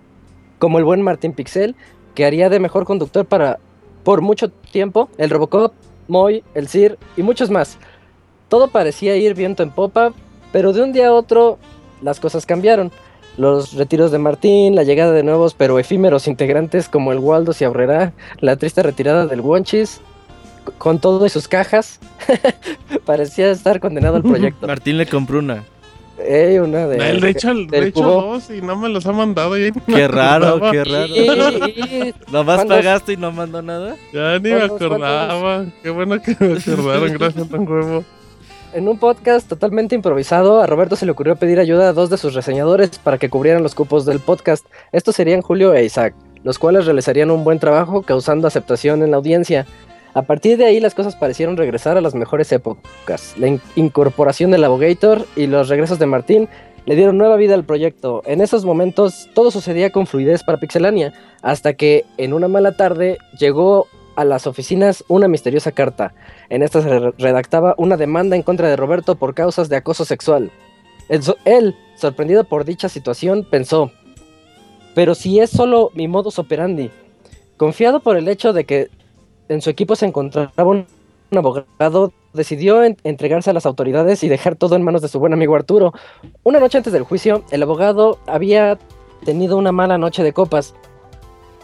como 0.64 0.80
el 0.80 0.86
buen 0.86 1.02
Martín 1.02 1.34
Pixel, 1.34 1.76
que 2.16 2.24
haría 2.24 2.48
de 2.50 2.62
mejor 2.62 2.86
conductor 2.86 3.26
para 3.26 3.60
por 4.06 4.22
mucho 4.22 4.48
tiempo, 4.50 5.10
el 5.18 5.30
Robocop, 5.30 5.74
Moy, 6.08 6.42
el 6.54 6.70
Sir 6.70 6.98
y 7.18 7.24
muchos 7.24 7.50
más. 7.50 7.78
Todo 8.48 8.70
parecía 8.70 9.18
ir 9.18 9.34
viento 9.34 9.64
en 9.64 9.72
popa, 9.72 10.14
pero 10.54 10.72
de 10.72 10.82
un 10.82 10.94
día 10.94 11.08
a 11.08 11.14
otro 11.14 11.58
las 12.02 12.22
cosas 12.22 12.46
cambiaron. 12.46 12.94
Los 13.38 13.74
retiros 13.74 14.12
de 14.12 14.20
Martín, 14.20 14.76
la 14.76 14.84
llegada 14.84 15.12
de 15.12 15.24
nuevos 15.24 15.54
pero 15.56 15.80
efímeros 15.80 16.28
integrantes 16.28 16.88
como 16.88 17.12
el 17.12 17.20
Waldo 17.20 17.54
y 17.60 17.64
Aurrera, 17.64 18.14
la 18.40 18.56
triste 18.58 18.84
retirada 18.84 19.26
del 19.26 19.42
Wonchis, 19.42 20.02
con 20.78 21.00
todo 21.00 21.26
y 21.26 21.30
sus 21.30 21.48
cajas, 21.48 22.00
parecía 23.06 23.50
estar 23.52 23.80
condenado 23.80 24.18
al 24.18 24.24
proyecto. 24.24 24.68
Martín 24.68 24.98
le 24.98 25.06
compró 25.08 25.40
una. 25.40 25.64
Ey, 26.26 26.60
una 26.60 26.86
de, 26.88 27.10
Él 27.10 27.20
de 27.22 27.30
hecho, 27.32 27.48
del 27.56 27.68
de 27.68 27.88
hecho 27.88 28.02
cubo. 28.04 28.22
dos 28.34 28.50
y 28.52 28.62
no 28.62 28.78
me 28.78 28.88
los 28.88 29.06
ha 29.08 29.12
mandado. 29.12 29.58
Ya, 29.58 29.72
Qué 29.72 30.08
raro, 30.08 30.48
acordaba. 30.50 30.72
qué 30.72 30.84
raro. 30.84 31.68
Y- 31.68 31.82
y- 32.10 32.14
Nomás 32.32 32.66
pagaste 32.66 33.14
y 33.14 33.18
no 33.18 33.32
mandó 33.32 33.62
nada. 33.64 33.96
Ya 34.14 34.38
ni 34.38 34.52
me 34.52 34.58
¿Cuántos, 34.60 34.82
acordaba. 34.84 35.66
Qué 35.82 35.90
bueno 35.90 36.22
que 36.22 36.38
me 36.40 36.54
acordaron. 36.54 37.14
Gracias, 37.14 37.50
Don 37.50 37.68
Huevo. 37.68 38.04
En 38.74 38.88
un 38.88 38.98
podcast 38.98 39.48
totalmente 39.48 39.94
improvisado, 39.94 40.60
a 40.62 40.66
Roberto 40.68 40.96
se 40.96 41.06
le 41.06 41.12
ocurrió 41.12 41.36
pedir 41.36 41.60
ayuda 41.60 41.90
a 41.90 41.94
dos 41.94 42.10
de 42.10 42.18
sus 42.18 42.34
reseñadores 42.34 42.98
para 42.98 43.20
que 43.20 43.30
cubrieran 43.30 43.62
los 43.62 43.76
cupos 43.76 44.04
del 44.06 44.20
podcast. 44.20 44.66
Estos 44.92 45.16
serían 45.16 45.42
Julio 45.44 45.76
e 45.76 45.86
Isaac, 45.86 46.16
los 46.44 46.58
cuales 46.58 46.86
realizarían 46.86 47.30
un 47.30 47.44
buen 47.44 47.60
trabajo 47.60 48.02
causando 48.02 48.48
aceptación 48.48 49.04
en 49.04 49.12
la 49.12 49.18
audiencia. 49.18 49.68
A 50.16 50.24
partir 50.24 50.58
de 50.58 50.66
ahí 50.66 50.80
las 50.80 50.96
cosas 50.96 51.16
parecieron 51.16 51.56
regresar 51.56 51.98
a 51.98 52.02
las 52.02 52.16
mejores 52.16 52.52
épocas. 52.52 53.36
La 53.38 53.48
in- 53.48 53.62
incorporación 53.76 54.50
del 54.50 54.64
Abogator 54.64 55.26
y 55.36 55.46
los 55.46 55.70
regresos 55.70 56.00
de 56.00 56.08
Martín 56.08 56.50
le 56.86 56.96
dieron 56.96 57.18
nueva 57.20 57.36
vida 57.36 57.54
al 57.54 57.64
proyecto. 57.66 58.24
En 58.26 58.42
esos 58.42 58.66
momentos 58.66 59.30
todo 59.36 59.52
sucedía 59.52 59.92
con 59.92 60.08
fluidez 60.08 60.44
para 60.44 60.58
Pixelania, 60.60 61.14
hasta 61.44 61.74
que 61.76 62.06
en 62.18 62.34
una 62.34 62.48
mala 62.48 62.72
tarde 62.76 63.20
llegó 63.40 63.88
a 64.16 64.26
las 64.26 64.48
oficinas 64.48 65.04
una 65.08 65.28
misteriosa 65.28 65.72
carta. 65.72 66.14
En 66.50 66.62
esta 66.64 66.82
se 66.82 67.00
re- 67.00 67.14
redactaba 67.18 67.76
una 67.78 67.98
demanda 67.98 68.36
en 68.36 68.44
contra 68.44 68.68
de 68.70 68.76
Roberto 68.76 69.16
por 69.16 69.34
causas 69.34 69.70
de 69.70 69.76
acoso 69.78 70.06
sexual. 70.06 70.52
Él, 71.10 71.24
so- 71.24 71.38
él, 71.46 71.76
sorprendido 71.96 72.44
por 72.44 72.66
dicha 72.66 72.90
situación, 72.90 73.46
pensó, 73.50 73.92
pero 74.96 75.16
si 75.16 75.40
es 75.40 75.50
solo 75.50 75.90
mi 75.96 76.08
modus 76.08 76.40
operandi, 76.40 76.92
confiado 77.58 78.00
por 78.00 78.18
el 78.18 78.28
hecho 78.28 78.54
de 78.54 78.66
que 78.66 78.90
en 79.50 79.62
su 79.62 79.70
equipo 79.70 79.96
se 79.96 80.06
encontraba 80.06 80.52
un, 80.64 80.86
abogado, 81.36 82.14
decidió 82.34 82.84
en- 82.84 82.98
entregarse 83.04 83.50
a 83.50 83.54
las 83.54 83.66
autoridades 83.66 84.24
y 84.24 84.30
dejar 84.30 84.56
todo 84.56 84.76
en 84.76 84.84
manos 84.84 85.02
de 85.02 85.08
su 85.08 85.20
buen 85.20 85.34
amigo 85.34 85.56
Arturo. 85.56 85.94
Una 86.44 86.60
noche 86.60 86.78
antes 86.78 86.94
del 86.94 87.04
juicio, 87.04 87.44
el 87.52 87.64
abogado 87.64 88.20
había 88.28 88.78
tenido 89.26 89.58
una 89.58 89.72
mala 89.72 89.98
noche 89.98 90.22
de 90.24 90.34
copas, 90.34 90.76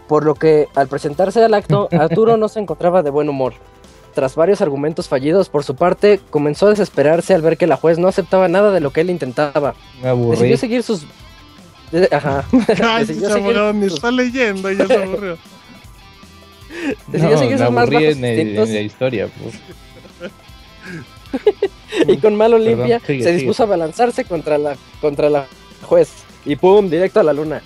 por 0.10 0.26
lo 0.26 0.34
que 0.36 0.68
al 0.76 0.90
presentarse 0.90 1.42
al 1.42 1.54
acto, 1.54 1.88
Arturo 1.98 2.36
no 2.36 2.50
se 2.50 2.60
encontraba 2.60 3.02
de 3.04 3.12
buen 3.12 3.30
humor. 3.30 3.54
Tras 4.16 4.36
varios 4.36 4.60
argumentos 4.60 5.08
fallidos 5.08 5.48
por 5.50 5.64
su 5.64 5.76
parte, 5.76 6.20
comenzó 6.32 6.66
a 6.66 6.72
desesperarse 6.72 7.34
al 7.36 7.44
ver 7.44 7.56
que 7.58 7.68
la 7.68 7.78
juez 7.78 8.00
no 8.00 8.08
aceptaba 8.10 8.48
nada 8.50 8.72
de 8.72 8.82
lo 8.82 8.90
que 8.92 9.02
él 9.02 9.12
intentaba. 9.12 9.76
Me 10.02 10.10
aburrí. 10.10 10.32
Decidió 10.40 10.58
seguir 10.58 10.84
sus... 10.84 11.06
Ajá. 12.12 12.44
Ay, 12.84 13.06
ni 13.08 13.14
sus- 13.88 13.94
está 13.96 14.12
leyendo. 14.12 14.70
Ya 14.72 14.88
se 14.88 14.96
aburrió. 14.96 15.38
decidió 17.08 17.32
No, 17.32 17.38
seguir 17.38 17.58
sus 17.60 17.72
más 17.72 17.90
bajos 17.90 18.02
en, 18.04 18.26
el- 18.26 18.40
instintos 18.40 18.70
en 18.70 18.76
la 18.76 18.82
historia. 18.82 19.30
pues. 19.42 19.56
y 22.08 22.18
con 22.18 22.36
mano 22.36 22.58
limpia 22.58 23.00
se 23.00 23.06
sigue. 23.18 23.32
dispuso 23.32 23.64
a 23.64 23.66
balanzarse 23.68 24.26
contra 24.26 24.58
la, 24.58 24.76
contra 25.02 25.30
la 25.30 25.46
juez. 25.84 26.10
Y 26.46 26.56
pum, 26.56 26.90
directo 26.90 27.20
a 27.20 27.24
la 27.24 27.34
luna. 27.34 27.62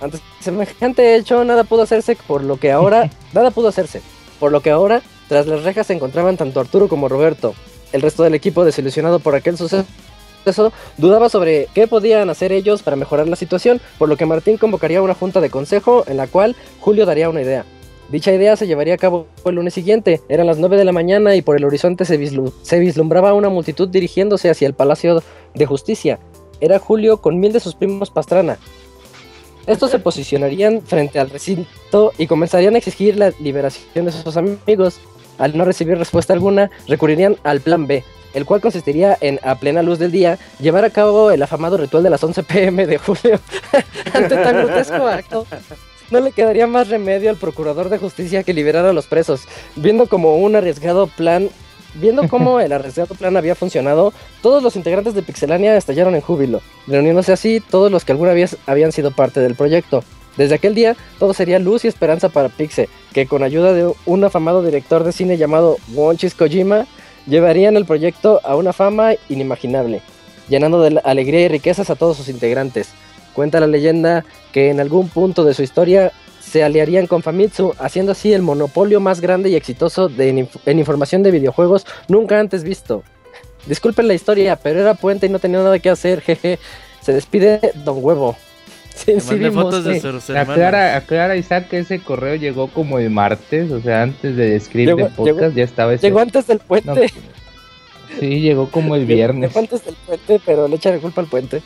Ante 0.00 0.18
semejante 0.40 1.16
hecho, 1.16 1.44
nada 1.44 1.64
pudo 1.64 1.82
hacerse 1.82 2.16
por 2.26 2.42
lo 2.44 2.56
que 2.58 2.70
ahora... 2.72 3.10
nada 3.32 3.50
pudo 3.50 3.68
hacerse. 3.68 4.00
Por 4.38 4.52
lo 4.52 4.60
que 4.60 4.70
ahora, 4.70 5.02
tras 5.28 5.46
las 5.46 5.64
rejas 5.64 5.86
se 5.88 5.94
encontraban 5.94 6.36
tanto 6.36 6.60
Arturo 6.60 6.88
como 6.88 7.08
Roberto. 7.08 7.54
El 7.92 8.02
resto 8.02 8.22
del 8.22 8.34
equipo, 8.34 8.64
desilusionado 8.64 9.18
por 9.18 9.34
aquel 9.34 9.56
suceso, 9.56 9.84
dudaba 10.96 11.28
sobre 11.28 11.68
qué 11.74 11.86
podían 11.86 12.30
hacer 12.30 12.52
ellos 12.52 12.82
para 12.82 12.96
mejorar 12.96 13.28
la 13.28 13.36
situación, 13.36 13.80
por 13.98 14.08
lo 14.08 14.16
que 14.16 14.26
Martín 14.26 14.56
convocaría 14.56 15.02
una 15.02 15.14
junta 15.14 15.40
de 15.40 15.50
consejo 15.50 16.04
en 16.06 16.16
la 16.16 16.26
cual 16.26 16.56
Julio 16.80 17.04
daría 17.06 17.28
una 17.28 17.42
idea. 17.42 17.64
Dicha 18.10 18.32
idea 18.32 18.56
se 18.56 18.66
llevaría 18.66 18.94
a 18.94 18.98
cabo 18.98 19.26
el 19.44 19.56
lunes 19.56 19.74
siguiente, 19.74 20.22
eran 20.30 20.46
las 20.46 20.56
9 20.58 20.78
de 20.78 20.84
la 20.86 20.92
mañana 20.92 21.34
y 21.34 21.42
por 21.42 21.56
el 21.56 21.64
horizonte 21.64 22.06
se, 22.06 22.18
vislu- 22.18 22.54
se 22.62 22.78
vislumbraba 22.78 23.34
una 23.34 23.50
multitud 23.50 23.88
dirigiéndose 23.88 24.48
hacia 24.48 24.66
el 24.66 24.72
Palacio 24.74 25.22
de 25.54 25.66
Justicia. 25.66 26.18
Era 26.60 26.78
Julio 26.78 27.18
con 27.20 27.38
mil 27.38 27.52
de 27.52 27.60
sus 27.60 27.74
primos 27.74 28.10
Pastrana. 28.10 28.56
Estos 29.68 29.90
se 29.90 29.98
posicionarían 29.98 30.80
frente 30.80 31.18
al 31.18 31.28
recinto 31.28 32.14
y 32.16 32.26
comenzarían 32.26 32.74
a 32.74 32.78
exigir 32.78 33.18
la 33.18 33.34
liberación 33.38 34.06
de 34.06 34.12
sus 34.12 34.34
amigos. 34.38 34.98
Al 35.36 35.58
no 35.58 35.66
recibir 35.66 35.98
respuesta 35.98 36.32
alguna, 36.32 36.70
recurrirían 36.88 37.36
al 37.44 37.60
plan 37.60 37.86
B, 37.86 38.02
el 38.32 38.46
cual 38.46 38.62
consistiría 38.62 39.18
en, 39.20 39.38
a 39.42 39.56
plena 39.56 39.82
luz 39.82 39.98
del 39.98 40.10
día, 40.10 40.38
llevar 40.58 40.86
a 40.86 40.90
cabo 40.90 41.30
el 41.30 41.42
afamado 41.42 41.76
ritual 41.76 42.02
de 42.02 42.08
las 42.08 42.24
11 42.24 42.44
pm 42.44 42.86
de 42.86 42.96
julio. 42.96 43.38
Ante 44.14 44.36
tan 44.36 44.56
grotesco 44.56 45.06
acto, 45.06 45.46
no 46.10 46.20
le 46.20 46.32
quedaría 46.32 46.66
más 46.66 46.88
remedio 46.88 47.28
al 47.28 47.36
procurador 47.36 47.90
de 47.90 47.98
justicia 47.98 48.44
que 48.44 48.54
liberar 48.54 48.86
a 48.86 48.94
los 48.94 49.06
presos, 49.06 49.42
viendo 49.76 50.06
como 50.06 50.38
un 50.38 50.56
arriesgado 50.56 51.08
plan, 51.08 51.50
viendo 52.00 52.28
cómo 52.28 52.60
el 52.60 52.72
arriesgado 52.72 53.14
plan 53.14 53.36
había 53.36 53.54
funcionado, 53.54 54.12
todos 54.42 54.62
los 54.62 54.76
integrantes 54.76 55.14
de 55.14 55.22
Pixelania 55.22 55.76
estallaron 55.76 56.14
en 56.14 56.20
júbilo, 56.20 56.60
reuniéndose 56.86 57.32
así 57.32 57.60
todos 57.60 57.90
los 57.90 58.04
que 58.04 58.12
alguna 58.12 58.32
vez 58.32 58.56
habían 58.66 58.92
sido 58.92 59.10
parte 59.10 59.40
del 59.40 59.54
proyecto. 59.54 60.04
Desde 60.36 60.54
aquel 60.54 60.74
día, 60.74 60.96
todo 61.18 61.34
sería 61.34 61.58
luz 61.58 61.84
y 61.84 61.88
esperanza 61.88 62.28
para 62.28 62.48
Pixe, 62.48 62.88
que 63.12 63.26
con 63.26 63.42
ayuda 63.42 63.72
de 63.72 63.92
un 64.06 64.24
afamado 64.24 64.62
director 64.62 65.02
de 65.02 65.12
cine 65.12 65.36
llamado 65.36 65.78
Wonchis 65.92 66.34
Kojima, 66.34 66.86
llevarían 67.26 67.76
el 67.76 67.84
proyecto 67.84 68.40
a 68.44 68.54
una 68.54 68.72
fama 68.72 69.14
inimaginable, 69.28 70.00
llenando 70.48 70.80
de 70.80 71.00
alegría 71.04 71.40
y 71.40 71.48
riquezas 71.48 71.90
a 71.90 71.96
todos 71.96 72.16
sus 72.16 72.28
integrantes. 72.28 72.90
Cuenta 73.34 73.60
la 73.60 73.66
leyenda 73.66 74.24
que 74.52 74.70
en 74.70 74.80
algún 74.80 75.08
punto 75.08 75.44
de 75.44 75.54
su 75.54 75.62
historia 75.62 76.12
se 76.48 76.64
aliarían 76.64 77.06
con 77.06 77.22
Famitsu, 77.22 77.74
haciendo 77.78 78.12
así 78.12 78.32
el 78.32 78.42
monopolio 78.42 78.98
más 79.00 79.20
grande 79.20 79.50
y 79.50 79.54
exitoso 79.54 80.08
de 80.08 80.28
en, 80.30 80.38
inf- 80.48 80.60
en 80.66 80.78
información 80.80 81.22
de 81.22 81.30
videojuegos 81.30 81.86
nunca 82.08 82.40
antes 82.40 82.64
visto. 82.64 83.04
Disculpen 83.66 84.08
la 84.08 84.14
historia, 84.14 84.56
pero 84.56 84.80
era 84.80 84.94
puente 84.94 85.26
y 85.26 85.28
no 85.28 85.38
tenía 85.38 85.58
nada 85.58 85.78
que 85.78 85.90
hacer, 85.90 86.20
jeje. 86.22 86.58
Se 87.02 87.12
despide 87.12 87.72
Don 87.84 87.98
Huevo. 88.02 88.36
Sí, 88.98 89.14
sí 89.20 89.36
vimos, 89.36 89.62
fotos 89.62 89.84
de 89.84 89.94
sí. 89.94 90.00
sus 90.00 90.28
hermanos. 90.30 90.50
Aclara, 90.54 90.96
aclara 90.96 91.36
Isaac 91.36 91.68
que 91.68 91.78
ese 91.78 92.00
correo 92.00 92.34
llegó 92.34 92.66
como 92.66 92.98
el 92.98 93.10
martes, 93.10 93.70
o 93.70 93.80
sea, 93.80 94.02
antes 94.02 94.34
de 94.34 94.58
Llegó- 94.58 94.96
de 94.96 95.04
podcast 95.04 95.38
llegó- 95.40 95.50
ya 95.56 95.62
estaba 95.62 95.94
ese. 95.94 96.04
Llegó 96.08 96.18
antes 96.18 96.48
del 96.48 96.58
No, 96.58 96.64
puente. 96.66 97.12
Sí, 98.18 98.40
llegó 98.40 98.68
como 98.70 98.96
el 98.96 99.06
De 99.06 99.14
viernes. 99.14 99.56
antes 99.56 99.84
del 99.84 99.94
puente, 100.04 100.40
pero 100.44 100.66
le 100.66 100.74
echa 100.76 100.90
la 100.90 100.98
culpa 100.98 101.20
al 101.20 101.28
puente. 101.28 101.62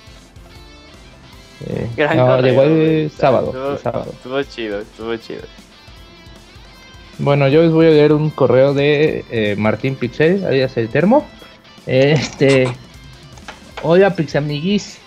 Eh, 1.66 1.88
Gran 1.96 2.16
no, 2.16 2.26
correo, 2.26 2.42
llegó 2.50 2.62
el 2.62 2.74
güey. 2.74 3.08
sábado, 3.10 3.46
Estuvo, 3.48 3.70
el 3.72 3.78
sábado. 3.78 4.10
estuvo 4.12 4.42
chido, 4.42 4.80
estuvo 4.80 5.16
chido. 5.16 5.42
Bueno, 7.18 7.48
yo 7.48 7.62
les 7.62 7.70
voy 7.72 7.86
a 7.86 7.90
leer 7.90 8.12
un 8.12 8.30
correo 8.30 8.74
de 8.74 9.24
eh, 9.30 9.54
Martín 9.56 9.94
Pixel, 9.96 10.44
alias 10.44 10.76
el 10.76 10.88
termo. 10.88 11.26
Este, 11.86 12.66
hola 13.82 14.14
Pixamiguis, 14.16 14.98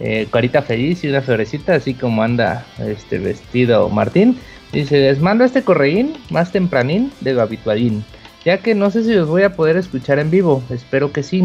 eh, 0.00 0.26
carita 0.30 0.62
feliz 0.62 1.04
y 1.04 1.08
una 1.08 1.22
florecita, 1.22 1.74
así 1.74 1.94
como 1.94 2.22
anda 2.22 2.66
este 2.78 3.18
vestido 3.18 3.88
Martín. 3.88 4.38
Dice, 4.72 4.98
les 4.98 5.20
mando 5.20 5.44
este 5.44 5.62
correín 5.62 6.14
más 6.30 6.50
tempranín 6.50 7.12
de 7.20 7.34
lo 7.34 7.42
habitualín, 7.42 8.04
ya 8.44 8.58
que 8.58 8.74
no 8.74 8.90
sé 8.90 9.04
si 9.04 9.12
los 9.12 9.28
voy 9.28 9.42
a 9.42 9.54
poder 9.54 9.76
escuchar 9.76 10.18
en 10.18 10.30
vivo, 10.30 10.62
espero 10.70 11.12
que 11.12 11.22
sí. 11.22 11.44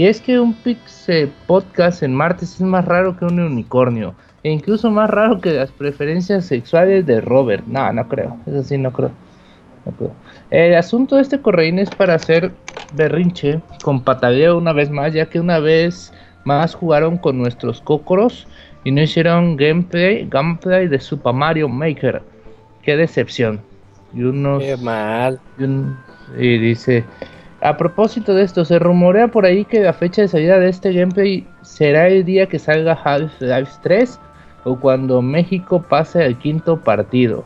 Y 0.00 0.06
es 0.06 0.18
que 0.22 0.40
un 0.40 0.54
Pixel 0.54 1.30
podcast 1.46 2.02
en 2.02 2.14
martes 2.14 2.54
es 2.54 2.62
más 2.62 2.86
raro 2.86 3.18
que 3.18 3.26
un 3.26 3.38
unicornio, 3.38 4.14
e 4.42 4.50
incluso 4.50 4.90
más 4.90 5.10
raro 5.10 5.42
que 5.42 5.52
las 5.52 5.70
preferencias 5.72 6.46
sexuales 6.46 7.04
de 7.04 7.20
Robert. 7.20 7.66
No, 7.66 7.92
no 7.92 8.08
creo, 8.08 8.34
eso 8.46 8.62
sí 8.62 8.78
no 8.78 8.94
creo. 8.94 9.10
No 9.84 9.92
creo. 9.92 10.12
El 10.50 10.74
asunto 10.74 11.16
de 11.16 11.20
este 11.20 11.42
correín 11.42 11.78
es 11.78 11.90
para 11.90 12.14
hacer 12.14 12.50
berrinche 12.92 13.60
con 13.82 14.02
pataleo 14.02 14.56
una 14.56 14.72
vez 14.72 14.88
más, 14.88 15.12
ya 15.12 15.26
que 15.26 15.38
una 15.38 15.58
vez 15.58 16.14
más 16.46 16.74
jugaron 16.74 17.18
con 17.18 17.36
nuestros 17.36 17.82
cócoros 17.82 18.48
y 18.84 18.92
no 18.92 19.02
hicieron 19.02 19.54
gameplay, 19.58 20.26
gameplay 20.30 20.88
de 20.88 20.98
Super 20.98 21.34
Mario 21.34 21.68
Maker. 21.68 22.22
Qué 22.82 22.96
decepción. 22.96 23.60
Y 24.14 24.22
unos 24.22 24.62
Qué 24.62 24.78
mal. 24.78 25.38
y, 25.58 25.64
un- 25.64 25.94
y 26.38 26.56
dice, 26.56 27.04
a 27.62 27.76
propósito 27.76 28.34
de 28.34 28.42
esto, 28.42 28.64
se 28.64 28.78
rumorea 28.78 29.28
por 29.28 29.44
ahí 29.44 29.64
que 29.64 29.80
la 29.80 29.92
fecha 29.92 30.22
de 30.22 30.28
salida 30.28 30.58
de 30.58 30.70
este 30.70 30.92
gameplay 30.92 31.46
será 31.62 32.08
el 32.08 32.24
día 32.24 32.46
que 32.46 32.58
salga 32.58 32.98
Half-Life 33.04 33.72
3 33.82 34.18
o 34.64 34.76
cuando 34.76 35.20
México 35.20 35.82
pase 35.82 36.22
al 36.22 36.38
quinto 36.38 36.80
partido 36.80 37.44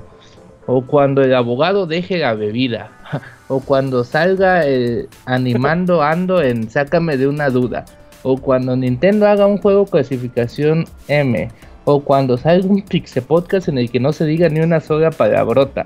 o 0.66 0.82
cuando 0.82 1.22
el 1.22 1.34
abogado 1.34 1.86
deje 1.86 2.18
la 2.18 2.34
bebida 2.34 2.90
o 3.48 3.60
cuando 3.60 4.04
salga 4.04 4.64
el 4.64 5.08
animando 5.26 6.02
ando 6.02 6.40
en 6.42 6.70
Sácame 6.70 7.16
de 7.16 7.26
una 7.26 7.50
duda 7.50 7.84
o 8.22 8.36
cuando 8.36 8.76
Nintendo 8.76 9.26
haga 9.26 9.46
un 9.46 9.58
juego 9.58 9.84
clasificación 9.86 10.86
M 11.08 11.48
o 11.84 12.00
cuando 12.00 12.38
salga 12.38 12.66
un 12.66 12.82
Pixel 12.82 13.22
Podcast 13.22 13.68
en 13.68 13.78
el 13.78 13.90
que 13.90 14.00
no 14.00 14.12
se 14.12 14.24
diga 14.24 14.48
ni 14.48 14.60
una 14.60 14.80
sola 14.80 15.10
palabrota. 15.10 15.84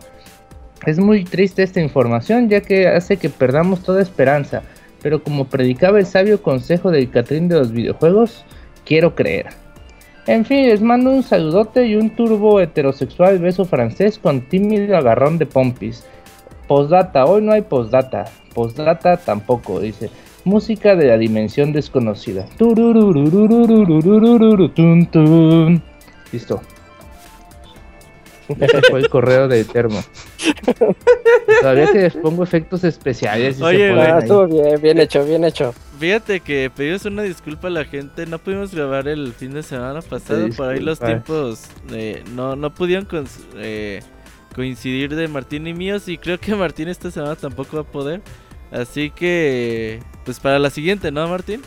Es 0.87 0.99
muy 0.99 1.25
triste 1.25 1.63
esta 1.63 1.81
información 1.81 2.49
ya 2.49 2.61
que 2.61 2.89
hace 2.89 3.17
que 3.17 3.29
perdamos 3.29 3.83
toda 3.83 4.01
esperanza, 4.03 4.63
pero 5.03 5.23
como 5.23 5.47
predicaba 5.47 5.99
el 5.99 6.07
sabio 6.07 6.43
consejo 6.43 6.91
del 6.91 7.11
Catrín 7.11 7.49
de 7.49 7.59
los 7.59 7.73
videojuegos, 7.73 8.45
quiero 8.85 9.15
creer. 9.15 9.47
En 10.27 10.45
fin, 10.45 10.67
les 10.67 10.83
mando 10.83 11.11
un 11.11 11.23
saludote 11.23 11.87
y 11.87 11.97
un 11.97 12.11
turbo 12.11 12.61
heterosexual 12.61 13.39
beso 13.39 13.65
francés 13.65 14.19
con 14.19 14.43
tímido 14.43 14.97
agarrón 14.97 15.39
de 15.39 15.47
pompis. 15.47 16.05
Postdata, 16.67 17.25
hoy 17.25 17.41
no 17.41 17.53
hay 17.53 17.63
postdata. 17.63 18.27
Postdata 18.55 19.17
tampoco, 19.17 19.81
dice. 19.81 20.11
Música 20.45 20.97
de 20.97 21.07
la 21.07 21.17
dimensión 21.17 21.73
desconocida. 21.73 22.47
Listo. 26.31 26.61
Ese 28.49 28.81
fue 28.91 29.01
el 29.01 29.09
correo 29.09 29.49
de 29.49 29.65
termo. 29.65 30.03
Todavía 31.61 31.93
que 31.93 31.99
les 32.03 32.15
pongo 32.17 32.43
efectos 32.45 32.85
especiales. 32.85 33.59
y 33.59 33.63
Oye, 33.63 33.79
se 33.79 33.95
güey. 33.95 33.97
ponen 33.97 34.11
Ah, 34.11 34.17
ahí. 34.17 34.23
estuvo 34.23 34.47
bien, 34.47 34.81
bien 34.83 34.99
hecho, 34.99 35.25
bien 35.25 35.45
hecho. 35.45 35.75
Fíjate 35.99 36.41
que 36.41 36.71
pedimos 36.75 37.05
una 37.05 37.23
disculpa 37.23 37.69
a 37.69 37.71
la 37.71 37.85
gente. 37.85 38.27
No 38.27 38.39
pudimos 38.39 38.75
grabar 38.75 39.09
el 39.09 39.33
fin 39.33 39.53
de 39.53 39.63
semana 39.63 40.01
pasado. 40.03 40.47
Sí, 40.47 40.53
por 40.53 40.69
ahí 40.69 40.81
los 40.81 40.99
tiempos 41.01 41.65
eh, 41.91 42.23
no, 42.35 42.57
no 42.57 42.75
pudieron 42.75 43.07
eh, 43.57 44.01
coincidir 44.55 45.15
de 45.15 45.29
Martín 45.29 45.67
y 45.67 45.75
míos. 45.75 46.09
Y 46.09 46.19
creo 46.19 46.39
que 46.39 46.55
Martín 46.55 46.89
esta 46.89 47.11
semana 47.11 47.37
tampoco 47.37 47.77
va 47.77 47.83
a 47.83 47.87
poder. 47.87 48.21
Así 48.71 49.11
que, 49.11 50.01
pues 50.25 50.41
para 50.41 50.59
la 50.59 50.71
siguiente, 50.71 51.11
¿no, 51.11 51.27
Martín? 51.27 51.63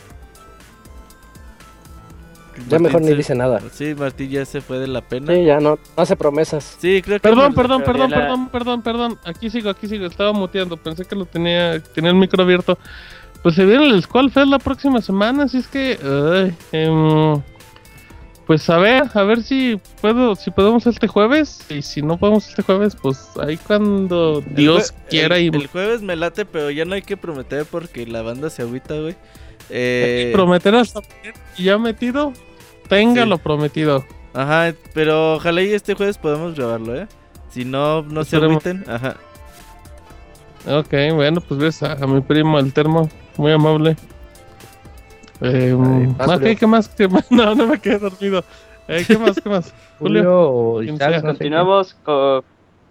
Ya 2.68 2.78
mejor 2.78 3.02
ni 3.02 3.14
dice 3.14 3.34
nada. 3.34 3.60
Sí, 3.72 3.94
Martín 3.94 4.30
ya 4.30 4.44
se 4.44 4.60
fue 4.60 4.78
de 4.78 4.86
la 4.86 5.00
pena. 5.00 5.32
Sí, 5.34 5.44
ya 5.44 5.60
no, 5.60 5.78
no 5.96 6.02
hace 6.02 6.16
promesas. 6.16 6.76
Sí, 6.80 7.02
creo 7.02 7.18
que. 7.18 7.28
Perdón, 7.28 7.54
perdón, 7.54 7.82
perdón, 7.84 8.10
la- 8.10 8.16
perdón, 8.16 8.48
perdón, 8.50 8.82
perdón. 8.82 9.18
Aquí 9.24 9.50
sigo, 9.50 9.70
aquí 9.70 9.86
sigo. 9.88 10.06
Estaba 10.06 10.32
muteando. 10.32 10.76
Pensé 10.76 11.04
que 11.04 11.14
lo 11.16 11.24
tenía, 11.26 11.80
tenía 11.80 12.10
el 12.10 12.16
micro 12.16 12.42
abierto. 12.42 12.78
Pues 13.42 13.54
se 13.56 13.64
viene 13.64 13.86
el 13.86 14.02
Squall 14.02 14.30
Fest 14.30 14.46
la 14.48 14.58
próxima 14.60 15.00
semana, 15.02 15.44
así 15.44 15.58
es 15.58 15.66
que, 15.66 15.98
ay, 16.00 16.54
em, 16.70 17.42
pues 18.46 18.68
a 18.70 18.78
ver, 18.78 19.04
a 19.14 19.22
ver 19.24 19.42
si 19.42 19.80
puedo, 20.00 20.34
si 20.36 20.50
podemos 20.50 20.86
este 20.86 21.08
jueves 21.08 21.64
y 21.68 21.82
si 21.82 22.02
no 22.02 22.18
podemos 22.18 22.48
este 22.48 22.62
jueves, 22.62 22.96
pues 23.00 23.30
ahí 23.40 23.56
cuando 23.56 24.44
el 24.46 24.54
Dios 24.54 24.92
jue- 24.92 25.08
quiera 25.10 25.36
el, 25.38 25.42
y 25.44 25.48
el 25.48 25.66
jueves 25.68 26.02
me 26.02 26.14
late, 26.16 26.44
pero 26.44 26.70
ya 26.70 26.84
no 26.84 26.94
hay 26.94 27.02
que 27.02 27.16
prometer 27.16 27.64
porque 27.64 28.06
la 28.06 28.22
banda 28.22 28.48
se 28.50 28.62
agüita, 28.62 28.94
güey. 28.98 29.16
Eh, 29.74 30.30
prometer 30.34 30.74
hasta 30.74 31.00
y 31.56 31.64
ya 31.64 31.78
metido, 31.78 32.32
tenga 32.88 33.22
Sí. 33.22 33.28
lo 33.28 33.38
prometido. 33.38 34.04
Ajá, 34.34 34.74
pero 34.94 35.34
ojalá 35.34 35.62
y 35.62 35.72
este 35.72 35.94
jueves 35.94 36.18
podamos 36.18 36.54
grabarlo, 36.54 36.94
¿eh? 36.96 37.06
Si 37.50 37.64
no, 37.64 38.02
no 38.02 38.24
se 38.24 38.36
agüiten. 38.36 38.84
Ajá. 38.88 39.16
Ok, 40.66 40.94
bueno, 41.14 41.40
pues 41.40 41.60
ves 41.60 41.82
a, 41.82 41.92
a 41.92 42.06
mi 42.06 42.20
primo 42.20 42.58
el 42.58 42.72
termo, 42.72 43.08
muy 43.36 43.52
amable. 43.52 43.96
Eh, 45.40 45.74
mm, 45.76 46.12
ok, 46.20 46.26
Julio. 46.26 46.56
¿qué 46.58 46.66
más? 46.66 46.88
¿Qué 46.88 47.08
más? 47.08 47.26
No, 47.30 47.54
no 47.54 47.66
me 47.66 47.78
quedé 47.80 47.98
dormido. 47.98 48.44
Eh, 48.88 49.04
¿Qué 49.06 49.18
más? 49.18 49.40
¿Qué 49.40 49.48
más? 49.48 49.74
Julio. 49.98 50.50
Julio 50.72 50.94
Isaac, 50.94 51.22
Continuamos 51.22 51.94
con 52.04 52.42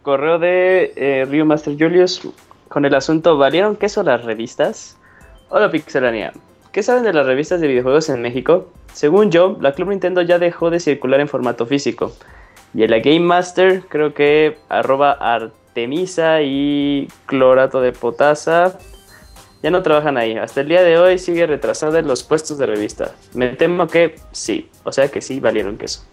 correo 0.03 0.38
de 0.40 0.93
eh, 0.95 1.26
Rio 1.30 1.45
Master 1.45 1.76
Julius 1.77 2.22
con 2.69 2.85
el 2.85 2.95
asunto 2.95 3.38
¿Valieron 3.38 3.76
queso 3.76 4.01
las 4.03 4.24
revistas? 4.24 4.98
Hola 5.50 5.69
Pixelania, 5.69 6.34
¿qué 6.72 6.83
saben 6.83 7.03
de 7.03 7.14
las 7.14 7.25
revistas 7.25 7.61
de 7.61 7.67
videojuegos 7.67 8.09
en 8.09 8.22
México? 8.22 8.69
Según 8.93 9.32
yo, 9.32 9.58
la 9.61 9.74
Club 9.74 9.90
Nintendo 9.90 10.22
ya 10.22 10.40
dejó 10.40 10.69
de 10.69 10.80
circular 10.80 11.19
en 11.19 11.27
formato 11.27 11.66
físico. 11.66 12.14
Y 12.74 12.83
en 12.83 12.91
la 12.91 13.00
Game 13.00 13.22
Master, 13.22 13.83
creo 13.90 14.14
que 14.14 14.58
arroba 14.69 15.11
Artemisa 15.11 16.41
y 16.41 17.08
Clorato 17.25 17.82
de 17.82 17.91
Potasa 17.91 18.77
ya 19.61 19.69
no 19.69 19.83
trabajan 19.83 20.17
ahí. 20.17 20.38
Hasta 20.38 20.61
el 20.61 20.69
día 20.69 20.82
de 20.82 20.98
hoy 20.98 21.19
sigue 21.19 21.45
retrasada 21.45 22.00
en 22.00 22.08
los 22.08 22.24
puestos 22.24 22.58
de 22.58 22.66
revista. 22.66 23.11
Me 23.33 23.50
temo 23.50 23.88
que 23.88 24.16
sí, 24.32 24.69
o 24.83 24.91
sea 24.91 25.09
que 25.09 25.22
sí 25.22 25.40
valieron 25.40 25.77
queso. 25.77 26.03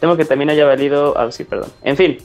Temo 0.00 0.16
que 0.16 0.24
también 0.24 0.50
haya 0.50 0.66
valido. 0.66 1.16
Ah, 1.16 1.30
sí, 1.30 1.44
perdón. 1.44 1.70
En 1.82 1.96
fin. 1.96 2.18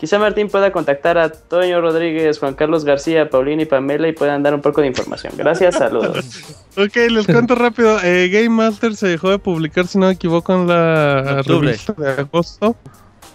Quizá 0.00 0.18
Martín 0.18 0.48
pueda 0.48 0.72
contactar 0.72 1.18
a 1.18 1.30
Toño 1.30 1.78
Rodríguez, 1.82 2.38
Juan 2.38 2.54
Carlos 2.54 2.86
García, 2.86 3.28
Paulina 3.28 3.60
y 3.62 3.66
Pamela 3.66 4.08
y 4.08 4.12
puedan 4.12 4.42
dar 4.42 4.54
un 4.54 4.62
poco 4.62 4.80
de 4.80 4.86
información. 4.86 5.34
Gracias, 5.36 5.74
saludos. 5.76 6.42
Ok, 6.78 6.96
les 7.10 7.26
cuento 7.26 7.54
rápido. 7.54 7.98
Eh, 8.02 8.30
Game 8.30 8.48
Master 8.48 8.96
se 8.96 9.08
dejó 9.08 9.28
de 9.28 9.38
publicar, 9.38 9.86
si 9.86 9.98
no 9.98 10.06
me 10.06 10.12
equivoco, 10.12 10.54
en 10.54 10.66
la 10.68 11.36
Octubre. 11.40 11.66
revista 11.66 11.92
de 11.92 12.12
agosto. 12.12 12.74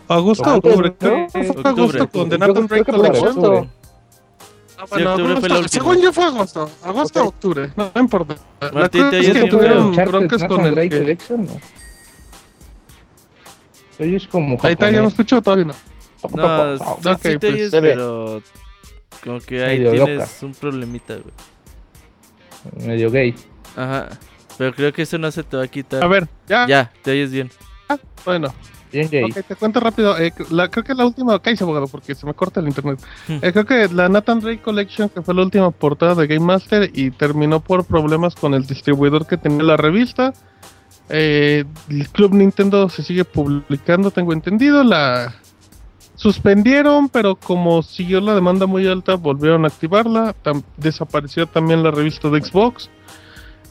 ¿Agosto 0.08 0.50
o 0.52 0.56
octubre? 0.58 0.90
¿no? 0.90 0.98
Creo 0.98 1.30
fue 1.30 1.50
Octubre. 1.50 1.69
agosto 1.69 2.10
con 2.10 2.30
The 2.30 2.38
Nathan 2.40 2.66
Drake 2.68 2.92
Collection. 2.92 3.27
agosto. 3.27 3.68
Ah, 4.80 4.85
bueno, 4.90 5.11
octubre 5.14 5.35
fue 5.42 5.50
la. 5.50 5.68
Según 5.68 6.02
yo 6.02 6.11
fue 6.14 6.24
agosto. 6.26 6.69
Agosto 6.84 7.24
o 7.24 7.27
octubre. 7.27 7.69
No, 7.76 7.92
no 7.94 8.02
importa. 8.02 8.35
La 8.60 8.72
Martín, 8.72 9.02
cosa 9.02 9.11
te 9.11 9.19
es 9.19 9.30
oyes 9.30 9.44
que 9.44 9.50
tuvieron 9.52 9.95
broncas 9.95 10.44
con 10.45 10.66
el 10.66 10.74
Drake 10.74 10.90
que- 10.90 10.98
Collection, 11.00 11.45
¿no? 11.45 11.60
Oyes 14.00 14.27
como 14.27 14.58
Ahí 14.64 14.74
está, 14.74 14.90
ya 14.90 15.02
me 15.03 15.08
escucho 15.10 15.40
todavía 15.44 15.66
no. 15.66 15.74
No, 16.36 16.78
sí, 16.78 17.10
Ok, 17.10 17.20
sí 17.22 17.30
te 17.30 17.40
pues, 17.40 17.54
oyes, 17.54 17.72
pero. 17.72 18.42
Como 19.24 19.40
que 19.40 19.64
ahí 19.64 19.80
Medio 19.80 20.06
tienes 20.06 20.18
loca. 20.18 20.45
un 20.45 20.54
problemita, 20.54 21.16
güey. 21.16 22.88
Medio 22.88 23.12
gay. 23.12 23.36
Ajá. 23.76 24.10
Pero 24.58 24.74
creo 24.74 24.94
que 24.94 25.02
eso 25.02 25.18
no 25.18 25.32
se 25.32 25.44
te 25.44 25.58
va 25.58 25.64
a 25.64 25.68
quitar. 25.68 26.04
A 26.04 26.08
ver, 26.08 26.28
ya. 26.48 26.66
Ya, 26.68 26.92
te 27.02 27.12
oyes 27.12 27.32
bien. 27.32 27.50
Bueno, 28.24 28.54
Bien 28.92 29.10
gay. 29.10 29.24
ok, 29.24 29.45
te 29.48 29.56
cuento 29.56 29.80
rápido. 29.80 30.18
Eh, 30.18 30.34
la, 30.50 30.70
creo 30.70 30.84
que 30.84 30.94
la 30.94 31.06
última. 31.06 31.40
Cállese, 31.40 31.64
abogado, 31.64 31.88
porque 31.88 32.16
se 32.16 32.26
me 32.26 32.34
corta 32.34 32.60
el 32.60 32.68
internet. 32.68 33.00
Hmm. 33.28 33.40
Eh, 33.42 33.52
creo 33.52 33.66
que 33.66 33.88
la 33.90 34.10
Nathan 34.10 34.40
Drake 34.40 34.62
Collection, 34.62 35.10
que 35.10 35.22
fue 35.22 35.34
la 35.34 35.44
última 35.44 35.70
portada 35.72 36.16
de 36.16 36.28
Game 36.28 36.45
Master, 36.45 36.90
y 36.94 37.12
terminó 37.12 37.60
por 37.60 37.86
problemas 37.86 38.36
con 38.36 38.54
el 38.54 38.66
distribuidor 38.66 39.28
que 39.28 39.38
tenía 39.38 39.64
la 39.64 39.78
revista. 39.78 40.34
Eh, 41.10 41.66
el 41.90 42.10
Club 42.10 42.34
Nintendo 42.34 42.90
se 42.90 43.04
sigue 43.04 43.26
publicando, 43.26 44.10
tengo 44.12 44.34
entendido. 44.34 44.84
La 44.84 45.36
suspendieron, 46.26 47.08
pero 47.10 47.36
como 47.36 47.84
siguió 47.84 48.20
la 48.20 48.34
demanda 48.34 48.66
muy 48.66 48.88
alta, 48.88 49.14
volvieron 49.14 49.64
a 49.64 49.68
activarla. 49.68 50.34
Tam- 50.44 50.64
desapareció 50.76 51.45
también 51.45 51.84
la 51.84 51.92
revista 51.92 52.32
de 52.32 52.42
Xbox. 52.42 52.90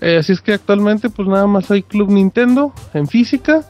Eh, 0.00 0.18
así 0.18 0.30
es 0.30 0.40
que 0.40 0.52
actualmente, 0.52 1.10
pues 1.10 1.26
nada 1.26 1.48
más 1.48 1.68
hay 1.72 1.82
Club 1.82 2.10
Nintendo 2.10 2.72
en 2.92 3.08
física. 3.08 3.62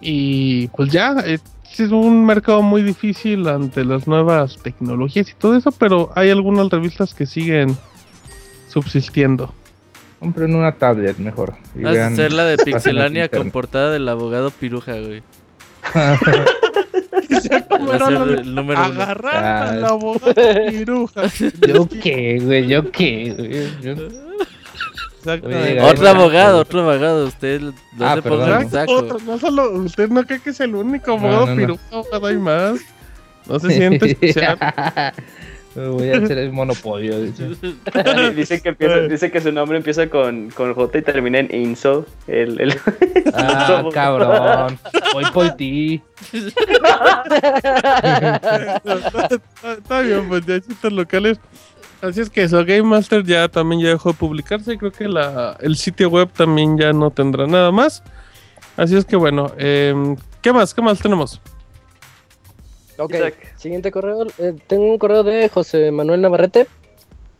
Y 0.00 0.68
pues 0.68 0.90
ya, 0.90 1.16
eh, 1.26 1.38
es 1.70 1.90
un 1.92 2.24
mercado 2.24 2.62
muy 2.62 2.82
difícil 2.82 3.46
ante 3.46 3.84
las 3.84 4.06
nuevas 4.06 4.56
tecnologías 4.56 5.28
y 5.28 5.34
todo 5.34 5.54
eso, 5.54 5.70
pero 5.72 6.10
hay 6.16 6.30
algunas 6.30 6.70
revistas 6.70 7.12
que 7.12 7.26
siguen 7.26 7.76
subsistiendo. 8.68 9.52
Compren 10.18 10.54
una 10.54 10.72
tablet 10.72 11.18
mejor. 11.18 11.56
y 11.76 11.82
Vas 11.82 11.90
a 11.90 11.94
vean 11.94 12.12
hacer 12.14 12.32
la 12.32 12.44
de 12.46 12.56
Pixelania 12.56 13.28
con 13.28 13.50
portada 13.50 13.90
del 13.90 14.08
abogado 14.08 14.50
Piruja, 14.50 14.92
güey. 14.98 15.22
¿Cómo 17.68 17.86
Va 17.86 17.92
a 17.92 17.96
era 17.96 18.06
ser 18.06 18.18
lo 18.18 18.26
de 18.26 18.34
el 18.40 18.54
número 18.54 18.80
uno. 18.86 19.02
Agarrar 19.02 19.44
Ah. 19.44 19.68
a 19.70 19.74
la 19.76 19.88
abogada 19.88 20.34
piruja. 20.70 21.22
¿Yo 21.68 21.88
qué, 21.88 22.38
güey? 22.42 22.66
¿Yo 22.66 22.90
qué? 22.90 23.34
güey? 23.36 23.70
Yo- 23.82 24.08
Exactamente. 25.18 25.72
Oye, 25.72 25.80
Otro 25.82 26.08
abogado, 26.08 26.58
otro 26.60 26.80
abogado. 26.80 27.26
Usted 27.26 27.60
lo 27.60 27.72
Ah, 28.00 28.14
por 28.14 28.22
perdón. 28.22 28.64
un 28.64 28.70
saco. 28.70 28.92
Otro, 28.92 29.18
no 29.26 29.38
solo, 29.38 29.70
usted 29.72 30.08
no 30.08 30.24
cree 30.24 30.40
que 30.40 30.50
es 30.50 30.60
el 30.60 30.74
único 30.74 31.12
abogado 31.12 31.46
no, 31.46 31.52
no. 31.54 31.56
piruja, 31.56 31.82
abogado, 31.92 32.26
hay 32.26 32.36
más. 32.38 32.80
No 33.46 33.58
se 33.58 33.68
siente 33.76 34.10
especial. 34.12 34.58
Voy 35.74 36.10
a 36.10 36.18
hacer 36.18 36.38
el 36.38 36.52
monopolio. 36.52 37.20
dice. 38.34 38.60
que 38.60 38.70
empieza, 38.70 38.96
dice 39.02 39.30
que 39.30 39.40
su 39.40 39.52
nombre 39.52 39.78
empieza 39.78 40.08
con, 40.08 40.50
con 40.50 40.74
J 40.74 40.98
y 40.98 41.02
termina 41.02 41.38
en 41.38 41.54
Inso. 41.54 42.06
El, 42.26 42.60
el... 42.60 42.74
Ah, 43.32 43.84
cabrón. 43.92 44.78
Voy 45.12 45.24
por 45.32 45.50
ti. 45.52 46.02
está, 49.62 50.00
bien, 50.00 50.28
pues 50.28 50.44
ya 50.46 50.60
chistes 50.60 50.92
locales. 50.92 51.38
Así 52.02 52.20
es 52.20 52.30
que 52.30 52.42
eso, 52.42 52.64
Game 52.64 52.82
Master 52.82 53.22
ya 53.22 53.46
también 53.48 53.82
ya 53.82 53.90
dejó 53.90 54.10
de 54.10 54.18
publicarse. 54.18 54.76
Creo 54.76 54.90
que 54.90 55.06
la, 55.06 55.56
el 55.60 55.76
sitio 55.76 56.08
web 56.08 56.30
también 56.32 56.76
ya 56.76 56.92
no 56.92 57.10
tendrá 57.10 57.46
nada 57.46 57.70
más. 57.70 58.02
Así 58.76 58.96
es 58.96 59.04
que 59.04 59.16
bueno, 59.16 59.52
em, 59.58 60.16
¿qué 60.42 60.52
más? 60.52 60.74
¿Qué 60.74 60.82
más 60.82 60.98
tenemos? 60.98 61.40
Ok, 63.00 63.14
Isaac. 63.14 63.54
siguiente 63.56 63.90
correo. 63.90 64.26
eh, 64.38 64.54
tengo 64.66 64.84
un 64.84 64.98
correo 64.98 65.22
de 65.22 65.48
José 65.48 65.90
Manuel 65.90 66.20
Navarrete. 66.20 66.66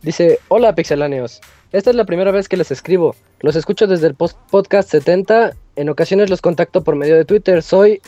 Dice, 0.01 0.39
hola 0.47 0.73
pixeláneos. 0.75 1.39
Esta 1.71 1.91
es 1.91 1.95
la 1.95 2.05
primera 2.05 2.31
vez 2.31 2.49
que 2.49 2.57
les 2.57 2.71
escribo. 2.71 3.15
Los 3.39 3.55
escucho 3.55 3.87
desde 3.87 4.07
el 4.07 4.15
post- 4.15 4.37
podcast 4.49 4.89
70. 4.89 5.53
En 5.75 5.89
ocasiones 5.89 6.29
los 6.29 6.41
contacto 6.41 6.83
por 6.83 6.95
medio 6.95 7.15
de 7.15 7.23
Twitter. 7.25 7.61
Soy 7.63 8.01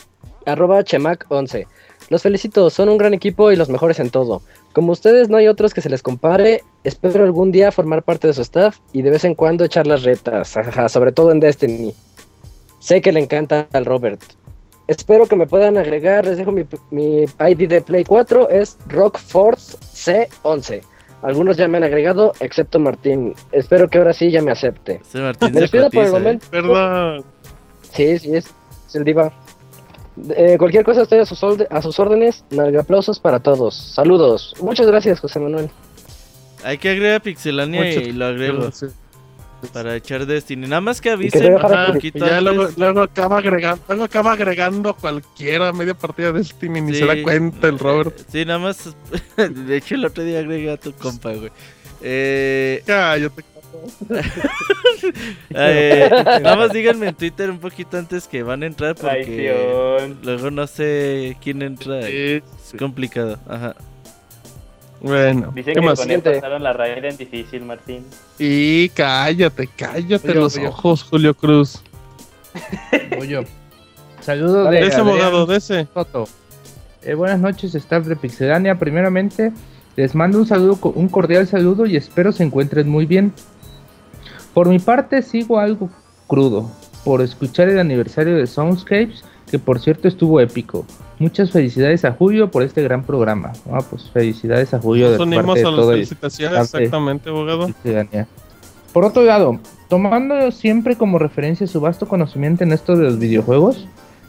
arroba 0.44 0.80
chemac11. 0.82 1.66
Los 2.10 2.20
felicito, 2.22 2.68
son 2.68 2.90
un 2.90 2.98
gran 2.98 3.14
equipo 3.14 3.50
y 3.50 3.56
los 3.56 3.70
mejores 3.70 3.98
en 4.00 4.10
todo. 4.10 4.42
Como 4.74 4.92
ustedes 4.92 5.30
no 5.30 5.38
hay 5.38 5.46
otros 5.48 5.72
que 5.72 5.80
se 5.80 5.88
les 5.88 6.02
compare, 6.02 6.62
espero 6.82 7.24
algún 7.24 7.50
día 7.52 7.72
formar 7.72 8.02
parte 8.02 8.26
de 8.26 8.34
su 8.34 8.42
staff 8.42 8.78
y 8.92 9.00
de 9.00 9.10
vez 9.10 9.24
en 9.24 9.34
cuando 9.34 9.64
echar 9.64 9.86
las 9.86 10.02
retas, 10.02 10.54
ajá, 10.56 10.88
sobre 10.90 11.12
todo 11.12 11.30
en 11.32 11.40
Destiny. 11.40 11.94
Sé 12.80 13.00
que 13.00 13.12
le 13.12 13.20
encanta 13.20 13.68
al 13.72 13.86
Robert. 13.86 14.20
Espero 14.86 15.26
que 15.26 15.36
me 15.36 15.46
puedan 15.46 15.78
agregar, 15.78 16.26
les 16.26 16.36
dejo 16.36 16.52
mi, 16.52 16.64
mi 16.90 17.22
ID 17.24 17.68
de 17.68 17.80
Play 17.80 18.04
4, 18.04 18.50
es 18.50 18.76
Rockforce 18.88 19.78
C11. 19.78 20.82
Algunos 21.22 21.56
ya 21.56 21.68
me 21.68 21.78
han 21.78 21.84
agregado, 21.84 22.32
excepto 22.40 22.78
Martín. 22.78 23.34
Espero 23.50 23.88
que 23.88 23.96
ahora 23.96 24.12
sí 24.12 24.30
ya 24.30 24.42
me 24.42 24.50
acepte. 24.50 25.00
Ese 25.00 25.20
Martín 25.20 25.52
Me 25.54 25.60
despido 25.62 25.88
por 25.90 26.02
el 26.04 26.08
¿eh? 26.10 26.12
momento. 26.12 26.46
Verdad. 26.52 27.20
Sí, 27.92 28.18
sí, 28.18 28.34
es, 28.36 28.46
es 28.88 28.94
el 28.94 29.04
diva. 29.04 29.32
Eh, 30.36 30.56
cualquier 30.58 30.84
cosa 30.84 31.02
estoy 31.02 31.20
a 31.20 31.26
sus, 31.26 31.42
orde- 31.42 31.66
a 31.70 31.80
sus 31.80 31.98
órdenes. 31.98 32.44
Nalga 32.50 32.82
aplausos 32.82 33.18
para 33.20 33.40
todos. 33.40 33.74
Saludos. 33.74 34.54
Muchas 34.60 34.86
gracias, 34.86 35.18
José 35.18 35.40
Manuel. 35.40 35.70
Hay 36.62 36.76
que 36.76 36.90
agregar 36.90 37.16
a 37.16 37.20
Pixelania 37.20 37.82
Mucho- 37.84 38.00
y 38.00 38.12
lo 38.12 38.26
agrego 38.26 38.70
Sí. 38.70 38.86
Para 39.72 39.96
echar 39.96 40.26
Destiny. 40.26 40.66
Nada 40.66 40.80
más 40.80 41.00
que 41.00 41.10
avisen 41.10 41.40
te 41.40 41.54
Ajá, 41.54 41.92
ya 42.14 42.40
luego, 42.40 42.62
antes. 42.62 42.78
luego 42.78 43.02
acaba 43.02 43.38
agregando, 43.38 43.82
luego 43.88 44.04
acaba 44.04 44.32
agregando 44.32 44.94
cualquiera 44.94 45.72
media 45.72 45.94
partida 45.94 46.32
de 46.32 46.38
Destiny 46.38 46.80
ni 46.80 46.92
Sí. 46.92 46.98
se 47.00 47.06
da 47.06 47.22
cuenta 47.22 47.68
el 47.68 47.78
Robert. 47.78 48.14
Sí, 48.30 48.44
nada 48.44 48.58
más. 48.58 48.94
De 49.36 49.76
hecho, 49.76 49.94
el 49.94 50.04
otro 50.04 50.22
día 50.24 50.38
agregué 50.40 50.70
a 50.72 50.76
tu 50.76 50.92
compa, 50.92 51.32
güey. 51.32 51.50
Eh, 52.02 52.82
Cállate. 52.86 53.42
eh, 55.50 56.08
nada 56.42 56.56
más 56.56 56.72
díganme 56.72 57.08
en 57.08 57.14
Twitter 57.14 57.50
un 57.50 57.58
poquito 57.58 57.96
antes 57.96 58.26
que 58.28 58.42
van 58.42 58.62
a 58.62 58.66
entrar 58.66 58.94
porque 58.94 59.24
Traición. 59.24 60.18
luego 60.22 60.50
no 60.50 60.66
sé 60.66 61.36
quién 61.42 61.62
entra. 61.62 62.02
Sí, 62.02 62.42
Es 62.42 62.74
complicado. 62.78 63.38
Ajá. 63.48 63.74
Bueno, 65.04 65.52
Dicen 65.54 65.74
¿qué 65.74 65.80
que 65.80 65.86
más? 65.86 66.00
con 66.00 66.10
él 66.10 66.22
pasaron 66.22 66.62
la 66.62 66.72
raíz 66.72 67.04
en 67.04 67.14
difícil, 67.18 67.62
Martín. 67.66 68.06
Y 68.38 68.88
cállate, 68.88 69.68
cállate 69.76 70.30
Oye, 70.30 70.40
los 70.40 70.56
ojos, 70.56 71.02
Julio 71.02 71.34
Cruz. 71.34 71.82
Voy 73.18 73.28
yo. 73.28 73.42
Saludos 74.20 74.70
de 74.70 74.80
De 74.80 74.86
ese 74.86 74.96
abogado, 74.96 75.44
de 75.44 75.58
ese. 75.58 75.86
Soto. 75.92 76.26
Eh, 77.02 77.12
buenas 77.12 77.38
noches, 77.38 77.74
staff 77.74 78.06
de 78.06 78.16
Pixelania. 78.16 78.78
Primeramente, 78.78 79.52
les 79.94 80.14
mando 80.14 80.38
un 80.38 80.46
saludo, 80.46 80.78
un 80.94 81.10
cordial 81.10 81.46
saludo 81.46 81.84
y 81.84 81.96
espero 81.96 82.32
se 82.32 82.42
encuentren 82.42 82.88
muy 82.88 83.04
bien. 83.04 83.34
Por 84.54 84.70
mi 84.70 84.78
parte, 84.78 85.20
sigo 85.20 85.58
algo 85.58 85.90
crudo 86.26 86.70
por 87.04 87.20
escuchar 87.20 87.68
el 87.68 87.78
aniversario 87.78 88.36
de 88.36 88.46
Soundscapes, 88.46 89.22
que 89.54 89.60
por 89.60 89.78
cierto 89.78 90.08
estuvo 90.08 90.40
épico. 90.40 90.84
Muchas 91.20 91.52
felicidades 91.52 92.04
a 92.04 92.10
Julio 92.10 92.50
por 92.50 92.64
este 92.64 92.82
gran 92.82 93.04
programa. 93.04 93.52
Ah, 93.70 93.78
pues 93.88 94.10
felicidades 94.10 94.74
a 94.74 94.80
Julio 94.80 95.12
de 95.12 95.18
Nos 95.18 95.28
parte 95.28 95.36
unimos 95.36 95.54
de 95.54 95.64
a 95.64 95.70
las 95.70 95.86
felicitaciones, 95.86 96.72
de- 96.72 96.78
exactamente, 96.78 97.30
abogado. 97.30 97.68
Por 98.92 99.04
otro 99.04 99.22
lado, 99.22 99.60
tomando 99.88 100.50
siempre 100.50 100.96
como 100.96 101.20
referencia 101.20 101.68
su 101.68 101.80
vasto 101.80 102.08
conocimiento 102.08 102.64
en 102.64 102.72
esto 102.72 102.96
de 102.96 103.04
los 103.04 103.20
videojuegos, 103.20 103.86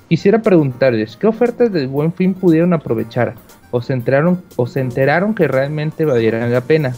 quisiera 0.10 0.44
preguntarles 0.44 1.18
qué 1.18 1.26
ofertas 1.26 1.74
del 1.74 1.88
buen 1.88 2.14
fin 2.14 2.36
pudieron 2.36 2.74
aprovechar 2.74 3.34
o 3.72 3.82
se 3.82 3.94
enteraron, 3.94 4.44
o 4.58 4.68
se 4.68 4.80
enteraron 4.80 5.34
que 5.34 5.48
realmente 5.48 6.06
valieran 6.06 6.52
la 6.52 6.62
pena. 6.62 6.95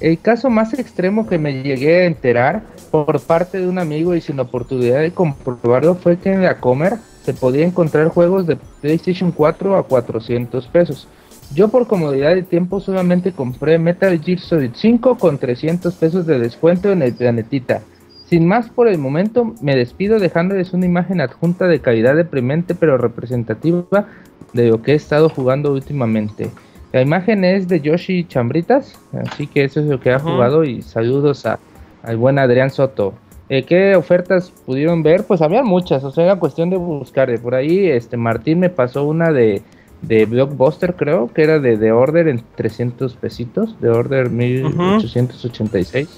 El 0.00 0.20
caso 0.20 0.48
más 0.48 0.74
extremo 0.74 1.26
que 1.26 1.38
me 1.38 1.64
llegué 1.64 2.02
a 2.02 2.06
enterar 2.06 2.62
por 2.92 3.18
parte 3.20 3.58
de 3.58 3.66
un 3.66 3.80
amigo 3.80 4.14
y 4.14 4.20
sin 4.20 4.38
oportunidad 4.38 5.00
de 5.00 5.10
comprobarlo 5.10 5.96
fue 5.96 6.18
que 6.18 6.32
en 6.32 6.42
la 6.44 6.60
Comer 6.60 6.98
se 7.24 7.34
podía 7.34 7.64
encontrar 7.64 8.08
juegos 8.08 8.46
de 8.46 8.56
PlayStation 8.80 9.32
4 9.32 9.76
a 9.76 9.82
400 9.84 10.66
pesos. 10.68 11.08
Yo 11.54 11.68
por 11.68 11.86
comodidad 11.86 12.34
de 12.34 12.42
tiempo 12.42 12.80
solamente 12.80 13.32
compré 13.32 13.78
Metal 13.78 14.18
Gear 14.20 14.38
Solid 14.38 14.70
5 14.74 15.18
con 15.18 15.38
300 15.38 15.94
pesos 15.94 16.26
de 16.26 16.38
descuento 16.38 16.90
en 16.90 17.02
el 17.02 17.12
planetita. 17.12 17.82
Sin 18.26 18.46
más 18.46 18.70
por 18.70 18.88
el 18.88 18.96
momento, 18.96 19.54
me 19.60 19.76
despido 19.76 20.18
dejándoles 20.18 20.72
una 20.72 20.86
imagen 20.86 21.20
adjunta 21.20 21.66
de 21.66 21.80
calidad 21.80 22.16
deprimente 22.16 22.74
pero 22.74 22.96
representativa 22.96 24.06
de 24.54 24.68
lo 24.68 24.80
que 24.80 24.92
he 24.92 24.94
estado 24.94 25.28
jugando 25.28 25.72
últimamente. 25.72 26.50
La 26.92 27.02
imagen 27.02 27.44
es 27.44 27.68
de 27.68 27.80
Yoshi 27.80 28.24
Chambritas, 28.24 28.98
así 29.26 29.46
que 29.46 29.64
eso 29.64 29.80
es 29.80 29.86
lo 29.86 30.00
que 30.00 30.12
ha 30.12 30.18
jugado 30.18 30.64
y 30.64 30.82
saludos 30.82 31.44
a, 31.46 31.58
al 32.02 32.16
buen 32.16 32.38
Adrián 32.38 32.70
Soto. 32.70 33.14
Eh, 33.54 33.64
¿Qué 33.64 33.94
ofertas 33.96 34.50
pudieron 34.64 35.02
ver? 35.02 35.24
Pues 35.24 35.42
había 35.42 35.62
muchas, 35.62 36.02
o 36.04 36.10
sea, 36.10 36.24
era 36.24 36.36
cuestión 36.36 36.70
de 36.70 36.78
buscar. 36.78 37.30
De 37.30 37.36
por 37.38 37.54
ahí, 37.54 37.86
este 37.86 38.16
Martín 38.16 38.60
me 38.60 38.70
pasó 38.70 39.04
una 39.04 39.30
de, 39.30 39.60
de 40.00 40.24
Blockbuster, 40.24 40.94
creo, 40.94 41.30
que 41.34 41.42
era 41.42 41.58
de, 41.58 41.76
de 41.76 41.92
Order 41.92 42.28
en 42.28 42.42
300 42.54 43.14
pesitos, 43.16 43.78
de 43.82 43.90
Order 43.90 44.30
1886. 44.30 46.08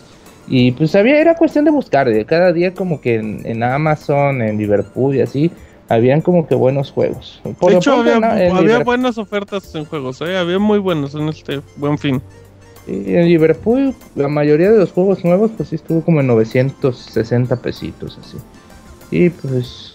Y 0.46 0.72
pues 0.72 0.94
había, 0.94 1.18
era 1.20 1.34
cuestión 1.36 1.64
de 1.64 1.70
buscar, 1.72 2.08
de 2.08 2.24
cada 2.24 2.52
día 2.52 2.72
como 2.74 3.00
que 3.00 3.16
en, 3.16 3.40
en 3.44 3.62
Amazon, 3.62 4.40
en 4.42 4.56
Liverpool 4.58 5.16
y 5.16 5.20
así, 5.22 5.50
habían 5.88 6.20
como 6.20 6.46
que 6.46 6.54
buenos 6.54 6.92
juegos. 6.92 7.40
Por 7.58 7.72
de 7.72 7.78
hecho, 7.78 7.94
había, 7.94 8.16
en- 8.16 8.24
en 8.52 8.56
había 8.56 8.78
buenas 8.84 9.18
ofertas 9.18 9.74
en 9.74 9.86
juegos, 9.86 10.20
¿eh? 10.20 10.36
Había 10.36 10.58
muy 10.58 10.78
buenos 10.78 11.14
en 11.14 11.28
este 11.30 11.60
buen 11.76 11.98
fin. 11.98 12.22
Y 12.86 13.14
en 13.14 13.26
Liverpool, 13.26 13.94
la 14.14 14.28
mayoría 14.28 14.70
de 14.70 14.78
los 14.78 14.92
juegos 14.92 15.24
nuevos, 15.24 15.50
pues 15.56 15.70
sí 15.70 15.76
estuvo 15.76 16.02
como 16.02 16.20
en 16.20 16.26
960 16.26 17.56
pesitos, 17.56 18.18
así. 18.18 18.36
Y 19.10 19.30
pues, 19.30 19.94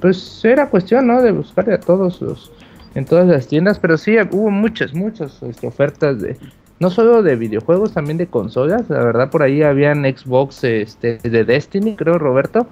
pues 0.00 0.44
era 0.44 0.68
cuestión, 0.68 1.08
¿no? 1.08 1.20
De 1.20 1.32
buscar 1.32 1.68
a 1.70 1.80
todos 1.80 2.20
los, 2.20 2.52
en 2.94 3.04
todas 3.04 3.26
las 3.26 3.48
tiendas, 3.48 3.78
pero 3.78 3.98
sí 3.98 4.16
hubo 4.30 4.50
muchas, 4.50 4.94
muchas 4.94 5.42
este, 5.42 5.66
ofertas 5.66 6.20
de, 6.20 6.36
no 6.78 6.90
solo 6.90 7.22
de 7.22 7.34
videojuegos, 7.34 7.92
también 7.92 8.18
de 8.18 8.26
consolas. 8.26 8.88
La 8.88 9.02
verdad, 9.02 9.30
por 9.30 9.42
ahí 9.42 9.62
habían 9.62 10.04
Xbox, 10.04 10.62
este, 10.64 11.18
de 11.18 11.44
Destiny, 11.44 11.96
creo, 11.96 12.18
Roberto. 12.18 12.66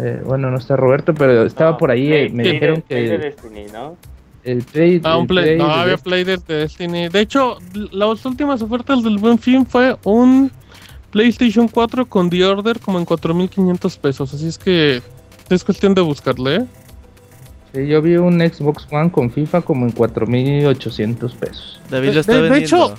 Eh, 0.00 0.22
bueno, 0.24 0.50
no 0.50 0.56
está 0.56 0.74
Roberto, 0.76 1.12
pero 1.12 1.44
estaba 1.44 1.72
No, 1.72 1.78
por 1.78 1.90
ahí, 1.90 2.12
eh, 2.12 2.30
me 2.32 2.44
dijeron 2.44 2.82
Play 2.82 3.08
de 3.08 3.18
que 3.18 3.24
Destiny, 3.24 3.66
¿no? 3.72 3.96
El 4.44 4.62
Play, 4.62 5.00
Ah, 5.04 5.16
un 5.16 5.22
el 5.22 5.26
play, 5.28 5.44
Play 5.44 5.58
no, 5.58 5.66
había 5.66 5.96
Play 5.98 6.24
de 6.24 6.36
Destiny. 6.36 7.08
De 7.08 7.20
hecho, 7.20 7.58
las 7.92 8.24
últimas 8.26 8.60
ofertas 8.62 9.02
del 9.02 9.18
buen 9.18 9.38
fin 9.38 9.64
fue 9.66 9.96
un 10.04 10.50
PlayStation 11.10 11.68
4 11.68 12.06
con 12.06 12.28
The 12.30 12.44
Order 12.44 12.80
como 12.80 12.98
en 12.98 13.04
4500 13.04 13.96
pesos. 13.98 14.34
Así 14.34 14.48
es 14.48 14.58
que 14.58 15.02
es 15.50 15.64
cuestión 15.64 15.94
de 15.94 16.00
buscarle, 16.00 16.56
¿eh? 16.56 16.64
Sí, 17.74 17.86
yo 17.86 18.02
vi 18.02 18.16
un 18.16 18.40
Xbox 18.40 18.86
One 18.90 19.10
con 19.10 19.30
FIFA 19.30 19.62
como 19.62 19.86
en 19.86 19.92
4.800 19.94 21.34
pesos. 21.36 21.80
David 21.90 22.08
De- 22.08 22.14
lo 22.14 22.20
está 22.20 22.40
de- 22.42 22.58
hecho, 22.58 22.94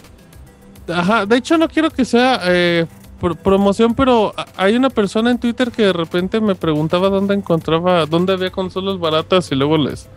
Ajá, 0.88 1.26
de 1.26 1.38
hecho 1.38 1.58
no 1.58 1.68
quiero 1.70 1.90
que 1.92 2.04
sea 2.06 2.42
eh, 2.46 2.86
por 3.20 3.38
promoción, 3.38 3.94
pero 3.96 4.34
hay 4.58 4.76
una 4.76 4.90
persona 4.90 5.32
en 5.32 5.38
Twitter 5.40 5.72
que 5.72 5.84
de 5.84 5.94
repente 5.94 6.42
me 6.42 6.56
preguntaba 6.56 7.10
dónde 7.10 7.34
encontraba, 7.36 8.06
dónde 8.06 8.34
había 8.34 8.50
consolas 8.52 9.00
baratas 9.00 9.50
y 9.52 9.56
luego 9.56 9.78
les 9.78 10.10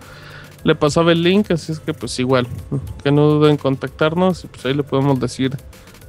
le 0.65 0.75
pasaba 0.75 1.13
el 1.13 1.23
link, 1.23 1.51
así 1.51 1.73
es 1.73 1.81
que 1.81 1.95
pues 1.95 2.19
igual, 2.19 2.47
que 3.05 3.11
no 3.13 3.29
duden 3.29 3.53
en 3.53 3.57
contactarnos 3.57 4.45
y 4.45 4.47
pues 4.49 4.65
ahí 4.67 4.75
le 4.75 4.83
podemos 4.83 5.19
decir 5.21 5.57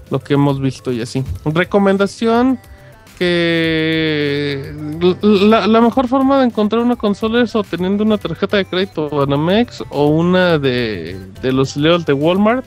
lo 0.09 0.19
que 0.19 0.33
hemos 0.35 0.59
visto 0.59 0.91
y 0.91 1.01
así. 1.01 1.23
Recomendación 1.45 2.59
que 3.19 4.73
la, 5.21 5.67
la 5.67 5.81
mejor 5.81 6.07
forma 6.07 6.39
de 6.39 6.45
encontrar 6.45 6.81
una 6.81 6.95
consola 6.95 7.41
es 7.43 7.55
o 7.55 7.63
teniendo 7.63 8.03
una 8.03 8.17
tarjeta 8.17 8.57
de 8.57 8.65
crédito 8.65 9.09
Banamex 9.09 9.83
o 9.89 10.07
una 10.07 10.57
de, 10.59 11.19
de 11.41 11.51
los 11.51 11.75
Leos 11.77 12.05
de 12.05 12.13
Walmart. 12.13 12.65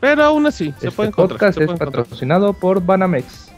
Pero 0.00 0.24
aún 0.24 0.46
así, 0.46 0.66
se 0.78 0.88
Este 0.88 0.90
puede 0.92 1.08
encontrar. 1.08 1.38
podcast 1.38 1.58
se 1.58 1.64
es 1.64 1.66
puede 1.66 1.76
encontrar. 1.76 2.04
patrocinado 2.04 2.52
por 2.52 2.84
Banamex. 2.84 3.48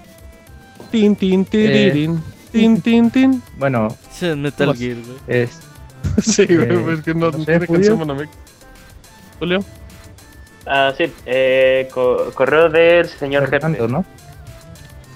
Tin, 0.90 1.14
tin, 1.14 1.44
tiririn, 1.44 2.20
tin, 2.50 2.80
tin, 2.80 3.10
tin. 3.10 3.42
Bueno, 3.58 3.88
es 4.20 4.36
Metal. 4.36 4.74
Gear, 4.74 4.96
güey. 4.96 5.48
Es 6.16 6.24
Sí, 6.36 6.46
güey, 6.46 6.68
Eh, 6.70 6.80
pues 6.84 7.02
que 7.02 7.14
no, 7.14 7.30
no 7.30 7.38
sé, 7.38 7.44
tiene 7.44 7.66
canción 7.66 7.98
Banamex. 7.98 8.30
Julio. 9.38 9.60
Ah, 10.66 10.92
sí, 10.96 11.12
eh, 11.26 11.88
co- 11.92 12.30
correo 12.34 12.68
del 12.68 13.06
señor 13.08 13.48
Fernando. 13.48 13.88
¿no? 13.88 14.04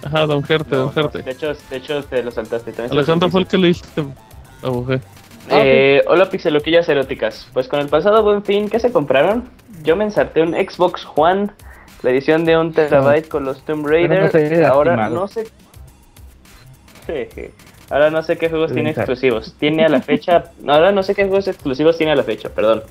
Ajá, 0.04 0.26
Don 0.26 0.42
Gerte, 0.42 0.70
No, 0.74 0.76
Don 0.76 0.86
no, 0.86 0.92
Gerte. 0.92 1.22
de 1.22 1.30
hecho, 1.30 1.52
de 1.70 1.76
hecho 1.76 2.02
te 2.04 2.22
lo 2.22 2.30
saltaste. 2.30 2.72
también 2.72 2.92
Alejandro 2.92 3.28
fue 3.30 3.40
el 3.42 3.46
que 3.46 3.58
leíste. 3.58 4.04
Ah, 4.62 4.70
mujer. 4.70 5.00
Eh, 5.50 6.02
hola 6.06 6.30
pixeloquillas 6.30 6.88
eróticas. 6.88 7.46
Pues 7.52 7.68
con 7.68 7.80
el 7.80 7.88
pasado 7.88 8.22
buen 8.22 8.42
fin, 8.44 8.68
¿qué 8.70 8.80
se 8.80 8.90
compraron? 8.90 9.50
Yo 9.82 9.94
me 9.96 10.04
ensarté 10.04 10.40
un 10.40 10.54
Xbox 10.54 11.06
One, 11.16 11.50
la 12.02 12.10
edición 12.10 12.46
de 12.46 12.56
un 12.56 12.72
terabyte 12.72 13.28
con 13.28 13.44
los 13.44 13.62
Tomb 13.64 13.86
Raider. 13.86 14.32
no 14.34 14.66
Ahora 14.68 14.96
lastimado. 14.96 15.14
no 15.22 15.28
sé. 15.28 15.46
Jeje. 17.06 17.52
Ahora 17.90 18.10
no 18.10 18.22
sé 18.22 18.38
qué 18.38 18.48
juegos 18.48 18.72
tiene 18.72 18.90
exclusivos. 18.90 19.54
Tiene 19.58 19.84
a 19.84 19.88
la 19.88 20.00
fecha. 20.02 20.44
Ahora 20.66 20.90
no 20.92 21.02
sé 21.02 21.14
qué 21.14 21.24
juegos 21.26 21.48
exclusivos 21.48 21.96
tiene 21.98 22.12
a 22.12 22.16
la 22.16 22.22
fecha, 22.22 22.48
perdón. 22.48 22.82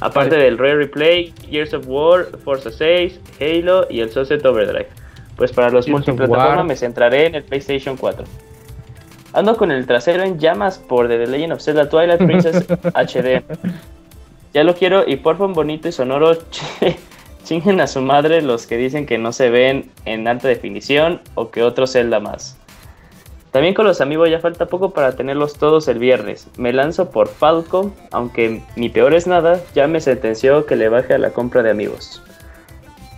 Aparte 0.00 0.36
del 0.36 0.58
Rare 0.58 0.76
Replay, 0.76 1.32
Gears 1.50 1.72
of 1.72 1.84
War, 1.88 2.26
Forza 2.44 2.70
6, 2.70 3.18
Halo 3.40 3.86
y 3.88 4.00
el 4.00 4.10
Sunset 4.10 4.44
Overdrive. 4.44 4.88
Pues 5.36 5.52
para 5.52 5.70
los 5.70 5.86
Gears 5.86 6.00
of 6.02 6.06
multiplataforma 6.08 6.56
War. 6.56 6.64
me 6.64 6.76
centraré 6.76 7.26
en 7.26 7.34
el 7.36 7.42
PlayStation 7.44 7.96
4. 7.96 8.24
Ando 9.32 9.56
con 9.56 9.70
el 9.70 9.86
trasero 9.86 10.22
en 10.22 10.38
llamas 10.38 10.78
por 10.78 11.08
The 11.08 11.26
Legend 11.26 11.54
of 11.54 11.60
Zelda 11.62 11.88
Twilight 11.88 12.18
Princess 12.24 12.64
HD. 12.94 13.42
Ya 14.54 14.64
lo 14.64 14.74
quiero 14.74 15.04
y 15.06 15.16
por 15.16 15.40
un 15.42 15.52
bonito 15.52 15.88
y 15.88 15.92
sonoro 15.92 16.32
ch- 16.50 16.96
chinguen 17.44 17.80
a 17.80 17.86
su 17.86 18.00
madre 18.00 18.40
los 18.42 18.66
que 18.66 18.76
dicen 18.76 19.06
que 19.06 19.18
no 19.18 19.32
se 19.32 19.50
ven 19.50 19.90
en 20.04 20.26
alta 20.28 20.48
definición 20.48 21.20
o 21.34 21.50
que 21.50 21.62
otro 21.62 21.86
Zelda 21.86 22.20
más. 22.20 22.58
También 23.56 23.72
con 23.72 23.86
los 23.86 24.02
amigos 24.02 24.28
ya 24.28 24.38
falta 24.38 24.66
poco 24.66 24.90
para 24.90 25.16
tenerlos 25.16 25.54
todos 25.54 25.88
el 25.88 25.98
viernes. 25.98 26.46
Me 26.58 26.74
lanzo 26.74 27.10
por 27.10 27.26
Falco, 27.26 27.90
aunque 28.12 28.60
mi 28.76 28.90
peor 28.90 29.14
es 29.14 29.26
nada, 29.26 29.62
ya 29.74 29.86
me 29.86 30.02
sentenció 30.02 30.66
que 30.66 30.76
le 30.76 30.90
baje 30.90 31.14
a 31.14 31.18
la 31.18 31.30
compra 31.30 31.62
de 31.62 31.70
amigos. 31.70 32.22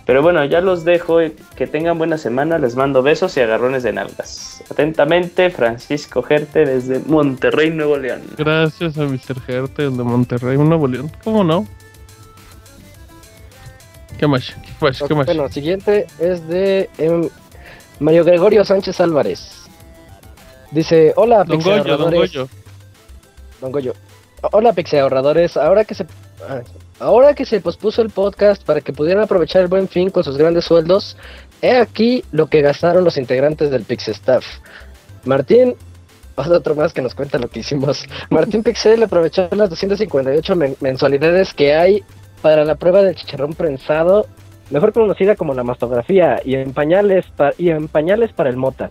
Pero 0.05 0.21
bueno, 0.21 0.45
ya 0.45 0.61
los 0.61 0.85
dejo 0.85 1.21
y 1.21 1.35
que 1.57 1.67
tengan 1.67 1.97
buena 1.97 2.17
semana, 2.17 2.57
les 2.57 2.77
mando 2.77 3.03
besos 3.03 3.35
y 3.35 3.41
agarrones 3.41 3.83
de 3.83 3.91
nalgas. 3.91 4.63
Atentamente, 4.71 5.49
Francisco 5.49 6.23
Gerte 6.23 6.65
desde 6.65 6.99
Monterrey, 6.99 7.71
Nuevo 7.71 7.97
León. 7.97 8.21
Gracias 8.37 8.97
a 8.97 9.01
Mr. 9.01 9.41
Gerte, 9.41 9.87
el 9.87 9.97
de 9.97 10.03
Monterrey, 10.05 10.57
Nuevo 10.57 10.87
León. 10.87 11.11
¿Cómo 11.21 11.43
no? 11.43 11.67
¿Qué 14.17 14.25
más? 14.25 14.55
¿Qué 14.79 14.85
más? 14.85 15.03
¿Qué 15.05 15.15
más? 15.15 15.25
Bueno, 15.25 15.49
siguiente 15.49 16.07
es 16.17 16.47
de 16.47 16.89
em, 16.97 17.27
Mario 17.99 18.23
Gregorio 18.23 18.63
Sánchez 18.63 19.01
Álvarez. 19.01 19.58
Dice, 20.71 21.13
hola, 21.15 21.43
Don 21.43 21.57
Goyo, 21.59 21.83
Don 21.83 21.91
ahorradores". 21.91 22.19
Goyo. 22.33 22.47
Don 23.61 23.71
Goyo. 23.71 23.93
Hola, 24.51 24.73
Pixel 24.73 24.99
ahorradores. 25.01 25.57
Ahora 25.57 25.83
que 25.83 25.95
se 25.95 26.05
ah, 26.47 26.61
ahora 26.99 27.33
que 27.33 27.45
se 27.45 27.59
pospuso 27.59 28.01
el 28.01 28.09
podcast 28.09 28.63
para 28.63 28.79
que 28.81 28.93
pudieran 28.93 29.23
aprovechar 29.23 29.61
el 29.61 29.67
buen 29.67 29.87
fin 29.89 30.09
con 30.09 30.23
sus 30.23 30.37
grandes 30.37 30.65
sueldos, 30.65 31.17
he 31.61 31.75
aquí 31.77 32.23
lo 32.31 32.47
que 32.47 32.61
gastaron 32.61 33.03
los 33.03 33.17
integrantes 33.17 33.69
del 33.71 33.83
Pixel 33.83 34.13
Staff. 34.13 34.45
Martín, 35.25 35.75
otro 36.37 36.75
más 36.75 36.93
que 36.93 37.01
nos 37.01 37.15
cuenta 37.15 37.37
lo 37.37 37.49
que 37.49 37.59
hicimos. 37.59 38.05
Martín 38.29 38.63
Pixel 38.63 39.03
aprovechó 39.03 39.49
las 39.51 39.69
258 39.71 40.55
men- 40.55 40.77
mensualidades 40.79 41.53
que 41.53 41.75
hay 41.75 42.03
para 42.41 42.63
la 42.63 42.75
prueba 42.75 43.01
del 43.01 43.15
chicharrón 43.15 43.53
prensado, 43.53 44.25
mejor 44.69 44.93
conocida 44.93 45.35
como 45.35 45.53
la 45.53 45.63
mastografía, 45.63 46.39
y 46.45 46.55
en 46.55 46.71
pañales, 46.71 47.25
pa- 47.35 47.51
y 47.57 47.71
en 47.71 47.89
pañales 47.89 48.31
para 48.31 48.49
el 48.49 48.55
mota. 48.55 48.89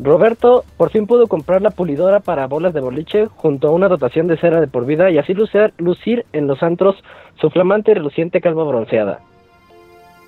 Roberto 0.00 0.64
por 0.76 0.90
fin 0.90 1.06
pudo 1.06 1.28
comprar 1.28 1.62
la 1.62 1.70
pulidora 1.70 2.20
para 2.20 2.46
bolas 2.46 2.74
de 2.74 2.80
boliche 2.80 3.26
junto 3.36 3.68
a 3.68 3.70
una 3.70 3.88
dotación 3.88 4.26
de 4.26 4.36
cera 4.36 4.60
de 4.60 4.66
por 4.66 4.86
vida 4.86 5.10
y 5.10 5.18
así 5.18 5.34
lucir, 5.34 5.72
lucir 5.78 6.26
en 6.32 6.46
los 6.46 6.62
antros 6.62 6.96
su 7.40 7.50
flamante 7.50 7.92
y 7.92 7.94
reluciente 7.94 8.40
calva 8.40 8.64
bronceada. 8.64 9.20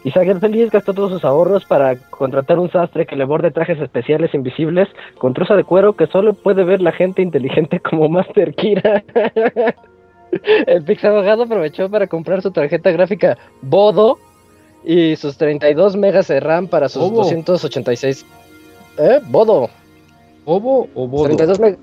Isaac 0.05 0.29
el 0.29 0.39
Feliz 0.39 0.71
gastó 0.71 0.95
todos 0.95 1.11
sus 1.11 1.25
ahorros 1.25 1.65
para 1.65 1.97
contratar 1.97 2.61
un 2.61 2.71
sastre 2.71 3.07
que 3.07 3.17
le 3.17 3.25
borde 3.25 3.51
trajes 3.51 3.81
especiales 3.81 4.33
invisibles 4.35 4.89
con 5.19 5.35
truza 5.35 5.57
de 5.57 5.65
cuero 5.65 5.95
que 5.95 6.07
solo 6.07 6.33
puede 6.33 6.63
ver 6.63 6.81
la 6.81 6.93
gente 6.93 7.23
inteligente 7.23 7.81
como 7.81 8.09
Master 8.09 8.55
Kira. 8.55 9.03
el 10.67 10.85
Pix 10.85 11.05
abogado 11.05 11.43
aprovechó 11.43 11.91
para 11.91 12.07
comprar 12.07 12.41
su 12.41 12.53
tarjeta 12.53 12.93
gráfica 12.93 13.37
Bodo 13.63 14.19
y 14.85 15.17
sus 15.17 15.37
32 15.39 15.97
megas 15.97 16.29
de 16.29 16.39
RAM 16.39 16.69
para 16.69 16.89
sus 16.89 17.03
Bobo. 17.03 17.23
286 17.23 18.25
¿Eh? 18.99 19.21
Bodo. 19.27 19.69
¿Bobo 20.45 20.89
o 20.95 21.09
bodo? 21.09 21.25
32 21.25 21.61
meg- 21.61 21.79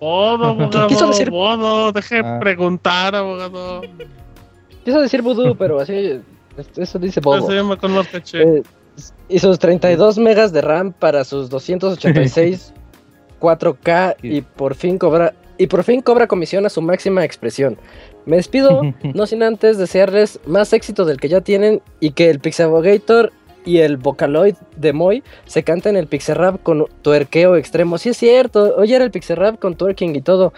Bodo, 0.00 0.44
abogado. 0.50 0.86
Quiso 0.88 1.08
decir- 1.08 1.30
Bodo, 1.30 1.92
deje 1.92 2.20
Ah. 2.24 2.38
preguntar, 2.40 3.14
abogado. 3.14 3.82
Quiso 4.84 5.00
decir 5.00 5.22
vudú, 5.22 5.56
pero 5.56 5.80
así. 5.80 6.20
Eso 6.76 6.98
dice 6.98 7.20
¿Cómo 7.20 7.36
Bobo. 7.36 7.48
se 7.48 7.54
llama 7.56 7.76
con 7.76 7.92
más 7.92 8.08
caché? 8.08 8.42
Eh, 8.42 8.62
y 9.28 9.38
sus 9.38 9.58
32 9.58 10.18
megas 10.18 10.52
de 10.52 10.60
RAM 10.60 10.92
para 10.92 11.22
sus 11.24 11.48
286 11.50 12.72
4K 13.40 14.16
y 14.22 14.40
por 14.40 14.74
fin 14.74 14.98
cobra 14.98 15.34
y 15.56 15.66
por 15.66 15.82
fin 15.84 16.00
cobra 16.00 16.26
comisión 16.28 16.66
a 16.66 16.68
su 16.68 16.80
máxima 16.82 17.24
expresión. 17.24 17.76
Me 18.26 18.36
despido, 18.36 18.82
no 19.14 19.26
sin 19.26 19.42
antes 19.42 19.76
desearles 19.78 20.40
más 20.46 20.72
éxito 20.72 21.04
del 21.04 21.18
que 21.18 21.28
ya 21.28 21.40
tienen 21.40 21.82
y 22.00 22.12
que 22.12 22.30
el 22.30 22.38
Pixabogator 22.40 23.32
y 23.68 23.78
el 23.80 23.96
Vocaloid 23.98 24.54
de 24.76 24.92
Moy 24.92 25.22
se 25.44 25.62
canten 25.62 25.96
el 25.96 26.06
Pixarrap 26.06 26.62
con 26.62 26.86
tuerqueo 27.02 27.56
extremo. 27.56 27.98
Sí 27.98 28.08
es 28.10 28.16
cierto, 28.16 28.74
hoy 28.76 28.92
era 28.94 29.04
el 29.04 29.10
Pixarrap 29.10 29.58
con 29.58 29.74
twerking 29.76 30.16
y 30.16 30.20
todo. 30.22 30.52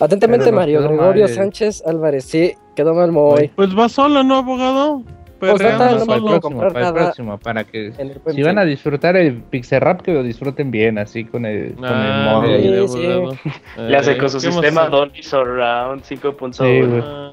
Atentamente 0.00 0.50
Mario 0.52 0.82
Gregorio 0.82 1.24
mal 1.26 1.34
Sánchez 1.34 1.82
Álvarez. 1.86 2.24
Sí, 2.24 2.54
quedó 2.76 2.94
mal 2.94 3.12
Moy. 3.12 3.48
Pues 3.54 3.76
va 3.76 3.88
solo, 3.88 4.22
¿no, 4.22 4.36
abogado? 4.36 5.02
Pues, 5.38 5.54
total, 5.54 5.98
no 5.98 6.06
para 6.06 6.18
el 6.18 6.24
próximo, 6.24 6.60
para 6.60 6.86
el 6.88 6.94
próximo, 6.94 7.38
para 7.38 7.64
que 7.64 7.86
En 7.98 8.12
si 8.32 8.42
van 8.44 8.58
a 8.58 8.64
disfrutar 8.64 9.16
el 9.16 9.42
Pixel 9.42 9.80
Rap, 9.80 10.00
que 10.02 10.12
lo 10.14 10.22
disfruten 10.22 10.70
bien, 10.70 10.98
así 10.98 11.24
con 11.24 11.44
el, 11.44 11.74
con 11.74 11.84
el 11.84 11.90
Ah, 11.92 12.30
modo. 12.32 12.46
sí, 12.46 12.52
ahí. 12.52 12.88
sí. 12.88 13.06
abogado. 13.06 13.38
Le 13.88 13.96
hace 13.96 14.12
Eh, 14.12 14.18
con 14.18 14.30
su 14.30 14.38
sistema 14.38 14.86
Dolby 14.88 15.20
Surround 15.20 16.02
5.0. 16.04 16.52
Sí. 16.52 17.00
Ah, 17.04 17.32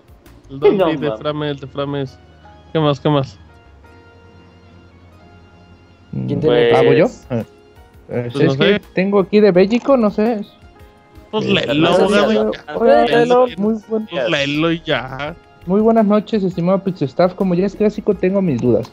El 0.50 0.60
Dolby 0.60 0.78
No, 0.78 1.12
de. 1.12 1.18
Frames, 1.18 1.62
de 1.62 1.68
Frames. 1.68 2.20
¿Qué 2.74 2.80
más? 2.80 3.00
¿Qué 3.00 3.10
más? 3.10 3.40
¿Quién 6.12 6.40
tiene 6.40 6.70
Pues- 6.70 6.74
¿Hago 6.76 6.94
yo? 6.94 7.06
Eh, 7.06 7.44
eh, 8.10 8.30
Pues 8.32 8.36
no 8.46 8.52
es 8.52 8.58
que 8.58 8.74
sé. 8.76 8.82
tengo 8.94 9.20
aquí 9.20 9.40
de 9.40 9.52
Bélico, 9.52 9.98
no 9.98 10.10
sé. 10.10 10.42
Pues 11.32 11.46
léelo, 11.46 11.88
abogado. 11.90 12.52
Muy, 13.58 13.76
buen- 13.88 14.08
léelo 14.30 14.72
y 14.72 14.82
ya. 14.84 15.36
muy 15.68 15.82
buenas 15.82 16.06
noches, 16.06 16.44
estimado 16.44 16.80
Pixel 16.84 17.08
Staff. 17.08 17.36
Como 17.36 17.54
ya 17.54 17.66
es 17.68 17.76
clásico, 17.76 18.16
tengo 18.16 18.42
mis 18.42 18.60
dudas. 18.60 18.92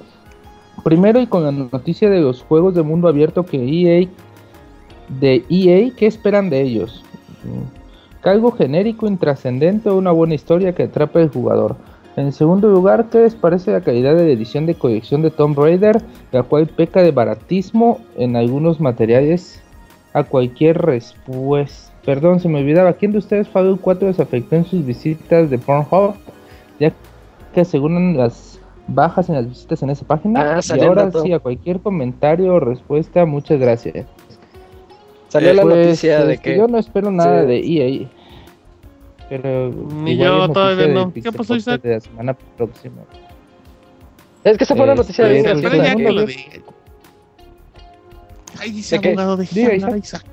Primero, 0.84 1.18
y 1.20 1.26
con 1.26 1.42
la 1.44 1.52
noticia 1.52 2.10
de 2.10 2.20
los 2.20 2.42
juegos 2.42 2.74
de 2.74 2.82
mundo 2.82 3.08
abierto 3.08 3.44
que 3.46 3.56
EA. 3.56 4.06
De 5.08 5.44
EA, 5.48 5.90
¿qué 5.96 6.06
esperan 6.06 6.50
de 6.50 6.60
ellos? 6.62 7.02
Mm, 7.44 7.76
Algo 8.28 8.50
genérico, 8.50 9.06
intrascendente 9.06 9.88
o 9.88 9.94
una 9.94 10.10
buena 10.10 10.34
historia 10.34 10.74
que 10.74 10.82
atrape 10.82 11.20
al 11.20 11.28
jugador. 11.30 11.76
En 12.16 12.32
segundo 12.32 12.68
lugar, 12.70 13.06
¿qué 13.10 13.18
les 13.18 13.34
parece 13.34 13.70
la 13.72 13.82
calidad 13.82 14.16
de 14.16 14.24
la 14.24 14.30
edición 14.32 14.64
de 14.64 14.74
colección 14.74 15.20
de 15.20 15.30
Tomb 15.30 15.58
Raider, 15.58 16.00
la 16.32 16.42
cual 16.42 16.66
peca 16.66 17.02
de 17.02 17.10
baratismo 17.10 18.00
en 18.16 18.36
algunos 18.36 18.80
materiales 18.80 19.62
a 20.14 20.24
cualquier 20.24 20.78
respuesta? 20.78 21.92
Perdón, 22.06 22.40
se 22.40 22.48
me 22.48 22.60
olvidaba, 22.60 22.94
¿quién 22.94 23.12
de 23.12 23.18
ustedes 23.18 23.48
Fallout 23.48 23.80
4 23.82 24.08
desafectó 24.08 24.56
en 24.56 24.64
sus 24.64 24.84
visitas 24.86 25.50
de 25.50 25.58
Pornhub? 25.58 26.14
Ya 26.80 26.92
que 27.52 27.60
aseguran 27.60 28.16
las 28.16 28.60
bajas 28.86 29.28
en 29.28 29.34
las 29.34 29.48
visitas 29.48 29.82
en 29.82 29.90
esa 29.90 30.06
página. 30.06 30.56
Ah, 30.56 30.60
y 30.74 30.80
ahora 30.80 31.10
sí, 31.10 31.32
a 31.32 31.38
cualquier 31.38 31.80
comentario 31.80 32.54
o 32.54 32.60
respuesta, 32.60 33.26
muchas 33.26 33.58
gracias. 33.60 34.06
Salió 35.28 35.52
la 35.52 35.62
Pues, 35.62 35.76
noticia 35.86 36.24
de 36.24 36.34
este, 36.34 36.52
que 36.52 36.56
Yo 36.56 36.68
no 36.68 36.78
espero 36.78 37.10
nada 37.10 37.42
Sí. 37.42 37.46
de 37.48 37.58
EA. 37.58 38.08
Pero. 39.28 39.70
Ni 39.70 40.16
yo 40.16 40.48
todavía 40.50 40.86
no. 40.88 41.12
¿Qué 41.12 41.32
pasó, 41.32 41.56
Isaac? 41.56 41.82
De 41.82 41.94
la 41.94 42.00
semana 42.00 42.34
próxima. 42.56 43.02
es 44.44 44.56
que 44.58 44.64
esa 44.64 44.74
fue 44.76 44.84
una 44.84 44.92
Este, 44.94 45.02
noticia 45.02 45.28
bien 45.28 45.44
pero 45.44 45.56
Espera 45.58 45.84
ya 45.84 45.96
que 45.96 46.12
lo 46.12 46.20
de- 46.20 46.26
diga. 46.26 46.42
Ay, 48.58 48.70
dice 48.72 48.98
¿De 48.98 49.08
abogado, 49.08 49.36
Diga, 49.36 49.70
a 49.70 49.74
Isaac. 49.74 49.96
Isaac. 49.98 50.24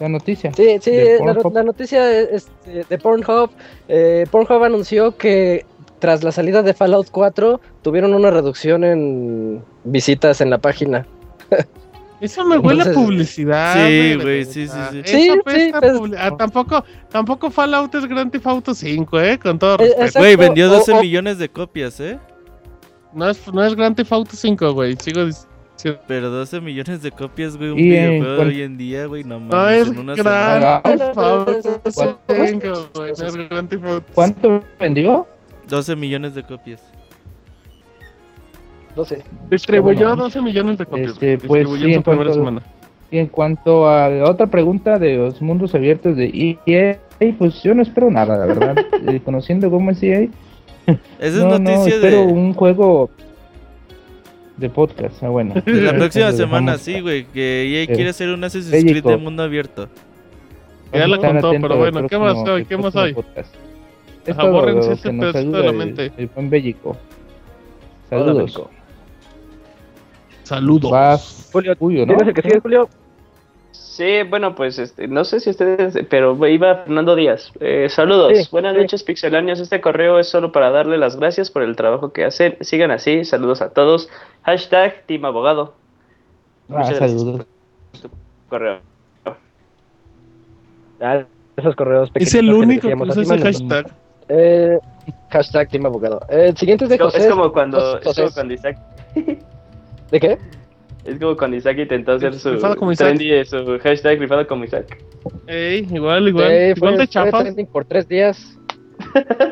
La 0.00 0.08
noticia. 0.08 0.52
Sí, 0.54 0.78
sí, 0.80 0.90
de 0.92 1.18
la, 1.18 1.34
la 1.52 1.62
noticia 1.62 2.10
es, 2.20 2.28
este, 2.32 2.84
de 2.88 2.98
Pornhub. 2.98 3.50
eh, 3.88 4.24
Pornhub 4.30 4.62
anunció 4.64 5.14
que 5.18 5.66
tras 5.98 6.24
la 6.24 6.32
salida 6.32 6.62
de 6.62 6.72
Fallout 6.72 7.10
4 7.10 7.60
tuvieron 7.82 8.14
una 8.14 8.30
reducción 8.30 8.82
en 8.84 9.62
visitas 9.84 10.40
en 10.40 10.48
la 10.48 10.56
página. 10.58 11.06
Eso 12.20 12.44
me 12.44 12.58
huele 12.58 12.82
a 12.82 12.84
Entonces- 12.86 13.04
publicidad. 13.04 13.74
Sí, 13.86 14.14
güey, 14.22 14.44
sí, 14.44 14.66
sí, 14.68 14.78
sí. 14.90 14.98
Eso 14.98 15.16
Sí, 15.16 15.22
sí, 15.22 15.30
a 15.30 15.80
pues- 15.80 16.12
ah, 16.18 16.36
tampoco, 16.36 16.84
tampoco 17.10 17.50
Fallout 17.50 17.94
es 17.94 18.06
Grand 18.06 18.30
Theft 18.30 18.46
Auto 18.46 18.74
5, 18.74 19.20
eh, 19.20 19.38
con 19.38 19.58
todo 19.58 19.76
Eh, 19.80 19.94
respeto. 19.98 20.18
Güey, 20.18 20.36
vendió 20.36 20.66
o- 20.66 20.74
12 20.74 20.92
o- 20.92 21.00
millones 21.00 21.38
de 21.38 21.48
copias, 21.48 21.98
¿eh? 22.00 22.18
No 23.14 23.28
es, 23.28 23.52
no 23.52 23.64
es 23.64 23.74
Grand 23.74 23.96
Theft 23.96 24.12
Auto 24.12 24.36
5, 24.36 24.72
güey. 24.72 24.96
Sigo 25.00 25.24
diciendo. 25.24 25.48
Pero 26.06 26.28
12 26.28 26.60
millones 26.60 27.00
de 27.00 27.10
copias, 27.10 27.56
güey, 27.56 27.70
un 27.70 27.78
Y 27.78 27.82
videojuego 27.84 28.36
cuan- 28.36 28.48
hoy 28.48 28.60
en 28.62 28.76
día, 28.76 29.06
güey, 29.06 29.24
no 29.24 29.40
mames, 29.40 29.90
No 29.94 30.12
es. 30.12 30.18
Grand. 30.22 30.82
Theft 30.82 31.16
Auto 31.18 31.60
¿Cuánto? 31.94 32.20
5, 32.46 32.88
güey. 32.94 33.12
No 33.18 33.26
es 33.26 33.36
Grand 33.48 33.68
Theft 33.70 33.84
Auto 33.86 34.06
¿Cuánto 34.14 34.62
vendió? 34.78 35.26
12 35.68 35.96
millones 35.96 36.34
de 36.34 36.42
copias. 36.42 36.82
No 38.96 39.04
sé. 39.04 39.22
Distribuyó 39.50 40.08
Bueno. 40.08 40.24
12 40.24 40.42
millones 40.42 40.78
de 40.78 40.86
copias. 40.86 41.12
Este, 41.12 41.38
pues, 41.38 41.60
Distribuyó 41.64 41.86
sí, 41.86 41.92
en 41.92 41.92
su 41.92 41.98
en 41.98 42.02
primera 42.02 42.24
cuanto- 42.30 42.34
semana. 42.34 42.62
Y 43.12 43.18
en 43.18 43.26
cuanto 43.26 43.88
a 43.88 44.08
la 44.08 44.30
otra 44.30 44.46
pregunta 44.46 44.98
de 44.98 45.16
los 45.16 45.42
mundos 45.42 45.74
abiertos 45.74 46.16
de 46.16 46.56
EA, 46.66 46.98
pues 47.38 47.60
yo 47.62 47.74
no 47.74 47.82
espero 47.82 48.08
nada, 48.10 48.36
la 48.38 48.46
verdad. 48.46 48.76
Eh, 49.08 49.20
Conociendo 49.24 49.68
cómo 49.70 49.90
es 49.90 50.00
EA, 50.02 50.28
Esa 51.18 51.38
no, 51.44 51.54
es 51.54 51.60
no, 51.60 51.70
noticia 51.70 51.94
espero 51.96 52.18
de, 52.18 52.32
un 52.32 52.54
juego 52.54 53.10
de 54.56 54.70
podcast. 54.70 55.22
Ah, 55.24 55.28
bueno. 55.28 55.54
de 55.66 55.72
la 55.80 55.92
próxima 55.96 56.30
semana, 56.32 56.78
sí, 56.78 57.00
güey, 57.00 57.24
que 57.24 57.64
EA 57.64 57.82
Eh, 57.84 57.86
quiere 57.88 58.10
hacer 58.10 58.28
un 58.28 58.44
Assassin's 58.44 58.84
Creed 58.84 59.02
de 59.04 59.16
mundo 59.16 59.42
abierto. 59.42 59.88
Ya 60.92 61.06
la 61.08 61.16
contó, 61.18 61.50
pero 61.50 61.76
bueno, 61.78 62.06
¿qué 62.08 62.18
más 62.18 62.36
hay? 62.48 62.64
¿Qué 62.64 62.76
más 62.76 62.94
hay? 62.96 63.14
podcast. 63.14 63.54
Es 64.26 64.32
Ajá, 64.38 64.42
todo 64.42 64.52
bórrense 64.52 64.88
lo 64.88 64.94
ese 64.94 65.02
que 65.08 65.12
nos 65.14 65.32
pedacito 65.32 65.50
de 65.52 65.58
ayuda 65.58 65.58
la 65.64 65.70
el- 65.70 65.76
mente. 65.76 66.12
el 66.16 66.26
buen 66.28 66.50
Bellico. 66.50 66.90
Hola, 68.10 68.24
Saludos. 68.24 68.36
Bellico. 68.54 68.70
Saludos. 70.50 70.90
Vas, 70.90 71.48
Julio, 71.52 71.74
Julio, 71.78 72.00
¿no? 72.06 72.16
¿Tienes 72.16 72.26
el 72.28 72.34
que 72.34 72.42
sigue, 72.42 72.60
Julio? 72.60 72.88
Sí, 73.70 74.24
bueno, 74.28 74.56
pues 74.56 74.80
este, 74.80 75.06
no 75.06 75.22
sé 75.24 75.38
si 75.38 75.50
ustedes, 75.50 75.96
pero 76.08 76.34
iba 76.48 76.74
Fernando 76.82 77.14
Díaz. 77.14 77.52
Eh, 77.60 77.86
saludos, 77.88 78.32
Sí, 78.36 78.48
buenas 78.50 78.74
sí. 78.74 78.80
noches, 78.80 79.04
pixelanios. 79.04 79.60
Este 79.60 79.80
correo 79.80 80.18
es 80.18 80.28
solo 80.28 80.50
para 80.50 80.70
darle 80.70 80.98
las 80.98 81.16
gracias 81.16 81.52
por 81.52 81.62
el 81.62 81.76
trabajo 81.76 82.12
que 82.12 82.24
hacen. 82.24 82.56
Sigan 82.62 82.90
así, 82.90 83.24
saludos 83.24 83.62
a 83.62 83.70
todos. 83.70 84.08
Hashtag 84.42 85.04
Team 85.06 85.24
Abogado. 85.24 85.74
Ah, 86.68 86.84
saludos. 86.94 87.46
correo. 88.48 88.80
Ah, 91.00 91.22
esos 91.56 91.76
correos 91.76 92.08
Es 92.08 92.12
pequeñitos 92.12 92.34
el 92.40 92.52
único 92.52 92.88
que 92.88 92.94
usa 92.94 93.22
ese 93.22 93.38
hashtag. 93.38 93.90
Eh, 94.28 94.78
hashtag 95.30 95.68
Team 95.68 95.86
Abogado. 95.86 96.20
Eh, 96.28 96.46
el 96.48 96.56
siguiente 96.56 96.86
es 96.86 96.88
de 96.90 96.96
Es 96.96 97.00
como, 97.00 97.10
José. 97.12 97.22
es 97.24 97.30
como 97.30 97.52
cuando, 97.52 97.98
es 98.00 98.16
como 98.16 98.30
cuando 98.32 98.54
Isaac, 98.54 98.78
¿De 100.10 100.20
qué? 100.20 100.38
es 101.04 101.18
como 101.18 101.34
cuando 101.36 101.56
Isaac 101.56 101.78
intentó 101.78 102.12
hacer 102.12 102.34
su 102.34 102.52
Rifado 102.52 102.76
como 102.76 102.92
Isaac. 102.92 103.16
trendy, 103.16 103.44
su 103.46 103.78
hashtag 103.82 104.18
rifado 104.20 104.46
como 104.46 104.64
Isaac. 104.64 104.98
Ey, 105.46 105.86
igual, 105.92 106.28
igual. 106.28 106.50
Eh, 106.50 106.74
fue, 106.76 106.90
igual 106.90 107.06
de 107.08 107.30
fue 107.30 107.42
trending 107.42 107.66
por 107.66 107.84
tres 107.86 108.06
días. 108.08 108.58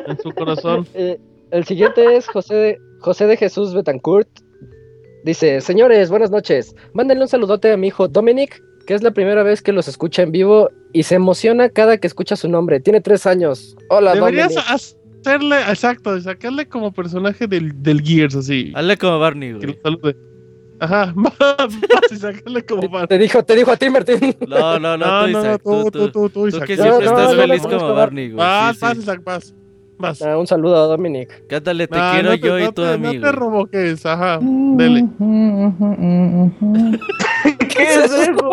en 0.07 0.17
su 0.19 0.31
corazón. 0.31 0.87
Eh, 0.93 1.17
el 1.51 1.63
siguiente 1.65 2.15
es 2.15 2.27
José 2.27 2.53
de, 2.53 2.77
José 2.99 3.25
de 3.25 3.35
Jesús 3.35 3.73
Betancourt. 3.73 4.29
Dice, 5.23 5.59
señores, 5.61 6.09
buenas 6.11 6.29
noches. 6.29 6.75
Mándenle 6.93 7.23
un 7.23 7.27
saludote 7.27 7.71
a 7.71 7.77
mi 7.77 7.87
hijo 7.87 8.07
Dominic, 8.07 8.61
que 8.85 8.93
es 8.93 9.01
la 9.01 9.11
primera 9.11 9.41
vez 9.41 9.61
que 9.63 9.71
los 9.73 9.87
escucha 9.87 10.21
en 10.21 10.31
vivo 10.31 10.69
y 10.93 11.03
se 11.03 11.15
emociona 11.15 11.69
cada 11.69 11.97
que 11.97 12.05
escucha 12.07 12.35
su 12.35 12.47
nombre. 12.47 12.79
Tiene 12.79 13.01
tres 13.01 13.25
años. 13.25 13.75
Hola, 13.89 14.13
Deberías 14.13 14.53
Dominic. 14.53 14.71
hacerle, 15.25 15.55
exacto, 15.67 16.19
sacarle 16.21 16.67
como 16.67 16.91
personaje 16.93 17.47
del, 17.47 17.81
del 17.81 18.01
Gears, 18.01 18.35
así. 18.35 18.71
Hazle 18.75 18.97
como 18.97 19.17
Barney, 19.19 19.53
Que 19.53 19.65
güey. 19.65 19.67
lo 19.75 19.81
salude. 19.81 20.15
Ajá, 20.79 21.13
vas 21.15 21.33
y 22.11 22.15
sacarle 22.15 22.63
como 22.65 22.81
Te, 22.81 22.89
para. 22.89 23.07
te 23.07 23.17
dijo, 23.17 23.43
te 23.43 23.55
dijo 23.55 23.71
a 23.71 23.77
ti, 23.77 23.89
Martín. 23.89 24.35
No, 24.47 24.79
no, 24.79 24.97
no, 24.97 24.97
No, 24.97 25.25
tú, 25.25 25.31
no, 25.31 25.31
no, 25.31 25.39
Isaac, 25.41 25.61
tú, 25.63 25.71
tú, 25.71 25.91
tú, 25.91 25.91
tú. 25.91 26.11
tú, 26.11 26.29
tú, 26.29 26.29
Tú 26.29 26.47
Isaac. 26.47 26.65
que 26.67 26.77
No, 26.77 26.83
siempre 26.83 27.05
no, 27.05 27.11
estás 27.11 27.35
no, 27.35 27.41
feliz 27.41 27.63
no, 27.63 27.69
como 27.69 27.87
no, 27.89 27.95
Barney, 27.95 28.25
güey. 28.31 28.37
Vas, 28.37 28.75
Sí, 28.75 28.81
vas, 28.81 28.93
sí. 28.93 28.99
Isaac, 28.99 29.21
vas. 29.23 29.53
Vas. 29.97 30.21
Ah, 30.21 30.37
un 30.37 30.47
saludo 30.47 30.77
a 30.77 30.87
Dominic. 30.87 31.45
Cántale, 31.47 31.85
te 31.85 31.97
No, 31.97 32.11
quiero 32.13 32.29
no 32.29 32.35
te- 32.35 32.47
yo 32.47 32.57
no 32.57 32.63
y 32.65 32.67
tú 32.71 32.81
te- 32.83 32.87
a 32.93 32.97
mí, 32.97 33.03
No 33.03 33.11
te 33.11 33.19
güey. 33.19 33.31
revoques, 33.33 34.05
ajá. 34.05 34.39
Dele. 34.41 35.05
¿Qué 37.69 37.83
es 37.83 38.11
eso? 38.11 38.51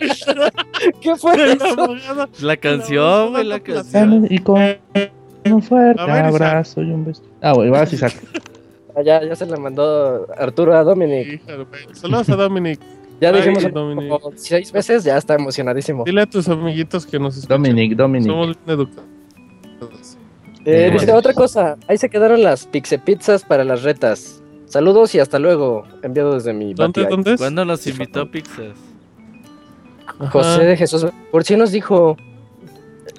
¿Qué 1.00 1.16
fue 1.16 1.52
eso? 1.52 1.94
La 2.40 2.56
canción, 2.56 3.30
güey, 3.32 3.44
la 3.44 3.60
canción. 3.60 4.26
Y 4.28 4.38
con 4.40 4.60
un 5.44 5.62
fuerte 5.62 6.02
Isaac. 6.02 6.24
abrazo 6.26 6.82
y 6.82 6.90
un 6.90 7.04
beso. 7.04 7.22
Ah, 7.40 7.52
güey, 7.52 7.70
vas, 7.70 7.92
Isaac. 7.92 8.14
Ah, 8.98 9.02
ya, 9.02 9.22
ya 9.24 9.36
se 9.36 9.46
le 9.46 9.56
mandó 9.56 10.26
Arturo 10.36 10.74
a 10.76 10.82
Dominic. 10.82 11.40
Saludos 11.92 12.28
a 12.30 12.36
Dominic. 12.36 12.80
Ya 13.20 13.28
Ay, 13.30 13.36
dijimos 13.36 13.72
Dominic. 13.72 14.08
como 14.08 14.32
seis 14.36 14.72
veces, 14.72 15.04
ya 15.04 15.16
está 15.16 15.34
emocionadísimo. 15.34 16.02
Dile 16.04 16.22
a 16.22 16.26
tus 16.26 16.48
amiguitos 16.48 17.06
que 17.06 17.18
nos 17.18 17.36
escuchan. 17.36 17.62
Dominic, 17.62 17.96
Dominic. 17.96 18.28
Somos 18.28 18.46
bien 18.46 18.58
educados. 18.78 19.04
Eh, 20.64 20.86
Eh, 20.86 20.90
dice 20.90 21.12
otra 21.12 21.32
cosa, 21.32 21.76
ahí 21.86 21.96
se 21.96 22.10
quedaron 22.10 22.42
las 22.42 22.66
pizzas 22.66 23.44
para 23.44 23.62
las 23.64 23.82
retas. 23.84 24.42
Saludos 24.66 25.14
y 25.14 25.20
hasta 25.20 25.38
luego, 25.38 25.84
enviado 26.02 26.34
desde 26.34 26.52
mi 26.52 26.74
¿Dónde, 26.74 27.06
dónde 27.06 27.34
es? 27.34 27.38
¿Cuándo 27.40 27.64
nos 27.64 27.86
invitó 27.86 28.28
Pixas? 28.30 28.74
Ajá. 30.18 30.30
José 30.30 30.64
de 30.64 30.76
Jesús, 30.76 31.06
por 31.30 31.44
si 31.44 31.56
nos 31.56 31.70
dijo. 31.70 32.16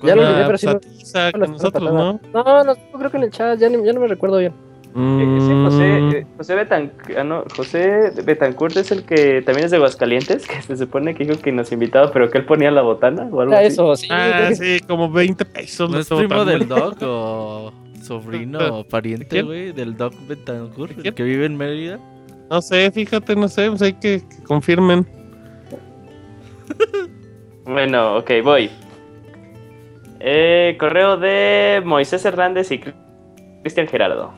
Ya 0.03 0.15
lo 0.15 0.21
Ah, 0.23 0.25
olvidé, 0.29 0.37
pero 0.45 0.49
pues 0.49 0.61
sí. 0.61 0.67
a 0.67 0.73
no- 0.73 0.79
ti, 0.79 0.87
Isaac, 1.01 1.37
no, 1.37 1.45
a 1.45 1.47
nosotros, 1.47 1.93
¿no? 1.93 2.19
No, 2.33 2.63
no, 2.63 2.75
creo 2.97 3.11
que 3.11 3.17
en 3.17 3.23
el 3.23 3.31
chat, 3.31 3.57
ya, 3.59 3.69
ni- 3.69 3.83
ya 3.85 3.93
no 3.93 3.99
me 4.01 4.07
recuerdo 4.07 4.37
bien. 4.37 4.53
Eh, 4.95 5.37
sí, 5.39 5.53
Mm, 5.53 5.63
José, 5.65 5.97
eh, 6.17 6.25
José, 6.37 6.55
Betanc- 6.55 7.17
ah, 7.17 7.23
no, 7.23 7.43
José 7.55 8.11
Betancourt 8.25 8.75
es 8.77 8.91
el 8.91 9.03
que 9.03 9.41
también 9.43 9.65
es 9.65 9.71
de 9.71 9.77
Aguascalientes, 9.77 10.47
que 10.47 10.61
se 10.61 10.77
supone 10.77 11.13
que 11.13 11.25
dijo 11.25 11.39
que 11.41 11.51
nos 11.51 11.71
invitaba, 11.71 12.11
pero 12.11 12.29
que 12.31 12.39
él 12.39 12.45
ponía 12.45 12.71
la 12.71 12.81
botana 12.81 13.27
o 13.31 13.41
algo 13.41 13.53
así. 13.53 13.65
eso, 13.67 13.95
sí. 13.95 14.07
Ah, 14.09 14.49
sí, 14.53 14.79
como 14.87 15.09
20 15.11 15.45
pesos. 15.45 15.89
¿No 15.91 15.99
es 15.99 16.07
primo 16.07 16.43
del 16.45 16.67
Doc 16.67 16.97
o 17.03 17.71
sobrino 18.01 18.79
o 18.79 18.83
pariente, 18.83 19.41
güey? 19.43 19.71
Del 19.73 19.95
Doc 19.95 20.13
Betancourt, 20.27 20.99
que 21.13 21.23
vive 21.23 21.45
en 21.45 21.55
Mérida. 21.57 21.99
No 22.49 22.61
sé, 22.63 22.89
fíjate, 22.91 23.35
no 23.35 23.47
sé, 23.47 23.69
pues 23.69 23.81
hay 23.83 23.93
que, 23.93 24.21
que 24.27 24.43
confirmen. 24.43 25.05
Bueno, 27.65 28.17
ok, 28.17 28.31
voy. 28.43 28.69
Eh, 30.19 30.75
correo 30.79 31.17
de 31.17 31.81
Moisés 31.85 32.25
Hernández 32.25 32.71
y 32.71 32.79
Cristian 33.61 33.87
Gerardo. 33.87 34.33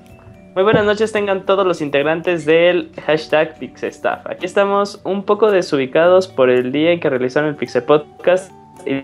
Muy 0.54 0.64
buenas 0.64 0.86
noches, 0.86 1.12
tengan 1.14 1.46
todos 1.46 1.66
los 1.66 1.82
integrantes 1.82 2.46
del 2.46 2.92
hashtag 3.06 3.58
Pixestaff. 3.58 4.26
Aquí 4.28 4.46
estamos 4.46 5.00
un 5.06 5.24
poco 5.24 5.50
desubicados 5.50 6.28
por 6.28 6.50
el 6.50 6.74
día 6.74 6.92
en 6.92 7.00
que 7.00 7.10
realizaron 7.10 7.50
el 7.50 7.56
Pixel 7.56 7.84
Podcast. 7.84 8.52
Y 8.86 9.04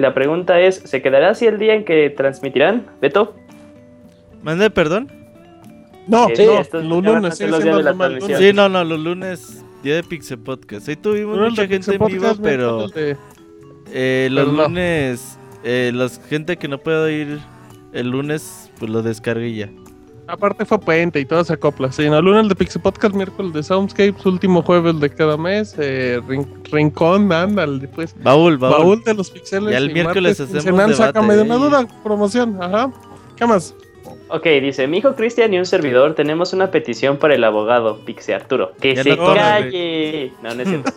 la 0.00 0.14
pregunta 0.14 0.58
es, 0.60 0.76
¿se 0.76 1.02
quedará 1.02 1.30
así 1.30 1.46
el 1.46 1.58
día 1.58 1.74
en 1.74 1.84
que 1.84 2.08
transmitirán? 2.10 2.86
Beto. 3.02 3.34
¿Mande 4.42 4.70
perdón? 4.70 5.12
No, 6.06 6.26
Sí, 6.34 6.46
no, 6.46 6.54
los 6.80 6.84
lunes, 7.04 7.40
los 7.40 7.62
días 7.62 7.76
de 7.76 7.82
la 7.82 7.92
lunes. 7.92 8.24
Sí, 8.38 8.52
no, 8.54 8.70
no, 8.70 8.82
los 8.82 8.98
lunes, 8.98 9.62
día 9.82 9.96
de 9.96 10.02
Pixel 10.04 10.38
Podcast. 10.38 10.88
Ahí 10.88 10.96
tuvimos 10.96 11.36
Lunes 11.36 11.50
mucha 11.50 11.66
gente 11.66 11.94
en 11.96 12.06
vivo, 12.06 12.32
pero 12.42 12.88
de- 12.88 13.14
eh, 13.92 14.28
los 14.30 14.46
pero 14.46 14.56
no. 14.56 14.62
lunes, 14.68 15.38
eh, 15.64 15.90
la 15.94 16.08
gente 16.30 16.56
que 16.56 16.66
no 16.66 16.78
puede 16.78 17.12
ir 17.12 17.38
el 17.92 18.08
lunes, 18.08 18.70
pues 18.78 18.90
lo 18.90 19.02
descargué 19.02 19.52
ya. 19.54 19.68
Aparte 20.28 20.64
fue 20.66 20.78
puente 20.78 21.18
y 21.20 21.24
todo 21.24 21.42
se 21.42 21.54
acopla. 21.54 21.90
Sí, 21.90 22.08
no, 22.08 22.20
lunes 22.20 22.48
de 22.48 22.54
Pixel 22.54 22.82
Podcast, 22.82 23.14
miércoles 23.14 23.52
de 23.54 23.62
Soundscapes, 23.62 24.26
último 24.26 24.62
jueves 24.62 25.00
de 25.00 25.08
cada 25.08 25.36
mes, 25.38 25.74
eh, 25.78 26.20
rin- 26.28 26.46
rincón, 26.70 27.32
ándale, 27.32 27.88
pues. 27.88 28.14
Baúl, 28.22 28.58
baúl. 28.58 28.76
Baúl 28.76 29.02
de 29.04 29.14
los 29.14 29.30
pixeles. 29.30 29.72
Y 29.72 29.74
el 29.76 29.90
y 29.90 29.94
miércoles 29.94 30.38
martes, 30.38 30.56
hacemos 30.56 30.78
debate, 30.80 30.94
Sácame 30.94 31.34
de 31.34 31.42
una 31.42 31.54
duda, 31.56 31.86
promoción, 32.04 32.58
ajá. 32.62 32.92
¿Qué 33.36 33.46
más? 33.46 33.74
Ok, 34.30 34.44
dice, 34.60 34.86
mi 34.86 34.98
hijo 34.98 35.14
Cristian 35.14 35.54
y 35.54 35.58
un 35.58 35.64
servidor 35.64 36.14
tenemos 36.14 36.52
una 36.52 36.70
petición 36.70 37.16
para 37.16 37.34
el 37.34 37.42
abogado 37.44 38.04
Pixe 38.04 38.34
Arturo. 38.34 38.72
Que 38.78 38.94
Ya 38.96 39.02
se 39.02 39.16
no 39.16 39.34
calle. 39.34 40.32
No, 40.42 40.54
no 40.54 40.62
es 40.62 40.68
cierto. 40.68 40.92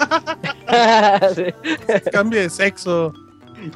Cambie 2.12 2.42
de 2.42 2.50
sexo. 2.50 3.14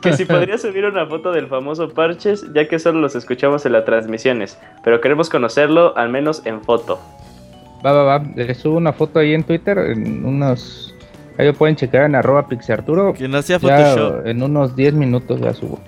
Que 0.01 0.13
si 0.13 0.25
podría 0.25 0.57
subir 0.57 0.85
una 0.85 1.05
foto 1.05 1.31
del 1.31 1.47
famoso 1.47 1.89
Parches, 1.89 2.45
ya 2.53 2.67
que 2.67 2.79
solo 2.79 2.99
los 2.99 3.15
escuchamos 3.15 3.65
en 3.65 3.73
las 3.73 3.85
transmisiones, 3.85 4.57
pero 4.83 4.99
queremos 5.01 5.29
conocerlo 5.29 5.95
al 5.97 6.09
menos 6.09 6.45
en 6.45 6.61
foto. 6.61 6.99
Va, 7.85 7.91
va, 7.91 8.03
va. 8.03 8.23
Le 8.35 8.53
subo 8.55 8.77
una 8.77 8.93
foto 8.93 9.19
ahí 9.19 9.33
en 9.33 9.43
Twitter. 9.43 9.77
En 9.77 10.25
unos. 10.25 10.93
Ahí 11.37 11.45
lo 11.47 11.53
pueden 11.53 11.75
checar 11.75 12.03
en 12.05 12.15
arroba 12.15 12.47
pixarturo. 12.47 13.13
Que 13.13 13.27
no 13.27 13.37
hacía 13.37 13.57
Ya 13.59 13.77
Photoshop. 13.93 14.25
en 14.25 14.41
unos 14.41 14.75
10 14.75 14.93
minutos 14.93 15.39
ya 15.39 15.53
subo. 15.53 15.79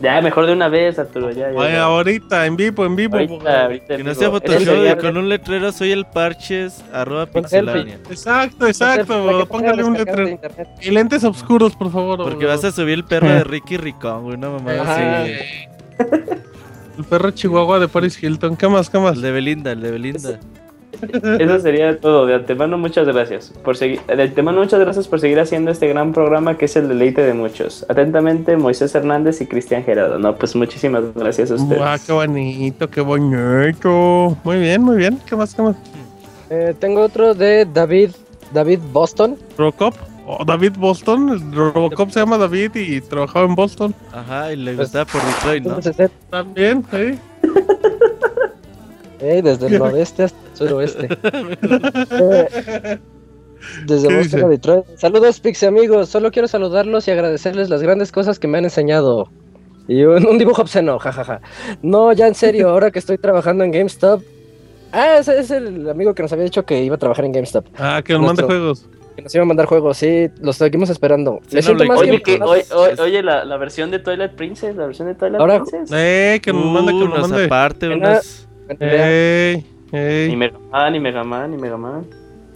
Ya, 0.00 0.20
mejor 0.22 0.46
de 0.46 0.52
una 0.54 0.68
vez, 0.68 0.98
Arturo, 0.98 1.30
ya, 1.30 1.50
ya. 1.50 1.56
Vaya, 1.56 1.72
ya. 1.72 1.82
ahorita, 1.84 2.46
en 2.46 2.56
vivo, 2.56 2.86
en 2.86 2.96
vivo. 2.96 3.16
Ahorita, 3.18 3.64
ahorita 3.64 3.94
en 3.94 3.98
Que 3.98 4.04
no 4.04 4.10
Eso 4.12 4.30
Photoshop 4.30 5.00
con 5.00 5.16
un 5.18 5.28
letrero 5.28 5.72
soy 5.72 5.92
el 5.92 6.06
Parches, 6.06 6.82
arroba 6.92 7.26
pixelania. 7.26 7.98
Exacto, 8.08 8.66
exacto. 8.66 9.46
Póngale 9.46 9.84
un 9.84 9.94
letrero. 9.94 10.40
Y 10.80 10.90
lentes 10.90 11.22
oscuros, 11.22 11.76
por 11.76 11.92
favor. 11.92 12.22
Porque 12.22 12.46
vas 12.46 12.64
a 12.64 12.72
subir 12.72 12.94
el 12.94 13.04
perro 13.04 13.28
de 13.28 13.44
Ricky 13.44 13.76
Ricón, 13.76 14.22
güey, 14.24 14.36
una 14.36 14.82
Ajá. 14.82 15.22
así. 15.22 15.32
El 16.98 17.04
perro 17.04 17.30
chihuahua 17.30 17.78
de 17.78 17.88
Paris 17.88 18.22
Hilton. 18.22 18.56
¿Qué 18.56 18.68
más? 18.68 18.88
¿Qué 18.90 18.98
más? 18.98 19.16
El 19.16 19.22
de 19.22 19.32
Belinda, 19.32 19.72
el 19.72 19.80
de 19.80 19.90
Belinda. 19.90 20.40
Eso 21.38 21.60
sería 21.60 21.98
todo. 21.98 22.26
De 22.26 22.34
antemano, 22.34 22.76
muchas 22.78 23.06
gracias. 23.06 23.52
Por 23.64 23.76
seguir, 23.76 24.00
de 24.02 24.22
antemano, 24.22 24.60
muchas 24.60 24.80
gracias 24.80 25.08
por 25.08 25.20
seguir 25.20 25.40
haciendo 25.40 25.70
este 25.70 25.88
gran 25.88 26.12
programa 26.12 26.56
que 26.58 26.66
es 26.66 26.76
el 26.76 26.88
deleite 26.88 27.22
de 27.22 27.32
muchos. 27.34 27.86
Atentamente, 27.88 28.56
Moisés 28.56 28.94
Hernández 28.94 29.40
y 29.40 29.46
Cristian 29.46 29.82
Gerardo. 29.84 30.18
No, 30.18 30.34
pues 30.36 30.54
muchísimas 30.56 31.02
gracias 31.14 31.50
a 31.50 31.54
ustedes. 31.54 31.78
Guau, 31.78 31.98
qué 32.06 32.12
bonito, 32.12 32.90
qué 32.90 33.00
bonito. 33.00 34.36
Muy 34.44 34.58
bien, 34.58 34.82
muy 34.82 34.96
bien. 34.96 35.18
¿Qué 35.26 35.36
más? 35.36 35.54
¿Qué 35.54 35.62
más? 35.62 35.76
Eh, 36.50 36.74
tengo 36.78 37.00
otro 37.02 37.34
de 37.34 37.64
David, 37.72 38.10
David 38.52 38.80
Boston. 38.92 39.36
Robocop. 39.56 39.94
Oh, 40.26 40.44
David 40.44 40.72
Boston. 40.78 41.28
El 41.30 41.52
Robocop 41.54 42.10
se 42.10 42.20
llama 42.20 42.38
David 42.38 42.72
y 42.74 43.00
trabajaba 43.00 43.46
en 43.46 43.54
Boston. 43.54 43.94
Ajá, 44.12 44.52
y 44.52 44.56
le 44.56 44.74
Pues, 44.74 44.88
gustaba 44.88 45.04
por 45.06 45.22
Detroit, 45.22 45.64
¿no? 45.64 45.78
Eh, 46.04 46.08
También, 46.30 46.84
sí. 46.90 47.18
Eh, 49.20 49.40
desde 49.42 49.66
el 49.66 49.78
noroeste 49.78 50.24
hasta 50.24 50.38
el 50.50 50.56
suroeste. 50.56 51.08
Desde 53.84 54.08
¿Qué 54.08 54.16
Boston 54.16 54.44
a 54.44 54.48
Detroit. 54.48 54.84
Saludos, 54.96 55.38
Pixie 55.40 55.68
amigos. 55.68 56.08
Solo 56.08 56.30
quiero 56.30 56.48
saludarlos 56.48 57.06
y 57.08 57.10
agradecerles 57.10 57.68
las 57.68 57.82
grandes 57.82 58.10
cosas 58.10 58.38
que 58.38 58.48
me 58.48 58.56
han 58.58 58.64
enseñado. 58.64 59.28
Y 59.86 60.02
un, 60.04 60.26
un 60.26 60.38
dibujo 60.38 60.62
obsceno, 60.62 60.98
jajaja. 60.98 61.40
No, 61.82 62.10
ya 62.12 62.26
en 62.26 62.34
serio, 62.34 62.70
ahora 62.70 62.90
que 62.90 62.98
estoy 62.98 63.18
trabajando 63.18 63.62
en 63.64 63.70
GameStop. 63.70 64.22
Ah, 64.92 65.18
ese 65.20 65.38
es 65.38 65.50
el 65.50 65.88
amigo 65.90 66.14
que 66.14 66.22
nos 66.22 66.32
había 66.32 66.44
dicho 66.44 66.64
que 66.64 66.82
iba 66.82 66.94
a 66.94 66.98
trabajar 66.98 67.24
en 67.26 67.32
GameStop. 67.32 67.66
Ah, 67.78 68.00
que 68.04 68.14
nos 68.14 68.22
mande 68.22 68.42
Nuestro- 68.42 68.46
juegos. 68.46 68.86
Que 69.16 69.22
nos 69.22 69.34
iba 69.34 69.42
a 69.42 69.46
mandar 69.46 69.66
juegos, 69.66 69.96
sí, 69.98 70.28
los 70.40 70.56
seguimos 70.56 70.88
esperando. 70.88 71.40
Sí, 71.48 71.56
Me 71.56 71.74
no 71.74 71.84
más 71.84 71.98
Oye, 72.00 72.22
que 72.22 72.38
oye, 72.40 72.64
oye, 72.74 73.02
oye, 73.02 73.22
la, 73.22 73.44
la 73.44 73.56
versión 73.58 73.90
de 73.90 73.98
Twilight 73.98 74.32
Princess, 74.32 74.74
la 74.76 74.86
versión 74.86 75.08
de 75.08 75.14
Twilight 75.16 75.40
Ahora- 75.40 75.62
Princess. 75.64 75.90
Eh, 75.92 76.40
que 76.42 76.52
nos 76.52 76.64
mande, 76.64 76.92
que 76.92 76.98
nos 77.04 77.28
mande. 77.28 77.44
aparte, 77.44 77.86
idea. 77.86 78.20
Ey, 78.78 79.64
ey. 79.92 80.28
Ni 80.28 80.36
Mega 80.36 80.58
Man, 80.70 80.92
ni 80.92 81.00
Mega 81.00 81.24
Man, 81.24 81.50
ni 81.50 81.56
Mega 81.56 81.76
Man. 81.76 82.06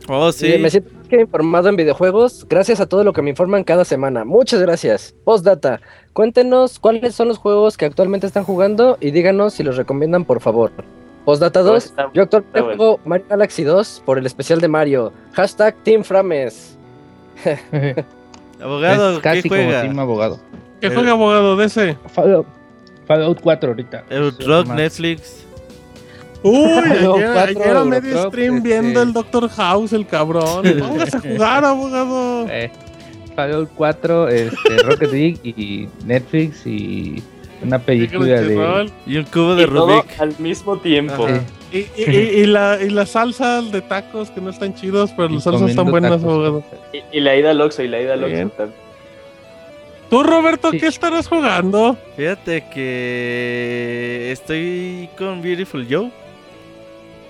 Oh, 0.09 0.31
Sí, 0.33 0.53
sí. 0.53 0.59
me 0.59 0.69
siento 0.71 0.91
más 0.99 1.09
que 1.09 1.21
informado 1.21 1.69
en 1.71 1.77
videojuegos 1.77 2.47
gracias 2.49 2.79
a 2.81 2.87
todo 2.87 3.05
lo 3.05 3.13
que 3.15 3.23
me 3.23 3.31
informan 3.31 3.65
cada 3.65 3.85
semana. 3.87 4.25
Muchas 4.25 4.61
gracias. 4.61 5.15
Postdata, 5.25 5.81
cuéntenos 6.13 6.79
cuáles 6.79 7.15
son 7.15 7.29
los 7.29 7.39
juegos 7.39 7.77
que 7.79 7.87
actualmente 7.87 8.27
están 8.27 8.45
jugando 8.45 8.99
y 9.01 9.11
díganos 9.13 9.55
si 9.55 9.63
los 9.63 9.77
recomiendan, 9.77 10.25
por 10.27 10.41
favor. 10.41 10.73
Postdata 11.25 11.63
2, 11.63 11.85
está- 11.87 12.11
yo 12.13 12.23
actualmente 12.25 12.61
bueno. 12.61 12.77
juego 12.77 13.01
Mario 13.07 13.27
Galaxy 13.31 13.65
2 13.65 14.03
por 14.05 14.19
el 14.19 14.27
especial 14.27 14.61
de 14.61 14.69
Mario. 14.69 15.11
Hashtag 15.33 15.75
Team 15.83 16.05
Frames. 16.05 16.77
Abogado, 18.61 19.13
es 19.15 19.19
casi 19.21 19.43
¿qué 19.43 19.49
como 19.49 19.63
juega? 19.63 19.83
Team 19.83 19.99
Abogado. 19.99 20.39
¿Qué 20.81 20.91
juega 20.91 21.13
abogado 21.13 21.57
de 21.57 21.65
ese? 21.65 21.97
Fallout, 22.09 22.47
Fallout 23.07 23.41
4 23.41 23.71
ahorita. 23.71 24.05
Eurotrack, 24.11 24.67
Más. 24.67 24.77
Netflix. 24.77 25.44
Uy, 26.47 26.91
ayer, 26.91 27.39
ayer 27.39 27.77
a 27.77 27.85
medio 27.85 28.29
stream 28.29 28.63
viendo 28.63 29.01
el 29.03 29.13
Doctor 29.13 29.49
House, 29.49 29.93
el 29.95 30.07
cabrón. 30.07 30.63
Vamos 30.81 31.15
a 31.15 31.21
jugar, 31.21 31.65
abogado. 31.65 32.47
Eh, 32.51 32.71
Fallout 33.35 33.71
4, 33.75 34.29
este, 34.29 34.77
Rocket 34.85 35.11
League 35.11 35.39
y 35.43 35.89
Netflix 36.05 36.67
y 36.67 37.23
una 37.63 37.79
película 37.79 38.41
de... 38.43 38.91
Y 39.07 39.17
un 39.17 39.25
cubo 39.25 39.55
de 39.57 39.65
Y 39.65 39.67
todo 39.67 39.87
Rubik. 40.03 40.21
al 40.21 40.39
mismo 40.39 40.79
tiempo. 40.79 41.27
Y, 41.73 41.79
y, 41.79 41.89
y, 41.97 42.11
y 42.43 42.47
la, 42.47 42.79
y 42.81 42.91
las 42.91 43.11
salsas 43.11 43.73
de 43.73 43.81
tacos 43.81 44.31
que 44.31 44.41
no 44.41 44.51
están 44.51 44.75
chidos, 44.75 45.11
pero 45.17 45.31
las 45.31 45.43
salsas 45.45 45.71
están 45.71 45.91
buenas, 45.91 46.11
tacos. 46.13 46.25
abogado. 46.25 46.63
Y, 46.93 47.17
y 47.17 47.21
la 47.21 47.35
ida 47.37 47.51
al 47.51 47.61
Oxxo, 47.63 47.83
y 47.83 47.89
la 47.89 48.01
ida 48.03 48.13
al. 48.13 48.23
Oxxo 48.25 48.49
también. 48.51 48.79
¿Tú, 50.11 50.23
Roberto, 50.23 50.71
Sí. 50.71 50.79
qué 50.79 50.87
estarás 50.87 51.27
jugando? 51.27 51.97
Fíjate 52.17 52.65
que 52.73 54.29
estoy 54.31 55.09
con 55.19 55.43
Beautiful 55.43 55.87
Joe. 55.91 56.11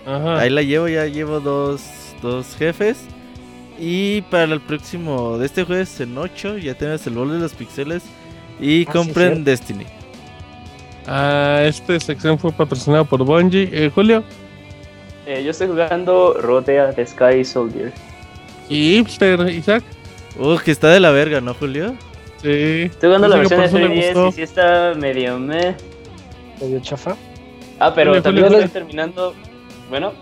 Ajá. 0.06 0.38
Ahí 0.40 0.50
la 0.50 0.62
llevo, 0.62 0.88
ya 0.88 1.06
llevo 1.06 1.40
dos, 1.40 1.82
dos 2.22 2.54
jefes. 2.56 2.98
Y 3.78 4.20
para 4.22 4.44
el 4.52 4.60
próximo 4.60 5.36
de 5.38 5.46
este 5.46 5.64
jueves 5.64 5.98
en 6.00 6.16
8 6.16 6.58
ya 6.58 6.74
tienes 6.74 7.06
el 7.06 7.14
bol 7.14 7.32
de 7.32 7.38
los 7.38 7.52
pixeles. 7.54 8.02
Y 8.60 8.82
Ah, 8.82 8.86
sí, 8.86 8.92
compren. 8.92 9.44
Destiny. 9.44 9.86
Ah, 11.06 11.62
esta 11.64 11.98
sección 12.00 12.38
fue 12.38 12.52
patrocinada 12.52 13.04
por 13.04 13.24
Bungie. 13.24 13.68
Eh, 13.72 13.90
Julio. 13.94 14.22
Eh, 15.26 15.42
yo 15.42 15.50
estoy 15.50 15.68
jugando 15.68 16.34
Rodea 16.40 16.92
the 16.92 17.04
Sky 17.06 17.44
Soldier. 17.44 17.92
Y 18.68 18.96
Hipster, 18.98 19.40
Isaac. 19.48 19.82
Uh, 20.38 20.56
que 20.58 20.70
está 20.70 20.88
de 20.90 21.00
la 21.00 21.10
verga, 21.10 21.40
¿no, 21.40 21.54
Julio? 21.54 21.94
Sí. 22.42 22.82
Estoy 22.82 23.08
jugando 23.08 23.28
la 23.28 23.36
que 23.36 23.40
versión 23.40 23.60
de 23.62 23.68
por 23.68 23.80
eso 23.80 23.88
le 23.88 23.94
3DS 23.94 24.14
gustó. 24.14 24.28
y 24.28 24.32
sí 24.32 24.42
está 24.42 24.94
medio 24.96 25.38
meh. 25.38 25.74
Medio 26.60 26.80
chafa. 26.80 27.16
Ah, 27.78 27.92
pero 27.94 28.10
Julio, 28.10 28.22
también 28.22 28.46
Julio, 28.46 28.60
estoy 28.64 28.80
terminando. 28.80 29.34
Bueno, 29.94 30.12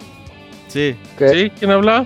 Sí, 0.68 0.94
¿Qué? 1.18 1.28
¿Sí? 1.30 1.50
¿Quién 1.58 1.70
habla? 1.70 2.04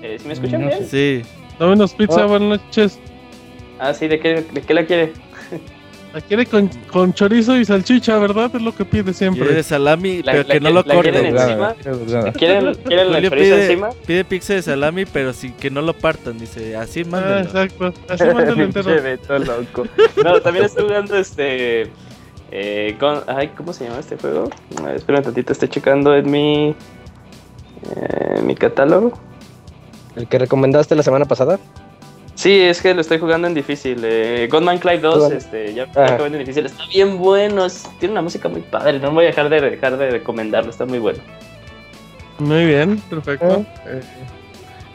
eh, 0.00 0.16
¿sí 0.20 0.28
me 0.28 0.34
escuchan 0.34 0.60
No 0.60 0.68
bien? 0.68 0.86
sí. 0.86 1.22
Domino's 1.58 1.92
Pizza, 1.92 2.24
Oh. 2.24 2.28
buenas 2.28 2.60
noches. 2.60 3.00
Ah, 3.80 3.92
sí, 3.92 4.06
¿de 4.06 4.20
qué, 4.20 4.42
de 4.48 4.60
qué 4.62 4.74
la 4.74 4.86
quiere? 4.86 5.12
La 6.14 6.20
quiere 6.20 6.46
con, 6.46 6.68
con 6.88 7.12
chorizo 7.12 7.56
y 7.56 7.64
salchicha, 7.64 8.16
¿verdad? 8.18 8.52
Es 8.54 8.62
lo 8.62 8.72
que 8.72 8.84
pide 8.84 9.12
siempre. 9.12 9.44
Quiere 9.44 9.62
salami, 9.64 10.22
La- 10.22 10.30
pero 10.34 10.44
la 10.46 10.54
que 10.54 10.60
no 10.60 10.70
lo 10.70 10.84
quieren 10.84 11.14
corten. 11.14 11.36
encima. 11.36 11.74
¿Quieren, 12.34 12.74
¿quieren 12.84 13.06
chorizo 13.12 13.30
pide, 13.34 13.64
encima? 13.64 13.88
pide 14.06 14.24
pizza 14.24 14.54
de 14.54 14.62
salami, 14.62 15.04
pero 15.04 15.32
sin 15.32 15.52
que 15.54 15.68
no 15.72 15.82
lo 15.82 15.94
partan. 15.94 16.38
Dice, 16.38 16.76
así 16.76 17.00
Ah, 17.00 17.08
mándenlo. 17.10 17.40
exacto. 17.40 17.92
Así 18.08 18.22
Pinche 18.46 18.62
entero. 18.62 19.38
Loco. 19.40 19.86
No, 20.22 20.40
también 20.40 20.64
estoy 20.66 20.84
jugando 20.84 21.16
este. 21.16 21.90
Eh, 22.50 22.96
con, 22.98 23.22
ay, 23.26 23.48
¿cómo 23.56 23.72
se 23.72 23.84
llama 23.84 23.98
este 24.00 24.16
juego? 24.16 24.48
Ah, 24.82 24.92
espera 24.94 25.18
un 25.18 25.24
tantito, 25.24 25.52
estoy 25.52 25.68
checando 25.68 26.14
en 26.14 26.30
mi. 26.30 26.74
eh, 27.94 28.40
mi 28.42 28.54
catálogo. 28.54 29.12
El 30.16 30.26
que 30.28 30.38
recomendaste 30.38 30.94
la 30.96 31.02
semana 31.02 31.24
pasada. 31.26 31.58
Sí, 32.34 32.58
es 32.60 32.80
que 32.82 32.94
lo 32.94 33.00
estoy 33.00 33.18
jugando 33.18 33.46
en 33.48 33.54
difícil. 33.54 34.00
Eh, 34.04 34.48
Godman 34.50 34.78
Clive 34.78 34.98
2, 35.00 35.14
Godman. 35.18 35.36
este, 35.36 35.74
ya 35.74 35.84
Ah. 35.94 36.06
ya 36.06 36.14
acabé 36.14 36.26
en 36.28 36.38
difícil. 36.38 36.66
Está 36.66 36.84
bien 36.92 37.18
bueno, 37.18 37.64
es- 37.66 37.88
tiene 37.98 38.12
una 38.12 38.22
música 38.22 38.48
muy 38.48 38.62
padre. 38.62 38.98
No 39.00 39.10
voy 39.12 39.24
a 39.24 39.28
dejar 39.28 39.48
de, 39.48 39.60
dejar 39.60 39.96
de 39.98 40.10
recomendarlo, 40.10 40.70
está 40.70 40.86
muy 40.86 40.98
bueno. 40.98 41.18
Muy 42.38 42.64
bien, 42.66 42.98
perfecto. 43.10 43.64
Eh, 43.86 44.00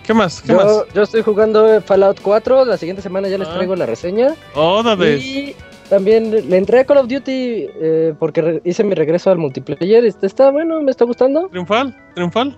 ¿Qué 0.05 0.13
más? 0.13 0.41
¿Qué 0.41 0.53
más? 0.53 0.65
Yo, 0.65 0.85
yo 0.93 1.01
estoy 1.03 1.21
jugando 1.21 1.81
Fallout 1.81 2.19
4. 2.21 2.65
La 2.65 2.77
siguiente 2.77 3.01
semana 3.01 3.27
ya 3.27 3.37
les 3.37 3.47
Ah. 3.47 3.53
traigo 3.55 3.75
la 3.75 3.85
reseña. 3.85 4.35
De. 4.97 5.17
Y 5.17 5.55
también 5.93 6.49
le 6.49 6.57
entré 6.57 6.79
a 6.79 6.85
Call 6.85 6.97
of 6.97 7.07
Duty 7.07 7.67
eh, 7.79 8.15
porque 8.17 8.61
hice 8.63 8.83
mi 8.83 8.95
regreso 8.95 9.29
al 9.29 9.37
multiplayer. 9.37 10.03
Este 10.03 10.25
está 10.25 10.49
bueno, 10.49 10.81
me 10.81 10.89
está 10.89 11.05
gustando. 11.05 11.49
Triunfal, 11.49 11.95
triunfal. 12.15 12.57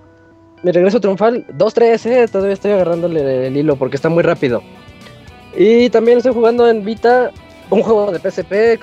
Mi 0.64 0.72
regreso 0.72 1.02
triunfal. 1.02 1.46
2-3, 1.58 2.06
eh. 2.06 2.28
Todavía 2.30 2.54
estoy 2.54 2.72
agarrándole 2.72 3.48
el 3.48 3.58
hilo 3.58 3.76
porque 3.76 3.98
está 3.98 4.08
muy 4.08 4.24
rápido. 4.24 4.64
Y 5.58 5.90
también 5.90 6.20
estoy 6.20 6.34
jugando 6.34 6.66
en 6.70 6.86
Vita 6.86 7.32
un 7.72 7.82
juego 7.82 8.10
de 8.10 8.20
PSP. 8.20 8.80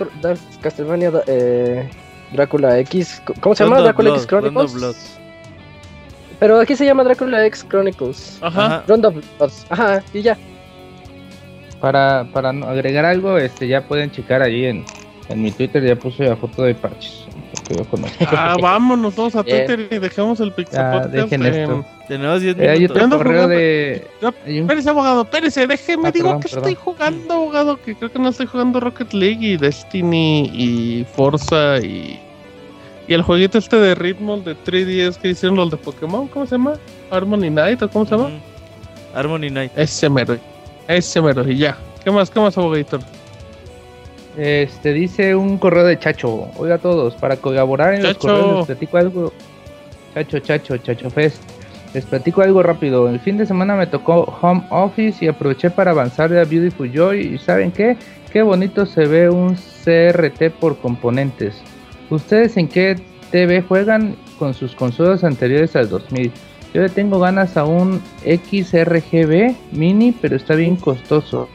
Castlevania 0.60 1.10
eh, 1.26 1.89
Drácula 2.34 2.78
X. 2.81 3.22
¿Cómo 3.40 3.55
se 3.55 3.64
llama? 3.64 3.76
Rondo 3.76 3.84
Drácula 3.84 4.10
Blood, 4.10 4.18
X 4.18 4.28
Chronicles. 4.28 5.18
Pero 6.39 6.60
aquí 6.60 6.76
se 6.76 6.84
llama 6.84 7.05
Drácula 7.05 7.47
X 7.47 7.64
Chronicles. 7.70 8.39
Ajá. 8.42 8.66
Ajá. 8.66 8.84
Rondo 8.86 9.12
Bloods. 9.12 9.64
Ajá, 9.70 10.02
y 10.12 10.20
ya. 10.20 10.36
Para, 11.82 12.24
para 12.32 12.52
no 12.52 12.66
agregar 12.68 13.04
algo, 13.04 13.36
este 13.36 13.68
ya 13.68 13.82
pueden 13.82 14.10
checar 14.10 14.40
ahí 14.40 14.64
en, 14.64 14.84
en 15.28 15.42
mi 15.42 15.50
Twitter, 15.50 15.84
ya 15.84 15.96
puse 15.96 16.24
la 16.24 16.36
foto 16.36 16.62
de 16.62 16.74
yo 17.76 17.84
conozco. 17.84 18.24
Ah, 18.30 18.56
vámonos 18.60 19.14
todos 19.14 19.34
a. 19.36 19.42
Twitter 19.42 19.88
y 19.90 19.98
dejemos 19.98 20.40
el 20.40 20.52
Pixel 20.52 20.78
Ya, 20.78 20.92
Podcast. 20.92 21.12
dejen 21.12 21.46
eh, 21.46 21.62
esto. 21.62 21.84
Tenemos 22.08 22.40
10 22.40 22.56
Eh, 22.58 22.72
minutos. 22.72 22.90
otro 22.90 23.04
ando 23.04 23.16
correo 23.18 23.32
jugando- 23.42 23.54
de... 23.56 24.06
Espérese, 24.46 24.90
abogado, 24.90 25.22
espérese, 25.22 25.66
déjeme, 25.66 26.08
Ah, 26.08 26.10
digo 26.12 26.26
perdón, 26.26 26.40
que 26.42 26.48
perdón. 26.48 26.68
estoy 26.70 26.74
jugando, 26.84 27.34
abogado, 27.34 27.80
que 27.82 27.94
creo 27.94 28.12
que 28.12 28.18
no 28.18 28.28
estoy 28.28 28.46
jugando 28.46 28.80
Rocket 28.80 29.12
League 29.12 29.46
y 29.46 29.56
Destiny 29.56 30.50
y 30.54 31.06
Forza 31.14 31.78
y, 31.78 32.18
y 33.08 33.14
el 33.14 33.22
jueguito 33.22 33.58
este 33.58 33.76
de 33.76 33.94
ritmo 33.94 34.36
de 34.38 34.54
3DS 34.56 35.16
que 35.16 35.28
hicieron 35.30 35.56
los 35.56 35.70
de 35.70 35.76
Pokémon, 35.76 36.28
¿cómo 36.28 36.46
se 36.46 36.52
llama? 36.56 36.74
Harmony 37.10 37.50
Night 37.50 37.82
o 37.82 37.88
cómo 37.90 38.04
se 38.04 38.12
llama? 38.16 38.28
Ujú. 38.28 38.36
Harmony 39.18 39.50
Night. 39.50 39.72
Ese 39.76 40.08
mero, 40.08 40.36
ese 40.88 41.20
mero, 41.20 41.48
y 41.48 41.58
ya. 41.58 41.76
¿Qué 42.04 42.10
más, 42.10 42.30
qué 42.30 42.40
más, 42.40 42.56
abogadito? 42.58 42.98
Este 44.36 44.92
dice 44.92 45.34
un 45.36 45.58
correo 45.58 45.84
de 45.84 45.98
Chacho. 45.98 46.48
Oiga 46.56 46.76
a 46.76 46.78
todos, 46.78 47.14
para 47.14 47.36
colaborar 47.36 47.94
en 47.94 48.02
los 48.02 48.12
Chacho. 48.14 48.28
correos 48.28 48.56
les 48.56 48.66
platico 48.66 48.96
algo. 48.96 49.32
Chacho, 50.14 50.38
Chacho, 50.38 50.76
Chacho 50.78 51.10
Fest. 51.10 51.42
Les 51.94 52.04
platico 52.06 52.40
algo 52.40 52.62
rápido. 52.62 53.08
El 53.08 53.20
fin 53.20 53.36
de 53.36 53.44
semana 53.44 53.76
me 53.76 53.86
tocó 53.86 54.38
home 54.40 54.64
office 54.70 55.22
y 55.24 55.28
aproveché 55.28 55.70
para 55.70 55.90
avanzar 55.90 56.30
de 56.30 56.40
a 56.40 56.44
Beautiful 56.44 56.90
Joy. 56.90 57.34
¿Y 57.34 57.38
saben 57.38 57.70
qué? 57.70 57.96
Qué 58.32 58.40
bonito 58.40 58.86
se 58.86 59.04
ve 59.06 59.28
un 59.28 59.56
CRT 59.56 60.50
por 60.58 60.78
componentes. 60.78 61.54
¿Ustedes 62.08 62.56
en 62.56 62.68
qué 62.68 62.96
TV 63.30 63.60
juegan 63.60 64.16
con 64.38 64.54
sus 64.54 64.74
consolas 64.74 65.22
anteriores 65.22 65.76
al 65.76 65.90
2000? 65.90 66.32
Yo 66.75 66.81
le 66.83 66.89
tengo 66.89 67.18
ganas 67.20 67.57
a 67.57 67.65
un 67.65 68.01
XRGB 68.25 69.55
mini, 69.73 70.12
pero 70.12 70.36
está 70.36 70.55
bien 70.55 70.76
costoso. 70.76 71.49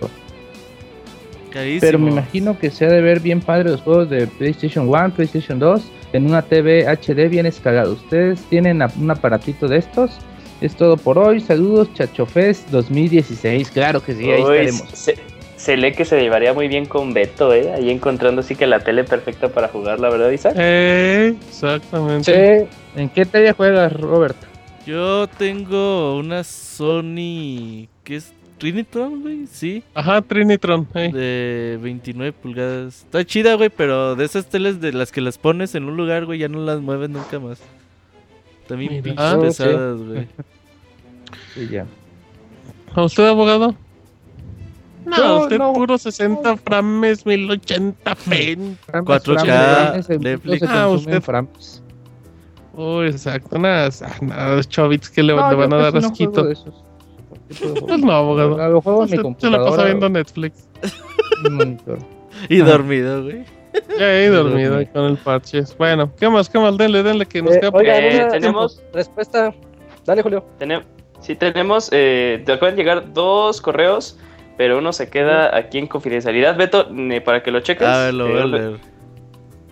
Carísimo. 1.52 1.82
Pero 1.82 2.00
me 2.00 2.12
imagino 2.12 2.58
que 2.60 2.70
se 2.70 2.86
ha 2.86 2.90
de 2.90 3.02
ver 3.02 3.20
bien 3.20 3.42
padre 3.42 3.72
los 3.72 3.82
juegos 3.82 4.10
de 4.10 4.28
PlayStation 4.28 4.88
1, 4.88 5.12
PlayStation 5.16 5.58
2 5.60 5.82
en 6.14 6.26
una 6.26 6.42
TV 6.42 6.86
HD 6.88 7.30
bien 7.30 7.46
escalada. 7.46 7.90
¿Ustedes 7.90 8.42
tienen 8.50 8.82
un 9.00 9.12
aparatito 9.12 9.68
de 9.68 9.78
estos? 9.78 10.12
Es 10.62 10.76
todo 10.76 10.98
por 10.98 11.18
hoy. 11.18 11.40
Saludos, 11.40 11.92
ChachoFest 11.94 12.70
2016. 12.70 13.72
Claro 13.72 14.04
que 14.04 14.14
sí, 14.14 14.30
ahí 14.30 14.42
Uy, 14.44 14.58
estaremos. 14.58 14.90
se, 14.94 15.16
se 15.56 15.78
lee 15.78 15.94
que 15.94 16.06
se 16.06 16.20
llevaría 16.20 16.54
muy 16.54 16.68
bien 16.68 16.86
con 16.86 17.14
Beto, 17.14 17.54
¿eh? 17.54 17.74
Ahí 17.74 17.90
encontrando 17.90 18.42
así 18.42 18.56
que 18.56 18.68
la 18.68 18.80
tele 18.80 19.04
perfecta 19.04 19.50
para 19.50 19.68
jugar, 19.68 20.00
la 20.00 20.10
verdad, 20.10 20.30
Isaac. 20.32 20.54
Eh, 20.58 21.36
exactamente. 21.50 22.68
Sí, 22.96 23.02
¿En 23.02 23.10
qué 23.10 23.26
talla 23.26 23.54
juegas, 23.54 23.94
Robert? 23.94 24.38
Yo 24.88 25.28
tengo 25.28 26.18
una 26.18 26.44
Sony. 26.46 27.88
¿Qué 28.06 28.16
es? 28.16 28.34
Trinitron, 28.58 29.22
güey, 29.22 29.46
sí. 29.46 29.84
Ajá, 29.94 30.22
Trinitron. 30.22 30.88
eh. 30.96 31.12
De 31.14 31.80
29 31.82 32.32
pulgadas. 32.34 33.04
Está 33.04 33.24
chida, 33.26 33.54
güey, 33.56 33.70
pero 33.70 34.16
de 34.16 34.26
esas 34.26 34.48
teles 34.48 34.80
de 34.82 34.94
las 34.94 35.12
que 35.12 35.22
las 35.22 35.38
pones 35.38 35.76
en 35.76 35.84
un 35.84 35.96
lugar, 35.98 36.26
güey, 36.26 36.40
ya 36.40 36.48
no 36.48 36.60
las 36.66 36.80
mueves 36.82 37.10
nunca 37.10 37.38
más. 37.40 37.60
También 38.68 39.04
Ah, 39.18 39.36
sí. 39.36 39.42
pesadas, 39.46 40.00
güey. 40.02 40.28
Sí, 41.54 41.68
ya. 41.70 41.86
¿A 42.96 43.04
usted, 43.04 43.28
abogado? 43.28 43.76
No, 45.06 45.18
No, 45.18 45.40
usted 45.44 45.58
no. 45.60 45.74
puro 45.74 45.98
60 45.98 46.56
frames, 46.58 47.26
1080p. 47.26 48.16
Frames, 48.16 48.78
4K, 49.06 49.44
frames, 49.44 50.10
el 50.10 50.20
Netflix. 50.22 50.62
mundo 50.62 50.74
se 50.76 50.80
Ah, 50.82 50.88
usted- 50.88 51.22
frames. 51.22 51.84
Uy, 52.78 53.08
exacto. 53.08 53.58
Nada, 53.58 53.90
ah, 54.04 54.16
nada, 54.22 54.64
chovits 54.64 55.10
que 55.10 55.24
le, 55.24 55.36
No, 55.36 55.50
le 55.50 55.56
van 55.56 55.74
a 55.74 55.78
dar 55.78 55.94
no 55.96 56.00
juego 56.02 56.08
asquito. 56.14 56.44
de 56.44 56.54
esos. 56.54 56.84
¿Qué 57.50 57.54
tipo 57.56 57.66
de 57.68 57.72
Pues 57.74 57.82
juegos? 57.82 58.02
no, 58.02 58.12
abogado. 58.12 58.70
Lo 58.70 58.82
juego 58.82 59.00
en 59.00 59.06
mi 59.06 59.10
Se, 59.10 59.12
se 59.12 59.18
la 59.18 59.24
computadora. 59.24 59.66
pasa 59.72 59.84
viendo 59.86 60.10
Netflix. 60.10 60.70
monitor. 61.52 61.98
Y 62.50 62.58
dormido, 62.60 63.24
güey. 63.24 63.44
Ya 64.00 64.14
he 64.14 64.30
dormido 64.30 64.80
con 64.94 65.06
el 65.06 65.18
parches. 65.18 65.76
Bueno, 65.78 66.12
¿qué 66.20 66.30
más? 66.30 66.50
¿Qué 66.50 66.60
más? 66.60 66.78
Denle, 66.78 67.04
denle, 67.04 67.26
que 67.26 67.42
nos 67.42 67.56
Eh, 67.56 67.60
queda 67.62 67.70
oigan, 67.74 68.04
Eh, 68.04 68.28
tenemos- 68.32 68.82
respuesta. 68.94 69.54
Dale, 70.06 70.22
Julio. 70.22 70.46
Tenem- 70.60 70.84
sí, 71.20 71.36
tenemos, 71.36 71.90
eh, 71.92 72.42
te 72.46 72.54
acaban 72.54 72.76
de 72.76 72.82
llegar 72.84 73.14
dos 73.14 73.60
correos, 73.62 74.18
pero 74.58 74.78
uno 74.78 74.94
se 74.94 75.10
queda 75.10 75.56
aquí 75.56 75.78
en 75.80 75.88
confidencialidad. 75.88 76.58
Beto, 76.58 76.88
eh, 76.92 77.22
para 77.22 77.44
que 77.44 77.52
lo 77.52 77.60
cheques. 77.60 77.88
A 77.88 78.06
ver, 78.06 78.14
lo 78.14 78.28
voy 78.28 78.38
a 78.40 78.44
eh, 78.44 78.48
leer. 78.48 78.80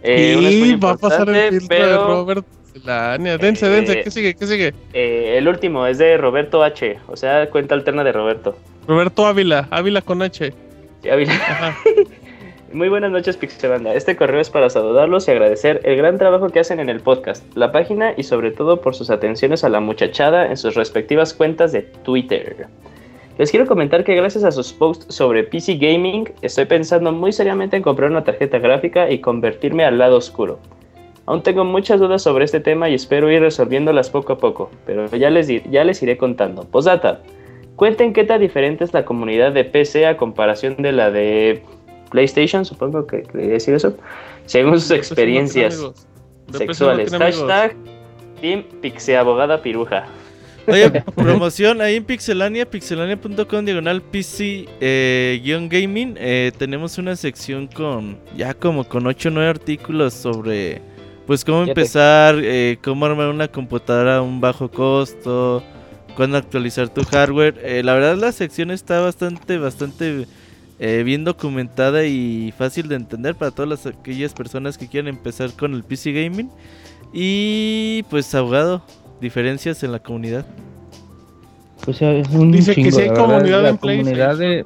eh, 0.04 0.50
y 0.52 0.76
va 0.76 0.92
a 0.92 0.98
pasar 0.98 1.30
el 1.30 1.50
filtro 1.60 1.76
de 1.78 1.82
pero, 1.84 2.08
Robert 2.08 2.46
Zelania. 2.82 3.38
Dense, 3.38 3.68
dense. 3.70 4.00
Eh, 4.00 4.04
¿Qué 4.04 4.12
sigue? 4.12 4.34
¿Qué 4.36 4.46
sigue? 4.48 4.74
eh, 4.94 5.36
el 5.38 5.48
último 5.48 5.86
es 5.88 5.98
de 5.98 6.18
Roberto 6.18 6.64
H, 6.64 7.00
o 7.08 7.16
sea, 7.16 7.50
cuenta 7.50 7.76
alterna 7.76 8.04
de 8.04 8.12
Roberto. 8.12 8.58
Roberto 8.88 9.26
Ávila. 9.26 9.68
Ávila 9.72 10.02
con 10.02 10.22
H. 10.22 10.54
Sí, 11.02 11.10
Ávila. 11.10 11.34
Ajá. 11.34 11.78
Muy 12.74 12.90
buenas 12.90 13.10
noches, 13.12 13.38
Pixelanda. 13.38 13.94
Este 13.94 14.18
correo 14.18 14.42
es 14.42 14.50
para 14.50 14.70
saludarlos 14.70 15.28
y 15.28 15.32
agradecer 15.32 15.80
el 15.86 15.96
gran 15.96 16.18
trabajo 16.18 16.50
que 16.50 16.60
hacen 16.60 16.82
en 16.82 16.90
el 16.90 17.00
podcast, 17.00 17.46
la 17.56 17.72
página 17.72 18.14
y 18.18 18.24
sobre 18.24 18.52
todo 18.52 18.82
por 18.82 18.96
sus 18.96 19.10
atenciones 19.10 19.64
a 19.64 19.70
la 19.70 19.80
muchachada 19.80 20.48
en 20.48 20.58
sus 20.58 20.76
respectivas 20.76 21.34
cuentas 21.34 21.72
de 21.72 21.84
Twitter. 21.84 22.68
Les 23.38 23.52
quiero 23.52 23.66
comentar 23.66 24.04
que 24.04 24.16
gracias 24.16 24.44
a 24.44 24.52
sus 24.52 24.74
posts 24.74 25.14
sobre 25.14 25.44
PC 25.44 25.78
Gaming, 25.78 26.30
estoy 26.42 26.66
pensando 26.66 27.14
muy 27.14 27.32
seriamente 27.32 27.78
en 27.78 27.84
comprar 27.84 28.12
una 28.12 28.24
tarjeta 28.26 28.60
gráfica 28.60 29.10
y 29.10 29.20
convertirme 29.20 29.86
al 29.86 29.98
lado 29.98 30.18
oscuro. 30.18 30.60
Aún 31.28 31.42
tengo 31.42 31.64
muchas 31.66 32.00
dudas 32.00 32.22
sobre 32.22 32.46
este 32.46 32.60
tema 32.60 32.88
y 32.90 32.94
espero 32.94 33.32
ir 33.32 33.42
resolviéndolas 33.42 34.10
poco 34.10 34.34
a 34.34 34.38
poco, 34.38 34.70
pero 34.86 35.08
ya 35.16 35.30
les, 35.30 35.48
di- 35.48 35.64
ya 35.72 35.84
les 35.84 36.02
iré 36.04 36.18
contando. 36.18 36.64
Postdata, 36.64 37.22
cuenten 37.76 38.14
qué 38.14 38.24
tan 38.26 38.40
diferente 38.42 38.84
es 38.84 38.94
la 38.94 39.06
comunidad 39.06 39.52
de 39.52 39.64
PC 39.64 40.06
a 40.06 40.18
comparación 40.18 40.76
de 40.78 40.92
la 40.92 41.10
de 41.10 41.64
PlayStation, 42.12 42.64
supongo 42.64 43.08
que 43.08 43.24
quería 43.24 43.54
decir 43.54 43.74
eso, 43.74 43.98
según 44.46 44.80
sus 44.80 44.92
experiencias 44.92 45.84
sexuales. 46.52 47.12
Hashtag 47.12 47.76
Team 48.40 48.64
Pixeabogada 48.82 49.62
Piruja. 49.62 50.06
Oye, 50.68 50.90
promoción 51.16 51.82
ahí 51.82 51.96
en 51.98 52.04
Pixelania, 52.06 52.66
pixelania.com 52.70 53.66
diagonal 53.66 54.02
PC 54.02 54.66
eh, 54.80 55.40
guion 55.44 55.70
gaming. 55.70 56.16
eh, 56.20 56.52
tenemos 56.58 56.98
una 56.98 57.16
sección 57.16 57.68
con 57.68 58.18
ya 58.38 58.54
como 58.54 58.84
con 58.84 59.06
8 59.08 59.30
o 59.30 59.32
9 59.32 59.50
artículos 59.50 60.14
sobre 60.14 60.82
pues 61.26 61.44
cómo 61.44 61.64
empezar, 61.64 62.36
eh, 62.40 62.78
cómo 62.84 63.06
armar 63.06 63.30
una 63.30 63.48
computadora 63.48 64.18
a 64.18 64.22
un 64.22 64.42
bajo 64.42 64.70
costo, 64.70 65.64
cuándo 66.16 66.38
actualizar 66.38 66.90
tu 66.90 67.04
hardware. 67.04 67.60
Eh, 67.64 67.84
la 67.84 67.94
verdad 67.94 68.18
la 68.18 68.32
sección 68.32 68.72
está 68.72 69.00
bastante, 69.02 69.58
bastante 69.58 70.28
eh, 70.80 71.04
bien 71.04 71.24
documentada 71.24 72.06
y 72.06 72.54
fácil 72.58 72.88
de 72.88 72.96
entender 72.96 73.36
para 73.36 73.52
todas 73.52 73.70
las, 73.70 73.86
aquellas 73.86 74.34
personas 74.34 74.78
que 74.78 74.88
quieran 74.88 75.08
empezar 75.08 75.52
con 75.54 75.74
el 75.74 75.84
PC 75.84 76.12
gaming. 76.12 76.50
Y 77.14 78.04
pues 78.10 78.34
abogado, 78.36 78.84
diferencias 79.22 79.84
en 79.84 79.92
la 79.92 80.00
comunidad. 80.00 80.46
Pues 81.86 82.02
es 82.02 82.28
un 82.30 82.52
Dice 82.52 82.76
que 82.76 82.92
sí 82.92 83.02
hay 83.02 83.08
la 83.08 83.14
verdad, 83.14 83.26
comunidad 83.26 83.64
la 83.64 83.70
en 83.70 83.78
comunidad 83.78 84.38
de... 84.38 84.66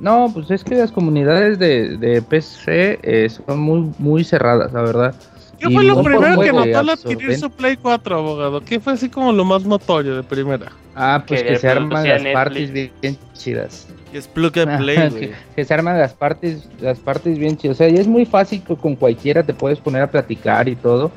No, 0.00 0.30
pues 0.34 0.50
es 0.50 0.64
que 0.64 0.74
las 0.74 0.90
comunidades 0.90 1.58
de, 1.58 1.96
de 1.96 2.20
PC 2.20 2.98
eh, 3.02 3.28
son 3.28 3.60
muy, 3.60 3.92
muy 3.98 4.24
cerradas, 4.24 4.72
la 4.72 4.82
verdad. 4.82 5.14
¿Qué 5.58 5.68
Y 5.68 5.74
fue 5.74 5.84
lo 5.84 6.02
primero 6.02 6.40
que 6.40 6.52
notó 6.52 6.78
al 6.78 6.90
adquirir 6.90 7.36
su 7.36 7.50
Play 7.50 7.76
4, 7.76 8.16
abogado? 8.16 8.60
¿Qué 8.64 8.80
fue 8.80 8.92
así 8.92 9.08
como 9.08 9.32
lo 9.32 9.44
más 9.44 9.64
notorio 9.64 10.16
de 10.16 10.22
primera? 10.22 10.72
Ah, 10.94 11.24
pues 11.26 11.42
Que 11.42 11.48
que, 11.48 11.58
se 11.58 11.68
arman 11.68 12.06
las 12.08 12.22
Netflix. 12.22 12.32
parties 12.32 12.72
bien, 12.72 13.18
chidas. 13.34 13.88
Que 14.12 14.18
es 14.18 14.28
plug 14.28 14.58
and 14.58 14.78
play, 14.78 14.96
güey. 15.10 15.20
que, 15.20 15.32
que 15.56 15.64
se 15.64 15.74
arman 15.74 15.98
las 15.98 16.14
partes, 16.14 16.68
las 16.80 16.98
partes 16.98 17.38
bien 17.38 17.56
chidas. 17.56 17.76
O 17.76 17.78
sea, 17.78 17.88
y 17.88 17.96
es 17.96 18.06
muy 18.06 18.24
fácil 18.26 18.62
que 18.62 18.76
con 18.76 18.96
cualquiera 18.96 19.42
te 19.42 19.54
puedes 19.54 19.80
poner 19.80 20.02
a 20.02 20.10
platicar 20.10 20.68
y 20.68 20.76
todo. 20.76 21.10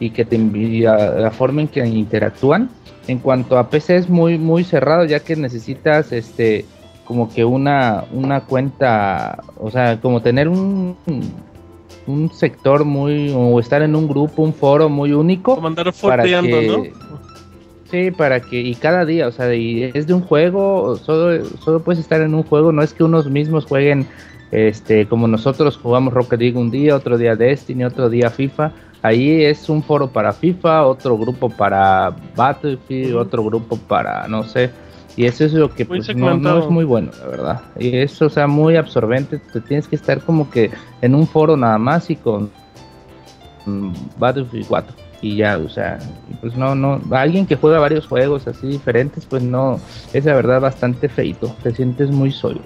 Y 0.00 0.10
que 0.10 0.24
te 0.24 0.36
envía 0.36 0.96
la 0.96 1.30
forma 1.30 1.62
en 1.62 1.68
que 1.68 1.86
interactúan. 1.86 2.68
En 3.06 3.18
cuanto 3.18 3.58
a 3.58 3.68
PC 3.70 3.96
es 3.96 4.08
muy, 4.08 4.38
muy 4.38 4.64
cerrado, 4.64 5.04
ya 5.04 5.20
que 5.20 5.36
necesitas 5.36 6.10
este 6.12 6.64
como 7.04 7.28
que 7.28 7.44
una, 7.44 8.04
una 8.12 8.40
cuenta, 8.40 9.42
o 9.58 9.70
sea, 9.70 10.00
como 10.00 10.22
tener 10.22 10.48
un, 10.48 10.96
un 12.06 12.30
sector 12.32 12.84
muy, 12.84 13.32
o 13.34 13.58
estar 13.60 13.82
en 13.82 13.96
un 13.96 14.08
grupo, 14.08 14.42
un 14.42 14.52
foro 14.52 14.88
muy 14.88 15.12
único 15.12 15.54
Como 15.54 15.68
andar 15.68 15.92
para 15.92 16.22
que 16.24 16.66
¿no? 16.66 16.84
sí 17.90 18.10
para 18.10 18.40
que 18.40 18.60
y 18.60 18.74
cada 18.74 19.04
día 19.04 19.28
o 19.28 19.32
sea 19.32 19.54
y 19.54 19.84
es 19.94 20.06
de 20.06 20.14
un 20.14 20.22
juego 20.22 20.96
solo 20.96 21.44
solo 21.62 21.80
puedes 21.80 22.00
estar 22.00 22.20
en 22.20 22.34
un 22.34 22.42
juego 22.42 22.72
no 22.72 22.82
es 22.82 22.92
que 22.92 23.04
unos 23.04 23.30
mismos 23.30 23.66
jueguen 23.66 24.06
este 24.50 25.06
como 25.06 25.28
nosotros 25.28 25.76
jugamos 25.76 26.14
Rocket 26.14 26.40
League 26.40 26.58
un 26.58 26.70
día 26.70 26.96
otro 26.96 27.18
día 27.18 27.36
Destiny 27.36 27.84
otro 27.84 28.08
día 28.08 28.30
FIFA 28.30 28.72
ahí 29.02 29.44
es 29.44 29.68
un 29.68 29.82
foro 29.82 30.08
para 30.08 30.32
FIFA 30.32 30.86
otro 30.86 31.16
grupo 31.18 31.50
para 31.50 32.14
Battlefield 32.34 33.16
otro 33.16 33.44
grupo 33.44 33.76
para 33.76 34.26
no 34.28 34.44
sé 34.44 34.70
y 35.16 35.26
eso 35.26 35.44
es 35.44 35.52
lo 35.52 35.72
que 35.72 35.84
pues, 35.84 36.14
no, 36.16 36.58
es 36.58 36.68
muy 36.68 36.84
bueno 36.84 37.10
la 37.20 37.26
verdad 37.28 37.60
y 37.78 37.96
eso 37.98 38.26
o 38.26 38.30
sea 38.30 38.46
muy 38.46 38.76
absorbente 38.76 39.38
te 39.38 39.60
tienes 39.60 39.86
que 39.86 39.96
estar 39.96 40.20
como 40.20 40.50
que 40.50 40.70
en 41.02 41.14
un 41.14 41.26
foro 41.26 41.56
nada 41.56 41.78
más 41.78 42.10
y 42.10 42.16
con 42.16 42.50
mm, 43.66 43.92
Battlefield 44.18 44.66
4 44.66 44.94
y 45.22 45.36
ya, 45.36 45.56
o 45.56 45.70
sea, 45.70 45.98
pues 46.42 46.54
no, 46.54 46.74
no, 46.74 47.00
alguien 47.12 47.46
que 47.46 47.56
juega 47.56 47.78
varios 47.78 48.06
juegos 48.06 48.46
así 48.46 48.66
diferentes, 48.66 49.24
pues 49.24 49.42
no, 49.42 49.80
es 50.12 50.26
la 50.26 50.34
verdad 50.34 50.60
bastante 50.60 51.08
feito, 51.08 51.56
te 51.62 51.74
sientes 51.74 52.10
muy 52.10 52.30
solo. 52.30 52.60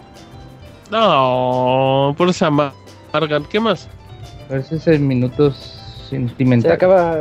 No, 0.90 2.14
por 2.18 2.28
esa 2.28 2.46
amargan. 2.48 3.44
¿Qué 3.48 3.60
más? 3.60 3.88
El 4.50 5.00
minutos 5.00 5.54
Se 6.04 6.16
sentimentales. 6.16 6.74
acaba. 6.76 7.18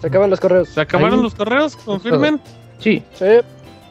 Se 0.00 0.06
acaban 0.08 0.30
los 0.30 0.40
correos. 0.40 0.68
¿Se 0.70 0.80
acabaron 0.80 1.18
Ahí- 1.18 1.22
los 1.22 1.34
correos? 1.34 1.76
¿Confirmen? 1.76 2.40
Sí, 2.78 3.02
Sí. 3.14 3.24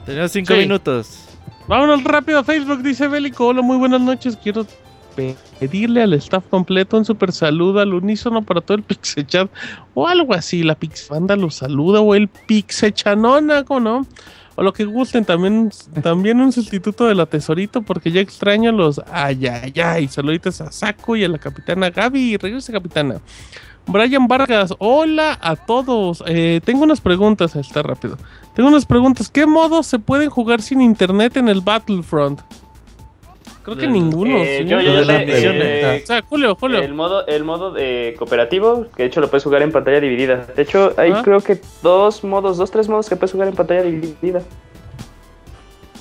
Tenemos 0.06 0.32
5 0.32 0.54
Sí. 0.54 0.60
minutos. 0.60 1.20
Vámonos 1.68 2.04
rápido 2.04 2.40
a 2.40 2.44
Facebook, 2.44 2.84
dice 2.84 3.08
Bélico. 3.08 3.48
Hola, 3.48 3.62
muy 3.62 3.78
buenas 3.78 4.02
noches. 4.02 4.38
Quiero 4.42 4.66
pedirle 5.60 6.04
al 6.04 6.14
staff 6.14 6.44
completo 6.50 6.98
un 6.98 7.06
super 7.06 7.32
saludo 7.32 7.80
al 7.80 7.94
unísono 7.94 8.44
para 8.44 8.62
todo 8.62 8.78
el 8.78 8.84
Pixechat 8.88 9.50
o 9.94 10.08
algo 10.08 10.34
así. 10.34 10.62
La 10.64 10.76
Pixbanda 10.76 11.36
los 11.36 11.56
saluda 11.56 12.02
o 12.02 12.14
el 12.14 12.28
Pixechanona, 12.28 13.64
¿cómo 13.64 13.80
no? 13.80 14.08
O 14.58 14.64
lo 14.64 14.72
que 14.72 14.86
gusten, 14.86 15.26
también, 15.26 15.70
también 16.02 16.40
un 16.40 16.52
sustituto 16.54 17.08
de 17.08 17.16
la 17.16 17.26
tesorito 17.26 17.82
porque 17.82 18.12
ya 18.12 18.22
extraño 18.22 18.72
los 18.72 19.02
ay, 19.12 19.48
ay, 19.48 19.74
ay. 19.84 20.08
Saluditos 20.08 20.62
a 20.62 20.72
Saco 20.72 21.16
y 21.16 21.24
a 21.24 21.30
la 21.30 21.40
capitana 21.40 21.90
Gaby. 21.90 22.38
Regresa, 22.38 22.72
capitana. 22.72 23.20
Brian 23.88 24.28
Vargas, 24.28 24.74
hola 24.80 25.38
a 25.42 25.56
todos. 25.56 26.24
Eh, 26.28 26.60
tengo 26.64 26.84
unas 26.84 27.02
preguntas, 27.02 27.56
está 27.56 27.84
rápido. 27.84 28.18
Tengo 28.56 28.70
unas 28.70 28.86
preguntas. 28.86 29.30
¿Qué 29.30 29.46
modos 29.46 29.86
se 29.88 30.00
pueden 30.00 30.30
jugar 30.30 30.62
sin 30.62 30.82
internet 30.82 31.38
en 31.38 31.50
el 31.50 31.62
Battlefront? 31.62 32.42
Creo 33.64 33.78
que 33.78 33.88
ninguno. 33.88 34.38
Eh, 34.38 34.60
¿sí? 34.64 34.66
yo, 34.70 34.80
yo, 34.80 34.94
Lo 34.94 34.94
yo 34.94 35.00
de 35.00 35.06
las 35.06 35.18
sé, 35.18 35.26
misiones. 35.26 35.64
eh, 35.64 36.02
O 36.04 36.08
sea, 36.08 36.22
Julio, 36.24 36.56
Julio. 36.56 36.80
el 36.82 36.94
modo, 36.94 37.26
el 37.28 37.44
modo 37.44 37.72
de 37.72 38.16
cooperativo, 38.18 38.86
que 38.96 39.04
de 39.04 39.08
hecho 39.10 39.22
lo 39.22 39.30
puedes 39.30 39.44
jugar 39.44 39.62
en 39.64 39.72
pantalla 39.72 40.00
dividida. 40.00 40.46
De 40.56 40.62
hecho, 40.62 40.94
hay 40.98 41.12
Ajá. 41.12 41.24
creo 41.24 41.40
que 41.42 41.60
dos 41.82 42.24
modos, 42.24 42.58
dos, 42.58 42.70
tres 42.72 42.88
modos 42.90 43.10
que 43.10 43.16
puedes 43.16 43.32
jugar 43.32 43.48
en 43.48 43.56
pantalla 43.56 43.82
dividida. 43.84 44.42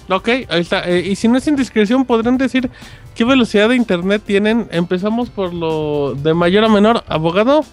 Ok, 0.08 0.28
ahí 0.28 0.60
está. 0.60 0.88
Eh, 0.88 1.00
y 1.00 1.16
si 1.16 1.28
no 1.28 1.38
es 1.38 1.46
indiscreción, 1.48 2.04
podrían 2.04 2.36
decir 2.36 2.70
qué 3.14 3.24
velocidad 3.24 3.68
de 3.70 3.76
internet 3.76 4.22
tienen. 4.24 4.68
Empezamos 4.70 5.30
por 5.30 5.52
lo 5.54 6.14
de 6.14 6.34
mayor 6.34 6.64
a 6.64 6.68
menor. 6.68 7.02
Abogado. 7.08 7.64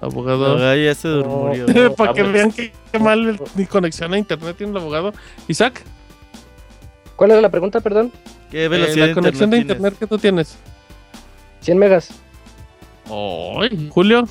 Abogado. 0.00 0.58
No, 0.58 0.74
ya 0.76 0.94
se 0.94 1.08
murió. 1.08 1.94
Para 1.96 2.12
que 2.12 2.22
vean 2.22 2.52
qué, 2.52 2.72
qué 2.92 2.98
mal 2.98 3.26
el- 3.30 3.40
mi 3.54 3.64
conexión 3.66 4.12
a 4.12 4.18
internet 4.18 4.56
tiene 4.56 4.72
el 4.72 4.78
abogado. 4.78 5.12
Isaac, 5.48 5.82
¿Cuál 7.16 7.30
era 7.30 7.40
la 7.40 7.48
pregunta, 7.50 7.80
perdón? 7.80 8.12
¿Qué 8.50 8.64
eh, 8.64 8.68
velocidad 8.68 9.08
la 9.08 9.14
conexión 9.14 9.48
de 9.48 9.56
tienes? 9.56 9.74
internet 9.76 9.98
que 9.98 10.06
tú 10.06 10.18
tienes. 10.18 10.58
100 11.62 11.78
megas. 11.78 12.10
Ay, 13.06 13.88
Julio. 13.90 14.28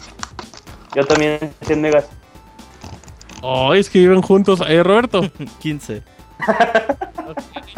Yo 0.95 1.03
también 1.03 1.39
100 1.63 1.81
megas. 1.81 2.05
Ay, 3.43 3.79
es 3.79 3.89
que 3.89 3.99
viven 3.99 4.21
juntos. 4.21 4.61
Eh, 4.67 4.83
Roberto. 4.83 5.21
15. 5.59 6.03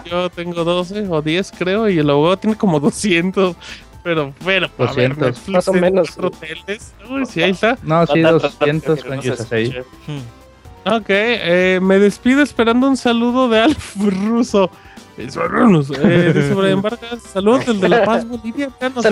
Yo 0.06 0.30
tengo 0.30 0.64
12 0.64 1.08
o 1.10 1.22
10, 1.22 1.52
creo. 1.58 1.90
Y 1.90 2.00
el 2.00 2.10
abogado 2.10 2.38
tiene 2.38 2.56
como 2.58 2.80
200. 2.80 3.56
Pero, 4.03 4.34
pero, 4.45 4.68
a 4.77 4.94
ver, 4.94 5.16
200. 5.16 5.18
Netflix 5.18 5.50
Más 5.50 5.68
o 5.68 5.74
en 5.76 5.82
menos. 5.82 6.11
cuatro 6.11 6.27
hoteles. 6.30 6.94
Uy, 7.10 7.26
sí, 7.26 7.44
ahí 7.44 7.52
está. 7.52 7.77
No, 7.84 8.06
sí, 8.08 8.22
No 8.22 8.40
tanto, 8.40 8.95
200 8.95 9.03
que 9.03 9.84
no. 10.86 10.95
Ok, 10.95 11.06
eh, 11.10 11.80
me 11.82 12.00
despido 12.00 12.42
esperando 12.42 12.88
un 12.88 12.95
saludo 12.95 13.50
de 13.50 13.60
Alf 13.60 13.95
Russo. 13.98 14.69
Eh, 15.18 15.30
Saludos, 15.30 15.90
dice 15.90 16.53
Brian 16.53 16.82
Vargas. 16.82 17.22
Saludos 17.34 17.66
del 17.66 17.82
de 17.82 17.90
La 17.90 18.06
Paz, 18.06 18.26
Bolivia. 18.26 18.69
Ya 18.80 18.90
nos 18.90 19.03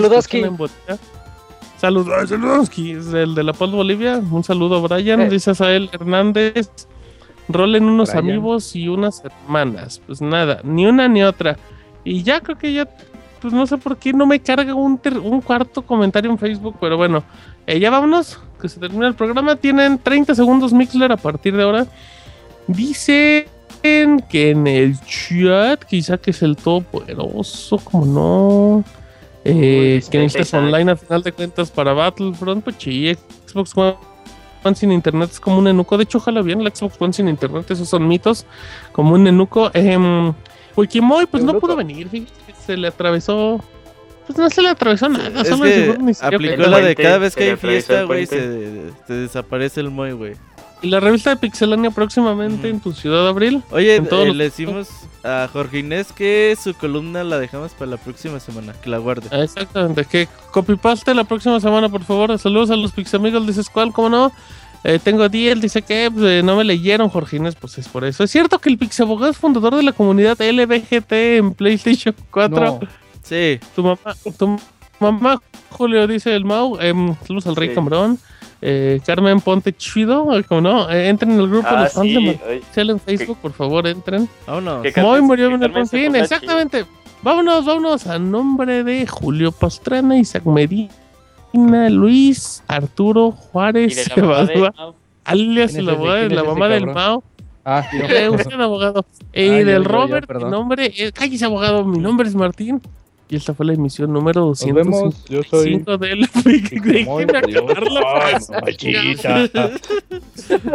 Saludos, 1.78 2.28
Saludoski, 2.30 2.92
es 2.92 3.12
el 3.12 3.34
de 3.34 3.42
La 3.44 3.52
Paz, 3.52 3.70
Bolivia. 3.70 4.18
Un 4.18 4.42
saludo, 4.42 4.80
Brian. 4.82 5.20
Eh. 5.22 5.28
Dice 5.30 5.50
Asael 5.50 5.90
Hernández. 5.92 6.70
Rolen 7.48 7.84
unos 7.84 8.10
Brian. 8.10 8.24
amigos 8.24 8.74
y 8.74 8.88
unas 8.88 9.22
hermanas. 9.24 10.00
Pues 10.06 10.20
nada, 10.20 10.60
ni 10.64 10.86
una 10.86 11.06
ni 11.08 11.22
otra. 11.22 11.56
Y 12.02 12.22
ya 12.22 12.40
creo 12.40 12.56
que 12.56 12.72
ya, 12.72 12.88
pues 13.40 13.52
no 13.52 13.66
sé 13.66 13.76
por 13.76 13.96
qué 13.98 14.12
no 14.12 14.26
me 14.26 14.40
carga 14.40 14.74
un, 14.74 14.96
ter- 14.98 15.18
un 15.18 15.40
cuarto 15.40 15.82
comentario 15.82 16.30
en 16.30 16.38
Facebook, 16.38 16.76
pero 16.80 16.96
bueno, 16.96 17.22
eh, 17.66 17.78
ya 17.78 17.90
vámonos, 17.90 18.40
que 18.60 18.68
se 18.68 18.80
termina 18.80 19.06
el 19.06 19.14
programa. 19.14 19.56
Tienen 19.56 19.98
30 19.98 20.34
segundos 20.34 20.72
Mixler 20.72 21.12
a 21.12 21.16
partir 21.16 21.54
de 21.56 21.62
ahora. 21.62 21.86
Dicen 22.66 23.44
que 24.28 24.50
en 24.50 24.66
el 24.66 24.98
chat, 25.02 25.84
quizá 25.84 26.16
que 26.18 26.30
es 26.30 26.42
el 26.42 26.56
todopoderoso, 26.56 27.78
como 27.78 28.04
no. 28.06 28.84
Eh, 29.48 30.00
Uy, 30.02 30.10
que 30.10 30.18
necesitas 30.18 30.54
online 30.54 30.92
a 30.92 30.96
final 30.96 31.22
de 31.22 31.32
cuentas 31.32 31.70
para 31.70 31.92
Battlefront, 31.92 32.64
pues 32.64 32.76
sí, 32.78 33.16
Xbox 33.46 33.76
One 33.76 33.96
One 34.64 34.74
sin 34.74 34.90
internet 34.92 35.30
es 35.32 35.40
como 35.40 35.58
un 35.58 35.68
enuco. 35.68 35.96
De 35.96 36.04
hecho, 36.04 36.18
ojalá 36.18 36.42
bien 36.42 36.60
el 36.60 36.74
Xbox 36.74 36.96
One 37.00 37.12
sin 37.12 37.28
internet, 37.28 37.70
esos 37.70 37.88
son 37.88 38.06
mitos. 38.08 38.46
Como 38.92 39.14
un 39.14 39.26
enuco. 39.26 39.70
Eh, 39.74 40.32
Wikimoy, 40.76 41.26
pues 41.26 41.42
no 41.42 41.58
pudo 41.58 41.76
venir, 41.76 42.08
fíjate, 42.08 42.32
se 42.66 42.76
le 42.76 42.88
atravesó. 42.88 43.62
Pues 44.26 44.38
no 44.38 44.50
se 44.50 44.60
le 44.60 44.70
atravesó 44.70 45.08
nada, 45.08 45.42
Es 45.42 45.48
solo 45.48 45.62
que 45.62 45.76
llegó 45.76 46.02
ni 46.02 46.12
siquiera 46.12 46.36
aplicó 46.36 46.68
la 46.68 46.80
de 46.80 46.96
cada 46.96 47.18
vez 47.18 47.36
que 47.36 47.50
hay 47.50 47.56
fiesta, 47.56 48.02
güey, 48.02 48.26
se 48.26 48.90
desaparece 49.08 49.80
el 49.80 49.90
Moy, 49.90 50.12
güey. 50.12 50.34
Y 50.86 50.90
la 50.90 51.00
revista 51.00 51.30
de 51.30 51.36
Pixelania 51.36 51.90
próximamente 51.90 52.68
en 52.68 52.78
tu 52.80 52.92
ciudad 52.92 53.24
de 53.24 53.28
abril. 53.28 53.62
Oye, 53.70 53.96
eh, 53.96 54.32
le 54.34 54.44
decimos 54.44 54.88
a 55.24 55.48
Jorge 55.52 55.80
Inés 55.80 56.12
que 56.12 56.56
su 56.62 56.74
columna 56.74 57.24
la 57.24 57.38
dejamos 57.40 57.72
para 57.72 57.90
la 57.90 57.96
próxima 57.96 58.38
semana, 58.38 58.72
que 58.80 58.88
la 58.88 58.98
guarde. 58.98 59.28
Ah, 59.32 59.42
Exactamente, 59.42 60.04
que 60.04 60.28
copypaste 60.52 61.12
la 61.12 61.24
próxima 61.24 61.58
semana, 61.58 61.88
por 61.88 62.04
favor. 62.04 62.38
Saludos 62.38 62.70
a 62.70 62.76
los 62.76 62.92
Pixamigos, 62.92 63.44
dices 63.46 63.68
cuál, 63.68 63.92
cómo 63.92 64.08
no. 64.10 64.32
Eh, 64.84 65.00
tengo 65.02 65.28
10, 65.28 65.60
dice 65.60 65.82
que 65.82 66.08
pues, 66.12 66.24
eh, 66.24 66.42
no 66.44 66.54
me 66.54 66.62
leyeron, 66.62 67.08
Jorgines, 67.08 67.56
pues 67.56 67.76
es 67.78 67.88
por 67.88 68.04
eso. 68.04 68.22
Es 68.22 68.30
cierto 68.30 68.60
que 68.60 68.68
el 68.68 68.78
Pixabogado 68.78 69.32
es 69.32 69.36
fundador 69.36 69.74
de 69.74 69.82
la 69.82 69.92
comunidad 69.92 70.40
LBGT 70.40 71.12
en 71.38 71.54
PlayStation 71.54 72.14
4. 72.30 72.60
No, 72.64 72.80
Sí, 73.24 73.58
Tu 73.74 73.82
mamá, 73.82 73.98
tu 74.38 74.60
mamá, 75.00 75.42
Julio, 75.70 76.06
dice 76.06 76.32
el 76.36 76.44
Mau. 76.44 76.78
em, 76.80 77.16
saludos 77.26 77.48
al 77.48 77.56
Rey 77.56 77.70
Sí. 77.70 77.74
Cambrón. 77.74 78.20
Eh, 78.62 79.00
Carmen 79.04 79.40
Ponte 79.40 79.72
Chido, 79.76 80.36
eh, 80.38 80.42
como 80.44 80.60
no. 80.62 80.90
Eh, 80.90 81.08
entren 81.08 81.32
en 81.32 81.40
el 81.40 81.48
grupo 81.48 81.68
de 81.68 81.74
Ah, 81.76 81.82
los 81.84 81.92
fans 81.92 82.06
de 82.06 82.14
sí. 82.14 82.26
Marcel 82.26 82.90
oye, 82.90 82.92
en 82.92 83.00
Facebook, 83.00 83.38
por 83.42 83.52
favor, 83.52 83.86
entren. 83.86 84.28
vámonos. 84.46 84.82
Carmen- 85.18 85.24
murió 85.24 85.46
en 85.46 85.62
el 85.62 85.70
exactamente. 86.16 86.84
Vámonos, 87.22 87.64
vámonos 87.64 88.06
a 88.06 88.18
nombre 88.18 88.82
de 88.84 89.06
Julio 89.06 89.52
Pastrana, 89.52 90.16
Isaac 90.18 90.44
Medina, 90.46 90.90
Luis, 91.90 92.62
Arturo 92.68 93.34
Y 93.36 93.48
Juárez, 93.52 93.96
de 93.96 94.14
la 94.16 94.22
mamá 94.28 94.44
de- 94.44 94.54
Evadua, 94.54 94.94
alias 95.24 95.72
¿Quién 95.72 95.80
es 95.80 95.86
la 95.86 95.92
de 95.92 95.98
¿Quién 96.28 96.36
la 96.36 96.44
mamá 96.44 96.68
del? 96.68 96.86
Mao. 96.86 97.24
Ah, 97.64 97.84
yo. 97.92 97.98
Eh, 98.08 98.28
usted, 98.30 98.60
abogado. 98.60 99.04
Y 99.32 99.42
Ah, 99.48 99.58
yo, 99.58 99.64
del 99.66 99.66
yo, 99.66 99.72
yo, 99.82 99.88
Robert, 99.88 100.30
mi 100.34 100.50
nombre 100.50 100.92
es. 100.96 101.12
Cállese, 101.12 101.44
abogado. 101.44 101.84
Mi 101.84 101.98
nombre 101.98 102.28
es 102.28 102.34
Martín. 102.34 102.80
Y 103.28 103.36
esta 103.36 103.54
fue 103.54 103.66
la 103.66 103.72
emisión 103.74 104.12
número 104.12 104.40
Nos 104.46 104.64
vemos. 104.64 105.24
Yo 105.28 105.42
soy. 105.42 105.78
205 105.78 105.98
del. 105.98 106.28
Pixamoy, 106.44 107.24
Déjenme 107.24 107.58
acabar 107.58 107.90
la 107.90 108.00
frase. 108.00 108.52
mamachita. 108.52 109.70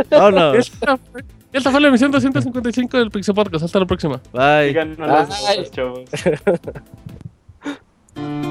Vámonos. 0.09 0.57
Esta 0.57 0.97
fue, 0.97 1.23
esta 1.53 1.71
fue 1.71 1.81
la 1.81 1.87
emisión 1.87 2.11
255 2.11 2.97
del 2.97 3.11
Pixel 3.11 3.35
Podcast. 3.35 3.63
Hasta 3.65 3.79
la 3.79 3.85
próxima. 3.85 4.21
Bye. 4.33 4.67
Díganos 4.67 5.29
Ay. 5.47 5.69